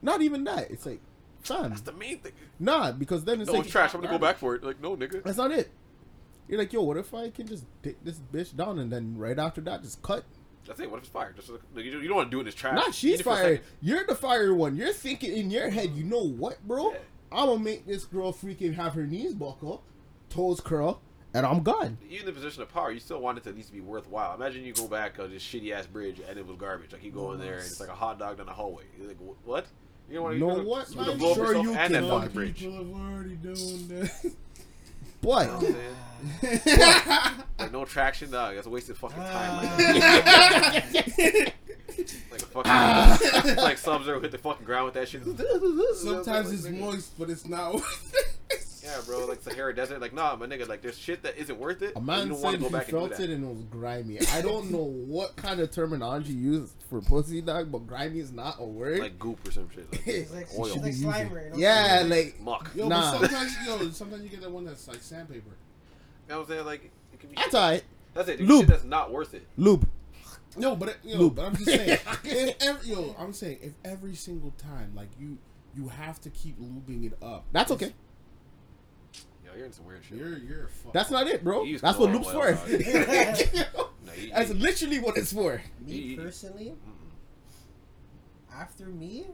Not 0.00 0.22
even 0.22 0.42
that. 0.44 0.70
It's 0.70 0.86
like, 0.86 1.00
fam, 1.42 1.68
That's 1.70 1.82
the 1.82 1.92
main 1.92 2.18
thing. 2.20 2.32
nah. 2.58 2.92
Because 2.92 3.24
then 3.24 3.40
it's 3.42 3.48
No, 3.48 3.56
like 3.58 3.64
it's 3.64 3.72
trash. 3.72 3.94
I'm 3.94 4.00
gonna 4.00 4.12
go 4.12 4.18
back 4.18 4.38
for 4.38 4.54
it. 4.54 4.64
Like, 4.64 4.80
no, 4.80 4.96
nigga. 4.96 5.22
That's 5.22 5.36
not 5.38 5.52
it. 5.52 5.70
You're 6.48 6.58
like, 6.58 6.72
yo, 6.72 6.82
what 6.82 6.96
if 6.96 7.12
I 7.14 7.30
can 7.30 7.46
just 7.46 7.64
dick 7.82 7.96
this 8.04 8.20
bitch 8.32 8.54
down 8.56 8.78
and 8.78 8.90
then 8.92 9.16
right 9.16 9.38
after 9.38 9.60
that 9.62 9.82
just 9.82 10.02
cut? 10.02 10.24
That's 10.66 10.80
it. 10.80 10.90
What 10.90 10.98
if 10.98 11.04
it's 11.04 11.12
fire? 11.12 11.32
Just 11.36 11.50
like, 11.50 11.84
you 11.84 11.90
don't- 11.90 12.02
don't 12.06 12.16
want 12.16 12.30
to 12.30 12.30
do 12.30 12.38
it 12.38 12.40
in 12.40 12.46
this 12.46 12.54
trash. 12.54 12.74
Not 12.74 12.82
Even 12.84 12.92
she's 12.92 13.20
fired. 13.22 13.60
You're 13.80 14.04
the 14.06 14.14
fire 14.14 14.54
one. 14.54 14.76
You're 14.76 14.92
thinking 14.92 15.36
in 15.36 15.50
your 15.50 15.68
head, 15.70 15.90
you 15.94 16.04
know 16.04 16.22
what, 16.22 16.66
bro? 16.66 16.92
Yeah. 16.92 16.98
I'm 17.32 17.46
gonna 17.48 17.60
make 17.60 17.86
this 17.86 18.04
girl 18.04 18.32
freaking 18.32 18.74
have 18.74 18.94
her 18.94 19.06
knees 19.06 19.34
buckle, 19.34 19.82
toes 20.30 20.60
curl, 20.60 21.00
and 21.34 21.44
I'm 21.44 21.62
gone. 21.62 21.98
Even 22.08 22.20
in 22.20 22.26
the 22.26 22.32
position 22.32 22.62
of 22.62 22.72
power, 22.72 22.92
you 22.92 23.00
still 23.00 23.20
want 23.20 23.38
it 23.38 23.44
to 23.44 23.50
at 23.50 23.56
least 23.56 23.72
be 23.72 23.80
worthwhile. 23.80 24.34
Imagine 24.36 24.64
you 24.64 24.72
go 24.72 24.86
back 24.86 25.18
on 25.18 25.30
this 25.30 25.42
shitty 25.42 25.72
ass 25.72 25.86
bridge 25.86 26.20
and 26.28 26.38
it 26.38 26.46
was 26.46 26.56
garbage. 26.56 26.92
Like 26.92 27.02
you 27.02 27.10
go 27.10 27.32
in 27.32 27.40
there 27.40 27.54
and 27.54 27.62
it's 27.66 27.80
like 27.80 27.88
a 27.88 27.94
hot 27.94 28.18
dog 28.20 28.36
down 28.36 28.46
the 28.46 28.52
hallway. 28.52 28.84
You're 28.98 29.08
like, 29.08 29.16
what? 29.44 29.66
You 30.08 30.14
don't 30.16 30.22
want 30.24 30.34
to 30.34 30.38
Know 30.40 30.48
gonna- 30.56 30.62
what, 30.68 30.94
man? 30.96 31.18
Sure 31.18 31.54
you 31.56 31.74
and 31.74 31.94
that 31.94 32.00
can. 32.02 32.08
fucking 32.08 32.30
bridge. 32.32 32.58
People 32.60 32.76
have 32.76 32.90
already 32.94 33.34
doing 33.36 33.88
that. 33.88 34.32
But 35.20 35.46
You 35.46 35.52
know 35.52 35.58
what 35.58 35.68
I'm? 35.68 35.96
Like 37.58 37.72
no 37.72 37.84
traction, 37.84 38.30
dog. 38.30 38.54
That's 38.54 38.66
a 38.66 38.70
wasted 38.70 38.96
fucking 38.96 39.16
time. 39.16 39.56
Like, 39.56 39.78
like 42.30 42.42
a 42.42 42.46
fucking, 42.46 43.50
it's 43.50 43.62
like 43.62 43.78
Sub 43.78 44.04
Zero 44.04 44.20
hit 44.20 44.30
the 44.32 44.38
fucking 44.38 44.64
ground 44.66 44.86
with 44.86 44.94
that 44.94 45.08
shit. 45.08 45.22
Sometimes 45.96 46.52
it's 46.52 46.68
moist, 46.68 47.18
but 47.18 47.30
it's 47.30 47.46
not. 47.46 47.80
Yeah, 48.82 49.00
bro, 49.06 49.24
like 49.24 49.40
Sahara 49.40 49.74
Desert. 49.74 49.98
Like, 50.02 50.12
nah, 50.12 50.36
my 50.36 50.44
nigga, 50.46 50.68
like 50.68 50.82
there's 50.82 50.98
shit 50.98 51.22
that 51.22 51.38
isn't 51.38 51.58
worth 51.58 51.80
it. 51.80 51.94
a 51.96 52.00
man 52.02 52.26
you 52.26 52.32
don't 52.34 52.40
said 52.42 52.50
he 52.52 52.56
go 52.58 52.68
back 52.68 52.82
and 52.82 52.90
felt 52.90 53.12
it 53.18 53.30
and 53.30 53.42
it 53.42 53.48
was 53.48 53.64
grimy. 53.70 54.18
I 54.34 54.42
don't 54.42 54.70
know 54.70 54.84
what 54.84 55.36
kind 55.36 55.58
of 55.60 55.70
terminology 55.70 56.34
you 56.34 56.52
use 56.52 56.74
for 56.90 57.00
pussy 57.00 57.40
dog, 57.40 57.72
but 57.72 57.86
grimy 57.86 58.18
is 58.20 58.30
not 58.30 58.56
a 58.60 58.64
word. 58.64 58.98
Like 58.98 59.18
goop 59.18 59.48
or 59.48 59.52
some 59.52 59.70
shit. 59.70 59.90
Like, 59.90 60.06
It's 60.06 60.34
like, 60.34 60.48
Oil. 60.58 60.76
like 60.82 60.92
Slimer. 60.92 61.44
you 61.46 61.50
know? 61.52 61.56
yeah, 61.56 62.04
like 62.06 62.38
muck. 62.40 62.70
Yo, 62.74 62.86
Nah. 62.88 63.18
but 63.20 63.30
sometimes, 63.30 63.56
yo, 63.66 63.88
sometimes 63.88 64.22
you 64.22 64.28
get 64.28 64.42
that 64.42 64.50
one 64.50 64.66
that's 64.66 64.86
like 64.86 65.00
sandpaper. 65.00 65.56
Know 66.28 66.38
what 66.40 66.42
I'm 66.44 66.48
saying? 66.54 66.66
Like, 66.66 66.90
it 67.12 67.20
could 67.20 67.30
be 67.30 67.36
That's 67.36 67.54
alright. 67.54 67.84
That's 68.14 68.28
it. 68.28 68.40
Loop. 68.40 68.60
Shit 68.62 68.68
that's 68.68 68.84
not 68.84 69.12
worth 69.12 69.34
it. 69.34 69.46
Loop. 69.56 69.88
No, 70.56 70.76
but 70.76 70.90
it- 70.90 70.98
yo, 71.02 71.18
Loop. 71.18 71.34
but 71.36 71.46
I'm 71.46 71.56
just 71.56 71.66
saying. 71.66 71.98
if 72.24 72.56
every, 72.62 72.88
yo, 72.90 73.16
I'm 73.18 73.32
saying 73.32 73.58
if 73.60 73.72
every 73.84 74.14
single 74.14 74.52
time, 74.52 74.92
like 74.94 75.08
you, 75.18 75.38
you 75.76 75.88
have 75.88 76.20
to 76.22 76.30
keep 76.30 76.54
looping 76.58 77.04
it 77.04 77.18
up. 77.22 77.44
That's 77.52 77.70
okay. 77.72 77.92
Yo, 79.44 79.50
you're 79.56 79.66
in 79.66 79.72
some 79.72 79.84
weird 79.86 80.04
shit. 80.04 80.16
You're 80.18 80.38
you're 80.38 80.64
a 80.66 80.68
fuck. 80.68 80.92
That's 80.92 81.10
not 81.10 81.26
it, 81.26 81.42
bro. 81.42 81.66
That's 81.78 81.98
what 81.98 82.12
loop's 82.12 82.28
oil, 82.28 82.54
for. 82.54 82.68
No, 84.06 84.12
you- 84.12 84.30
That's 84.32 84.50
you- 84.50 84.54
literally 84.56 84.98
what 85.00 85.16
it's 85.16 85.32
for. 85.32 85.60
Me 85.84 86.14
personally, 86.16 86.74
after 88.54 88.86
me, 88.86 89.26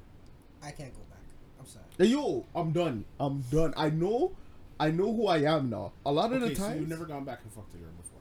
I 0.62 0.70
can't 0.70 0.92
go 0.94 1.00
back. 1.10 1.18
I'm 1.58 1.66
sorry. 1.66 1.84
Hey, 1.98 2.06
yo, 2.06 2.46
I'm 2.54 2.72
done. 2.72 3.04
I'm 3.18 3.42
done. 3.50 3.74
I 3.76 3.90
know, 3.90 4.32
I 4.80 4.90
know 4.90 5.14
who 5.14 5.26
I 5.26 5.38
am 5.42 5.68
now. 5.68 5.92
A 6.06 6.10
lot 6.10 6.32
of 6.32 6.42
okay, 6.42 6.54
the 6.54 6.56
so 6.56 6.66
time, 6.66 6.80
you've 6.80 6.88
never 6.88 7.04
gone 7.04 7.24
back 7.24 7.40
and 7.42 7.52
fucked 7.52 7.74
a 7.74 7.76
girl 7.76 7.90
before. 8.00 8.18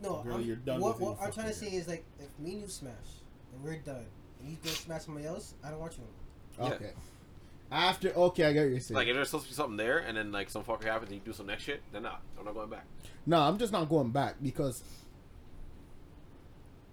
No, 0.00 0.22
Girl, 0.22 0.36
I'm, 0.36 0.42
you're 0.42 0.56
done 0.56 0.80
what, 0.80 0.98
with 0.98 1.08
what 1.08 1.18
it, 1.18 1.24
I'm 1.24 1.32
trying 1.32 1.48
to 1.48 1.54
say 1.54 1.66
is 1.66 1.86
like, 1.86 2.02
if 2.18 2.28
me 2.38 2.52
and 2.52 2.62
you 2.62 2.68
smash 2.68 2.92
and 3.52 3.62
we're 3.62 3.76
done, 3.76 4.06
and 4.40 4.48
he's 4.48 4.56
gonna 4.58 4.74
smash 4.74 5.02
somebody 5.02 5.26
else, 5.26 5.52
I 5.62 5.70
don't 5.70 5.80
want 5.80 5.98
you. 5.98 6.04
Yeah. 6.58 6.72
okay. 6.72 6.90
After, 7.70 8.08
okay, 8.08 8.44
I 8.46 8.52
get 8.54 8.62
what 8.62 8.70
you're 8.70 8.80
saying. 8.80 8.96
Like, 8.96 9.08
if 9.08 9.14
there's 9.14 9.28
supposed 9.28 9.44
to 9.44 9.50
be 9.50 9.54
something 9.54 9.76
there, 9.76 9.98
and 9.98 10.16
then 10.16 10.32
like 10.32 10.48
some 10.48 10.64
fucker 10.64 10.84
happens 10.84 11.10
and 11.10 11.20
you 11.20 11.24
do 11.24 11.34
some 11.34 11.46
next 11.46 11.64
shit, 11.64 11.82
then 11.92 12.04
not. 12.04 12.22
I'm 12.38 12.46
not 12.46 12.54
going 12.54 12.70
back. 12.70 12.86
No, 13.26 13.40
I'm 13.42 13.58
just 13.58 13.72
not 13.72 13.90
going 13.90 14.10
back 14.10 14.36
because 14.42 14.82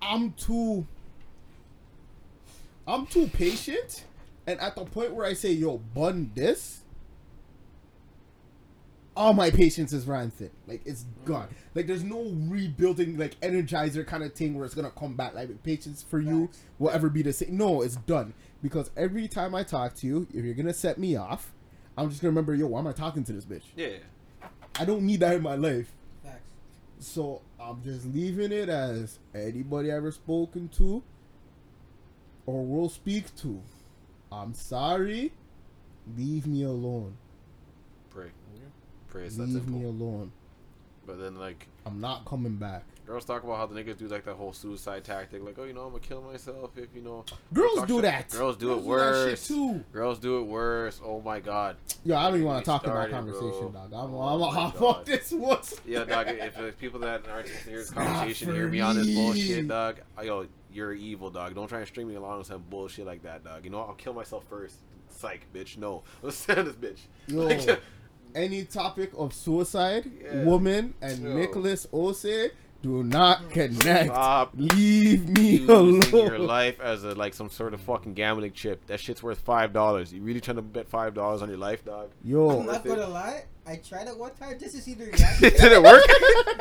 I'm 0.01 0.33
too 0.33 0.85
I'm 2.85 3.05
too 3.07 3.27
patient 3.27 4.03
and 4.47 4.59
at 4.59 4.75
the 4.75 4.85
point 4.85 5.13
where 5.13 5.25
I 5.25 5.33
say, 5.33 5.51
yo, 5.51 5.77
bun 5.77 6.31
this, 6.35 6.81
all 9.15 9.33
my 9.33 9.49
patience 9.49 9.93
is 9.93 10.05
ran 10.05 10.29
thin. 10.29 10.51
Like 10.67 10.81
it's 10.85 11.05
gone. 11.23 11.47
Mm. 11.47 11.75
Like 11.75 11.87
there's 11.87 12.03
no 12.03 12.23
rebuilding 12.47 13.17
like 13.17 13.39
energizer 13.39 14.05
kind 14.05 14.23
of 14.23 14.33
thing 14.33 14.55
where 14.55 14.65
it's 14.65 14.75
gonna 14.75 14.91
come 14.91 15.15
back. 15.15 15.33
Like 15.33 15.63
patience 15.63 16.03
for 16.03 16.19
you 16.19 16.49
will 16.79 16.89
ever 16.89 17.09
be 17.09 17.21
the 17.21 17.33
same. 17.33 17.55
No, 17.57 17.81
it's 17.81 17.95
done. 17.95 18.33
Because 18.61 18.91
every 18.97 19.27
time 19.27 19.55
I 19.55 19.63
talk 19.63 19.95
to 19.95 20.07
you, 20.07 20.27
if 20.33 20.43
you're 20.43 20.53
gonna 20.53 20.73
set 20.73 20.97
me 20.97 21.15
off, 21.15 21.53
I'm 21.97 22.09
just 22.09 22.21
gonna 22.21 22.31
remember, 22.31 22.53
yo, 22.55 22.67
why 22.67 22.79
am 22.79 22.87
I 22.87 22.91
talking 22.91 23.23
to 23.23 23.33
this 23.33 23.45
bitch? 23.45 23.63
Yeah. 23.75 23.97
I 24.77 24.83
don't 24.85 25.03
need 25.03 25.21
that 25.21 25.35
in 25.35 25.41
my 25.41 25.55
life. 25.55 25.93
Facts. 26.23 26.51
So 26.99 27.41
I'm 27.59 27.81
just 27.83 28.05
leaving 28.07 28.51
it 28.51 28.67
as 28.67 29.19
anybody 29.33 29.91
I 29.91 29.95
ever 29.95 30.11
spoken 30.11 30.67
to 30.77 31.01
or 32.45 32.65
will 32.65 32.89
speak 32.89 33.33
to. 33.37 33.61
I'm 34.31 34.53
sorry. 34.53 35.31
Leave 36.17 36.45
me 36.45 36.63
alone. 36.63 37.17
Pray. 39.15 39.21
Pray 39.21 39.27
it's 39.27 39.37
that 39.37 39.47
Leave 39.47 39.67
me 39.67 39.85
alone. 39.85 40.31
But 41.05 41.19
then 41.19 41.35
like 41.37 41.67
I'm 41.85 42.01
not 42.01 42.25
coming 42.25 42.55
back. 42.55 42.83
girls 43.05 43.25
talk 43.25 43.43
about 43.43 43.57
how 43.57 43.65
the 43.67 43.79
niggas 43.79 43.97
do 43.97 44.07
like 44.07 44.25
that 44.25 44.33
whole 44.33 44.53
suicide 44.53 45.03
tactic, 45.03 45.43
like 45.43 45.55
oh 45.59 45.63
you 45.63 45.73
know 45.73 45.83
I'm 45.83 45.91
gonna 45.91 45.99
kill 45.99 46.21
myself 46.21 46.71
if 46.77 46.89
you 46.95 47.01
know. 47.01 47.23
Girls 47.53 47.85
do 47.85 47.97
shit. 47.97 48.01
that. 48.01 48.29
Girls 48.31 48.57
do 48.57 48.67
Girls 48.67 48.79
it 48.79 48.87
do 48.87 48.95
that 48.97 49.13
shit 49.13 49.29
worse. 49.29 49.47
too. 49.47 49.83
Girls 49.93 50.19
do 50.19 50.39
it 50.39 50.43
worse. 50.43 50.99
Oh 51.03 51.21
my 51.21 51.39
god. 51.39 51.77
Yo, 52.03 52.15
I 52.17 52.23
don't 52.27 52.35
even 52.35 52.47
want 52.47 52.65
to 52.65 52.69
talk 52.69 52.83
that 52.83 53.11
conversation, 53.11 53.69
bro. 53.69 53.87
dog. 53.89 53.93
I'm, 53.93 54.13
Oh 54.15 54.49
I'm, 54.49 54.57
I'm, 54.57 54.71
fuck 54.79 55.05
this 55.05 55.31
once. 55.31 55.79
Yeah, 55.85 56.03
dog. 56.03 56.27
If 56.27 56.55
there's 56.55 56.75
people 56.75 56.99
that 57.01 57.27
aren't 57.29 57.47
to 57.47 57.65
this 57.69 57.91
conversation, 57.91 58.53
hear 58.55 58.67
me 58.67 58.81
on 58.81 58.95
this 58.95 59.13
bullshit, 59.13 59.67
dog. 59.67 59.97
Yo, 60.23 60.47
you're 60.73 60.93
evil, 60.93 61.29
dog. 61.29 61.53
Don't 61.55 61.67
try 61.67 61.79
and 61.79 61.87
string 61.87 62.07
me 62.07 62.15
along 62.15 62.39
with 62.39 62.47
some 62.47 62.63
bullshit 62.69 63.05
like 63.05 63.21
that, 63.23 63.43
dog. 63.43 63.63
You 63.63 63.69
know, 63.69 63.79
I'll 63.81 63.93
kill 63.93 64.13
myself 64.13 64.43
first. 64.49 64.77
Psych, 65.09 65.45
bitch. 65.53 65.77
No, 65.77 66.03
let's 66.23 66.37
stand 66.37 66.67
this 66.67 66.75
bitch. 66.75 66.99
Yo, 67.27 67.43
Like, 67.43 67.79
any 68.35 68.63
topic 68.65 69.11
of 69.17 69.33
suicide, 69.33 70.11
Yeah. 70.23 70.43
woman, 70.43 70.93
and 71.01 71.23
Yo. 71.23 71.33
Nicholas 71.35 71.87
Osei 71.93 72.51
do 72.81 73.03
not 73.03 73.49
connect. 73.49 74.11
Stop 74.11 74.51
Leave 74.55 75.27
me 75.29 75.55
using 75.57 76.11
your 76.27 76.37
life 76.37 76.79
as 76.79 77.03
a 77.03 77.15
like 77.15 77.33
some 77.33 77.49
sort 77.49 77.73
of 77.73 77.81
fucking 77.81 78.13
gambling 78.13 78.51
chip. 78.51 78.85
That 78.85 78.99
shit's 78.99 79.23
worth 79.23 79.39
five 79.39 79.73
dollars. 79.73 80.13
You 80.13 80.21
really 80.21 80.41
trying 80.41 80.57
to 80.57 80.61
bet 80.61 80.87
five 80.87 81.15
dollars 81.15 81.41
on 81.41 81.49
your 81.49 81.57
life, 81.57 81.83
dog? 81.83 82.11
Yo, 82.23 82.59
I'm 82.59 82.65
not 82.67 82.85
gonna 82.85 83.07
lie. 83.07 83.45
I 83.67 83.77
tried 83.77 84.07
it 84.07 84.15
one 84.15 84.29
time 84.39 84.59
just 84.59 84.75
to 84.75 84.81
see 84.83 84.93
the 84.93 85.05
reaction. 85.11 85.49
Did 85.49 85.71
it 85.71 85.81
work? 85.81 86.03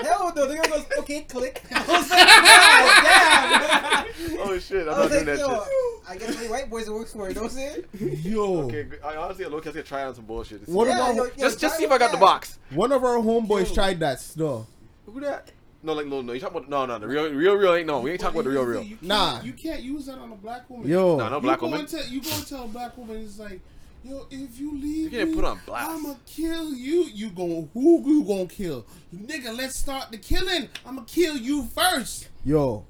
Hell 0.00 0.32
no, 0.36 0.46
the 0.46 0.54
girl 0.54 0.64
goes, 0.64 0.86
okay, 1.00 1.20
click. 1.24 1.62
I 1.70 1.80
was 1.80 2.08
like, 2.08 2.18
damn. 3.03 3.03
Oh 3.24 4.58
shit! 4.60 4.86
I'm 4.88 4.94
I 4.94 4.96
not 4.96 4.98
was 4.98 5.10
doing 5.12 5.24
that 5.26 5.38
shit. 5.38 6.08
I 6.08 6.16
guess 6.16 6.36
only 6.36 6.48
white 6.48 6.68
boys 6.70 6.86
it 6.88 6.92
works 6.92 7.12
for. 7.12 7.28
You 7.28 7.34
know 7.34 7.42
what 7.42 7.50
I'm 7.52 7.56
saying? 7.56 7.84
yo. 8.22 8.60
Okay, 8.62 8.86
I 9.04 9.16
honestly, 9.16 9.44
I 9.44 9.48
look, 9.48 9.64
I 9.66 9.70
was 9.70 9.74
gonna 9.74 9.82
try 9.86 10.04
on 10.04 10.14
some 10.14 10.24
bullshit. 10.26 10.60
to 10.60 10.66
see- 10.66 10.72
What 10.72 10.86
Yeah, 10.88 10.96
about 10.96 11.16
yo, 11.16 11.24
yo, 11.24 11.30
just, 11.38 11.60
just 11.60 11.76
see 11.78 11.84
if 11.84 11.90
I 11.90 11.98
got 11.98 12.10
the 12.12 12.18
box. 12.18 12.58
one 12.70 12.92
of 12.92 13.02
our 13.04 13.16
homeboys 13.16 13.68
Yo. 13.68 13.74
tried 13.74 14.00
that 14.00 14.20
stuff? 14.20 14.66
Who 15.06 15.20
that? 15.20 15.50
No, 15.82 15.92
like 15.94 16.06
no, 16.06 16.20
no. 16.22 16.32
You 16.32 16.40
talking 16.40 16.58
about 16.58 16.68
no, 16.70 16.86
no, 16.86 16.98
the 16.98 17.06
real, 17.06 17.30
real, 17.32 17.54
real 17.56 17.74
ain't 17.74 17.86
no. 17.86 18.00
We 18.00 18.10
ain't 18.12 18.20
talking 18.20 18.38
about 18.40 18.44
the 18.44 18.50
real, 18.50 18.64
real. 18.64 18.82
You 18.82 18.98
Nah. 19.02 19.40
you 19.42 19.52
can't 19.52 19.82
use 19.82 20.06
that 20.06 20.18
on 20.18 20.32
a 20.32 20.36
black 20.36 20.68
woman. 20.70 20.88
Yo, 20.88 21.16
No, 21.16 21.28
no 21.28 21.40
black 21.40 21.60
go 21.60 21.66
woman. 21.66 21.80
and 21.80 21.88
tell- 21.88 22.06
you 22.06 22.20
go 22.22 22.30
and 22.34 22.46
tell 22.46 22.64
a 22.64 22.68
black 22.68 22.96
woman 22.98 23.16
it's 23.22 23.38
like, 23.38 23.60
yo, 24.02 24.26
if 24.30 24.58
you 24.58 24.72
leave, 24.74 25.04
You 25.04 25.10
getting 25.10 25.30
me, 25.30 25.34
put 25.36 25.44
on 25.44 25.60
blast. 25.66 25.90
I'ma 25.90 26.14
kill 26.26 26.74
you. 26.74 27.04
You 27.14 27.30
gon' 27.30 27.68
who 27.72 28.02
you 28.06 28.24
gonna 28.24 28.46
kill? 28.46 28.84
Nigga, 29.14 29.56
let's 29.56 29.78
start 29.78 30.10
the 30.10 30.18
killing. 30.18 30.68
I'ma 30.86 31.02
kill 31.06 31.36
you 31.36 31.64
first. 31.64 32.28
yo, 32.44 32.84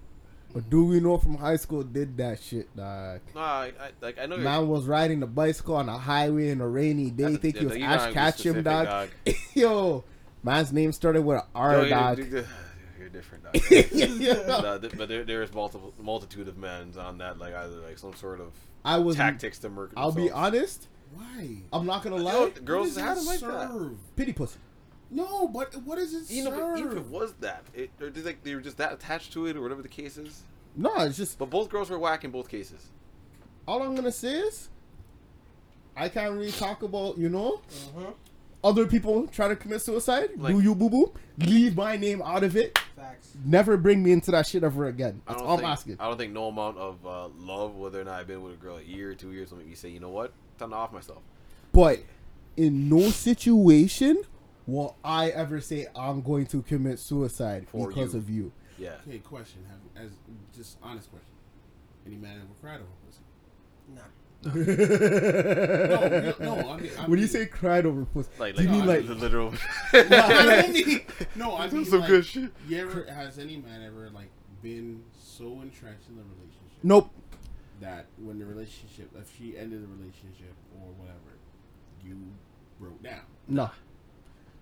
a 0.54 0.60
dude 0.60 0.88
we 0.88 1.00
know 1.00 1.18
from 1.18 1.36
high 1.36 1.56
school 1.56 1.82
did 1.82 2.16
that 2.18 2.40
shit, 2.42 2.74
dog. 2.76 3.20
Nah, 3.34 3.40
I, 3.40 3.66
I 3.66 3.72
like 4.00 4.18
I 4.18 4.26
know. 4.26 4.36
you're- 4.36 4.44
Man 4.44 4.68
was 4.68 4.86
riding 4.86 5.22
a 5.22 5.26
bicycle 5.26 5.76
on 5.76 5.88
a 5.88 5.98
highway 5.98 6.50
in 6.50 6.60
a 6.60 6.68
rainy 6.68 7.10
day. 7.10 7.24
that's- 7.24 7.40
Think 7.40 7.56
he 7.58 7.64
was 7.66 7.76
you 7.76 7.82
gotta 7.86 8.02
Ash 8.08 8.12
Ketchum, 8.12 8.60
specific, 8.60 8.64
dog. 8.64 9.08
yo, 9.54 10.04
man's 10.42 10.72
name 10.72 10.92
started 10.92 11.22
with 11.22 11.38
an 11.38 11.42
Yo, 11.54 11.60
R, 11.60 11.76
you're- 11.78 11.88
dog. 11.90 12.18
you're- 12.18 12.44
You're 12.98 13.08
different, 13.10 13.44
dog. 13.44 13.54
Yeah. 13.92 14.46
Nah, 14.46 14.78
th- 14.78 14.96
but 14.96 15.08
there, 15.10 15.24
there 15.24 15.42
is 15.42 15.52
multiple 15.52 15.92
multitude 16.00 16.48
of 16.48 16.56
men 16.56 16.92
on 16.98 17.18
that, 17.18 17.38
like 17.38 17.54
either 17.54 17.76
like 17.80 17.98
some 17.98 18.14
sort 18.14 18.40
of 18.40 18.52
I 18.84 18.98
was. 18.98 19.16
tactics 19.16 19.58
to 19.58 19.68
murder. 19.68 19.92
I'll 19.96 20.10
be 20.12 20.30
honest. 20.30 20.88
Why? 21.12 21.58
I'm 21.72 21.84
not 21.86 22.02
gonna 22.02 22.16
lie. 22.16 22.50
the 22.54 22.60
girls 22.60 22.94
What 22.96 23.04
had 23.04 23.14
does 23.16 23.26
them 23.40 23.50
it 23.50 23.52
like 23.54 23.68
that. 23.70 23.90
Pity 24.16 24.32
pussy. 24.32 24.58
No, 25.14 25.46
but 25.48 25.74
what 25.84 25.96
does 25.96 26.12
it 26.14 26.30
You 26.34 26.44
know, 26.44 26.50
serve? 26.50 26.60
but 26.74 26.78
even 26.80 26.92
if 26.92 26.98
it 26.98 27.06
was 27.10 27.32
that, 27.40 27.64
it, 27.74 27.90
or 28.00 28.10
did, 28.10 28.24
like 28.24 28.42
they 28.42 28.54
were 28.54 28.60
just 28.60 28.76
that 28.78 28.92
attached 28.92 29.32
to 29.34 29.46
it, 29.46 29.56
or 29.56 29.62
whatever 29.62 29.82
the 29.82 29.88
case 29.88 30.16
is. 30.16 30.42
No, 30.76 30.92
it's 30.98 31.16
just 31.16 31.38
But 31.38 31.50
both 31.50 31.68
girls 31.70 31.88
were 31.88 31.98
whack 31.98 32.24
in 32.24 32.30
both 32.32 32.48
cases. 32.48 32.88
all 33.68 33.82
I'm 33.82 33.94
gonna 33.94 34.10
say 34.12 34.34
is 34.40 34.68
I 35.96 36.08
can't 36.08 36.32
really 36.34 36.50
talk 36.52 36.82
about 36.82 37.16
you 37.18 37.28
know 37.28 37.60
Mm-hmm. 37.96 38.10
other 38.64 38.86
people 38.86 39.26
trying 39.28 39.50
to 39.50 39.56
commit 39.56 39.82
suicide. 39.82 40.30
Like- 40.36 40.54
Do 40.54 40.60
you 40.60 40.74
boo 40.74 40.90
boo? 40.90 41.12
Leave 41.38 41.76
my 41.76 41.96
name 41.96 42.20
out 42.22 42.42
of 42.42 42.56
it. 42.56 42.78
Facts. 42.96 43.36
Never 43.44 43.76
bring 43.76 44.02
me 44.02 44.10
into 44.12 44.30
that 44.32 44.46
shit 44.46 44.64
ever 44.64 44.86
again. 44.86 45.20
I 45.26 45.32
That's 45.32 45.40
don't 45.42 45.48
all 45.48 45.54
I'm 45.54 45.60
think, 45.60 45.70
asking. 45.70 45.96
I 46.00 46.08
don't 46.08 46.16
think 46.18 46.32
no 46.32 46.48
amount 46.48 46.78
of 46.78 47.06
uh, 47.06 47.28
love, 47.38 47.74
whether 47.76 48.00
or 48.00 48.04
not 48.04 48.14
I've 48.20 48.26
been 48.26 48.42
with 48.42 48.54
a 48.54 48.56
girl 48.56 48.76
a 48.78 48.82
year 48.82 49.10
or 49.10 49.14
two 49.14 49.32
years, 49.32 49.50
will 49.50 49.58
make 49.58 49.68
me 49.68 49.74
say, 49.74 49.88
you 49.90 50.00
know 50.00 50.10
what, 50.10 50.32
time 50.58 50.70
to 50.70 50.76
off 50.76 50.92
myself. 50.92 51.22
But 51.72 52.00
in 52.56 52.88
no 52.88 53.10
situation 53.10 54.22
will 54.66 54.96
I 55.04 55.28
ever 55.30 55.60
say 55.60 55.86
I'm 55.96 56.22
going 56.22 56.46
to 56.46 56.62
commit 56.62 56.98
suicide 56.98 57.66
For 57.68 57.88
because 57.88 58.14
you. 58.14 58.20
of 58.20 58.30
you. 58.30 58.52
Yeah. 58.78 58.94
Okay, 59.06 59.18
question. 59.18 59.60
Have 59.68 60.04
as 60.06 60.10
just 60.56 60.78
honest 60.82 61.10
question. 61.10 61.28
Any 62.06 62.16
man 62.16 62.36
ever 62.36 62.48
cried 62.60 62.80
over 62.80 62.90
pussy? 63.06 63.22
Nah. 63.94 64.02
No, 64.44 64.52
real- 66.20 66.34
no. 66.40 66.68
I 66.70 66.76
mean, 66.80 66.90
I 66.98 67.06
when 67.08 67.18
you 67.18 67.26
say 67.26 67.46
cried 67.46 67.86
over 67.86 68.04
pussy, 68.04 68.28
Like, 68.38 68.56
do 68.56 68.62
you 68.62 68.68
like, 68.68 68.76
mean 68.78 68.82
uh, 68.82 68.92
like 68.92 69.06
the 69.06 69.14
literal. 69.14 69.54
I 69.92 70.68
mean- 70.72 71.00
no, 71.34 71.56
I 71.56 71.68
mean 71.70 71.84
some 71.86 72.00
like, 72.00 72.08
good 72.08 72.26
shit. 72.26 72.50
You 72.68 72.78
ever 72.82 73.04
has 73.10 73.38
any 73.38 73.56
man 73.56 73.82
ever 73.82 74.10
like 74.10 74.28
been 74.62 75.02
so 75.18 75.60
entrenched 75.62 76.08
in 76.08 76.16
the 76.16 76.22
relationship 76.22 76.78
nope? 76.82 77.10
that 77.80 78.06
when 78.18 78.38
the 78.38 78.44
relationship, 78.44 79.10
if 79.18 79.30
she 79.38 79.56
ended 79.56 79.82
the 79.82 79.86
relationship 79.88 80.54
or 80.80 80.88
whatever, 80.98 81.38
you 82.04 82.16
broke 82.80 83.02
down? 83.02 83.22
No. 83.48 83.70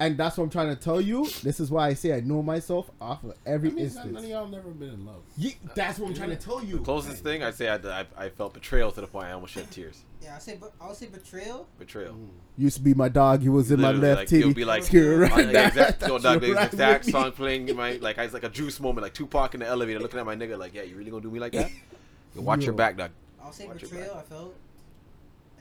And 0.01 0.17
that's 0.19 0.37
what 0.37 0.45
I'm 0.45 0.51
trying 0.51 0.69
to 0.75 0.77
tell 0.77 1.01
you. 1.01 1.27
This 1.45 1.61
is 1.61 1.71
why 1.71 1.87
I 1.87 1.95
say 1.95 2.13
I 2.13 2.21
know 2.21 2.43
myself 2.43 2.91
off 3.01 3.23
of 3.23 3.35
every 3.47 3.69
That 3.69 3.77
means 3.77 3.95
instance. 3.95 4.13
none 4.15 4.25
of 4.25 4.29
y'all 4.31 4.49
never 4.49 4.71
been 4.71 4.89
in 4.91 5.07
love. 5.07 5.23
Ye- 5.37 5.57
that's 5.77 5.99
what 6.01 6.09
I'm 6.09 6.15
trying 6.15 6.31
to 6.31 6.37
tell 6.37 6.63
you. 6.65 6.81
Closest 6.81 7.23
thing, 7.23 7.45
I'd 7.45 7.55
say 7.55 7.69
I, 7.69 7.77
I, 7.77 8.07
I 8.17 8.29
felt 8.31 8.53
betrayal 8.55 8.91
to 8.91 9.01
the 9.01 9.07
point 9.07 9.27
I 9.27 9.33
almost 9.33 9.53
shed 9.55 9.71
tears. 9.71 10.03
Yeah, 10.21 10.35
I 10.35 10.39
say, 10.41 10.59
I 10.81 10.89
would 10.89 10.97
say 10.97 11.07
betrayal. 11.07 11.69
Betrayal. 11.79 12.15
Mm. 12.15 12.29
Used 12.59 12.79
to 12.79 12.83
be 12.83 12.95
my 12.95 13.09
dog. 13.09 13.43
He 13.43 13.49
was 13.49 13.71
in 13.71 13.81
my 13.81 13.89
Literally, 13.93 14.09
left 14.09 14.19
like, 14.23 14.29
titty. 14.29 14.45
you'll 14.45 14.55
be 14.55 14.65
like, 14.65 14.93
You're 14.93 15.19
right, 15.21 15.31
Like, 15.31 15.53
that- 15.53 15.67
exact, 15.69 16.01
that's 16.01 16.09
yo, 16.11 16.19
dog, 16.19 16.41
the 16.41 16.53
right 16.53 16.67
exact 16.73 17.05
with 17.07 17.15
me. 17.15 17.21
song 17.21 17.33
playing 17.33 17.69
in 17.69 17.77
my 17.77 17.93
like, 18.01 18.19
it's 18.19 18.35
like 18.35 18.45
a 18.45 18.49
juice 18.49 18.81
moment, 18.81 19.05
like 19.05 19.15
Tupac 19.15 19.55
in 19.55 19.61
the 19.61 19.67
elevator, 19.67 20.01
looking 20.01 20.19
at 20.19 20.27
my 20.27 20.35
nigga, 20.35 20.59
like, 20.59 20.75
yeah, 20.75 20.83
you 20.83 20.97
really 20.97 21.11
gonna 21.11 21.23
do 21.23 21.31
me 21.31 21.39
like 21.39 21.53
that? 21.53 21.71
Yo, 22.35 22.43
watch 22.43 22.65
your 22.65 22.73
back, 22.75 22.97
dog. 22.97 23.11
I'll 23.41 23.53
say 23.53 23.67
Watch 23.69 23.83
your 23.83 23.91
betrayal. 23.91 24.15
I 24.15 24.17
back. 24.17 24.27
felt, 24.27 24.55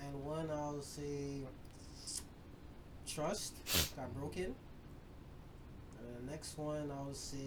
and 0.03 0.23
one 0.25 0.49
I'll 0.51 0.81
say 0.81 1.41
trust 3.13 3.53
got 3.95 4.13
broken. 4.15 4.55
And 5.99 6.27
the 6.27 6.31
next 6.31 6.57
one 6.57 6.91
I'll 6.91 7.13
say, 7.13 7.37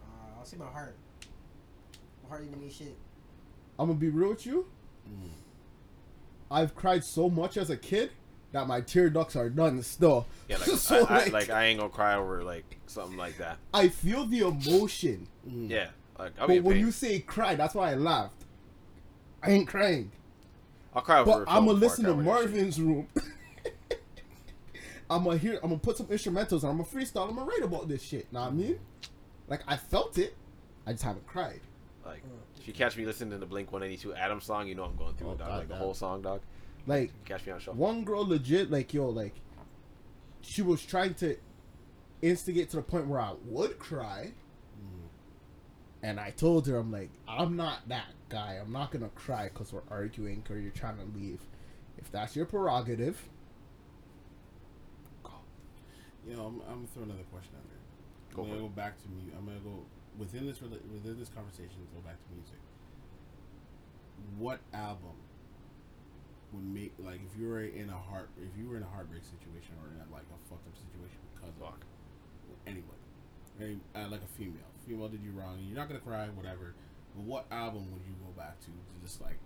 uh, 0.00 0.38
I'll 0.38 0.44
say 0.44 0.56
my 0.56 0.66
heart. 0.66 0.96
My 2.22 2.28
heart 2.30 2.44
didn't 2.44 2.60
mean 2.60 2.70
shit. 2.70 2.96
I'm 3.78 3.88
gonna 3.88 3.98
be 3.98 4.08
real 4.10 4.30
with 4.30 4.46
you. 4.46 4.66
Mm. 5.08 5.30
I've 6.50 6.74
cried 6.74 7.04
so 7.04 7.28
much 7.30 7.56
as 7.56 7.70
a 7.70 7.76
kid 7.76 8.10
that 8.52 8.66
my 8.66 8.80
tear 8.82 9.08
ducts 9.08 9.34
are 9.36 9.48
done 9.48 9.82
still. 9.82 10.26
Yeah, 10.48 10.58
like, 10.58 10.68
So, 10.76 11.06
I, 11.08 11.24
I, 11.24 11.24
like 11.28 11.50
I 11.50 11.64
ain't 11.64 11.80
gonna 11.80 11.90
cry 11.90 12.14
over 12.14 12.44
like 12.44 12.78
something 12.86 13.16
like 13.16 13.38
that. 13.38 13.58
I 13.72 13.88
feel 13.88 14.26
the 14.26 14.40
emotion. 14.40 15.26
Yeah, 15.46 15.88
like 16.18 16.32
I'll 16.38 16.46
But 16.46 16.56
in 16.58 16.64
when 16.64 16.74
pain. 16.76 16.84
you 16.86 16.92
say 16.92 17.20
cry, 17.20 17.54
that's 17.54 17.74
why 17.74 17.92
I 17.92 17.94
laughed. 17.94 18.44
I 19.42 19.50
ain't 19.50 19.66
crying. 19.66 20.12
I'll 20.94 21.02
cry 21.02 21.20
over. 21.20 21.30
But 21.30 21.44
I'm 21.48 21.66
gonna 21.66 21.78
listen 21.78 22.04
to. 22.04 22.14
Marvin's 22.14 22.80
room. 22.80 23.08
I'm 25.10 25.24
gonna 25.24 25.36
hear. 25.36 25.54
I'm 25.62 25.68
gonna 25.70 25.78
put 25.78 25.96
some 25.98 26.06
instrumentals. 26.06 26.62
and 26.62 26.70
I'm 26.70 26.78
gonna 26.78 26.84
freestyle. 26.84 27.28
I'm 27.28 27.34
gonna 27.34 27.44
write 27.50 27.62
about 27.62 27.88
this 27.88 28.02
shit. 28.02 28.32
Know 28.32 28.40
what 28.40 28.48
I 28.48 28.52
mean? 28.52 28.78
Like 29.48 29.60
I 29.66 29.76
felt 29.76 30.18
it. 30.18 30.34
I 30.86 30.92
just 30.92 31.04
haven't 31.04 31.26
cried. 31.26 31.60
Like, 32.04 32.22
if 32.58 32.66
you 32.66 32.74
catch 32.74 32.96
me 32.96 33.04
listening 33.06 33.30
to 33.30 33.38
the 33.38 33.46
Blink 33.46 33.70
182 33.70 34.14
Adam 34.14 34.40
song, 34.40 34.66
you 34.66 34.74
know 34.74 34.82
I'm 34.84 34.96
going 34.96 35.14
through 35.14 35.28
Oh, 35.28 35.32
it, 35.32 35.38
dog. 35.38 35.48
God 35.48 35.58
Like 35.58 35.68
the 35.68 35.76
whole 35.76 35.94
song, 35.94 36.20
dog. 36.22 36.40
Like 36.86 37.12
Catch 37.24 37.46
me 37.46 37.52
on 37.52 37.60
shuffle. 37.60 37.74
one 37.74 38.04
girl, 38.04 38.26
legit. 38.26 38.70
Like 38.70 38.92
yo, 38.92 39.08
like 39.08 39.34
she 40.40 40.62
was 40.62 40.84
trying 40.84 41.14
to 41.14 41.36
instigate 42.22 42.70
to 42.70 42.76
the 42.76 42.82
point 42.82 43.06
where 43.06 43.20
I 43.20 43.34
would 43.46 43.78
cry. 43.78 44.32
And 46.02 46.18
I 46.18 46.30
told 46.30 46.66
her, 46.66 46.76
I'm 46.76 46.90
like, 46.90 47.10
I'm 47.28 47.56
not 47.56 47.88
that 47.88 48.08
guy. 48.28 48.58
I'm 48.60 48.72
not 48.72 48.90
gonna 48.90 49.10
cry 49.10 49.44
because 49.44 49.72
we're 49.72 49.82
arguing 49.88 50.44
or 50.50 50.56
you're 50.56 50.72
trying 50.72 50.96
to 50.96 51.18
leave. 51.18 51.40
If 51.96 52.10
that's 52.10 52.34
your 52.34 52.46
prerogative, 52.46 53.22
go. 55.22 55.30
You 56.26 56.36
know, 56.36 56.46
I'm, 56.46 56.60
I'm 56.62 56.74
gonna 56.74 56.86
throw 56.92 57.02
another 57.04 57.22
question 57.30 57.52
out 57.56 57.68
there. 57.68 58.36
Go 58.36 58.42
I'm 58.42 58.48
gonna 58.48 58.60
go 58.62 58.68
back 58.68 59.00
to 59.02 59.08
me. 59.08 59.30
I'm 59.36 59.46
gonna 59.46 59.60
go 59.60 59.84
within 60.18 60.46
this 60.46 60.60
within 60.60 61.18
this 61.18 61.28
conversation. 61.28 61.86
Go 61.94 62.00
back 62.00 62.16
to 62.16 62.34
music. 62.34 62.58
What 64.38 64.60
album 64.74 65.14
would 66.52 66.64
make 66.64 66.92
like 66.98 67.20
if 67.24 67.38
you 67.38 67.48
were 67.48 67.62
in 67.62 67.88
a 67.90 67.96
heart 67.96 68.28
if 68.36 68.56
you 68.58 68.68
were 68.68 68.76
in 68.76 68.82
a 68.82 68.92
heartbreak 68.92 69.22
situation 69.24 69.72
or 69.80 69.88
in 69.88 70.00
a, 70.00 70.06
like 70.12 70.26
a 70.28 70.38
fucked 70.48 70.66
up 70.68 70.76
situation 70.76 71.20
because 71.34 71.54
of 71.60 71.68
Fuck. 71.68 71.80
anybody, 72.66 73.02
any, 73.60 73.78
uh, 73.96 74.08
like 74.08 74.20
a 74.22 74.32
female, 74.36 74.71
female 74.86 75.08
did 75.08 75.22
you 75.22 75.32
wrong, 75.32 75.58
and 75.58 75.66
you're 75.66 75.76
not 75.76 75.88
gonna 75.88 76.00
cry, 76.00 76.28
whatever. 76.34 76.74
But 77.14 77.24
what 77.24 77.46
album 77.50 77.90
would 77.92 78.02
you 78.06 78.14
go 78.24 78.30
back 78.36 78.60
to 78.60 78.66
to 78.66 79.06
just 79.06 79.20
like 79.20 79.38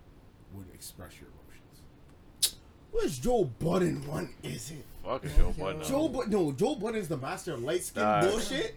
would 0.52 0.66
express 0.74 1.12
your 1.20 1.28
emotions? 1.31 2.56
which 2.92 3.20
Joe 3.20 3.44
Budden 3.58 4.06
one 4.06 4.31
is 4.42 4.70
it? 4.70 4.84
Fuck 5.05 5.24
is 5.24 5.34
Joe 5.36 5.48
Okay. 5.48 5.62
Budden. 5.62 5.82
Joe, 5.84 6.08
but 6.08 6.28
no, 6.28 6.52
Joe 6.52 6.74
Budden 6.74 7.00
is 7.00 7.08
the 7.08 7.16
master 7.16 7.55
of 7.55 7.62
light 7.62 7.82
skin 7.82 8.02
Nah. 8.02 8.23
bullshit, 8.23 8.74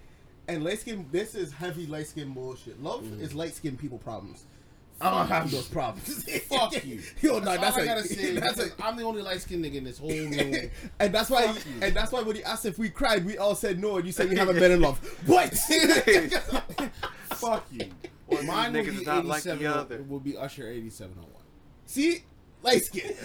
and 0.47 0.63
light 0.63 0.79
skin. 0.79 1.05
This 1.11 1.35
is 1.35 1.53
heavy 1.53 1.87
light 1.87 2.07
skin 2.07 2.33
bullshit. 2.33 2.81
Love 2.81 3.03
mm. 3.03 3.21
is 3.21 3.33
light 3.33 3.53
skin 3.55 3.77
people 3.77 3.97
problems. 3.97 4.45
I 5.01 5.09
don't 5.11 5.27
have 5.27 5.49
those 5.49 5.67
problems. 5.67 6.23
Fuck 6.43 6.83
you. 6.85 6.99
Yo, 7.21 7.39
no, 7.39 7.45
that's, 7.45 7.61
that's 7.61 7.75
all 7.77 7.81
I 7.81 7.83
a- 7.83 7.87
gotta 7.87 8.03
say. 8.03 8.33
That's 8.39 8.59
a, 8.59 8.63
because 8.65 8.79
I'm 8.83 8.97
the 8.97 9.03
only 9.03 9.21
light 9.21 9.39
skinned 9.41 9.63
nigga 9.63 9.75
in 9.75 9.83
this 9.85 9.97
whole 9.97 10.09
room. 10.09 10.33
and 10.99 11.13
that's 11.13 11.29
why, 11.29 11.47
Fuck 11.47 11.65
you. 11.65 11.71
and 11.81 11.95
that's 11.95 12.11
why 12.11 12.21
when 12.21 12.35
you 12.35 12.43
asked 12.43 12.65
if 12.65 12.77
we 12.77 12.89
cried, 12.89 13.25
we 13.25 13.37
all 13.37 13.55
said 13.55 13.79
no, 13.79 13.95
and 13.97 14.05
you 14.05 14.11
said 14.11 14.29
you 14.29 14.37
haven't 14.37 14.57
been 14.59 14.71
in 14.73 14.81
love. 14.81 14.97
What? 15.25 15.53
Fuck 17.35 17.65
you. 17.71 17.85
One 18.27 18.39
of 18.41 18.45
Mine 18.45 18.73
these 18.73 18.85
would 18.85 18.93
niggas 18.93 18.95
be 18.95 19.01
is 19.01 19.07
not 19.07 19.25
like 19.25 19.43
the 19.43 19.53
87 19.53 19.77
other. 19.79 20.01
Would 20.03 20.23
be 20.23 20.37
Usher 20.37 20.67
8701. 20.69 21.25
See, 21.85 22.23
light 22.61 22.83
skin. 22.83 23.15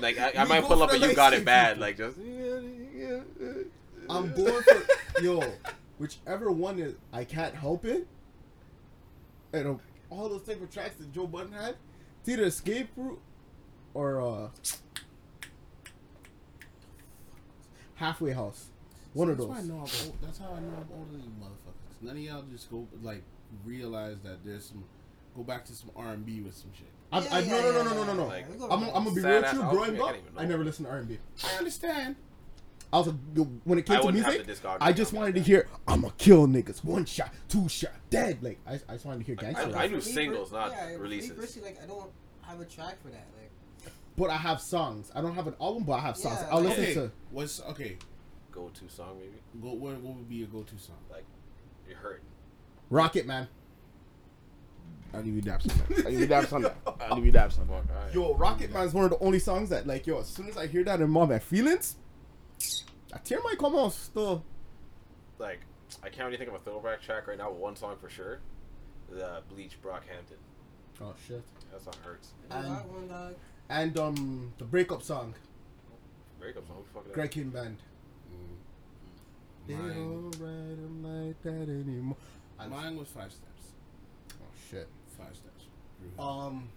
Like 0.00 0.18
I, 0.18 0.32
I 0.38 0.44
might 0.44 0.64
pull 0.64 0.82
up 0.82 0.88
the 0.90 0.96
and 0.96 1.04
you 1.04 1.14
got 1.14 1.32
it 1.34 1.44
bad. 1.44 1.76
people. 1.76 1.82
Like 1.82 1.96
just. 1.98 2.16
I'm 4.08 4.32
going 4.34 4.62
for 4.62 5.22
yo, 5.22 5.44
whichever 5.98 6.50
one 6.50 6.78
is. 6.78 6.94
I 7.12 7.24
can't 7.24 7.54
help 7.54 7.84
it. 7.84 8.06
And 9.52 9.66
uh, 9.66 9.74
all 10.10 10.28
those 10.28 10.42
type 10.42 10.62
of 10.62 10.70
tracks 10.72 10.96
that 10.96 11.12
Joe 11.12 11.26
Budden 11.26 11.52
had, 11.52 11.76
it's 12.20 12.28
either 12.28 12.44
Escape 12.44 12.88
Route 12.96 13.20
or 13.94 14.20
uh, 14.20 14.48
Halfway 17.96 18.32
House. 18.32 18.66
One 19.14 19.30
of 19.30 19.38
that's 19.38 19.48
those. 19.48 19.56
Why 19.56 19.62
I 19.62 19.66
know 19.66 19.74
I'm 19.74 20.06
old. 20.06 20.16
That's 20.22 20.38
how 20.38 20.46
I 20.52 20.60
know 20.60 20.68
I'm 20.76 20.88
older 20.98 21.12
than 21.12 21.22
you 21.22 21.30
motherfuckers. 21.40 22.02
None 22.02 22.16
of 22.16 22.22
y'all 22.22 22.44
just 22.52 22.70
go 22.70 22.86
like 23.02 23.22
realize 23.64 24.16
that 24.24 24.44
there's 24.44 24.66
some. 24.66 24.84
Go 25.34 25.42
back 25.42 25.64
to 25.66 25.74
some 25.74 25.90
R 25.96 26.12
and 26.12 26.24
B 26.24 26.40
with 26.40 26.54
some 26.56 26.70
shit. 26.74 26.86
I'm, 27.12 27.22
Yeah, 27.22 27.28
I, 27.32 27.38
yeah, 27.40 27.50
no, 27.50 27.60
no, 27.60 27.72
no, 27.72 27.82
no, 27.84 27.94
no, 27.94 28.04
no, 28.04 28.14
no. 28.14 28.26
Like, 28.26 28.46
I'm. 28.70 28.82
I'm 28.84 29.04
gonna 29.04 29.10
be 29.14 29.20
real 29.22 29.44
ass 29.44 29.52
true. 29.52 29.62
outfit, 29.62 29.78
Growing 29.78 29.96
I 29.96 30.00
up, 30.00 30.06
can't 30.06 30.18
even 30.22 30.34
know. 30.34 30.40
I 30.40 30.44
never 30.46 30.64
listened 30.64 30.86
to 30.86 30.92
R&B. 30.92 31.18
I 31.44 31.58
understand. 31.58 32.16
I 32.92 32.98
was 32.98 33.08
like, 33.08 33.16
when 33.64 33.78
it 33.78 33.90
I 33.90 33.94
came 33.96 34.06
to 34.06 34.12
music, 34.12 34.46
I 34.80 34.92
just 34.92 35.12
wanted 35.12 35.34
that. 35.34 35.40
to 35.40 35.44
hear 35.44 35.68
"I'ma 35.88 36.10
kill 36.16 36.46
niggas, 36.46 36.84
one 36.84 37.04
shot, 37.04 37.30
two 37.48 37.68
shot, 37.68 37.90
dead." 38.10 38.42
Like 38.42 38.58
I, 38.66 38.74
I 38.88 38.92
just 38.94 39.04
wanted 39.04 39.18
to 39.20 39.24
hear 39.24 39.36
I- 39.38 39.42
gangster. 39.42 39.76
I 39.76 39.82
rap. 39.82 39.90
knew 39.90 40.00
singles, 40.00 40.52
not 40.52 40.70
yeah, 40.70 40.82
for 40.84 40.88
me 40.92 40.96
releases. 40.96 41.30
personally, 41.32 41.70
like 41.70 41.82
I 41.82 41.86
don't 41.86 42.10
have 42.42 42.60
a 42.60 42.64
track 42.64 43.02
for 43.02 43.08
that. 43.08 43.26
Like 43.36 43.92
but 44.16 44.30
I 44.30 44.36
have 44.36 44.60
songs. 44.60 45.10
I 45.14 45.20
don't 45.20 45.34
have 45.34 45.46
an 45.46 45.54
album, 45.60 45.82
but 45.84 45.94
I 45.94 46.00
have 46.00 46.16
songs. 46.16 46.38
Yeah, 46.40 46.48
I'll 46.50 46.60
like- 46.60 46.78
listen 46.78 46.84
Okay. 46.84 46.94
to. 46.94 47.12
What's 47.32 47.60
okay? 47.62 47.96
Go 48.52 48.70
to 48.70 48.88
song 48.94 49.18
maybe. 49.18 49.42
Go. 49.60 49.72
What, 49.74 49.96
what 50.00 50.16
would 50.16 50.28
be 50.28 50.36
your 50.36 50.48
go-to 50.48 50.78
song? 50.78 50.96
Like 51.10 51.24
you're 51.88 51.98
hurt. 51.98 52.22
Rocket 52.88 53.26
Man. 53.26 53.48
I'll 55.14 55.22
give 55.22 55.34
you 55.34 55.42
daps 55.42 55.70
on 55.70 55.78
that. 55.78 56.04
I'll 56.06 56.10
give 56.12 56.20
you 56.20 56.26
daps 56.26 56.52
on 56.52 56.62
that. 56.62 56.76
I'll 57.00 57.16
give 57.16 57.26
you 57.26 57.32
daps 57.32 57.58
on 57.58 57.66
Fuck. 57.68 57.86
that. 57.88 58.14
Yo, 58.14 58.34
Rocket 58.34 58.72
Man's 58.72 58.92
one 58.92 59.04
of 59.04 59.10
the 59.10 59.18
only 59.20 59.38
songs 59.38 59.70
that, 59.70 59.86
like, 59.86 60.06
yo, 60.06 60.18
as 60.20 60.26
soon 60.26 60.48
as 60.48 60.56
I 60.58 60.66
hear 60.66 60.84
that 60.84 61.00
in 61.00 61.08
my 61.10 61.24
bad 61.24 61.42
feelings, 61.42 61.96
a 63.12 63.18
tear 63.20 63.40
might 63.44 63.58
come 63.58 63.74
off. 63.74 63.94
Still, 63.94 64.44
Like 65.38 65.60
I 66.02 66.08
can't 66.08 66.26
really 66.26 66.36
think 66.38 66.48
of 66.50 66.54
a 66.56 66.58
throwback 66.58 67.02
track 67.02 67.26
right 67.26 67.38
now. 67.38 67.50
But 67.50 67.58
one 67.58 67.76
song 67.76 67.96
for 68.00 68.08
sure. 68.08 68.40
The 69.10 69.42
Bleach 69.48 69.80
Brockhampton. 69.82 70.38
oh 71.00 71.14
shit. 71.26 71.42
That 71.72 71.82
song 71.82 71.94
hurts. 72.04 72.30
And- 72.50 72.66
got 72.66 72.88
one 72.88 73.08
dog. 73.08 73.34
And 73.68 73.98
um, 73.98 74.52
the 74.58 74.64
breakup 74.64 75.02
song, 75.02 75.34
Breakup 76.38 76.66
song. 76.68 76.84
Fuck 76.94 77.04
that. 77.06 77.12
Greg 77.14 77.30
Kihn 77.32 77.52
Band. 77.52 77.78
They 79.66 79.74
Mine, 79.74 79.88
don't 79.94 80.36
write 80.38 80.78
'em 80.78 81.02
like 81.26 81.42
that 81.42 81.68
anymore. 81.68 82.16
I- 82.60 82.68
mine 82.68 82.96
was 82.96 83.08
five 83.08 83.32
steps. 83.32 83.72
Oh 84.34 84.44
shit. 84.70 84.86
Five 85.18 85.34
steps. 85.34 85.64
Um, 86.18 86.68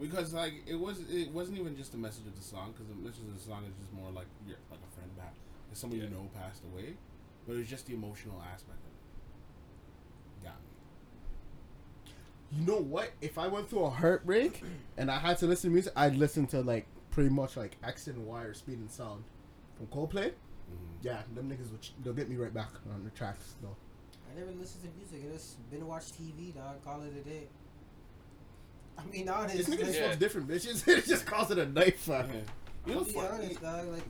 because 0.00 0.32
like 0.34 0.54
it 0.66 0.74
was, 0.78 1.00
it 1.10 1.30
wasn't 1.30 1.58
even 1.58 1.76
just 1.76 1.92
the 1.92 1.98
message 1.98 2.26
of 2.26 2.36
the 2.36 2.42
song. 2.42 2.72
Because 2.72 2.88
the 2.88 2.94
message 2.96 3.24
of 3.28 3.34
the 3.34 3.40
song 3.40 3.64
is 3.64 3.74
just 3.80 3.92
more 3.92 4.10
like 4.10 4.26
you're 4.46 4.56
like 4.70 4.80
a 4.80 4.94
friend 4.96 5.14
back, 5.16 5.32
like 5.68 5.76
someone 5.76 5.98
Yeah. 5.98 6.06
you 6.06 6.10
know 6.10 6.28
passed 6.34 6.62
away. 6.72 6.94
But 7.46 7.54
it 7.54 7.58
was 7.58 7.68
just 7.68 7.86
the 7.86 7.94
emotional 7.94 8.40
aspect 8.42 8.78
of 8.78 8.92
it. 10.44 10.44
Got 10.44 10.54
me. 10.62 12.12
you 12.60 12.66
know 12.66 12.80
what? 12.80 13.10
If 13.20 13.38
I 13.38 13.48
went 13.48 13.68
through 13.68 13.84
a 13.84 13.90
heartbreak 13.90 14.62
and 14.96 15.10
I 15.10 15.18
had 15.18 15.38
to 15.38 15.46
listen 15.46 15.70
to 15.70 15.74
music, 15.74 15.92
I'd 15.96 16.16
listen 16.16 16.46
to 16.48 16.60
like 16.62 16.86
pretty 17.10 17.30
much 17.30 17.56
like 17.56 17.76
X 17.82 18.06
and 18.06 18.26
Y 18.26 18.42
or 18.42 18.54
Speed 18.54 18.80
of 18.84 18.90
Sound 18.90 19.24
from 19.76 19.86
Coldplay. 19.88 20.30
Mm-hmm. 20.30 21.02
Yeah, 21.02 21.22
them 21.34 21.50
niggas 21.50 21.70
will 21.70 21.78
ch- 21.78 21.92
they'll 22.04 22.12
get 22.14 22.28
me 22.30 22.36
right 22.36 22.54
back 22.54 22.70
on 22.94 23.04
the 23.04 23.10
tracks 23.10 23.54
though. 23.60 23.76
I 24.30 24.38
never 24.38 24.52
listened 24.52 24.84
to 24.84 24.90
music. 24.96 25.28
I 25.28 25.34
just 25.34 25.70
been 25.70 25.86
watch 25.86 26.04
TV, 26.12 26.54
dog. 26.54 26.82
Call 26.84 27.02
it 27.02 27.12
a 27.14 27.28
day. 27.28 27.48
I 28.98 29.04
mean, 29.06 29.28
honest. 29.28 29.56
This 29.56 29.68
nigga 29.68 29.84
just 29.86 29.98
Yeah. 29.98 30.12
fucks 30.12 30.18
different 30.18 30.48
bitches. 30.48 30.86
it 30.98 31.04
just 31.06 31.26
calls 31.26 31.50
it 31.50 31.58
a 31.58 31.66
knife. 31.66 31.98
fight. 32.00 32.26
Yeah. 32.28 32.40
You 32.86 32.92
know, 32.94 32.98
I'll 33.00 33.04
be 33.04 33.12
fuck, 33.12 33.32
honest, 33.32 33.62
dog. 33.62 33.88
Like 33.88 34.04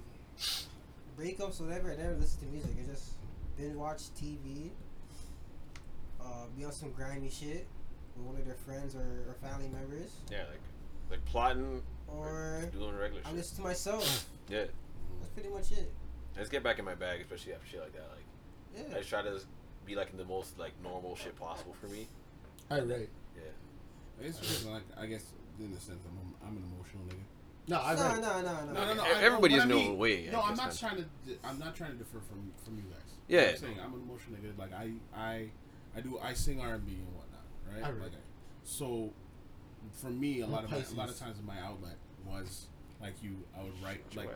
breakups, 1.18 1.60
whatever. 1.60 1.92
I 1.92 1.96
never 1.96 2.14
listen 2.16 2.40
to 2.40 2.46
music. 2.46 2.70
I 2.82 2.90
just 2.90 3.12
been 3.56 3.76
watch 3.78 4.02
TV. 4.20 4.70
Uh, 6.20 6.46
be 6.56 6.64
on 6.64 6.72
some 6.72 6.90
grimy 6.92 7.28
shit 7.28 7.66
with 8.16 8.26
one 8.26 8.36
of 8.36 8.44
their 8.46 8.54
friends 8.54 8.94
or, 8.94 9.00
or 9.28 9.34
family 9.42 9.68
members, 9.68 10.12
Yeah, 10.30 10.44
like 10.50 10.60
like 11.10 11.24
plotting 11.24 11.82
or 12.06 12.62
doing 12.72 12.96
regular 12.96 13.22
I 13.24 13.28
shit. 13.28 13.36
listen 13.36 13.56
to 13.56 13.62
myself. 13.62 14.26
Yeah. 14.48 14.64
That's 15.20 15.30
pretty 15.34 15.48
much 15.48 15.70
it. 15.72 15.90
Let's 16.36 16.48
get 16.50 16.62
back 16.62 16.78
in 16.78 16.84
my 16.84 16.94
bag, 16.94 17.20
especially 17.20 17.54
after 17.54 17.66
shit 17.66 17.80
like 17.80 17.92
that. 17.94 18.08
Like 18.14 18.86
Yeah. 18.88 18.94
I 18.96 18.98
just 18.98 19.08
try 19.08 19.22
to 19.22 19.40
be 19.86 19.94
like 19.96 20.10
in 20.10 20.16
the 20.18 20.24
most 20.24 20.58
like 20.58 20.72
normal 20.82 21.16
shit 21.16 21.34
possible 21.36 21.74
for 21.80 21.86
me. 21.88 22.06
Alright, 22.70 22.88
right. 22.88 23.08
Yeah. 24.20 24.28
It's 24.28 24.38
just 24.38 24.66
like 24.66 24.82
I 24.98 25.06
guess 25.06 25.24
in 25.58 25.72
a 25.72 25.80
sense 25.80 26.00
I'm, 26.06 26.34
I'm 26.48 26.56
an 26.56 26.64
emotional 26.74 27.04
nigga. 27.04 27.24
No, 27.68 27.80
I 27.80 27.94
No, 27.94 28.00
right. 28.02 28.20
no, 28.20 28.40
no, 28.42 28.66
no. 28.66 28.72
No, 28.72 28.84
no, 28.86 28.94
no. 28.94 29.02
I- 29.04 29.22
everybody 29.22 29.54
what 29.54 29.58
is 29.58 29.62
I 29.62 29.66
no 29.66 29.76
mean- 29.76 29.98
way, 29.98 30.28
I 30.28 30.32
No, 30.32 30.42
I'm 30.42 30.56
not 30.56 30.76
trying 30.76 30.96
to. 30.96 31.02
di- 31.26 31.38
I'm 31.44 31.58
not 31.58 31.76
trying 31.76 31.92
to 31.92 31.96
differ 31.98 32.18
from 32.20 32.52
from 32.64 32.76
you 32.76 32.84
guys. 32.84 32.98
Yeah. 33.28 33.50
I'm 33.50 33.56
saying 33.56 33.78
I'm 33.84 33.94
an 33.94 34.00
emotional 34.02 34.36
nigga. 34.38 34.58
Like 34.58 34.72
I, 34.72 34.90
I, 35.16 35.48
I 35.96 36.00
do. 36.00 36.18
I 36.22 36.34
sing 36.34 36.60
R 36.60 36.74
and 36.74 36.84
B 36.86 36.92
and 36.92 37.06
whatnot, 37.14 37.44
right? 37.72 37.84
I 37.84 37.90
read. 37.90 38.02
Like, 38.02 38.12
so 38.64 39.12
for 39.92 40.10
me, 40.10 40.40
a 40.40 40.44
I'm 40.44 40.52
lot 40.52 40.64
of 40.64 40.70
my, 40.70 40.76
a 40.78 40.94
lot 40.98 41.08
of 41.08 41.18
times 41.18 41.36
my 41.46 41.58
outlet 41.60 41.96
was 42.26 42.66
like 43.00 43.14
you. 43.22 43.36
I 43.58 43.62
would 43.62 43.72
write 43.82 44.02
Your 44.12 44.24
like 44.24 44.34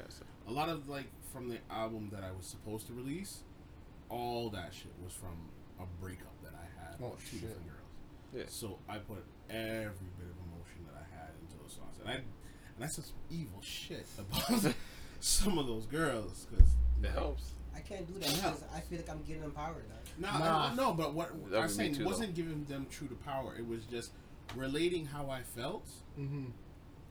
a 0.49 0.53
lot 0.53 0.69
of 0.69 0.89
like 0.89 1.07
from 1.33 1.49
the 1.49 1.59
album 1.71 2.11
that 2.13 2.23
I 2.25 2.31
was 2.33 2.47
supposed 2.47 2.87
to 2.89 2.93
release. 2.93 3.41
All 4.09 4.51
that 4.51 4.73
shit 4.73 4.93
was 5.03 5.13
from 5.13 5.37
a 5.81 5.85
breakup 6.01 6.33
that 6.45 6.53
I 6.55 6.81
had 6.81 6.95
Oh, 7.03 7.11
with 7.11 7.19
two 7.29 7.39
shit. 7.39 7.41
different 7.49 7.67
girls. 7.67 7.81
Yeah. 8.33 8.45
So 8.49 8.79
I 8.89 8.99
put 8.99 9.25
every 9.51 10.09
bit 10.19 10.27
of 10.29 10.37
emotion 10.47 10.85
that 10.87 10.97
I 11.01 11.07
had 11.17 11.31
into 11.41 11.57
those 11.63 11.73
songs, 11.73 11.97
and 12.01 12.09
I 12.09 12.15
and 12.15 12.85
I 12.85 12.87
said 12.87 13.05
some 13.05 13.17
evil 13.31 13.61
shit 13.63 14.07
about 14.19 14.75
some 15.21 15.59
of 15.59 15.67
those 15.67 15.87
girls 15.87 16.47
because 16.51 16.69
It 17.03 17.11
helps. 17.11 17.53
I 17.75 17.81
can't 17.81 18.07
do 18.07 18.15
that 18.21 18.35
because 18.35 18.65
I 18.75 18.81
feel 18.81 18.99
like 18.99 19.11
I'm 19.11 19.23
getting 19.23 19.43
empowered. 19.45 19.85
Dog. 19.89 19.99
no, 20.19 20.29
Nah. 20.39 20.69
I, 20.71 20.75
no, 20.75 20.93
but 20.95 21.13
what 21.15 21.51
That 21.51 21.61
I'm 21.63 21.69
saying 21.69 21.95
too, 21.97 22.05
wasn't 22.07 22.35
giving 22.35 22.65
them 22.65 22.87
true 22.91 23.07
to 23.09 23.15
power. 23.17 23.55
It 23.59 23.67
was 23.67 23.85
just 23.85 24.13
relating 24.55 25.05
how 25.07 25.29
I 25.31 25.43
felt 25.43 25.87
Mm-hmm. 26.19 26.47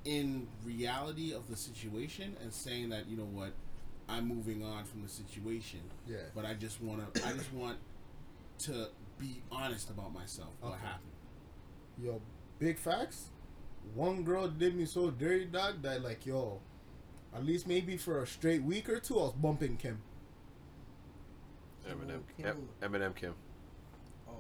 in 0.06 0.48
reality 0.64 1.34
of 1.34 1.48
the 1.50 1.56
situation 1.56 2.36
and 2.42 2.52
saying 2.54 2.90
that 2.90 3.08
you 3.08 3.16
know 3.18 3.26
what, 3.26 3.54
I'm 4.10 4.28
moving 4.28 4.64
on 4.64 4.86
from 4.86 5.02
the 5.04 5.10
situation. 5.10 5.82
Yeah. 6.08 6.18
But 6.36 6.46
I 6.46 6.54
just 6.56 6.82
want 6.82 7.14
to. 7.14 7.28
I 7.28 7.34
just 7.34 7.52
want 7.54 7.78
to 8.60 8.90
be 9.20 9.42
honest 9.52 9.90
about 9.90 10.14
myself. 10.14 10.50
What 10.62 10.74
Okay. 10.74 10.82
happened? 10.86 11.12
Yo, 12.02 12.22
big 12.60 12.78
facts. 12.78 13.30
One 13.94 14.24
girl 14.24 14.48
did 14.48 14.76
me 14.76 14.86
so 14.86 15.12
dirty, 15.12 15.46
dog, 15.46 15.82
that 15.84 16.02
like, 16.04 16.26
yo, 16.26 16.60
at 17.34 17.46
least 17.46 17.68
maybe 17.68 17.98
for 17.98 18.22
a 18.24 18.28
straight 18.28 18.64
week 18.64 18.90
or 18.90 19.00
two, 19.00 19.20
I 19.20 19.24
was 19.24 19.34
bumping 19.34 19.78
Kim. 19.78 20.02
Eminem, 21.88 22.22
Kim 22.36 22.46
Em- 22.48 22.70
Eminem 22.92 23.16
Kim. 23.16 23.36
Oh, 24.28 24.32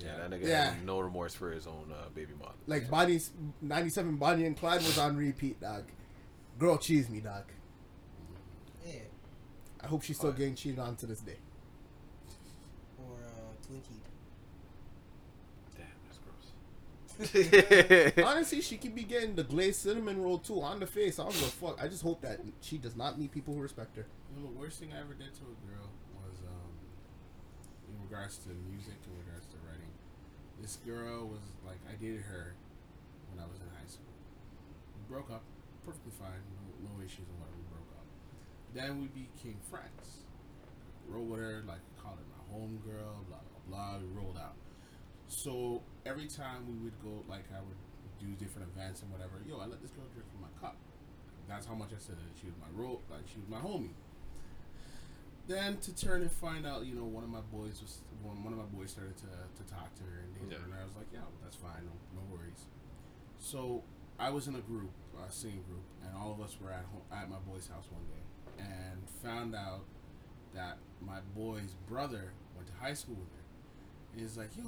Yeah, 0.00 0.16
that 0.16 0.30
nigga 0.30 0.46
Yeah. 0.46 0.70
had 0.72 0.84
no 0.84 0.98
remorse 1.00 1.34
for 1.34 1.52
his 1.52 1.66
own 1.68 1.92
uh, 1.92 2.08
baby 2.14 2.32
mom. 2.38 2.52
Like 2.66 2.90
Bonnie's 2.90 3.30
'97 3.62 4.16
Bonnie 4.16 4.44
and 4.44 4.56
Clyde 4.56 4.82
was 4.82 4.98
on 4.98 5.16
repeat, 5.16 5.60
dog. 5.60 5.84
Girl 6.58 6.76
cheese 6.78 7.08
me, 7.08 7.20
dog. 7.20 7.44
yeah. 8.84 8.94
I 9.80 9.86
hope 9.86 10.02
she's 10.02 10.16
still 10.16 10.28
Alright. 10.30 10.38
getting 10.38 10.54
cheated 10.56 10.78
on 10.80 10.96
to 10.96 11.06
this 11.06 11.20
day. 11.20 11.36
Or 12.98 13.14
uh, 13.24 13.66
Twin 13.66 13.80
Teeth. 13.82 14.00
Damn, 15.76 15.86
that's 16.06 16.18
gross. 16.18 16.52
Honestly, 18.24 18.60
she 18.60 18.76
could 18.76 18.94
be 18.94 19.04
getting 19.04 19.34
the 19.34 19.44
glazed 19.44 19.80
cinnamon 19.80 20.20
roll 20.20 20.38
too 20.38 20.60
on 20.60 20.80
the 20.80 20.86
face. 20.86 21.18
I 21.18 21.22
don't 21.24 21.32
give 21.32 21.42
a 21.42 21.46
fuck. 21.46 21.78
I 21.82 21.86
just 21.88 22.02
hope 22.02 22.20
that 22.22 22.40
she 22.60 22.78
does 22.78 22.96
not 22.96 23.18
meet 23.18 23.30
people 23.30 23.54
who 23.54 23.60
respect 23.60 23.96
her. 23.96 24.06
You 24.34 24.42
know, 24.42 24.50
the 24.50 24.58
worst 24.58 24.80
thing 24.80 24.90
I 24.92 25.00
ever 25.00 25.14
did 25.14 25.30
to 25.34 25.42
a 25.46 25.56
girl 25.70 25.90
was 26.18 26.42
um, 26.42 26.74
in 27.86 27.94
regards 28.02 28.38
to 28.44 28.50
music, 28.66 28.98
in 29.06 29.14
regards 29.14 29.46
to 29.54 29.56
writing. 29.62 29.92
This 30.60 30.76
girl 30.82 31.28
was 31.28 31.44
like, 31.66 31.78
I 31.86 31.94
dated 32.00 32.22
her 32.26 32.54
when 33.30 33.38
I 33.38 33.46
was 33.46 33.60
in 33.62 33.68
high 33.70 33.86
school. 33.86 34.10
We 34.98 35.02
broke 35.06 35.30
up, 35.30 35.42
perfectly 35.86 36.12
fine, 36.18 36.42
no, 36.58 36.90
no 36.90 36.94
issues 37.04 37.30
and 37.30 37.38
whatever. 37.38 37.58
We 37.62 37.68
broke 37.70 37.92
up. 37.94 38.06
Then 38.74 38.90
we 38.98 39.08
became 39.14 39.58
friends. 39.70 40.26
Rolled 41.06 41.30
with 41.30 41.40
her, 41.40 41.62
like 41.68 41.84
called 42.02 42.18
her 42.18 42.26
my 42.32 42.42
homegirl, 42.50 43.28
blah 43.28 43.38
blah 43.44 43.62
blah. 43.68 43.98
We 44.00 44.08
rolled 44.16 44.38
out. 44.38 44.56
So 45.28 45.82
every 46.06 46.26
time 46.26 46.66
we 46.68 46.76
would 46.84 46.98
go, 47.02 47.24
like 47.28 47.44
I 47.52 47.60
would 47.60 47.80
do 48.20 48.32
different 48.42 48.68
events 48.74 49.02
and 49.02 49.10
whatever. 49.10 49.42
Yo, 49.46 49.58
I 49.58 49.66
let 49.66 49.82
this 49.82 49.90
girl 49.90 50.06
drink 50.12 50.28
from 50.30 50.42
my 50.42 50.52
cup. 50.60 50.76
That's 51.48 51.66
how 51.66 51.74
much 51.74 51.90
I 51.92 51.98
said 51.98 52.16
that 52.16 52.32
she 52.40 52.46
was 52.46 52.54
my 52.56 52.70
role, 52.72 53.02
like 53.10 53.28
she 53.28 53.38
was 53.38 53.48
my 53.48 53.58
homie. 53.58 53.92
Then 55.46 55.76
to 55.84 55.94
turn 55.94 56.22
and 56.22 56.32
find 56.32 56.66
out, 56.66 56.86
you 56.86 56.94
know, 56.94 57.04
one 57.04 57.22
of 57.22 57.28
my 57.28 57.44
boys 57.52 57.82
was 57.82 58.00
one, 58.22 58.42
one 58.42 58.54
of 58.54 58.58
my 58.58 58.70
boys 58.72 58.92
started 58.92 59.16
to, 59.18 59.28
to 59.28 59.62
talk 59.68 59.92
to 59.96 60.02
her 60.04 60.24
and 60.24 60.48
date 60.48 60.56
her, 60.56 60.64
and 60.64 60.72
I 60.72 60.84
was 60.84 60.96
like, 60.96 61.08
yeah, 61.12 61.28
that's 61.42 61.56
fine, 61.56 61.84
no, 61.84 61.92
no 62.16 62.22
worries. 62.32 62.64
So 63.36 63.84
I 64.18 64.30
was 64.30 64.48
in 64.48 64.54
a 64.54 64.64
group, 64.64 64.88
a 65.20 65.30
singing 65.30 65.62
group, 65.68 65.84
and 66.02 66.16
all 66.16 66.32
of 66.32 66.40
us 66.40 66.56
were 66.58 66.70
at 66.70 66.86
home 66.88 67.04
at 67.12 67.28
my 67.28 67.36
boy's 67.44 67.68
house 67.68 67.84
one 67.92 68.08
day, 68.08 68.64
and 68.64 69.04
found 69.22 69.54
out 69.54 69.84
that 70.54 70.78
my 71.04 71.20
boy's 71.36 71.74
brother 71.90 72.32
went 72.56 72.68
to 72.68 72.74
high 72.80 72.94
school 72.94 73.16
with 73.16 73.28
her. 73.36 73.44
And 74.12 74.22
he's 74.22 74.38
like, 74.38 74.56
yo, 74.56 74.64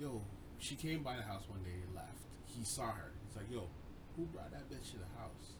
yo, 0.00 0.22
she 0.58 0.74
came 0.74 1.02
by 1.02 1.16
the 1.16 1.22
house 1.22 1.44
one 1.48 1.62
day 1.62 1.76
and 1.86 1.94
left. 1.94 2.24
He 2.46 2.64
saw 2.64 2.90
her. 2.90 3.12
He's 3.26 3.36
like, 3.36 3.50
yo, 3.52 3.68
who 4.16 4.24
brought 4.32 4.50
that 4.52 4.66
bitch 4.72 4.90
to 4.92 4.98
the 4.98 5.10
house? 5.20 5.54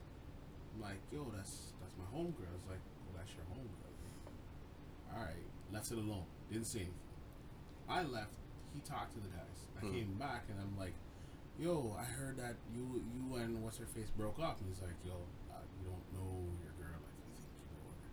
I'm 0.74 0.80
like, 0.82 0.98
yo, 1.12 1.28
that's 1.36 1.72
that's 1.80 1.94
my 2.00 2.08
homegirl. 2.16 2.50
It's 2.56 2.66
like, 2.68 2.82
well, 3.06 3.20
that's 3.20 3.32
your 3.36 3.44
homegirl. 3.52 3.94
All 5.12 5.22
right, 5.22 5.44
left 5.72 5.90
it 5.92 5.98
alone. 5.98 6.24
Didn't 6.50 6.66
say 6.66 6.88
anything. 6.88 7.04
I 7.88 8.02
left. 8.02 8.34
He 8.72 8.80
talked 8.80 9.12
to 9.14 9.20
the 9.20 9.28
guys. 9.34 9.58
I 9.76 9.80
Hmm. 9.86 9.92
came 9.92 10.12
back 10.18 10.46
and 10.48 10.56
I'm 10.60 10.78
like, 10.78 10.94
yo, 11.58 11.94
I 11.98 12.04
heard 12.04 12.36
that 12.38 12.54
you 12.72 13.02
you 13.12 13.36
and 13.36 13.62
what's 13.62 13.78
her 13.78 13.86
face 13.86 14.10
broke 14.16 14.38
up. 14.38 14.60
And 14.60 14.68
he's 14.70 14.80
like, 14.82 14.96
yo, 15.04 15.26
uh, 15.50 15.58
you 15.78 15.84
don't 15.90 16.06
know 16.14 16.30
your 16.62 16.72
girl 16.78 16.96
like 17.02 17.16
you 17.18 17.26
think 17.34 17.50
you 17.50 17.66
know 17.74 17.90
her. 17.90 18.10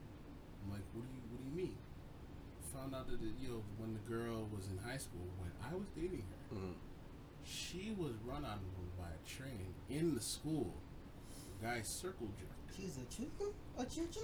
I'm 0.65 0.69
like, 0.73 0.85
what 0.97 1.05
do 1.05 1.09
you 1.13 1.21
what 1.29 1.39
do 1.39 1.45
you 1.49 1.55
mean? 1.55 1.77
Found 2.77 2.93
out 2.95 3.07
that 3.07 3.19
yo, 3.41 3.63
when 3.77 3.93
the 3.93 3.99
girl 4.11 4.47
was 4.55 4.67
in 4.69 4.77
high 4.77 4.97
school, 4.97 5.25
when 5.39 5.51
I 5.65 5.73
was 5.75 5.87
dating 5.95 6.23
her, 6.51 6.55
Mhm. 6.55 6.75
she 7.43 7.91
was 7.97 8.13
run 8.25 8.45
on 8.45 8.59
by 8.97 9.09
a 9.09 9.27
train 9.27 9.73
in 9.89 10.13
the 10.15 10.21
school. 10.21 10.73
The 11.59 11.65
guy 11.65 11.81
circle 11.81 12.27
jerked. 12.39 12.75
She's 12.77 12.97
a 12.97 13.05
chicken? 13.05 13.53
A 13.77 13.85
chicken? 13.85 14.23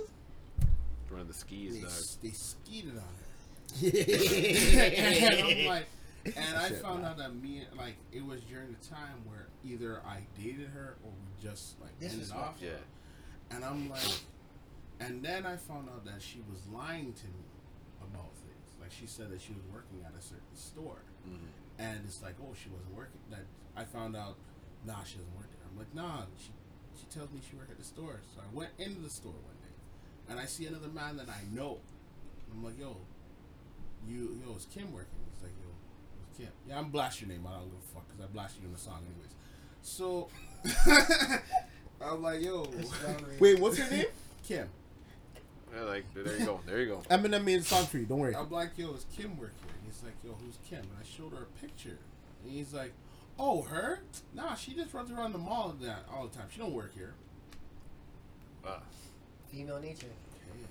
Running 1.09 1.27
the 1.27 1.33
skis, 1.33 1.73
They, 1.75 1.81
dog. 1.81 1.89
s- 1.89 2.17
they 2.21 2.31
skeeted 2.31 2.97
on 2.97 3.03
her. 3.03 3.29
and 3.83 5.41
I'm 5.43 5.65
like, 5.65 5.87
and 6.25 6.57
I 6.57 6.69
Shit, 6.69 6.81
found 6.81 7.01
man. 7.01 7.11
out 7.11 7.17
that 7.17 7.35
me 7.35 7.65
like 7.75 7.95
it 8.11 8.23
was 8.23 8.41
during 8.41 8.71
the 8.71 8.85
time 8.87 9.25
where 9.25 9.47
either 9.63 10.01
I 10.05 10.25
dated 10.37 10.69
her 10.69 10.97
or 11.03 11.11
we 11.11 11.41
just 11.41 11.79
like 11.81 11.97
This 11.99 12.11
ended 12.13 12.27
is 12.27 12.31
off. 12.31 12.57
Yeah. 12.61 12.77
And 13.51 13.63
I'm 13.65 13.89
like, 13.89 14.21
and 14.99 15.23
then 15.23 15.45
I 15.45 15.57
found 15.57 15.89
out 15.89 16.05
that 16.05 16.21
she 16.21 16.41
was 16.49 16.65
lying 16.67 17.13
to 17.13 17.25
me 17.27 17.33
about 17.33 17.41
things. 17.41 17.42
Like 18.83 18.91
she 18.91 19.07
said 19.07 19.31
that 19.31 19.39
she 19.39 19.53
was 19.55 19.63
working 19.71 20.03
at 20.05 20.11
a 20.11 20.21
certain 20.21 20.51
store, 20.55 20.99
Mhm. 21.25 21.47
and 21.79 22.01
it's 22.05 22.21
like, 22.21 22.35
oh, 22.43 22.51
she 22.53 22.67
wasn't 22.67 22.93
working. 22.93 23.21
That 23.31 23.45
I 23.79 23.85
found 23.85 24.13
out, 24.15 24.35
nah, 24.85 25.03
she 25.07 25.15
doesn't 25.17 25.33
work 25.37 25.47
there. 25.55 25.63
I'm 25.71 25.77
like, 25.79 25.95
nah, 25.95 26.25
she 26.37 26.51
she 26.99 27.05
tells 27.07 27.31
me 27.31 27.39
she 27.49 27.55
worked 27.55 27.71
at 27.71 27.77
the 27.79 27.83
store. 27.85 28.19
So 28.35 28.41
I 28.43 28.53
went 28.53 28.71
into 28.77 28.99
the 28.99 29.09
store 29.09 29.31
one 29.31 29.55
day, 29.63 29.73
and 30.29 30.37
I 30.39 30.45
see 30.45 30.65
another 30.67 30.89
man 30.89 31.15
that 31.17 31.29
I 31.29 31.41
know. 31.55 31.79
I'm 32.51 32.61
like, 32.63 32.77
yo, 32.77 32.97
you, 34.05 34.37
yo, 34.45 34.53
is 34.55 34.65
Kim 34.65 34.91
working? 34.93 35.15
He's 35.33 35.43
like, 35.43 35.53
yo, 35.63 35.69
it's 36.29 36.37
Kim. 36.37 36.51
Yeah, 36.67 36.77
I'm 36.77 36.89
blast 36.89 37.21
your 37.21 37.29
name. 37.29 37.47
I 37.47 37.53
don't 37.55 37.69
give 37.71 37.79
a 37.79 37.93
fuck 37.95 38.05
because 38.09 38.21
I 38.25 38.27
blast 38.33 38.57
you 38.59 38.67
in 38.67 38.73
the 38.73 38.77
song 38.79 38.99
anyways. 39.07 39.33
So 39.81 40.27
I'm 42.01 42.21
like, 42.21 42.41
yo, 42.41 42.67
Wait, 43.39 43.59
what's 43.59 43.77
her 43.77 43.89
name? 43.95 44.05
Kim. 44.43 44.67
Yeah, 45.73 45.81
like 45.83 46.05
there 46.13 46.37
you 46.37 46.45
go, 46.45 46.59
there 46.65 46.81
you 46.81 46.87
go. 46.87 47.01
Eminem 47.09 47.43
made 47.43 47.59
a 47.59 47.63
song 47.63 47.85
for 47.85 47.97
you. 47.97 48.05
Don't 48.05 48.19
worry. 48.19 48.35
I'm 48.35 48.49
like, 48.51 48.77
yo, 48.77 48.93
is 48.93 49.05
Kim 49.15 49.37
work 49.37 49.53
here? 49.65 49.73
He's 49.85 50.03
like, 50.03 50.13
yo, 50.23 50.35
who's 50.43 50.57
Kim? 50.69 50.79
And 50.79 50.89
I 50.99 51.05
showed 51.05 51.31
her 51.33 51.43
a 51.43 51.59
picture. 51.61 51.97
And 52.43 52.51
he's 52.51 52.73
like, 52.73 52.93
oh, 53.39 53.63
her? 53.63 53.99
Nah, 54.33 54.53
she 54.55 54.73
just 54.75 54.93
runs 54.93 55.11
around 55.11 55.31
the 55.33 55.39
mall 55.39 55.75
that 55.81 56.05
all 56.13 56.27
the 56.27 56.37
time. 56.37 56.47
She 56.51 56.59
don't 56.59 56.73
work 56.73 56.93
here. 56.95 57.15
Ah, 58.65 58.81
Female 59.51 59.79
nature. 59.79 60.07
Okay. 60.07 60.67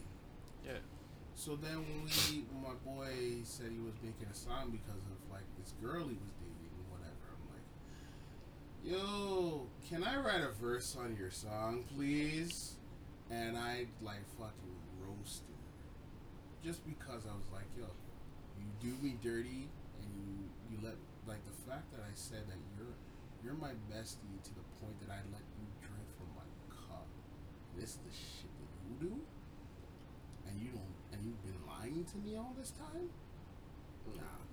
yeah. 0.67 0.73
So 1.35 1.57
then 1.57 1.77
when 1.79 2.05
we, 2.05 2.45
when 2.53 2.63
my 2.63 2.75
boy 2.85 3.41
said 3.45 3.67
he 3.73 3.79
was 3.79 3.95
making 4.03 4.27
a 4.31 4.35
song 4.35 4.71
because 4.71 5.03
of 5.03 5.31
like 5.33 5.43
this 5.59 5.73
girl 5.83 6.05
he 6.05 6.15
was 6.15 6.33
dating 6.41 6.71
and 6.79 6.91
whatever, 6.91 7.27
I'm 7.35 7.45
like, 7.51 9.01
yo, 9.03 9.67
can 9.89 10.05
I 10.05 10.17
write 10.21 10.43
a 10.43 10.53
verse 10.61 10.97
on 10.99 11.17
your 11.19 11.31
song, 11.31 11.85
please? 11.97 12.75
And 13.31 13.57
I 13.57 13.87
like 14.03 14.21
fucking 14.39 14.72
Just 16.63 16.87
because 16.87 17.27
I 17.27 17.35
was 17.35 17.49
like, 17.53 17.67
yo, 17.77 17.91
you 18.59 18.67
do 18.79 18.95
me 19.03 19.19
dirty 19.23 19.67
and 20.03 20.09
you 20.15 20.47
you 20.71 20.79
let 20.83 20.95
like 21.27 21.43
the 21.45 21.57
fact 21.67 21.91
that 21.93 22.03
I 22.03 22.13
said 22.15 22.47
that 22.49 22.59
you're 22.79 22.95
you're 23.43 23.59
my 23.59 23.75
bestie 23.91 24.39
to 24.43 24.53
the 24.55 24.67
point 24.79 24.99
that 25.03 25.11
I 25.11 25.19
let 25.35 25.43
you 25.59 25.67
drink 25.83 26.07
from 26.15 26.31
my 26.39 26.47
cup. 26.71 27.07
This 27.75 27.99
is 27.99 27.99
the 28.07 28.15
shit 28.15 28.51
that 28.63 28.71
you 28.87 29.11
do? 29.11 29.15
and 30.53 30.61
you 30.61 30.69
don't 30.69 30.95
and 31.13 31.21
you've 31.25 31.43
been 31.45 31.61
lying 31.67 32.05
to 32.05 32.17
me 32.19 32.37
all 32.37 32.55
this 32.59 32.73
time? 32.77 33.09
Nah, 34.17 34.45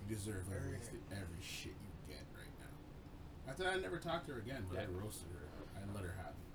you 0.00 0.14
deserve 0.14 0.46
every 0.54 0.78
every 1.10 1.42
shit 1.42 1.74
you 1.74 1.92
get 2.06 2.22
right 2.36 2.54
now. 2.62 2.74
After 3.50 3.64
that, 3.64 3.74
I 3.74 3.80
never 3.80 3.98
talked 3.98 4.26
to 4.28 4.34
her 4.34 4.40
again, 4.40 4.66
but 4.70 4.78
I 4.78 4.86
roasted 4.86 5.30
her. 5.34 5.46
I 5.74 5.82
let 5.94 6.04
her 6.04 6.14
have 6.18 6.34
it. 6.34 6.49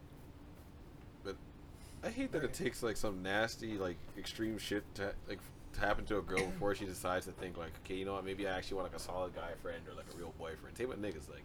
I 2.06 2.10
hate 2.10 2.32
that 2.34 2.44
it 2.44 2.54
takes 2.54 2.84
like 2.84 2.98
some 2.98 3.24
nasty, 3.24 3.78
like 3.78 3.98
extreme 4.18 4.58
shit 4.58 4.84
to 4.96 5.14
like 5.28 5.40
to 5.74 5.80
happen 5.80 6.06
to 6.06 6.18
a 6.20 6.22
girl 6.22 6.46
before 6.52 6.76
she 6.76 6.86
decides 6.86 7.26
to 7.26 7.32
think 7.34 7.58
like, 7.58 7.72
okay, 7.84 7.96
you 7.96 8.06
know 8.06 8.14
what? 8.14 8.26
Maybe 8.26 8.48
I 8.48 8.56
actually 8.58 8.78
want 8.78 8.92
like 8.92 9.00
a 9.00 9.04
solid 9.04 9.36
guy 9.36 9.52
friend 9.62 9.82
or 9.90 9.96
like 9.96 10.06
a 10.14 10.18
real 10.18 10.34
boyfriend. 10.38 10.76
Take 10.76 10.90
with 10.90 11.02
niggas. 11.02 11.30
Like, 11.30 11.44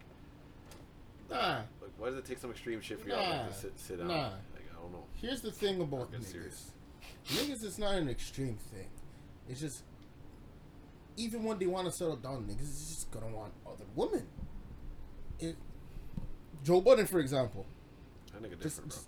Nah. 1.30 1.60
like 1.80 1.92
why 1.97 2.08
does 2.08 2.16
it 2.16 2.24
take 2.24 2.39
some 2.39 2.50
extreme 2.50 2.80
shit 2.80 3.00
for 3.00 3.08
y'all 3.08 3.18
like, 3.18 3.48
to 3.48 3.55
sit 3.55 3.78
sit 3.78 3.98
down? 3.98 4.08
Nah. 4.08 4.22
Like, 4.24 4.68
I 4.76 4.80
don't 4.82 4.92
know. 4.92 5.05
Here's 5.14 5.40
the 5.40 5.52
thing 5.52 5.80
about 5.80 6.12
niggas. 6.12 6.24
serious. 6.24 6.70
Niggas 7.28 7.64
is 7.64 7.78
not 7.78 7.94
an 7.94 8.08
extreme 8.08 8.56
thing. 8.72 8.89
It's 9.48 9.60
just 9.60 9.84
even 11.16 11.44
when 11.44 11.58
they 11.58 11.66
want 11.66 11.86
to 11.86 11.92
settle 11.92 12.16
down, 12.16 12.44
niggas 12.44 12.62
is 12.62 12.89
just 12.89 13.10
gonna 13.10 13.28
want 13.28 13.52
other 13.66 13.84
women. 13.94 14.26
It, 15.39 15.56
Joe 16.64 16.80
Budden, 16.80 17.06
for 17.06 17.18
example, 17.20 17.64
That 18.32 18.42
nigga 18.42 18.60
just, 18.60 18.76
different, 18.76 18.90
bro. 18.90 18.98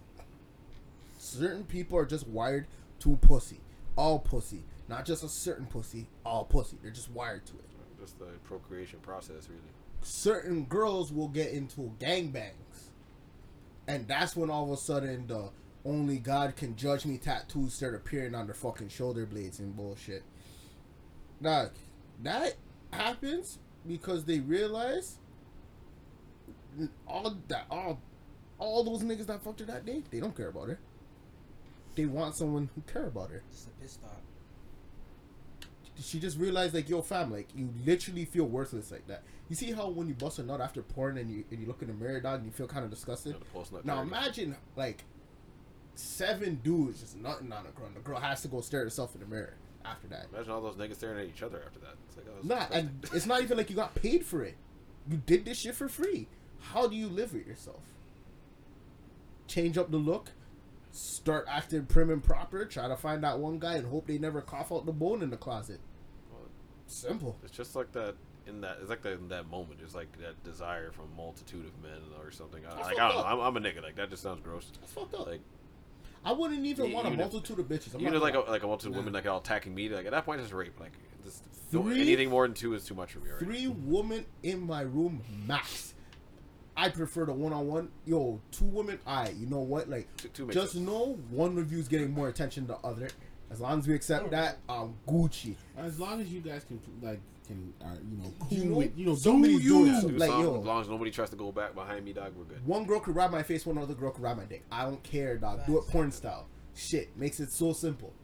Certain 1.23 1.65
people 1.65 1.97
are 1.97 2.05
just 2.05 2.27
wired 2.27 2.67
to 2.99 3.17
pussy, 3.19 3.61
all 3.97 4.19
pussy, 4.19 4.65
not 4.89 5.05
just 5.05 5.23
a 5.23 5.29
certain 5.29 5.67
pussy, 5.67 6.09
all 6.27 6.45
pussy. 6.45 6.77
They're 6.83 6.91
just 6.91 7.11
wired 7.11 7.47
to 7.47 7.53
it. 7.55 7.65
Just 8.01 8.19
the 8.19 8.27
procreation 8.45 8.99
process, 9.01 9.49
really. 9.49 9.61
certain 10.03 10.65
girls 10.65 11.13
will 11.13 11.29
get 11.29 11.53
into 11.53 11.93
gangbangs. 12.01 12.91
And 13.87 14.09
that's 14.09 14.35
when 14.37 14.51
all 14.51 14.65
of 14.65 14.71
a 14.71 14.77
sudden 14.77 15.27
the 15.29 15.51
only 15.85 16.19
God 16.19 16.57
can 16.57 16.75
judge 16.77 17.05
me 17.07 17.19
tattoos 17.19 17.75
start 17.75 17.95
appearing 17.95 18.35
on 18.35 18.47
their 18.47 18.55
fucking 18.55 18.89
shoulder 18.89 19.25
blades 19.27 19.61
and 19.61 19.77
bullshit. 19.77 20.25
Nah, 21.41 21.67
that 22.23 22.55
happens 22.93 23.59
because 23.87 24.25
they 24.25 24.41
realize 24.41 25.19
all 27.07 27.37
that 27.49 27.67
all 27.71 28.01
all 28.59 28.85
those 28.85 29.03
niggas 29.03 29.27
that 29.27 29.43
fucked 29.43 29.61
her 29.61 29.67
that 29.67 29.85
day, 29.85 30.03
they 30.11 30.21
don't 30.21 30.37
care 30.37 30.49
about 30.49 30.69
her. 30.69 30.79
They 31.95 32.07
want 32.07 32.35
someone 32.35 32.71
who 32.75 32.81
care 32.93 33.07
about 33.07 33.31
her. 33.31 33.43
Just 33.51 33.69
a 33.69 33.71
pissed 33.83 34.01
off. 34.05 34.11
She 36.01 36.19
just 36.19 36.39
realized 36.39 36.75
like, 36.75 36.89
yo, 36.89 37.03
fam, 37.03 37.31
like 37.31 37.49
you 37.55 37.69
literally 37.85 38.25
feel 38.25 38.45
worthless 38.45 38.91
like 38.91 39.07
that. 39.09 39.23
You 39.49 39.57
see 39.57 39.73
how 39.73 39.89
when 39.91 40.09
you 40.09 40.15
bust 40.15 40.39
a 40.39 40.43
nut 40.43 40.61
after 40.61 40.83
porn 40.83 41.19
and 41.19 41.31
you 41.31 41.45
and 41.51 41.61
you 41.61 41.67
look 41.67 41.83
in 41.83 41.89
the 41.89 41.95
mirror, 41.95 42.21
dog, 42.21 42.37
and 42.37 42.47
you 42.47 42.51
feel 42.53 42.67
kind 42.67 42.85
of 42.85 42.91
disgusted. 42.91 43.33
You 43.35 43.39
know, 43.39 43.39
the 43.41 43.51
post-nut 43.51 43.85
Now 43.85 43.97
party. 43.97 44.09
imagine 44.09 44.57
like 44.75 45.05
seven 45.95 46.59
dudes 46.65 47.01
just 47.01 47.17
nutting 47.19 47.53
on 47.53 47.67
a 47.67 47.71
girl. 47.71 47.87
and 47.87 47.95
The 47.97 48.01
girl 48.01 48.19
has 48.19 48.41
to 48.43 48.49
go 48.49 48.63
stare 48.63 48.81
at 48.81 48.85
herself 48.85 49.15
in 49.15 49.21
the 49.21 49.27
mirror 49.27 49.55
after 49.85 50.09
that. 50.09 50.27
Imagine 50.33 50.53
all 50.53 50.63
those 50.63 50.77
niggas 50.77 50.95
staring 50.97 51.19
at 51.21 51.27
each 51.27 51.43
other 51.43 51.63
after 51.67 51.79
that. 51.81 51.95
It's 52.09 52.17
like, 52.17 52.27
oh, 52.31 52.39
Nah, 52.43 52.55
disgusting. 52.61 52.79
and 52.89 53.05
it's 53.15 53.27
not 53.27 53.43
even 53.43 53.59
like 53.59 53.69
you 53.69 53.77
got 53.77 53.95
paid 53.95 54.25
for 54.25 54.43
it. 54.43 54.57
You 55.11 55.19
did 55.27 55.45
this 55.45 55.59
shit 55.59 55.75
for 55.75 55.89
free. 55.89 56.27
How 56.61 56.87
do 56.89 56.97
you 56.97 57.09
live 57.09 57.35
with 57.35 57.47
yourself? 57.47 57.83
Change 59.47 59.77
up 59.77 59.91
the 59.91 59.99
look, 59.99 60.31
start 60.93 61.47
acting 61.49 61.87
prim 61.87 62.11
and 62.11 62.23
proper, 62.23 62.65
try 62.65 62.87
to 62.87 62.97
find 62.97 63.25
that 63.25 63.39
one 63.39 63.59
guy 63.59 63.75
and 63.77 63.87
hope 63.87 64.07
they 64.07 64.19
never 64.19 64.41
cough 64.41 64.71
out 64.71 64.87
the 64.87 64.93
bone 64.93 65.23
in 65.23 65.31
the 65.31 65.37
closet. 65.37 65.81
Well, 66.31 66.43
Simple. 66.87 67.37
It's 67.43 67.57
just 67.57 67.75
like 67.75 67.91
that 67.93 68.15
in 68.47 68.61
that. 68.61 68.79
It's 68.81 68.91
like 68.91 69.03
that 69.03 69.15
in 69.15 69.29
that 69.29 69.49
moment. 69.51 69.81
It's 69.83 69.95
like 69.95 70.17
that 70.21 70.43
desire 70.45 70.93
from 70.93 71.07
a 71.13 71.17
multitude 71.17 71.65
of 71.67 71.83
men 71.83 72.01
or 72.23 72.31
something. 72.31 72.63
I, 72.67 72.81
like 72.81 72.99
I 72.99 73.09
don't 73.09 73.17
know. 73.19 73.25
I'm, 73.25 73.41
I'm 73.41 73.57
a 73.57 73.61
nigga. 73.61 73.83
Like 73.83 73.97
that 73.97 74.11
just 74.11 74.23
sounds 74.23 74.41
gross. 74.43 74.71
That's 74.81 74.93
fucked 74.93 75.15
up. 75.15 75.27
Like 75.27 75.41
I 76.25 76.33
wouldn't 76.33 76.65
even 76.65 76.93
want 76.93 77.07
a 77.07 77.11
even 77.11 77.21
if- 77.21 77.33
multitude 77.33 77.59
of 77.59 77.67
bitches. 77.69 77.95
I'm 77.95 78.03
even 78.03 78.21
like 78.21 78.35
a, 78.35 78.41
like 78.41 78.63
a 78.63 78.67
multitude 78.67 78.93
of 78.93 78.97
women 78.99 79.13
like 79.13 79.27
all 79.27 79.39
attacking 79.39 79.75
me. 79.75 79.89
Like 79.89 80.07
at 80.07 80.13
that 80.13 80.25
point, 80.25 80.41
it's 80.41 80.53
rape. 80.53 80.79
Like 80.79 80.93
just, 81.25 81.43
Three- 81.71 82.01
anything 82.03 82.29
more 82.29 82.47
than 82.47 82.55
two 82.55 82.75
is 82.75 82.85
too 82.85 82.95
much 82.95 83.13
for 83.15 83.21
me. 83.21 83.31
Right? 83.31 83.39
three 83.39 83.67
women 83.67 84.27
in 84.43 84.61
my 84.67 84.83
room 84.83 85.23
max. 85.47 85.95
I 86.77 86.89
prefer 86.89 87.27
the 87.27 87.33
one 87.33 87.53
on 87.53 87.67
one. 87.69 87.89
Yo, 88.07 88.41
two 88.51 88.65
women. 88.65 88.99
I. 89.07 89.31
You 89.31 89.47
know 89.47 89.61
what? 89.61 89.89
Like, 89.91 90.09
Two- 90.17 90.29
two 90.29 90.51
just 90.51 90.73
sense. 90.73 90.85
know 90.87 91.19
one 91.31 91.55
review 91.55 91.79
is 91.79 91.89
getting 91.89 92.13
more 92.13 92.29
attention 92.29 92.67
than 92.67 92.77
the 92.81 92.87
other. 92.87 93.09
As 93.51 93.61
long 93.61 93.79
as 93.81 93.87
we 93.87 93.95
accept 93.95 94.31
that, 94.31 94.57
I'm 94.69 94.95
Gucci. 95.07 95.57
As 95.77 96.01
long 96.01 96.21
as 96.23 96.33
you 96.33 96.41
guys 96.41 96.65
can 96.65 96.81
like 97.03 97.21
can 97.47 97.75
uh, 97.85 97.89
you 98.11 98.17
know 98.17 98.33
cool 98.39 98.59
You 98.59 98.65
know, 98.65 98.77
with 98.77 98.97
you 98.97 99.05
know 99.05 99.15
do 99.15 99.21
somebody's 99.21 99.63
you. 99.65 99.71
doing 99.71 99.85
Do 99.93 100.01
something. 100.01 100.19
Like, 100.19 100.31
something, 100.31 100.47
yo. 100.55 100.61
as 100.61 100.65
long 100.67 100.81
as 100.81 100.89
nobody 100.89 101.11
tries 101.11 101.29
to 101.31 101.37
go 101.37 101.53
back 101.53 101.75
behind 101.75 102.05
me, 102.07 102.15
dog, 102.15 102.33
we're 102.37 102.45
good. 102.45 102.65
One 102.67 102.87
girl 102.87 103.01
could 103.01 103.15
ride 103.15 103.31
my 103.31 103.43
face, 103.43 103.67
one 103.67 103.77
other 103.77 103.93
girl 103.95 104.11
could 104.11 104.23
ride 104.23 104.39
my 104.39 104.45
dick. 104.45 104.63
I 104.73 104.85
don't 104.85 105.03
care, 105.03 105.37
dog. 105.37 105.67
Do 105.67 105.77
it 105.77 105.87
porn 105.89 106.11
style. 106.13 106.47
Shit 106.75 107.15
makes 107.19 107.41
it 107.41 107.53
so 107.53 107.75
simple. 107.75 108.15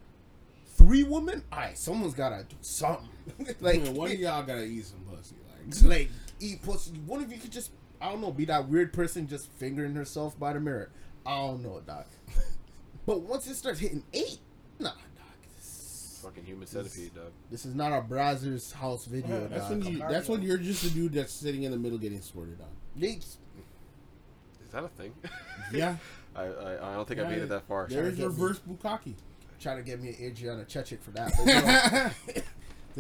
Three 0.64 1.02
women, 1.02 1.42
alright, 1.52 1.76
someone's 1.76 2.14
gotta 2.14 2.44
do 2.48 2.56
something. 2.62 3.08
like, 3.60 3.84
Yeah, 3.84 3.90
one 3.90 4.10
of 4.12 4.18
y'all 4.18 4.42
gotta 4.44 4.64
eat 4.64 4.86
some 4.86 5.00
pussy. 5.00 5.34
Like 5.82 5.90
like 5.90 6.10
eat 6.40 6.62
pussy. 6.62 6.92
One 7.04 7.20
of 7.22 7.30
you 7.32 7.38
could 7.38 7.50
just, 7.52 7.72
I 8.00 8.10
don't 8.10 8.20
know, 8.20 8.30
be 8.30 8.44
that 8.46 8.68
weird 8.68 8.92
person 8.92 9.26
just 9.26 9.50
fingering 9.52 9.94
herself 9.94 10.38
by 10.38 10.52
the 10.52 10.60
mirror. 10.60 10.90
I 11.26 11.36
don't 11.38 11.62
know, 11.62 11.80
doc. 11.86 12.06
but 13.06 13.20
once 13.22 13.46
it 13.48 13.54
starts 13.56 13.80
hitting 13.80 14.04
eight, 14.12 14.38
nah, 14.78 14.90
doc. 14.90 15.26
This, 15.56 16.20
Fucking 16.22 16.44
human 16.44 16.66
centipede, 16.66 17.14
dog. 17.14 17.32
this 17.50 17.64
is 17.66 17.74
not 17.74 17.92
a 17.92 18.00
Brazzers 18.02 18.72
house 18.72 19.04
video, 19.04 19.48
that's 19.48 19.68
dog. 19.68 19.82
when 19.84 19.92
you 19.92 19.98
that's 19.98 20.28
when 20.28 20.42
you're 20.42 20.58
just 20.58 20.84
a 20.84 20.90
dude 20.90 21.12
that's 21.12 21.32
sitting 21.32 21.64
in 21.64 21.70
the 21.72 21.78
middle 21.78 21.98
getting 21.98 22.20
squirted 22.22 22.60
on. 22.60 22.68
They, 22.96 23.08
Is 23.18 23.36
that 24.72 24.84
a 24.84 24.88
thing? 24.88 25.14
Yeah, 25.72 25.96
I, 26.34 26.44
I 26.44 26.92
I 26.92 26.94
don't 26.94 27.06
think 27.06 27.20
I 27.20 27.24
made 27.24 27.38
it 27.38 27.48
that 27.50 27.66
far. 27.68 27.86
there's 27.88 28.14
get 28.14 28.18
me. 28.20 28.24
reverse 28.26 28.58
bukkake. 28.60 29.14
trying 29.60 29.76
to 29.78 29.82
get 29.82 30.00
me 30.00 30.10
an 30.10 30.16
Adriana 30.20 30.64
Chechik 30.64 31.00
for 31.02 31.10
that. 31.10 31.32
But, 32.26 32.36
yo, 32.36 32.42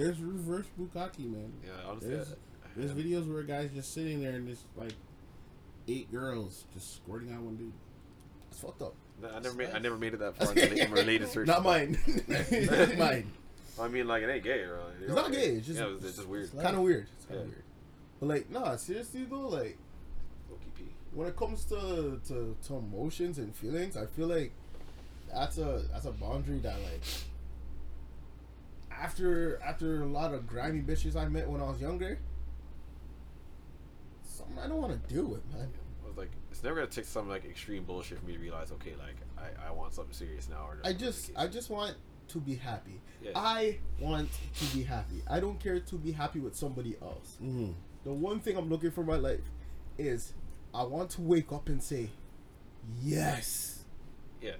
There's 0.04 0.20
reverse 0.20 0.66
Bukkake, 0.78 1.18
man. 1.30 1.52
Yeah, 1.64 1.70
honestly, 1.88 2.10
There's, 2.78 2.92
videos 2.92 3.32
where 3.32 3.42
guy's 3.42 3.70
just 3.72 3.92
sitting 3.92 4.22
there 4.22 4.32
and 4.32 4.46
there's 4.46 4.64
like 4.76 4.92
eight 5.88 6.10
girls 6.12 6.64
just 6.74 6.96
squirting 6.96 7.32
on 7.32 7.44
one 7.44 7.56
dude. 7.56 7.72
it's 8.50 8.60
fucked 8.60 8.82
up. 8.82 8.94
I 9.34 9.40
never 9.40 9.54
made 9.56 9.70
I 9.74 9.78
never 9.78 9.96
made 9.96 10.14
it 10.14 10.20
that 10.20 10.36
far 10.36 10.52
in, 10.56 10.74
the, 10.74 10.86
related 10.92 11.28
search. 11.28 11.46
Not 11.48 11.64
mine. 11.64 11.98
not 12.28 12.98
mine. 12.98 13.32
I 13.80 13.88
mean, 13.88 14.06
like 14.08 14.22
it 14.22 14.28
ain't 14.30 14.44
gay, 14.44 14.60
really. 14.62 14.92
It's 15.02 15.12
not 15.14 15.32
gay, 15.32 15.46
it's 15.56 15.66
just- 15.66 15.78
yeah, 15.80 15.86
it's, 15.94 16.04
it's 16.04 16.16
just 16.16 16.28
weird. 16.28 16.44
It's 16.52 16.62
kind 16.62 16.76
of 16.76 16.82
weird. 16.82 17.06
It's 17.16 17.24
kind 17.26 17.40
of 17.40 17.46
Yeah. 17.46 17.50
weird. 17.50 17.64
But 18.20 18.26
like, 18.28 18.50
nah, 18.50 18.76
seriously 18.76 19.24
though, 19.28 19.48
like 19.48 19.76
when 21.14 21.26
it 21.28 21.36
comes 21.36 21.64
to, 21.66 22.20
to 22.28 22.56
to 22.66 22.74
emotions 22.76 23.38
and 23.38 23.54
feelings, 23.54 23.96
I 23.96 24.06
feel 24.06 24.26
like 24.28 24.52
that's 25.32 25.58
a 25.58 25.82
that's 25.92 26.06
a 26.06 26.12
boundary 26.12 26.58
that 26.60 26.76
like 26.80 27.02
after 28.90 29.60
after 29.62 30.02
a 30.02 30.06
lot 30.06 30.34
of 30.34 30.46
grimy 30.46 30.80
bitches 30.80 31.16
I 31.16 31.28
met 31.28 31.48
when 31.48 31.60
I 31.60 31.68
was 31.70 31.80
younger, 31.80 32.18
I 34.62 34.66
don't 34.68 34.80
want 34.80 34.92
to 35.08 35.14
do 35.14 35.34
it, 35.34 35.56
man. 35.56 35.68
I 36.04 36.08
was 36.08 36.16
like, 36.16 36.30
it's 36.50 36.62
never 36.62 36.76
gonna 36.76 36.86
take 36.88 37.04
some 37.04 37.28
like 37.28 37.44
extreme 37.44 37.84
bullshit 37.84 38.18
for 38.18 38.26
me 38.26 38.34
to 38.34 38.38
realize, 38.38 38.72
okay, 38.72 38.94
like 38.98 39.16
I, 39.38 39.68
I 39.68 39.70
want 39.72 39.94
something 39.94 40.14
serious 40.14 40.48
now. 40.48 40.66
Or 40.66 40.78
I 40.84 40.92
just 40.92 41.30
I 41.36 41.46
just 41.46 41.70
want 41.70 41.96
to 42.28 42.38
be 42.38 42.54
happy. 42.56 43.00
Yeah. 43.22 43.32
I 43.34 43.78
want 44.00 44.28
to 44.32 44.76
be 44.76 44.82
happy. 44.82 45.22
I 45.28 45.40
don't 45.40 45.58
care 45.60 45.80
to 45.80 45.94
be 45.96 46.12
happy 46.12 46.40
with 46.40 46.54
somebody 46.56 46.96
else. 47.02 47.36
Mm-hmm. 47.42 47.72
The 48.04 48.12
one 48.12 48.40
thing 48.40 48.56
I'm 48.56 48.68
looking 48.68 48.90
for 48.90 49.00
in 49.02 49.06
my 49.06 49.16
life 49.16 49.40
is 49.96 50.32
I 50.74 50.82
want 50.84 51.10
to 51.10 51.22
wake 51.22 51.52
up 51.52 51.68
and 51.68 51.82
say 51.82 52.10
yes. 53.02 53.84
yeah. 54.40 54.52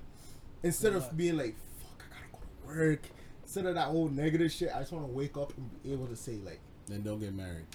Instead 0.63 0.95
Relax. 0.95 1.11
of 1.11 1.17
being 1.17 1.37
like, 1.37 1.55
fuck, 1.81 2.03
I 2.11 2.15
gotta 2.15 2.33
go 2.33 2.39
to 2.39 2.79
work. 2.79 3.03
Instead 3.43 3.67
of 3.67 3.75
that 3.77 3.87
whole 3.87 4.09
negative 4.09 4.51
shit, 4.53 4.71
I 4.75 4.81
just 4.81 4.93
want 4.93 5.07
to 5.07 5.13
wake 5.13 5.37
up 5.37 5.53
and 5.57 5.83
be 5.83 5.93
able 5.93 6.07
to 6.07 6.17
say, 6.17 6.37
like, 6.45 6.61
Then 6.87 7.03
don't 7.03 7.21
get 7.21 7.33
married. 7.35 7.67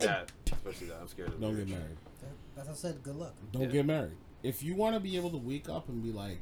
Yeah. 0.00 0.06
That, 0.06 0.32
especially 0.52 0.88
that. 0.88 0.96
I'm 1.00 1.08
scared 1.08 1.28
of 1.28 1.40
Don't 1.40 1.54
weird 1.54 1.66
get 1.68 1.78
married. 1.78 1.96
That, 2.20 2.28
that's 2.56 2.68
what 2.68 2.74
I 2.74 2.76
said. 2.76 3.02
Good 3.02 3.16
luck. 3.16 3.34
Don't 3.52 3.62
Yeah. 3.62 3.68
get 3.68 3.86
married. 3.86 4.16
If 4.42 4.62
you 4.62 4.74
want 4.74 4.94
to 4.94 5.00
be 5.00 5.16
able 5.16 5.30
to 5.30 5.36
wake 5.38 5.68
up 5.68 5.88
and 5.88 6.02
be 6.02 6.12
like, 6.12 6.40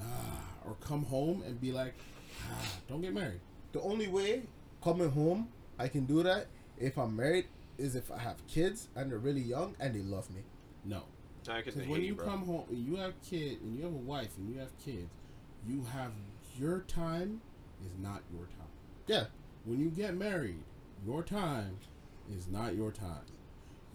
ah, 0.00 0.40
or 0.64 0.76
come 0.80 1.04
home 1.04 1.42
and 1.46 1.60
be 1.60 1.72
like, 1.72 1.94
ah, 2.52 2.68
don't 2.88 3.00
get 3.00 3.12
married. 3.14 3.40
the 3.72 3.80
only 3.82 4.06
way 4.08 4.42
coming 4.82 5.10
home 5.10 5.48
I 5.78 5.88
can 5.88 6.06
do 6.06 6.22
that 6.22 6.46
if 6.78 6.96
I'm 6.96 7.14
married 7.16 7.44
is 7.76 7.94
if 7.94 8.10
I 8.10 8.18
have 8.18 8.36
kids 8.46 8.88
and 8.96 9.10
they're 9.10 9.18
really 9.18 9.42
young 9.42 9.74
and 9.78 9.94
they 9.94 10.00
love 10.00 10.30
me. 10.30 10.42
No. 10.84 11.02
Nah, 11.46 11.56
'cause 11.56 11.64
Because 11.64 11.74
they 11.80 11.86
when 11.86 12.00
hate 12.00 12.06
you 12.06 12.14
bro. 12.14 12.24
come 12.26 12.46
home, 12.46 12.64
when 12.68 12.82
you 12.86 12.96
have 12.96 13.20
kid, 13.22 13.60
and 13.60 13.76
you 13.76 13.82
have 13.84 13.92
a 13.92 13.96
wife 13.96 14.30
and 14.38 14.48
you 14.50 14.58
have 14.60 14.70
kids, 14.78 15.10
you 15.66 15.84
have 15.84 16.12
your 16.58 16.80
time 16.82 17.42
is 17.84 17.92
not 17.98 18.22
your 18.32 18.46
time. 18.46 18.68
Yeah. 19.06 19.24
When 19.64 19.78
you 19.78 19.90
get 19.90 20.14
married, 20.16 20.62
your 21.04 21.22
time 21.22 21.76
is 22.34 22.48
not 22.48 22.74
your 22.74 22.90
time. 22.90 23.24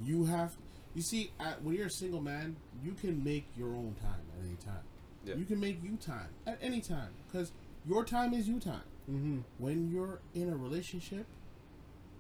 You 0.04 0.26
have, 0.26 0.56
you 0.94 1.02
see, 1.02 1.32
at, 1.40 1.62
when 1.64 1.76
you're 1.76 1.88
a 1.88 1.92
single 1.92 2.22
man, 2.22 2.56
you 2.84 2.94
can 2.94 3.24
make 3.24 3.46
your 3.56 3.70
own 3.70 3.96
time 4.02 4.22
at 4.38 4.46
any 4.46 4.56
time. 4.56 4.84
Yeah. 5.24 5.36
You 5.36 5.46
can 5.46 5.60
make 5.60 5.84
you 5.84 5.98
time 5.98 6.30
at 6.48 6.58
any 6.62 6.82
time 6.82 7.10
because 7.28 7.52
your 7.86 8.04
time 8.04 8.34
is 8.34 8.48
you 8.48 8.60
time. 8.60 8.82
Mm-hmm. 9.10 9.40
When 9.58 9.92
you're 9.92 10.20
in 10.34 10.50
a 10.50 10.56
relationship, 10.56 11.26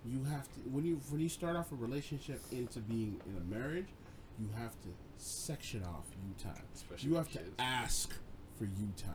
you 0.05 0.23
have 0.25 0.43
to 0.53 0.59
when 0.71 0.83
you 0.83 0.99
when 1.09 1.21
you 1.21 1.29
start 1.29 1.55
off 1.55 1.71
a 1.71 1.75
relationship 1.75 2.41
into 2.51 2.79
being 2.79 3.21
in 3.27 3.37
a 3.37 3.55
marriage, 3.55 3.87
you 4.39 4.49
have 4.57 4.71
to 4.81 4.89
section 5.17 5.83
off 5.83 6.05
you 6.15 6.43
time. 6.43 6.63
Especially 6.73 7.09
you 7.09 7.15
with 7.15 7.33
have 7.33 7.43
to 7.43 7.61
ask 7.61 8.13
for 8.57 8.65
you 8.65 8.91
time, 8.97 9.13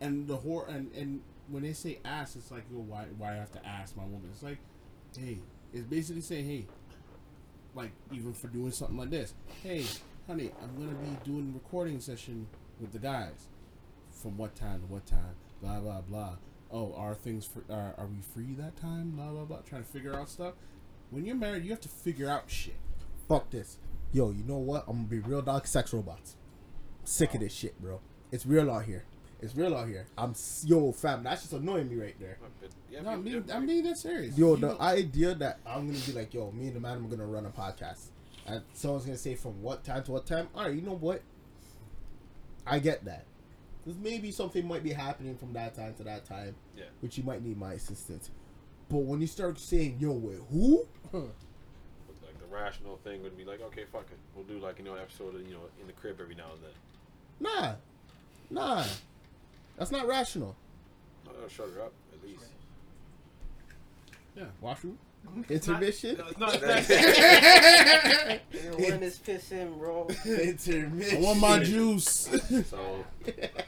and 0.00 0.28
the 0.28 0.38
whore 0.38 0.68
and 0.68 0.92
and 0.94 1.20
when 1.48 1.62
they 1.62 1.72
say 1.72 1.98
ask, 2.04 2.36
it's 2.36 2.50
like, 2.50 2.64
well, 2.70 2.84
why 2.84 3.06
why 3.16 3.32
I 3.32 3.36
have 3.36 3.52
to 3.52 3.66
ask 3.66 3.96
my 3.96 4.04
woman? 4.04 4.28
It's 4.32 4.42
like, 4.42 4.58
hey, 5.18 5.38
it's 5.72 5.86
basically 5.86 6.22
saying, 6.22 6.46
hey, 6.46 6.66
like 7.74 7.90
even 8.12 8.32
for 8.32 8.48
doing 8.48 8.72
something 8.72 8.96
like 8.96 9.10
this, 9.10 9.34
hey, 9.62 9.84
honey, 10.26 10.50
I'm 10.62 10.76
gonna 10.78 10.96
be 10.98 11.16
doing 11.24 11.52
recording 11.54 12.00
session 12.00 12.46
with 12.80 12.92
the 12.92 12.98
guys, 12.98 13.46
from 14.10 14.36
what 14.36 14.54
time 14.54 14.80
to 14.80 14.86
what 14.86 15.06
time, 15.06 15.34
blah 15.62 15.80
blah 15.80 16.00
blah. 16.00 16.36
Oh, 16.72 16.94
are 16.96 17.14
things 17.14 17.46
for 17.46 17.62
are, 17.72 17.94
are 17.98 18.06
we 18.06 18.20
free 18.34 18.54
that 18.54 18.76
time? 18.76 19.10
Blah 19.10 19.30
blah 19.30 19.44
blah. 19.44 19.58
Trying 19.68 19.82
to 19.84 19.88
figure 19.88 20.14
out 20.14 20.28
stuff. 20.28 20.54
When 21.10 21.24
you're 21.26 21.36
married, 21.36 21.64
you 21.64 21.70
have 21.70 21.80
to 21.80 21.88
figure 21.88 22.28
out 22.28 22.44
shit. 22.50 22.76
Fuck 23.28 23.50
this. 23.50 23.78
Yo, 24.12 24.30
you 24.30 24.44
know 24.44 24.58
what? 24.58 24.84
I'm 24.88 24.96
gonna 24.96 25.08
be 25.08 25.18
real 25.20 25.42
dog 25.42 25.66
sex 25.66 25.92
robots. 25.92 26.36
sick 27.04 27.34
of 27.34 27.40
this 27.40 27.52
shit, 27.52 27.80
bro. 27.80 28.00
It's 28.32 28.46
real 28.46 28.70
out 28.70 28.84
here. 28.84 29.04
It's 29.42 29.54
real 29.56 29.74
out 29.74 29.88
here. 29.88 30.06
I'm 30.18 30.30
s- 30.32 30.64
yo 30.68 30.92
fam. 30.92 31.22
That's 31.22 31.42
just 31.42 31.52
annoying 31.54 31.88
me 31.88 31.96
right 31.96 32.14
there. 32.20 32.38
Yeah, 32.90 33.00
No, 33.02 33.10
I 33.10 33.16
we- 33.16 33.22
mean, 33.32 33.44
yeah, 33.46 33.56
I'm 33.56 33.66
being 33.66 33.84
that 33.84 33.96
serious. 33.96 34.36
Yo, 34.36 34.50
You 34.50 34.56
the 34.56 34.68
don't- 34.68 34.80
idea 34.80 35.34
that 35.36 35.60
I'm 35.64 35.86
gonna 35.90 36.04
be 36.04 36.12
like, 36.12 36.34
yo, 36.34 36.50
me 36.50 36.66
and 36.66 36.76
the 36.76 36.80
man, 36.80 36.98
are 36.98 37.08
gonna 37.08 37.26
run 37.26 37.46
a 37.46 37.50
podcast, 37.50 38.06
and 38.46 38.62
someone's 38.74 39.04
gonna 39.06 39.16
say 39.16 39.34
from 39.34 39.62
what 39.62 39.82
time 39.84 40.02
to 40.04 40.12
what 40.12 40.26
time. 40.26 40.48
All 40.54 40.64
right, 40.64 40.74
you 40.74 40.82
know 40.82 40.96
what? 40.96 41.22
I 42.66 42.78
get 42.78 43.04
that. 43.06 43.24
Because 43.82 43.98
maybe 43.98 44.30
something 44.30 44.66
might 44.68 44.82
be 44.82 44.92
happening 44.92 45.36
from 45.36 45.54
that 45.54 45.74
time 45.74 45.94
to 45.94 46.04
that 46.04 46.26
time, 46.26 46.54
Yeah. 46.76 46.84
which 47.00 47.16
you 47.16 47.24
might 47.24 47.42
need 47.42 47.56
my 47.56 47.72
assistance. 47.72 48.30
But 48.90 48.98
when 48.98 49.20
you 49.22 49.26
start 49.26 49.58
saying, 49.58 49.96
yo, 50.00 50.12
wait, 50.12 50.40
who? 50.50 50.86
But, 51.12 51.22
like 52.22 52.38
the 52.38 52.46
rational 52.54 52.98
thing 52.98 53.22
would 53.22 53.36
be 53.38 53.44
like, 53.44 53.60
okay, 53.62 53.84
fuck 53.90 54.06
it, 54.12 54.18
we'll 54.34 54.44
do 54.44 54.58
like 54.58 54.78
you 54.78 54.84
know 54.84 54.94
an 54.94 55.00
episode 55.00 55.34
of 55.34 55.42
you 55.46 55.54
know 55.54 55.62
in 55.80 55.86
the 55.86 55.92
crib 55.94 56.18
every 56.20 56.34
now 56.34 56.52
and 56.52 56.62
then. 56.62 56.70
Nah, 57.40 57.74
nah, 58.50 58.84
that's 59.80 59.90
not 59.90 60.06
rational. 60.06 60.54
Oh, 61.26 61.48
shut 61.48 61.70
her 61.74 61.80
up 61.80 61.92
at 62.12 62.22
least. 62.22 62.44
yeah. 64.36 64.44
Washroom. 64.60 64.98
Intermission. 65.48 66.18
No, 66.18 66.26
it's 66.26 66.38
not 66.38 66.52
that. 66.60 68.40
When 68.76 69.00
this 69.00 69.18
bro. 69.18 70.06
Intermission. 70.26 71.16
I 71.16 71.20
want 71.20 71.40
my 71.40 71.58
juice. 71.60 72.28
so 72.68 73.04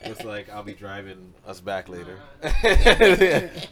it's 0.03 0.23
like 0.23 0.51
I'll 0.51 0.63
be 0.63 0.75
driving 0.75 1.33
us 1.47 1.61
back 1.61 1.89
later. 1.89 2.19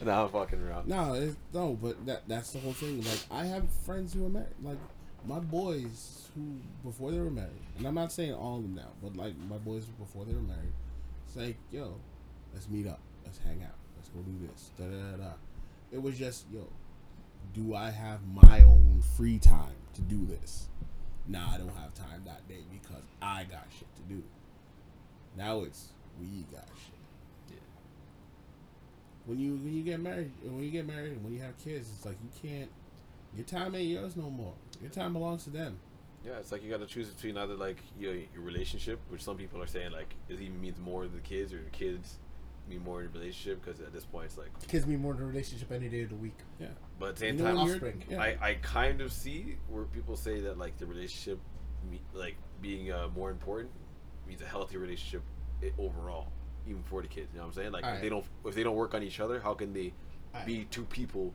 nah, 0.03 0.23
I'm 0.23 0.29
fucking 0.29 0.63
around. 0.67 0.87
no, 0.87 1.13
it, 1.13 1.35
no, 1.53 1.77
but 1.79 2.03
that 2.07 2.27
that's 2.27 2.53
the 2.53 2.59
whole 2.59 2.73
thing. 2.73 3.03
Like 3.03 3.19
I 3.29 3.45
have 3.45 3.69
friends 3.85 4.13
who 4.13 4.25
are 4.25 4.29
married. 4.29 4.47
Like 4.63 4.79
my 5.27 5.39
boys 5.39 6.29
who 6.33 6.57
before 6.83 7.11
they 7.11 7.19
were 7.19 7.29
married, 7.29 7.61
and 7.77 7.85
I'm 7.85 7.93
not 7.95 8.11
saying 8.11 8.33
all 8.33 8.57
of 8.57 8.63
them 8.63 8.73
now, 8.73 8.89
but 9.03 9.15
like 9.15 9.33
my 9.47 9.57
boys 9.59 9.85
before 9.85 10.25
they 10.25 10.33
were 10.33 10.41
married. 10.41 10.73
It's 11.27 11.37
like, 11.37 11.57
yo, 11.71 11.95
let's 12.53 12.69
meet 12.69 12.87
up. 12.87 12.99
Let's 13.25 13.39
hang 13.39 13.63
out. 13.63 13.75
Let's 13.97 14.09
go 14.09 14.19
do 14.21 14.47
this. 14.47 14.71
Da 14.77 14.85
da 14.85 15.17
da. 15.17 15.33
It 15.91 16.01
was 16.01 16.17
just, 16.17 16.45
yo, 16.51 16.67
do 17.53 17.75
I 17.75 17.89
have 17.89 18.19
my 18.25 18.61
own 18.61 19.01
free 19.17 19.39
time 19.39 19.75
to 19.93 20.01
do 20.01 20.25
this? 20.25 20.69
Nah, 21.27 21.53
I 21.53 21.57
don't 21.57 21.75
have 21.75 21.93
time 21.93 22.23
that 22.25 22.47
day 22.47 22.63
because 22.71 23.03
I 23.21 23.43
got 23.43 23.67
shit 23.77 23.87
to 23.95 24.01
do. 24.13 24.23
Now 25.37 25.61
it's 25.61 25.89
we 26.19 26.43
got 26.51 26.67
shit. 26.67 26.95
Yeah. 27.49 27.55
When 29.25 29.39
you 29.39 29.53
when 29.53 29.73
you 29.73 29.83
get 29.83 29.99
married, 29.99 30.31
when 30.43 30.63
you 30.63 30.71
get 30.71 30.87
married, 30.87 31.13
and 31.13 31.23
when 31.23 31.33
you 31.33 31.41
have 31.41 31.57
kids, 31.57 31.89
it's 31.95 32.05
like 32.05 32.17
you 32.23 32.49
can't. 32.49 32.69
Your 33.35 33.45
time 33.45 33.75
ain't 33.75 33.89
yours 33.89 34.17
no 34.17 34.29
more. 34.29 34.53
Your 34.81 34.91
time 34.91 35.13
belongs 35.13 35.45
to 35.45 35.51
them. 35.51 35.79
Yeah, 36.25 36.33
it's 36.39 36.51
like 36.51 36.63
you 36.63 36.69
got 36.69 36.81
to 36.81 36.85
choose 36.85 37.09
between 37.09 37.37
either 37.37 37.55
like 37.55 37.77
your 37.99 38.13
your 38.13 38.43
relationship, 38.43 38.99
which 39.09 39.23
some 39.23 39.37
people 39.37 39.61
are 39.61 39.67
saying 39.67 39.91
like 39.91 40.13
it 40.27 40.33
even 40.33 40.59
means 40.59 40.79
more 40.79 41.03
to 41.03 41.09
the 41.09 41.19
kids, 41.19 41.53
or 41.53 41.61
the 41.63 41.69
kids 41.69 42.17
mean 42.69 42.83
more 42.83 43.01
in 43.01 43.11
the 43.11 43.19
relationship 43.19 43.63
because 43.63 43.81
at 43.81 43.91
this 43.93 44.05
point 44.05 44.25
it's 44.25 44.37
like. 44.37 44.49
Kids 44.67 44.85
me 44.85 44.95
more 44.95 45.13
in 45.15 45.21
a 45.21 45.25
relationship 45.25 45.71
any 45.71 45.89
day 45.89 46.01
of 46.03 46.09
the 46.09 46.15
week. 46.15 46.37
Yeah. 46.59 46.67
But 46.99 47.09
at 47.09 47.15
the 47.15 47.19
same 47.21 47.37
You 47.37 47.43
know, 47.43 47.47
time, 47.49 47.55
when 47.57 47.69
offspring. 47.69 48.03
yeah. 48.09 48.21
I, 48.21 48.37
I 48.41 48.53
kind 48.61 49.01
of 49.01 49.11
see 49.11 49.57
where 49.69 49.83
people 49.85 50.15
say 50.15 50.39
that 50.41 50.57
like 50.57 50.77
the 50.77 50.85
relationship, 50.85 51.39
like 52.13 52.35
being 52.61 52.91
uh, 52.91 53.07
more 53.15 53.31
important, 53.31 53.71
means 54.27 54.41
a 54.41 54.45
healthy 54.45 54.77
relationship 54.77 55.23
overall, 55.77 56.27
even 56.67 56.83
for 56.83 57.01
the 57.01 57.07
kids. 57.07 57.29
You 57.33 57.39
know 57.39 57.45
what 57.45 57.49
I'm 57.49 57.53
saying? 57.55 57.71
Like 57.71 57.81
if 57.83 57.87
Alright. 57.87 58.01
they 58.01 58.09
don't 58.09 58.25
if 58.45 58.55
they 58.55 58.63
don't 58.63 58.75
work 58.75 58.93
on 58.93 59.03
each 59.03 59.19
other, 59.19 59.39
how 59.39 59.53
can 59.53 59.73
they 59.73 59.93
Alright. 60.33 60.45
be 60.47 60.65
two 60.65 60.83
people, 60.85 61.33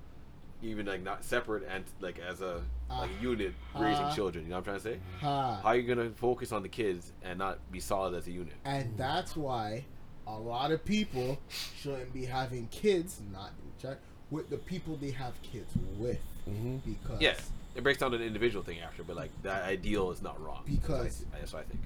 even 0.62 0.86
like 0.86 1.02
not 1.02 1.24
separate 1.24 1.64
and 1.68 1.84
like 2.00 2.18
as 2.18 2.40
a 2.40 2.62
like 2.88 3.10
Uh, 3.10 3.14
a 3.18 3.22
unit 3.22 3.52
raising 3.74 4.05
uh, 4.05 4.14
children? 4.14 4.44
You 4.44 4.50
know 4.50 4.56
what 4.56 4.68
I'm 4.68 4.80
trying 4.80 4.94
to 4.96 5.00
say? 5.00 5.00
Ha. 5.20 5.60
How 5.62 5.68
are 5.70 5.76
you 5.76 5.82
gonna 5.94 6.10
focus 6.10 6.52
on 6.52 6.62
the 6.62 6.68
kids 6.68 7.12
and 7.22 7.38
not 7.38 7.58
be 7.72 7.80
solid 7.80 8.14
as 8.14 8.26
a 8.28 8.32
unit? 8.32 8.55
And 8.64 8.96
that's 8.96 9.36
why 9.36 9.84
a 10.26 10.36
lot 10.36 10.70
of 10.72 10.84
people 10.84 11.38
shouldn't 11.80 12.12
be 12.12 12.24
having 12.24 12.66
kids, 12.68 13.20
not 13.32 13.50
in 13.62 13.82
check, 13.88 13.98
with 14.30 14.50
the 14.50 14.56
people 14.58 14.96
they 14.96 15.10
have 15.12 15.40
kids 15.42 15.72
with. 15.98 16.18
Mm-hmm. 16.48 16.76
Because 16.84 17.20
Yeah, 17.20 17.34
it 17.74 17.82
breaks 17.82 17.98
down 18.00 18.10
to 18.12 18.18
the 18.18 18.24
individual 18.24 18.64
thing 18.64 18.80
after, 18.80 19.02
but 19.02 19.16
like 19.16 19.30
that 19.42 19.64
ideal 19.64 20.10
is 20.10 20.22
not 20.22 20.40
wrong. 20.42 20.62
Because- 20.66 21.24
I, 21.34 21.38
that's 21.38 21.52
what 21.52 21.62
I 21.62 21.64
think. 21.64 21.80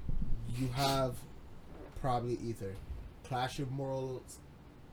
you 0.59 0.69
have 0.69 1.15
probably 2.01 2.39
either 2.43 2.75
clash 3.25 3.59
of 3.59 3.71
morals, 3.71 4.39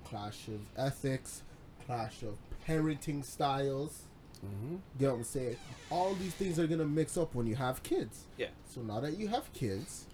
clash 0.05 0.47
of 0.47 0.59
ethics, 0.77 1.43
clash 1.85 2.21
of 2.23 2.37
parenting 2.67 3.23
styles. 3.23 4.01
Mm-hmm. 4.45 4.75
You 4.99 5.07
know 5.07 5.11
what 5.13 5.17
I'm 5.19 5.23
saying? 5.23 5.55
All 5.89 6.13
these 6.15 6.33
things 6.33 6.59
are 6.59 6.67
gonna 6.67 6.85
mix 6.85 7.17
up 7.17 7.33
when 7.33 7.47
you 7.47 7.55
have 7.55 7.81
kids. 7.83 8.25
Yeah. 8.37 8.47
So 8.67 8.81
now 8.81 8.99
that 8.99 9.17
you 9.17 9.29
have 9.29 9.51
kids, 9.53 10.05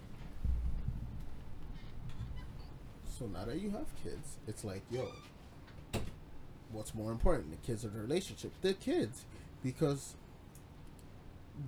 so 3.24 3.30
now 3.38 3.44
that 3.46 3.60
you 3.60 3.70
have 3.70 3.86
kids, 4.02 4.36
it's 4.46 4.64
like, 4.64 4.82
yo, 4.90 5.08
what's 6.72 6.94
more 6.94 7.10
important, 7.10 7.50
the 7.50 7.66
kids 7.66 7.84
or 7.84 7.88
the 7.88 8.00
relationship? 8.00 8.52
The 8.60 8.74
kids, 8.74 9.24
because 9.62 10.14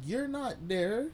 you're 0.05 0.29
not 0.29 0.69
there 0.69 1.09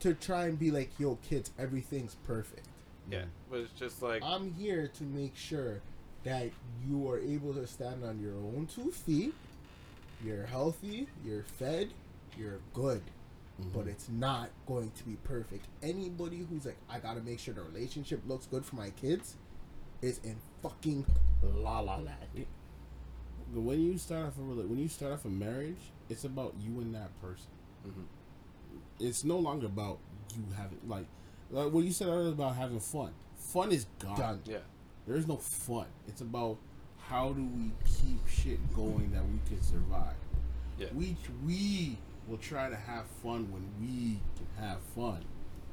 to 0.00 0.14
try 0.14 0.46
and 0.46 0.58
be 0.58 0.72
like, 0.72 0.90
yo, 0.98 1.18
kids, 1.28 1.52
everything's 1.58 2.16
perfect. 2.26 2.66
Yeah, 3.08 3.18
mm-hmm. 3.20 3.28
but 3.50 3.60
it's 3.60 3.78
just 3.78 4.02
like 4.02 4.22
I'm 4.24 4.52
here 4.54 4.88
to 4.88 5.04
make 5.04 5.36
sure 5.36 5.80
that 6.24 6.50
you 6.88 7.08
are 7.08 7.20
able 7.20 7.54
to 7.54 7.66
stand 7.66 8.02
on 8.04 8.18
your 8.20 8.34
own 8.34 8.66
two 8.74 8.90
feet. 8.90 9.34
You're 10.24 10.46
healthy, 10.46 11.06
you're 11.24 11.44
fed, 11.44 11.90
you're 12.36 12.60
good. 12.72 13.02
But 13.72 13.86
it's 13.86 14.08
not 14.08 14.50
going 14.66 14.90
to 14.90 15.04
be 15.04 15.16
perfect. 15.22 15.66
Anybody 15.82 16.44
who's 16.50 16.66
like, 16.66 16.76
I 16.90 16.98
gotta 16.98 17.20
make 17.20 17.38
sure 17.38 17.54
the 17.54 17.62
relationship 17.62 18.20
looks 18.26 18.46
good 18.46 18.64
for 18.64 18.74
my 18.76 18.90
kids 18.90 19.36
is 20.02 20.18
in 20.24 20.36
fucking 20.62 21.06
la 21.42 21.80
la 21.80 21.96
land. 21.96 22.46
When 23.54 23.80
you 23.80 23.96
start 23.98 24.26
off 24.26 24.38
a 24.38 24.42
when 24.42 24.78
you 24.78 24.88
start 24.88 25.12
off 25.12 25.24
a 25.24 25.28
marriage, 25.28 25.92
it's 26.08 26.24
about 26.24 26.54
you 26.60 26.80
and 26.80 26.94
that 26.94 27.10
person. 27.20 27.46
Mhm. 27.86 28.04
It's 28.98 29.22
no 29.24 29.38
longer 29.38 29.66
about 29.66 29.98
you 30.36 30.42
having 30.56 30.80
like 30.88 31.06
like 31.50 31.72
what 31.72 31.84
you 31.84 31.92
said 31.92 32.08
earlier 32.08 32.32
about 32.32 32.56
having 32.56 32.80
fun. 32.80 33.12
Fun 33.36 33.70
is 33.70 33.86
gone. 34.00 34.18
Done. 34.18 34.40
yeah, 34.46 34.58
There 35.06 35.14
is 35.16 35.28
no 35.28 35.36
fun. 35.36 35.86
It's 36.08 36.22
about 36.22 36.58
how 36.98 37.32
do 37.34 37.44
we 37.44 37.70
keep 37.84 38.26
shit 38.26 38.74
going 38.74 39.12
that 39.12 39.22
we 39.24 39.38
can 39.46 39.62
survive. 39.62 40.16
Yeah. 40.78 40.88
We 40.94 41.16
we 41.46 41.98
will 42.28 42.38
try 42.38 42.68
to 42.70 42.76
have 42.76 43.06
fun 43.22 43.50
when 43.52 43.64
we 43.80 44.20
can 44.36 44.46
have 44.66 44.78
fun, 44.96 45.24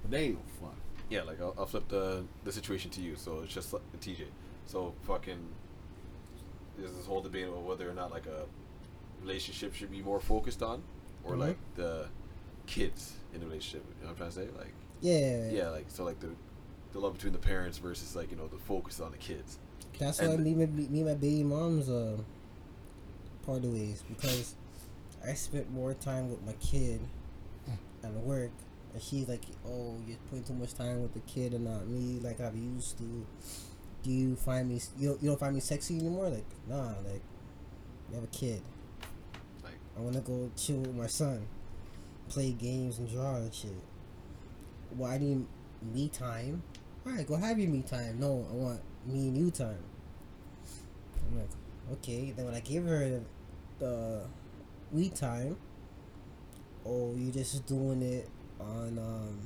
but 0.02 0.12
they 0.12 0.26
ain't 0.26 0.36
no 0.36 0.68
fun. 0.68 0.76
yeah. 1.10 1.24
Like 1.24 1.40
I'll, 1.42 1.54
I'll 1.58 1.66
flip 1.66 1.88
the 1.88 2.24
the 2.44 2.52
situation 2.52 2.92
to 2.92 3.02
you. 3.02 3.16
So 3.16 3.42
it's 3.44 3.54
just 3.54 3.74
like 3.74 3.82
TJ. 4.02 4.26
So 4.66 4.94
fucking 5.04 5.40
there's 6.78 6.94
this 6.94 7.06
whole 7.06 7.22
debate 7.22 7.48
about 7.48 7.62
whether 7.64 7.90
or 7.90 7.94
not 7.94 8.12
like 8.12 8.26
a 8.26 8.46
relationship 9.22 9.74
should 9.74 9.92
be 9.92 10.02
more 10.02 10.20
focused 10.20 10.64
on, 10.64 10.82
or 11.24 11.36
Mhm. 11.36 11.40
like 11.40 11.58
the 11.76 12.08
kids 12.68 13.14
in 13.34 13.40
the 13.42 13.46
relationship. 13.46 13.84
You 14.00 14.06
know 14.08 14.12
what 14.14 14.22
I'm 14.22 14.32
trying 14.32 14.46
to 14.48 14.52
say? 14.54 14.58
Like 14.60 14.74
Yeah. 15.02 15.50
yeah, 15.52 15.70
like 15.70 15.86
so 15.90 16.04
like 16.04 16.20
the 16.20 16.30
the 16.94 17.00
love 17.00 17.14
between 17.14 17.34
the 17.34 17.40
parents 17.40 17.78
versus 17.78 18.16
like 18.16 18.32
you 18.32 18.38
know 18.38 18.48
the 18.48 18.58
focus 18.58 19.00
on 19.00 19.12
the 19.12 19.18
kids. 19.18 19.58
That's 20.00 20.20
And- 20.20 20.30
why 20.30 20.38
me, 20.38 20.52
and 20.52 20.60
my- 20.60 20.88
me 20.90 21.00
and 21.02 21.06
my 21.10 21.14
baby 21.16 21.44
mom's 21.44 21.90
uh, 21.90 22.18
part 23.46 23.64
of 23.64 23.72
ways 23.74 24.04
because 24.08 24.56
I 25.28 25.34
spent 25.34 25.72
more 25.72 25.94
time 25.94 26.30
with 26.30 26.44
my 26.46 26.54
kid 26.54 27.02
hmm. 27.66 28.06
at 28.06 28.14
work, 28.14 28.52
and 28.94 29.02
she's 29.02 29.28
like, 29.28 29.44
"Oh, 29.68 29.98
you're 30.08 30.18
putting 30.30 30.44
too 30.44 30.54
much 30.54 30.74
time 30.74 31.02
with 31.02 31.14
the 31.14 31.20
kid 31.22 31.54
and 31.54 31.66
not 31.66 31.88
me 31.88 32.20
like 32.20 32.42
I 32.42 32.52
used 32.52 32.98
to." 32.98 33.26
Do 34.04 34.10
you 34.10 34.36
find 34.36 34.70
me? 34.70 34.82
You 34.98 35.10
don't, 35.10 35.24
you 35.24 35.30
don't 35.30 35.40
find 35.40 35.54
me 35.54 35.62
sexy 35.62 36.00
anymore? 36.00 36.30
Like, 36.30 36.46
nah. 36.68 36.88
Like, 37.06 37.22
you 38.10 38.16
have 38.16 38.24
a 38.24 38.28
kid. 38.28 38.62
Like 39.64 39.80
I 39.98 40.02
want 40.02 40.16
to 40.16 40.22
go 40.22 40.50
chill 40.58 40.78
with 40.78 40.96
my 40.96 41.08
son, 41.08 41.46
play 42.30 42.52
games 42.52 42.98
and 42.98 43.10
draw 43.10 43.36
and 43.36 43.54
shit. 43.54 43.72
Well, 44.96 45.10
I 45.10 45.18
need 45.18 45.46
me 45.94 46.10
time. 46.10 46.64
All 47.06 47.14
right, 47.14 47.26
go 47.26 47.36
have 47.36 47.58
your 47.58 47.70
me 47.70 47.84
time. 47.84 48.20
No, 48.20 48.46
I 48.50 48.54
want 48.54 48.82
me 49.06 49.28
and 49.28 49.38
you 49.38 49.52
time. 49.52 49.84
I'm 51.30 51.40
like, 51.40 51.50
okay. 51.94 52.34
Then 52.36 52.46
when 52.46 52.54
I 52.54 52.60
give 52.60 52.86
her 52.86 53.22
the 53.80 54.24
we 54.92 55.10
time, 55.10 55.58
oh, 56.86 57.14
you're 57.16 57.32
just 57.34 57.66
doing 57.66 58.02
it 58.02 58.28
on 58.60 58.98
um 59.00 59.40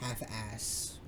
half 0.00 0.22
ass. 0.22 0.98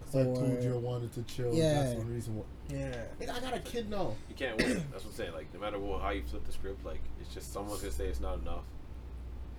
Because 0.00 0.14
I 0.20 0.24
told 0.40 0.62
you 0.62 0.74
I 0.74 0.78
wanted 0.78 1.12
to 1.14 1.22
chill. 1.22 1.54
Yeah. 1.54 1.74
That's 1.84 1.94
one 1.96 2.12
reason 2.14 2.36
why. 2.36 2.44
Yeah. 2.68 2.94
Nigga, 3.20 3.30
I 3.36 3.40
got 3.40 3.54
a 3.54 3.60
kid 3.60 3.88
now. 3.90 4.14
you 4.28 4.34
can't 4.34 4.56
win. 4.58 4.84
That's 4.92 5.04
what 5.04 5.10
I'm 5.10 5.16
saying. 5.16 5.32
Like 5.32 5.52
no 5.54 5.60
matter 5.60 5.78
what, 5.78 6.02
how 6.02 6.10
you 6.10 6.22
flip 6.22 6.44
the 6.46 6.52
script, 6.52 6.84
like 6.84 7.00
it's 7.20 7.32
just 7.32 7.52
someone's 7.52 7.80
gonna 7.80 7.92
say 7.92 8.06
it's 8.06 8.20
not 8.20 8.38
enough. 8.40 8.64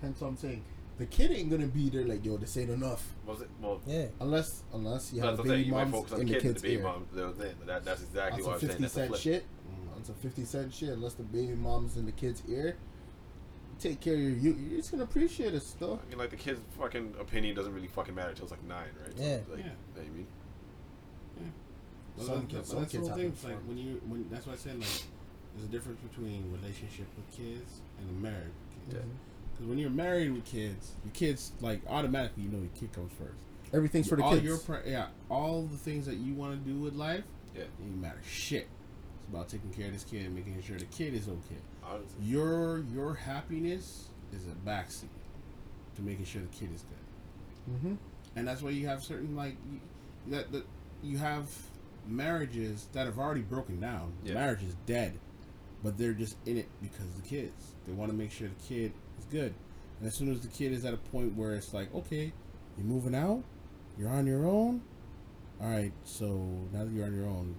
Hence 0.02 0.22
what 0.22 0.28
I'm 0.28 0.38
saying. 0.38 0.64
The 1.00 1.08
kid 1.08 1.32
ain't 1.32 1.50
gonna 1.50 1.66
be 1.66 1.90
there 1.90 2.06
like, 2.06 2.24
yo, 2.24 2.38
this 2.38 2.56
ain't 2.56 2.70
enough. 2.70 3.04
Was 3.26 3.42
it? 3.42 3.50
Well, 3.60 3.82
Yeah. 3.88 4.06
Unless 4.22 4.62
unless 4.74 5.12
you 5.12 5.22
have 5.22 5.40
what 5.40 5.46
I'm 5.48 5.52
baby 5.52 5.64
You 5.64 5.72
moms 5.72 5.92
focus 5.92 6.14
on 6.14 6.22
in 6.22 6.28
the 6.28 6.34
the 6.34 6.40
kid 6.40 6.46
and 6.46 6.54
kid's 6.54 6.62
the 6.62 6.68
baby 6.70 6.82
ear. 6.82 6.88
mom. 6.88 7.06
The 7.12 7.32
thing. 7.32 7.56
That, 7.66 7.84
that's 7.86 8.02
exactly 8.04 8.44
on 8.44 8.48
what 8.48 8.54
I'm 8.56 8.60
saying. 8.60 8.70
50 8.74 8.82
That's 8.84 8.94
the 8.94 9.00
cent 9.00 9.10
flip. 9.10 9.22
shit, 9.22 9.46
on 9.98 10.04
some 10.04 10.16
50 10.16 10.46
cent 10.46 10.74
shit, 10.74 10.90
unless 10.90 11.14
the 11.16 11.24
baby 11.24 11.54
mom's 11.56 11.98
in 11.98 12.06
the 12.06 12.12
kid's 12.12 12.44
ear, 12.48 12.78
take 13.84 14.00
care 14.00 14.14
of 14.14 14.20
your, 14.20 14.30
you, 14.32 14.54
you're 14.70 14.78
just 14.80 14.92
gonna 14.92 15.04
appreciate 15.04 15.54
it 15.54 15.62
still. 15.62 16.00
I 16.06 16.10
mean, 16.10 16.18
like 16.18 16.30
the 16.32 16.36
kid's 16.38 16.60
fucking 16.80 17.16
opinion 17.20 17.56
doesn't 17.56 17.74
really 17.74 17.88
fucking 17.88 18.16
matter 18.16 18.30
until 18.30 18.46
it's 18.46 18.52
like 18.52 18.64
nine, 18.64 18.88
right? 19.02 19.16
So, 19.18 19.24
Yeah. 19.24 19.36
like, 19.36 19.46
Yeah. 19.50 19.58
You 19.58 19.64
know 19.64 19.72
what 19.96 20.06
I 20.06 20.10
mean? 20.10 20.28
Well, 22.18 22.26
Some 22.28 22.40
that- 22.42 22.50
kids- 22.50 22.70
some 22.70 22.80
that's 22.80 22.92
the 22.92 22.98
kids 23.00 23.08
whole 23.10 23.18
thing. 23.18 23.28
It's 23.30 23.44
like 23.44 23.58
when 23.68 23.78
you 23.78 24.02
when 24.08 24.30
that's 24.30 24.46
why 24.46 24.54
I 24.54 24.56
said 24.56 24.80
like 24.80 25.04
there's 25.56 25.68
a 25.68 25.72
difference 25.72 26.00
between 26.02 26.52
relationship 26.52 27.08
with 27.16 27.30
kids 27.32 27.82
and 28.00 28.10
a 28.10 28.14
married 28.22 28.52
with 28.86 28.94
Yeah. 28.96 29.00
kids. 29.02 29.14
Because 29.52 29.68
when 29.68 29.78
you're 29.78 29.90
married 29.90 30.32
with 30.32 30.46
kids, 30.46 30.92
your 31.04 31.14
kids 31.14 31.52
like 31.62 31.82
automatically 31.88 32.44
you 32.44 32.50
know 32.50 32.60
your 32.60 32.70
kid 32.76 32.92
comes 32.94 33.12
first. 33.14 33.42
Everything's 33.74 34.08
for 34.08 34.16
the 34.16 34.24
all 34.24 34.34
kids. 34.34 34.44
Your 34.46 34.58
pri- 34.60 34.84
yeah, 34.86 35.08
all 35.30 35.64
the 35.64 35.78
things 35.78 36.06
that 36.06 36.18
you 36.18 36.34
want 36.36 36.64
to 36.64 36.70
do 36.72 36.78
with 36.80 36.94
life, 36.94 37.24
Yeah. 37.56 37.62
it 37.64 37.70
ain't 37.84 37.98
matter 38.00 38.22
shit. 38.28 38.68
It's 39.20 39.30
about 39.30 39.50
taking 39.50 39.72
care 39.72 39.88
of 39.88 39.94
this 39.94 40.04
kid 40.04 40.26
and 40.28 40.36
making 40.36 40.62
sure 40.62 40.78
the 40.78 40.86
kid 40.86 41.16
is 41.16 41.28
okay. 41.28 41.58
Honestly. 41.86 42.16
Your 42.22 42.84
your 42.94 43.14
happiness 43.14 44.10
is 44.34 44.46
a 44.48 44.70
backseat 44.70 45.10
to 45.96 46.02
making 46.02 46.26
sure 46.26 46.42
the 46.42 46.48
kid 46.48 46.70
is 46.74 46.84
good 46.84 47.76
mm-hmm. 47.76 47.94
and 48.36 48.48
that's 48.48 48.62
why 48.64 48.72
you 48.72 48.88
have 48.88 49.04
certain 49.04 49.36
like 49.36 49.56
you, 49.72 49.80
that 50.28 50.52
that 50.52 50.66
you 51.04 51.18
have 51.18 51.50
marriages 52.08 52.88
that 52.94 53.06
have 53.06 53.20
already 53.20 53.42
broken 53.42 53.80
down. 53.80 54.14
Yeah. 54.24 54.34
Marriage 54.34 54.64
is 54.64 54.76
dead 54.86 55.20
but 55.84 55.98
they're 55.98 56.14
just 56.14 56.38
in 56.46 56.58
it 56.58 56.68
because 56.82 57.06
of 57.06 57.22
the 57.22 57.28
kids. 57.28 57.74
They 57.86 57.94
want 57.94 58.10
to 58.10 58.18
make 58.18 58.32
sure 58.32 58.48
the 58.48 58.68
kid 58.68 58.94
is 59.20 59.26
good. 59.26 59.54
And 60.00 60.08
as 60.08 60.18
soon 60.18 60.32
as 60.32 60.40
the 60.40 60.48
kid 60.48 60.72
is 60.72 60.86
at 60.86 60.94
a 60.94 60.98
point 60.98 61.36
where 61.36 61.54
it's 61.54 61.74
like, 61.74 61.94
okay, 61.94 62.32
you're 62.78 62.88
moving 62.88 63.14
out, 63.14 63.44
you're 63.98 64.10
on 64.10 64.26
your 64.26 64.48
own. 64.48 64.82
All 65.62 65.70
right, 65.70 65.92
so 66.06 66.26
now 66.72 66.86
that 66.86 66.92
you're 66.92 67.06
on 67.06 67.16
your 67.16 67.28
own, 67.28 67.56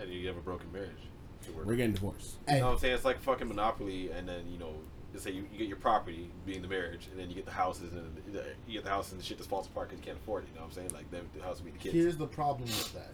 And 0.00 0.12
you 0.12 0.26
have 0.28 0.36
a 0.36 0.40
broken 0.40 0.72
marriage. 0.72 1.07
To 1.48 1.56
work. 1.56 1.66
we're 1.66 1.76
getting 1.76 1.94
divorced. 1.94 2.36
You 2.48 2.58
know 2.58 2.66
what 2.66 2.72
I'm 2.74 2.78
saying? 2.78 2.94
It's 2.94 3.04
like 3.04 3.20
fucking 3.20 3.48
Monopoly, 3.48 4.10
and 4.10 4.28
then 4.28 4.48
you 4.50 4.58
know, 4.58 4.74
let's 5.12 5.24
say 5.24 5.30
you, 5.30 5.46
you 5.52 5.58
get 5.58 5.68
your 5.68 5.76
property, 5.78 6.30
being 6.46 6.62
the 6.62 6.68
marriage, 6.68 7.08
and 7.10 7.18
then 7.18 7.28
you 7.28 7.34
get 7.34 7.46
the 7.46 7.52
houses, 7.52 7.92
and 7.92 8.16
the, 8.32 8.44
you 8.66 8.74
get 8.74 8.84
the 8.84 8.90
house, 8.90 9.12
and 9.12 9.20
the 9.20 9.24
shit 9.24 9.38
just 9.38 9.50
falls 9.50 9.66
apart 9.66 9.88
because 9.88 10.00
you 10.00 10.06
can't 10.06 10.18
afford 10.22 10.44
it. 10.44 10.48
You 10.50 10.56
know 10.56 10.62
what 10.62 10.68
I'm 10.68 10.74
saying? 10.74 10.90
Like 10.92 11.10
the, 11.10 11.20
the 11.36 11.44
house 11.44 11.56
would 11.56 11.66
be 11.66 11.70
the 11.72 11.78
kids. 11.78 11.94
here's 11.94 12.16
the 12.16 12.26
problem 12.26 12.68
with 12.68 12.92
that. 12.94 13.12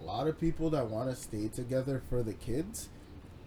A 0.00 0.04
lot 0.04 0.26
of 0.26 0.38
people 0.40 0.70
that 0.70 0.88
want 0.88 1.10
to 1.10 1.16
stay 1.16 1.48
together 1.48 2.02
for 2.08 2.22
the 2.22 2.32
kids, 2.32 2.88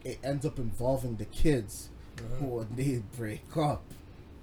it 0.03 0.19
ends 0.23 0.45
up 0.45 0.57
involving 0.57 1.17
the 1.17 1.25
kids 1.25 1.89
uh-huh. 2.17 2.45
when 2.45 2.67
they 2.75 3.01
break 3.17 3.57
up. 3.57 3.83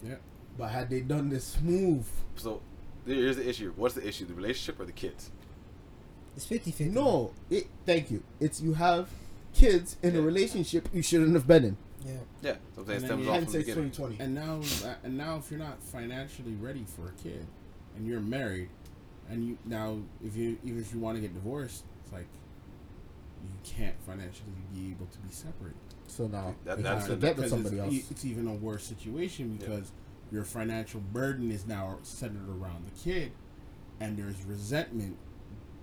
Yeah. 0.02 0.16
But 0.58 0.68
had 0.68 0.90
they 0.90 1.00
done 1.00 1.30
this 1.30 1.44
smooth, 1.44 2.06
So 2.36 2.60
here's 3.06 3.36
the 3.36 3.48
issue. 3.48 3.72
What's 3.76 3.94
the 3.94 4.06
issue? 4.06 4.26
The 4.26 4.34
relationship 4.34 4.80
or 4.80 4.84
the 4.84 4.92
kids? 4.92 5.30
It's 6.36 6.46
50 6.46 6.70
50. 6.70 6.94
no, 6.94 7.32
it. 7.50 7.66
Thank 7.84 8.10
you. 8.10 8.22
It's 8.40 8.60
you 8.60 8.74
have 8.74 9.08
kids 9.54 9.96
in 10.02 10.16
a 10.16 10.22
relationship 10.22 10.88
you 10.92 11.02
shouldn't 11.02 11.34
have 11.34 11.46
been 11.46 11.64
in. 11.64 11.76
Yeah. 12.04 12.12
Yeah. 12.42 12.56
So 12.74 12.82
I'm 12.82 12.88
And 12.88 12.88
then 12.88 13.00
stems 13.00 13.24
you- 13.24 13.30
off 13.30 13.42
from 13.44 13.52
the 13.52 13.58
beginning. 13.58 13.74
twenty 13.90 13.90
twenty. 14.16 14.24
And 14.24 14.34
now, 14.34 14.60
uh, 14.84 14.94
and 15.04 15.16
now, 15.16 15.36
if 15.36 15.50
you're 15.50 15.60
not 15.60 15.82
financially 15.82 16.54
ready 16.54 16.84
for 16.84 17.08
a 17.08 17.12
kid, 17.22 17.46
and 17.96 18.06
you're 18.06 18.20
married, 18.20 18.70
and 19.28 19.46
you 19.46 19.58
now, 19.64 19.98
if 20.24 20.34
you 20.36 20.58
even 20.64 20.80
if 20.80 20.92
you 20.92 20.98
want 20.98 21.16
to 21.16 21.20
get 21.20 21.32
divorced, 21.34 21.84
it's 22.02 22.12
like 22.12 22.26
you 23.44 23.50
can't 23.64 23.94
financially 24.06 24.50
be 24.74 24.90
able 24.90 25.06
to 25.06 25.18
be 25.18 25.30
separated. 25.30 25.76
So 26.08 26.26
now 26.26 26.54
That- 26.64 26.82
that's 26.82 27.00
have 27.02 27.08
to 27.10 27.16
the- 27.16 27.26
get 27.28 27.36
with 27.36 27.48
somebody 27.50 27.78
it's, 27.78 27.94
else. 28.00 28.10
It's 28.10 28.24
even 28.24 28.46
a 28.48 28.54
worse 28.54 28.84
situation 28.84 29.52
Yeah. 29.52 29.66
because 29.66 29.92
your 30.32 30.44
financial 30.44 31.00
burden 31.00 31.50
is 31.50 31.66
now 31.66 31.98
centered 32.02 32.48
around 32.48 32.86
the 32.86 32.90
kid, 32.98 33.32
and 34.00 34.16
there's 34.16 34.42
resentment 34.44 35.16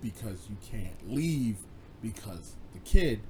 because 0.02 0.48
you 0.50 0.56
can't 0.62 1.10
leave 1.10 1.56
because 2.02 2.56
the 2.72 2.78
kid. 2.80 3.20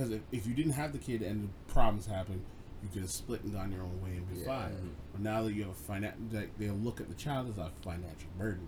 Because 0.00 0.14
if, 0.14 0.22
if 0.32 0.46
you 0.46 0.54
didn't 0.54 0.72
have 0.72 0.92
the 0.92 0.98
kid 0.98 1.20
and 1.20 1.44
the 1.44 1.72
problems 1.72 2.06
happen, 2.06 2.42
you 2.82 2.88
could 2.90 3.02
have 3.02 3.10
split 3.10 3.42
and 3.42 3.52
gone 3.52 3.70
your 3.70 3.82
own 3.82 4.00
way 4.02 4.16
and 4.16 4.26
be 4.32 4.40
Yeah. 4.40 4.46
fine. 4.46 4.94
But 5.12 5.20
now 5.20 5.42
that 5.42 5.52
you 5.52 5.64
have 5.64 5.72
a 5.72 5.74
financial, 5.74 6.18
like 6.32 6.56
they'll 6.56 6.72
look 6.72 7.02
at 7.02 7.08
the 7.10 7.14
child 7.14 7.50
as 7.50 7.58
a 7.58 7.70
financial 7.82 8.30
burden, 8.38 8.66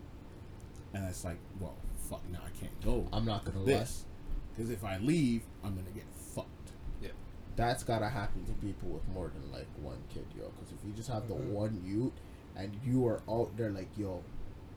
and 0.92 1.06
it's 1.06 1.24
like, 1.24 1.38
well, 1.58 1.74
fuck, 2.10 2.20
now 2.30 2.40
I 2.44 2.50
can't 2.60 2.78
go 2.84 3.06
I'm 3.14 3.24
not 3.24 3.46
gonna 3.46 3.60
lie. 3.60 3.64
this 3.64 4.04
because 4.54 4.70
if 4.70 4.84
I 4.84 4.98
leave, 4.98 5.40
I'm 5.64 5.74
gonna 5.74 5.88
get 5.94 6.04
fucked. 6.34 6.72
Yeah, 7.00 7.08
That's 7.56 7.82
gotta 7.82 8.10
happen 8.10 8.44
to 8.44 8.52
people 8.54 8.90
with 8.90 9.08
more 9.08 9.28
than 9.28 9.50
like 9.50 9.68
one 9.80 10.02
kid, 10.12 10.26
yo. 10.36 10.50
Because 10.50 10.74
if 10.74 10.84
you 10.86 10.92
just 10.92 11.08
have 11.08 11.28
the 11.28 11.34
Mhm. 11.34 11.48
one 11.52 11.82
youth 11.82 12.12
and 12.56 12.78
you 12.84 13.06
are 13.06 13.22
out 13.26 13.56
there 13.56 13.70
like, 13.70 13.88
yo, 13.96 14.22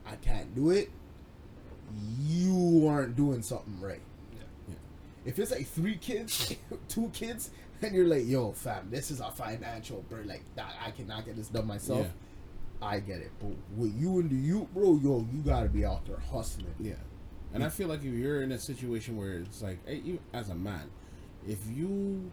I 0.06 0.16
can't 0.16 0.54
do 0.54 0.70
it, 0.70 0.90
you 2.18 2.86
aren't 2.88 3.14
doing 3.14 3.42
something 3.42 3.78
right. 3.78 4.00
Yeah. 5.26 5.32
Yeah. 5.32 5.32
If 5.32 5.38
it's 5.38 5.50
like 5.50 5.66
three 5.66 5.96
kids, 5.96 6.54
two 6.88 7.10
kids, 7.12 7.50
and 7.82 7.94
you're 7.94 8.06
like, 8.06 8.26
yo, 8.26 8.52
fam, 8.52 8.88
this 8.90 9.10
is 9.10 9.20
a 9.20 9.30
financial 9.30 10.02
burden. 10.08 10.28
Like, 10.28 10.42
nah, 10.56 10.64
I 10.84 10.90
cannot 10.92 11.24
get 11.26 11.36
this 11.36 11.48
done 11.48 11.66
myself. 11.66 12.06
I 12.80 13.00
get 13.00 13.18
it. 13.20 13.30
But 13.40 13.52
with 13.76 13.94
you 13.94 14.20
and 14.20 14.30
the 14.30 14.36
youth, 14.36 14.72
bro, 14.72 14.98
yo, 15.02 15.26
you 15.32 15.40
gotta 15.44 15.68
be 15.68 15.84
out 15.84 16.04
there 16.06 16.18
hustling. 16.30 16.74
Yeah, 16.78 16.94
and 17.54 17.64
I 17.64 17.68
feel 17.70 17.88
like 17.88 18.00
if 18.00 18.12
you're 18.12 18.42
in 18.42 18.52
a 18.52 18.58
situation 18.58 19.16
where 19.16 19.38
it's 19.38 19.62
like, 19.62 19.78
hey, 19.86 20.02
you, 20.04 20.18
as 20.32 20.50
a 20.50 20.54
man, 20.54 20.90
if 21.46 21.58
you 21.74 22.30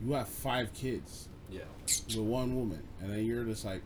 you 0.00 0.12
have 0.12 0.28
five 0.28 0.72
kids 0.74 1.28
Yeah. 1.50 1.60
with 1.86 2.16
one 2.18 2.56
woman, 2.56 2.82
and 3.00 3.12
then 3.12 3.24
you're 3.24 3.44
just 3.44 3.64
like, 3.64 3.82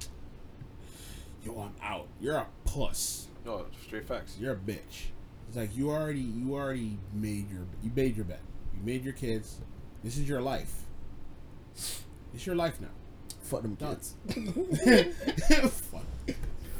yo, 1.44 1.58
I'm 1.60 1.74
out. 1.82 2.08
You're 2.20 2.36
a 2.36 2.46
puss. 2.64 3.28
No, 3.44 3.66
straight 3.86 4.06
facts. 4.08 4.36
You're 4.40 4.54
a 4.54 4.56
bitch. 4.56 5.06
It's 5.48 5.56
like 5.56 5.76
you 5.76 5.90
already 5.90 6.20
you 6.20 6.54
already 6.54 6.98
made 7.12 7.50
your 7.50 7.62
you 7.82 7.90
made 7.94 8.16
your 8.16 8.24
bet. 8.24 8.40
You 8.74 8.80
made 8.84 9.04
your 9.04 9.12
kids. 9.14 9.58
This 10.02 10.16
is 10.18 10.28
your 10.28 10.40
life. 10.42 10.72
It's 12.34 12.44
your 12.46 12.54
life 12.56 12.80
now. 12.80 12.88
Fuck 13.42 13.62
them 13.62 13.74
Done. 13.74 13.96
kids. 13.96 14.14
Fuck. 15.90 16.04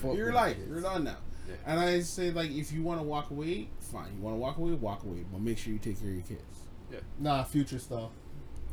Fuck 0.03 0.17
Your 0.17 0.33
life. 0.33 0.57
kids. 0.57 0.69
You're 0.69 0.81
done 0.81 1.05
now. 1.05 1.17
Yeah. 1.49 1.55
And 1.67 1.81
I 1.81 2.01
say 2.01 2.31
like, 2.33 2.51
if 2.51 2.73
you 2.73 2.83
want 2.83 3.01
to 3.01 3.05
walk 3.07 3.31
away, 3.31 3.69
fine. 3.79 4.09
You 4.17 4.23
want 4.23 4.35
to 4.35 4.39
walk 4.41 4.59
away, 4.59 4.73
walk 4.73 5.05
away, 5.05 5.25
but 5.31 5.41
make 5.41 5.59
sure 5.59 5.73
you 5.73 5.79
take 5.79 5.99
care 6.01 6.09
of 6.09 6.15
your 6.15 6.25
kids. 6.25 6.43
Yeah. 6.93 6.99
Nah, 7.19 7.45
future 7.45 7.79
stuff. 7.79 8.11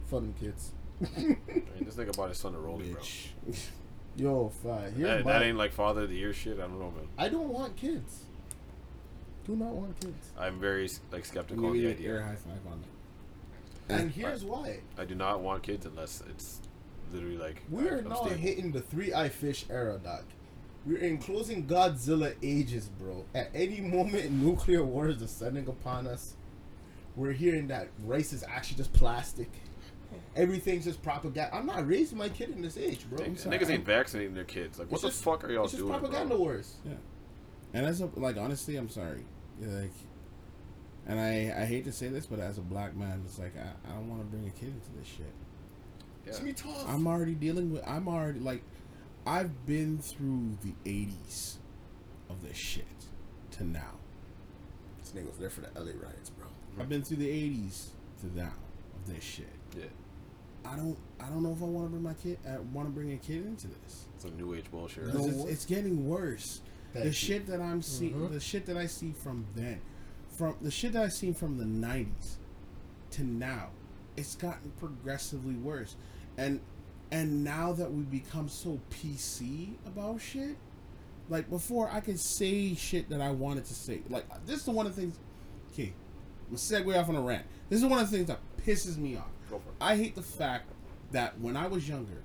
Fuck 0.09 0.21
them 0.21 0.33
kids. 0.39 0.71
I 1.01 1.19
mean, 1.19 1.37
this 1.81 1.95
nigga 1.95 2.15
bought 2.15 2.29
his 2.29 2.37
son 2.39 2.55
a 2.55 2.59
rolling, 2.59 2.93
bro. 2.93 3.01
Yo, 4.15 4.49
fine. 4.63 4.99
That, 5.01 5.23
my- 5.25 5.31
that 5.33 5.43
ain't 5.43 5.57
like 5.57 5.71
father 5.71 6.01
of 6.03 6.09
the 6.09 6.15
year 6.15 6.33
shit. 6.33 6.57
I 6.57 6.61
don't 6.63 6.79
know, 6.79 6.91
man. 6.91 7.07
I 7.17 7.29
don't 7.29 7.49
want 7.49 7.75
kids. 7.75 8.25
Do 9.45 9.55
not 9.55 9.73
want 9.73 9.99
kids. 9.99 10.31
I'm 10.37 10.59
very 10.59 10.89
like 11.11 11.25
skeptical 11.25 11.67
of 11.67 11.73
the 11.73 11.79
an 11.85 11.85
air 12.05 12.19
idea. 12.19 12.21
high 12.23 12.35
five 12.35 12.71
on 12.71 12.83
that. 13.87 13.99
And 13.99 14.11
here's 14.11 14.45
why. 14.45 14.79
I 14.97 15.03
do 15.05 15.15
not 15.15 15.41
want 15.41 15.63
kids 15.63 15.85
unless 15.85 16.23
it's 16.29 16.61
literally 17.11 17.37
like 17.37 17.61
We 17.69 17.87
are 17.89 17.97
I'm 17.97 18.07
now 18.09 18.15
stable. 18.15 18.35
hitting 18.37 18.71
the 18.71 18.81
three 18.81 19.13
eye 19.13 19.29
fish 19.29 19.65
era, 19.69 19.99
doc. 20.01 20.23
We're 20.85 20.97
in 20.99 21.17
closing 21.17 21.65
Godzilla 21.67 22.35
ages, 22.41 22.89
bro. 22.99 23.25
At 23.35 23.49
any 23.53 23.79
moment, 23.81 24.31
nuclear 24.31 24.83
war 24.83 25.07
is 25.09 25.17
descending 25.17 25.67
upon 25.67 26.07
us. 26.07 26.35
We're 27.15 27.31
hearing 27.33 27.67
that 27.67 27.89
rice 28.03 28.33
is 28.33 28.43
actually 28.43 28.77
just 28.77 28.91
plastic. 28.93 29.49
Everything's 30.35 30.85
just 30.85 31.01
propaganda. 31.03 31.53
I'm 31.55 31.65
not 31.65 31.87
raising 31.87 32.17
my 32.17 32.29
kid 32.29 32.49
in 32.49 32.61
this 32.61 32.77
age, 32.77 33.05
bro. 33.09 33.19
Niggas 33.25 33.47
niggas 33.47 33.69
ain't 33.69 33.85
vaccinating 33.85 34.33
their 34.33 34.43
kids. 34.43 34.79
Like, 34.79 34.89
what 34.89 34.95
It's 34.95 35.01
the 35.03 35.09
just- 35.09 35.23
fuck 35.23 35.43
are 35.43 35.47
y'all 35.51 35.55
doing? 35.55 35.63
It's 35.65 35.71
just 35.73 35.83
doing, 35.83 35.99
propaganda 35.99 36.29
bro? 36.35 36.37
wars. 36.37 36.75
Yeah. 36.85 36.93
And 37.73 37.85
as 37.85 38.01
a 38.01 38.09
like 38.15 38.37
honestly, 38.37 38.75
I'm 38.77 38.89
sorry. 38.89 39.25
Like, 39.59 39.91
and 41.07 41.19
I 41.19 41.53
I 41.61 41.65
hate 41.65 41.85
to 41.85 41.91
say 41.91 42.07
this, 42.07 42.25
but 42.25 42.39
as 42.39 42.57
a 42.57 42.61
black 42.61 42.95
man, 42.95 43.23
it's 43.25 43.39
like 43.39 43.53
I, 43.57 43.89
I 43.89 43.95
don't 43.95 44.09
want 44.09 44.21
to 44.21 44.27
bring 44.27 44.47
a 44.47 44.51
kid 44.51 44.69
into 44.69 44.89
this 44.97 45.07
shit. 45.07 45.33
It's 46.25 46.41
me 46.41 46.53
tough. 46.53 46.85
I'm 46.87 47.07
already 47.07 47.33
dealing 47.33 47.71
with. 47.71 47.83
I'm 47.85 48.07
already 48.07 48.39
like, 48.39 48.63
I've 49.25 49.65
been 49.65 49.97
through 49.97 50.57
the 50.63 50.73
'80s 50.89 51.57
of 52.29 52.41
this 52.41 52.57
shit 52.57 52.85
to 53.51 53.65
now. 53.65 53.95
this 54.99 55.11
nigga 55.11 55.27
was 55.27 55.37
there 55.37 55.49
for 55.49 55.61
the 55.61 55.69
LA 55.75 55.91
riots, 56.01 56.29
bro. 56.29 56.47
I've 56.79 56.89
been 56.89 57.03
through 57.03 57.17
the 57.17 57.27
'80s 57.27 57.89
to 58.21 58.37
now 58.37 58.53
of 58.95 59.13
this 59.13 59.23
shit. 59.23 59.47
Yeah, 59.77 59.85
I 60.65 60.75
don't. 60.75 60.97
I 61.19 61.25
don't 61.27 61.43
know 61.43 61.51
if 61.51 61.61
I 61.61 61.65
want 61.65 61.87
to 61.87 61.89
bring 61.89 62.03
my 62.03 62.13
kid. 62.13 62.37
I 62.47 62.59
want 62.59 62.87
to 62.87 62.93
bring 62.93 63.11
a 63.13 63.17
kid 63.17 63.45
into 63.45 63.67
this. 63.67 64.05
some 64.19 64.37
new 64.37 64.53
age 64.53 64.71
bullshit. 64.71 65.05
Because 65.05 65.27
No, 65.27 65.43
it's, 65.43 65.51
it's 65.51 65.65
getting 65.65 66.07
worse. 66.07 66.61
The 66.93 67.05
you. 67.05 67.11
shit 67.11 67.47
that 67.47 67.59
I'm 67.61 67.81
seeing, 67.81 68.13
Mhm. 68.13 68.31
the 68.31 68.39
shit 68.39 68.65
that 68.67 68.77
I 68.77 68.85
see 68.85 69.11
from 69.11 69.45
then, 69.55 69.81
from 70.29 70.55
the 70.61 70.71
shit 70.71 70.93
that 70.93 71.03
I 71.03 71.09
seen 71.09 71.33
from 71.33 71.57
the 71.57 71.65
'90s 71.65 72.37
to 73.11 73.23
now, 73.23 73.69
it's 74.15 74.35
gotten 74.35 74.71
progressively 74.79 75.55
worse. 75.55 75.95
And 76.37 76.61
and 77.11 77.43
now 77.43 77.73
that 77.73 77.93
we 77.93 78.01
become 78.03 78.49
so 78.49 78.79
PC 78.89 79.77
about 79.85 80.19
shit, 80.19 80.57
like 81.29 81.47
before, 81.49 81.89
I 81.91 81.99
could 81.99 82.19
say 82.19 82.73
shit 82.73 83.09
that 83.09 83.21
I 83.21 83.29
wanted 83.31 83.65
to 83.65 83.73
say. 83.75 84.01
Like 84.09 84.25
this 84.45 84.61
is 84.61 84.67
one 84.67 84.85
of 84.87 84.95
the 84.95 85.01
things. 85.01 85.19
Okay, 85.71 85.93
I'm 86.49 86.55
segue 86.55 86.99
off 86.99 87.09
on 87.09 87.15
a 87.15 87.21
rant. 87.21 87.45
This 87.69 87.79
is 87.81 87.85
one 87.85 87.99
of 87.99 88.09
the 88.09 88.15
things 88.17 88.27
that 88.27 88.39
pisses 88.65 88.97
me 88.97 89.17
off. 89.17 89.29
I 89.81 89.95
hate 89.97 90.15
the 90.15 90.21
fact 90.23 90.69
that 91.11 91.39
when 91.39 91.55
I 91.55 91.67
was 91.67 91.87
younger, 91.87 92.23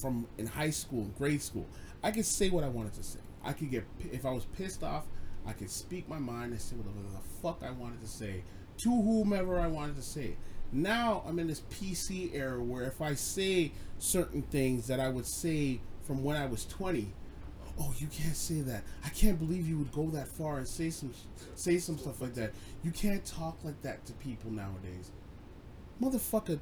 from 0.00 0.26
in 0.38 0.46
high 0.46 0.70
school, 0.70 1.04
grade 1.18 1.42
school, 1.42 1.66
I 2.02 2.10
could 2.10 2.24
say 2.26 2.48
what 2.50 2.64
I 2.64 2.68
wanted 2.68 2.94
to 2.94 3.02
say. 3.02 3.18
I 3.44 3.52
could 3.52 3.70
get 3.70 3.84
if 4.12 4.24
I 4.24 4.30
was 4.30 4.44
pissed 4.44 4.82
off, 4.82 5.06
I 5.46 5.52
could 5.52 5.70
speak 5.70 6.08
my 6.08 6.18
mind 6.18 6.52
and 6.52 6.60
say 6.60 6.76
whatever 6.76 6.98
the 7.02 7.40
fuck 7.42 7.62
I 7.62 7.70
wanted 7.70 8.00
to 8.02 8.08
say 8.08 8.42
to 8.78 8.90
whomever 8.90 9.58
I 9.58 9.66
wanted 9.66 9.96
to 9.96 10.02
say. 10.02 10.36
Now 10.72 11.22
I'm 11.26 11.38
in 11.38 11.48
this 11.48 11.60
PC 11.60 12.34
era 12.34 12.62
where 12.62 12.84
if 12.84 13.02
I 13.02 13.14
say 13.14 13.72
certain 13.98 14.42
things 14.42 14.86
that 14.86 15.00
I 15.00 15.08
would 15.08 15.26
say 15.26 15.80
from 16.02 16.24
when 16.24 16.36
I 16.36 16.46
was 16.46 16.64
20, 16.66 17.12
oh, 17.78 17.94
you 17.98 18.06
can't 18.06 18.36
say 18.36 18.60
that. 18.62 18.82
I 19.04 19.10
can't 19.10 19.38
believe 19.38 19.68
you 19.68 19.78
would 19.78 19.92
go 19.92 20.08
that 20.10 20.28
far 20.28 20.58
and 20.58 20.66
say 20.66 20.90
some 20.90 21.12
say 21.54 21.78
some 21.78 21.98
stuff 21.98 22.20
like 22.20 22.34
that. 22.34 22.52
You 22.82 22.90
can't 22.90 23.24
talk 23.24 23.58
like 23.64 23.80
that 23.82 24.06
to 24.06 24.12
people 24.14 24.50
nowadays 24.50 25.10
motherfucker, 26.02 26.58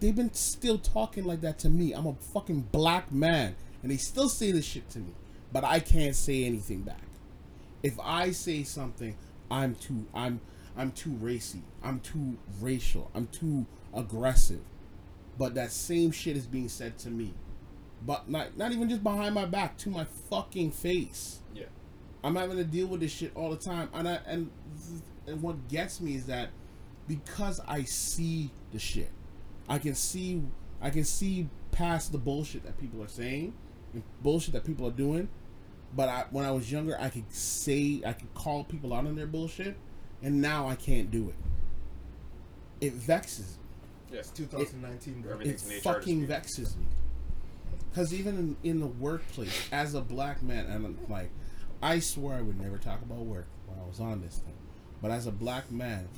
they've 0.00 0.14
been 0.14 0.32
still 0.32 0.78
talking 0.78 1.24
like 1.24 1.40
that 1.40 1.58
to 1.60 1.68
me. 1.68 1.92
I'm 1.92 2.06
a 2.06 2.14
fucking 2.14 2.68
black 2.72 3.10
man, 3.12 3.56
and 3.82 3.90
they 3.90 3.96
still 3.96 4.28
say 4.28 4.52
this 4.52 4.64
shit 4.64 4.88
to 4.90 5.00
me, 5.00 5.14
but 5.54 5.62
I 5.64 5.78
can't 5.78 6.16
say 6.16 6.44
anything 6.44 6.82
back. 6.82 7.00
If 7.84 7.98
I 8.02 8.32
say 8.32 8.64
something, 8.64 9.16
I'm 9.52 9.76
too, 9.76 10.04
I'm, 10.12 10.40
I'm 10.76 10.90
too 10.90 11.12
racy. 11.12 11.62
I'm 11.80 12.00
too 12.00 12.36
racial. 12.60 13.08
I'm 13.14 13.28
too 13.28 13.64
aggressive. 13.94 14.62
But 15.38 15.54
that 15.54 15.70
same 15.70 16.10
shit 16.10 16.36
is 16.36 16.46
being 16.46 16.68
said 16.68 16.98
to 16.98 17.10
me, 17.10 17.34
but 18.04 18.28
not, 18.28 18.56
not 18.58 18.72
even 18.72 18.88
just 18.88 19.04
behind 19.04 19.36
my 19.36 19.44
back, 19.44 19.78
to 19.78 19.90
my 19.90 20.04
fucking 20.28 20.72
face. 20.72 21.38
Yeah. 21.54 21.66
I'm 22.24 22.34
having 22.34 22.56
to 22.56 22.64
deal 22.64 22.88
with 22.88 22.98
this 22.98 23.12
shit 23.12 23.30
all 23.36 23.50
the 23.50 23.56
time, 23.56 23.90
and 23.94 24.08
I, 24.08 24.18
and 24.26 24.50
and 25.26 25.40
what 25.40 25.68
gets 25.68 26.00
me 26.00 26.14
is 26.16 26.26
that 26.26 26.50
because 27.06 27.60
I 27.68 27.84
see 27.84 28.50
the 28.72 28.78
shit, 28.78 29.10
I 29.68 29.78
can 29.78 29.94
see 29.94 30.42
I 30.80 30.90
can 30.90 31.04
see 31.04 31.48
past 31.70 32.12
the 32.12 32.18
bullshit 32.18 32.64
that 32.64 32.78
people 32.78 33.02
are 33.02 33.08
saying, 33.08 33.52
and 33.92 34.02
bullshit 34.22 34.54
that 34.54 34.64
people 34.64 34.86
are 34.86 34.92
doing. 34.92 35.28
But 35.96 36.08
I, 36.08 36.24
when 36.30 36.44
I 36.44 36.50
was 36.50 36.70
younger, 36.72 36.96
I 37.00 37.08
could 37.08 37.32
say 37.32 38.02
I 38.04 38.12
could 38.14 38.32
call 38.34 38.64
people 38.64 38.92
out 38.92 39.06
on 39.06 39.14
their 39.14 39.26
bullshit, 39.26 39.76
and 40.22 40.40
now 40.40 40.66
I 40.68 40.74
can't 40.74 41.10
do 41.10 41.28
it. 41.28 41.34
It 42.86 42.92
vexes 42.94 43.58
me. 44.10 44.16
Yes. 44.16 44.30
2019, 44.30 45.22
bro. 45.22 45.32
Everything- 45.32 45.52
It 45.52 45.54
Everything's 45.56 45.86
an 45.86 45.90
HR 45.90 45.94
fucking 45.94 46.26
vexes 46.26 46.76
me. 46.76 46.84
Cause 47.94 48.12
even 48.12 48.36
in, 48.62 48.70
in 48.70 48.80
the 48.80 48.86
workplace, 48.88 49.68
as 49.70 49.94
a 49.94 50.00
black 50.00 50.42
man, 50.42 50.66
and 50.66 50.84
I'm 50.84 50.98
like, 51.08 51.30
I 51.80 52.00
swear 52.00 52.36
I 52.38 52.42
would 52.42 52.60
never 52.60 52.76
talk 52.76 53.00
about 53.02 53.18
work 53.20 53.46
when 53.66 53.78
I 53.78 53.86
was 53.86 54.00
on 54.00 54.20
this 54.20 54.38
thing, 54.38 54.54
but 55.00 55.12
as 55.12 55.28
a 55.28 55.30
black 55.32 55.70
man, 55.70 56.08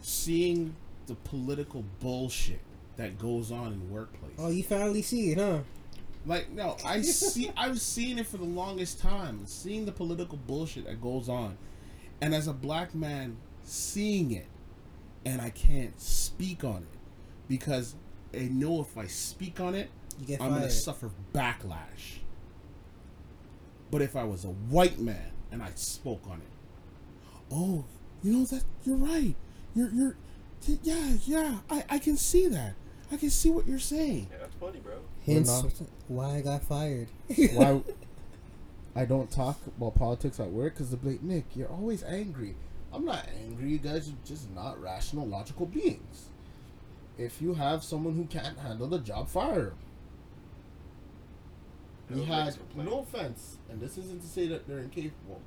seeing 0.00 0.74
the 1.08 1.14
political 1.16 1.84
bullshit 2.00 2.60
that 2.96 3.18
goes 3.18 3.50
on 3.50 3.72
in 3.72 3.90
workplace, 3.90 4.34
Oh, 4.38 4.48
you 4.48 4.62
finally 4.62 5.02
see 5.02 5.32
it, 5.32 5.38
huh? 5.38 5.58
Like 6.26 6.50
no, 6.50 6.76
I 6.84 7.02
see, 7.02 7.50
I've 7.56 7.80
seen 7.80 8.18
it 8.18 8.26
for 8.26 8.36
the 8.36 8.44
longest 8.44 9.00
time, 9.00 9.46
seeing 9.46 9.86
the 9.86 9.92
political 9.92 10.38
bullshit 10.46 10.86
that 10.86 11.00
goes 11.00 11.28
on, 11.28 11.56
and 12.20 12.34
as 12.34 12.48
a 12.48 12.52
black 12.52 12.94
man, 12.94 13.36
seeing 13.62 14.32
it, 14.32 14.46
and 15.24 15.40
I 15.40 15.50
can't 15.50 15.98
speak 16.00 16.64
on 16.64 16.78
it 16.78 16.98
because 17.48 17.94
I 18.34 18.48
know 18.48 18.80
if 18.80 18.96
I 18.98 19.06
speak 19.06 19.60
on 19.60 19.74
it, 19.74 19.88
You 20.20 20.26
get 20.26 20.42
I'm 20.42 20.50
gonna 20.50 20.70
suffer 20.70 21.10
backlash. 21.32 22.20
But 23.90 24.02
if 24.02 24.16
I 24.16 24.24
was 24.24 24.44
a 24.44 24.48
white 24.48 24.98
man 24.98 25.30
and 25.52 25.62
I 25.62 25.70
spoke 25.76 26.22
on 26.28 26.38
it, 26.38 27.28
oh, 27.52 27.84
you 28.22 28.32
know 28.32 28.44
that 28.46 28.64
you're 28.84 28.96
right. 28.96 29.34
You're 29.74 29.90
you're, 29.90 30.16
yeah 30.82 31.12
yeah. 31.24 31.58
I 31.70 31.84
I 31.88 31.98
can 31.98 32.16
see 32.16 32.48
that. 32.48 32.74
I 33.12 33.16
can 33.16 33.30
see 33.30 33.50
what 33.50 33.68
you're 33.68 33.78
saying. 33.78 34.26
Yeah, 34.32 34.38
that's 34.40 34.54
funny, 34.56 34.80
bro. 34.80 34.94
Hence 35.26 35.82
why 36.06 36.36
I 36.36 36.40
got 36.40 36.62
fired. 36.62 37.08
Why 37.52 37.82
I 38.96 39.04
don't 39.04 39.30
talk 39.30 39.58
about 39.66 39.96
politics 39.96 40.40
at 40.40 40.50
work 40.50 40.74
because 40.74 40.90
they're 40.90 41.12
like, 41.12 41.22
Nick, 41.22 41.44
you're 41.54 41.68
always 41.68 42.02
angry. 42.04 42.54
I'm 42.92 43.04
not 43.04 43.28
angry. 43.44 43.70
You 43.70 43.78
guys 43.78 44.08
are 44.08 44.14
just 44.24 44.50
not 44.52 44.80
rational, 44.80 45.26
logical 45.26 45.66
beings. 45.66 46.30
If 47.18 47.42
you 47.42 47.54
have 47.54 47.84
someone 47.84 48.14
who 48.14 48.24
can't 48.24 48.58
handle 48.58 48.86
the 48.86 48.98
job, 48.98 49.28
fire. 49.28 49.74
We 52.08 52.24
had 52.24 52.56
no 52.76 53.00
offense, 53.00 53.58
and 53.68 53.80
this 53.80 53.98
isn't 53.98 54.22
to 54.22 54.28
say 54.28 54.46
that 54.46 54.68
they're 54.68 54.78
incapable, 54.78 55.40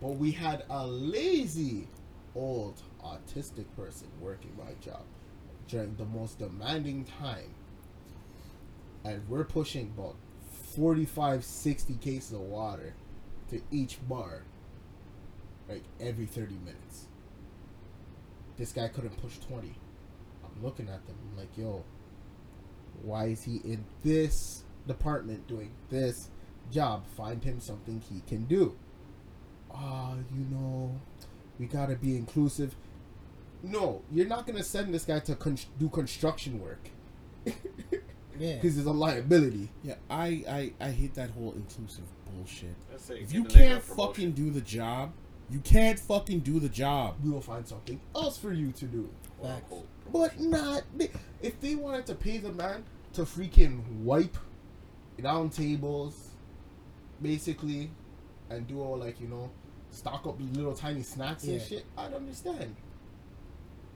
but 0.00 0.12
we 0.12 0.30
had 0.30 0.62
a 0.70 0.86
lazy, 0.86 1.88
old, 2.36 2.80
autistic 3.04 3.64
person 3.76 4.06
working 4.20 4.52
my 4.56 4.72
job 4.80 5.02
during 5.66 5.96
the 5.96 6.04
most 6.04 6.38
demanding 6.38 7.04
time. 7.04 7.52
And 9.04 9.28
we're 9.28 9.44
pushing 9.44 9.92
about 9.96 10.16
45, 10.76 11.44
60 11.44 11.94
cases 11.94 12.32
of 12.32 12.40
water 12.40 12.94
to 13.50 13.60
each 13.70 13.98
bar, 14.08 14.42
like 15.68 15.84
every 16.00 16.26
30 16.26 16.54
minutes. 16.56 17.06
This 18.56 18.72
guy 18.72 18.88
couldn't 18.88 19.20
push 19.22 19.38
20. 19.38 19.74
I'm 20.44 20.62
looking 20.62 20.88
at 20.88 21.06
them, 21.06 21.16
I'm 21.30 21.38
like, 21.38 21.56
yo, 21.56 21.84
why 23.02 23.26
is 23.26 23.44
he 23.44 23.56
in 23.64 23.84
this 24.02 24.64
department 24.86 25.46
doing 25.46 25.70
this 25.90 26.28
job? 26.70 27.04
Find 27.16 27.42
him 27.42 27.60
something 27.60 28.00
he 28.00 28.20
can 28.26 28.44
do. 28.44 28.76
Ah, 29.72 30.14
you 30.34 30.44
know, 30.50 30.98
we 31.58 31.66
gotta 31.66 31.94
be 31.94 32.16
inclusive. 32.16 32.74
No, 33.62 34.02
you're 34.10 34.26
not 34.26 34.46
gonna 34.46 34.62
send 34.62 34.92
this 34.92 35.04
guy 35.04 35.20
to 35.20 35.34
con- 35.34 35.58
do 35.78 35.88
construction 35.88 36.60
work 36.60 36.90
Yeah. 38.38 38.54
because 38.54 38.78
it's 38.78 38.86
a 38.86 38.92
liability. 38.92 39.70
Yeah, 39.82 39.94
I 40.10 40.44
I 40.48 40.72
I 40.80 40.90
hate 40.90 41.14
that 41.14 41.30
whole 41.30 41.52
inclusive 41.52 42.04
bullshit. 42.26 42.74
Let's 42.90 43.10
If 43.10 43.32
you 43.32 43.42
the 43.42 43.48
nigga 43.48 43.52
a 43.52 43.58
can't 43.58 43.82
fucking 43.82 44.32
do 44.32 44.50
the 44.50 44.60
job, 44.60 45.12
you 45.50 45.60
can't 45.60 45.98
fucking 45.98 46.40
do 46.40 46.60
the 46.60 46.68
job. 46.68 47.16
We 47.22 47.30
will 47.30 47.40
find 47.40 47.66
something 47.66 48.00
else 48.14 48.38
for 48.38 48.52
you 48.52 48.72
to 48.72 48.84
do. 48.84 49.08
Facts. 49.42 49.72
But 50.12 50.40
not 50.40 50.82
if 51.42 51.60
they 51.60 51.74
wanted 51.74 52.06
to 52.06 52.14
pay 52.14 52.38
the 52.38 52.52
man 52.52 52.84
to 53.14 53.22
freaking 53.22 53.82
wipe 54.02 54.36
down 55.22 55.50
tables, 55.50 56.30
basically, 57.20 57.90
and 58.50 58.66
do 58.66 58.80
all 58.80 58.96
like 58.96 59.20
you 59.20 59.28
know, 59.28 59.50
stock 59.90 60.26
up 60.26 60.38
little 60.52 60.74
tiny 60.74 61.02
snacks 61.02 61.44
and 61.44 61.60
shit. 61.60 61.84
I'd 61.96 62.14
understand. 62.14 62.76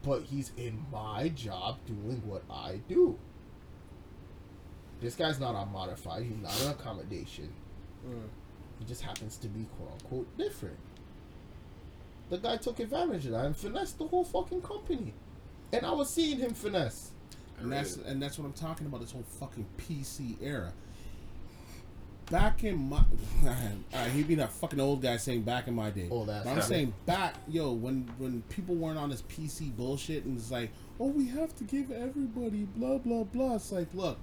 But 0.03 0.23
he's 0.23 0.51
in 0.57 0.85
my 0.91 1.29
job 1.29 1.79
doing 1.87 2.23
what 2.27 2.43
I 2.51 2.81
do. 2.89 3.19
This 5.03 5.17
guy's 5.17 5.41
not 5.41 5.55
on 5.55 5.73
modified. 5.73 6.23
He's 6.23 6.37
not 6.37 6.59
an 6.63 6.71
accommodation. 6.71 7.49
Mm. 8.07 8.29
He 8.79 8.85
just 8.85 9.03
happens 9.03 9.37
to 9.39 9.49
be 9.49 9.67
quote 9.77 9.93
unquote 9.93 10.39
different. 10.39 10.79
The 12.31 12.39
guy 12.39 12.57
took 12.57 12.81
advantage 12.81 13.27
of 13.27 13.33
that 13.33 13.45
and 13.45 13.57
finessed 13.57 13.99
the 13.99 14.07
whole 14.07 14.25
fucking 14.25 14.63
company. 14.63 15.13
And 15.73 15.85
I 15.85 15.93
was 15.93 16.09
seeing 16.09 16.39
him 16.39 16.55
finesse. 16.55 17.11
And 17.61 17.73
that's 17.73 17.97
and 17.97 18.23
that's 18.23 18.39
what 18.39 18.47
I'm 18.47 18.53
talking 18.53 18.87
about. 18.87 19.01
This 19.01 19.13
whole 19.13 19.25
fucking 19.41 19.67
PC 19.79 20.37
era. 20.41 20.73
Back 22.31 22.65
in 22.65 22.89
my, 22.89 23.03
alright, 23.93 24.11
he'd 24.13 24.29
be 24.29 24.37
that 24.37 24.53
fucking 24.53 24.81
old 24.81 25.03
guy 25.03 25.19
saying 25.19 25.43
back 25.43 25.69
in 25.69 25.75
my 25.75 25.91
day. 25.91 26.09
Oh, 26.11 26.25
that's 26.25 26.45
But 26.45 26.53
I'm 26.53 26.63
saying 26.63 26.95
back, 27.05 27.35
yo, 27.49 27.73
when 27.73 28.11
when 28.19 28.43
people 28.49 28.75
weren't 28.75 28.99
on 28.99 29.11
this 29.11 29.23
PC 29.23 29.77
bullshit 29.77 30.25
and 30.25 30.39
it's 30.39 30.51
like, 30.51 30.71
oh, 30.99 31.09
we 31.09 31.27
have 31.29 31.55
to 31.57 31.65
give 31.65 31.91
everybody 31.91 32.65
blah 32.77 32.99
blah 32.99 33.25
blah. 33.25 33.57
It's 33.57 33.71
like, 33.71 33.93
look, 33.93 34.19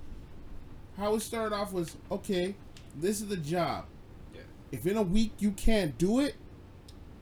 how 1.00 1.16
it 1.16 1.22
started 1.22 1.56
off 1.56 1.72
was 1.72 1.96
okay. 2.12 2.56
This 2.96 3.22
is 3.22 3.28
the 3.28 3.38
job. 3.38 3.86
Yeah. 4.34 4.42
If 4.72 4.86
in 4.86 4.98
a 4.98 5.02
week 5.02 5.34
you 5.40 5.52
can't 5.52 5.98
do 5.98 6.20
it, 6.20 6.36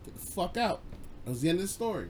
get 0.03 0.15
the 0.15 0.19
fuck 0.19 0.57
out. 0.57 0.81
That 1.23 1.31
was 1.31 1.41
the 1.41 1.49
end 1.49 1.59
of 1.59 1.63
the 1.63 1.69
story. 1.69 2.09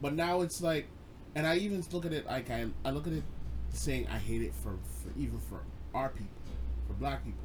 But 0.00 0.14
now 0.14 0.40
it's 0.40 0.62
like, 0.62 0.86
and 1.34 1.46
I 1.46 1.56
even 1.56 1.84
look 1.92 2.06
at 2.06 2.12
it 2.12 2.26
like 2.26 2.50
I, 2.50 2.66
I 2.84 2.90
look 2.90 3.06
at 3.06 3.12
it 3.12 3.22
saying 3.70 4.06
I 4.10 4.18
hate 4.18 4.42
it 4.42 4.54
for, 4.54 4.78
for 5.02 5.18
even 5.18 5.38
for 5.38 5.60
our 5.94 6.08
people, 6.08 6.30
for 6.86 6.94
black 6.94 7.24
people. 7.24 7.44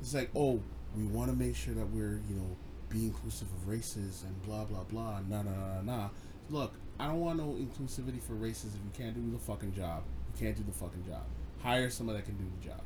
It's 0.00 0.14
like, 0.14 0.30
oh, 0.34 0.60
we 0.96 1.04
want 1.04 1.30
to 1.30 1.36
make 1.36 1.54
sure 1.54 1.74
that 1.74 1.86
we're, 1.90 2.20
you 2.28 2.34
know, 2.34 2.56
be 2.88 3.04
inclusive 3.04 3.48
of 3.48 3.68
races 3.68 4.24
and 4.26 4.42
blah 4.42 4.64
blah 4.64 4.84
blah. 4.84 5.20
Nah 5.28 5.42
nah 5.42 5.50
nah 5.50 5.82
nah. 5.82 5.96
nah. 5.96 6.08
Look, 6.48 6.74
I 6.98 7.08
don't 7.08 7.20
want 7.20 7.38
no 7.38 7.56
inclusivity 7.58 8.22
for 8.22 8.34
races 8.34 8.72
if 8.74 8.80
you 8.82 9.04
can't 9.04 9.14
do 9.14 9.30
the 9.30 9.42
fucking 9.42 9.74
job. 9.74 10.02
You 10.32 10.46
can't 10.46 10.56
do 10.56 10.62
the 10.62 10.72
fucking 10.72 11.04
job. 11.04 11.22
Hire 11.66 11.90
somebody 11.90 12.18
that 12.18 12.26
can 12.26 12.36
do 12.36 12.44
the 12.60 12.68
job. 12.68 12.80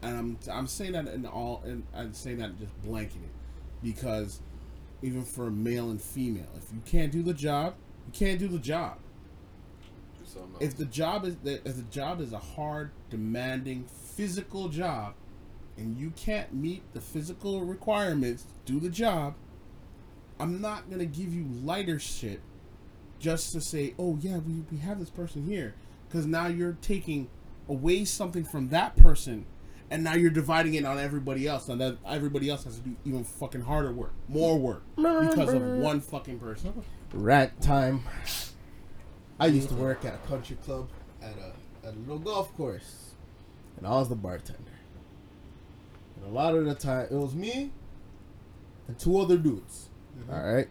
And 0.00 0.16
I'm 0.16 0.38
I'm 0.50 0.66
saying 0.66 0.92
that 0.92 1.06
in 1.08 1.26
all, 1.26 1.60
and 1.66 1.84
I'm 1.94 2.14
saying 2.14 2.38
that 2.38 2.58
just 2.58 2.72
blanking 2.82 3.24
it, 3.24 3.34
because 3.82 4.40
even 5.02 5.22
for 5.22 5.50
male 5.50 5.90
and 5.90 6.00
female, 6.00 6.48
if 6.56 6.72
you 6.72 6.80
can't 6.86 7.12
do 7.12 7.22
the 7.22 7.34
job, 7.34 7.74
you 8.06 8.12
can't 8.18 8.38
do 8.38 8.48
the 8.48 8.58
job. 8.58 8.96
Do. 10.18 10.64
If 10.64 10.78
the 10.78 10.86
job 10.86 11.26
is 11.26 11.36
if 11.44 11.76
the 11.76 11.84
job 11.90 12.22
is 12.22 12.32
a 12.32 12.38
hard, 12.38 12.90
demanding, 13.10 13.84
physical 13.84 14.70
job, 14.70 15.12
and 15.76 15.94
you 15.98 16.10
can't 16.16 16.54
meet 16.54 16.82
the 16.94 17.02
physical 17.02 17.66
requirements 17.66 18.44
to 18.44 18.72
do 18.72 18.80
the 18.80 18.88
job, 18.88 19.34
I'm 20.40 20.62
not 20.62 20.88
gonna 20.88 21.04
give 21.04 21.34
you 21.34 21.44
lighter 21.62 21.98
shit 21.98 22.40
just 23.18 23.52
to 23.52 23.60
say, 23.60 23.94
oh 23.98 24.16
yeah, 24.22 24.38
we, 24.38 24.64
we 24.72 24.78
have 24.78 25.00
this 25.00 25.10
person 25.10 25.44
here, 25.44 25.74
because 26.08 26.24
now 26.24 26.46
you're 26.46 26.78
taking 26.80 27.28
away 27.68 28.04
something 28.04 28.44
from 28.44 28.68
that 28.68 28.96
person, 28.96 29.46
and 29.90 30.04
now 30.04 30.14
you're 30.14 30.30
dividing 30.30 30.74
it 30.74 30.84
on 30.84 30.98
everybody 30.98 31.46
else, 31.46 31.68
and 31.68 31.80
that 31.80 31.98
everybody 32.06 32.48
else 32.50 32.64
has 32.64 32.76
to 32.76 32.82
do 32.82 32.96
even 33.04 33.24
fucking 33.24 33.62
harder 33.62 33.92
work, 33.92 34.12
more 34.28 34.58
work, 34.58 34.82
because 34.96 35.52
of 35.52 35.62
one 35.62 36.00
fucking 36.00 36.38
person. 36.38 36.84
Rat 37.12 37.60
time. 37.60 38.02
I 39.40 39.46
used 39.46 39.68
to 39.68 39.74
work 39.74 40.04
at 40.04 40.14
a 40.14 40.28
country 40.28 40.56
club 40.64 40.88
at 41.22 41.34
a 41.38 41.86
at 41.86 41.94
a 41.94 41.98
little 41.98 42.18
golf 42.18 42.54
course, 42.56 43.12
and 43.76 43.86
I 43.86 43.90
was 43.90 44.08
the 44.08 44.16
bartender. 44.16 44.62
And 46.16 46.26
a 46.26 46.34
lot 46.34 46.54
of 46.54 46.64
the 46.64 46.74
time, 46.74 47.06
it 47.10 47.14
was 47.14 47.34
me 47.34 47.70
and 48.88 48.98
two 48.98 49.18
other 49.18 49.38
dudes. 49.38 49.88
Mm-hmm. 50.18 50.32
All 50.32 50.54
right. 50.54 50.68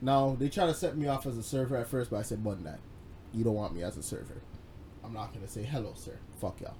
Now 0.00 0.36
they 0.38 0.48
try 0.48 0.66
to 0.66 0.74
set 0.74 0.96
me 0.96 1.06
off 1.06 1.26
as 1.26 1.36
a 1.36 1.42
server 1.42 1.76
at 1.76 1.86
first, 1.86 2.10
but 2.10 2.18
I 2.18 2.22
said, 2.22 2.42
"Bun 2.42 2.64
that. 2.64 2.80
You 3.32 3.44
don't 3.44 3.54
want 3.54 3.74
me 3.74 3.82
as 3.82 3.96
a 3.96 4.02
server. 4.02 4.42
I'm 5.08 5.14
not 5.14 5.32
gonna 5.32 5.48
say 5.48 5.62
hello, 5.62 5.94
sir. 5.96 6.18
Fuck 6.38 6.60
y'all. 6.60 6.74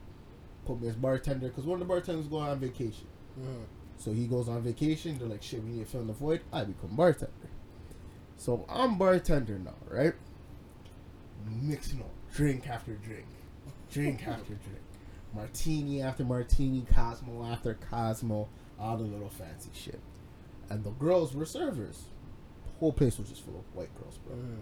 Put 0.66 0.82
me 0.82 0.88
as 0.88 0.96
bartender 0.96 1.48
because 1.48 1.64
one 1.64 1.80
of 1.80 1.88
the 1.88 1.92
bartenders 1.92 2.26
going 2.26 2.46
on 2.46 2.60
vacation. 2.60 3.06
Mm. 3.40 3.64
So 3.96 4.12
he 4.12 4.26
goes 4.26 4.50
on 4.50 4.60
vacation. 4.62 5.18
They're 5.18 5.28
like, 5.28 5.42
shit, 5.42 5.64
we 5.64 5.70
need 5.70 5.86
to 5.86 5.90
fill 5.90 6.02
in 6.02 6.08
the 6.08 6.12
void. 6.12 6.42
I 6.52 6.64
become 6.64 6.94
bartender. 6.94 7.32
So 8.36 8.66
I'm 8.68 8.98
bartender 8.98 9.58
now, 9.58 9.74
right? 9.88 10.12
Mixing 11.62 12.00
up 12.00 12.10
drink 12.34 12.68
after 12.68 12.92
drink, 12.94 13.26
drink 13.90 14.20
after 14.28 14.54
drink, 14.54 14.82
martini 15.34 16.02
after 16.02 16.24
martini, 16.24 16.86
Cosmo 16.94 17.46
after 17.46 17.78
Cosmo, 17.90 18.48
all 18.78 18.96
the 18.98 19.04
little 19.04 19.30
fancy 19.30 19.70
shit. 19.72 20.00
And 20.68 20.84
the 20.84 20.90
girls 20.90 21.34
were 21.34 21.46
servers. 21.46 22.04
The 22.66 22.78
whole 22.80 22.92
place 22.92 23.18
was 23.18 23.30
just 23.30 23.42
full 23.42 23.56
of 23.58 23.74
white 23.74 23.94
girls, 23.98 24.18
bro. 24.18 24.36
Mm. 24.36 24.58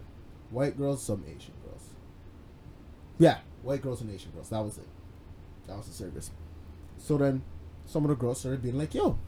white 0.51 0.79
girls, 0.79 1.03
some 1.03 1.25
Asian 1.27 1.55
girls. 1.65 1.76
Yeah, 3.19 3.39
white 3.63 3.83
girls 3.83 4.01
and 4.01 4.11
Asian 4.11 4.31
girls. 4.33 4.51
That 4.51 4.63
was 4.63 4.79
it. 4.79 4.87
That 5.67 5.77
was 5.77 5.87
the 5.87 5.93
service. 5.93 6.31
So 6.99 7.17
then, 7.19 7.43
some 7.87 8.05
of 8.05 8.11
the 8.11 8.17
girls 8.17 8.41
started 8.41 8.63
being 8.63 8.77
like, 8.79 8.95
"Yo, 8.95 9.19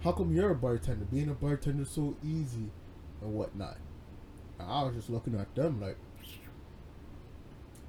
how 0.00 0.12
come 0.12 0.32
you're 0.34 0.50
a 0.50 0.54
bartender? 0.54 1.04
Being 1.06 1.28
a 1.30 1.34
bartender 1.34 1.82
is 1.82 1.90
so 1.90 2.14
easy, 2.22 2.70
and 3.20 3.34
whatnot." 3.34 3.78
And 4.58 4.70
I 4.70 4.82
was 4.84 4.94
just 4.94 5.10
looking 5.10 5.34
at 5.34 5.54
them 5.54 5.80
like, 5.80 5.96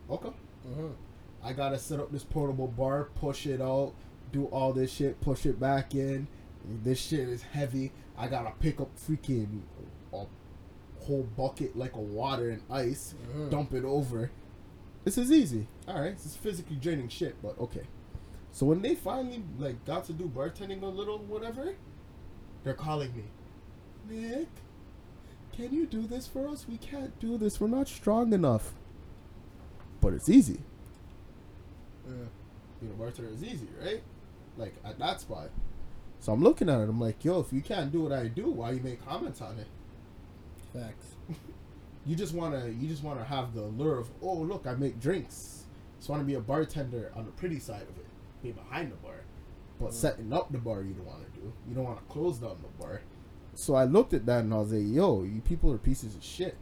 "Okay." 0.09 0.31
Mhm. 0.67 0.93
I 1.43 1.53
gotta 1.53 1.77
set 1.77 1.99
up 1.99 2.11
this 2.11 2.23
portable 2.23 2.67
bar, 2.67 3.05
push 3.15 3.45
it 3.45 3.61
out, 3.61 3.93
do 4.31 4.45
all 4.45 4.73
this 4.73 4.91
shit, 4.91 5.21
push 5.21 5.45
it 5.45 5.59
back 5.59 5.93
in. 5.93 6.27
This 6.83 6.97
shit 6.99 7.29
is 7.29 7.43
heavy. 7.43 7.91
I 8.17 8.27
gotta 8.27 8.51
pick 8.59 8.81
up 8.81 8.95
freaking 8.97 9.61
a 10.11 10.25
whole 11.03 11.27
bucket 11.37 11.75
like 11.75 11.95
a 11.95 11.99
water 12.01 12.49
and 12.49 12.63
ice, 12.69 13.13
Mhm. 13.35 13.51
dump 13.51 13.73
it 13.73 13.83
over. 13.83 14.31
This 15.05 15.17
is 15.17 15.31
easy. 15.31 15.67
All 15.87 16.01
right, 16.01 16.15
this 16.17 16.25
is 16.25 16.35
physically 16.35 16.75
draining 16.75 17.07
shit, 17.07 17.41
but 17.41 17.57
okay. 17.59 17.83
So 18.51 18.65
when 18.65 18.81
they 18.81 18.95
finally 18.95 19.43
like 19.57 19.85
got 19.85 20.03
to 20.05 20.13
do 20.13 20.25
bartending 20.25 20.81
a 20.81 20.87
little, 20.87 21.19
whatever, 21.19 21.75
they're 22.63 22.73
calling 22.73 23.13
me, 23.15 23.23
Nick. 24.09 24.47
Can 25.55 25.71
you 25.73 25.85
do 25.85 26.05
this 26.05 26.27
for 26.27 26.49
us? 26.49 26.65
We 26.67 26.75
can't 26.77 27.17
do 27.19 27.37
this. 27.37 27.61
We're 27.61 27.67
not 27.69 27.87
strong 27.87 28.33
enough. 28.33 28.73
But 30.01 30.13
it's 30.13 30.27
easy 30.27 30.59
Mm. 32.07 32.27
being 32.79 32.91
a 32.93 32.95
bartender 32.95 33.31
is 33.31 33.43
easy, 33.43 33.67
right? 33.83 34.03
Like 34.57 34.75
at 34.85 34.99
that 34.99 35.21
spot. 35.21 35.49
So 36.19 36.31
I'm 36.33 36.43
looking 36.43 36.69
at 36.69 36.79
it. 36.79 36.89
I'm 36.89 36.99
like, 36.99 37.23
yo, 37.25 37.39
if 37.39 37.51
you 37.51 37.61
can't 37.61 37.91
do 37.91 38.01
what 38.01 38.11
I 38.11 38.27
do, 38.27 38.51
why 38.51 38.71
you 38.71 38.79
make 38.81 39.03
comments 39.05 39.41
on 39.41 39.57
it? 39.57 39.67
Facts. 40.71 41.14
You 42.05 42.15
just 42.15 42.33
wanna, 42.33 42.67
you 42.67 42.87
just 42.87 43.03
wanna 43.03 43.23
have 43.23 43.53
the 43.53 43.61
allure 43.61 43.99
of, 43.99 44.09
oh 44.21 44.35
look, 44.35 44.67
I 44.67 44.75
make 44.75 44.99
drinks. 44.99 45.63
Just 45.97 46.09
wanna 46.09 46.23
be 46.23 46.35
a 46.35 46.39
bartender 46.39 47.11
on 47.15 47.25
the 47.25 47.31
pretty 47.31 47.59
side 47.59 47.81
of 47.81 47.97
it, 47.97 48.05
be 48.43 48.51
behind 48.51 48.91
the 48.91 48.95
bar. 48.97 49.21
But 49.79 49.89
mm. 49.89 49.93
setting 49.93 50.31
up 50.31 50.51
the 50.51 50.57
bar, 50.57 50.83
you 50.83 50.93
don't 50.93 51.05
wanna 51.05 51.25
do. 51.33 51.51
You 51.67 51.75
don't 51.75 51.85
wanna 51.85 52.01
close 52.09 52.37
down 52.37 52.57
the 52.61 52.83
bar. 52.83 53.01
So 53.55 53.75
I 53.75 53.85
looked 53.85 54.13
at 54.13 54.25
that 54.25 54.43
and 54.43 54.53
I 54.53 54.57
was 54.57 54.71
like, 54.71 54.83
yo, 54.85 55.23
you 55.23 55.41
people 55.41 55.71
are 55.71 55.77
pieces 55.77 56.15
of 56.15 56.23
shit. 56.23 56.55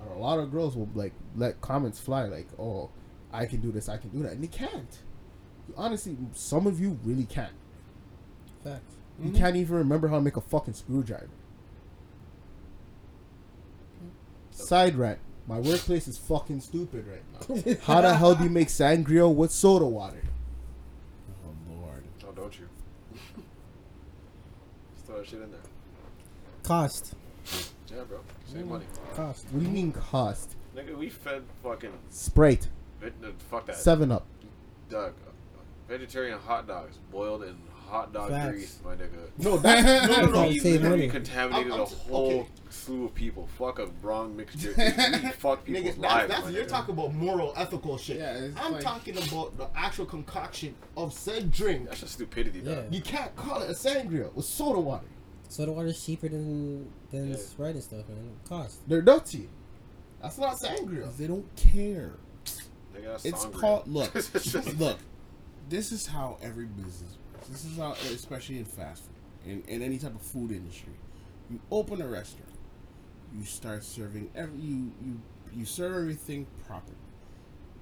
And 0.00 0.10
a 0.10 0.14
lot 0.14 0.38
of 0.38 0.50
girls 0.50 0.76
will 0.76 0.88
like 0.94 1.12
let 1.36 1.60
comments 1.60 2.00
fly, 2.00 2.24
like, 2.24 2.48
oh, 2.58 2.90
I 3.32 3.46
can 3.46 3.60
do 3.60 3.70
this, 3.70 3.88
I 3.88 3.96
can 3.96 4.10
do 4.10 4.22
that, 4.24 4.32
and 4.32 4.42
they 4.42 4.48
can't. 4.48 4.98
Honestly, 5.76 6.16
some 6.32 6.66
of 6.66 6.80
you 6.80 6.98
really 7.04 7.24
can't. 7.24 7.52
Facts. 8.64 8.96
You 9.20 9.30
mm-hmm. 9.30 9.38
can't 9.38 9.56
even 9.56 9.76
remember 9.76 10.08
how 10.08 10.16
to 10.16 10.20
make 10.22 10.36
a 10.36 10.40
fucking 10.40 10.74
screwdriver. 10.74 11.28
Side 14.52 14.94
rant. 14.96 15.18
My 15.46 15.58
workplace 15.58 16.06
is 16.06 16.16
fucking 16.18 16.60
stupid 16.60 17.04
right 17.06 17.22
now. 17.66 17.74
How 17.82 18.00
the 18.00 18.14
hell 18.14 18.34
do 18.34 18.44
you 18.44 18.50
make 18.50 18.68
sangria 18.68 19.32
with 19.32 19.50
soda 19.50 19.84
water? 19.86 20.22
Oh 21.44 21.74
lord. 21.74 22.04
Oh, 22.26 22.32
don't 22.32 22.56
you? 22.58 22.68
Just 24.94 25.06
throw 25.06 25.18
that 25.18 25.26
shit 25.26 25.40
in 25.42 25.50
there. 25.50 25.60
Cost. 26.62 27.14
Yeah, 27.88 28.04
bro. 28.08 28.20
Save 28.46 28.66
money. 28.66 28.84
Cost. 29.14 29.46
What 29.50 29.60
do 29.60 29.66
you 29.66 29.72
mean 29.72 29.92
cost? 29.92 30.54
Nigga, 30.76 30.96
we 30.96 31.08
fed 31.10 31.42
fucking. 31.62 31.92
Sprite. 32.08 32.68
veg- 33.00 33.20
no, 33.20 33.32
Fuck 33.50 33.66
that. 33.66 33.76
Seven 33.76 34.12
up. 34.12 34.26
Doug. 34.88 35.14
Vegetarian 35.88 36.38
hot 36.38 36.66
dogs 36.68 36.98
boiled 37.10 37.42
in 37.42 37.56
hot 37.88 38.12
dog 38.12 38.30
Facts. 38.30 38.50
grease, 38.52 38.78
my 38.84 38.94
nigga. 38.94 39.08
No, 39.38 39.56
that's 39.58 39.82
no, 39.84 39.92
no, 40.00 40.06
That's 40.22 40.32
no. 40.32 40.38
how 40.40 40.44
you 40.46 40.60
save 40.60 40.82
money. 40.82 41.08
contaminated 41.08 41.72
I'm- 41.72 41.80
I'm 41.80 41.86
a 41.86 41.90
t- 41.90 41.94
whole 42.10 42.30
okay. 42.40 42.48
slew 42.70 43.04
of 43.06 43.14
people. 43.14 43.48
Fuck 43.58 43.78
a 43.78 43.86
wrong 44.02 44.36
mixture. 44.36 44.74
we 44.78 45.30
fuck 45.32 45.64
people's 45.64 45.94
Nigga, 45.96 45.98
lives. 45.98 46.28
that's, 46.28 46.42
that's, 46.42 46.52
you're 46.54 46.64
nigga. 46.64 46.68
talking 46.68 46.94
about 46.94 47.14
moral, 47.14 47.52
ethical 47.56 47.98
shit. 47.98 48.18
Yeah, 48.18 48.48
I'm 48.56 48.72
like- 48.72 48.82
talking 48.82 49.16
about 49.18 49.56
the 49.56 49.68
actual 49.74 50.06
concoction 50.06 50.74
of 50.96 51.12
said 51.12 51.50
drink. 51.52 51.86
That's 51.88 52.00
just 52.00 52.14
stupidity, 52.14 52.60
Yeah. 52.60 52.76
dog. 52.76 52.94
You 52.94 53.00
can't 53.02 53.34
call 53.36 53.62
it 53.62 53.70
a 53.70 53.74
sangria 53.74 54.32
with 54.34 54.44
soda 54.46 54.80
water. 54.80 55.06
Soda 55.48 55.72
water 55.72 55.88
is 55.88 56.04
cheaper 56.04 56.28
than 56.28 56.90
than 57.10 57.30
Yeah. 57.30 57.36
Sprite 57.36 57.74
and 57.74 57.84
stuff, 57.84 58.08
man. 58.08 58.30
Cost. 58.48 58.88
They're 58.88 59.02
dirty. 59.02 59.48
That's 60.22 60.38
not 60.38 60.56
sangria. 60.56 61.14
They 61.16 61.26
don't 61.26 61.44
care. 61.56 62.12
Nigga, 62.94 63.04
that's 63.04 63.24
It's 63.24 63.44
called 63.46 63.86
look, 63.88 64.14
look. 64.78 64.98
This 65.68 65.92
is 65.92 66.06
how 66.06 66.38
every 66.42 66.66
business 66.66 67.16
works. 67.31 67.31
This 67.50 67.64
is 67.64 67.76
how, 67.76 67.92
especially 67.92 68.58
in 68.58 68.64
fast 68.64 69.02
food, 69.04 69.50
in, 69.52 69.62
in 69.68 69.82
any 69.82 69.98
type 69.98 70.14
of 70.14 70.22
food 70.22 70.50
industry. 70.50 70.92
You 71.50 71.60
open 71.70 72.00
a 72.00 72.06
restaurant, 72.06 72.48
you 73.36 73.44
start 73.44 73.84
serving 73.84 74.30
every 74.34 74.58
you 74.58 74.92
you 75.04 75.20
you 75.54 75.64
serve 75.66 75.94
everything 75.96 76.46
properly, 76.66 76.96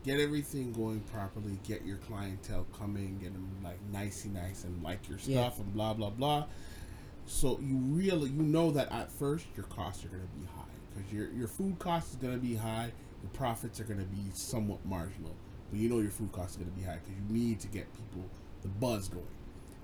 get 0.04 0.18
everything 0.18 0.72
going 0.72 1.00
properly, 1.00 1.58
get 1.66 1.84
your 1.84 1.98
clientele 1.98 2.66
coming, 2.76 3.18
get 3.18 3.32
them 3.32 3.48
like 3.62 3.78
nicey 3.92 4.28
nice 4.30 4.64
and 4.64 4.82
like 4.82 5.08
your 5.08 5.18
Yeah. 5.24 5.42
stuff 5.42 5.60
and 5.60 5.72
blah 5.72 5.94
blah 5.94 6.10
blah. 6.10 6.46
So 7.26 7.60
you 7.60 7.76
really 7.76 8.30
you 8.30 8.42
know 8.42 8.70
that 8.72 8.90
at 8.90 9.12
first 9.12 9.46
your 9.56 9.66
costs 9.66 10.04
are 10.04 10.08
going 10.08 10.22
to 10.22 10.38
be 10.40 10.46
high 10.46 10.64
because 10.94 11.12
your 11.12 11.30
your 11.32 11.48
food 11.48 11.78
cost 11.78 12.10
is 12.10 12.16
going 12.16 12.34
to 12.34 12.40
be 12.40 12.56
high, 12.56 12.90
your 13.22 13.30
profits 13.34 13.78
are 13.78 13.84
going 13.84 14.00
to 14.00 14.06
be 14.06 14.30
somewhat 14.32 14.84
marginal. 14.84 15.34
But 15.70 15.78
you 15.78 15.88
know 15.88 16.00
your 16.00 16.10
food 16.10 16.32
costs 16.32 16.56
are 16.56 16.60
going 16.60 16.72
to 16.72 16.76
be 16.76 16.84
high 16.84 16.98
because 17.04 17.14
you 17.14 17.32
need 17.32 17.60
to 17.60 17.68
get 17.68 17.86
people 17.94 18.24
the 18.62 18.68
buzz 18.68 19.08
going. 19.08 19.24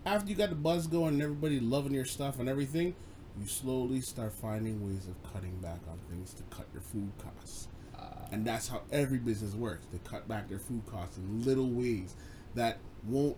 After 0.06 0.30
you 0.30 0.36
got 0.36 0.50
the 0.50 0.54
buzz 0.54 0.86
going 0.86 1.14
and 1.14 1.22
everybody 1.22 1.58
loving 1.58 1.92
your 1.92 2.04
stuff 2.04 2.38
and 2.38 2.48
everything, 2.48 2.94
you 3.40 3.48
slowly 3.48 4.00
start 4.00 4.32
finding 4.32 4.86
ways 4.86 5.08
of 5.08 5.32
cutting 5.32 5.56
back 5.56 5.80
on 5.90 5.98
things 6.08 6.32
to 6.34 6.44
cut 6.44 6.66
your 6.72 6.80
food 6.80 7.10
costs. 7.18 7.66
Ah. 7.98 8.28
And 8.30 8.44
that's 8.44 8.68
how 8.68 8.82
every 8.92 9.18
business 9.18 9.54
works. 9.54 9.84
They 9.92 9.98
cut 10.08 10.28
back 10.28 10.48
their 10.48 10.60
food 10.60 10.82
costs 10.86 11.18
in 11.18 11.44
little 11.44 11.68
ways 11.68 12.14
that 12.54 12.78
won't 13.04 13.36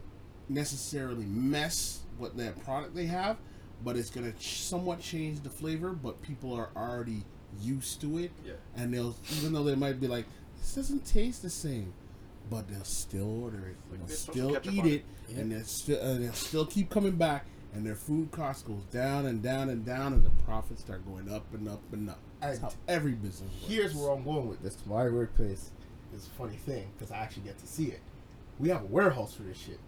necessarily 0.51 1.25
mess 1.25 2.01
with 2.19 2.37
that 2.37 2.63
product 2.65 2.95
they 2.95 3.07
have, 3.07 3.39
but 3.83 3.97
it's 3.97 4.11
gonna 4.11 4.33
ch- 4.33 4.61
somewhat 4.61 5.01
change 5.01 5.41
the 5.41 5.51
flavor. 5.51 5.93
But 5.93 6.21
people 6.21 6.53
are 6.53 6.69
already 6.77 7.25
used 7.63 8.03
to 8.03 8.19
it, 8.19 8.31
Yeah. 8.45 8.53
and 8.77 8.93
they'll 8.93 9.17
even 9.39 9.55
though 9.55 9.65
they 9.65 9.75
might 9.75 10.01
be 10.01 10.07
like, 10.07 10.27
"This 10.61 10.75
doesn't 10.75 11.07
taste 11.07 11.41
the 11.41 11.51
same," 11.51 11.95
but 12.51 12.69
they'll 12.69 12.85
still 12.85 13.43
order 13.43 13.69
it. 13.69 13.77
Like, 13.91 14.07
they'll 14.07 14.17
still 14.17 14.57
eat 14.71 14.85
it, 14.85 14.93
it. 14.93 15.05
Yeah. 15.29 15.39
and 15.41 15.53
they'll 15.53 15.65
still 15.65 16.01
uh, 16.01 16.19
they'll 16.19 16.33
still 16.33 16.67
keep 16.67 16.91
coming 16.91 17.17
back. 17.17 17.47
And 17.75 17.85
their 17.87 17.95
food 17.95 18.31
cost 18.31 18.67
goes 18.67 18.83
down 18.91 19.27
and 19.27 19.43
down 19.43 19.69
and 19.69 19.85
down, 19.85 20.15
and 20.15 20.25
the 20.25 20.31
profits 20.45 20.81
start 20.81 21.05
going 21.07 21.31
up 21.31 21.45
and 21.53 21.69
up 21.69 21.83
and 21.93 22.09
up. 22.09 22.19
That's 22.41 22.55
And 22.59 22.63
how 22.65 22.73
every 22.89 23.13
business 23.13 23.51
works. 23.53 23.67
Here's 23.69 23.95
where 23.95 24.11
I'm 24.11 24.25
going 24.25 24.49
with 24.49 24.63
this. 24.63 24.79
My 24.87 25.09
workplace 25.09 25.71
is 26.17 26.27
a 26.27 26.31
funny 26.31 26.57
thing 26.57 26.89
because 26.97 27.13
I 27.13 27.19
actually 27.19 27.43
get 27.43 27.59
to 27.59 27.67
see 27.67 27.87
it. 27.89 28.01
We 28.59 28.71
have 28.71 28.83
a 28.83 28.87
warehouse 28.87 29.35
for 29.35 29.43
this 29.43 29.59
shit. 29.59 29.79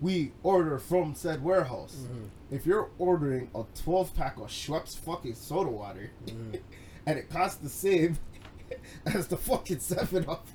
We 0.00 0.32
order 0.42 0.78
from 0.78 1.14
said 1.14 1.44
warehouse. 1.44 1.96
If 2.50 2.66
you're 2.66 2.90
ordering 2.98 3.50
a 3.54 3.64
12 3.82 4.14
pack 4.14 4.36
of 4.38 4.48
Schweppes 4.48 4.98
fucking 4.98 5.34
soda 5.34 5.70
water, 5.70 6.10
and 7.06 7.18
it 7.18 7.30
costs 7.30 7.58
the 7.58 7.68
same 7.68 8.18
as 9.06 9.28
the 9.28 9.36
fucking 9.36 9.80
Seven 9.80 10.26
Up, 10.28 10.46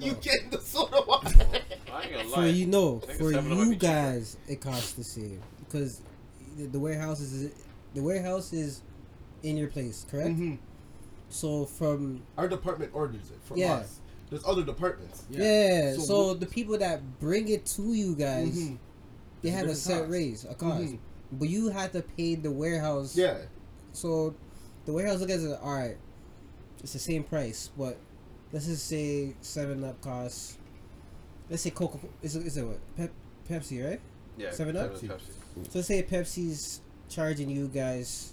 you 0.00 0.14
getting 0.14 0.50
the 0.50 0.60
soda 0.60 1.02
water? 1.06 1.30
I 1.92 2.02
ain't 2.02 2.12
gonna 2.12 2.24
For 2.28 2.40
lie. 2.40 2.46
you 2.46 2.66
know, 2.76 3.00
for 3.00 3.32
you 3.32 3.40
be 3.40 3.64
cheaper. 3.72 3.74
guys, 3.76 4.36
it 4.48 4.60
costs 4.60 4.92
the 4.92 5.04
same 5.04 5.40
because 5.60 6.00
the, 6.56 6.66
the 6.66 6.78
warehouse 6.78 7.20
is 7.20 7.50
the 7.94 8.02
warehouse 8.02 8.52
is 8.52 8.82
in 9.42 9.56
your 9.56 9.68
place, 9.68 10.04
correct? 10.10 10.30
hmm 10.36 10.54
So 11.30 11.64
from 11.66 12.22
Our 12.36 12.48
department 12.48 12.90
orders 12.94 13.30
it 13.30 13.38
from 13.44 13.58
Yeah. 13.58 13.74
us. 13.74 14.00
There's 14.30 14.44
other 14.46 14.62
departments. 14.62 15.24
yeah, 15.30 15.94
So 15.94 16.00
so, 16.02 16.34
the 16.34 16.44
people 16.46 16.76
that 16.78 17.18
bring 17.18 17.48
it 17.48 17.64
to 17.76 17.94
you 17.94 18.14
guys, 18.14 18.54
Mhm. 18.58 18.78
they 19.40 19.48
It's 19.48 19.54
a 19.54 19.58
have 19.58 19.66
a 19.68 19.74
set 19.74 19.98
cost. 20.00 20.10
raise, 20.10 20.44
a 20.44 20.54
cost, 20.54 20.82
Mhm. 20.84 20.98
but 21.32 21.48
you 21.48 21.70
have 21.70 21.92
to 21.92 22.02
pay 22.02 22.34
the 22.34 22.50
warehouse. 22.50 23.16
Yeah. 23.16 23.38
So 23.92 24.34
the 24.84 24.92
warehouse 24.92 25.20
looks 25.20 25.32
at 25.32 25.40
it, 25.40 25.58
all 25.62 25.72
right, 25.72 25.96
it's 26.82 26.92
the 26.92 26.98
same 26.98 27.24
price, 27.24 27.70
but 27.76 27.96
let's 28.52 28.66
just 28.66 28.86
say 28.86 29.34
Seven 29.40 29.84
Up 29.84 30.00
costs. 30.00 30.58
Let's 31.50 31.62
say 31.62 31.70
Coca. 31.70 31.98
Is 32.22 32.36
it, 32.36 32.46
is 32.46 32.56
it 32.56 32.64
what? 32.64 32.78
Pep, 32.96 33.10
Pepsi, 33.48 33.88
right? 33.88 34.00
Yeah, 34.36 34.50
7-Up? 34.50 34.94
Pepsi. 34.94 35.08
Pepsi. 35.08 35.64
So 35.64 35.70
let's 35.74 35.88
say 35.88 36.02
Pepsi's 36.02 36.80
charging 37.08 37.50
you 37.50 37.68
guys, 37.68 38.32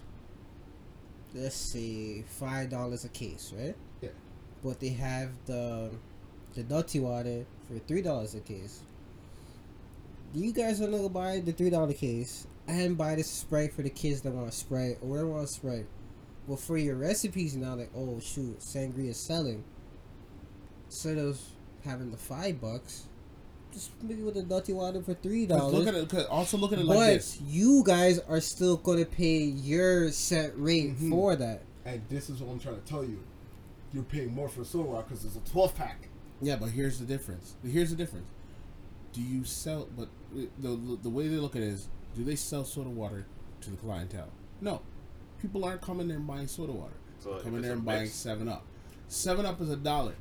let's 1.34 1.56
say 1.56 2.24
five 2.24 2.70
dollars 2.70 3.06
a 3.06 3.10
case, 3.10 3.54
right? 3.58 3.76
Yeah. 4.02 4.10
But 4.64 4.80
they 4.80 4.90
have 4.90 5.32
the 5.46 5.92
the 6.54 6.64
dirty 6.64 7.00
water 7.00 7.46
for 7.68 7.80
three 7.80 8.02
dollars 8.02 8.36
a 8.36 8.42
case. 8.42 8.82
Do 10.34 10.40
you 10.40 10.52
guys 10.52 10.82
are 10.82 10.88
gonna 10.88 11.10
buy 11.10 11.40
the 11.40 11.54
three 11.54 11.70
dollar 11.70 11.94
case 11.94 12.46
and 12.68 12.98
buy 12.98 13.16
the 13.16 13.24
Sprite 13.24 13.74
for 13.74 13.82
the 13.82 13.90
kids 13.90 14.22
that 14.22 14.34
want 14.34 14.52
to 14.52 14.56
Sprite 14.58 14.98
or 15.02 15.10
whatever 15.10 15.30
want 15.30 15.50
Sprite. 15.50 15.86
Well, 16.48 16.58
for 16.58 16.78
your 16.78 16.96
recipes 16.96 17.56
now, 17.56 17.76
like 17.76 17.92
oh 17.96 18.20
shoot, 18.20 18.60
sangria 18.60 19.10
is 19.10 19.18
selling. 19.18 19.64
Instead 20.88 21.18
of 21.18 21.40
having 21.84 22.12
the 22.12 22.18
five 22.18 22.60
bucks, 22.62 23.04
just 23.74 23.92
maybe 24.02 24.22
with 24.24 24.36
the 24.36 24.44
dirty 24.44 24.74
water 24.74 25.02
for 25.02 25.14
three 25.16 25.46
dollars. 25.46 25.74
Look 25.74 25.88
at 25.88 25.96
it. 25.96 26.08
'cause 26.10 26.26
also 26.26 26.58
look 26.58 26.72
at 26.72 26.80
it 26.80 26.86
like 26.86 26.98
but 26.98 27.14
this. 27.16 27.40
you 27.42 27.84
guys 27.86 28.20
are 28.20 28.40
still 28.42 28.78
gonna 28.78 29.06
pay 29.06 29.40
your 29.44 30.12
set 30.12 30.58
rate 30.58 30.98
Mhm. 30.98 31.10
for 31.10 31.36
that. 31.36 31.64
And 31.86 32.02
this 32.10 32.30
is 32.30 32.42
what 32.42 32.52
I'm 32.52 32.60
trying 32.60 32.76
to 32.82 32.88
tell 32.88 33.04
you. 33.04 33.20
You're 33.94 34.04
paying 34.04 34.34
more 34.34 34.50
for 34.50 34.64
soda 34.66 34.90
water 34.90 35.06
because 35.08 35.26
it's 35.26 35.36
a 35.36 35.52
12 35.52 35.76
pack. 35.76 36.10
Yeah, 36.42 36.56
but 36.58 36.70
here's 36.70 37.00
the 37.00 37.06
difference. 37.06 37.56
Here's 37.64 37.90
the 37.92 37.96
difference. 37.96 38.26
Do 39.14 39.22
you 39.22 39.44
sell? 39.46 39.88
But 39.96 40.10
the 40.34 40.50
the, 40.70 41.00
the 41.04 41.10
way 41.10 41.28
they 41.28 41.38
look 41.38 41.56
at 41.56 41.62
it 41.62 41.68
is, 41.70 41.88
do 42.16 42.24
they 42.24 42.36
sell 42.36 42.64
soda 42.66 42.90
water 42.90 43.26
to 43.62 43.70
the 43.70 43.78
clientele? 43.78 44.30
No, 44.62 44.82
people 45.42 45.64
aren't 45.66 45.82
coming 45.82 46.08
there 46.08 46.18
and 46.18 46.28
buying 46.28 46.48
soda 46.48 46.72
water. 46.74 46.94
So 47.22 47.38
coming 47.40 47.56
it's 47.56 47.64
there 47.64 47.72
a 47.74 47.76
and 47.76 47.86
buying 47.86 48.10
Seven 48.10 48.48
Up. 48.48 48.64
Seven 49.08 49.46
Up 49.46 49.60
is 49.62 49.70
a 49.70 49.76
dollar. 49.78 50.16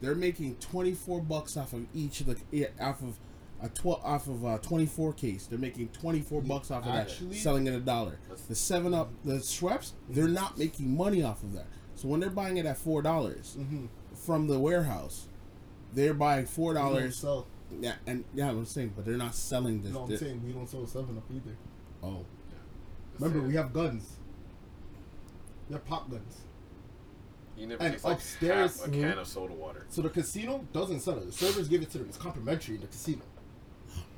They're 0.00 0.14
making 0.14 0.56
twenty 0.56 0.92
four 0.94 1.20
bucks 1.20 1.56
off 1.56 1.72
of 1.72 1.86
each 1.94 2.20
of 2.22 2.26
the 2.50 2.68
off 2.80 3.02
of 3.02 3.18
a 3.62 3.68
twelve 3.68 4.02
off 4.04 4.26
of 4.28 4.44
a 4.44 4.58
twenty 4.58 4.86
four 4.86 5.12
case. 5.12 5.46
They're 5.46 5.58
making 5.58 5.88
twenty 5.88 6.20
four 6.20 6.40
bucks 6.40 6.70
off 6.70 6.84
of 6.86 6.94
Actually- 6.94 7.28
that, 7.30 7.34
selling 7.36 7.66
it 7.66 7.74
a 7.74 7.80
dollar. 7.80 8.18
The 8.48 8.54
Seven 8.54 8.94
Up, 8.94 9.10
the 9.24 9.34
Schweppes, 9.34 9.92
they're 10.08 10.28
not 10.28 10.56
making 10.58 10.96
money 10.96 11.22
off 11.22 11.42
of 11.42 11.52
that. 11.52 11.66
So 11.94 12.08
when 12.08 12.20
they're 12.20 12.30
buying 12.30 12.56
it 12.56 12.64
at 12.66 12.78
four 12.78 13.02
dollars 13.02 13.56
Mm-hmm. 13.58 13.86
from 14.14 14.46
the 14.46 14.58
warehouse, 14.58 15.26
they're 15.92 16.14
buying 16.14 16.46
four 16.46 16.72
dollars. 16.72 17.16
So, 17.18 17.46
Yeah, 17.80 17.94
and 18.06 18.24
yeah, 18.34 18.48
I'm 18.48 18.64
saying, 18.64 18.94
but 18.96 19.04
they're 19.04 19.16
not 19.18 19.34
selling 19.34 19.82
this. 19.82 19.92
no, 19.92 20.04
I'm 20.04 20.16
saying 20.16 20.42
we 20.46 20.52
don't 20.52 20.68
sell 20.68 20.86
7 20.86 21.16
Up 21.16 21.24
either. 21.30 21.56
oh, 22.02 22.24
Remember, 23.18 23.46
we 23.46 23.54
have 23.56 23.72
guns. 23.74 24.16
We 25.68 25.74
have 25.74 25.84
pop 25.84 26.10
guns. 26.10 26.40
You 27.60 27.66
never 27.66 27.82
and 27.82 27.92
takes 27.92 28.04
like 28.04 28.16
upstairs- 28.16 28.80
half 28.80 28.88
a 28.88 28.90
can 28.90 29.18
of 29.18 29.26
soda 29.26 29.52
water. 29.52 29.84
So 29.90 30.00
the 30.02 30.08
casino 30.08 30.64
doesn't 30.72 31.00
sell 31.00 31.18
it. 31.18 31.26
The 31.26 31.32
servers 31.32 31.68
give 31.68 31.82
it 31.82 31.90
to 31.90 31.98
them. 31.98 32.08
It's 32.08 32.16
complimentary 32.16 32.76
in 32.76 32.80
the 32.80 32.86
casino. 32.86 33.20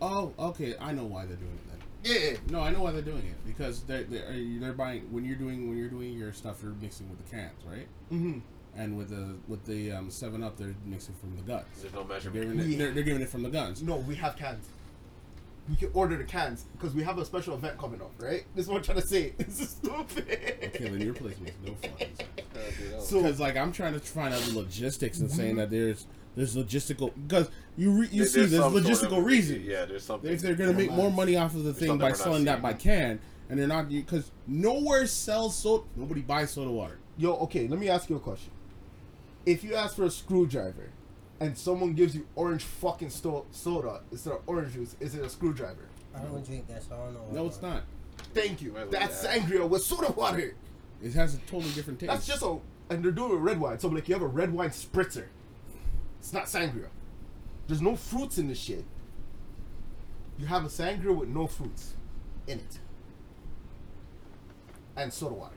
oh, 0.01 0.33
okay. 0.39 0.75
I 0.81 0.93
know 0.93 1.05
why 1.05 1.27
they're 1.27 1.37
doing 1.37 1.53
it 1.59 1.69
then. 1.69 1.79
Yeah. 2.05 2.37
No, 2.51 2.61
I 2.61 2.71
know 2.71 2.83
why 2.83 2.93
they're 2.93 3.03
doing 3.03 3.27
it 3.27 3.45
because 3.47 3.83
they're 3.83 4.05
they're, 4.05 4.33
they're 4.61 4.73
buying 4.73 5.03
when 5.13 5.25
you're 5.25 5.37
doing 5.37 5.69
when 5.69 5.77
you're 5.77 5.89
doing 5.89 6.13
your 6.15 6.33
stuff. 6.33 6.59
You're 6.63 6.73
mixing 6.81 7.09
with 7.11 7.25
the 7.25 7.31
cans, 7.37 7.61
right? 7.69 7.87
Mm-hmm. 8.13 8.39
And 8.77 8.97
with 8.97 9.11
the 9.11 9.37
with 9.49 9.65
the 9.67 9.93
um, 9.93 10.11
Seven 10.11 10.43
Up, 10.43 10.57
they're 10.57 10.75
mixing 10.87 11.15
from 11.17 11.37
the 11.37 11.43
guns. 11.43 11.67
There's 11.81 11.93
no 11.93 12.05
They're 12.05 12.21
giving 12.31 12.59
it, 12.61 12.67
Yeah. 12.67 12.79
they're, 12.79 12.93
they're 12.93 13.03
giving 13.03 13.23
it 13.23 13.29
from 13.29 13.43
the 13.43 13.51
guns. 13.51 13.83
No, 13.83 13.97
we 13.97 14.15
have 14.17 14.37
cans. 14.37 14.67
We 15.71 15.77
can 15.77 15.91
order 15.95 16.17
the 16.17 16.25
cans 16.25 16.65
because 16.73 16.93
we 16.95 17.03
have 17.05 17.19
a 17.19 17.25
special 17.25 17.55
event 17.55 17.79
coming 17.79 18.01
up, 18.01 18.11
right? 18.19 18.45
This 18.55 18.65
is 18.65 18.69
what 18.71 18.79
I'm 18.79 18.83
trying 18.83 19.01
to 19.01 19.07
say. 19.07 19.33
This 19.39 19.61
is 19.61 19.69
stupid. 19.71 20.27
Okay, 20.29 20.85
then 20.89 21.01
your 21.01 21.15
place 21.15 21.39
makes 21.41 21.57
no 21.65 21.73
fucking 21.75 22.09
sense. 22.17 23.09
So- 23.09 23.23
Because 23.23 23.39
like 23.41 23.57
I'm 23.57 23.73
trying 23.73 23.93
to 23.95 24.01
find 24.01 24.35
out 24.35 24.41
the 24.43 24.59
logistics 24.59 25.21
and 25.21 25.31
saying 25.31 25.57
that 25.57 25.71
there's 25.71 26.07
there's 26.35 26.57
logistical 26.57 27.13
because 27.29 27.49
you 27.77 27.91
re, 27.93 28.09
you 28.11 28.19
There- 28.23 28.27
see 28.27 28.41
there's 28.41 28.61
some 28.63 28.73
sort 28.73 28.85
logistical 28.85 29.19
of- 29.19 29.25
reasons. 29.25 29.65
Yeah, 29.67 29.85
there's 29.85 30.03
something. 30.05 30.31
if 30.33 30.41
they're 30.41 30.55
gonna 30.57 30.73
make 30.73 30.91
more 30.91 31.11
money 31.13 31.37
off 31.37 31.55
of 31.55 31.63
the 31.65 31.73
thing 31.75 31.97
by 31.99 32.13
selling 32.13 32.45
that 32.47 32.61
by 32.61 32.73
can 32.73 33.21
and 33.49 33.59
they're 33.59 33.67
not 33.69 33.89
because 33.89 34.31
nowhere 34.47 35.07
sells 35.07 35.55
soda 35.57 35.85
nobody 35.95 36.23
buys 36.23 36.51
soda 36.51 36.71
water 36.71 36.99
Yo, 37.19 37.35
okay, 37.35 37.69
let 37.69 37.79
me 37.79 37.89
ask 37.91 38.09
you 38.09 38.17
a 38.17 38.21
question. 38.21 38.51
If 39.45 39.63
you 39.63 39.75
ask 39.75 39.95
for 39.97 40.05
a 40.05 40.11
screwdriver 40.11 40.89
and 41.43 41.59
someone 41.59 41.93
gives 41.93 42.15
you 42.15 42.25
orange 42.37 42.63
fucking 42.63 43.11
sto- 43.11 43.47
soda 43.51 44.01
instead 44.13 44.33
of 44.35 44.43
orange 44.47 44.75
juice, 44.75 44.95
is 45.01 45.17
it 45.17 45.25
a 45.25 45.29
screwdriver? 45.29 45.89
I 46.15 46.21
don't 46.21 46.47
drink 46.47 46.69
that, 46.69 46.85
so 46.85 46.95
I 46.95 46.99
don't 46.99 47.15
know. 47.15 47.43
no 47.43 47.47
it's 47.47 47.61
not 47.61 47.83
Thank 48.33 48.63
you. 48.63 48.73
Might 48.73 48.91
That's 48.91 49.25
add. 49.25 49.43
sangria 49.43 49.69
with 49.69 49.83
soda 49.83 50.13
water. 50.13 50.55
it 51.03 51.13
has 51.15 51.35
a 51.35 51.39
totally 51.39 51.73
different 51.73 51.99
taste 51.99 52.13
That's 52.13 52.27
just 52.27 52.43
a, 52.43 52.59
and 52.91 53.05
they're 53.05 53.11
doing 53.11 53.33
it 53.33 53.35
with 53.35 53.43
red 53.43 53.59
wine. 53.59 53.79
So 53.81 53.89
like 53.89 54.09
you 54.09 54.15
have 54.15 54.23
a 54.23 54.27
red 54.27 54.53
wine 54.53 54.71
spritzer. 54.71 55.27
It's 56.21 56.33
not 56.33 56.45
sangria. 56.45 56.89
There's 57.67 57.83
no 57.83 57.97
fruits 57.97 58.39
in 58.39 58.47
this 58.47 58.59
shit. 58.61 58.85
You 60.39 60.47
have 60.47 60.65
a 60.65 60.69
sangria 60.69 61.15
with 61.17 61.29
no 61.29 61.47
fruits 61.49 61.95
in 62.47 62.59
it. 62.59 62.79
And 64.97 65.13
soda 65.13 65.35
water. 65.35 65.55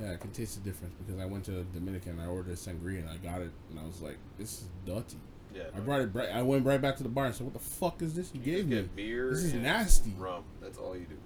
Yeah 0.00 0.12
I 0.12 0.16
can 0.16 0.30
taste 0.30 0.62
the 0.62 0.68
difference 0.68 0.94
because 0.98 1.20
I 1.20 1.26
went 1.26 1.44
to 1.46 1.64
Dominican 1.74 2.18
I 2.20 2.26
ordered 2.26 2.52
a 2.52 2.56
sangria 2.56 2.98
and 3.00 3.08
I 3.08 3.16
got 3.16 3.40
it 3.42 3.50
and 3.70 3.78
I 3.78 3.84
was 3.84 4.00
like 4.02 4.16
this 4.38 4.62
is 4.62 4.68
dirty 4.86 5.16
Yeah, 5.54 5.62
I 5.76 5.80
brought 5.80 6.00
it 6.00 6.10
right 6.12 6.30
I 6.30 6.42
went 6.42 6.64
right 6.66 6.80
back 6.80 6.96
to 6.96 7.02
the 7.02 7.08
bar 7.08 7.26
and 7.26 7.34
said 7.34 7.44
what 7.46 7.54
the 7.54 7.60
fuck 7.60 8.02
is 8.02 8.14
this 8.14 8.32
you 8.34 8.40
You 8.40 8.44
gave 8.56 8.68
just 8.70 8.82
me 8.96 9.02
beer. 9.04 9.30
this 9.30 9.44
is 9.44 9.52
and 9.52 9.62
nasty 9.62 10.12
Rum. 10.18 10.42
That's 10.60 10.78
all 10.78 10.96
you 10.96 11.06
do. 11.06 11.16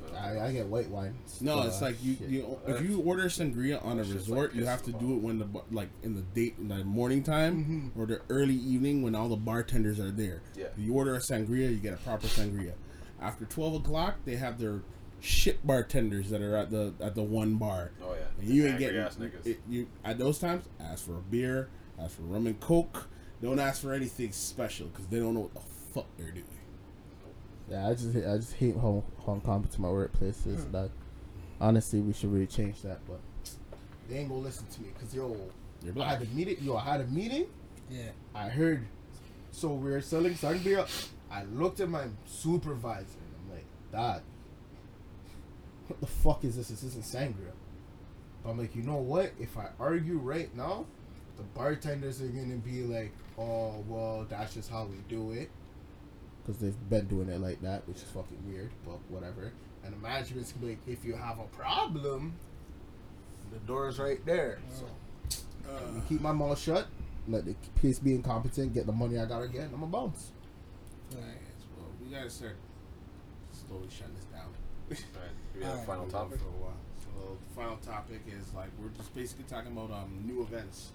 But, 0.00 0.14
I, 0.14 0.46
I 0.46 0.52
get 0.52 0.66
white 0.68 0.88
wine. 0.88 1.18
No, 1.40 1.58
Uh, 1.58 1.66
it's 1.66 1.82
like 1.82 1.96
you, 2.04 2.14
shit. 2.14 2.28
you 2.28 2.56
if 2.68 2.80
you 2.88 3.00
order 3.00 3.24
sangria 3.24 3.84
on 3.84 3.98
a 3.98 4.04
resort, 4.04 4.52
like 4.52 4.60
you 4.60 4.64
have 4.64 4.82
to 4.84 4.92
do 4.92 5.14
it 5.14 5.20
when 5.22 5.38
the 5.40 5.46
like 5.72 5.88
in 6.04 6.14
the 6.14 6.22
date 6.22 6.54
in 6.58 6.68
the 6.68 6.84
morning 6.84 7.22
time 7.24 7.92
Mhm. 7.94 8.00
or 8.00 8.06
the 8.06 8.20
early 8.30 8.54
evening 8.54 9.02
when 9.02 9.14
all 9.16 9.28
the 9.28 9.36
bartenders 9.36 9.98
are 9.98 10.12
there. 10.12 10.40
Yeah. 10.56 10.66
If 10.66 10.78
you 10.78 10.94
order 10.94 11.14
a 11.16 11.18
sangria, 11.18 11.68
you 11.70 11.78
get 11.78 11.92
a 11.94 11.96
proper 11.96 12.28
sangria. 12.28 12.72
After 13.20 13.44
twelve 13.44 13.74
o'clock, 13.74 14.18
they 14.24 14.36
have 14.36 14.58
their 14.60 14.82
shit 15.20 15.66
bartenders 15.66 16.30
that 16.30 16.40
are 16.42 16.56
at 16.56 16.70
the 16.70 16.92
at 17.00 17.14
the 17.14 17.22
one 17.22 17.56
bar. 17.56 17.92
oh 18.02 18.14
yeah. 18.14 18.20
And 18.40 18.48
you 18.48 18.62
ain't 18.64 18.72
Angry 18.74 18.86
getting 18.86 19.00
ass 19.00 19.16
niggas. 19.16 19.46
it, 19.46 19.60
you 19.68 19.86
at 20.04 20.18
those 20.18 20.38
times. 20.38 20.64
Ask 20.80 21.04
for 21.06 21.14
a 21.16 21.20
beer, 21.22 21.68
ask 22.02 22.16
for 22.16 22.22
rum 22.22 22.46
and 22.46 22.58
coke. 22.60 23.08
Don't 23.42 23.58
ask 23.58 23.80
for 23.82 23.92
anything 23.94 24.32
special 24.32 24.88
because 24.88 25.06
they 25.06 25.18
don't 25.18 25.34
know 25.34 25.40
what 25.40 25.54
the 25.54 25.60
fuck 25.94 26.06
they're 26.18 26.30
doing. 26.30 26.44
Yeah, 27.70 27.88
I 27.88 27.94
just 27.94 28.12
hate, 28.12 28.26
I 28.26 28.36
just 28.36 28.54
hate 28.54 28.74
how 28.76 29.04
how 29.26 29.34
incompetent 29.34 29.78
my 29.80 29.88
workplaces. 29.88 30.46
is. 30.46 30.64
That 30.66 30.90
honestly, 31.60 32.00
we 32.00 32.12
should 32.12 32.32
really 32.32 32.46
change 32.46 32.82
that, 32.82 32.98
but 33.06 33.20
they 34.08 34.18
ain't 34.18 34.28
gonna 34.28 34.40
listen 34.40 34.66
to 34.66 34.80
me 34.82 34.88
because 34.92 35.14
yo, 35.14 35.36
You're 35.82 35.92
I 35.92 35.94
black. 35.94 36.18
had 36.18 36.22
a 36.28 36.30
meeting. 36.32 36.56
Yo, 36.62 36.76
I 36.76 36.80
had 36.84 37.00
a 37.00 37.06
meeting. 37.06 37.46
Yeah. 37.90 38.10
I 38.34 38.48
heard. 38.48 38.86
So 39.52 39.68
we 39.74 39.90
are 39.92 40.00
selling 40.00 40.34
sangria. 40.34 40.88
I 41.30 41.44
looked 41.44 41.80
at 41.80 41.88
my 41.88 42.04
supervisor 42.26 43.04
and 43.18 43.34
I'm 43.50 43.56
like, 43.56 43.64
Dad, 43.92 44.22
what 45.90 46.00
the 46.00 46.06
fuck 46.06 46.44
is 46.44 46.56
this? 46.56 46.68
This 46.68 46.84
isn't 46.84 47.04
sangria. 47.04 47.52
But 48.42 48.50
I'm 48.50 48.58
like, 48.58 48.76
you 48.76 48.82
know 48.82 48.96
what? 48.96 49.32
If 49.40 49.58
I 49.58 49.66
argue 49.80 50.18
right 50.18 50.54
now, 50.56 50.86
the 51.36 51.42
bartenders 51.42 52.22
are 52.22 52.28
gonna 52.28 52.56
be 52.56 52.84
like, 52.84 53.12
oh 53.36 53.84
well, 53.88 54.24
that's 54.28 54.54
just 54.54 54.70
how 54.70 54.84
we 54.84 54.96
do 55.08 55.32
it. 55.32 55.50
Because 56.42 56.60
they've 56.60 56.88
been 56.88 57.06
doing 57.06 57.28
it 57.28 57.40
like 57.40 57.60
that, 57.62 57.86
which 57.88 57.98
is 57.98 58.04
fucking 58.04 58.38
weird, 58.46 58.70
but 58.86 58.98
whatever. 59.08 59.52
And 59.84 59.92
the 59.92 59.98
management's 59.98 60.52
gonna 60.52 60.66
be 60.66 60.72
like, 60.72 60.88
if 60.88 61.04
you 61.04 61.14
have 61.14 61.40
a 61.40 61.44
problem, 61.46 62.34
the 63.52 63.58
door's 63.60 63.98
right 63.98 64.24
there. 64.24 64.60
Uh, 64.70 64.74
so 64.74 64.86
uh. 65.68 65.84
let 65.86 65.94
me 65.94 66.02
keep 66.08 66.20
my 66.20 66.32
mouth 66.32 66.58
shut. 66.58 66.86
Let 67.26 67.44
the 67.44 67.56
case 67.80 67.98
be 67.98 68.14
incompetent. 68.14 68.74
Get 68.74 68.86
the 68.86 68.92
money 68.92 69.18
I 69.18 69.26
gotta 69.26 69.48
get. 69.48 69.62
and 69.62 69.74
I'm 69.74 69.82
a 69.82 69.86
bounce. 69.86 70.30
Alright, 71.12 71.36
well, 71.76 71.88
we 72.02 72.14
gotta 72.14 72.30
start 72.30 72.56
slowly 73.50 73.88
shutting 73.90 74.14
this 74.14 74.24
down. 74.24 74.54
Alright, 75.54 75.58
we 75.58 75.64
have 75.64 75.78
a 75.78 75.86
final 75.86 76.06
topic. 76.06 76.38
For 76.38 76.46
a 76.48 76.60
while. 76.62 76.76
So 77.02 77.36
the 77.48 77.54
final 77.54 77.76
topic 77.78 78.20
is 78.26 78.52
like 78.54 78.68
we're 78.80 78.88
just 78.96 79.14
basically 79.14 79.44
talking 79.48 79.72
about 79.72 79.90
um 79.90 80.22
new 80.26 80.42
events, 80.42 80.90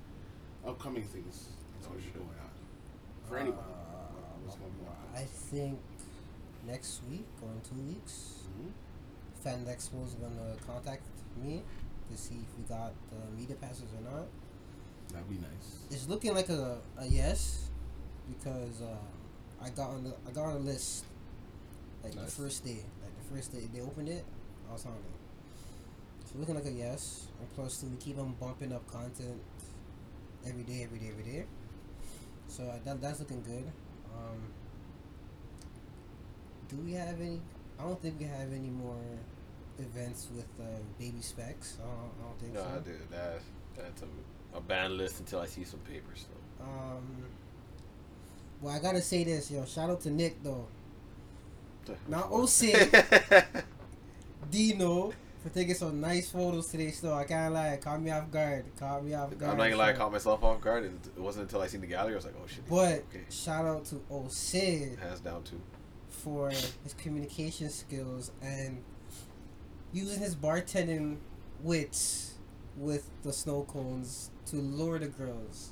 upcoming 0.65 1.03
things 1.03 1.49
that's 1.73 1.87
Oh, 1.87 1.89
gonna 1.89 2.01
be 2.01 2.09
going 2.11 2.25
on 2.39 2.51
for 3.27 3.37
anyone. 3.37 3.59
Uh, 3.59 4.41
What's 4.43 4.55
gonna 4.57 4.71
be 4.71 4.85
on? 4.85 5.21
I 5.21 5.25
think 5.25 5.79
next 6.67 7.01
week 7.09 7.25
or 7.41 7.49
in 7.51 7.61
two 7.61 7.81
weeks, 7.93 8.43
Mhm. 8.49 8.71
Fan 9.43 9.65
Expo 9.65 10.05
is 10.05 10.13
gonna 10.15 10.55
contact 10.65 11.03
me 11.37 11.63
to 12.11 12.17
see 12.17 12.35
if 12.35 12.57
we 12.57 12.63
got 12.63 12.93
the 13.11 13.31
media 13.37 13.55
passes 13.55 13.85
or 13.93 14.01
not. 14.01 14.25
That'd 15.11 15.29
be 15.29 15.37
nice. 15.37 15.79
It's 15.91 16.07
looking 16.07 16.33
like 16.33 16.49
a, 16.49 16.79
a 16.97 17.05
yes 17.05 17.69
because 18.27 18.81
uh, 18.81 18.97
I 19.63 19.69
got 19.69 19.89
on 19.91 20.03
the 20.03 20.15
I 20.27 20.31
got 20.31 20.45
on 20.45 20.53
the 20.65 20.71
list 20.71 21.05
like 22.03 22.15
Nice. 22.15 22.25
the 22.25 22.31
first 22.43 22.63
day, 22.65 22.83
like 23.03 23.15
the 23.17 23.35
first 23.35 23.51
day 23.51 23.67
they 23.73 23.81
opened 23.81 24.09
it, 24.09 24.25
I 24.69 24.73
was 24.73 24.85
on 24.85 24.91
it. 24.93 26.27
So 26.31 26.39
looking 26.39 26.55
like 26.55 26.65
a 26.65 26.71
yes, 26.71 27.27
and 27.39 27.53
plus 27.55 27.83
we 27.89 27.95
keep 27.97 28.17
on 28.19 28.35
bumping 28.39 28.73
up 28.73 28.85
content 28.91 29.39
every 30.47 30.63
day, 30.63 30.83
every 30.83 30.99
day, 30.99 31.09
every 31.11 31.23
day. 31.23 31.45
So 32.47 32.63
uh, 32.63 32.77
that 32.85 33.01
that's 33.01 33.19
looking 33.19 33.41
good. 33.43 33.65
Um, 34.15 34.39
do 36.69 36.77
we 36.77 36.93
have 36.93 37.19
any? 37.21 37.41
I 37.79 37.83
don't 37.83 38.01
think 38.01 38.19
we 38.19 38.25
have 38.25 38.51
any 38.53 38.69
more 38.69 38.95
events 39.77 40.29
with 40.35 40.47
uh, 40.59 40.63
baby 40.97 41.21
specs. 41.21 41.77
I 41.81 41.85
don't, 41.85 42.11
I 42.19 42.27
don't 42.27 42.39
think 42.39 42.53
No, 42.53 42.61
so. 42.61 42.81
dude, 42.81 43.09
that 43.11 43.39
that's 43.77 44.01
a, 44.03 44.57
a 44.57 44.61
ban 44.61 44.97
list 44.97 45.19
until 45.19 45.39
I 45.41 45.45
see 45.45 45.63
some 45.63 45.79
papers. 45.81 46.25
So. 46.29 46.63
Um. 46.65 47.25
Well, 48.61 48.73
I 48.73 48.79
gotta 48.79 49.01
say 49.01 49.23
this, 49.23 49.51
yo. 49.51 49.65
Shout 49.65 49.89
out 49.89 50.01
to 50.01 50.09
Nick 50.09 50.41
though, 50.43 50.67
Now, 52.07 52.23
Osei. 52.31 52.73
Dino 54.49 55.13
for 55.41 55.49
taking 55.49 55.75
some 55.75 56.01
nice 56.01 56.29
photos 56.31 56.67
today. 56.67 56.91
Still, 56.91 57.13
I 57.13 57.23
can't 57.25 57.53
lie. 57.53 57.77
Caught 57.81 58.01
me 58.01 58.11
off 58.11 58.31
guard. 58.31 58.65
Caught 58.79 59.03
me 59.05 59.13
off 59.13 59.29
guard. 59.37 59.51
I'm 59.51 59.57
not 59.57 59.65
gonna 59.65 59.77
lie, 59.77 59.89
I 59.89 59.93
caught 59.93 60.11
myself 60.11 60.43
off 60.43 60.61
guard. 60.61 60.85
It 60.85 61.19
wasn't 61.19 61.43
until 61.43 61.61
I 61.61 61.67
seen 61.67 61.81
the 61.81 61.87
gallery 61.87 62.13
I 62.13 62.15
was 62.15 62.25
like, 62.25 62.35
oh 62.41 62.47
shit. 62.47 62.67
But 62.69 63.05
okay, 63.09 63.25
shout 63.29 63.65
out 63.65 63.85
to 63.85 63.95
Osei 64.11 64.97
hands 64.99 65.19
down 65.19 65.43
too. 65.43 65.61
for 66.09 66.49
his 66.49 66.95
communication 66.97 67.69
skills 67.69 68.31
and 68.41 68.81
using 69.93 70.19
his 70.19 70.35
bartending 70.35 71.17
wits 71.61 72.33
with 72.77 73.09
the 73.23 73.31
snow 73.31 73.63
cones 73.63 74.31
to 74.47 74.57
lure 74.57 74.99
the 74.99 75.07
girls. 75.07 75.71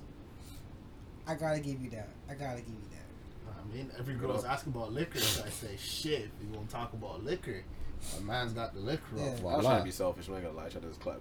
I 1.28 1.36
gotta 1.36 1.60
give 1.60 1.82
you 1.82 1.90
that. 1.92 2.10
I 2.30 2.34
gotta 2.34 2.60
give 2.60 2.70
you 2.70 2.90
that. 2.92 3.50
I 3.50 3.76
mean, 3.76 3.90
every 3.98 4.14
girl's 4.16 4.44
asking 4.44 4.74
about 4.74 4.92
liquor, 4.94 5.20
so 5.20 5.44
I 5.46 5.50
say, 5.50 5.78
shit, 5.78 6.30
we 6.42 6.56
won't 6.56 6.70
talk 6.70 6.94
about 6.94 7.24
liquor. 7.24 7.64
My 8.26 8.34
man's 8.34 8.54
got 8.54 8.74
the 8.74 8.80
liquor 8.80 9.04
Yeah. 9.16 9.24
up. 9.24 9.28
I 9.30 9.32
was 9.32 9.40
Voila. 9.42 9.62
trying 9.62 9.78
to 9.80 9.84
be 9.86 9.92
selfish. 9.92 10.28
I'm 10.28 10.34
not 10.36 10.44
gonna 10.44 10.56
lie. 10.58 10.66
I 10.66 10.70
tried 10.70 10.82
to 10.82 10.88
just 10.90 11.00
clap. 11.00 11.20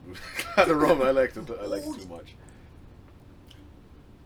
clap 0.55 0.67
the 0.67 0.75
rum. 0.75 1.03
I 1.03 1.11
like 1.11 1.37
it. 1.37 1.51
I 1.61 1.67
like 1.67 1.83
it 1.83 2.01
too 2.01 2.09
much. 2.09 2.35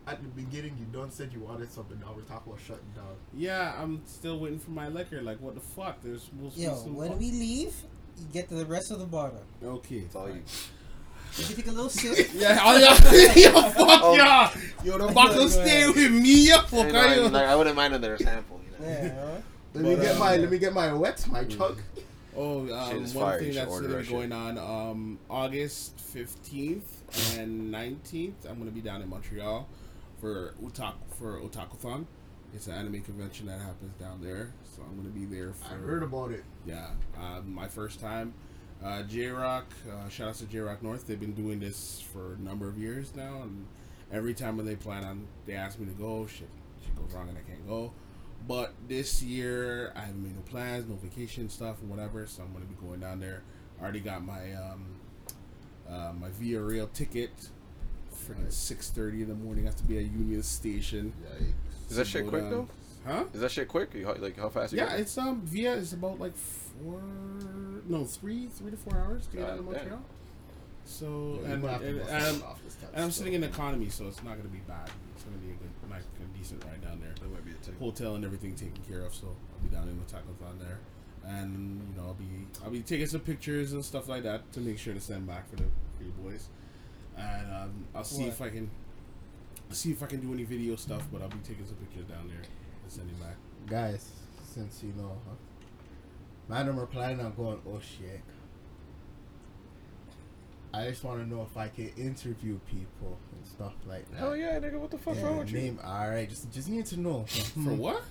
At 0.09 0.23
the 0.23 0.29
beginning, 0.29 0.77
you 0.79 0.87
done 0.97 1.11
said 1.11 1.33
you 1.33 1.41
wanted 1.41 1.71
something. 1.73 1.99
Now 1.99 2.13
we're 2.15 2.23
talking 2.23 2.53
about 2.53 2.61
shutting 2.65 2.93
down. 2.95 3.07
Yeah, 3.35 3.75
I'm 3.81 4.03
still 4.07 4.39
waiting 4.39 4.61
for 4.61 4.71
my 4.71 4.87
liquor. 4.89 5.21
Like, 5.21 5.41
what 5.41 5.55
the 5.55 5.61
fuck? 5.61 6.01
There's 6.01 6.23
supposed 6.23 6.55
to 6.55 6.61
Yo, 6.63 6.71
be 6.75 6.77
some. 6.81 6.95
when 6.95 7.19
we 7.19 7.33
leave, 7.33 7.75
you 8.17 8.27
get 8.33 8.49
to 8.51 8.55
the 8.55 8.67
rest 8.67 8.93
of 8.93 9.01
the 9.01 9.05
bottle. 9.07 9.43
okay. 9.65 9.97
it's 9.97 10.15
all 10.15 10.29
you. 10.29 10.43
You 11.39 11.45
take 11.57 11.67
a 11.67 11.71
little 11.73 11.91
sip. 11.91 12.29
Yeah, 12.35 12.59
oh 12.63 12.79
yeah, 12.79 13.35
yo, 13.35 13.51
fuck 13.71 13.75
Oh. 14.05 14.15
yeah. 14.17 14.51
Yo, 14.85 14.97
the 14.97 15.13
buckle 15.13 15.49
stay 15.49 15.87
with 15.89 16.13
me, 16.13 16.49
yo, 16.49 16.59
fuck 16.61 16.87
You 16.87 16.93
know, 16.93 17.01
I, 17.01 17.17
like, 17.17 17.47
I 17.47 17.57
wouldn't 17.57 17.75
mind 17.77 17.95
another 17.95 18.17
sample. 18.17 18.61
You 18.81 18.87
know? 18.87 18.93
Yeah, 18.93 19.09
huh? 19.15 19.41
Let 19.75 19.85
me 19.85 19.95
But, 19.97 20.03
get 20.03 20.13
um, 20.13 20.19
my 20.21 20.37
let 20.37 20.51
me 20.53 20.59
get 20.59 20.73
my 20.73 20.93
wet, 20.95 21.27
my 21.31 21.45
chug. 21.45 21.79
Oh, 22.37 22.67
Shit 22.67 22.77
um, 22.77 23.05
is 23.05 23.15
one 23.15 23.25
fire. 23.25 23.39
You 23.39 23.47
thing 23.47 23.55
that's 23.55 23.71
order 23.71 23.89
gonna 23.89 24.03
be 24.03 24.09
going 24.09 24.33
on 24.33 24.59
um, 24.59 25.19
August 25.31 25.99
fifteenth 25.99 27.03
and 27.39 27.71
nineteenth. 27.71 28.47
I'm 28.49 28.59
gonna 28.59 28.71
be 28.71 28.83
down 28.83 29.03
in 29.03 29.09
Montreal 29.09 29.67
for 30.21 30.55
Otaku 30.63 30.95
for 31.19 31.41
Otakuthon. 31.41 32.07
It's 32.55 32.67
an 32.67 32.75
anime 32.75 33.03
convention 33.03 33.47
that 33.47 33.61
happens 33.61 33.95
down 33.99 34.21
there, 34.23 34.53
so 34.65 34.83
I'm 34.83 34.97
gonna 34.97 35.09
be 35.09 35.25
there 35.25 35.53
for. 35.53 35.75
I 35.75 35.79
heard 35.79 36.03
about 36.03 36.31
it. 36.31 36.45
Yeah, 36.67 36.89
um, 37.19 37.53
my 37.53 37.69
first 37.69 38.01
time. 38.01 38.35
Uh, 38.85 39.03
J 39.05 39.29
Rock, 39.29 39.65
uh, 39.91 40.09
shout 40.11 40.29
out 40.29 40.35
to 40.37 40.45
J 40.47 40.59
Rock 40.59 40.83
North. 40.83 41.07
They've 41.07 41.19
been 41.19 41.33
doing 41.33 41.59
this 41.59 42.05
for 42.13 42.35
a 42.35 42.39
number 42.39 42.69
of 42.69 42.77
years 42.77 43.15
now, 43.17 43.41
and 43.43 43.67
every 44.13 44.35
time 44.35 44.59
when 44.59 44.67
they 44.67 44.77
plan 44.77 45.03
on, 45.05 45.27
they 45.47 45.55
ask 45.55 45.79
me 45.79 45.87
to 45.87 45.93
go. 45.93 46.27
Shit, 46.27 46.49
shit 46.85 46.95
goes 46.95 47.15
wrong 47.15 47.29
and 47.29 47.39
I 47.39 47.41
can't 47.41 47.67
go. 47.67 47.93
But 48.47 48.75
this 48.87 49.23
year, 49.23 49.93
I 49.97 50.01
haven't 50.01 50.23
made 50.23 50.35
no 50.37 50.43
plans, 50.43 50.89
no 50.89 50.95
vacation 50.97 51.49
stuff, 51.49 51.83
or 51.83 51.87
whatever. 51.87 52.27
So 52.27 52.43
I'm 52.43 52.53
gonna 52.53 52.65
be 52.65 52.75
going 52.81 53.01
down 53.01 53.19
there. 53.21 53.43
I 53.79 53.83
already 53.83 54.01
got 54.01 54.25
my 54.25 54.53
um, 54.55 54.87
uh, 55.89 56.13
my 56.19 56.29
Via 56.31 56.61
Rail 56.61 56.89
ticket. 56.93 57.31
Freaking 58.15 58.51
six 58.53 58.91
thirty 58.91 59.23
in 59.23 59.29
the 59.29 59.35
morning. 59.35 59.65
I 59.65 59.69
have 59.69 59.77
to 59.77 59.85
be 59.85 59.99
at 59.99 60.05
Union 60.05 60.43
Station. 60.43 61.13
Is 61.91 61.97
that 61.97 62.07
shit 62.07 62.27
quick 62.27 62.43
down- 62.43 62.51
though? 62.51 62.69
Huh? 63.05 63.25
Is 63.35 63.41
that 63.41 63.53
shit 63.53 63.69
quick? 63.69 63.95
You- 63.95 64.13
Like 64.19 64.37
how 64.37 64.49
fast? 64.49 64.73
You 64.73 64.79
Yeah, 64.81 64.89
going? 64.89 65.01
it's 65.03 65.17
um 65.19 65.41
via 65.43 65.75
is 65.75 65.93
about 65.93 66.19
like 66.19 66.35
four, 66.37 67.01
no 67.89 68.05
three, 68.05 68.49
three 68.49 68.71
to 68.73 68.77
four 68.77 68.97
hours 68.99 69.27
to 69.29 69.37
get 69.37 69.49
out 69.49 69.59
of 69.59 69.65
God 69.67 69.75
damn. 69.75 69.81
Montreal. 69.83 70.03
So 70.85 71.39
Yeah, 71.43 71.49
you 71.49 71.55
and 71.55 71.63
might 71.63 71.81
and, 71.83 72.01
and, 72.01 72.11
I'm, 72.11 72.43
off 72.43 72.61
this 72.65 72.75
time 72.77 72.91
and 72.95 73.05
I'm 73.05 73.11
sitting 73.13 73.35
in 73.35 73.45
economy, 73.45 73.89
so 73.91 74.07
it's 74.09 74.23
not 74.25 74.37
gonna 74.37 74.49
be 74.49 74.59
bad. 74.67 74.89
It's 75.15 75.23
gonna 75.25 75.37
be 75.39 75.51
a 75.51 75.55
good, 75.55 75.71
nice, 75.97 76.05
good, 76.19 76.33
decent 76.35 76.65
ride 76.65 76.83
down 76.83 77.01
there. 77.01 77.13
That 77.21 77.33
might 77.33 77.45
be 77.45 77.53
a 77.53 77.55
thing. 77.55 77.75
Hotel 77.79 78.15
and 78.15 78.25
everything 78.25 78.55
taken 78.55 78.83
care 78.89 79.03
of, 79.03 79.15
so 79.15 79.27
I'll 79.29 79.69
be 79.69 79.75
down 79.75 79.89
in 79.89 79.99
the 79.99 80.05
tacothon 80.05 80.59
there, 80.59 80.79
and 81.25 81.81
you 81.89 82.01
know 82.01 82.09
I'll 82.09 82.15
be 82.15 82.25
I'll 82.65 82.71
be 82.71 82.81
taking 82.81 83.07
some 83.07 83.21
pictures 83.21 83.73
and 83.73 83.85
stuff 83.85 84.09
like 84.09 84.23
that 84.25 84.53
to 84.53 84.61
make 84.61 84.79
sure 84.79 84.95
to 84.95 85.01
send 85.01 85.27
back 85.27 85.49
for 85.49 85.57
the 85.57 85.65
for 85.97 86.05
you 86.05 86.13
boys, 86.23 86.49
and 87.17 87.51
um, 87.53 87.85
I'll 87.95 88.05
see 88.05 88.23
What? 88.25 88.29
if 88.29 88.43
I 88.43 88.51
can 88.51 88.71
see 89.71 89.91
if 89.91 90.03
I 90.03 90.07
can 90.07 90.21
do 90.21 90.33
any 90.33 90.45
video 90.45 90.77
stuff, 90.77 91.07
but 91.13 91.23
I'll 91.23 91.29
be 91.29 91.39
taking 91.39 91.67
some 91.67 91.77
pictures 91.77 92.05
down 92.05 92.29
there 92.29 92.39
and 92.39 92.93
sending 92.93 93.17
back. 93.17 93.37
guys, 93.67 94.11
since 94.45 94.83
you 94.83 94.93
know, 94.97 95.13
huh? 95.27 95.35
Madam, 96.49 96.77
we're 96.77 96.87
planning 96.87 97.21
on 97.21 97.35
going 97.35 97.59
Oshie. 97.69 98.21
I 100.73 100.89
just 100.89 101.03
want 101.03 101.21
to 101.21 101.29
know 101.29 101.43
if 101.43 101.57
I 101.57 101.69
can 101.69 101.89
interview 101.97 102.59
people 102.71 103.17
and 103.26 103.26
stuff 103.47 103.75
like 103.87 104.09
that. 104.11 104.19
Hell 104.19 104.37
yeah, 104.37 104.59
nigga! 104.59 104.79
What 104.79 104.91
the 104.91 104.99
fuck's 104.99 105.19
Yeah, 105.19 105.27
wrong 105.27 105.39
with 105.39 105.51
you? 105.51 105.59
name, 105.59 105.79
all 105.85 106.09
right, 106.09 106.29
just 106.29 106.51
just 106.53 106.69
need 106.69 106.87
to 106.87 107.01
know 107.01 107.25
For 107.29 107.61
hmm. 107.61 107.79
what? 107.79 108.03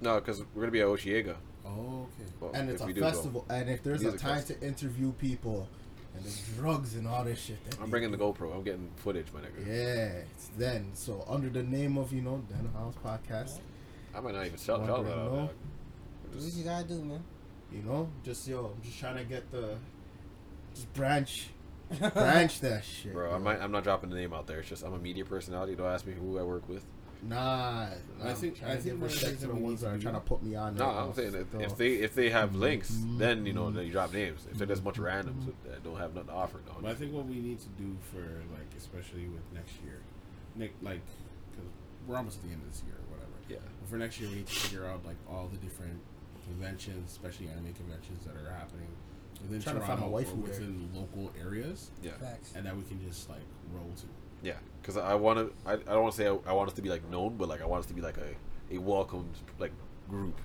No, 0.00 0.16
because 0.20 0.42
we're 0.54 0.62
gonna 0.62 0.72
be 0.72 0.80
at 0.80 0.86
Osheaga. 0.88 1.36
Oh, 1.64 2.06
okay. 2.20 2.30
Well, 2.40 2.50
And 2.54 2.68
it's 2.70 2.82
a 2.82 2.86
we 2.86 2.92
go. 2.92 3.02
festival, 3.02 3.46
and 3.48 3.68
if 3.70 3.82
there's 3.84 4.02
a 4.02 4.10
time 4.18 4.36
festival. 4.36 4.60
to 4.60 4.66
interview 4.66 5.12
people, 5.12 5.68
and 6.16 6.24
the 6.24 6.32
drugs 6.60 6.94
and 6.96 7.06
all 7.06 7.24
this 7.24 7.40
shit. 7.40 7.64
that 7.70 7.78
I'm 7.78 7.84
they 7.86 7.90
bringing 7.90 8.10
the. 8.10 8.18
GoPro. 8.18 8.54
I'm 8.54 8.62
getting 8.64 8.90
footage, 8.96 9.26
my 9.32 9.40
nigga. 9.40 9.66
Yeah, 9.66 10.22
it's 10.34 10.48
then. 10.58 10.90
So 10.94 11.24
under 11.28 11.48
the 11.48 11.62
name 11.62 11.96
of 11.98 12.12
you 12.12 12.20
know 12.22 12.42
Den 12.48 12.68
House 12.74 12.94
Podcast, 13.04 13.60
I 14.14 14.20
might 14.20 14.34
not 14.34 14.44
even 14.46 14.58
shout, 14.58 14.80
Wonder 14.80 14.94
shout 14.96 15.04
that 15.04 15.12
out. 15.12 15.32
know. 15.32 15.36
dog. 15.38 15.50
Do 16.32 16.38
Just- 16.38 16.46
what 16.48 16.56
you 16.58 16.64
gotta 16.64 16.88
do, 16.88 17.02
man. 17.04 17.22
you 17.72 17.82
know, 17.82 18.08
just 18.24 18.46
yo, 18.48 18.72
I'm 18.76 18.82
just 18.82 18.98
trying 18.98 19.16
to 19.16 19.24
get 19.24 19.50
the, 19.52 19.76
just 20.74 20.92
branch, 20.94 21.48
branch 22.14 22.60
that 22.60 22.84
shit. 22.84 23.12
Bro, 23.12 23.30
yo. 23.30 23.34
I 23.36 23.38
might, 23.38 23.60
I'm 23.60 23.72
not 23.72 23.84
dropping 23.84 24.10
the 24.10 24.16
name 24.16 24.32
out 24.32 24.46
there. 24.46 24.60
It's 24.60 24.68
just 24.68 24.82
I'm 24.84 24.94
a 24.94 24.98
media 24.98 25.24
personality. 25.24 25.74
Don't 25.74 25.86
ask 25.86 26.06
me 26.06 26.12
who 26.14 26.38
I 26.38 26.42
work 26.42 26.68
with. 26.68 26.84
Nah, 27.24 27.86
I 28.20 28.30
I'm 28.30 28.34
think- 28.34 28.60
I 28.64 28.72
think 28.78 28.84
give 28.84 29.00
one 29.00 29.04
of 29.04 29.20
the 29.20 29.26
respect 29.26 29.40
to 29.42 29.46
the 29.46 29.54
ones 29.54 29.80
that 29.82 29.94
are 29.94 29.98
trying 29.98 30.14
to 30.14 30.20
put 30.20 30.42
me 30.42 30.56
on. 30.56 30.74
No, 30.74 30.86
right 30.86 30.96
I'm 31.04 31.12
saying 31.14 31.34
if, 31.36 31.54
if 31.54 31.76
they 31.76 31.92
if 31.94 32.14
they 32.16 32.30
have 32.30 32.56
links, 32.56 32.90
Mhm. 32.90 33.18
then 33.18 33.46
you 33.46 33.52
know 33.52 33.70
then 33.70 33.86
you 33.86 33.92
drop 33.92 34.12
names. 34.12 34.44
If 34.50 34.58
they're 34.58 34.66
just 34.66 34.80
a 34.80 34.84
bunch 34.84 34.98
of 34.98 35.04
randoms 35.04 35.46
that 35.64 35.84
don't 35.84 35.98
have 35.98 36.14
nothing 36.14 36.30
to 36.30 36.34
offer, 36.34 36.58
no. 36.66 36.72
But 36.82 36.90
I 36.90 36.94
think 36.94 37.12
what 37.12 37.26
we 37.26 37.36
need 37.38 37.60
to 37.60 37.68
do 37.78 37.96
for 38.10 38.18
like, 38.50 38.66
especially 38.76 39.28
with 39.28 39.42
next 39.54 39.74
year, 39.84 40.00
Nick, 40.56 40.72
like, 40.82 41.00
because 41.52 41.70
we're 42.08 42.16
almost 42.16 42.38
at 42.38 42.42
the 42.44 42.50
end 42.52 42.62
of 42.62 42.72
this 42.72 42.82
year 42.84 42.96
or 42.96 43.14
whatever. 43.14 43.30
Yeah. 43.48 43.70
But 43.80 43.88
for 43.88 43.96
next 43.98 44.18
year, 44.18 44.28
we 44.28 44.36
need 44.42 44.48
to 44.48 44.54
figure 44.54 44.86
out 44.86 45.06
like 45.06 45.16
all 45.30 45.46
the 45.46 45.58
different 45.58 46.00
conventions, 46.44 47.12
especially 47.12 47.46
anime 47.48 47.72
conventions 47.74 48.26
that 48.26 48.34
are 48.34 48.50
happening 48.52 48.88
within 49.42 49.60
Trying 49.62 49.76
to 49.80 49.86
find 49.86 50.00
my 50.00 50.06
wife 50.06 50.28
or 50.28 50.36
who 50.36 50.42
there. 50.42 50.50
within 50.50 50.88
local 50.94 51.32
areas, 51.40 51.90
Yeah, 52.02 52.12
Facts. 52.12 52.52
and 52.56 52.64
that 52.66 52.76
we 52.76 52.82
can 52.84 53.00
just 53.06 53.28
like 53.28 53.40
roll 53.74 53.90
to. 53.96 54.06
yeah. 54.46 54.54
Because 54.80 54.96
I 54.96 55.14
want 55.14 55.38
to. 55.38 55.52
I, 55.68 55.74
I 55.74 55.76
don't 55.76 56.02
want 56.02 56.14
to 56.14 56.20
say 56.20 56.26
I, 56.28 56.36
I 56.50 56.52
want 56.52 56.68
us 56.68 56.74
to 56.74 56.82
be 56.82 56.88
like 56.88 57.08
known, 57.08 57.36
but 57.36 57.48
like 57.48 57.62
I 57.62 57.66
want 57.66 57.80
us 57.80 57.86
to 57.86 57.94
be 57.94 58.00
like 58.00 58.16
a 58.18 58.74
a 58.74 58.78
welcomed 58.78 59.34
like 59.58 59.72
group, 60.08 60.40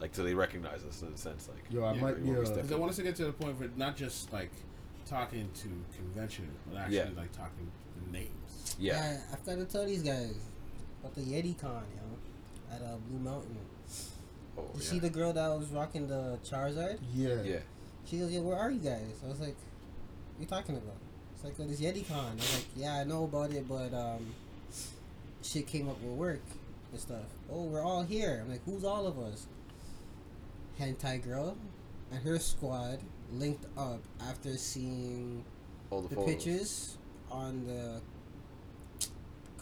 like 0.00 0.14
so 0.14 0.22
they 0.24 0.34
recognize 0.34 0.82
us 0.84 1.02
in 1.02 1.08
a 1.08 1.16
sense. 1.16 1.48
Like 1.48 1.62
Yo, 1.70 1.84
I 1.84 1.94
Yeah, 1.94 2.00
might 2.00 2.16
be 2.16 2.22
when 2.30 2.36
we 2.38 2.42
a, 2.42 2.46
step 2.46 2.56
Because 2.56 2.72
I 2.72 2.76
want 2.76 2.90
us 2.90 2.96
to 2.96 3.02
get 3.02 3.14
to 3.16 3.26
the 3.26 3.32
point 3.32 3.58
where 3.60 3.68
not 3.76 3.96
just 3.96 4.32
like 4.32 4.50
talking 5.06 5.48
to 5.54 5.68
conventioners, 5.96 6.50
but 6.68 6.78
actually 6.78 6.96
Yeah. 6.96 7.08
like 7.16 7.30
talking 7.32 7.70
the 8.04 8.10
names. 8.12 8.76
yeah, 8.78 9.18
I've 9.32 9.44
got 9.46 9.56
to 9.58 9.64
tell 9.64 9.86
these 9.86 10.02
guys 10.02 10.34
about 11.00 11.14
the 11.14 11.20
Yeti 11.22 11.56
Con, 11.56 11.82
yo, 11.94 12.74
at 12.74 12.82
uh, 12.82 12.96
Blue 13.08 13.20
Mountain. 13.20 13.56
oh, 14.58 14.62
You 14.62 14.68
yeah. 14.74 14.80
see 14.80 14.98
the 14.98 15.10
girl 15.10 15.32
that 15.32 15.48
was 15.56 15.68
rocking 15.68 16.08
the 16.08 16.38
Charizard? 16.44 16.98
yeah. 17.14 17.42
yeah. 17.44 17.58
She 18.08 18.18
goes, 18.18 18.30
"Yeah, 18.30 18.40
where 18.40 18.56
are 18.56 18.70
you 18.70 18.80
guys?" 18.80 19.20
I 19.24 19.28
was 19.28 19.40
like, 19.40 19.56
"What 20.36 20.40
you 20.40 20.46
talking 20.46 20.76
about?" 20.76 20.96
It's 21.34 21.44
like, 21.44 21.54
"Oh, 21.58 21.64
this 21.64 21.80
YetiCon." 21.80 22.10
I 22.30 22.34
was 22.34 22.54
like, 22.54 22.66
"Yeah, 22.76 22.94
I 22.96 23.04
know 23.04 23.24
about 23.24 23.50
it, 23.52 23.68
but 23.68 23.92
um, 23.94 24.34
shit 25.42 25.66
came 25.66 25.88
up 25.88 26.00
with 26.02 26.12
work 26.12 26.42
and 26.92 27.00
stuff." 27.00 27.26
Oh, 27.50 27.64
we're 27.64 27.82
all 27.84 28.02
here. 28.02 28.40
I'm 28.44 28.50
like, 28.50 28.64
"Who's 28.64 28.84
all 28.84 29.06
of 29.06 29.18
us?" 29.18 29.46
Hentai 30.78 31.22
girl 31.24 31.56
and 32.12 32.22
her 32.22 32.38
squad 32.38 32.98
linked 33.32 33.64
up 33.78 34.00
after 34.20 34.56
seeing 34.56 35.42
All 35.90 36.02
the, 36.02 36.14
the 36.14 36.22
pictures 36.22 36.96
on 37.30 37.66
the 37.66 38.00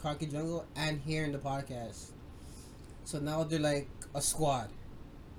Concrete 0.01 0.31
Jungle 0.31 0.65
and 0.75 0.99
hearing 1.01 1.31
the 1.31 1.37
podcast. 1.39 2.11
So 3.05 3.19
now 3.19 3.43
they're 3.43 3.59
like 3.59 3.87
a 4.13 4.21
squad 4.21 4.69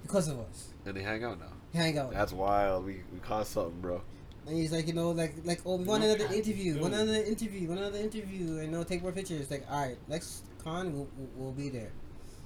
because 0.02 0.28
of 0.28 0.38
us. 0.40 0.68
and 0.84 0.96
they 0.96 1.02
hang 1.02 1.22
out 1.24 1.38
now. 1.38 1.52
Hang 1.74 1.98
out. 1.98 2.12
That's 2.12 2.32
wild. 2.32 2.84
We 2.86 3.02
we 3.12 3.18
caught 3.20 3.46
something, 3.46 3.80
bro. 3.80 4.02
And 4.46 4.56
he's 4.56 4.70
like, 4.70 4.86
you 4.86 4.92
know, 4.94 5.10
like, 5.10 5.34
like, 5.44 5.60
oh, 5.66 5.74
we 5.76 5.84
want 5.84 6.04
No, 6.04 6.10
another 6.10 6.32
interview, 6.32 6.78
one 6.78 6.94
another 6.94 7.20
interview, 7.20 7.68
one 7.68 7.78
another 7.78 7.98
interview, 7.98 8.58
and 8.58 8.62
you 8.66 8.68
know, 8.70 8.84
take 8.84 9.02
more 9.02 9.10
pictures. 9.10 9.50
Like, 9.50 9.64
all 9.68 9.82
right, 9.84 9.98
next 10.06 10.44
con, 10.62 10.92
we'll, 10.92 11.08
we'll, 11.16 11.28
we'll 11.36 11.52
be 11.52 11.68
there. 11.68 11.90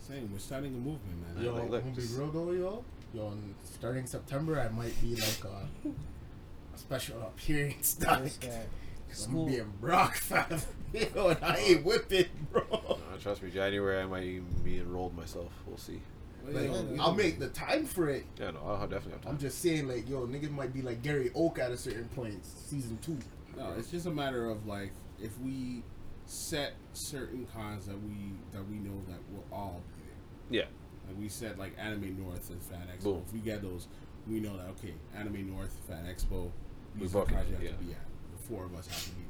Same. 0.08 0.32
we're 0.32 0.38
starting 0.38 0.74
a 0.74 0.78
movement, 0.78 1.36
man. 1.36 1.44
Yo, 1.44 1.52
Like, 1.52 1.62
I'm 1.64 1.70
look, 1.70 1.82
gonna 1.84 1.96
be 1.96 2.02
real 2.16 2.30
though, 2.30 2.52
yo. 2.52 2.84
Yo, 3.12 3.32
starting 3.74 4.06
September, 4.06 4.58
I 4.58 4.68
might 4.74 4.98
be 5.02 5.14
like 5.14 5.42
a, 5.44 5.88
a 6.74 6.78
special 6.78 7.20
appearance. 7.20 7.98
Like, 8.06 8.22
This 8.24 8.36
guy. 8.38 8.62
I'm 9.28 9.46
being 9.46 9.72
Brock, 9.80 10.14
fam. 10.16 10.60
Yo, 10.94 11.28
and 11.28 11.44
I 11.44 11.56
ain't 11.58 11.84
whipping, 11.84 12.26
bro. 12.52 12.62
Uh, 12.72 12.94
trust 13.20 13.42
me, 13.42 13.50
January 13.50 14.00
I 14.00 14.06
might 14.06 14.22
even 14.22 14.46
be 14.64 14.78
enrolled 14.78 15.16
myself. 15.16 15.52
We'll 15.66 15.76
see. 15.78 16.00
Well, 16.44 16.52
Like, 16.54 16.70
yeah, 16.96 17.02
I'll 17.02 17.14
make 17.14 17.38
the 17.38 17.48
time 17.48 17.84
for 17.84 18.08
it. 18.08 18.24
Yeah, 18.38 18.50
no, 18.52 18.60
I'll 18.66 18.80
definitely 18.86 19.12
have 19.12 19.20
time. 19.22 19.32
I'm 19.32 19.38
just 19.38 19.60
saying, 19.60 19.88
like, 19.88 20.08
yo, 20.08 20.26
niggas 20.26 20.50
might 20.50 20.72
be 20.72 20.82
like 20.82 21.02
Gary 21.02 21.30
Oak 21.34 21.58
at 21.58 21.70
a 21.70 21.76
certain 21.76 22.08
point, 22.08 22.44
season 22.44 22.98
two. 23.02 23.18
No, 23.56 23.72
it's 23.76 23.90
just 23.90 24.06
a 24.06 24.10
matter 24.10 24.48
of 24.48 24.66
like 24.66 24.92
if 25.20 25.38
we 25.40 25.82
set 26.26 26.74
certain 26.92 27.46
cons 27.52 27.86
that 27.86 28.00
we 28.02 28.32
that 28.52 28.66
we 28.68 28.76
know 28.76 29.02
that 29.08 29.18
we'll 29.30 29.44
all 29.52 29.82
be 29.96 30.02
there. 30.56 30.62
yeah, 30.62 31.08
Like 31.08 31.18
we 31.20 31.28
said, 31.28 31.58
like 31.58 31.74
Anime 31.78 32.16
North 32.22 32.48
and 32.50 32.62
Fan 32.62 32.86
Expo. 32.96 33.04
Boom. 33.04 33.22
If 33.26 33.32
we 33.32 33.40
get 33.40 33.62
those, 33.62 33.88
we 34.28 34.40
know 34.40 34.56
that 34.56 34.66
okay, 34.78 34.94
Anime 35.16 35.50
North, 35.52 35.76
Fan 35.88 36.04
Expo, 36.06 36.50
We 36.94 37.02
these 37.02 37.14
are 37.16 37.24
the 37.26 37.32
bucket 37.32 37.34
cons 37.36 37.48
it, 37.50 37.62
you 37.62 37.68
have 37.68 37.78
to 37.78 37.84
be 37.84 37.92
at. 37.92 37.98
The 38.36 38.42
four 38.48 38.64
of 38.64 38.74
us 38.74 38.86
have 38.86 39.02
to 39.04 39.10
be 39.10 39.22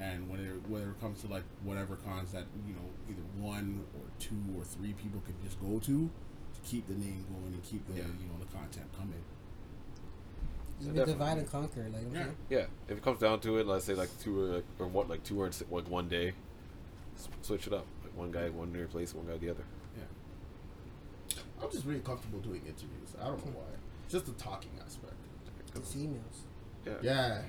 And 0.00 0.28
when 0.30 0.38
it 0.40 0.52
whether 0.68 0.90
it 0.90 1.00
comes 1.00 1.20
to 1.22 1.26
like 1.28 1.42
whatever 1.64 1.96
cons 1.96 2.32
that 2.32 2.44
you 2.66 2.74
know 2.74 2.88
either 3.10 3.22
one 3.40 3.84
or 3.94 4.04
two 4.20 4.38
or 4.56 4.64
three 4.64 4.92
people 4.92 5.20
can 5.26 5.34
just 5.44 5.60
go 5.60 5.78
to 5.80 6.08
to 6.54 6.60
keep 6.64 6.86
the 6.86 6.94
name 6.94 7.24
going 7.28 7.52
and 7.52 7.62
keep 7.64 7.86
the 7.88 7.94
Yeah. 7.94 8.02
you 8.06 8.26
know 8.28 8.38
the 8.38 8.46
content 8.56 8.86
coming. 8.96 9.22
Even 10.80 10.94
definitely. 10.94 11.12
divide 11.14 11.38
and 11.38 11.50
conquer. 11.50 11.86
Like, 11.92 12.02
Yeah. 12.12 12.20
okay. 12.20 12.30
yeah. 12.50 12.66
If 12.88 12.98
it 12.98 13.02
comes 13.02 13.18
down 13.18 13.40
to 13.40 13.58
it, 13.58 13.66
let's 13.66 13.84
say 13.84 13.94
like 13.94 14.10
two 14.20 14.40
or, 14.40 14.62
or 14.78 14.86
what, 14.86 15.08
like 15.08 15.24
two 15.24 15.40
or 15.40 15.50
like 15.70 15.88
one 15.90 16.08
day, 16.08 16.32
switch 17.42 17.66
it 17.66 17.72
up. 17.72 17.86
Like 18.04 18.16
one 18.16 18.30
guy 18.30 18.48
one 18.50 18.72
near 18.72 18.86
place, 18.86 19.12
one 19.14 19.26
guy 19.26 19.36
the 19.38 19.50
other. 19.50 19.64
Yeah. 19.96 20.04
I'm 21.60 21.70
just 21.72 21.84
really 21.84 21.98
comfortable 22.00 22.38
doing 22.38 22.60
interviews. 22.60 23.16
I 23.20 23.24
don't 23.26 23.44
know 23.44 23.52
why. 23.56 23.64
Just 24.08 24.26
the 24.26 24.32
talking 24.32 24.70
aspect. 24.84 25.14
It's 25.74 25.94
emails. 25.96 26.44
Yeah. 26.86 26.92
Yeah. 27.02 27.42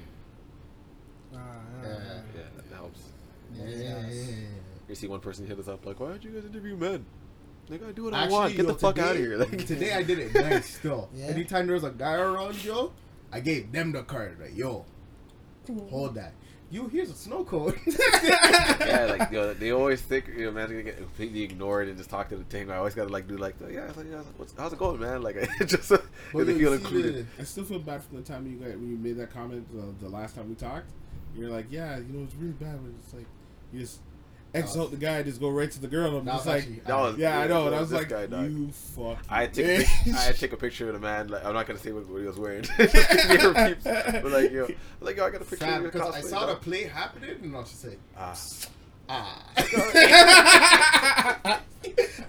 Ah, 1.36 1.38
ah, 1.38 1.84
Yeah. 1.84 1.90
ah. 1.90 2.22
Yeah, 2.36 2.42
that 2.70 2.76
helps. 2.76 3.00
Yeah. 3.54 3.66
Yes. 3.68 4.30
You 4.88 4.96
see 4.96 5.08
one 5.08 5.20
person 5.20 5.46
hit 5.48 5.60
us 5.60 5.68
up 5.68 5.86
like, 5.86 6.00
"Why 6.00 6.10
don't 6.10 6.24
you 6.24 6.32
guys 6.32 6.46
interview 6.46 6.76
men?" 6.76 7.06
Like, 7.70 7.84
I 7.88 7.92
do 7.92 8.06
what 8.06 8.14
I 8.16 8.24
Actually, 8.24 8.34
want. 8.34 8.56
Get 8.56 8.66
yo, 8.66 8.72
the 8.72 8.80
fuck 8.80 8.98
out 8.98 9.12
of 9.12 9.18
here. 9.18 9.38
Like, 9.38 9.66
today 9.66 9.94
I 9.94 10.02
did 10.02 10.18
it 10.20 10.34
nice 10.50 10.78
still. 10.78 11.10
Yeah? 11.14 11.26
Anytime 11.28 11.68
there 11.68 11.76
was 11.76 11.84
a 11.84 11.92
guy 11.92 12.14
around, 12.16 12.64
yo, 12.64 12.92
I 13.32 13.40
gave 13.42 13.72
them 13.72 13.92
the 13.92 14.02
card. 14.04 14.38
Like, 14.42 14.58
yo, 14.58 14.86
hold 15.90 16.16
that. 16.16 16.34
You, 16.72 16.88
here's 16.88 17.10
a 17.10 17.16
snow 17.16 17.44
cone. 17.44 17.74
yeah, 18.24 19.16
like 19.18 19.32
yo, 19.32 19.54
they 19.56 19.72
always 19.72 20.02
think 20.02 20.28
you 20.28 20.46
know, 20.46 20.52
man's 20.52 20.70
gonna 20.72 20.84
get 20.84 20.98
completely 20.98 21.42
ignored 21.42 21.88
and 21.88 21.98
just 21.98 22.10
talk 22.12 22.30
to 22.30 22.36
the 22.38 22.44
team. 22.44 22.70
I 22.70 22.78
always 22.78 22.94
gotta 22.94 23.10
like 23.10 23.28
do 23.28 23.38
like, 23.38 23.58
the, 23.58 23.74
yeah, 23.74 23.92
like, 23.96 24.06
yeah, 24.10 24.22
what's, 24.38 24.54
how's 24.56 24.74
it 24.74 24.78
going, 24.80 25.00
man? 25.00 25.22
Like, 25.24 25.36
just 25.66 25.90
But 25.90 26.04
they 26.46 26.54
you 26.54 26.60
feel 26.60 26.74
included. 26.74 27.28
I 27.40 27.44
still 27.44 27.64
feel 27.66 27.80
bad 27.80 28.04
from 28.04 28.18
the 28.18 28.24
time 28.24 28.46
you 28.46 28.58
got 28.58 28.78
when 28.78 28.90
you 28.90 28.98
made 28.98 29.18
that 29.18 29.32
comment 29.32 29.68
the, 29.72 30.06
the 30.06 30.12
last 30.12 30.36
time 30.36 30.48
we 30.50 30.56
talked. 30.56 30.86
You're 31.38 31.50
like, 31.50 31.68
yeah, 31.70 31.98
you 31.98 32.06
know, 32.12 32.24
it's 32.24 32.36
really 32.36 32.52
bad 32.54 32.80
but 32.84 32.92
it's 33.04 33.14
like 33.14 33.26
you 33.72 33.80
just 33.82 34.00
exalt 34.54 34.90
the 34.90 34.98
guy, 34.98 35.18
and 35.18 35.26
just 35.26 35.40
go 35.40 35.50
right 35.50 35.70
to 35.70 35.80
the 35.80 35.88
girl. 35.88 36.18
And 36.18 36.28
I'm 36.30 36.36
just 36.38 36.48
like, 36.48 36.62
actually- 36.64 36.80
That 36.86 36.96
was- 36.98 37.18
yeah, 37.18 37.40
I 37.40 37.48
know. 37.48 37.68
And 37.68 37.76
I 37.76 37.80
was 37.82 37.92
like, 37.92 38.10
guy, 38.10 38.26
dog. 38.26 38.50
you 38.50 38.70
fuck. 38.72 39.20
I 39.30 39.42
had 39.42 39.54
to 39.54 39.64
take 39.64 39.88
a 39.88 40.10
I 40.18 40.22
had 40.22 40.34
to 40.36 40.42
take 40.42 40.54
a 40.54 40.58
picture 40.58 40.88
of 40.88 40.94
the 40.94 41.00
man. 41.00 41.28
Like, 41.28 41.46
I'm 41.46 41.54
not 41.54 41.68
gonna 41.68 41.78
say 41.80 41.92
what, 41.92 42.08
what 42.08 42.20
he 42.22 42.26
was 42.28 42.38
wearing. 42.38 42.64
Just 42.64 42.94
to 42.94 43.28
give 43.28 43.42
her 43.42 43.68
peeps. 43.70 43.84
But 43.84 44.26
like, 44.32 44.52
yo, 44.52 44.68
like, 45.02 45.18
yo, 45.18 45.26
I 45.26 45.30
got 45.30 45.42
a 45.42 45.46
picture 45.46 45.58
Fam, 45.58 45.74
of 45.76 45.82
your 45.84 45.92
because 45.92 46.16
I 46.16 46.22
cosplay, 46.22 46.30
saw 46.30 46.46
the 46.48 46.56
play 46.56 46.84
happening, 46.86 47.36
and 47.44 47.56
I 47.56 47.60
was 47.60 47.70
just 47.70 47.86
like, 47.86 48.00
Ah, 48.18 48.34
ah. 49.10 49.44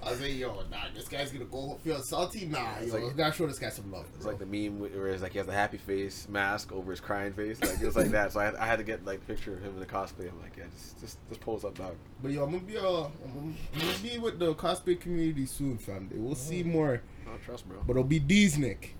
I 0.03 0.09
was 0.09 0.21
like, 0.21 0.35
yo, 0.35 0.53
nah, 0.71 0.77
this 0.95 1.07
guy's 1.07 1.31
gonna 1.31 1.45
go 1.45 1.77
feel 1.83 2.01
salty. 2.01 2.45
Nah, 2.45 2.75
It's 2.81 2.93
yo, 2.93 2.99
like- 2.99 3.15
gotta 3.17 3.33
show 3.33 3.47
this 3.47 3.59
guy 3.59 3.69
some 3.69 3.91
love. 3.91 4.05
it's 4.15 4.23
bro. 4.23 4.31
like 4.33 4.39
the 4.39 4.45
meme 4.45 4.79
where 4.79 5.07
it's 5.09 5.21
like 5.21 5.33
he 5.33 5.37
has 5.37 5.47
a 5.47 5.53
happy 5.53 5.77
face 5.77 6.27
mask 6.29 6.71
over 6.71 6.91
his 6.91 6.99
crying 6.99 7.33
face. 7.33 7.61
Like 7.61 7.79
it 7.81 7.85
was 7.85 7.95
like 7.95 8.09
that. 8.11 8.31
So 8.33 8.39
I 8.39 8.45
had, 8.45 8.55
I 8.55 8.65
had 8.65 8.77
to 8.77 8.83
get 8.83 9.05
like 9.05 9.19
a 9.19 9.25
picture 9.25 9.53
of 9.53 9.61
him 9.61 9.73
in 9.73 9.79
the 9.79 9.85
cosplay. 9.85 10.29
I'm 10.29 10.39
like, 10.41 10.57
yeah, 10.57 10.63
just 10.73 10.99
just 10.99 11.17
just 11.29 11.41
pose 11.41 11.63
up, 11.63 11.77
dog. 11.77 11.95
But 12.21 12.31
yo, 12.31 12.43
I'm 12.43 12.51
gonna 12.51 12.63
be 12.63 12.77
uh, 12.77 13.05
I'm 13.25 13.55
gonna 13.79 13.97
be 14.01 14.17
with 14.17 14.39
the 14.39 14.53
cosplay 14.55 14.99
community 14.99 15.45
soon, 15.45 15.77
fam. 15.77 16.09
They 16.11 16.17
will 16.19 16.35
see 16.35 16.63
more, 16.63 17.01
Oh, 17.27 17.31
trust, 17.45 17.67
bro. 17.69 17.79
but 17.85 17.91
it'll 17.91 18.03
be 18.03 18.19
these 18.19 18.57
Nick, 18.57 18.95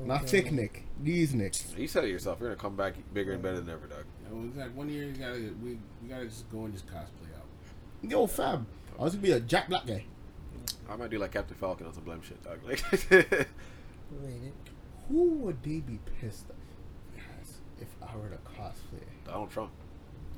not 0.00 0.22
Okay. 0.22 0.42
thick 0.42 0.52
Nick. 0.52 0.84
These 1.02 1.34
Nicks. 1.34 1.74
You 1.76 1.88
said 1.88 2.04
it 2.04 2.10
yourself. 2.10 2.38
You're 2.40 2.50
gonna 2.50 2.60
come 2.60 2.76
back 2.76 2.94
bigger 3.12 3.32
and 3.32 3.42
better 3.42 3.60
than 3.60 3.70
ever, 3.70 3.86
dog. 3.86 4.04
You 4.30 4.36
know, 4.36 4.46
it's 4.48 4.56
like 4.56 4.76
one 4.76 4.88
year 4.88 5.04
you 5.04 5.12
gotta 5.12 5.52
we, 5.62 5.78
we 6.02 6.08
gotta 6.08 6.24
just 6.26 6.50
go 6.50 6.64
and 6.64 6.72
just 6.72 6.86
cosplay 6.86 7.34
out. 7.36 7.46
Yo, 8.02 8.26
fam, 8.26 8.66
I 8.98 9.02
was 9.04 9.12
gonna 9.14 9.22
be 9.22 9.32
a 9.32 9.40
Jack 9.40 9.68
Black 9.68 9.86
guy. 9.86 10.04
I 10.90 10.96
might 10.96 11.10
do 11.10 11.18
like 11.18 11.32
Captain 11.32 11.56
Falcon 11.56 11.86
on 11.86 11.92
some 11.94 12.04
blame 12.04 12.22
shit, 12.22 12.42
dog. 12.42 12.58
Like, 12.66 12.82
Rated. 13.10 14.52
Who 15.08 15.30
would 15.38 15.62
they 15.62 15.78
be 15.80 15.98
pissed 16.20 16.46
at 16.50 17.22
if 17.80 17.88
I 18.02 18.16
were 18.16 18.28
to 18.28 18.36
cosplay? 18.38 19.02
Donald 19.24 19.50
Trump. 19.50 19.70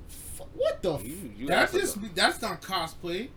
Fu- 0.09 0.45
What 0.55 0.83
the? 0.83 0.95
F- 0.95 1.05
You, 1.07 1.33
you 1.37 1.47
That's 1.47 1.75
asked 1.75 1.83
us, 1.83 1.95
just 1.95 2.15
that's 2.15 2.43
not 2.43 2.61
cosplay. 2.63 3.29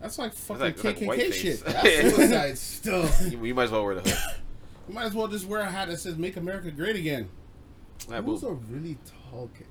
That's 0.00 0.18
like 0.18 0.32
fucking 0.32 0.60
like- 0.62 0.76
KKK 0.76 0.84
like 1.06 1.08
whiteface. 1.08 1.34
shit. 1.36 1.64
That's 1.64 1.82
suicide 2.16 2.58
stuff. 2.58 3.20
you, 3.30 3.38
you 3.46 3.54
might 3.54 3.64
as 3.64 3.70
well 3.70 3.84
wear 3.84 3.96
the 3.96 4.02
hood. 4.10 4.36
You 4.88 4.94
might 4.94 5.04
as 5.04 5.14
well 5.14 5.28
just 5.28 5.46
wear 5.46 5.60
a 5.60 5.66
hat 5.70 5.88
that 5.88 5.98
says 5.98 6.16
"Make 6.16 6.36
America 6.38 6.70
Great 6.70 6.96
Again." 6.96 7.28
Yeah, 8.08 8.22
Who's 8.22 8.40
boo. 8.40 8.48
a 8.48 8.52
really 8.54 8.96
tall 9.30 9.50
kid? 9.56 9.66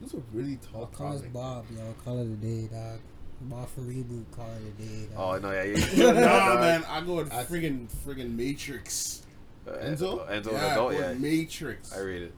Who's 0.00 0.14
a 0.14 0.22
really 0.32 0.56
tall 0.56 0.86
Call 0.86 1.12
us 1.12 1.20
comic? 1.20 1.32
Bob, 1.32 1.64
yo. 1.74 1.94
Call 2.04 2.18
it 2.20 2.26
a 2.26 2.36
day, 2.36 2.68
dog. 2.72 3.00
Bob 3.42 3.68
for 3.68 3.80
reboot. 3.82 4.24
Call 4.34 4.46
it 4.46 4.62
a 4.78 4.82
day, 4.82 5.08
Oh 5.16 5.38
no, 5.38 5.50
yeah, 5.50 5.64
yeah. 5.94 6.10
nah, 6.12 6.60
man, 6.60 6.84
I 6.88 7.00
go 7.00 7.16
with 7.16 7.32
I- 7.32 7.44
friggin' 7.44 7.88
friggin' 8.06 8.34
Matrix. 8.34 9.22
Uh, 9.66 9.72
Enzo? 9.72 10.28
Enzo, 10.28 10.52
yeah, 10.52 10.72
adult, 10.72 10.92
or 10.94 11.00
yeah. 11.00 11.14
Matrix. 11.14 11.94
I 11.94 12.00
read 12.00 12.22
it. 12.22 12.34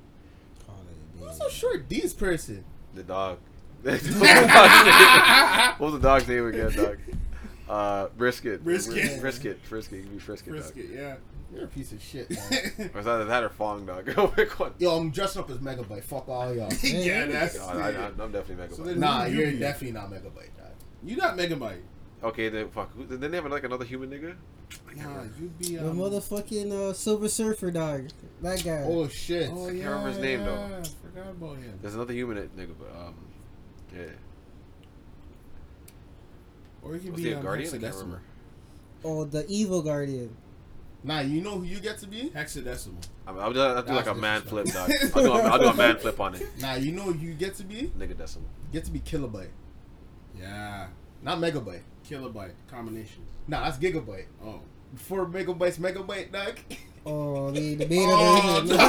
Call 0.66 0.76
it 0.76 1.18
a 1.18 1.18
day. 1.18 1.26
Who's 1.28 1.38
so 1.38 1.48
short? 1.48 1.88
These 1.88 2.14
person. 2.14 2.64
The 2.94 3.02
dog. 3.02 3.38
what 3.82 3.92
was 3.92 4.02
the 4.02 4.48
dog's 4.48 4.86
name? 4.86 5.72
What 5.78 5.80
was 5.80 5.92
the 5.92 6.00
dog's 6.00 6.28
name 6.28 6.46
again, 6.46 6.72
dog? 6.72 6.98
Uh, 7.68 8.08
brisket. 8.16 8.64
Brisket. 8.64 9.20
Brisket. 9.20 9.68
Brisket. 9.68 10.02
Give 10.02 10.12
me 10.12 10.18
brisket, 10.18 10.52
Brisket, 10.52 10.86
yeah. 10.92 11.16
You're 11.56 11.64
a 11.64 11.68
piece 11.68 11.92
of 11.92 12.02
shit. 12.02 12.30
Man. 12.30 12.38
dog. 12.78 12.90
Or 12.94 12.98
is 13.00 13.04
that 13.06 13.24
that 13.28 13.42
or 13.44 13.48
Phong, 13.48 13.86
dog? 13.86 14.06
Which 14.36 14.58
one? 14.58 14.74
Yo, 14.78 14.96
I'm 14.96 15.10
dressed 15.10 15.36
up 15.38 15.48
as 15.50 15.58
Megabyte. 15.58 16.04
Fuck 16.04 16.28
all 16.28 16.54
y'all. 16.54 16.70
yeah, 16.82 17.24
that's. 17.26 17.56
No, 17.58 17.64
I, 17.66 17.90
I, 17.90 18.06
I'm 18.06 18.32
definitely 18.32 18.56
Megabyte. 18.66 18.76
So 18.76 18.82
Nah, 18.94 19.24
you 19.24 19.38
you're 19.38 19.50
be? 19.52 19.58
definitely 19.58 19.92
not 19.92 20.10
Megabyte, 20.10 20.56
dog. 20.56 20.72
you 21.02 21.16
not 21.16 21.36
Megabyte. 21.36 21.80
okay, 22.22 22.48
then 22.50 22.68
fuck. 22.70 22.92
Who- 22.94 23.06
Didn't 23.06 23.30
they 23.30 23.36
have 23.36 23.46
like 23.50 23.64
another 23.64 23.84
human 23.84 24.10
nigga? 24.10 24.36
Nah, 24.96 25.22
you 25.40 25.48
be 25.58 25.76
The 25.76 25.88
um, 25.90 25.96
motherfucking 25.98 26.72
uh, 26.72 26.92
Silver 26.92 27.28
Surfer, 27.28 27.70
dog. 27.70 28.08
That 28.42 28.62
guy. 28.64 28.82
Oh 28.84 29.08
shit. 29.08 29.48
Oh 29.52 29.66
I 29.68 29.70
can't 29.72 29.84
remember 29.84 30.08
his 30.10 30.18
name, 30.18 30.40
though. 30.44 30.54
yeah, 30.68 30.82
Forgot 31.02 31.30
about 31.30 31.56
him. 31.58 31.78
There's 31.80 31.94
another 31.94 32.12
human 32.12 32.36
nigga, 32.36 32.74
but 32.78 32.90
um, 33.00 33.14
yeah. 33.94 34.02
Or 36.82 36.94
he 36.94 37.00
could 37.00 37.12
Was 37.12 37.22
be 37.22 37.28
he 37.28 37.32
a 37.32 37.38
um, 37.38 37.42
guardian? 37.42 37.68
I 37.74 37.78
can't 37.78 37.94
remember. 37.94 38.20
Oh, 39.04 39.24
the 39.24 39.46
evil 39.48 39.82
guardian. 39.82 40.36
Nah, 41.06 41.20
you 41.20 41.40
know 41.40 41.58
who 41.58 41.64
you 41.64 41.78
get 41.78 41.98
to 41.98 42.06
be? 42.08 42.30
Hexadecimal. 42.34 43.00
I'm, 43.28 43.38
I'll 43.38 43.52
do, 43.52 43.60
I'll 43.60 43.80
do 43.82 43.92
like 43.92 44.08
a 44.08 44.14
man 44.14 44.42
flip, 44.42 44.66
dog. 44.66 44.90
I'll 45.14 45.22
do 45.22 45.32
a, 45.32 45.38
I'll 45.42 45.58
do 45.60 45.66
a 45.68 45.74
man 45.74 45.96
flip 45.98 46.18
on 46.20 46.34
it. 46.34 46.42
Nah, 46.60 46.74
you 46.74 46.90
know 46.90 47.04
who 47.04 47.14
you 47.14 47.32
get 47.34 47.54
to 47.56 47.62
be? 47.62 47.92
Nigga 47.96 48.18
decimal. 48.18 48.48
You 48.66 48.72
get 48.72 48.84
to 48.86 48.90
be 48.90 48.98
Kilobyte, 48.98 49.50
Yeah, 50.38 50.88
not 51.22 51.38
Megabyte. 51.38 51.82
kilobyte 52.04 52.50
combination. 52.68 53.22
Nah, 53.46 53.62
that's 53.64 53.78
Gigabyte. 53.78 54.26
Oh, 54.44 54.60
Before 54.92 55.26
Megabyte's 55.26 55.78
Megabyte, 55.78 56.32
dog. 56.32 56.58
Oh, 57.06 57.50
the, 57.52 57.76
the 57.76 57.86
beta 57.86 58.10
Oh, 58.10 58.60
version. 58.64 58.76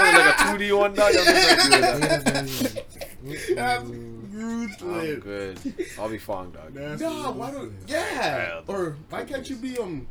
Like 0.00 0.26
a 0.26 0.38
2D 0.42 0.76
one, 0.76 0.94
dog. 0.94 1.12
I'm 1.16 1.24
just 1.24 1.48
like, 1.48 1.62
dude, 1.62 1.70
beta 2.00 2.30
version. 2.32 3.54
that's 3.54 3.88
Ooh. 3.88 4.68
I'm 4.82 5.20
good. 5.20 5.58
I'll 6.00 6.08
be 6.08 6.18
Phong, 6.18 6.50
dog. 6.52 6.72
That's 6.74 7.00
Nah, 7.00 7.30
why 7.30 7.50
don't? 7.52 7.72
Yeah. 7.86 8.04
Yeah, 8.12 8.60
Or 8.66 8.96
why 9.08 9.24
can't 9.24 9.48
you 9.48 9.54
be 9.56 9.78
um? 9.78 10.08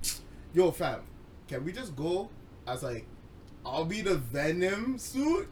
Yo, 0.53 0.71
fam, 0.71 1.01
can 1.47 1.63
we 1.63 1.71
just 1.71 1.95
go 1.95 2.29
as 2.67 2.83
like, 2.83 3.05
I'll 3.65 3.85
be 3.85 4.01
the 4.01 4.15
Venom 4.15 4.97
suit. 4.97 5.47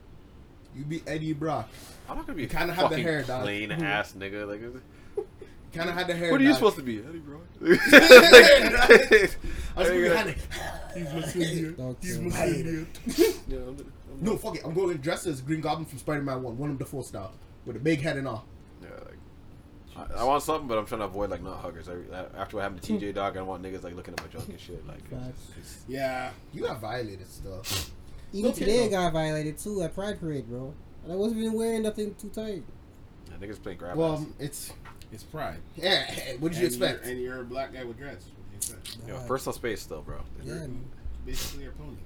You 0.75 0.83
be 0.83 1.01
Eddie 1.07 1.33
Brock. 1.33 1.69
I'm 2.09 2.17
not 2.17 2.25
gonna 2.27 2.35
be 2.37 2.43
You 2.43 2.47
kinda 2.49 2.73
have 2.73 2.85
the 2.89 2.89
fucking 2.97 3.03
hair, 3.03 3.23
dog. 3.23 3.43
plain 3.43 3.71
ass 3.83 4.13
nigga. 4.13 4.47
Like, 4.47 4.61
Kind 5.73 5.89
of 5.89 5.95
had 5.95 6.07
the 6.07 6.15
hair. 6.15 6.31
what 6.31 6.39
are 6.39 6.43
you 6.43 6.49
dog. 6.51 6.57
supposed 6.57 6.75
to 6.77 6.81
be, 6.83 6.99
Eddie, 6.99 7.19
bro? 7.19 7.41
I 7.61 9.29
was 9.75 9.89
gonna 9.89 10.15
have 10.15 10.35
He's 10.95 11.13
my 11.13 11.21
He's 11.21 12.15
too. 12.17 12.21
my 12.21 12.31
senior. 12.47 12.87
Yeah, 13.47 13.57
I'm, 13.59 13.67
I'm, 13.77 13.93
No, 14.21 14.37
fuck 14.37 14.55
it. 14.55 14.61
I'm 14.65 14.73
going 14.73 14.97
dressed 14.97 15.27
as 15.27 15.41
Green 15.41 15.61
Goblin 15.61 15.85
from 15.85 15.99
Spider-Man 15.99 16.41
One, 16.41 16.57
one 16.57 16.71
of 16.71 16.79
the 16.79 16.85
four 16.85 17.03
style, 17.03 17.33
with 17.65 17.75
a 17.75 17.79
big 17.79 18.01
head 18.01 18.17
and 18.17 18.27
all. 18.27 18.45
Yeah, 19.97 20.03
like, 20.03 20.17
I, 20.17 20.21
I 20.21 20.23
want 20.23 20.43
something, 20.43 20.67
but 20.67 20.77
I'm 20.77 20.85
trying 20.85 20.99
to 21.01 21.05
avoid 21.05 21.29
like 21.29 21.43
not 21.43 21.57
huggers. 21.59 21.89
I, 21.89 21.93
after 22.37 22.57
what 22.57 22.63
happened 22.63 22.81
to 22.83 22.93
TJ 22.93 23.13
Dog, 23.15 23.33
I 23.35 23.39
don't 23.39 23.47
want 23.47 23.63
niggas 23.63 23.83
like 23.83 23.95
looking 23.95 24.13
at 24.13 24.21
my 24.21 24.27
junk 24.27 24.49
and 24.49 24.59
shit. 24.59 24.85
Like, 24.87 24.99
it's, 25.11 25.51
it's, 25.57 25.83
Yeah. 25.87 26.31
You 26.53 26.63
got 26.63 26.79
violated 26.79 27.27
stuff. 27.27 27.91
Even 28.33 28.51
Okay, 28.51 28.59
today, 28.59 28.85
I 28.85 28.89
got 28.89 29.13
violated 29.13 29.57
too 29.57 29.81
at 29.83 29.93
Pride 29.95 30.19
Parade, 30.19 30.47
bro. 30.47 30.73
And 31.03 31.13
I 31.13 31.15
wasn't 31.15 31.41
even 31.41 31.53
wearing 31.53 31.83
nothing 31.83 32.13
too 32.15 32.29
tight. 32.29 32.63
I 33.33 33.37
think 33.39 33.49
it's 33.51 33.59
playing 33.59 33.77
grab 33.77 33.95
Well, 33.97 34.13
ass. 34.15 34.25
it's 34.39 34.73
It's 35.11 35.23
pride. 35.23 35.59
yeah. 35.75 36.05
What 36.39 36.51
did 36.51 36.59
you 36.61 36.67
expect? 36.67 37.03
You're, 37.05 37.11
and 37.13 37.21
you're 37.21 37.41
a 37.41 37.45
black 37.45 37.71
guy 37.73 37.83
with 37.85 37.97
dreads. 37.97 38.25
What 38.25 38.33
do 38.35 38.51
you 38.51 38.57
expect? 38.57 39.07
Yo, 39.07 39.15
God. 39.17 39.27
personal 39.27 39.53
space 39.53 39.81
still, 39.81 40.01
bro. 40.01 40.17
Yeah, 40.43 40.53
man. 40.55 40.83
Basically, 41.25 41.63
your 41.63 41.71
pony. 41.73 41.97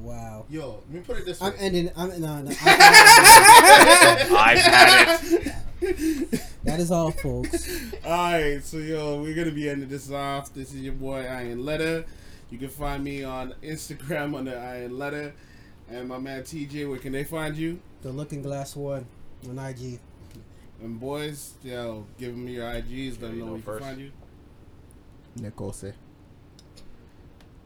Wow. 0.00 0.44
Yo, 0.50 0.82
let 0.88 0.90
me 0.90 1.00
put 1.00 1.18
it 1.18 1.24
this 1.24 1.40
way. 1.40 1.48
I'm 1.48 1.54
ending. 1.58 1.90
I'm 1.96 2.08
no, 2.20 2.42
no. 2.42 2.50
I- 2.60 4.26
I've 4.36 4.58
had 4.58 5.20
it. 5.32 5.52
That 6.64 6.80
is 6.80 6.90
all, 6.90 7.12
folks. 7.12 7.68
Alright, 8.04 8.64
so 8.64 8.78
yo, 8.78 9.22
we're 9.22 9.34
gonna 9.34 9.52
be 9.52 9.68
ending 9.70 9.88
this 9.88 10.10
off. 10.10 10.52
This 10.52 10.74
is 10.74 10.80
your 10.80 10.94
boy 10.94 11.22
Ironletta. 11.22 12.04
You 12.50 12.58
can 12.58 12.68
find 12.68 13.04
me 13.04 13.22
on 13.22 13.54
Instagram 13.62 14.36
under 14.36 14.52
Ironletta. 14.52 15.32
And 15.88 16.08
my 16.08 16.18
man 16.18 16.42
TJ, 16.42 16.88
where 16.88 16.98
can 16.98 17.12
they 17.12 17.22
find 17.22 17.56
you? 17.56 17.80
The 18.02 18.10
Looking 18.10 18.42
Glass 18.42 18.74
one 18.74 19.06
on 19.48 19.58
IG. 19.58 20.00
And 20.82 20.98
boys, 20.98 21.54
yo, 21.62 22.04
give 22.18 22.32
them 22.32 22.48
your 22.48 22.64
IGs, 22.64 22.82
let 22.82 22.88
Yeah, 22.90 23.28
them 23.28 23.38
know 23.38 23.44
know 23.46 23.52
where 23.52 23.56
you 23.58 23.62
can 23.62 23.78
find 23.78 24.00
you. 24.00 24.12
Nicole 25.36 25.74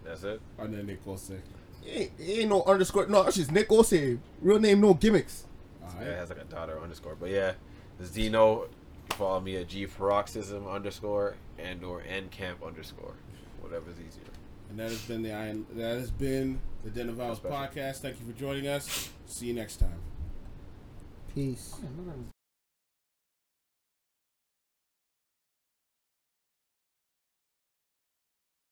That's 0.05 0.25
it. 0.25 0.41
And 0.59 0.75
then 0.75 0.87
Nick 0.87 1.05
Osei. 1.07 1.39
Ain't, 1.87 2.11
ain't 2.21 2.51
no 2.51 2.63
underscore. 2.65 3.07
No, 3.07 3.23
that's 3.23 3.37
just 3.37 3.51
Nick 3.51 3.69
Osei. 3.71 4.19
Real 4.43 4.59
name, 4.59 4.83
no 4.83 4.93
gimmicks. 4.93 5.45
Alright. 5.83 6.07
Yeah, 6.07 6.13
it 6.13 6.19
has 6.19 6.29
like 6.29 6.43
a 6.43 6.45
daughter 6.45 6.79
underscore. 6.79 7.17
But 7.19 7.31
yeah, 7.31 7.53
Zeno. 8.05 8.69
Follow 9.11 9.41
me 9.41 9.57
at 9.57 9.69
G 9.69 9.87
Paroxysm 9.87 10.67
underscore 10.67 11.37
and 11.59 11.85
or 11.85 12.03
N 12.03 12.29
Camp 12.31 12.63
underscore. 12.65 13.15
Whatever's 13.61 13.97
easier. 13.97 14.23
And 14.71 14.79
that 14.79 14.89
has 14.89 15.03
been 15.03 15.23
the 15.23 15.33
Iron 15.33 15.67
that 15.73 15.99
has 15.99 16.11
been 16.11 16.61
the 16.85 16.91
Den 16.91 17.09
of 17.09 17.21
Owls 17.21 17.41
podcast. 17.41 17.99
Thank 17.99 18.21
you 18.21 18.27
for 18.27 18.39
joining 18.39 18.69
us. 18.69 19.11
See 19.27 19.47
you 19.47 19.55
next 19.55 19.77
time. 19.77 19.99
Peace. 21.35 21.75